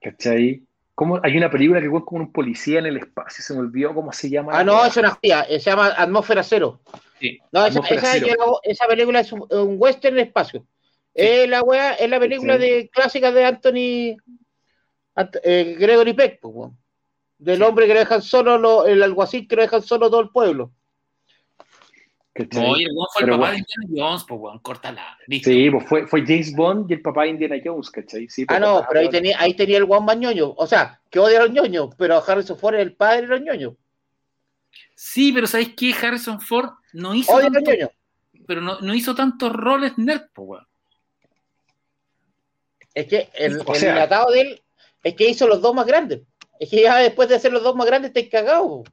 ¿cachai? 0.00 0.62
¿Cómo? 0.94 1.20
Hay 1.22 1.36
una 1.36 1.50
película 1.50 1.80
que 1.80 1.86
es 1.86 1.92
como 2.04 2.22
un 2.22 2.32
policía 2.32 2.78
en 2.78 2.86
el 2.86 2.96
espacio, 2.96 3.44
se 3.44 3.52
me 3.54 3.60
olvidó 3.60 3.94
cómo 3.94 4.12
se 4.12 4.30
llama. 4.30 4.52
Ah, 4.58 4.64
no, 4.64 4.84
es 4.84 4.96
una 4.96 5.10
joya. 5.10 5.42
eh, 5.42 5.60
Se 5.60 5.70
llama 5.70 5.88
Atmósfera 5.96 6.42
Cero. 6.42 6.80
Sí. 7.20 7.38
No, 7.52 7.60
esa, 7.66 7.78
Atmósfera 7.80 8.00
esa, 8.14 8.26
Cero. 8.26 8.60
esa 8.62 8.86
película 8.86 9.20
es 9.20 9.32
un, 9.32 9.46
un 9.50 9.76
western 9.78 10.18
en 10.18 10.26
espacio. 10.26 10.66
Es 11.12 11.48
la 11.48 11.62
wea, 11.62 11.94
es 11.94 12.08
la 12.08 12.18
película 12.18 12.54
Sí. 12.56 12.60
de 12.62 12.88
clásica 12.90 13.30
de 13.32 13.44
Anthony 13.44 14.16
Ant- 15.16 15.40
eh, 15.44 15.76
Gregory 15.78 16.12
Peck, 16.14 16.40
pues, 16.40 16.70
del 17.38 17.62
hombre 17.62 17.86
que 17.86 17.94
lo 17.94 18.00
dejan 18.00 18.22
solo, 18.22 18.56
lo- 18.58 18.86
el 18.86 19.02
alguacil 19.02 19.46
que 19.48 19.56
lo 19.56 19.62
dejan 19.62 19.82
solo 19.82 20.08
todo 20.10 20.20
el 20.20 20.30
pueblo. 20.30 20.72
¿Cachai? 22.36 22.62
No, 22.62 22.76
y 22.78 22.84
el 22.84 22.90
fue 23.12 23.22
el 23.22 23.30
papá 23.30 23.36
bueno. 23.38 23.52
de 23.52 23.58
Indiana 23.58 24.08
Jones, 24.10 24.24
pues 24.28 24.40
weón, 24.40 24.58
córtala. 24.60 25.18
Listo. 25.26 25.50
Sí, 25.50 25.70
pues 25.70 25.86
fue, 25.88 26.06
fue 26.06 26.20
James 26.26 26.54
Bond 26.54 26.90
y 26.90 26.94
el 26.94 27.02
papá 27.02 27.22
de 27.22 27.28
Indiana 27.30 27.56
Jones, 27.64 27.90
¿cachai? 27.90 28.28
Sí, 28.28 28.42
Ah, 28.42 28.46
pues, 28.48 28.60
no, 28.60 28.84
pero 28.88 29.00
ahí 29.00 29.08
tenía, 29.10 29.40
ahí 29.40 29.54
tenía 29.54 29.78
el 29.78 29.84
Juan 29.84 30.04
más 30.04 30.16
ñoño. 30.16 30.52
O 30.56 30.66
sea, 30.66 31.00
que 31.10 31.18
odia 31.18 31.38
a 31.40 31.42
los 31.44 31.50
ñoños, 31.52 31.90
pero 31.96 32.22
Harrison 32.26 32.58
Ford 32.58 32.74
es 32.76 32.82
el 32.82 32.94
padre 32.94 33.22
de 33.22 33.26
los 33.28 33.40
ñoños. 33.40 33.74
Sí, 34.94 35.32
pero 35.32 35.46
¿sabéis 35.46 35.74
qué? 35.76 35.92
Harrison 35.92 36.40
Ford 36.40 36.70
no 36.92 37.14
hizo, 37.14 37.32
Odia 37.34 37.46
a 37.48 37.50
los 37.50 37.62
ñoños. 37.62 37.90
pero 38.46 38.60
no, 38.60 38.80
no 38.80 38.94
hizo 38.94 39.14
tantos 39.14 39.52
roles 39.52 39.96
nerd, 39.98 40.28
pues 40.32 40.48
weón. 40.48 40.66
Es 42.94 43.06
que 43.06 43.28
el, 43.34 43.60
O 43.64 43.74
el 43.74 43.78
sea- 43.80 44.02
atado 44.02 44.30
de 44.32 44.40
él 44.40 44.62
es 45.02 45.14
que 45.14 45.28
hizo 45.28 45.46
los 45.46 45.60
dos 45.60 45.74
más 45.74 45.86
grandes. 45.86 46.20
Es 46.58 46.70
que 46.70 46.82
ya 46.82 46.96
después 46.96 47.28
de 47.28 47.34
hacer 47.34 47.52
los 47.52 47.62
dos 47.62 47.76
más 47.76 47.86
grandes, 47.86 48.08
estáis 48.08 48.30
cagados. 48.30 48.88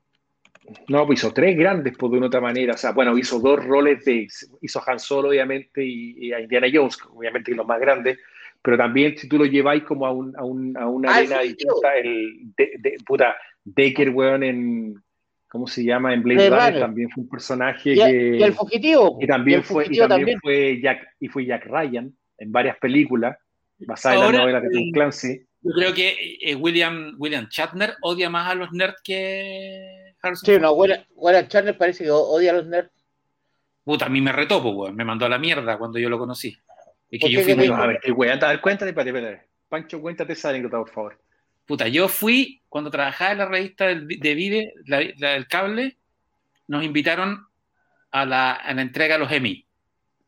No, 0.88 1.06
pues 1.06 1.20
hizo 1.20 1.34
tres 1.34 1.58
grandes, 1.58 1.94
pues 1.98 2.12
de 2.12 2.18
una 2.18 2.28
otra 2.28 2.40
manera. 2.42 2.74
O 2.74 2.78
sea, 2.78 2.92
bueno, 2.92 3.18
hizo 3.18 3.40
dos 3.40 3.64
roles 3.66 4.04
de. 4.06 4.28
Hizo 4.62 4.82
Han 4.88 5.00
Solo, 5.00 5.30
obviamente, 5.30 5.84
y, 5.84 6.28
y 6.28 6.34
a 6.34 6.40
Indiana 6.40 6.68
Jones, 6.74 6.98
obviamente, 7.14 7.52
que 7.52 7.58
los 7.58 7.68
más 7.68 7.80
grandes. 7.80 8.20
Pero 8.62 8.78
también, 8.78 9.18
si 9.18 9.28
tú 9.28 9.38
lo 9.38 9.46
lleváis 9.46 9.84
como 9.84 10.06
a, 10.06 10.12
un, 10.14 10.34
a, 10.38 10.44
un, 10.46 10.78
a 10.78 10.88
una 10.88 11.12
Ah, 11.12 11.16
arena 11.18 11.42
sí, 11.42 11.50
distinta, 11.50 11.98
el. 11.98 12.34
De, 12.56 12.72
de- 12.80 12.96
puta, 13.06 13.36
Decker, 13.64 14.10
weón, 14.12 14.44
en. 14.44 15.04
¿Cómo 15.50 15.68
se 15.68 15.84
llama? 15.84 16.14
En 16.14 16.24
Blade 16.24 16.50
Runner 16.50 16.80
también 16.80 17.10
fue 17.12 17.24
un 17.24 17.30
personaje 17.30 17.92
Y, 17.94 17.96
que. 17.98 18.38
y 18.40 18.44
el 18.44 18.54
fugitivo. 18.54 19.20
y 19.22 19.28
también, 19.28 19.60
el 19.60 19.64
fue, 19.66 19.84
y 19.84 19.86
fugitivo 19.88 20.08
también, 20.08 20.40
fue 20.42 20.80
Jack, 20.82 21.08
y 21.20 21.28
fue 21.28 21.46
Jack 21.46 21.66
Ryan 21.66 22.12
en 22.40 22.52
varias 22.52 22.78
películas 22.78 23.38
basadas 23.80 24.18
en 24.18 24.24
Ahora, 24.24 24.38
las 24.38 24.42
novelas 24.46 24.64
de 24.64 24.70
Tom 24.70 24.84
el- 24.88 24.92
Clancy. 24.94 25.42
Yo 25.62 25.72
creo 25.76 25.94
que 25.94 26.38
eh, 26.42 26.56
William, 26.56 27.16
William 27.20 27.48
Shatner 27.50 27.94
odia 28.02 28.30
más 28.30 28.50
a 28.50 28.56
los 28.56 28.72
nerds 28.74 29.00
que 29.04 30.03
Harrison 30.24 30.46
Sí, 30.46 30.52
Ford. 30.54 30.62
no, 30.62 30.72
Warren 30.74 31.06
Warren 31.16 31.48
Charner 31.48 31.78
parece 31.78 32.04
que 32.06 32.10
odia 32.12 32.52
a 32.52 32.56
los 32.56 32.66
nerds. 32.66 32.90
Puta, 33.84 34.06
a 34.06 34.10
mí 34.10 34.22
me 34.22 34.32
retó, 34.32 34.64
pues 34.64 34.74
weón. 34.74 34.96
Me 34.96 35.04
mandó 35.06 35.26
a 35.26 35.30
la 35.30 35.38
mierda 35.38 35.78
cuando 35.78 36.00
yo 36.00 36.10
lo 36.10 36.18
conocí. 36.18 36.58
Es 37.12 37.20
¿Por 37.20 37.30
que 37.30 37.36
yo 37.36 37.42
fui 37.42 37.50
¿Qué 37.56 37.56
muy- 37.56 37.68
A 37.68 37.86
ver, 37.86 38.00
qué 38.02 38.12
weón, 38.12 38.44
a 38.44 38.48
ver, 38.48 38.62
cuéntate, 38.62 38.90
espérate, 38.90 39.10
espérate. 39.18 39.50
Pancho, 39.70 40.02
cuéntate 40.02 40.34
esa 40.34 40.50
anécdota, 40.50 40.78
por 40.78 40.90
favor. 40.90 41.20
Puta, 41.66 41.88
yo 41.88 42.08
fui, 42.08 42.62
cuando 42.70 42.90
trabajaba 42.90 43.32
en 43.34 43.38
la 43.40 43.46
revista 43.46 43.88
del- 43.88 44.08
de 44.08 44.34
Vive, 44.36 44.74
la, 44.86 45.02
la 45.18 45.30
del 45.32 45.48
cable, 45.48 45.98
nos 46.68 46.84
invitaron 46.84 47.46
a 48.12 48.26
la, 48.26 48.54
a 48.54 48.74
la 48.74 48.82
entrega 48.82 49.16
de 49.16 49.20
los 49.20 49.32
Emmy 49.32 49.66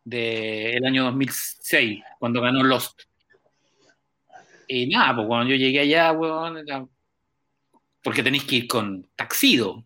del 0.04 0.86
año 0.86 1.04
2006, 1.06 2.04
cuando 2.20 2.42
ganó 2.42 2.64
Lost. 2.64 3.02
Y 4.68 4.88
nada, 4.88 5.16
pues 5.16 5.28
cuando 5.28 5.50
yo 5.52 5.56
llegué 5.58 5.80
allá, 5.82 6.12
weón, 6.12 6.58
porque 8.06 8.22
tenéis 8.22 8.44
que 8.44 8.56
ir 8.58 8.68
con 8.68 9.10
taxido. 9.16 9.84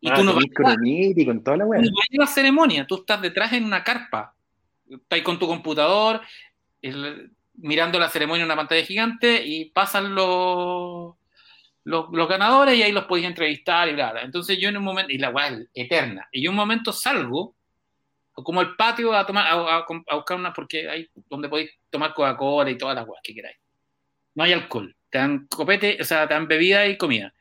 Y 0.00 0.10
Ah, 0.10 0.14
tú 0.16 0.24
no 0.24 0.34
vas 0.34 0.44
con 0.54 0.66
el 0.72 0.78
Niti, 0.80 1.24
con 1.24 1.42
toda 1.44 1.56
la 1.58 1.64
tú 1.64 1.70
no 1.70 1.76
vas 1.96 2.06
a 2.12 2.16
la 2.22 2.26
ceremonia, 2.26 2.86
tú 2.88 2.96
estás 2.96 3.22
detrás 3.22 3.52
en 3.52 3.64
una 3.64 3.84
carpa. 3.84 4.34
Estás 4.90 5.22
con 5.22 5.38
tu 5.38 5.46
computador, 5.46 6.20
el- 6.82 7.30
mirando 7.54 8.00
la 8.00 8.08
ceremonia 8.08 8.42
en 8.42 8.46
una 8.48 8.56
pantalla 8.56 8.84
gigante 8.84 9.44
y 9.46 9.66
pasan 9.66 10.12
los, 10.14 11.14
los, 11.84 12.06
los 12.10 12.28
ganadores 12.28 12.76
y 12.76 12.82
ahí 12.82 12.90
los 12.92 13.04
podéis 13.04 13.28
entrevistar 13.28 13.88
y 13.88 13.92
bla, 13.94 14.10
bla. 14.12 14.22
Entonces 14.22 14.58
yo 14.60 14.68
en 14.68 14.76
un 14.76 14.82
momento, 14.84 15.12
y 15.12 15.18
la 15.18 15.30
weá 15.30 15.48
es 15.48 15.68
eterna, 15.74 16.26
y 16.32 16.42
yo 16.42 16.50
en 16.50 16.54
un 16.54 16.56
momento 16.56 16.92
salgo, 16.92 17.54
como 18.32 18.58
al 18.60 18.74
patio 18.76 19.12
a 19.14 19.24
tomar, 19.24 19.46
a, 19.46 19.52
a- 19.78 19.86
a 20.08 20.14
buscar 20.16 20.36
una, 20.36 20.52
porque 20.52 20.88
hay 20.88 21.08
donde 21.30 21.48
podéis 21.48 21.70
tomar 21.90 22.12
Coca-Cola 22.12 22.70
y 22.70 22.78
todas 22.78 22.96
las 22.96 23.06
weas 23.06 23.20
que 23.22 23.34
queráis. 23.34 23.56
No 24.34 24.42
hay 24.44 24.52
alcohol, 24.52 24.94
te 25.10 25.18
dan 25.18 25.46
copete, 25.46 25.98
o 26.00 26.04
sea, 26.04 26.26
te 26.28 26.34
dan 26.34 26.48
bebida 26.48 26.86
y 26.86 26.96
comida. 26.96 27.34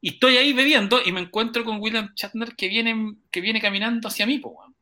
Y 0.00 0.14
estoy 0.14 0.36
ahí 0.36 0.52
bebiendo 0.52 1.00
y 1.04 1.12
me 1.12 1.20
encuentro 1.20 1.64
con 1.64 1.80
William 1.80 2.12
Shatner 2.14 2.54
que 2.54 2.68
viene, 2.68 3.16
que 3.30 3.40
viene 3.40 3.60
caminando 3.60 4.08
hacia 4.08 4.26
mí, 4.26 4.38
po, 4.38 4.50
weón. 4.50 4.74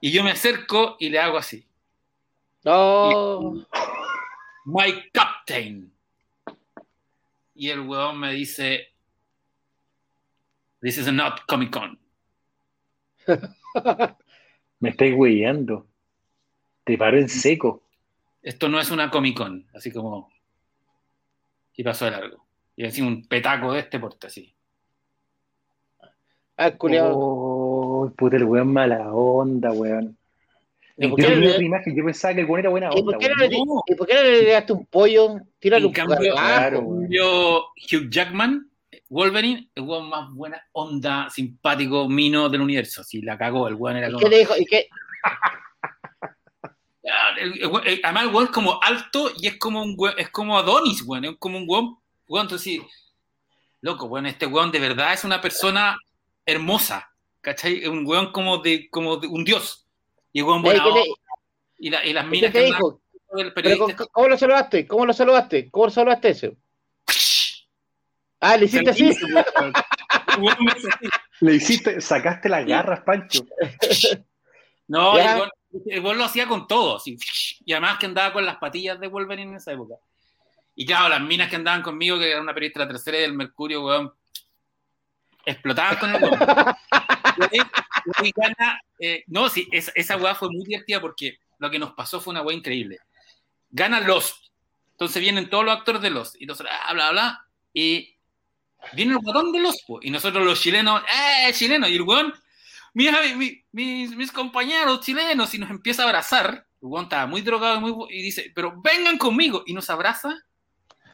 Y 0.00 0.12
yo 0.12 0.22
me 0.22 0.30
acerco 0.30 0.96
y 0.98 1.10
le 1.10 1.18
hago 1.18 1.36
así. 1.36 1.66
No. 2.64 3.66
My 4.64 5.10
Captain. 5.12 5.92
Y 7.54 7.68
el 7.68 7.80
weón 7.80 8.18
me 8.18 8.32
dice, 8.32 8.90
This 10.80 10.96
is 10.96 11.12
not 11.12 11.44
Comic 11.46 11.70
Con. 11.70 11.98
Me 14.80 14.88
estáis 14.88 15.14
weyando. 15.14 15.86
Te 16.84 16.96
paro 16.96 17.18
en 17.18 17.28
seco. 17.28 17.82
Esto 18.42 18.68
no 18.68 18.80
es 18.80 18.90
una 18.90 19.10
Comic 19.10 19.36
Con. 19.36 19.66
Así 19.74 19.92
como... 19.92 20.30
Y 21.74 21.82
pasó 21.84 22.04
de 22.06 22.10
largo. 22.12 22.44
Y 22.76 22.84
así 22.86 23.00
un 23.02 23.26
petaco 23.26 23.72
de 23.72 23.80
este 23.80 23.98
porte 23.98 24.26
así. 24.26 24.54
Ah, 26.56 26.70
culiao. 26.72 27.12
Oh, 27.16 28.12
puta, 28.16 28.36
el 28.36 28.44
weón 28.44 28.72
mala 28.72 29.12
onda, 29.12 29.72
weón. 29.72 30.16
¿Y 30.96 31.08
por 31.08 31.18
Yo 31.20 31.28
qué 31.28 31.48
otra 31.48 31.62
imagen, 31.62 31.96
yo 31.96 32.04
pensaba 32.04 32.34
que 32.34 32.40
el 32.40 32.46
weón 32.46 32.60
era 32.60 32.68
buena 32.70 32.90
¿Y 32.94 33.00
onda, 33.00 33.12
por 33.12 33.18
qué 33.18 33.28
no 33.30 33.34
weón. 33.38 33.50
le, 33.50 33.58
No. 33.64 33.82
¿y 33.86 33.94
por 33.94 34.06
qué 34.06 34.14
no 34.14 34.22
le 34.22 34.40
llegaste 34.42 34.72
un 34.74 34.84
pollo? 34.86 35.36
Tírale 35.58 35.80
En 35.82 35.86
un 35.86 35.92
cambio, 35.92 36.16
gargajo. 36.34 36.36
claro, 36.58 36.80
weón. 36.80 37.10
Yo, 37.10 37.66
Hugh 37.90 38.10
Jackman, 38.10 38.70
Wolverine, 39.08 39.70
el 39.74 39.82
weón 39.84 40.08
más 40.10 40.30
buena 40.34 40.62
onda, 40.72 41.30
simpático, 41.30 42.08
mino 42.08 42.48
del 42.50 42.60
universo. 42.60 43.02
Si 43.04 43.22
la 43.22 43.38
cagó, 43.38 43.68
el 43.68 43.74
weón 43.74 43.96
era 43.96 44.08
¿Y 44.08 44.12
como... 44.12 44.22
qué 44.24 44.28
le 44.30 44.38
dijo? 44.40 44.54
¿Y 44.58 44.64
qué? 44.66 44.88
Ah, 45.22 45.36
el- 45.42 45.58
el 45.58 46.68
we- 46.70 46.70
el- 46.70 46.89
además, 48.04 48.24
el 48.24 48.28
weón 48.30 48.44
es 48.46 48.50
como 48.50 48.82
alto 48.82 49.30
y 49.36 49.46
es 49.46 49.56
como 49.58 49.82
un 49.82 49.94
we- 49.96 50.14
es 50.18 50.30
como 50.30 50.58
Adonis, 50.58 51.02
weón. 51.06 51.24
Es 51.24 51.36
como 51.38 51.58
un 51.58 51.64
weón. 51.68 51.98
weón 52.28 52.44
entonces, 52.46 52.64
sí, 52.64 52.82
loco, 53.80 54.06
weón, 54.06 54.26
este 54.26 54.46
weón 54.46 54.70
de 54.70 54.78
verdad 54.80 55.12
es 55.14 55.24
una 55.24 55.40
persona 55.40 55.96
hermosa. 56.46 57.06
¿Cachai? 57.42 57.82
Es 57.82 57.88
un 57.88 58.04
weón 58.06 58.32
como 58.32 58.58
de, 58.58 58.90
como 58.90 59.16
de 59.16 59.26
un 59.26 59.44
dios. 59.44 59.86
Y 60.32 60.40
el 60.40 60.44
weón 60.44 60.60
¿Y 60.60 60.62
buena 60.64 60.86
onda, 60.86 61.00
y, 61.78 61.90
la- 61.90 62.04
y 62.04 62.12
las 62.12 62.26
minas 62.26 62.52
que 62.52 62.70
con 62.78 63.00
¿cómo, 64.12 64.28
lo 64.28 64.36
saludaste? 64.36 64.86
¿Cómo 64.86 65.06
lo 65.06 65.12
saludaste? 65.14 65.70
¿Cómo 65.70 65.86
lo 65.86 65.90
saludaste 65.92 66.28
ese? 66.30 66.56
Ah, 68.40 68.56
le 68.56 68.64
hiciste 68.66 68.90
así. 68.90 69.10
Weón. 70.38 70.56
Le 71.40 71.54
hiciste, 71.54 72.00
sacaste 72.00 72.48
las 72.48 72.66
garras, 72.66 73.00
Pancho. 73.00 73.46
No, 74.88 75.16
Ya. 75.16 75.36
el 75.38 75.50
el 75.86 76.00
gol 76.00 76.18
lo 76.18 76.24
hacía 76.24 76.46
con 76.46 76.66
todo, 76.66 76.96
así. 76.96 77.16
Y 77.64 77.72
además 77.72 77.98
que 77.98 78.06
andaba 78.06 78.32
con 78.32 78.44
las 78.44 78.56
patillas 78.56 78.98
de 78.98 79.06
Wolverine 79.06 79.50
en 79.50 79.56
esa 79.56 79.72
época. 79.72 79.94
Y 80.74 80.86
claro, 80.86 81.08
las 81.08 81.20
minas 81.20 81.50
que 81.50 81.56
andaban 81.56 81.82
conmigo, 81.82 82.18
que 82.18 82.30
era 82.30 82.40
una 82.40 82.54
periodista 82.54 82.80
de 82.80 82.86
la 82.86 82.92
tercera 82.92 83.18
y 83.18 83.22
del 83.22 83.34
Mercurio, 83.34 83.84
weón, 83.84 84.12
explotaban 85.44 85.96
con 85.96 86.10
el 86.14 86.24
ahí 88.16 88.32
gana, 88.36 88.80
eh, 88.98 89.24
no, 89.26 89.48
sí, 89.48 89.68
esa, 89.72 89.92
esa 89.94 90.16
weá 90.16 90.34
fue 90.34 90.48
muy 90.50 90.64
divertida 90.64 91.00
porque 91.00 91.38
lo 91.58 91.70
que 91.70 91.78
nos 91.78 91.92
pasó 91.92 92.20
fue 92.20 92.32
una 92.32 92.42
weá 92.42 92.56
increíble. 92.56 92.98
Gana 93.70 94.00
Lost. 94.00 94.36
Entonces 94.92 95.20
vienen 95.22 95.48
todos 95.48 95.64
los 95.64 95.76
actores 95.76 96.02
de 96.02 96.10
Lost. 96.10 96.36
Y 96.40 96.46
nosotros, 96.46 96.74
ah, 96.86 96.92
bla, 96.92 97.10
bla, 97.10 97.46
y 97.72 98.16
viene 98.94 99.12
el 99.12 99.18
guatón 99.18 99.52
de 99.52 99.60
Lost. 99.60 99.86
po, 99.86 100.00
Y 100.02 100.10
nosotros 100.10 100.44
los 100.44 100.60
chilenos, 100.60 101.02
¡eh, 101.02 101.52
chileno! 101.52 101.88
Y 101.88 101.96
el 101.96 102.02
weón, 102.02 102.32
mira, 102.94 103.18
mi- 103.22 103.34
mi- 103.34 103.62
mis, 103.72 104.16
mis 104.16 104.32
compañeros 104.32 105.00
chilenos, 105.00 105.54
y 105.54 105.58
nos 105.58 105.70
empieza 105.70 106.02
a 106.02 106.06
abrazar. 106.06 106.66
Weón 106.80 107.04
estaba 107.04 107.26
muy 107.26 107.42
drogado 107.42 107.76
y, 107.76 107.80
muy, 107.80 108.06
y 108.10 108.22
dice, 108.22 108.52
pero 108.54 108.80
vengan 108.82 109.18
conmigo. 109.18 109.62
Y 109.66 109.74
nos 109.74 109.90
abraza 109.90 110.34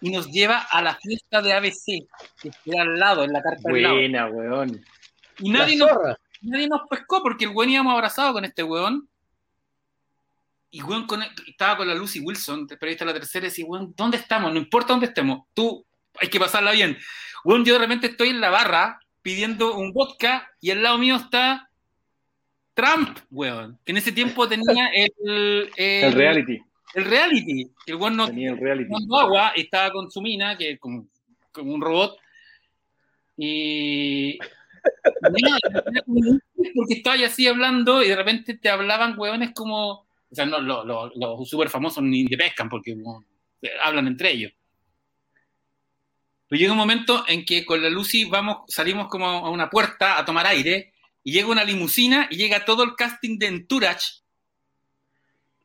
y 0.00 0.10
nos 0.10 0.30
lleva 0.30 0.58
a 0.58 0.80
la 0.82 0.94
fiesta 0.94 1.42
de 1.42 1.52
ABC, 1.52 2.06
que 2.40 2.50
queda 2.64 2.82
al 2.82 2.98
lado, 2.98 3.24
en 3.24 3.32
la 3.32 3.42
carta 3.42 3.62
del 3.72 3.82
lado. 3.82 3.94
Buena, 3.96 4.26
weón. 4.26 4.84
Y 5.38 5.50
nadie 5.50 5.76
nos 5.76 5.90
nadie 6.42 6.68
nos 6.68 6.82
pescó 6.88 7.22
porque 7.22 7.46
el 7.46 7.50
weón 7.50 7.70
íbamos 7.70 7.92
abrazado 7.94 8.32
con 8.34 8.44
este 8.44 8.62
weón. 8.62 9.08
Y 10.70 10.82
weón 10.82 11.06
con- 11.06 11.22
estaba 11.46 11.76
con 11.78 11.88
la 11.88 11.94
Lucy 11.94 12.20
Wilson, 12.20 12.66
periodista 12.66 13.04
de 13.04 13.12
la 13.12 13.18
tercera, 13.18 13.46
y 13.46 13.48
decía, 13.48 13.64
weón, 13.66 13.94
¿dónde 13.96 14.18
estamos? 14.18 14.52
No 14.52 14.58
importa 14.58 14.92
dónde 14.92 15.06
estemos, 15.06 15.46
tú 15.54 15.84
hay 16.20 16.28
que 16.28 16.38
pasarla 16.38 16.72
bien. 16.72 16.96
Weón, 17.44 17.64
yo 17.64 17.74
de 17.74 17.80
repente 17.80 18.08
estoy 18.08 18.28
en 18.30 18.40
la 18.40 18.50
barra 18.50 19.00
pidiendo 19.26 19.74
un 19.76 19.92
vodka 19.92 20.48
y 20.60 20.70
al 20.70 20.84
lado 20.84 20.98
mío 20.98 21.16
está 21.16 21.68
Trump, 22.74 23.18
weón, 23.32 23.76
que 23.84 23.90
en 23.90 23.98
ese 23.98 24.12
tiempo 24.12 24.46
tenía 24.48 24.86
el, 24.94 25.12
el, 25.24 26.04
El 26.04 26.12
reality. 26.12 26.62
el 26.94 27.04
reality. 27.04 27.64
que 27.84 27.90
El 27.90 27.96
weón 27.96 28.16
no, 28.16 28.26
Tenía 28.28 28.50
el 28.52 28.58
reality. 28.58 28.88
tomando 28.88 29.18
agua 29.18 29.52
y 29.56 29.62
estaba 29.62 29.90
con 29.90 30.08
su 30.12 30.22
mina, 30.22 30.56
que 30.56 30.78
como, 30.78 31.08
como 31.50 31.74
un 31.74 31.80
robot. 31.80 32.16
Y. 33.36 34.38
Porque 36.76 36.94
estaba 36.94 37.16
así 37.26 37.48
hablando 37.48 38.04
y 38.04 38.08
de 38.08 38.14
repente 38.16 38.56
te 38.58 38.68
hablaban 38.68 39.18
hueones 39.18 39.50
como. 39.54 40.06
O 40.30 40.34
sea, 40.34 40.46
no, 40.46 40.60
los 40.60 40.86
los- 40.86 41.12
los 41.16 41.48
súper 41.50 41.68
famosos 41.68 42.04
ni 42.04 42.26
te 42.26 42.36
pescan 42.36 42.68
porque 42.68 42.94
bueno, 42.94 43.24
hablan 43.82 44.06
entre 44.06 44.30
ellos. 44.30 44.52
Pero 46.48 46.58
llega 46.58 46.72
un 46.72 46.78
momento 46.78 47.24
en 47.26 47.44
que 47.44 47.64
con 47.64 47.82
la 47.82 47.90
Lucy 47.90 48.24
vamos, 48.24 48.58
salimos 48.68 49.08
como 49.08 49.26
a 49.26 49.50
una 49.50 49.68
puerta 49.68 50.18
a 50.18 50.24
tomar 50.24 50.46
aire 50.46 50.92
y 51.24 51.32
llega 51.32 51.48
una 51.48 51.64
limusina 51.64 52.28
y 52.30 52.36
llega 52.36 52.64
todo 52.64 52.84
el 52.84 52.94
casting 52.94 53.38
de 53.38 53.46
Entourage. 53.48 54.20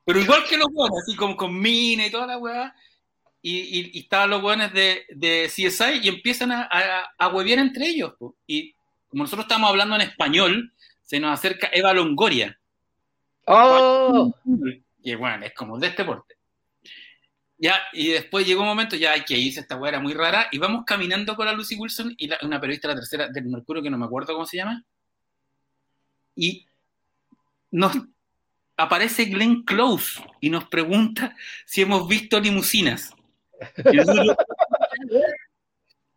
Pero 0.05 0.19
igual 0.19 0.43
que 0.49 0.57
los 0.57 0.67
hueones, 0.71 1.03
así 1.03 1.15
como 1.15 1.37
con 1.37 1.59
mina 1.59 2.07
y 2.07 2.11
toda 2.11 2.25
la 2.25 2.37
hueá. 2.37 2.75
Y, 3.43 3.57
y, 3.57 3.91
y 3.93 3.99
estaban 4.01 4.29
los 4.29 4.43
hueones 4.43 4.73
de, 4.73 5.05
de 5.09 5.47
CSI 5.47 5.99
y 6.03 6.07
empiezan 6.09 6.51
a, 6.51 6.67
a, 6.69 7.13
a 7.17 7.27
huevear 7.29 7.59
entre 7.59 7.87
ellos. 7.87 8.13
po. 8.17 8.35
Y 8.47 8.73
como 9.07 9.23
nosotros 9.23 9.45
estamos 9.45 9.69
hablando 9.69 9.95
en 9.95 10.01
español, 10.01 10.73
se 11.03 11.19
nos 11.19 11.33
acerca 11.37 11.69
Eva 11.73 11.93
Longoria. 11.93 12.57
¡Oh! 13.45 14.33
Y 15.03 15.15
bueno, 15.15 15.45
es 15.45 15.53
como 15.53 15.77
de 15.77 15.87
este 15.87 16.05
porte. 16.05 16.35
Ya, 17.61 17.75
y 17.93 18.07
después 18.07 18.47
llegó 18.47 18.61
un 18.61 18.69
momento, 18.69 18.95
ya 18.95 19.23
que 19.23 19.37
irse, 19.37 19.59
esta 19.59 19.75
weá 19.75 19.89
era 19.89 19.99
muy 19.99 20.15
rara, 20.15 20.47
y 20.51 20.57
vamos 20.57 20.83
caminando 20.83 21.35
con 21.35 21.45
la 21.45 21.53
Lucy 21.53 21.75
Wilson 21.75 22.15
y 22.17 22.27
una 22.43 22.59
periodista 22.59 22.87
la 22.87 22.95
tercera 22.95 23.27
del 23.27 23.45
Mercurio, 23.45 23.83
que 23.83 23.91
no 23.91 23.99
me 23.99 24.05
acuerdo 24.05 24.33
cómo 24.33 24.47
se 24.47 24.57
llama, 24.57 24.83
y 26.35 26.65
nos 27.69 27.95
aparece 28.77 29.25
Glenn 29.25 29.63
Close 29.63 30.23
y 30.39 30.49
nos 30.49 30.69
pregunta 30.69 31.35
si 31.65 31.81
hemos 31.81 32.07
visto 32.07 32.39
limusinas. 32.39 33.13
Y, 33.91 33.99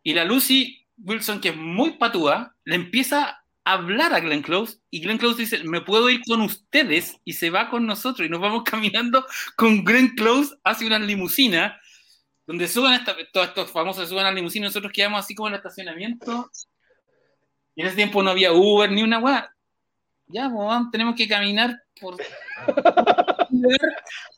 y 0.09 0.13
la 0.15 0.25
Lucy 0.25 0.83
Wilson, 0.97 1.41
que 1.41 1.49
es 1.49 1.55
muy 1.55 1.91
patúa, 1.91 2.55
le 2.63 2.73
empieza 2.73 3.44
hablar 3.65 4.13
a 4.13 4.19
Glenn 4.19 4.43
Close 4.43 4.77
y 4.91 5.01
Glenn 5.01 5.17
Close 5.17 5.41
dice, 5.41 5.63
me 5.63 5.81
puedo 5.81 6.09
ir 6.09 6.21
con 6.25 6.41
ustedes 6.41 7.17
y 7.25 7.33
se 7.33 7.49
va 7.49 7.69
con 7.69 7.85
nosotros 7.85 8.25
y 8.25 8.29
nos 8.29 8.39
vamos 8.39 8.63
caminando 8.69 9.25
con 9.57 9.83
Glenn 9.83 10.15
Close 10.15 10.55
hacia 10.63 10.87
una 10.87 10.99
limusina 10.99 11.79
donde 12.47 12.67
suben 12.67 13.01
todos 13.33 13.47
estos 13.47 13.71
famosos 13.71 14.07
suben 14.07 14.25
a 14.25 14.29
la 14.29 14.35
limusina 14.35 14.65
y 14.65 14.69
nosotros 14.69 14.91
quedamos 14.93 15.19
así 15.19 15.33
como 15.33 15.47
en 15.47 15.55
el 15.55 15.57
estacionamiento. 15.57 16.51
Y 17.73 17.81
en 17.81 17.87
ese 17.87 17.95
tiempo 17.95 18.21
no 18.21 18.29
había 18.29 18.53
Uber 18.53 18.91
ni 18.91 19.01
una 19.01 19.17
weá. 19.17 19.51
Ya 20.27 20.47
pues, 20.49 20.67
vamos, 20.67 20.91
tenemos 20.91 21.15
que 21.15 21.27
caminar 21.27 21.75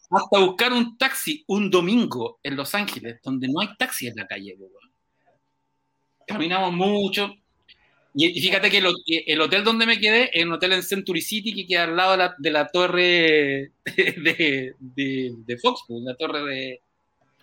hasta 0.09 0.39
buscar 0.39 0.71
un 0.71 0.97
taxi 0.97 1.43
un 1.47 1.69
domingo 1.69 2.39
en 2.43 2.55
Los 2.55 2.73
Ángeles 2.75 3.19
donde 3.21 3.49
no 3.49 3.59
hay 3.59 3.75
taxi 3.77 4.07
en 4.07 4.15
la 4.15 4.25
calle 4.25 4.55
pues, 4.57 4.71
caminamos 6.27 6.71
mucho 6.73 7.33
y, 8.17 8.37
y 8.37 8.41
fíjate 8.41 8.69
que 8.69 8.79
el, 8.79 8.87
ho- 8.87 8.93
el 9.05 9.41
hotel 9.41 9.63
donde 9.63 9.85
me 9.85 9.99
quedé 9.99 10.29
es 10.33 10.43
un 10.45 10.51
hotel 10.53 10.73
en 10.73 10.83
Century 10.83 11.21
City 11.21 11.53
que 11.53 11.65
queda 11.67 11.83
al 11.83 11.95
lado 11.95 12.11
de 12.11 12.17
la, 12.17 12.35
de 12.37 12.51
la 12.51 12.67
torre 12.67 13.71
de, 13.95 14.73
de, 14.79 15.33
de 15.37 15.57
Fox, 15.57 15.83
pues, 15.87 16.01
la 16.03 16.15
torre 16.15 16.41
de. 16.43 16.81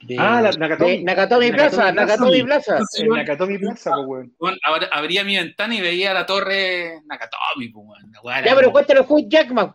de- 0.02 0.16
Ah, 0.18 0.42
la 0.42 0.50
De 0.50 0.58
Nakatomi. 0.58 1.02
Nakatomi 1.04 1.52
Plaza, 1.52 1.92
Nakatomi 1.92 2.42
Plaza. 2.42 2.78
Nakatomi 3.16 3.58
Plaza, 3.58 3.90
pues, 3.94 4.06
weón. 4.06 4.34
Bueno, 4.38 4.56
abría 4.92 5.24
mi 5.24 5.36
ventana 5.36 5.74
y 5.74 5.80
veía 5.80 6.12
la 6.12 6.26
torre 6.26 7.00
Nakatomi, 7.06 7.68
pues, 7.68 7.86
weón. 7.86 8.44
Ya, 8.44 8.54
pero 8.54 8.72
cuéntale 8.72 9.00
Hugh 9.00 9.28
Jackman. 9.28 9.74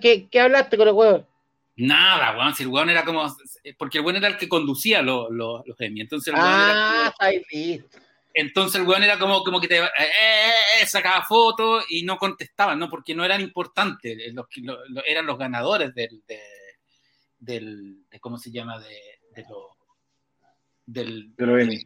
¿Qué, 0.00 0.28
¿Qué 0.30 0.40
hablaste 0.40 0.76
con 0.76 0.88
el 0.88 0.94
huevo? 0.94 1.26
Nada, 1.76 2.36
weón. 2.38 2.54
Si 2.54 2.62
el 2.62 2.68
weón 2.70 2.90
era 2.90 3.04
como. 3.04 3.26
Porque 3.76 3.98
el 3.98 4.04
weón 4.04 4.16
era 4.16 4.28
el 4.28 4.36
que 4.36 4.48
conducía 4.48 5.02
los, 5.02 5.28
los, 5.30 5.62
los 5.66 5.80
Emmy. 5.80 6.00
Entonces 6.00 6.32
el 6.32 6.40
weón 6.40 6.46
era- 6.48 7.04
Ah, 7.04 7.08
está 7.12 7.24
ahí 7.26 7.42
listo. 7.52 7.98
Entonces 8.40 8.80
el 8.80 8.86
weón 8.86 9.02
era 9.02 9.18
como, 9.18 9.42
como 9.42 9.60
que 9.60 9.68
te 9.68 9.78
eh, 9.78 9.84
eh, 9.98 10.52
eh, 10.82 10.86
sacaba 10.86 11.22
fotos 11.24 11.84
y 11.88 12.02
no 12.04 12.16
contestaban, 12.18 12.78
¿no? 12.78 12.88
Porque 12.88 13.14
no 13.14 13.24
eran 13.24 13.40
importantes, 13.40 14.16
los, 14.32 14.46
eran 15.06 15.26
los 15.26 15.38
ganadores 15.38 15.94
del, 15.94 16.22
de, 16.26 16.40
del 17.38 18.04
de- 18.10 18.20
¿cómo 18.20 18.38
se 18.38 18.50
llama? 18.52 18.78
De, 18.78 18.96
de 19.34 19.42
los 19.48 19.62
del, 20.86 21.34
De 21.36 21.46
los 21.46 21.60
Emmy. 21.62 21.78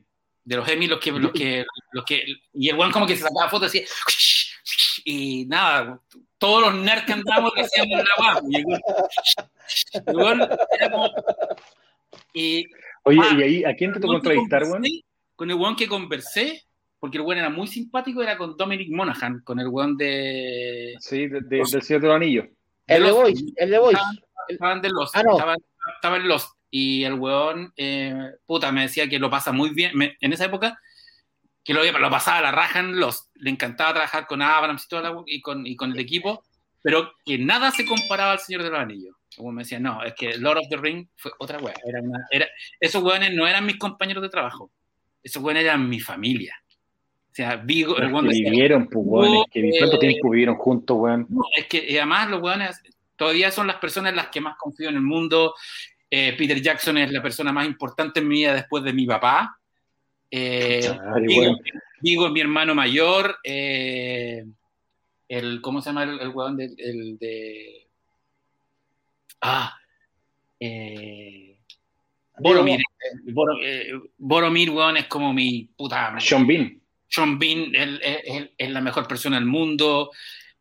de 0.44 0.56
los 0.56 0.68
Emmy, 0.68 0.86
los 0.88 1.00
que, 1.00 1.10
los 1.12 1.32
que, 1.32 1.64
los 1.92 2.04
que, 2.04 2.24
y 2.54 2.68
el 2.68 2.76
weón 2.76 2.92
como 2.92 3.06
que 3.06 3.16
se 3.16 3.22
sacaba 3.22 3.48
fotos 3.50 3.68
así, 3.68 3.84
y 5.04 5.46
nada, 5.46 6.00
todos 6.38 6.62
los 6.62 6.74
nerds 6.74 7.04
que 7.06 7.12
andábamos 7.14 7.52
le 7.56 7.62
hacíamos 7.62 7.98
la 7.98 8.14
guapa, 8.18 8.40
y 8.48 8.56
el 8.56 8.64
weón, 8.66 8.80
el 10.06 10.16
weón 10.16 10.40
era 10.78 10.90
como, 10.90 11.10
y 12.34 12.66
Oye, 13.04 13.18
Ah, 13.20 13.34
¿y 13.36 13.42
ahí 13.42 13.64
a 13.64 13.74
quién 13.74 13.92
te 13.92 13.98
tocó 14.00 14.14
entrevistar, 14.16 14.62
weón? 14.62 14.82
conversé- 14.82 15.04
Con 15.42 15.50
el 15.50 15.56
weón 15.56 15.74
que 15.74 15.88
conversé, 15.88 16.62
porque 17.00 17.18
el 17.18 17.24
weón 17.24 17.38
era 17.40 17.50
muy 17.50 17.66
simpático, 17.66 18.22
era 18.22 18.38
con 18.38 18.56
Dominic 18.56 18.88
Monaghan, 18.92 19.40
con 19.42 19.58
el 19.58 19.66
weón 19.66 19.96
de. 19.96 20.94
Sí, 21.00 21.26
de- 21.26 21.40
de- 21.40 21.64
del 21.68 21.82
Señor 21.82 22.00
de 22.00 22.06
los 22.06 22.14
Anillos. 22.14 22.46
El 22.86 23.02
de 23.02 23.10
Voice, 23.10 23.44
el 23.56 23.70
de 23.72 23.78
Voice. 23.80 24.00
Estaban 24.46 24.80
de 24.80 24.90
los. 24.90 25.10
Ah, 25.16 25.22
no. 25.24 25.32
Estaban, 25.32 25.56
estaban 25.96 26.20
en 26.20 26.28
Lost. 26.28 26.56
Y 26.70 27.02
el 27.02 27.14
weón, 27.14 27.72
eh, 27.76 28.14
puta, 28.46 28.70
me 28.70 28.82
decía 28.82 29.08
que 29.08 29.18
lo 29.18 29.28
pasa 29.30 29.50
muy 29.50 29.70
bien. 29.70 29.98
Me- 29.98 30.16
en 30.20 30.32
esa 30.32 30.44
época, 30.44 30.78
que 31.64 31.74
lo, 31.74 31.82
lo 31.82 32.08
pasaba 32.10 32.38
a 32.38 32.42
la 32.42 32.52
raja 32.52 32.78
en 32.78 33.00
Lost. 33.00 33.32
Le 33.34 33.50
encantaba 33.50 33.94
trabajar 33.94 34.28
con 34.28 34.42
Abrams 34.42 34.84
y, 34.84 34.88
toda 34.88 35.02
la- 35.02 35.22
y, 35.26 35.40
con, 35.40 35.66
y 35.66 35.74
con 35.74 35.90
el 35.90 35.98
equipo, 35.98 36.44
pero 36.82 37.14
que 37.24 37.36
nada 37.36 37.72
se 37.72 37.84
comparaba 37.84 38.30
al 38.30 38.38
Señor 38.38 38.62
de 38.62 38.70
los 38.70 38.78
Anillos. 38.78 39.16
Como 39.36 39.50
me 39.50 39.62
decía, 39.64 39.80
no, 39.80 40.04
es 40.04 40.14
que 40.14 40.38
Lord 40.38 40.58
of 40.58 40.68
the 40.70 40.76
Ring 40.76 41.08
fue 41.16 41.32
otra 41.40 41.58
weá. 41.58 41.74
Era 41.84 42.00
una- 42.00 42.28
era, 42.30 42.46
esos 42.78 43.02
weones 43.02 43.34
no 43.34 43.44
eran 43.48 43.66
mis 43.66 43.76
compañeros 43.76 44.22
de 44.22 44.28
trabajo. 44.28 44.70
Esos 45.22 45.42
weones 45.42 45.64
eran 45.64 45.88
mi 45.88 46.00
familia. 46.00 46.54
O 47.30 47.34
sea, 47.34 47.56
Vigo, 47.56 47.96
el 47.96 48.10
Los 48.10 48.22
que 48.22 48.28
vivieron, 48.28 48.88
pues, 48.88 49.04
weón. 49.06 49.34
Es 49.36 49.44
que 49.50 49.70
¿Cuánto 49.78 49.98
tiempo 49.98 50.30
vivieron 50.30 50.56
juntos, 50.56 50.96
weón? 50.98 51.26
no, 51.30 51.42
es 51.56 51.66
que 51.66 51.84
y 51.90 51.96
además 51.96 52.28
los 52.28 52.42
weones 52.42 52.82
todavía 53.16 53.50
son 53.50 53.66
las 53.66 53.76
personas 53.76 54.10
en 54.10 54.16
las 54.16 54.28
que 54.28 54.40
más 54.40 54.56
confío 54.58 54.88
en 54.90 54.96
el 54.96 55.02
mundo. 55.02 55.54
Eh, 56.10 56.34
Peter 56.36 56.60
Jackson 56.60 56.98
es 56.98 57.10
la 57.10 57.22
persona 57.22 57.52
más 57.52 57.66
importante 57.66 58.20
en 58.20 58.28
mi 58.28 58.36
vida 58.40 58.54
después 58.54 58.84
de 58.84 58.92
mi 58.92 59.06
papá. 59.06 59.58
Eh, 60.30 60.86
Ay, 61.14 61.22
Vigo. 61.26 61.56
Vigo 62.00 62.26
es 62.26 62.32
mi 62.32 62.40
hermano 62.40 62.74
mayor. 62.74 63.38
eh, 63.44 64.44
el, 65.28 65.62
¿Cómo 65.62 65.80
se 65.80 65.88
llama 65.88 66.02
el, 66.02 66.20
el 66.20 66.28
weón 66.28 66.56
de, 66.58 66.74
el 66.76 67.16
de. 67.18 67.88
Ah, 69.40 69.74
Eh, 70.60 71.51
Boromir. 72.38 72.80
Boro- 73.32 73.58
eh, 73.62 73.92
Boromir, 74.18 74.70
weón, 74.70 74.96
es 74.96 75.06
como 75.06 75.32
mi 75.32 75.64
puta. 75.76 76.14
Sean 76.18 76.46
Bean. 76.46 76.80
Sean 77.08 77.38
Bean 77.38 77.72
es 77.74 78.70
la 78.70 78.80
mejor 78.80 79.06
persona 79.06 79.36
del 79.36 79.44
mundo. 79.46 80.10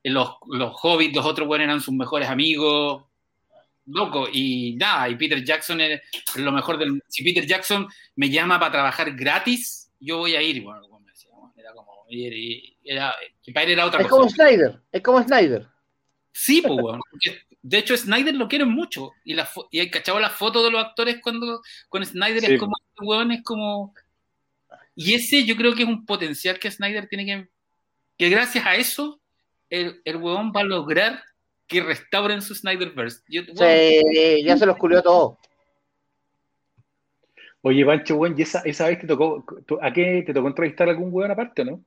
Los, 0.03 0.31
los 0.47 0.73
hobbits, 0.81 1.15
los 1.15 1.25
otros 1.25 1.47
weones 1.47 1.65
eran 1.65 1.81
sus 1.81 1.93
mejores 1.93 2.27
amigos. 2.27 3.03
Loco, 3.85 4.27
y 4.31 4.75
nada, 4.75 5.09
y 5.09 5.15
Peter 5.15 5.43
Jackson 5.43 5.81
es 5.81 6.01
lo 6.35 6.51
mejor 6.51 6.77
del. 6.77 7.01
Si 7.07 7.23
Peter 7.23 7.45
Jackson 7.45 7.87
me 8.15 8.29
llama 8.29 8.59
para 8.59 8.71
trabajar 8.71 9.11
gratis, 9.15 9.91
yo 9.99 10.19
voy 10.19 10.35
a 10.35 10.41
ir. 10.41 10.61
Bueno, 10.61 10.81
como 10.81 10.99
me 10.99 11.11
decía, 11.11 11.29
bueno, 11.33 11.53
era 11.57 11.73
como. 11.73 11.91
Era, 12.09 13.13
él 13.45 13.71
era 13.71 13.85
otra 13.85 14.01
Es 14.01 14.07
cosa. 14.07 14.17
como 14.17 14.29
Snyder, 14.29 14.81
es 14.91 15.01
como 15.01 15.23
Snyder. 15.23 15.67
Sí, 16.31 16.61
pues, 16.61 16.73
weón. 16.79 16.99
De 17.63 17.77
hecho, 17.77 17.95
Snyder 17.95 18.33
lo 18.35 18.47
quieren 18.47 18.69
mucho. 18.69 19.11
Y, 19.23 19.33
la 19.35 19.45
fo- 19.45 19.67
y 19.71 19.79
hay 19.79 19.91
cachado 19.91 20.19
las 20.19 20.31
fotos 20.33 20.63
de 20.63 20.71
los 20.71 20.83
actores 20.83 21.19
cuando 21.21 21.61
con 21.89 22.03
Snyder 22.05 22.41
Sí. 22.41 22.53
es 22.53 22.59
como, 22.59 22.75
este 22.79 23.05
weón 23.05 23.31
es 23.31 23.43
como. 23.43 23.93
Y 24.95 25.13
ese 25.13 25.45
yo 25.45 25.55
creo 25.55 25.73
que 25.75 25.83
es 25.83 25.87
un 25.89 26.05
potencial 26.05 26.57
que 26.59 26.71
Snyder 26.71 27.07
tiene 27.07 27.25
que. 27.25 27.47
Que 28.17 28.29
gracias 28.29 28.65
a 28.65 28.75
eso, 28.75 29.19
el, 29.69 30.01
el 30.05 30.15
weón 30.17 30.51
va 30.55 30.61
a 30.61 30.65
lograr 30.65 31.23
que 31.67 31.81
restauren 31.81 32.41
su 32.41 32.53
Snyderverse. 32.55 33.21
Yo, 33.29 33.41
weón, 33.55 33.57
Sí, 34.11 34.43
ya 34.43 34.57
se 34.57 34.65
los 34.65 34.77
culió 34.77 35.01
todo. 35.01 35.37
Oye, 37.61 37.85
Pancho, 37.85 38.15
weón, 38.15 38.35
¿y 38.37 38.41
esa, 38.41 38.61
esa 38.65 38.87
vez 38.87 38.99
te 38.99 39.07
tocó, 39.07 39.45
a 39.81 39.93
qué 39.93 40.23
te 40.25 40.33
tocó 40.33 40.47
entrevistar 40.47 40.87
a 40.87 40.91
algún 40.91 41.09
weón 41.13 41.29
aparte, 41.31 41.63
no? 41.63 41.83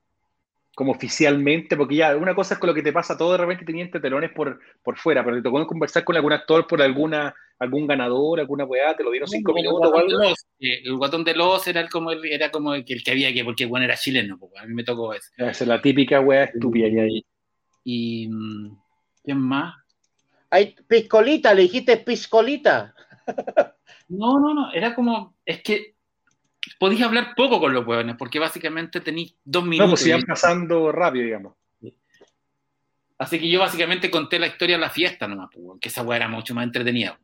Como 0.75 0.93
oficialmente, 0.93 1.77
porque 1.77 1.97
ya, 1.97 2.17
una 2.17 2.35
cosa 2.35 2.55
es 2.55 2.61
con 2.61 2.69
lo 2.69 2.75
que 2.75 2.83
te 2.83 2.93
pasa 2.93 3.17
todo 3.17 3.33
de 3.33 3.39
repente 3.39 3.65
teniendo 3.65 4.01
telones 4.01 4.33
por, 4.33 4.59
por 4.83 4.97
fuera, 4.97 5.25
pero 5.25 5.37
te 5.37 5.43
tocó 5.43 5.65
conversar 5.67 6.03
con 6.03 6.17
algún 6.17 6.33
actor 6.33 6.67
por 6.67 6.83
alguna, 6.83 7.33
algún 7.61 7.87
ganador, 7.87 8.41
alguna 8.41 8.65
weá, 8.65 8.97
te 8.97 9.05
lo 9.05 9.13
dieron 9.13 9.29
cinco 9.29 9.53
minutos 9.53 9.91
o 9.93 9.97
algo. 9.97 10.19
Los, 10.19 10.47
eh, 10.59 10.83
el 10.85 10.97
guatón 10.97 11.23
de 11.23 11.35
los 11.35 11.67
era 11.69 11.81
el 11.81 11.89
como 11.89 12.11
el, 12.11 12.25
era 12.25 12.51
como 12.51 12.75
el 12.75 12.85
que, 12.85 12.95
el 12.95 13.05
que 13.05 13.13
había 13.13 13.33
que, 13.33 13.45
porque 13.45 13.65
el 13.65 13.71
weón 13.71 13.85
era 13.85 13.97
chileno, 13.97 14.39
a 14.61 14.67
mí 14.67 14.75
me 14.75 14.83
tocó 14.83 15.15
ese. 15.15 15.31
Esa 15.37 15.51
es 15.51 15.69
la 15.69 15.81
típica 15.81 16.21
weá 16.21 16.45
estúpida 16.45 16.89
ya 16.89 17.03
ahí. 17.03 17.25
Y. 17.85 18.29
¿Quién 19.23 19.39
más? 19.39 19.75
Hay 20.51 20.75
piscolita, 20.87 21.55
le 21.55 21.63
dijiste 21.63 21.97
piscolita. 21.97 22.95
No, 24.09 24.39
no, 24.39 24.53
no, 24.53 24.73
era 24.73 24.95
como, 24.95 25.35
es 25.47 25.63
que 25.63 25.94
podías 26.79 27.03
hablar 27.09 27.35
poco 27.37 27.61
con 27.61 27.73
los 27.73 27.87
hueones, 27.87 28.17
porque 28.19 28.39
básicamente 28.39 29.01
tenéis 29.01 29.35
dos 29.45 29.65
No, 29.65 29.71
minutos. 29.71 29.91
pues 29.93 30.07
iban 30.07 30.23
pasando 30.23 30.91
rápido, 30.93 31.25
digamos. 31.25 31.55
Así 33.19 33.39
que 33.39 33.49
yo 33.49 33.61
básicamente 33.61 34.11
conté 34.11 34.39
la 34.39 34.49
historia 34.49 34.77
de 34.77 34.81
la 34.81 34.91
fiesta 34.91 35.29
nomás, 35.29 35.49
pues, 35.53 35.79
que 35.81 35.89
esa 35.89 36.03
hueá 36.03 36.17
era 36.17 36.29
mucho 36.29 36.55
más 36.55 36.65
entretenida. 36.65 37.19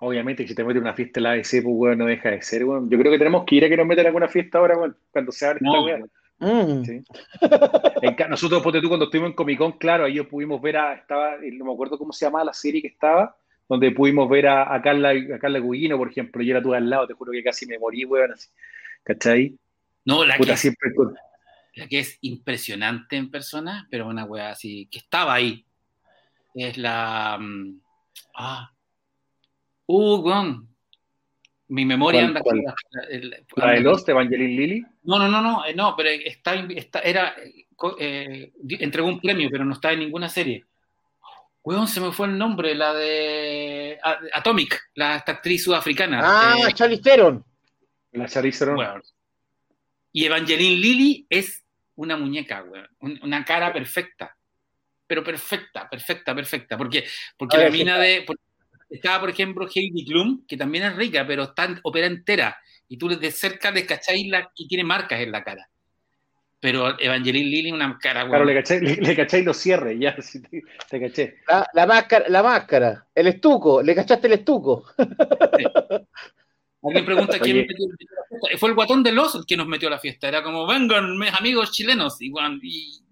Obviamente, 0.00 0.46
si 0.48 0.54
te 0.54 0.64
metes 0.64 0.82
una 0.82 0.94
fiesta 0.94 1.20
en 1.20 1.24
la 1.24 1.30
ABC, 1.32 1.62
pues 1.62 1.64
weón, 1.66 1.98
no 1.98 2.06
deja 2.06 2.30
de 2.30 2.42
ser, 2.42 2.64
weón. 2.64 2.90
Yo 2.90 2.98
creo 2.98 3.12
que 3.12 3.18
tenemos 3.18 3.44
que 3.46 3.54
ir 3.54 3.64
a 3.64 3.68
que 3.68 3.76
nos 3.76 3.86
metan 3.86 4.04
a 4.06 4.08
alguna 4.08 4.28
fiesta 4.28 4.58
ahora, 4.58 4.76
weón, 4.76 4.96
cuando 5.12 5.30
se 5.30 5.46
abra 5.46 5.58
esta 5.58 5.68
No, 5.70 5.84
weá. 5.84 5.96
weón. 5.96 6.10
Mm. 6.40 6.84
Sí. 6.84 7.00
Nosotros, 8.28 8.62
ponte 8.64 8.80
tú, 8.80 8.88
cuando 8.88 9.04
estuvimos 9.04 9.30
en 9.30 9.36
Comic 9.36 9.58
Con, 9.58 9.72
claro, 9.78 10.04
ahí 10.06 10.20
pudimos 10.22 10.60
ver 10.60 10.76
a, 10.76 10.94
estaba, 10.94 11.36
no 11.40 11.64
me 11.64 11.72
acuerdo 11.72 11.96
cómo 11.98 12.12
se 12.12 12.24
llamaba 12.26 12.46
la 12.46 12.52
serie 12.52 12.82
que 12.82 12.88
estaba, 12.88 13.36
donde 13.68 13.90
pudimos 13.92 14.28
ver 14.28 14.46
a, 14.48 14.74
a 14.74 14.82
Carla, 14.82 15.10
a 15.10 15.38
Carla 15.38 15.58
Gugino, 15.58 15.96
por 15.96 16.10
ejemplo, 16.10 16.42
y 16.42 16.50
era 16.50 16.62
tú 16.62 16.74
al 16.74 16.88
lado, 16.90 17.06
te 17.06 17.14
juro 17.14 17.32
que 17.32 17.42
casi 17.42 17.66
me 17.66 17.78
morí, 17.78 18.04
weón, 18.04 18.32
así. 18.32 18.48
¿cachai? 19.02 19.56
No, 20.04 20.24
la 20.24 20.34
que, 20.34 20.38
Puta, 20.38 20.56
siempre 20.56 20.90
la 21.74 21.86
que 21.88 22.00
es 22.00 22.18
impresionante 22.20 23.16
en 23.16 23.30
persona, 23.30 23.86
pero 23.90 24.06
una 24.08 24.24
hueá 24.24 24.50
así, 24.50 24.86
que 24.90 24.98
estaba 24.98 25.34
ahí, 25.34 25.64
es 26.54 26.76
la... 26.76 27.38
mm, 27.40 27.80
ah, 28.36 28.72
uh, 29.86 30.16
weón. 30.16 30.68
Mi 31.68 31.86
memoria 31.86 32.20
¿Cuál, 32.20 32.28
anda... 32.28 32.40
con 32.42 32.62
la- 32.62 33.08
de 33.08 33.76
anda- 33.78 33.80
Lost, 33.80 34.06
Evangeline 34.08 34.54
Lilly, 34.56 34.84
No, 35.04 35.18
no, 35.18 35.28
no, 35.28 35.40
no, 35.40 35.64
eh, 35.64 35.74
no, 35.74 35.94
pero 35.96 36.10
está, 36.10 36.54
está- 36.54 37.00
era, 37.00 37.34
eh, 37.38 37.64
eh, 37.98 38.52
entregó 38.80 39.08
un 39.08 39.20
premio, 39.20 39.48
pero 39.50 39.64
no 39.64 39.72
está 39.72 39.92
en 39.92 40.00
ninguna 40.00 40.28
serie. 40.28 40.66
Weón, 41.64 41.86
se 41.86 42.00
me 42.00 42.10
fue 42.12 42.26
el 42.26 42.36
nombre, 42.36 42.74
la 42.74 42.92
de 42.92 43.98
Atomic, 44.32 44.90
la 44.94 45.16
esta 45.16 45.32
actriz 45.32 45.62
sudafricana. 45.64 46.20
Ah, 46.22 46.56
Eh, 46.68 46.72
Charlize 46.72 47.02
Theron. 47.02 47.44
la 48.12 48.26
Charlize 48.28 48.64
Theron. 48.64 49.02
Y 50.12 50.24
Evangeline 50.24 50.80
Lilly 50.80 51.26
es 51.30 51.64
una 51.94 52.16
muñeca, 52.16 52.62
weón, 52.64 52.88
un- 53.00 53.20
una 53.22 53.44
cara 53.44 53.72
perfecta, 53.72 54.36
pero 55.06 55.22
perfecta, 55.22 55.88
perfecta, 55.88 56.34
perfecta, 56.34 56.76
porque, 56.76 57.06
porque 57.36 57.56
Ahora 57.56 57.68
la 57.68 57.72
mina 57.72 57.92
está. 57.92 58.02
de... 58.04 58.22
por- 58.22 58.36
Estaba, 58.90 59.20
por 59.20 59.30
ejemplo, 59.30 59.66
Heidi 59.74 60.04
Klum, 60.04 60.44
que 60.46 60.54
también 60.54 60.84
es 60.84 60.94
rica, 60.96 61.26
pero 61.26 61.44
está 61.44 61.64
en- 61.64 61.80
opera 61.82 62.06
entera. 62.06 62.58
Y 62.88 62.98
tú 62.98 63.08
de 63.08 63.30
cerca 63.30 63.72
descacháis 63.72 64.28
la 64.28 64.52
que 64.54 64.66
tiene 64.68 64.84
marcas 64.84 65.18
en 65.20 65.32
la 65.32 65.42
cara. 65.42 65.66
Pero 66.62 66.96
Evangeline 67.00 67.50
Lilly, 67.50 67.72
una 67.72 67.98
cara, 68.00 68.24
Claro, 68.24 68.44
le 68.44 68.54
cacháis 68.54 68.80
le, 68.82 68.94
le 68.94 69.16
cacháis 69.16 69.44
los 69.44 69.56
cierres, 69.56 69.98
ya, 69.98 70.14
sí, 70.22 70.40
te, 70.40 70.62
te 70.88 71.00
caché. 71.00 71.38
La, 71.48 71.66
la 71.74 71.86
máscara, 71.86 72.24
la 72.28 72.40
máscara, 72.40 73.04
el 73.12 73.26
estuco, 73.26 73.82
le 73.82 73.92
cachaste 73.96 74.28
el 74.28 74.34
estuco. 74.34 74.84
Alguien 76.84 77.04
pregunta 77.04 77.38
quién 77.38 77.56
Oye. 77.58 77.66
metió 77.68 77.86
la 77.88 77.96
fiesta. 77.96 78.58
Fue 78.58 78.68
el 78.68 78.74
guatón 78.74 79.02
de 79.02 79.12
los 79.12 79.34
el 79.34 79.44
que 79.46 79.56
nos 79.56 79.66
metió 79.66 79.88
a 79.88 79.92
la 79.92 79.98
fiesta. 79.98 80.28
Era 80.28 80.42
como, 80.42 80.66
vengan, 80.66 81.16
mis 81.18 81.32
amigos 81.34 81.70
chilenos. 81.72 82.20
Y, 82.20 82.32
y 82.62 83.02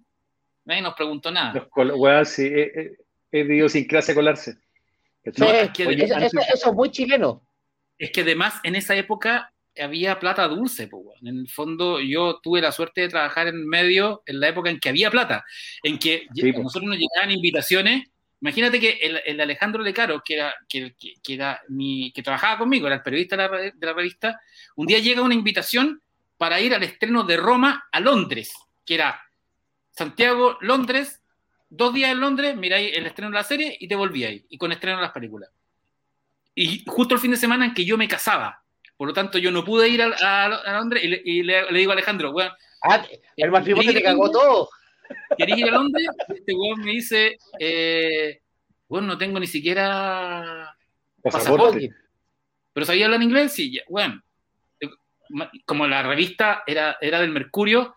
nadie 0.64 0.82
nos 0.82 0.94
preguntó 0.94 1.30
nada. 1.30 1.52
Los 1.54 1.66
col- 1.68 1.92
weón, 1.96 2.26
sí, 2.26 2.46
es, 2.52 2.74
de 3.30 3.38
idiosincrasia 3.40 4.14
colarse. 4.14 4.52
Sí, 4.54 4.58
¿Cachai? 5.24 5.58
es 5.66 5.70
que- 5.70 5.86
Oye, 5.86 6.04
eso, 6.04 6.14
antes- 6.14 6.32
eso 6.54 6.70
es 6.70 6.74
muy 6.76 6.90
chileno. 6.90 7.42
Es 7.98 8.10
que 8.10 8.22
además 8.22 8.54
en 8.64 8.74
esa 8.76 8.94
época 8.96 9.52
había 9.78 10.18
plata 10.18 10.46
dulce, 10.48 10.88
pues. 10.88 11.04
En 11.22 11.28
el 11.38 11.48
fondo 11.48 12.00
yo 12.00 12.40
tuve 12.42 12.60
la 12.60 12.72
suerte 12.72 13.02
de 13.02 13.08
trabajar 13.08 13.48
en 13.48 13.66
medio 13.66 14.22
en 14.26 14.40
la 14.40 14.48
época 14.48 14.70
en 14.70 14.80
que 14.80 14.88
había 14.88 15.10
plata, 15.10 15.44
en 15.82 15.98
que 15.98 16.26
Sí, 16.34 16.48
a 16.48 16.52
pues. 16.52 16.64
nosotros 16.64 16.88
nos 16.88 16.98
llegaban 16.98 17.30
invitaciones. 17.30 18.08
Imagínate 18.40 18.80
que 18.80 18.90
el, 19.02 19.20
el 19.26 19.40
Alejandro 19.40 19.82
Lecaro, 19.82 20.22
que 20.24 20.34
era, 20.34 20.54
que, 20.68 20.94
que- 20.98 21.14
que 21.22 21.34
era 21.34 21.60
mi, 21.68 22.10
que 22.12 22.22
trabajaba 22.22 22.58
conmigo, 22.58 22.86
era 22.86 22.96
el 22.96 23.02
periodista 23.02 23.36
de 23.36 23.42
la, 23.48 23.58
de 23.74 23.86
la 23.86 23.92
revista, 23.92 24.40
un 24.76 24.86
día 24.86 24.98
llega 24.98 25.20
una 25.22 25.34
invitación 25.34 26.00
para 26.38 26.58
ir 26.60 26.74
al 26.74 26.82
estreno 26.82 27.22
de 27.24 27.36
Roma 27.36 27.84
a 27.92 28.00
Londres, 28.00 28.52
que 28.86 28.94
era 28.94 29.20
Santiago, 29.90 30.56
Londres, 30.62 31.20
dos 31.68 31.92
días 31.92 32.10
en 32.12 32.20
Londres, 32.20 32.56
miráis 32.56 32.96
el 32.96 33.04
estreno 33.06 33.30
de 33.30 33.36
la 33.36 33.44
serie 33.44 33.76
y 33.78 33.86
te 33.86 33.94
volvíais, 33.94 34.44
y 34.48 34.56
con 34.56 34.72
estreno 34.72 34.96
de 34.96 35.02
las 35.02 35.12
películas. 35.12 35.50
Y 36.54 36.82
justo 36.86 37.14
el 37.14 37.20
fin 37.20 37.30
de 37.32 37.36
semana 37.36 37.66
en 37.66 37.74
que 37.74 37.84
yo 37.84 37.98
me 37.98 38.08
casaba, 38.08 38.59
por 39.00 39.08
lo 39.08 39.14
tanto 39.14 39.38
yo 39.38 39.50
no 39.50 39.64
pude 39.64 39.88
ir 39.88 40.02
a, 40.02 40.08
a- 40.20 40.44
a 40.56 40.72
Londres 40.74 41.02
y, 41.02 41.08
le, 41.08 41.22
y 41.24 41.42
le- 41.42 41.72
le 41.72 41.78
digo 41.78 41.90
a 41.90 41.94
Alejandro, 41.94 42.32
weón, 42.32 42.52
Ah, 42.82 43.02
el 43.34 43.50
matrimonio 43.50 43.92
te 43.94 43.98
¿querés 43.98 44.02
ir 44.02 44.06
a 44.08 44.10
cagó 44.10 44.30
todo. 44.30 44.68
¿querés 45.38 45.56
ir 45.56 45.68
a 45.68 45.70
Londres? 45.70 46.06
Y 46.28 46.32
Este 46.34 46.52
weón 46.54 46.80
me 46.80 46.90
dice, 46.90 47.38
eh, 47.58 48.42
bueno, 48.88 49.06
no 49.06 49.16
tengo 49.16 49.40
ni 49.40 49.46
siquiera 49.46 50.76
pasaporte. 51.22 51.88
¿Pero 52.74 52.84
sabía 52.84 53.06
hablar 53.06 53.22
inglés? 53.22 53.52
Sí, 53.54 53.72
ya, 53.72 53.80
bueno. 53.88 54.20
Como 55.64 55.86
la 55.86 56.02
revista 56.02 56.62
era, 56.66 56.98
era 57.00 57.20
del 57.22 57.30
Mercurio, 57.30 57.94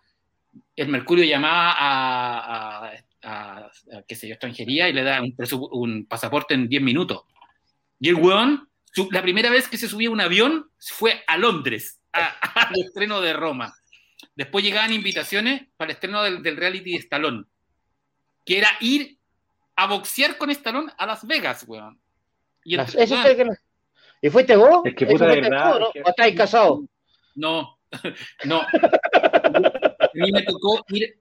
el 0.73 0.88
Mercurio 0.88 1.25
llamaba 1.25 1.71
a, 1.73 2.88
a, 2.88 2.91
a- 3.23 3.57
a, 3.67 3.71
qué 4.07 4.15
sé 4.15 4.30
yo, 4.30 4.35
extranjería 4.35 4.88
y 4.88 4.93
le 4.93 5.03
da 5.03 5.21
un, 5.21 5.35
un 5.71 6.05
pasaporte 6.05 6.53
en 6.53 6.69
10 6.69 6.81
minutos. 6.81 7.23
Y 7.99 8.07
el 8.07 8.15
weón, 8.15 8.69
su- 8.93 9.09
la 9.11 9.21
primera 9.21 9.49
vez 9.49 9.67
que 9.67 9.77
se 9.77 9.87
subía 9.89 10.07
a 10.09 10.11
un 10.11 10.21
avión 10.21 10.69
fue 10.79 11.23
a 11.27 11.37
Londres, 11.37 11.99
al 12.13 12.79
estreno 12.79 13.19
de 13.21 13.33
Roma. 13.33 13.73
Después 14.35 14.63
llegaban 14.63 14.93
invitaciones 14.93 15.63
para 15.77 15.91
el 15.91 15.95
estreno 15.95 16.23
del, 16.23 16.41
del 16.41 16.57
reality 16.57 16.91
de 16.93 16.97
Stallone, 16.99 17.43
que 18.45 18.57
era 18.57 18.69
ir 18.79 19.17
a 19.75 19.87
boxear 19.87 20.37
con 20.37 20.49
Stallone 20.51 20.91
a 20.97 21.05
Las 21.05 21.25
Vegas, 21.27 21.65
weón. 21.67 21.99
Y 22.63 22.73
el- 22.75 22.77
Las- 22.77 22.95
eso 22.95 23.13
weón, 23.15 23.25
fue 23.25 23.35
que 23.35 23.45
lo- 23.45 23.53
¿Y 24.21 24.29
fuiste 24.29 24.55
vos? 24.55 24.81
Es 24.85 24.95
que 24.95 25.03
¿Eso 25.03 25.13
puta, 25.13 25.25
de 25.27 25.41
verdad, 25.41 25.73
tú, 25.73 25.79
no? 25.79 25.87
es 25.87 25.93
que- 25.93 26.01
¿O 26.01 26.09
estáis 26.09 26.35
casados? 26.37 26.79
No, 27.35 27.77
no. 28.45 28.61
A 28.61 30.09
mí 30.13 30.31
me 30.31 30.43
tocó 30.43 30.85
ir, 30.89 31.19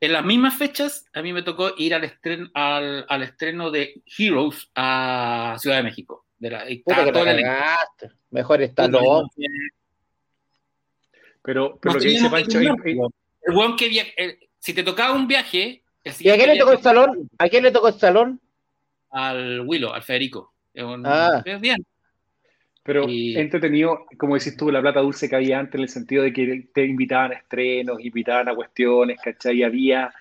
en 0.00 0.12
las 0.12 0.24
mismas 0.24 0.54
fechas, 0.56 1.06
a 1.14 1.22
mí 1.22 1.32
me 1.32 1.42
tocó 1.42 1.72
ir 1.78 1.94
al 1.94 2.04
estreno, 2.04 2.50
al, 2.54 3.06
al 3.08 3.22
estreno 3.22 3.70
de 3.70 4.02
Heroes 4.18 4.70
a 4.74 5.54
Ciudad 5.58 5.76
de 5.76 5.82
México. 5.84 6.25
De 6.38 6.50
la, 6.50 6.68
y 6.70 6.78
Puta 6.80 7.04
que 7.04 7.12
todo 7.12 7.24
el. 7.26 7.44
Mejor 8.30 8.62
está 8.62 8.88
no. 8.88 9.28
Pero, 11.42 11.78
pero 11.80 11.94
lo 11.94 12.00
que 12.00 12.08
dice 12.08 12.28
Pancho. 12.28 12.58
El 12.60 13.54
weón 13.54 13.76
que 13.76 13.88
via- 13.88 14.06
el- 14.16 14.36
si 14.58 14.74
te 14.74 14.82
tocaba 14.82 15.14
un 15.14 15.28
viaje, 15.28 15.82
el 16.02 16.12
¿Y 16.18 16.28
a 16.30 16.34
quién 16.36 16.48
le 16.50 16.58
tocó 16.58 16.72
el 16.72 16.82
salón? 16.82 17.30
¿A 17.38 17.48
quién 17.48 17.62
le 17.62 17.70
tocó 17.70 17.88
el 17.88 17.94
salón? 17.94 18.40
Al 19.10 19.60
Willow, 19.60 19.92
al 19.92 20.02
Federico. 20.02 20.52
Un- 20.74 21.04
Ah. 21.06 21.42
bien. 21.60 21.84
pero 22.82 23.08
Y- 23.08 23.36
entretenido, 23.36 24.06
como 24.16 24.36
decís 24.36 24.56
tú, 24.56 24.70
la 24.70 24.80
plata 24.80 25.00
dulce 25.00 25.28
que 25.28 25.34
había 25.34 25.58
antes, 25.58 25.74
en 25.74 25.80
el 25.82 25.88
sentido 25.88 26.22
de 26.22 26.32
que 26.32 26.68
te 26.72 26.84
invitaban 26.84 27.32
a 27.32 27.34
estrenos, 27.34 27.98
invitaban 28.00 28.48
a 28.48 28.54
cuestiones, 28.54 29.18
¿cachai? 29.20 29.64
Había, 29.64 30.04
Ah, 30.06 30.12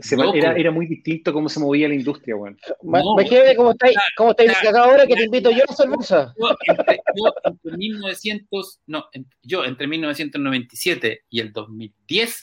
se- 0.00 0.16
Loco. 0.16 0.34
era, 0.36 0.52
era 0.54 0.70
muy 0.70 0.86
distinto 0.86 1.32
cómo 1.32 1.48
se 1.48 1.58
movía 1.60 1.88
la 1.88 1.94
industria, 1.94 2.36
weón. 2.36 2.56
No. 2.82 3.00
Imagínate 3.18 3.56
cómo 3.56 3.70
estáis, 3.72 3.96
cómo 4.16 4.30
estáis 4.30 4.50
Ah, 4.50 4.58
cagados 4.62 4.88
ahora 4.90 5.06
que 5.06 5.14
te 5.14 5.24
invito 5.24 5.50
yo 5.50 5.62
a 5.64 5.66
la 5.68 5.74
cerveza. 5.74 6.34
Yo 6.38 6.56
entre, 6.66 7.00
yo 7.16 7.32
entre 7.44 7.76
1900, 7.76 8.80
no, 8.86 9.04
en- 9.12 9.26
yo 9.42 9.64
entre 9.64 9.86
1997 9.86 11.24
y 11.30 11.40
el 11.40 11.52
2010 11.52 12.42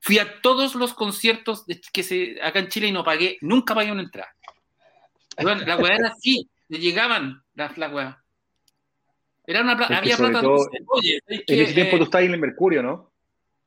fui 0.00 0.18
a 0.18 0.40
todos 0.40 0.74
los 0.74 0.94
conciertos 0.94 1.66
de- 1.66 1.80
que 1.92 2.02
se 2.02 2.38
acá 2.42 2.58
en 2.58 2.68
Chile 2.68 2.88
y 2.88 2.92
no 2.92 3.04
pagué, 3.04 3.36
nunca 3.42 3.74
pagué 3.74 3.92
una 3.92 4.02
entrada. 4.02 4.30
Bueno, 5.42 5.62
la 5.66 5.76
weá 5.76 5.94
era 5.96 6.08
así, 6.08 6.48
le 6.68 6.78
llegaban 6.78 7.42
las 7.54 7.78
la 7.78 7.88
weá. 7.88 8.16
Era 9.46 9.62
una 9.62 9.76
plata, 9.76 9.94
Es 9.94 10.00
que 10.00 10.12
había 10.12 10.16
plata. 10.30 10.40
todo, 10.42 10.68
oye, 10.88 11.18
¿sabes 11.26 11.42
En 11.46 11.60
ese 11.60 11.74
tiempo 11.74 11.96
Eh, 11.96 11.98
tú 11.98 12.04
estabas 12.04 12.26
en 12.26 12.34
el 12.34 12.40
Mercurio, 12.40 12.82
¿no? 12.82 13.09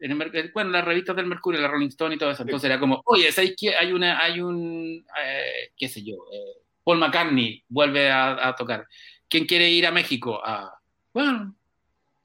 En 0.03 0.21
el 0.21 0.51
bueno, 0.53 0.69
las 0.69 0.84
revistas 0.84 1.15
del 1.15 1.27
Mercurio, 1.27 1.61
la 1.61 1.69
Rolling 1.69 1.88
Stone 1.88 2.15
y 2.15 2.17
todo 2.17 2.31
eso. 2.31 2.43
Entonces 2.43 2.69
era 2.69 2.80
como, 2.80 3.01
oye, 3.05 3.31
¿sabéis 3.31 3.55
que 3.57 3.73
hay 3.73 3.93
una, 3.93 4.19
hay 4.19 4.41
un, 4.41 5.05
eh, 5.23 5.71
qué 5.77 5.88
sé 5.88 6.03
yo, 6.03 6.15
eh, 6.31 6.61
Paul 6.84 6.99
McCartney 6.99 7.63
vuelve 7.69 8.11
a, 8.11 8.49
a 8.49 8.55
tocar. 8.55 8.85
¿Quién 9.30 9.45
quiere 9.45 9.69
ir 9.69 9.88
a 9.88 9.91
México? 9.91 10.41
Ah, 10.43 10.77
bueno, 11.13 11.55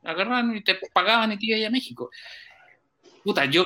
agarraban 0.02 0.56
y 0.56 0.64
te 0.64 0.76
pagaban 0.92 1.30
y 1.30 1.38
te 1.38 1.46
ibas 1.46 1.68
a 1.68 1.70
México. 1.70 2.10
Puta, 3.22 3.44
yo 3.44 3.64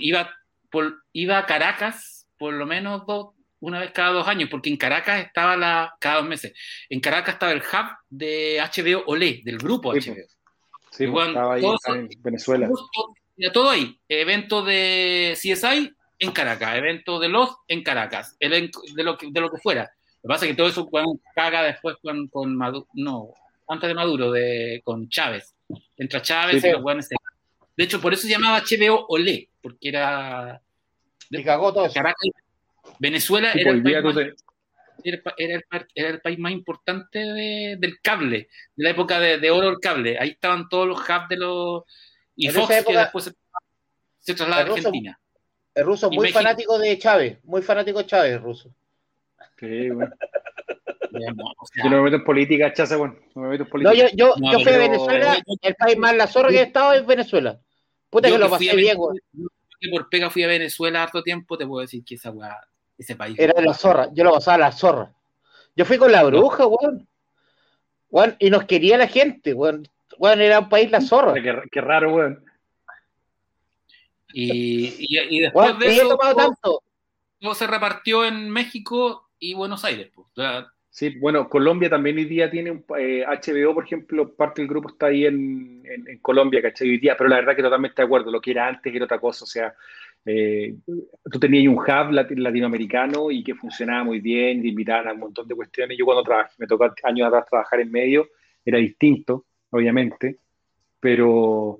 iba, 0.00 0.30
por, 0.70 1.04
iba 1.12 1.38
a 1.38 1.46
Caracas 1.46 2.28
por 2.38 2.52
lo 2.52 2.66
menos 2.66 3.06
dos, 3.06 3.34
una 3.60 3.80
vez 3.80 3.90
cada 3.92 4.10
dos 4.10 4.28
años, 4.28 4.50
porque 4.50 4.68
en 4.68 4.76
Caracas 4.76 5.24
estaba 5.24 5.56
la, 5.56 5.96
cada 5.98 6.16
dos 6.16 6.26
meses, 6.26 6.52
en 6.90 7.00
Caracas 7.00 7.34
estaba 7.34 7.52
el 7.52 7.60
hub 7.62 7.96
de 8.10 8.60
HBO 8.60 9.04
Olé, 9.06 9.40
del 9.44 9.56
grupo 9.56 9.94
Sí, 9.94 10.10
HBO. 10.10 10.14
Sí, 10.14 10.26
pues, 10.90 11.00
Igual, 11.00 11.28
estaba 11.28 11.54
ahí 11.54 11.62
todos 11.62 11.80
en 11.86 12.08
Venezuela. 12.22 12.68
Justo, 12.68 13.14
mira, 13.36 13.52
todo 13.52 13.70
ahí. 13.70 13.98
Evento 14.08 14.62
de 14.64 15.34
CSI 15.36 15.92
en 16.18 16.32
Caracas, 16.32 16.76
evento 16.76 17.18
de 17.18 17.28
Lost 17.28 17.58
en 17.68 17.82
Caracas, 17.82 18.36
elenco- 18.40 18.82
de 18.94 19.02
lo 19.04 19.16
que, 19.18 19.28
de 19.30 19.40
lo 19.40 19.50
que 19.50 19.58
fuera. 19.58 19.82
Lo 20.22 20.28
que 20.28 20.28
pasa 20.28 20.44
es 20.46 20.50
que 20.52 20.56
todo 20.56 20.68
eso 20.68 20.84
weón, 20.90 21.20
caga 21.34 21.62
después 21.62 21.96
con, 22.02 22.28
con 22.28 22.56
Maduro, 22.56 22.86
no, 22.94 23.28
antes 23.68 23.88
de 23.88 23.94
Maduro, 23.94 24.30
de, 24.32 24.80
con 24.84 25.08
Chávez. 25.08 25.54
Entra 25.96 26.22
Chávez 26.22 26.62
Sí, 26.62 26.68
y 26.68 26.72
los 26.72 27.06
se- 27.06 27.16
De 27.76 27.84
hecho, 27.84 28.00
por 28.00 28.12
eso 28.14 28.22
se 28.22 28.30
llamaba 28.30 28.60
HBO 28.62 29.06
Olé, 29.08 29.48
porque 29.60 29.88
era 29.88 30.60
Y 31.30 31.42
cagó 31.44 31.72
todo 31.72 31.86
eso. 31.86 31.94
Caracas. 31.94 32.30
Venezuela 32.98 33.52
era, 33.52 33.70
el 33.72 33.82
país 33.82 34.02
más, 34.02 34.14
te- 34.14 34.34
era, 35.04 35.16
el 35.16 35.22
pa- 35.22 35.34
era 35.36 35.54
el 35.56 35.62
pa- 35.64 35.86
era 35.94 36.08
el 36.08 36.20
país 36.20 36.38
más 36.38 36.52
importante 36.52 37.18
de- 37.18 37.76
del 37.78 38.00
cable, 38.00 38.48
de 38.76 38.84
la 38.84 38.90
época 38.90 39.20
de, 39.20 39.38
de 39.38 39.50
oro 39.50 39.66
del 39.66 39.80
cable. 39.80 40.18
Ahí 40.18 40.30
estaban 40.30 40.68
todos 40.68 40.86
los 40.88 40.98
hubs 41.00 41.28
de 41.28 41.36
los. 41.36 41.82
Y 42.36 42.46
En 42.48 42.52
Fox, 42.54 42.64
esa 42.64 42.74
que 42.74 42.78
época, 42.80 43.00
después 43.00 43.24
se, 43.24 43.32
se 44.18 44.34
traslada 44.34 44.60
a 44.62 44.64
el 44.64 44.68
ruso- 44.68 44.78
Argentina. 44.88 45.20
El 45.74 45.84
ruso 45.84 46.08
muy 46.10 46.22
México. 46.22 46.38
fanático 46.38 46.78
de 46.78 46.98
Chávez, 46.98 47.38
muy 47.44 47.62
fanático 47.62 47.98
de 47.98 48.06
Chávez, 48.06 48.32
el 48.32 48.40
ruso. 48.42 48.70
Sí, 49.58 49.90
weón. 49.90 50.14
Digamos, 51.10 51.52
o 51.58 51.66
sea, 51.66 51.84
Yo 51.84 51.90
no 51.90 51.96
me 51.98 52.02
meto 52.04 52.16
en 52.16 52.24
política, 52.24 52.72
chaza, 52.72 52.96
weón. 52.96 53.18
No 53.34 53.42
me 53.42 53.48
meto 53.48 53.62
en 53.64 53.68
No, 53.68 53.70
política. 53.70 54.08
yo, 54.10 54.16
yo, 54.16 54.34
No, 54.38 54.52
yo 54.52 54.60
fui 54.60 54.72
a 54.72 54.78
Venezuela, 54.78 55.36
el 55.62 55.74
país 55.74 55.96
más 55.98 56.16
la 56.16 56.26
zorra 56.26 56.48
que 56.50 56.58
he 56.60 56.62
estado 56.62 56.92
es 56.92 57.06
Venezuela. 57.06 57.58
Puta 58.10 58.28
yo 58.28 58.34
que 58.34 58.38
lo 58.38 58.46
que 58.46 58.54
a 58.54 58.58
pasé 58.58 58.76
bien, 58.76 58.96
güey. 58.96 59.18
yo 59.32 59.48
que 59.80 59.88
por 59.90 60.08
pega 60.08 60.30
fui 60.30 60.42
a 60.44 60.46
Venezuela 60.46 61.02
harto 61.02 61.22
tiempo, 61.22 61.56
te 61.58 61.66
puedo 61.66 61.80
decir 61.82 62.02
que 62.04 62.14
esa 62.14 62.30
weá, 62.30 62.58
ese 62.98 63.16
país. 63.16 63.38
Era 63.38 63.60
la 63.60 63.74
zorra, 63.74 64.08
yo 64.12 64.24
lo 64.24 64.32
pasaba 64.32 64.58
la 64.58 64.72
zorra. 64.72 65.12
Yo 65.74 65.84
fui 65.84 65.98
con 65.98 66.10
la 66.12 66.22
bruja, 66.24 66.66
weón. 66.66 67.06
Weón, 68.10 68.36
y 68.38 68.48
nos 68.50 68.64
quería 68.64 68.96
la 68.96 69.08
gente, 69.08 69.52
weón. 69.52 69.86
Weón, 70.18 70.40
era 70.40 70.60
un 70.60 70.68
país 70.68 70.90
la 70.90 71.00
zorra. 71.00 71.34
Qué, 71.34 71.54
qué 71.70 71.80
raro, 71.80 72.14
weón. 72.14 72.44
Y, 74.32 74.94
y, 74.98 75.18
y 75.36 75.40
después 75.40 75.66
Weón, 75.68 75.78
de 75.78 75.86
eso, 75.88 76.08
tomado 76.08 76.34
todo, 76.34 76.46
tanto. 76.46 76.82
todo 77.40 77.54
se 77.54 77.66
repartió 77.66 78.24
en 78.24 78.50
México 78.50 79.28
y 79.38 79.54
Buenos 79.54 79.84
Aires. 79.84 80.10
pues. 80.14 80.28
O 80.28 80.34
sea, 80.34 80.66
Sí, 80.88 81.10
bueno, 81.18 81.46
Colombia 81.50 81.90
también 81.90 82.16
hoy 82.16 82.24
día 82.24 82.50
tiene 82.50 82.70
un, 82.70 82.82
eh, 82.98 83.22
HBO, 83.26 83.74
por 83.74 83.84
ejemplo, 83.84 84.34
parte 84.34 84.62
del 84.62 84.68
grupo 84.70 84.88
está 84.88 85.06
ahí 85.06 85.26
en, 85.26 85.82
en- 85.84 86.08
en 86.08 86.18
Colombia, 86.20 86.62
¿cachai? 86.62 86.88
Hoy 86.88 86.96
día, 86.98 87.14
pero 87.18 87.28
la 87.28 87.36
verdad 87.36 87.54
que 87.54 87.62
totalmente 87.62 88.00
de 88.00 88.06
acuerdo, 88.06 88.30
lo 88.30 88.40
que 88.40 88.52
era 88.52 88.66
antes 88.66 88.94
era 88.94 89.04
otra 89.04 89.18
cosa, 89.20 89.44
o 89.44 89.46
sea, 89.46 89.74
eh, 90.24 90.74
tú 91.30 91.38
tenías 91.38 91.68
un 91.70 91.74
hub 91.78 91.84
lati- 92.12 92.38
latinoamericano 92.38 93.30
y 93.30 93.44
que 93.44 93.54
funcionaba 93.54 94.04
muy 94.04 94.20
bien, 94.20 94.62
te 94.62 94.68
invitaban 94.68 95.08
a 95.08 95.12
un 95.12 95.18
montón 95.20 95.46
de 95.46 95.54
cuestiones. 95.54 95.98
Yo 95.98 96.06
cuando 96.06 96.22
trabajé, 96.22 96.54
me 96.56 96.66
tocó 96.66 96.90
años 97.02 97.28
atrás 97.28 97.44
trabajar 97.50 97.80
en 97.80 97.92
medio, 97.92 98.28
era 98.64 98.78
distinto, 98.78 99.44
obviamente, 99.76 100.38
pero, 101.00 101.78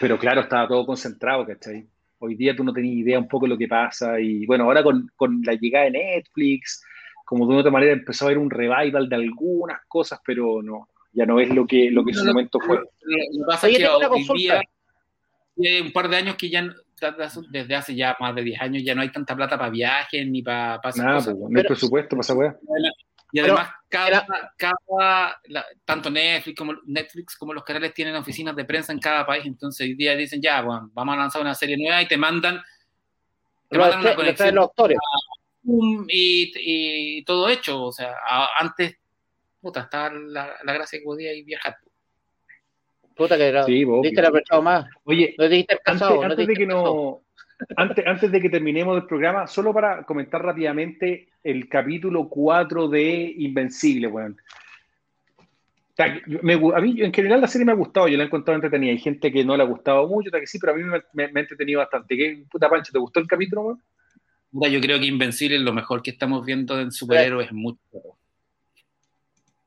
pero 0.00 0.18
claro, 0.18 0.42
estaba 0.42 0.68
todo 0.68 0.86
concentrado, 0.86 1.46
¿cachai? 1.46 1.86
Hoy 2.18 2.34
día 2.34 2.56
tú 2.56 2.64
no 2.64 2.72
tenías 2.72 2.96
idea 2.96 3.18
un 3.18 3.28
poco 3.28 3.44
de 3.46 3.50
lo 3.50 3.58
que 3.58 3.68
pasa 3.68 4.18
y 4.20 4.46
bueno, 4.46 4.64
ahora 4.64 4.82
con, 4.82 5.10
con 5.16 5.42
la 5.44 5.54
llegada 5.54 5.84
de 5.86 5.90
Netflix, 5.92 6.82
como 7.24 7.44
de 7.46 7.50
una 7.50 7.60
otra 7.60 7.72
manera 7.72 7.92
empezó 7.92 8.24
a 8.24 8.28
haber 8.28 8.38
un 8.38 8.50
revival 8.50 9.08
de 9.08 9.16
algunas 9.16 9.80
cosas, 9.88 10.20
pero 10.24 10.62
no, 10.62 10.88
ya 11.12 11.26
no 11.26 11.40
es 11.40 11.50
lo 11.50 11.66
que, 11.66 11.90
lo 11.90 12.04
que 12.04 12.12
en 12.12 12.16
su 12.16 12.24
momento 12.24 12.58
fue. 12.60 12.76
Lo 12.78 12.84
que 12.84 13.46
pasa 13.46 13.68
es 13.68 13.78
que 13.78 13.86
hoy 13.86 14.24
día, 14.38 14.62
un 15.82 15.92
par 15.92 16.08
de 16.08 16.16
años 16.16 16.36
que 16.36 16.48
ya, 16.48 16.62
no- 16.62 16.74
desde 17.50 17.74
hace 17.74 17.94
ya 17.94 18.16
más 18.20 18.34
de 18.34 18.42
10 18.42 18.60
años, 18.60 18.82
ya 18.84 18.94
no 18.94 19.02
hay 19.02 19.10
tanta 19.10 19.36
plata 19.36 19.58
para 19.58 19.70
viajes 19.70 20.26
ni 20.26 20.42
para, 20.42 20.80
para 20.80 20.96
Nada, 20.96 21.14
cosas. 21.16 21.34
pues, 21.34 21.40
no 21.40 21.46
hay 21.48 21.54
Pero- 21.62 21.68
presupuesto 21.68 22.10
para 22.16 22.20
esa 22.20 22.34
weá. 22.34 22.56
Y 23.32 23.40
además, 23.40 23.70
cada, 23.88 24.08
era- 24.08 24.26
cada 24.56 25.40
la- 25.46 25.66
tanto 25.84 26.10
Netflix 26.10 26.56
como, 26.56 26.74
Netflix 26.86 27.36
como 27.36 27.52
los 27.52 27.64
canales 27.64 27.92
tienen 27.92 28.14
oficinas 28.16 28.54
de 28.56 28.64
prensa 28.64 28.92
en 28.92 28.98
cada 29.00 29.26
país, 29.26 29.44
entonces 29.46 29.86
hoy 29.86 29.94
día 29.94 30.14
dicen, 30.16 30.40
ya, 30.40 30.62
bueno, 30.62 30.90
vamos 30.94 31.14
a 31.14 31.18
lanzar 31.18 31.42
una 31.42 31.54
serie 31.54 31.76
nueva 31.76 32.00
y 32.02 32.06
te 32.08 32.16
mandan, 32.16 32.62
te 33.68 33.78
mandan 33.78 34.00
una 34.00 34.14
conexión 34.14 34.54
los 34.54 34.70
y, 36.08 36.52
y 37.18 37.24
todo 37.24 37.48
hecho. 37.48 37.82
O 37.84 37.92
sea, 37.92 38.14
a- 38.26 38.48
antes, 38.60 38.96
puta, 39.60 39.80
estaba 39.80 40.10
la, 40.12 40.54
la 40.62 40.72
gracia 40.72 40.98
que 40.98 41.04
podía 41.04 41.32
ir 41.34 41.44
viajar. 41.44 41.76
Puta 43.16 43.36
que 43.36 43.48
era. 43.48 43.64
Sí, 43.64 43.84
Diste 44.02 44.20
el 44.20 44.26
apretado 44.26 44.62
más. 44.62 44.86
Oye, 45.04 45.34
No 45.38 45.44
te 45.44 45.54
diste 45.54 45.72
el 45.74 45.80
antes, 45.84 45.92
casado. 46.00 46.16
no 46.16 46.22
antes 46.22 46.36
te 46.36 46.42
de 46.42 46.46
diste 46.48 46.62
que 46.62 46.66
no, 46.66 47.22
antes, 47.76 48.06
antes 48.06 48.30
de 48.32 48.40
que 48.40 48.50
terminemos 48.50 48.96
el 48.96 49.06
programa, 49.06 49.46
solo 49.46 49.72
para 49.72 50.02
comentar 50.04 50.42
rápidamente 50.42 51.28
el 51.42 51.68
capítulo 51.68 52.28
4 52.28 52.88
de 52.88 53.34
Invencible, 53.38 54.06
weón. 54.08 54.36
Gu- 55.96 56.76
a 56.76 56.80
mí, 56.80 57.00
en 57.00 57.12
general, 57.12 57.40
la 57.40 57.48
serie 57.48 57.64
me 57.64 57.72
ha 57.72 57.76
gustado, 57.76 58.06
yo 58.08 58.18
la 58.18 58.24
he 58.24 58.26
encontrado 58.26 58.56
entretenida. 58.56 58.92
Hay 58.92 58.98
gente 58.98 59.32
que 59.32 59.44
no 59.44 59.56
le 59.56 59.62
ha 59.62 59.66
gustado 59.66 60.06
mucho, 60.06 60.28
otra 60.28 60.40
que 60.40 60.46
sí, 60.46 60.58
pero 60.58 60.72
a 60.74 60.76
mí 60.76 60.82
me, 60.84 61.00
me- 61.14 61.32
me 61.32 61.40
ha 61.40 61.42
entretenido 61.42 61.80
bastante. 61.80 62.16
¿Qué 62.16 62.44
puta 62.50 62.68
pancho? 62.68 62.92
¿Te 62.92 62.98
gustó 62.98 63.20
el 63.20 63.26
capítulo, 63.26 63.62
weón? 63.62 63.82
Yo 64.70 64.80
creo 64.80 64.98
que 64.98 65.06
Invencible 65.06 65.56
es 65.56 65.62
lo 65.62 65.72
mejor 65.72 66.02
que 66.02 66.10
estamos 66.10 66.44
viendo 66.44 66.78
en 66.80 66.90
superhéroes 66.92 67.52
mucho. 67.52 67.78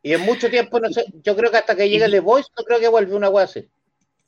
Y 0.01 0.13
en 0.13 0.21
mucho 0.21 0.49
tiempo, 0.49 0.79
no 0.79 0.89
sé, 0.89 1.03
yo 1.23 1.35
creo 1.35 1.51
que 1.51 1.57
hasta 1.57 1.75
que 1.75 1.89
llegue 1.89 2.09
The 2.09 2.19
Voice, 2.21 2.49
no 2.57 2.63
creo 2.63 2.79
que 2.79 2.87
vuelva 2.87 3.17
una 3.17 3.29
wea 3.29 3.45
así. 3.45 3.67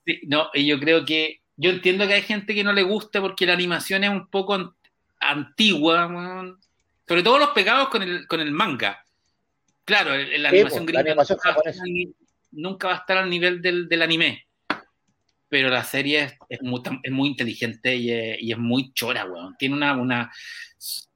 Sí, 0.05 0.19
no, 0.27 0.47
y 0.53 0.65
yo 0.65 0.79
creo 0.79 1.05
que. 1.05 1.40
Yo 1.61 1.69
entiendo 1.69 2.07
que 2.07 2.13
hay 2.15 2.21
gente 2.23 2.55
que 2.55 2.63
no 2.63 2.73
le 2.73 2.81
gusta 2.81 3.21
porque 3.21 3.45
la 3.45 3.53
animación 3.53 4.03
es 4.03 4.09
un 4.09 4.27
poco 4.27 4.55
an- 4.55 4.71
antigua, 5.19 6.55
sobre 7.07 7.21
todo 7.23 7.38
los 7.38 7.49
pegados 7.49 7.89
con 7.89 8.01
el, 8.01 8.25
con 8.27 8.39
el 8.39 8.51
manga. 8.51 9.05
Claro, 9.85 10.13
el- 10.15 10.41
la 10.41 10.49
Sí, 10.49 10.55
animación 10.55 10.85
pues, 10.85 10.93
la 10.95 10.99
animación 11.01 11.38
nunca, 11.38 11.49
va 11.49 11.51
a 11.51 11.55
japonesa. 11.55 11.69
estar 11.77 11.85
al 11.88 11.93
ni- 11.93 12.13
nunca 12.51 12.88
va 12.88 12.93
a 12.93 12.97
estar 12.97 13.17
al 13.19 13.29
nivel 13.29 13.61
del, 13.61 13.88
del 13.88 14.01
anime. 14.01 14.45
Pero 15.49 15.69
la 15.69 15.83
serie 15.83 16.23
es, 16.23 16.33
es 16.49 16.61
muy, 16.63 16.79
tam- 16.81 16.99
es 17.03 17.11
muy 17.11 17.29
inteligente 17.29 17.95
y 17.95 18.09
es, 18.11 18.38
y 18.41 18.51
es 18.53 18.57
muy 18.57 18.91
chora, 18.93 19.25
weón. 19.25 19.55
Tiene 19.59 19.75
una, 19.75 19.95
una, 19.97 20.31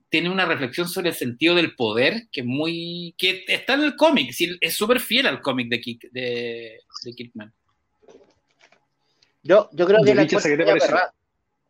tiene 0.09 0.30
una 0.30 0.45
reflexión 0.45 0.88
sobre 0.88 1.09
el 1.09 1.15
sentido 1.15 1.55
del 1.55 1.73
poder 1.76 2.27
que 2.31 2.41
es 2.41 2.45
muy. 2.45 3.15
que 3.17 3.45
está 3.47 3.73
en 3.73 3.81
el 3.84 3.95
cómic. 3.95 4.35
es 4.61 4.76
súper 4.76 4.99
fiel 4.99 5.26
al 5.27 5.41
cómic 5.41 5.69
de, 5.69 5.80
Kick, 5.81 6.11
de, 6.11 6.81
de 7.03 7.13
Kickman. 7.15 7.51
Yo, 9.45 9.69
yo 9.73 9.85
creo 9.85 10.03
que 10.03 10.15
la 10.15 10.23
Yolicha, 10.23 10.49
¿qué 10.49 10.57
te 10.57 10.65
que 10.65 10.72
aperrada. 10.72 11.13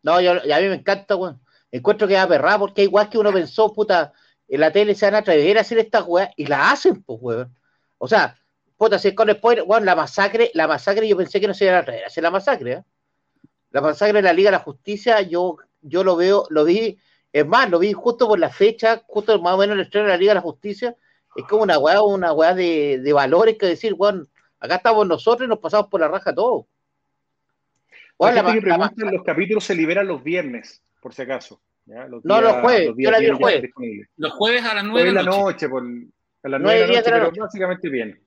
No, 0.02 0.18
yo, 0.18 0.32
a 0.32 0.60
mí 0.60 0.68
me 0.68 0.76
encanta, 0.76 1.14
weón. 1.14 1.38
Encuentro 1.70 2.08
que 2.08 2.14
es 2.14 2.20
aperrada 2.20 2.58
porque 2.58 2.82
igual 2.82 3.10
que 3.10 3.18
uno 3.18 3.30
pensó, 3.30 3.70
puta, 3.74 4.14
en 4.48 4.60
la 4.60 4.72
tele 4.72 4.94
se 4.94 5.04
van 5.04 5.16
a 5.16 5.18
atrever 5.18 5.58
a 5.58 5.60
hacer 5.60 5.78
estas 5.78 6.04
weas 6.06 6.30
y 6.36 6.46
la 6.46 6.70
hacen, 6.70 7.02
pues, 7.02 7.18
weón. 7.20 7.54
O 7.98 8.08
sea, 8.08 8.38
puta, 8.78 8.98
si 8.98 9.08
es 9.08 9.14
con 9.14 9.30
spoiler, 9.30 9.64
weón, 9.66 9.84
la 9.84 9.94
masacre, 9.94 10.50
la 10.54 10.66
masacre 10.66 11.06
yo 11.06 11.18
pensé 11.18 11.38
que 11.38 11.48
no 11.48 11.52
se 11.52 11.64
iban 11.64 11.76
a 11.76 11.78
atrever 11.80 12.04
a 12.04 12.06
hacer 12.06 12.22
la 12.22 12.30
masacre, 12.30 12.72
¿eh? 12.72 12.84
La 13.72 13.82
masacre 13.82 14.14
de 14.14 14.22
la 14.22 14.32
Liga 14.32 14.48
de 14.48 14.56
la 14.56 14.62
Justicia, 14.62 15.20
yo, 15.20 15.58
yo 15.82 16.02
lo 16.02 16.16
veo, 16.16 16.46
lo 16.48 16.64
vi, 16.64 16.98
es 17.30 17.46
más, 17.46 17.68
lo 17.68 17.78
vi 17.78 17.92
justo 17.92 18.26
por 18.26 18.38
la 18.38 18.48
fecha, 18.48 19.02
justo 19.06 19.38
más 19.42 19.52
o 19.52 19.58
menos 19.58 19.74
el 19.74 19.82
estreno 19.82 20.06
de 20.06 20.12
la 20.12 20.18
Liga 20.18 20.30
de 20.30 20.36
la 20.36 20.40
Justicia, 20.40 20.96
es 21.34 21.44
como 21.44 21.64
una 21.64 21.78
weá, 21.78 22.00
una 22.00 22.32
weá 22.32 22.54
de, 22.54 23.00
de 23.02 23.12
valores 23.12 23.58
que 23.58 23.66
decir, 23.66 23.92
weón, 23.92 24.30
acá 24.60 24.76
estamos 24.76 25.06
nosotros 25.06 25.46
y 25.46 25.50
nos 25.50 25.58
pasamos 25.58 25.88
por 25.88 26.00
la 26.00 26.08
raja 26.08 26.34
todo. 26.34 26.66
Weón, 28.18 28.34
la 28.34 28.42
gente 28.44 28.58
que 28.60 28.66
pregunta, 28.66 29.10
los 29.12 29.22
capítulos 29.24 29.64
se 29.64 29.74
liberan 29.74 30.06
los 30.06 30.22
viernes, 30.22 30.82
por 31.00 31.12
si 31.14 31.22
acaso. 31.22 31.60
¿ya? 31.84 32.06
Los 32.08 32.24
No, 32.24 32.40
los 32.40 32.52
jueves, 32.56 32.96
días 32.96 33.06
yo 33.06 33.10
la 33.10 33.18
vi 33.18 33.24
el 33.26 33.36
viernes 33.36 33.62
ya 33.62 33.72
jueves. 33.74 34.08
Los 34.16 34.32
jueves 34.32 34.64
a 34.64 34.74
las 34.74 34.84
9 34.84 34.90
Jueves 34.92 35.14
de 35.14 35.22
la 35.22 35.22
noche. 35.44 35.68
por, 35.68 35.82
a 35.82 36.48
las 36.48 36.60
Nueve, 36.60 36.60
9 36.60 36.80
de 36.80 36.86
la 37.10 37.18
noche, 37.18 37.30
pero 37.32 37.44
básicamente 37.44 37.88
bien. 37.88 38.20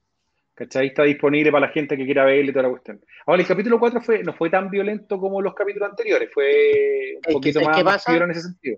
¿Cachai? 0.54 0.88
Está 0.88 1.04
disponible 1.04 1.52
para 1.54 1.68
la 1.68 1.72
gente 1.72 1.96
que 1.96 2.04
quiera 2.06 2.26
verle 2.26 2.52
toda 2.52 2.64
la 2.64 2.70
cuestión. 2.70 3.00
Ahora, 3.26 3.42
el 3.42 3.48
capítulo 3.48 3.80
4 3.80 4.02
fue, 4.02 4.24
no 4.24 4.34
fue 4.34 4.50
tan 4.50 4.70
violento 4.70 5.18
como 5.18 5.42
los 5.42 5.54
capítulos 5.56 5.90
anteriores, 5.90 6.30
fue 6.34 7.18
un 7.28 7.34
poquito 7.34 7.62
más, 7.62 7.78
que 7.78 7.84
más 7.84 8.04
pasa- 8.04 8.18
en 8.24 8.32
ese 8.32 8.42
sentido. 8.42 8.78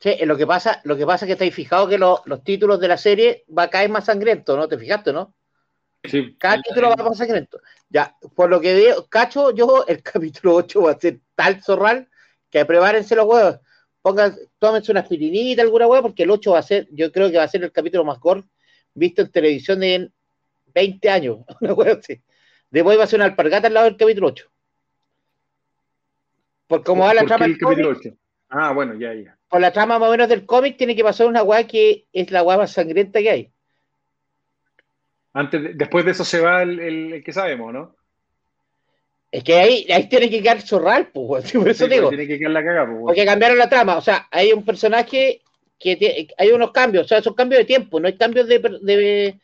Sí, 0.00 0.14
lo 0.26 0.36
que 0.36 0.46
pasa, 0.46 0.80
lo 0.84 0.96
que 0.96 1.06
pasa 1.06 1.24
es 1.24 1.28
que 1.28 1.32
estáis 1.34 1.54
fijados 1.54 1.88
que 1.88 1.98
lo- 1.98 2.22
los 2.26 2.42
títulos 2.44 2.80
de 2.80 2.88
la 2.88 2.96
serie 2.96 3.44
va 3.56 3.64
a 3.64 3.70
caer 3.70 3.90
más 3.90 4.04
sangriento, 4.06 4.56
¿no? 4.56 4.66
¿Te 4.68 4.76
fijaste, 4.78 5.12
no? 5.12 5.34
Sí. 6.08 6.36
Cada 6.38 6.60
título 6.62 6.90
va 6.90 7.04
más 7.04 7.18
sangriento. 7.18 7.60
Ya, 7.88 8.16
por 8.34 8.50
lo 8.50 8.60
que 8.60 8.74
veo, 8.74 9.06
cacho, 9.08 9.54
yo 9.54 9.84
el 9.86 10.02
capítulo 10.02 10.54
8 10.56 10.82
va 10.82 10.92
a 10.92 10.98
ser 10.98 11.20
tal 11.34 11.62
zorral 11.62 12.08
que 12.50 12.64
prepárense 12.64 13.14
los 13.16 13.26
huevos. 13.26 13.60
Pongan, 14.02 14.36
tómense 14.58 14.90
una 14.90 15.00
aspirinita, 15.00 15.62
alguna 15.62 15.86
hueá, 15.86 16.02
porque 16.02 16.22
el 16.22 16.30
8 16.30 16.52
va 16.52 16.58
a 16.58 16.62
ser, 16.62 16.88
yo 16.92 17.10
creo 17.12 17.30
que 17.30 17.36
va 17.36 17.44
a 17.44 17.48
ser 17.48 17.62
el 17.62 17.72
capítulo 17.72 18.04
más 18.04 18.18
gore 18.20 18.44
visto 18.94 19.22
en 19.22 19.30
televisión 19.30 19.82
en 19.82 20.12
20 20.74 21.10
años. 21.10 21.38
Una 21.60 21.74
hueá 21.74 21.94
así. 21.94 22.20
Después 22.70 22.98
va 22.98 23.04
a 23.04 23.06
ser 23.06 23.18
una 23.18 23.24
alpargata 23.24 23.68
al 23.68 23.74
lado 23.74 23.86
del 23.86 23.96
capítulo 23.96 24.28
8. 24.28 24.50
Por 26.66 26.84
como 26.84 27.04
va 27.04 27.14
la 27.14 27.22
¿Por 27.22 27.28
trama 27.28 27.46
qué 27.46 27.52
del 27.52 27.52
el 27.52 27.60
capítulo 27.60 27.88
cómic, 27.88 28.06
8? 28.06 28.16
Ah, 28.50 28.72
bueno, 28.72 28.94
ya, 28.94 29.14
ya. 29.14 29.38
por 29.48 29.60
la 29.60 29.72
trama 29.72 29.98
más 29.98 30.08
o 30.08 30.12
menos 30.12 30.28
del 30.28 30.44
cómic, 30.44 30.76
tiene 30.76 30.94
que 30.94 31.02
pasar 31.02 31.26
una 31.26 31.42
hueá 31.42 31.66
que 31.66 32.06
es 32.12 32.30
la 32.30 32.42
hueá 32.42 32.58
más 32.58 32.72
sangrienta 32.72 33.20
que 33.20 33.30
hay. 33.30 33.52
Antes 35.38 35.62
de- 35.62 35.74
después 35.74 36.04
de 36.04 36.10
eso 36.10 36.24
se 36.24 36.40
va 36.40 36.62
el, 36.62 36.80
el- 36.80 37.12
el 37.14 37.24
que 37.24 37.32
sabemos, 37.32 37.72
¿no? 37.72 37.94
Es 39.30 39.44
que 39.44 39.54
ahí, 39.56 39.86
ahí 39.90 40.08
tiene 40.08 40.30
que 40.30 40.42
quedar 40.42 40.60
zorral, 40.62 41.08
pues, 41.12 41.52
por 41.52 41.68
eso 41.68 41.84
Sí, 41.84 41.90
digo. 41.90 42.08
pues, 42.08 42.16
Tiene 42.16 42.26
que 42.26 42.38
quedar 42.38 42.50
la 42.52 42.64
cagada, 42.64 42.86
pues. 42.86 42.98
Porque 43.04 43.24
cambiaron 43.24 43.58
la 43.58 43.68
trama, 43.68 43.96
o 43.96 44.00
sea, 44.00 44.26
hay 44.30 44.52
un 44.52 44.64
personaje 44.64 45.42
que 45.78 45.98
tie- 45.98 46.34
hay 46.36 46.50
unos 46.50 46.72
cambios, 46.72 47.04
o 47.04 47.08
sea, 47.08 47.22
son 47.22 47.34
cambios 47.34 47.60
de 47.60 47.64
tiempo, 47.66 48.00
no 48.00 48.08
hay 48.08 48.16
cambios 48.16 48.48
de, 48.48 48.58
de, 48.58 49.38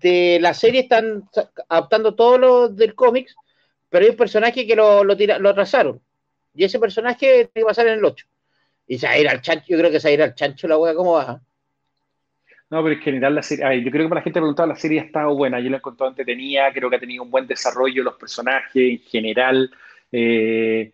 de 0.00 0.38
la 0.40 0.52
serie, 0.54 0.80
están 0.80 1.28
adaptando 1.68 2.14
todo 2.14 2.38
lo 2.38 2.68
del 2.68 2.94
cómics, 2.94 3.36
pero 3.88 4.04
hay 4.04 4.10
un 4.10 4.16
personaje 4.16 4.66
que 4.66 4.74
lo, 4.74 5.04
lo, 5.04 5.16
tira- 5.16 5.38
lo 5.38 5.50
atrasaron. 5.50 6.00
Y 6.54 6.64
ese 6.64 6.78
personaje 6.80 7.26
tiene 7.26 7.50
que 7.54 7.64
pasar 7.64 7.86
en 7.86 7.98
el 7.98 8.04
8. 8.04 8.26
Y 8.88 8.98
se 8.98 9.06
va 9.06 9.12
a 9.12 9.18
ir 9.18 9.28
al 9.28 9.42
chancho, 9.42 9.66
yo 9.68 9.78
creo 9.78 9.90
que 9.90 10.00
se 10.00 10.08
va 10.08 10.10
a 10.10 10.14
ir 10.14 10.22
al 10.22 10.34
chancho 10.34 10.66
la 10.66 10.78
wea, 10.78 10.94
¿cómo 10.94 11.12
va? 11.12 11.40
No, 12.68 12.82
pero 12.82 12.94
en 12.96 13.00
general 13.00 13.34
la 13.36 13.42
serie, 13.42 13.82
yo 13.82 13.90
creo 13.92 14.04
que 14.04 14.08
para 14.08 14.20
la 14.20 14.24
gente 14.24 14.40
preguntaba, 14.40 14.68
la 14.68 14.76
serie 14.76 15.00
ha 15.00 15.04
estado 15.04 15.36
buena, 15.36 15.60
yo 15.60 15.70
la 15.70 15.76
he 15.76 15.78
encontrado 15.78 16.10
entretenida, 16.10 16.72
creo 16.72 16.90
que 16.90 16.96
ha 16.96 17.00
tenido 17.00 17.22
un 17.22 17.30
buen 17.30 17.46
desarrollo 17.46 18.02
los 18.02 18.16
personajes 18.16 18.74
en 18.74 18.98
general, 18.98 19.70
eh, 20.10 20.92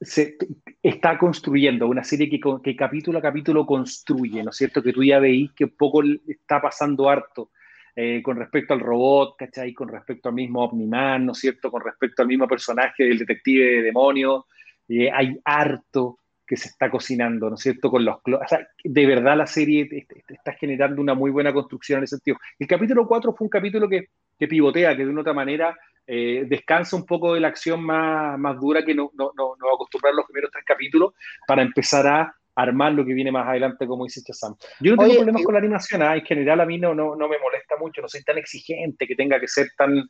se 0.00 0.36
está 0.82 1.16
construyendo 1.18 1.86
una 1.86 2.02
serie 2.02 2.28
que, 2.28 2.76
capítulo 2.76 3.18
a 3.18 3.22
capítulo 3.22 3.64
construye, 3.64 4.42
¿no 4.42 4.50
es 4.50 4.56
cierto? 4.56 4.82
Que 4.82 4.92
tú 4.92 5.04
ya 5.04 5.18
veís 5.20 5.52
que 5.52 5.64
un 5.64 5.76
poco 5.76 6.02
está 6.26 6.60
pasando 6.60 7.08
harto 7.08 7.50
eh, 7.94 8.20
con 8.22 8.36
respecto 8.36 8.74
al 8.74 8.80
robot, 8.80 9.36
¿cachai? 9.36 9.72
Con 9.72 9.88
respecto 9.88 10.28
al 10.30 10.34
mismo 10.34 10.64
Omniman, 10.64 11.26
¿no 11.26 11.32
es 11.32 11.38
cierto? 11.38 11.70
Con 11.70 11.82
respecto 11.82 12.22
al 12.22 12.28
mismo 12.28 12.48
personaje 12.48 13.04
del 13.04 13.18
detective 13.18 13.64
de 13.64 13.82
demonios, 13.82 14.44
eh, 14.88 15.10
hay 15.10 15.38
harto 15.44 16.18
que 16.52 16.58
se 16.58 16.68
está 16.68 16.90
cocinando, 16.90 17.48
¿no 17.48 17.54
es 17.54 17.62
cierto? 17.62 17.90
Con 17.90 18.04
los 18.04 18.16
o 18.16 18.46
sea, 18.46 18.68
de 18.84 19.06
verdad 19.06 19.38
la 19.38 19.46
serie 19.46 19.88
está 20.28 20.52
generando 20.52 21.00
una 21.00 21.14
muy 21.14 21.30
buena 21.30 21.50
construcción 21.50 21.96
en 21.96 22.04
ese 22.04 22.16
sentido. 22.16 22.36
El 22.58 22.66
capítulo 22.66 23.08
4 23.08 23.32
fue 23.32 23.46
un 23.46 23.48
capítulo 23.48 23.88
que, 23.88 24.08
que 24.38 24.48
pivotea, 24.48 24.94
que 24.94 25.06
de 25.06 25.10
una 25.10 25.22
otra 25.22 25.32
manera 25.32 25.74
eh, 26.06 26.44
descansa 26.46 26.94
un 26.94 27.06
poco 27.06 27.32
de 27.32 27.40
la 27.40 27.48
acción 27.48 27.82
más, 27.82 28.38
más 28.38 28.60
dura 28.60 28.84
que 28.84 28.94
no, 28.94 29.10
no, 29.14 29.32
no, 29.34 29.54
acostumbrar 29.74 30.12
los 30.12 30.26
primeros 30.26 30.50
tres 30.50 30.62
capítulos 30.66 31.14
para 31.46 31.62
empezar 31.62 32.06
a 32.06 32.36
armar 32.54 32.92
lo 32.92 33.06
que 33.06 33.14
viene 33.14 33.32
más 33.32 33.48
adelante, 33.48 33.86
como 33.86 34.04
dice 34.04 34.20
Chazam. 34.22 34.54
Yo 34.80 34.90
no 34.92 34.98
tengo 34.98 35.12
Oye, 35.12 35.20
problemas 35.20 35.40
y- 35.40 35.44
con 35.46 35.54
la 35.54 35.58
animación, 35.60 36.02
ah, 36.02 36.16
en 36.16 36.26
general 36.26 36.60
a 36.60 36.66
mí 36.66 36.76
no, 36.78 36.94
no, 36.94 37.16
no 37.16 37.28
me 37.30 37.38
molesta 37.38 37.76
mucho, 37.80 38.02
no 38.02 38.08
soy 38.10 38.22
tan 38.24 38.36
exigente 38.36 39.06
que 39.06 39.16
tenga 39.16 39.40
que 39.40 39.48
ser 39.48 39.68
tan, 39.74 40.06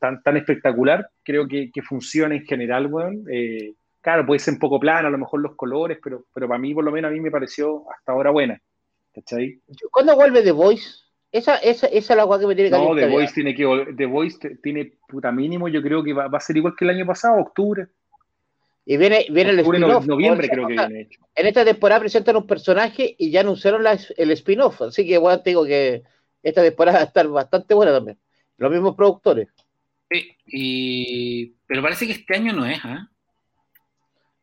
tan, 0.00 0.20
tan 0.24 0.36
espectacular, 0.38 1.06
creo 1.22 1.46
que, 1.46 1.70
que 1.72 1.82
funciona 1.82 2.34
en 2.34 2.44
general, 2.44 2.88
weón. 2.88 3.24
Eh, 3.30 3.74
claro, 4.04 4.24
puede 4.26 4.38
ser 4.38 4.54
un 4.54 4.60
poco 4.60 4.78
plana, 4.78 5.08
a 5.08 5.10
lo 5.10 5.18
mejor 5.18 5.40
los 5.40 5.56
colores, 5.56 5.98
pero, 6.04 6.26
pero 6.32 6.46
para 6.46 6.60
mí, 6.60 6.72
por 6.74 6.84
lo 6.84 6.92
menos, 6.92 7.08
a 7.10 7.12
mí 7.12 7.18
me 7.20 7.30
pareció 7.32 7.90
hasta 7.90 8.12
ahora 8.12 8.30
buena. 8.30 8.60
¿Cachai? 9.12 9.60
¿Cuándo 9.90 10.14
vuelve 10.14 10.42
The 10.42 10.52
Voice? 10.52 10.88
Esa, 11.32 11.56
esa, 11.56 11.86
esa 11.88 12.12
es 12.12 12.16
la 12.16 12.26
wea 12.26 12.38
que 12.38 12.46
me 12.46 12.54
tiene 12.54 12.70
No, 12.70 12.76
caliente, 12.78 13.00
The 13.02 13.08
ya. 13.08 13.12
Voice 13.14 13.34
tiene 13.34 13.54
que 13.54 13.94
The 13.96 14.06
Voice 14.06 14.56
tiene 14.62 14.92
puta 15.08 15.32
mínimo, 15.32 15.66
yo 15.68 15.82
creo 15.82 16.04
que 16.04 16.12
va, 16.12 16.28
va 16.28 16.38
a 16.38 16.40
ser 16.40 16.56
igual 16.56 16.74
que 16.78 16.84
el 16.84 16.90
año 16.92 17.06
pasado, 17.06 17.40
octubre. 17.40 17.86
Y 18.86 18.96
viene, 18.98 19.26
viene 19.30 19.50
el 19.50 19.56
no- 19.56 19.62
spin-off. 19.62 20.06
noviembre 20.06 20.46
O 20.46 20.46
sea, 20.46 20.54
creo 20.54 20.66
que 20.68 20.74
o 20.74 20.76
sea, 20.76 20.86
viene 20.88 21.02
hecho. 21.02 21.20
en 21.34 21.46
esta 21.46 21.64
temporada 21.64 22.00
presentan 22.00 22.36
un 22.36 22.46
personaje 22.46 23.14
y 23.18 23.30
ya 23.30 23.40
anunciaron 23.40 23.82
la- 23.82 23.98
el 24.16 24.30
spin-off. 24.32 24.82
Así 24.82 25.06
que, 25.08 25.16
bueno, 25.18 25.40
te 25.40 25.50
digo 25.50 25.64
que 25.64 26.02
esta 26.42 26.62
temporada 26.62 26.98
va 26.98 27.02
a 27.02 27.06
estar 27.06 27.26
bastante 27.28 27.72
buena 27.74 27.92
también. 27.92 28.18
Los 28.58 28.70
mismos 28.70 28.94
productores. 28.94 29.48
Sí, 30.10 30.36
y... 30.46 31.46
Pero 31.66 31.82
parece 31.82 32.06
que 32.06 32.12
este 32.12 32.36
año 32.36 32.52
no 32.52 32.66
es, 32.66 32.78
¿ah? 32.84 33.08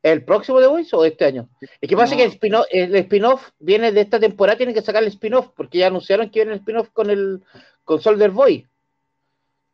¿El 0.04 0.24
próximo 0.26 0.60
de 0.60 0.68
Voice 0.68 0.96
o 0.96 1.06
este 1.06 1.26
año? 1.26 1.48
Es 1.80 1.88
que 1.90 1.96
pasa 1.96 2.14
No. 2.14 2.18
que 2.18 2.24
el 2.26 2.32
spin-off 2.32 2.66
el 2.72 2.96
spin-off 2.96 3.50
viene 3.60 3.92
de 3.92 4.02
esta 4.02 4.20
temporada, 4.20 4.58
tienen 4.58 4.74
que 4.76 4.82
sacar 4.82 5.04
el 5.04 5.10
spin-off, 5.10 5.50
porque 5.56 5.78
ya 5.80 5.88
anunciaron 5.88 6.30
que 6.30 6.40
viene 6.40 6.54
el 6.54 6.60
spin-off 6.60 6.90
con 6.92 7.10
el 7.10 7.42
con 7.84 8.02
Soldier 8.02 8.32
Boy, 8.32 8.66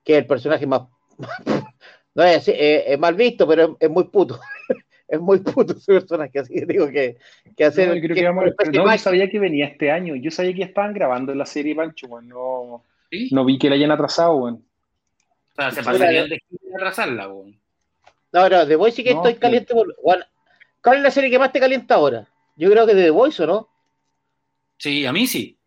que 0.03 0.13
es 0.13 0.19
el 0.19 0.27
personaje 0.27 0.65
más. 0.67 0.81
no 2.15 2.23
es, 2.23 2.37
así, 2.37 2.51
es, 2.51 2.83
es 2.87 2.99
mal 2.99 3.15
visto, 3.15 3.47
pero 3.47 3.63
es, 3.63 3.69
es 3.79 3.89
muy 3.89 4.05
puto. 4.05 4.39
es 5.07 5.19
muy 5.19 5.39
puto 5.39 5.73
ese 5.73 5.93
personaje, 5.93 6.39
así 6.39 6.53
que 6.53 6.65
digo 6.65 6.89
que, 6.89 7.17
que 7.55 7.63
hacer. 7.63 7.87
No, 7.87 7.95
yo 7.95 8.01
creo 8.01 8.15
que 8.15 8.21
que 8.21 8.27
vamos- 8.27 8.53
no, 8.73 8.97
sabía 8.97 9.29
que 9.29 9.39
venía 9.39 9.67
este 9.67 9.91
año. 9.91 10.15
Yo 10.15 10.31
sabía 10.31 10.53
que 10.53 10.63
estaban 10.63 10.93
grabando 10.93 11.33
la 11.33 11.45
serie, 11.45 11.75
Pancho. 11.75 12.07
weón. 12.07 12.27
No, 12.27 12.83
¿Sí? 13.09 13.29
no 13.31 13.45
vi 13.45 13.57
que 13.57 13.69
la 13.69 13.75
hayan 13.75 13.91
atrasado. 13.91 14.35
weón. 14.35 14.55
O 14.55 15.55
sea, 15.55 15.71
se 15.71 15.83
pasarían 15.83 16.27
de 16.27 16.41
atrasarla, 16.75 17.29
weón. 17.29 17.57
No, 18.37 18.49
no, 18.49 18.67
The 18.67 18.75
Voice 18.75 18.95
sí 18.97 19.03
que 19.03 19.11
No, 19.13 19.17
estoy 19.17 19.33
sí. 19.33 19.39
caliente. 19.39 19.73
Por, 19.73 19.95
bueno, 20.03 20.23
¿Cuál 20.83 20.97
es 20.97 21.03
la 21.03 21.11
serie 21.11 21.29
que 21.31 21.39
más 21.39 21.51
te 21.51 21.59
calienta 21.59 21.95
ahora? 21.95 22.27
Yo 22.55 22.69
creo 22.69 22.85
que 22.85 22.93
de 22.93 23.03
The 23.05 23.09
Voice, 23.09 23.43
¿o 23.43 23.47
no? 23.47 23.69
Sí, 24.77 25.05
a 25.05 25.11
mí 25.11 25.25
sí. 25.27 25.57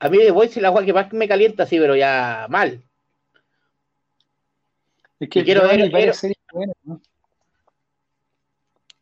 A 0.00 0.08
mí 0.08 0.18
The 0.18 0.32
Voice 0.32 0.58
es 0.58 0.62
la 0.62 0.68
agua 0.68 0.84
que 0.84 0.92
más 0.92 1.12
me 1.12 1.28
calienta, 1.28 1.66
sí, 1.66 1.78
pero 1.78 1.94
ya 1.94 2.46
mal. 2.50 2.82
Es 5.20 5.28
que 5.28 5.44
quiero 5.44 5.62
ver- 5.62 5.70
varias 5.78 5.90
quiero- 5.92 6.14
series 6.14 6.38
buenas, 6.52 6.76
¿no? 6.84 7.00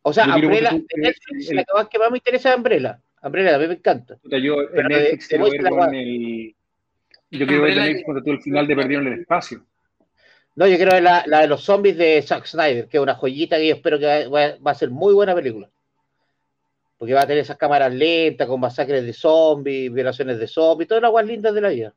O 0.02 0.12
sea, 0.12 0.26
Yo 0.26 0.34
Umbrella, 0.46 0.70
tú- 0.70 0.86
de 0.94 1.02
Netflix, 1.02 1.50
el- 1.50 1.56
la 1.56 1.64
que 1.64 1.72
más, 1.74 1.88
que 1.88 1.98
más 1.98 2.10
me 2.10 2.18
interesa 2.18 2.50
es 2.50 2.56
Umbrella. 2.56 3.00
Umbrella 3.22 3.50
también 3.52 3.70
me 3.70 3.76
encanta. 3.76 4.18
Yo 4.24 4.60
en 4.62 4.68
Pero 4.72 4.88
de- 4.88 4.94
Netflix 4.94 5.22
de 5.22 5.28
quiero 5.28 5.44
Voice 5.44 5.62
ver 5.62 5.72
guay. 5.72 5.98
el. 5.98 7.38
Yo 7.38 7.46
quiero 7.46 7.62
ver 7.62 7.76
Netflix 7.76 8.04
cuando 8.04 8.22
tú 8.22 8.30
el 8.32 8.42
final 8.42 8.66
de 8.66 8.76
Perdieron 8.76 9.06
el 9.08 9.20
Espacio. 9.20 9.64
No, 10.58 10.66
yo 10.66 10.76
ver 10.76 11.00
la, 11.00 11.22
la 11.24 11.42
de 11.42 11.46
los 11.46 11.62
zombies 11.62 11.96
de 11.96 12.20
Zack 12.20 12.44
Snyder, 12.44 12.88
que 12.88 12.96
es 12.96 13.00
una 13.00 13.14
joyita 13.14 13.58
que 13.58 13.68
yo 13.68 13.74
espero 13.76 13.96
que 13.96 14.26
va, 14.26 14.72
a 14.72 14.74
ser 14.74 14.90
muy 14.90 15.14
buena 15.14 15.32
película. 15.32 15.70
Porque 16.98 17.14
va 17.14 17.20
a 17.20 17.26
tener 17.28 17.44
esas 17.44 17.56
cámaras 17.56 17.94
lentas, 17.94 18.48
con 18.48 18.58
masacres 18.58 19.04
de 19.04 19.12
zombies, 19.12 19.92
violaciones 19.92 20.36
de 20.36 20.48
zombies, 20.48 20.88
todas 20.88 21.02
las 21.02 21.12
guas 21.12 21.26
lindas 21.26 21.54
de 21.54 21.60
la 21.60 21.68
vida. 21.68 21.94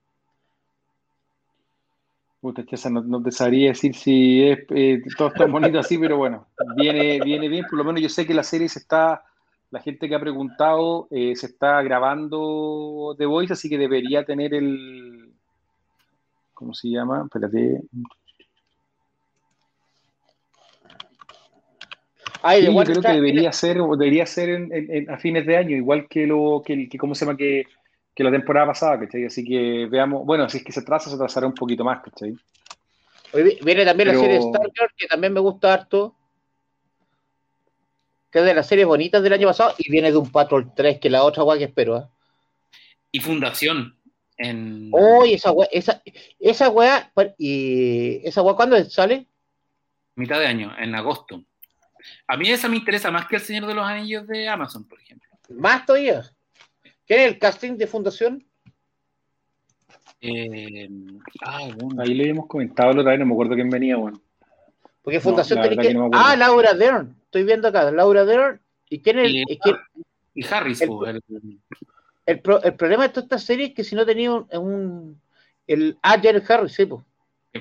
Puta, 2.39 2.63
Chesa, 2.63 2.91
no, 2.91 3.01
no 3.01 3.23
te 3.23 3.31
sabría 3.31 3.69
decir 3.69 3.95
si 3.95 4.47
es 4.47 4.59
eh, 4.69 5.01
todo 5.17 5.31
tan 5.31 5.51
bonito 5.51 5.79
así, 5.79 5.97
pero 5.97 6.17
bueno, 6.17 6.45
viene, 6.75 7.19
viene 7.19 7.49
bien. 7.49 7.65
Por 7.67 7.79
lo 7.79 7.83
menos 7.83 7.99
yo 7.99 8.09
sé 8.09 8.27
que 8.27 8.35
la 8.35 8.43
serie 8.43 8.69
se 8.69 8.77
está, 8.77 9.23
la 9.71 9.79
gente 9.79 10.07
que 10.07 10.13
ha 10.13 10.19
preguntado, 10.19 11.07
eh, 11.09 11.35
se 11.35 11.47
está 11.47 11.81
grabando 11.81 13.15
The 13.17 13.25
Voice, 13.25 13.53
así 13.53 13.69
que 13.69 13.79
debería 13.79 14.23
tener 14.23 14.53
el. 14.53 15.33
¿Cómo 16.53 16.75
se 16.75 16.89
llama? 16.89 17.23
Espérate. 17.25 17.81
Ay, 22.43 22.61
Sí, 22.61 22.67
de 22.67 22.73
yo 22.73 22.79
creo 22.79 22.93
que 22.95 22.99
Star- 22.99 23.15
debería 23.15 23.51
ser, 23.51 23.77
debería 23.77 24.25
ser 24.25 24.49
en- 24.49 24.73
en- 24.73 24.91
en- 24.95 25.09
a 25.11 25.17
fines 25.17 25.45
de 25.45 25.57
año, 25.57 25.75
igual 25.75 26.07
que 26.07 26.25
lo 26.25 26.61
que, 26.65 26.87
¿cómo 26.97 27.13
se 27.15 27.25
llama? 27.25 27.37
Que, 27.37 27.65
que 28.15 28.23
la 28.23 28.31
temporada 28.31 28.67
pasada, 28.67 28.99
¿cachai? 28.99 29.25
Así 29.25 29.43
que 29.43 29.87
veamos, 29.89 30.25
bueno, 30.25 30.49
si 30.49 30.57
es 30.57 30.63
que 30.63 30.71
se 30.71 30.79
atrasa, 30.81 31.09
se 31.09 31.15
atrasará 31.15 31.47
un 31.47 31.53
poquito 31.53 31.83
más, 31.83 32.01
¿cachai? 32.03 32.33
Hoy 33.33 33.57
Viene 33.63 33.85
también 33.85 34.09
Pero- 34.09 34.19
la 34.21 34.25
serie 34.27 34.41
Stargirl, 34.41 34.93
que 34.97 35.07
también 35.07 35.33
me 35.33 35.39
gusta 35.39 35.73
harto. 35.73 36.15
Que 38.31 38.39
es 38.39 38.45
de 38.45 38.53
las 38.53 38.67
series 38.67 38.87
bonitas 38.87 39.21
del 39.23 39.33
año 39.33 39.47
pasado. 39.47 39.73
Y 39.77 39.91
viene 39.91 40.11
de 40.11 40.17
un 40.17 40.31
Patrol 40.31 40.73
3, 40.75 40.99
que 40.99 41.07
es 41.09 41.11
la 41.11 41.23
otra 41.23 41.43
guay 41.43 41.59
que 41.59 41.65
espero. 41.65 41.97
¿eh? 41.97 42.03
Y 43.11 43.19
Fundación. 43.19 43.97
En... 44.37 44.89
Oye, 44.91 45.35
esa 45.35 45.51
weá, 45.51 45.67
esa, 45.71 46.01
esa 46.39 46.69
weá, 46.69 47.11
y 47.37 48.21
esa 48.27 48.41
weá, 48.41 48.55
¿cuándo 48.55 48.83
sale? 48.85 49.27
mitad 50.15 50.39
de 50.39 50.47
año, 50.47 50.71
en 50.79 50.93
agosto. 50.95 51.43
A 52.27 52.37
mí 52.37 52.49
esa 52.49 52.67
me 52.67 52.77
interesa 52.77 53.11
más 53.11 53.27
que 53.27 53.35
El 53.37 53.41
Señor 53.41 53.65
de 53.67 53.73
los 53.75 53.85
Anillos 53.85 54.27
de 54.27 54.47
Amazon, 54.47 54.83
por 54.87 54.99
ejemplo. 54.99 55.29
Más 55.49 55.85
todavía. 55.85 56.23
¿Quién 57.05 57.19
es 57.21 57.27
el 57.27 57.39
casting 57.39 57.77
de 57.77 57.87
Fundación? 57.87 58.45
Eh, 60.21 60.87
ah, 61.43 61.67
bueno. 61.77 62.01
Ahí 62.01 62.13
le 62.13 62.23
habíamos 62.23 62.47
comentado 62.47 62.93
la 62.93 63.01
otra 63.01 63.11
vez, 63.11 63.19
no 63.19 63.25
me 63.25 63.33
acuerdo 63.33 63.55
quién 63.55 63.69
venía, 63.69 63.97
bueno. 63.97 64.21
Porque 65.01 65.19
Fundación 65.19 65.59
la 65.59 65.69
que... 65.69 65.77
que 65.77 65.93
no 65.93 66.05
acuerdo. 66.05 66.25
ah, 66.25 66.35
Laura 66.35 66.73
Dern. 66.73 67.15
Estoy 67.25 67.43
viendo 67.43 67.67
acá, 67.67 67.89
Laura 67.91 68.23
Dern. 68.25 68.61
¿Y 68.89 68.99
quién 68.99 69.19
es 69.19 69.25
el, 69.25 69.35
Y- 69.35 69.59
que 69.59 70.47
Harris, 70.49 70.81
El- 70.81 70.87
po, 70.87 71.05
el- 71.05 71.21
el, 72.25 72.39
pro- 72.39 72.61
el 72.63 72.75
problema 72.75 73.03
de 73.03 73.09
toda 73.09 73.23
esta 73.23 73.39
serie 73.39 73.67
es 73.67 73.73
que 73.73 73.83
si 73.83 73.95
no 73.95 74.05
tenía 74.05 74.31
un... 74.31 74.47
un- 74.53 75.21
el 75.67 75.97
ah, 76.03 76.17
Jared 76.21 76.43
Harris, 76.49 76.73
sí, 76.73 76.85
po. 76.85 77.03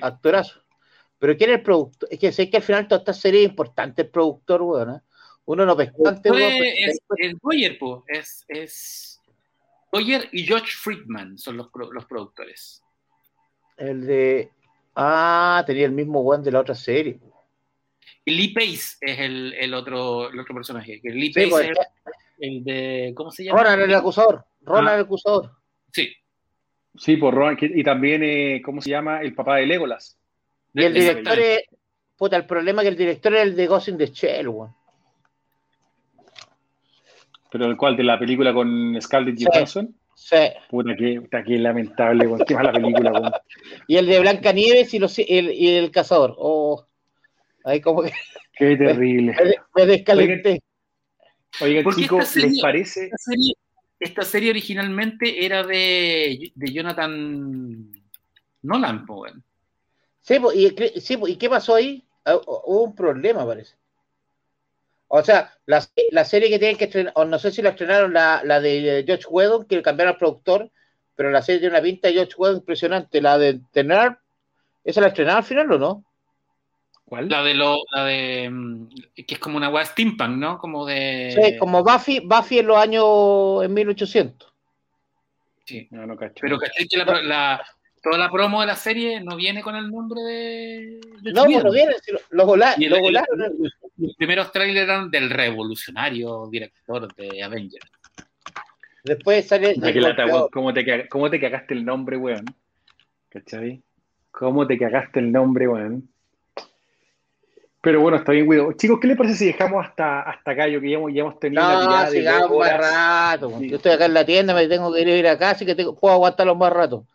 actorazo. 0.01 0.61
Pero 1.21 1.37
¿quién 1.37 1.51
es 1.51 1.57
el 1.59 1.63
productor? 1.63 2.09
Es 2.11 2.19
que 2.19 2.33
sé 2.33 2.51
que 2.51 2.57
al 2.57 2.63
final 2.65 2.89
toda 2.89 2.99
esta 3.01 3.13
serie 3.13 3.45
es 3.45 3.51
importante 3.51 4.03
el 4.03 4.09
productor, 4.09 4.63
weón. 4.63 4.97
¿eh? 4.97 5.01
Uno 5.45 5.65
no 5.67 5.77
pescó 5.77 6.09
antes, 6.09 6.33
weón, 6.33 6.43
es, 6.65 6.99
es 7.19 7.39
Goyer, 7.41 7.79
po, 7.79 8.05
es, 8.09 8.45
es 8.49 9.21
Goyer 9.93 10.29
y 10.33 10.45
George 10.45 10.73
Friedman 10.73 11.37
son 11.39 11.59
los, 11.59 11.69
los 11.93 12.05
productores. 12.07 12.83
El 13.77 14.07
de. 14.07 14.51
Ah, 14.97 15.63
tenía 15.67 15.87
el 15.87 15.93
mismo 15.93 16.21
weón 16.23 16.43
de 16.43 16.51
la 16.53 16.61
otra 16.61 16.75
serie. 16.75 17.21
Y 18.25 18.33
Lee 18.33 18.49
Pace 18.55 18.97
es 19.01 19.19
el, 19.19 19.55
el 19.55 19.73
otro, 19.75 20.31
el 20.31 20.39
otro 20.41 20.55
personaje. 20.55 21.01
Que 21.01 21.11
Lee 21.11 21.33
Sí, 21.33 21.41
Pace 21.41 21.51
pues, 21.51 21.69
es 21.69 21.77
el 22.41 22.65
de. 22.65 23.13
¿Cómo 23.15 23.31
se 23.31 23.45
llama? 23.45 23.63
Ronan 23.63 23.81
el 23.83 23.95
acusador. 23.95 24.45
Ronan 24.63 24.89
Ah. 24.89 24.95
el 24.97 25.01
acusador. 25.03 25.51
Sí. 25.93 26.13
Sí, 26.97 27.17
por 27.17 27.35
Ron, 27.35 27.57
que- 27.57 27.71
y 27.75 27.83
también, 27.85 28.23
eh, 28.23 28.61
¿cómo 28.65 28.81
se 28.83 28.91
llama? 28.91 29.23
El 29.23 29.35
papá 29.35 29.57
de 29.57 29.67
Legolas. 29.67 30.19
Y 30.75 30.85
el 30.85 30.95
director 30.95 31.39
es. 31.39 31.61
Puta, 32.17 32.37
el 32.37 32.45
problema 32.47 32.83
es 32.83 32.85
que 32.87 32.91
el 32.91 32.97
director 32.99 33.35
es 33.35 33.43
el 33.43 33.57
de 33.57 33.67
Ghost 33.67 33.89
in 33.89 33.99
the 33.99 34.07
Shell, 34.07 34.49
weón. 34.49 34.75
Pero 37.51 37.67
el 37.67 37.77
cual, 37.77 37.97
de 37.97 38.05
la 38.05 38.19
película 38.19 38.53
con 38.55 38.97
Scarlett 39.01 39.39
Sí. 39.39 39.45
Johansson. 39.51 39.95
Sí. 40.15 40.37
Puta, 40.69 40.95
que 40.97 41.59
lamentable, 41.59 42.27
weón. 42.27 42.45
Qué 42.47 42.55
mala 42.55 42.73
película, 42.73 43.11
weón. 43.13 43.33
Y 43.89 43.97
el 43.97 44.07
de 44.07 44.21
Blanca 44.21 44.53
Nieves 44.53 44.93
y, 44.95 44.99
los, 44.99 45.19
el, 45.19 45.53
y 45.53 45.77
el 45.77 45.91
cazador. 45.91 46.35
Oh, 46.39 46.87
ahí 47.65 47.81
como 47.81 48.03
que 48.03 48.13
Qué 48.53 48.77
terrible. 48.77 49.35
me, 49.43 49.55
me 49.75 49.87
descalenté. 49.87 50.63
Oigan, 51.61 51.83
Porque 51.83 52.03
chicos, 52.03 52.21
esta 52.21 52.33
serie- 52.35 52.51
¿les 52.51 52.61
parece? 52.61 53.05
Esta 53.07 53.17
serie, 53.19 53.55
esta 53.99 54.23
serie 54.23 54.51
originalmente 54.51 55.45
era 55.45 55.65
de, 55.65 56.53
de 56.55 56.73
Jonathan 56.73 57.91
Nolan, 58.63 59.05
weón. 59.09 59.43
Sí, 60.23 60.39
po, 60.39 60.53
y, 60.53 60.75
sí, 61.01 61.17
po, 61.17 61.27
¿y 61.29 61.37
qué 61.37 61.49
pasó 61.49 61.75
ahí? 61.75 62.05
Ah, 62.25 62.37
Hubo 62.37 62.85
un 62.85 62.95
problema, 62.95 63.47
parece. 63.47 63.75
O 65.09 65.23
sea, 65.25 65.53
la, 65.67 65.85
la 66.13 66.25
serie 66.25 66.49
que 66.49 66.59
tienen 66.59 66.77
que 66.77 66.85
estrenar, 66.85 67.13
o 67.17 67.25
no 67.25 67.39
sé 67.39 67.51
si 67.51 67.63
la 67.63 67.71
estrenaron, 67.71 68.13
la, 68.13 68.43
la 68.45 68.61
de 68.61 69.03
George 69.07 69.27
Whedon, 69.29 69.65
que 69.67 69.83
cambiaron 69.83 70.13
al 70.15 70.19
productor, 70.19 70.71
pero 71.17 71.31
la 71.31 71.43
serie 71.43 71.61
tiene 71.61 71.75
una 71.75 71.83
pinta 71.83 72.09
de 72.09 72.15
George 72.15 72.35
Whedon 72.37 72.59
impresionante. 72.59 73.21
La 73.21 73.37
de 73.37 73.61
Tener, 73.73 74.19
¿esa 74.85 75.01
la 75.01 75.09
estrenaron 75.09 75.39
al 75.39 75.45
final 75.45 75.73
o 75.73 75.79
no? 75.79 76.05
¿Cuál? 77.05 77.29
La 77.29 77.43
de 77.43 77.55
lo, 77.55 77.79
la 77.93 78.05
de 78.05 78.49
mm, 78.51 78.89
que 79.27 79.35
es 79.35 79.41
como 79.41 79.57
una 79.57 79.69
weá 79.69 79.85
steampunk, 79.85 80.37
¿no? 80.37 80.59
Como 80.59 80.87
de. 80.87 81.33
Sí, 81.43 81.59
como 81.59 81.83
Buffy, 81.83 82.21
Buffy 82.21 82.61
en 82.61 82.69
los 82.69 82.77
años 82.77 83.65
en 83.65 83.75
1800. 83.75 84.53
Sí. 85.65 85.89
No, 85.91 86.07
no 86.07 86.17
cacho. 86.17 86.35
Pero 86.41 86.57
caché 86.57 86.87
que 86.87 86.97
la, 86.99 87.21
la- 87.23 87.67
toda 88.03 88.19
la 88.19 88.31
promo 88.31 88.61
de 88.61 88.67
la 88.67 88.77
serie 88.77 89.21
no 89.21 89.37
viene 89.37 89.63
con 89.63 89.77
el 89.77 89.91
nombre 89.91 90.21
de. 90.23 91.01
George 91.23 91.33
No, 91.33 91.45
pues 91.45 91.65
no 91.65 91.73
vienen, 91.73 91.95
si 92.03 92.13
lo, 92.13 92.19
lo 92.31 92.47
vola- 92.47 92.75
Y 92.79 92.85
el- 92.87 92.91
lo 92.93 93.01
volaron. 93.01 93.57
los 93.99 94.17
primeros 94.17 94.51
trailers 94.53 94.89
eran 94.89 95.11
del 95.11 95.29
revolucionario 95.31 96.47
director 96.51 97.15
de 97.15 97.43
Avengers. 97.43 97.91
Después 99.05 99.47
sale. 99.49 99.75
Lata, 99.77 100.27
weón. 100.27 100.49
¿Cómo 100.53 100.73
te, 100.75 101.09
¿Cómo 101.09 101.31
te 101.31 101.41
cagaste 101.41 101.75
el 101.75 101.85
nombre, 101.85 102.17
weón? 102.17 102.45
¿Cachai? 103.31 103.83
¿Cómo 104.31 104.67
te 104.67 104.79
cagaste 104.79 105.21
el 105.21 105.33
nombre, 105.33 105.67
weón? 105.69 106.09
Pero 107.83 108.01
bueno, 108.03 108.19
está 108.19 108.33
bien, 108.33 108.47
weón. 108.47 108.77
Chicos, 108.77 108.99
¿qué 109.01 109.09
les 109.09 109.17
parece 109.17 109.37
si 109.37 109.47
dejamos 109.47 109.87
hasta, 109.87 110.21
hasta 110.23 110.51
acá? 110.51 110.69
Yo 110.69 110.81
que 110.83 110.91
ya 110.91 110.97
hemos, 110.99 111.13
ya 111.15 111.21
hemos 111.23 111.41
tenido 111.41 111.63
una 111.63 112.05
No, 112.05 112.11
tirada 112.11 112.39
de 112.41 112.43
más 112.43 112.51
horas. 112.51 112.81
rato. 112.81 113.59
Sí. 113.59 113.71
Yo 113.71 113.77
estoy 113.77 113.93
acá 113.93 114.05
en 114.05 114.15
la 114.15 114.25
tienda, 114.27 114.55
me 114.55 114.67
tengo 114.69 114.93
que 114.93 115.01
ir 115.01 115.27
a 115.27 115.39
casa, 115.39 115.53
así 115.57 115.65
que 115.67 115.75
tengo- 115.75 115.95
puedo 115.99 116.13
aguantarlo 116.15 116.55
más 116.55 116.73
rato. 116.73 117.07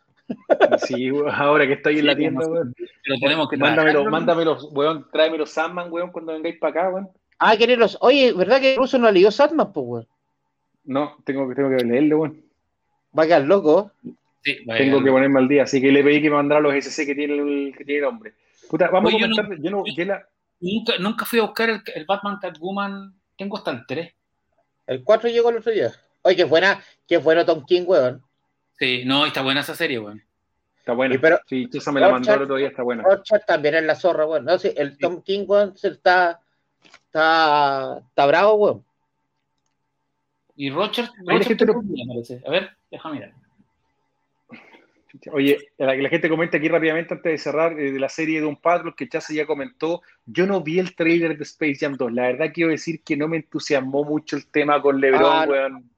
Sí, 0.86 1.10
ahora 1.32 1.68
que 1.68 1.74
estoy 1.74 2.00
en 2.00 2.08
la 2.08 2.16
tienda, 2.16 2.48
weón. 2.48 2.74
Pero 2.78 3.20
tenemos 3.20 3.50
que 3.50 3.58
Mándamelo, 3.58 4.06
mándamelos, 4.06 4.70
weón. 4.72 5.08
Tráemelos 5.12 5.52
Sandman, 5.52 5.92
weón, 5.92 6.12
cuando 6.12 6.34
vengáis 6.34 6.58
para 6.60 6.72
acá, 6.82 6.90
weón. 6.90 7.10
Ah, 7.40 7.56
queridos. 7.58 7.98
Oye, 8.02 8.34
¿verdad 8.34 8.62
que 8.62 8.76
Russo 8.76 8.98
no 8.98 9.12
leyó 9.12 9.30
Satman, 9.32 9.72
pues, 9.74 9.86
weón? 9.88 10.08
No, 10.86 11.18
tengo 11.26 11.48
que, 11.48 11.56
tengo 11.56 11.70
que 11.76 11.84
leerlo, 11.84 12.20
weón. 12.20 12.42
Va 13.18 13.24
a 13.24 13.26
quedar 13.28 13.44
loco. 13.44 13.92
Sí, 14.44 14.58
vaya, 14.66 14.84
Tengo 14.84 15.04
que 15.04 15.12
ponerme 15.12 15.40
al 15.40 15.48
día, 15.48 15.64
así 15.64 15.82
que 15.82 15.92
le 15.92 16.04
pedí 16.04 16.22
que 16.22 16.30
me 16.30 16.36
mandara 16.36 16.62
los 16.62 16.74
SC 16.76 17.06
que 17.06 17.16
tiene 17.16 17.36
el, 17.36 17.76
que 17.78 17.84
tiene 17.84 18.00
el 18.00 18.06
hombre. 18.06 18.34
Puta, 18.70 18.90
vamos 18.90 19.14
Oye, 19.14 19.24
a 19.24 19.28
yo 19.28 19.36
comentar. 19.36 19.60
Yo 19.60 19.72
no, 19.72 19.84
yo 19.96 20.06
la- 20.06 20.28
Nunca, 20.60 20.94
nunca 21.00 21.26
fui 21.26 21.40
a 21.40 21.44
buscar 21.44 21.70
el, 21.70 21.82
el 21.94 22.06
Batman 22.06 22.38
Catwoman. 22.42 23.14
Tengo 23.38 23.58
hasta 23.58 23.72
el 23.72 23.86
3. 23.86 24.14
El 24.88 25.04
4 25.04 25.30
llegó 25.30 25.50
el 25.50 25.58
otro 25.58 25.72
día. 25.72 25.92
Oye, 26.22 26.36
qué 26.36 26.44
buena, 26.44 26.82
qué 27.08 27.18
bueno 27.18 27.46
Tom 27.46 27.66
King, 27.66 27.84
weón. 27.86 28.22
Sí, 28.78 29.04
no, 29.06 29.26
está 29.26 29.42
buena 29.42 29.62
esa 29.62 29.76
serie, 29.76 30.00
weón. 30.00 30.22
Está 30.80 30.94
buena. 30.94 31.16
Y 31.16 31.18
pero- 31.18 31.40
sí, 31.48 31.68
Chesa 31.70 31.92
me 31.92 32.00
la 32.02 32.10
mandó 32.10 32.34
el 32.34 32.42
otro 32.44 32.56
día, 32.58 32.68
está 32.68 32.84
buena. 32.84 33.04
Rorschach 33.04 33.46
también 33.46 33.76
es 33.76 33.84
la 33.84 33.96
zorra, 33.96 34.26
weón. 34.26 34.46
No, 34.46 34.58
sí, 34.60 34.72
el 34.76 34.98
Tom 34.98 35.22
King, 35.24 35.46
weón, 35.48 35.76
se 35.78 35.88
está, 35.90 36.40
está, 36.84 38.00
está 38.08 38.26
bravo, 38.26 38.54
weón. 38.56 38.86
Y 40.58 40.70
Roger, 40.70 41.10
la 41.24 41.34
Roger 41.34 41.48
gente 41.48 41.66
tengo 41.66 41.82
no- 41.82 41.88
duda, 41.90 42.04
parece. 42.08 42.42
A 42.46 42.50
ver, 42.52 42.70
déjame 42.92 43.16
mirar. 43.16 43.34
Oye, 45.32 45.70
la, 45.78 45.96
la 45.96 46.10
gente 46.10 46.28
comenta 46.30 46.58
aquí 46.58 46.68
rápidamente 46.68 47.14
antes 47.14 47.32
de 47.32 47.38
cerrar 47.38 47.80
eh, 47.80 47.92
de 47.94 48.00
la 48.00 48.10
serie 48.10 48.42
de 48.42 48.46
un 48.46 48.58
Patrol 48.58 48.94
que 48.96 49.08
Chasa 49.08 49.34
ya 49.34 49.46
comentó. 49.46 50.02
Yo 50.26 50.46
no 50.46 50.62
vi 50.62 50.78
el 50.78 50.94
trailer 50.94 51.38
de 51.38 51.44
Space 51.46 51.78
Jam 51.80 51.96
2. 51.96 52.12
La 52.12 52.24
verdad 52.24 52.52
quiero 52.54 52.70
decir 52.72 53.02
que 53.02 53.16
no 53.16 53.30
me 53.30 53.38
entusiasmó 53.38 54.04
mucho 54.04 54.36
el 54.36 54.46
tema 54.48 54.82
con 54.82 55.00
LeBron, 55.00 55.24
Ah, 55.34 55.46
no. 55.46 55.52
weón. 55.54 55.90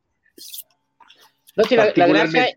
No, 1.58 1.64
si 1.64 1.76
la, 1.76 1.92
la 1.96 2.08
gracia 2.08 2.48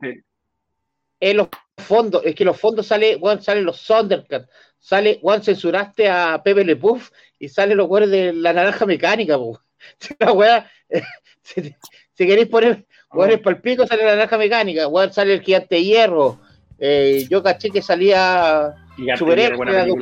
es 1.18 1.34
los 1.34 1.48
fondos, 1.78 2.22
es 2.24 2.34
que 2.34 2.44
los 2.44 2.60
fondos 2.60 2.86
sale, 2.86 3.16
weón, 3.16 3.42
salen 3.42 3.64
los 3.64 3.84
Thundercats, 3.84 4.48
sale, 4.78 5.18
weón, 5.22 5.42
censuraste 5.42 6.08
a 6.08 6.42
Pepe 6.42 6.64
Le 6.64 6.76
Puff 6.76 7.10
y 7.38 7.48
salen 7.48 7.78
los 7.78 7.88
weones 7.88 8.10
de 8.10 8.32
la 8.34 8.52
naranja 8.52 8.84
mecánica. 8.86 9.38
La 10.18 10.32
weá, 10.32 10.70
si, 11.42 11.74
si 12.12 12.26
queréis 12.26 12.48
poner 12.48 12.86
weones 13.10 13.40
para 13.40 13.56
el 13.56 13.62
pico, 13.62 13.86
sale 13.86 14.04
la 14.04 14.12
naranja 14.12 14.36
mecánica, 14.36 14.86
weón, 14.86 15.12
sale 15.12 15.34
el 15.34 15.40
gigante 15.40 15.76
de 15.76 15.84
hierro. 15.84 16.38
Eh, 16.78 17.26
yo 17.28 17.42
caché 17.42 17.70
que 17.70 17.82
salía 17.82 18.74
sale 19.16 19.56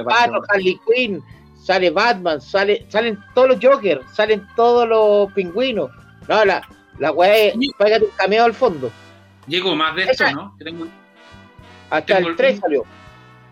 Patrol. 0.04 0.42
Harley 0.48 0.78
Quinn, 0.86 1.22
sale 1.62 1.90
Batman, 1.90 2.40
sale, 2.40 2.84
salen 2.88 3.18
todos 3.34 3.50
los 3.50 3.58
Jokers, 3.60 4.02
salen 4.12 4.46
todos 4.56 4.88
los 4.88 5.32
pingüinos. 5.32 5.90
No, 6.28 6.44
la, 6.44 6.62
la 6.98 7.12
weá 7.12 7.36
es, 7.36 7.54
págate 7.78 8.04
un 8.04 8.10
cameo 8.16 8.44
al 8.44 8.54
fondo. 8.54 8.90
Llegó 9.46 9.74
más 9.74 9.94
de 9.96 10.02
esto, 10.04 10.30
¿no? 10.32 10.54
Yo 10.58 10.64
tengo- 10.64 10.86
Hasta 11.90 12.16
Tengo 12.16 12.28
el 12.28 12.32
el- 12.32 12.36
3 12.36 12.60
salió. 12.60 12.84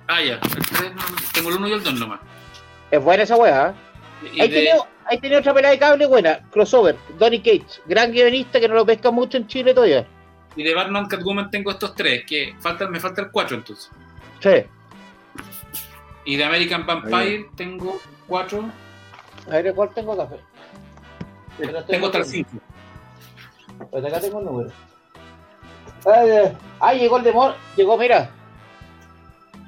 Ah, 0.09 0.21
ya. 0.23 0.35
El 0.35 0.41
tres 0.41 0.95
no- 0.95 1.03
tengo 1.33 1.49
el 1.49 1.57
1 1.57 1.69
y 1.69 1.73
el 1.73 1.83
2 1.83 1.95
nomás. 1.95 2.21
Es 2.91 3.03
buena 3.03 3.23
esa 3.23 3.37
weá. 3.37 3.71
¿eh? 4.25 4.29
Ahí, 4.41 4.49
de- 4.49 4.55
tenía, 4.57 4.75
ahí 5.07 5.19
tenía 5.19 5.39
otra 5.39 5.55
pelada 5.55 5.73
de 5.73 5.79
cable 5.79 6.07
buena, 6.07 6.41
crossover, 6.51 6.97
Donny 7.19 7.39
Cates, 7.39 7.81
gran 7.87 8.13
guionista 8.13 8.61
que 8.61 8.69
no 8.69 8.75
lo 8.75 8.85
pesca 8.87 9.11
mucho 9.11 9.37
en 9.39 9.47
Chile 9.47 9.73
todavía. 9.75 10.07
y 10.59 10.63
de 10.63 10.75
Batman 10.75 11.07
Catwoman 11.07 11.51
tengo 11.51 11.71
estos 11.71 11.95
tres, 11.95 12.25
que 12.27 12.55
falta, 12.61 12.89
me 12.89 12.99
falta 12.99 13.21
el 13.21 13.31
4 13.31 13.57
entonces. 13.59 13.91
Sí. 14.41 14.65
Y 16.25 16.37
de 16.37 16.45
American 16.45 16.87
Vampire 16.87 17.47
tengo 17.57 18.01
4. 18.27 18.65
A 19.49 19.51
ver, 19.51 19.75
¿cuál 19.75 19.91
tengo? 19.95 20.17
Pero 21.59 21.85
tengo 21.85 22.07
hasta 22.07 22.19
el 22.19 22.23
otro. 22.23 22.25
5. 22.25 22.51
Pues 23.91 24.05
acá 24.05 24.21
tengo 24.21 24.39
el 24.41 24.45
número. 24.47 24.71
Ah, 26.81 26.93
llegó 26.95 27.17
el 27.19 27.25
de 27.25 27.33
Mor, 27.33 27.55
llegó, 27.77 27.97
mira. 27.99 28.31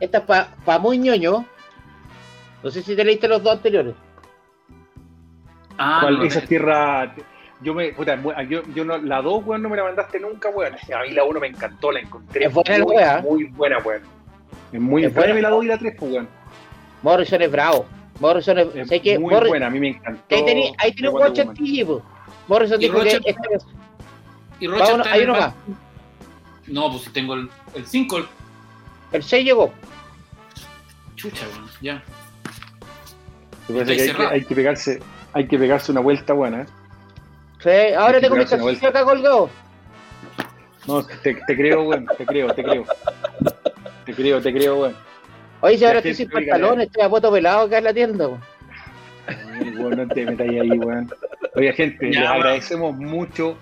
Esta 0.01 0.19
es 0.19 0.25
para 0.25 0.49
pa 0.65 0.79
muy 0.79 0.99
ñoño. 0.99 1.45
No 2.63 2.71
sé 2.71 2.83
si 2.83 2.95
te 2.95 3.05
leíste 3.05 3.27
los 3.29 3.43
dos 3.43 3.55
anteriores. 3.55 3.95
Ah, 5.79 5.99
¿Cuál? 6.03 6.19
no, 6.19 6.25
Esa 6.25 6.41
tierra. 6.43 7.15
Yo 7.61 7.75
me. 7.75 7.89
Puta, 7.93 8.17
yo, 8.49 8.63
yo 8.75 8.85
no, 8.85 8.99
la 8.99 9.21
2, 9.21 9.45
weón, 9.45 9.63
no 9.63 9.69
me 9.69 9.77
la 9.77 9.85
mandaste 9.85 10.21
nunca, 10.21 10.49
weón. 10.51 10.75
A 10.75 11.03
mí 11.03 11.11
la 11.11 11.25
1 11.25 11.41
me 11.41 11.49
encantó, 11.49 11.91
la 11.91 12.01
encontré. 12.01 12.45
Es 12.47 12.53
buena 12.55 12.85
muy, 12.85 12.97
weá. 12.97 13.21
muy 13.21 13.45
buena, 13.45 13.79
weón. 13.79 14.03
Es 14.73 14.81
muy 14.81 15.05
Es 15.05 15.15
buena. 15.15 15.33
buena. 15.33 15.49
la 15.49 15.55
2 15.57 15.65
y 15.65 15.69
la 15.69 15.79
3, 15.79 15.95
pues, 15.99 16.13
weón. 16.13 16.29
Morrison 17.03 17.43
es 17.43 17.51
bravo. 17.51 17.87
Morrison 18.21 18.59
es. 18.59 18.69
Es 18.77 18.89
sé 18.89 19.01
que 19.01 19.19
muy 19.19 19.35
Morri- 19.35 19.49
buena, 19.49 19.67
a 19.67 19.71
mí 19.71 19.81
me 19.81 19.89
encantó. 19.89 20.35
Ahí 20.37 20.45
tenía 20.45 20.71
ahí 20.79 20.93
tiene 20.93 21.09
un. 21.09 22.03
Morrison 22.47 22.79
dijo 22.79 23.01
que. 23.01 23.09
esta- 23.25 23.33
Y 24.61 24.67
Roger 24.67 24.95
uno- 24.95 25.05
está 25.05 25.13
hay 25.15 25.21
en 25.23 25.25
el 25.25 25.31
uno 25.31 25.41
Bat- 25.41 25.55
No, 26.67 26.91
pues 26.91 27.03
si 27.05 27.11
tengo 27.11 27.35
el 27.35 27.49
5. 27.85 28.27
El 29.13 29.23
6 29.23 29.45
llegó. 29.45 29.73
Chucha, 31.17 31.47
weón. 31.55 31.69
Ya. 31.81 32.03
Me 33.69 33.75
parece 33.85 34.07
Estoy 34.07 34.17
que 34.17 34.23
hay, 34.23 34.29
que 34.29 34.35
hay 34.35 34.45
que 34.45 34.55
pegarse, 34.55 35.01
hay 35.33 35.47
que 35.49 35.59
pegarse 35.59 35.93
una 35.93 36.01
vuelta 36.01 36.33
buena, 36.33 36.63
¿eh? 36.63 36.67
Sí, 37.63 37.95
ahora 37.95 38.21
tengo 38.21 38.37
mi 38.37 38.45
calzoncillo 38.47 38.89
acá 38.89 39.05
colgado. 39.05 39.51
No, 40.87 41.05
te, 41.05 41.35
te 41.35 41.57
creo, 41.57 41.83
weón, 41.83 42.07
te 42.17 42.25
creo, 42.25 42.55
te 42.55 42.63
creo. 42.63 42.85
Te 44.07 44.15
creo, 44.15 44.41
te 44.41 44.53
creo, 44.53 44.81
weón. 44.81 44.97
Oye, 45.61 45.77
si 45.77 45.85
ahora 45.85 45.99
estoy 45.99 46.15
sin 46.15 46.31
pantalones, 46.31 46.87
estoy 46.87 47.03
a 47.03 47.09
poto 47.11 47.31
pelado 47.33 47.67
acá 47.67 47.79
en 47.79 47.85
la 47.85 47.93
tienda. 47.95 48.29
weón, 48.29 49.97
no 49.97 50.09
te 50.09 50.25
metas 50.25 50.49
ahí, 50.49 50.71
weón. 50.71 51.11
Oye, 51.57 51.73
gente, 51.75 52.07
Ya, 52.13 52.21
les 52.21 52.29
weón. 52.31 52.33
agradecemos 52.41 52.97
mucho 52.97 53.57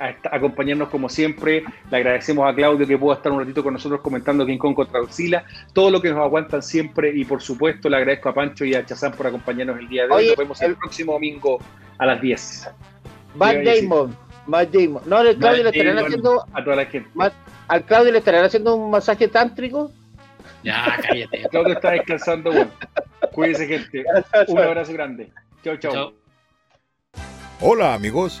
a 0.00 0.14
acompañarnos 0.36 0.88
como 0.88 1.08
siempre. 1.08 1.64
Le 1.90 1.96
agradecemos 1.96 2.50
a 2.50 2.54
Claudio 2.54 2.86
que 2.86 2.96
pudo 2.98 3.12
estar 3.14 3.32
un 3.32 3.40
ratito 3.40 3.62
con 3.62 3.72
nosotros 3.74 4.00
comentando 4.00 4.44
King 4.46 4.58
Kong 4.58 4.74
contra 4.74 5.00
Godzilla. 5.00 5.44
Todo 5.72 5.90
lo 5.90 6.00
que 6.00 6.10
nos 6.10 6.18
aguantan 6.20 6.62
siempre. 6.62 7.10
Y 7.14 7.24
por 7.24 7.42
supuesto, 7.42 7.88
le 7.88 7.96
agradezco 7.96 8.28
a 8.28 8.34
Pancho 8.34 8.64
y 8.64 8.74
a 8.74 8.84
Chazán 8.86 9.12
por 9.12 9.26
acompañarnos 9.26 9.78
el 9.78 9.88
día 9.88 10.06
de 10.06 10.12
hoy. 10.12 10.16
Oye, 10.22 10.28
Nos 10.28 10.36
vemos 10.36 10.62
el 10.62 10.70
el- 10.70 10.76
próximo 10.76 11.12
domingo 11.14 11.58
a 11.98 12.06
las 12.06 12.20
10. 12.20 12.68
Matt? 13.34 13.56
Damon. 13.64 14.16
Matt 14.46 14.70
Damon. 14.70 15.02
No, 15.06 15.16
al 15.18 15.36
Claudio 15.36 15.62
le 15.64 15.70
estarán 15.70 15.98
haciendo. 15.98 16.44
A 16.52 16.64
toda 16.64 16.76
la 16.76 16.86
gente. 16.86 17.10
Matt- 17.14 17.34
Al 17.68 17.84
Claudio 17.84 18.12
le 18.12 18.18
estarán 18.18 18.44
haciendo 18.44 18.74
un 18.76 18.90
masaje 18.90 19.28
tántrico. 19.28 19.90
Ya, 20.64 20.96
cállate. 21.06 21.42
Claudio 21.50 21.74
está 21.74 21.90
descansando, 21.90 22.50
bueno. 22.50 22.70
Cuídense, 23.32 23.66
gente. 23.66 24.04
Un 24.48 24.58
abrazo 24.58 24.92
grande. 24.92 25.30
Chao. 25.62 25.76
Chao. 25.76 26.12
Hola 27.60 27.94
amigos, 27.94 28.40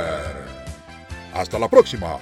Hasta 1.41 1.57
la 1.57 1.67
próxima. 1.67 2.19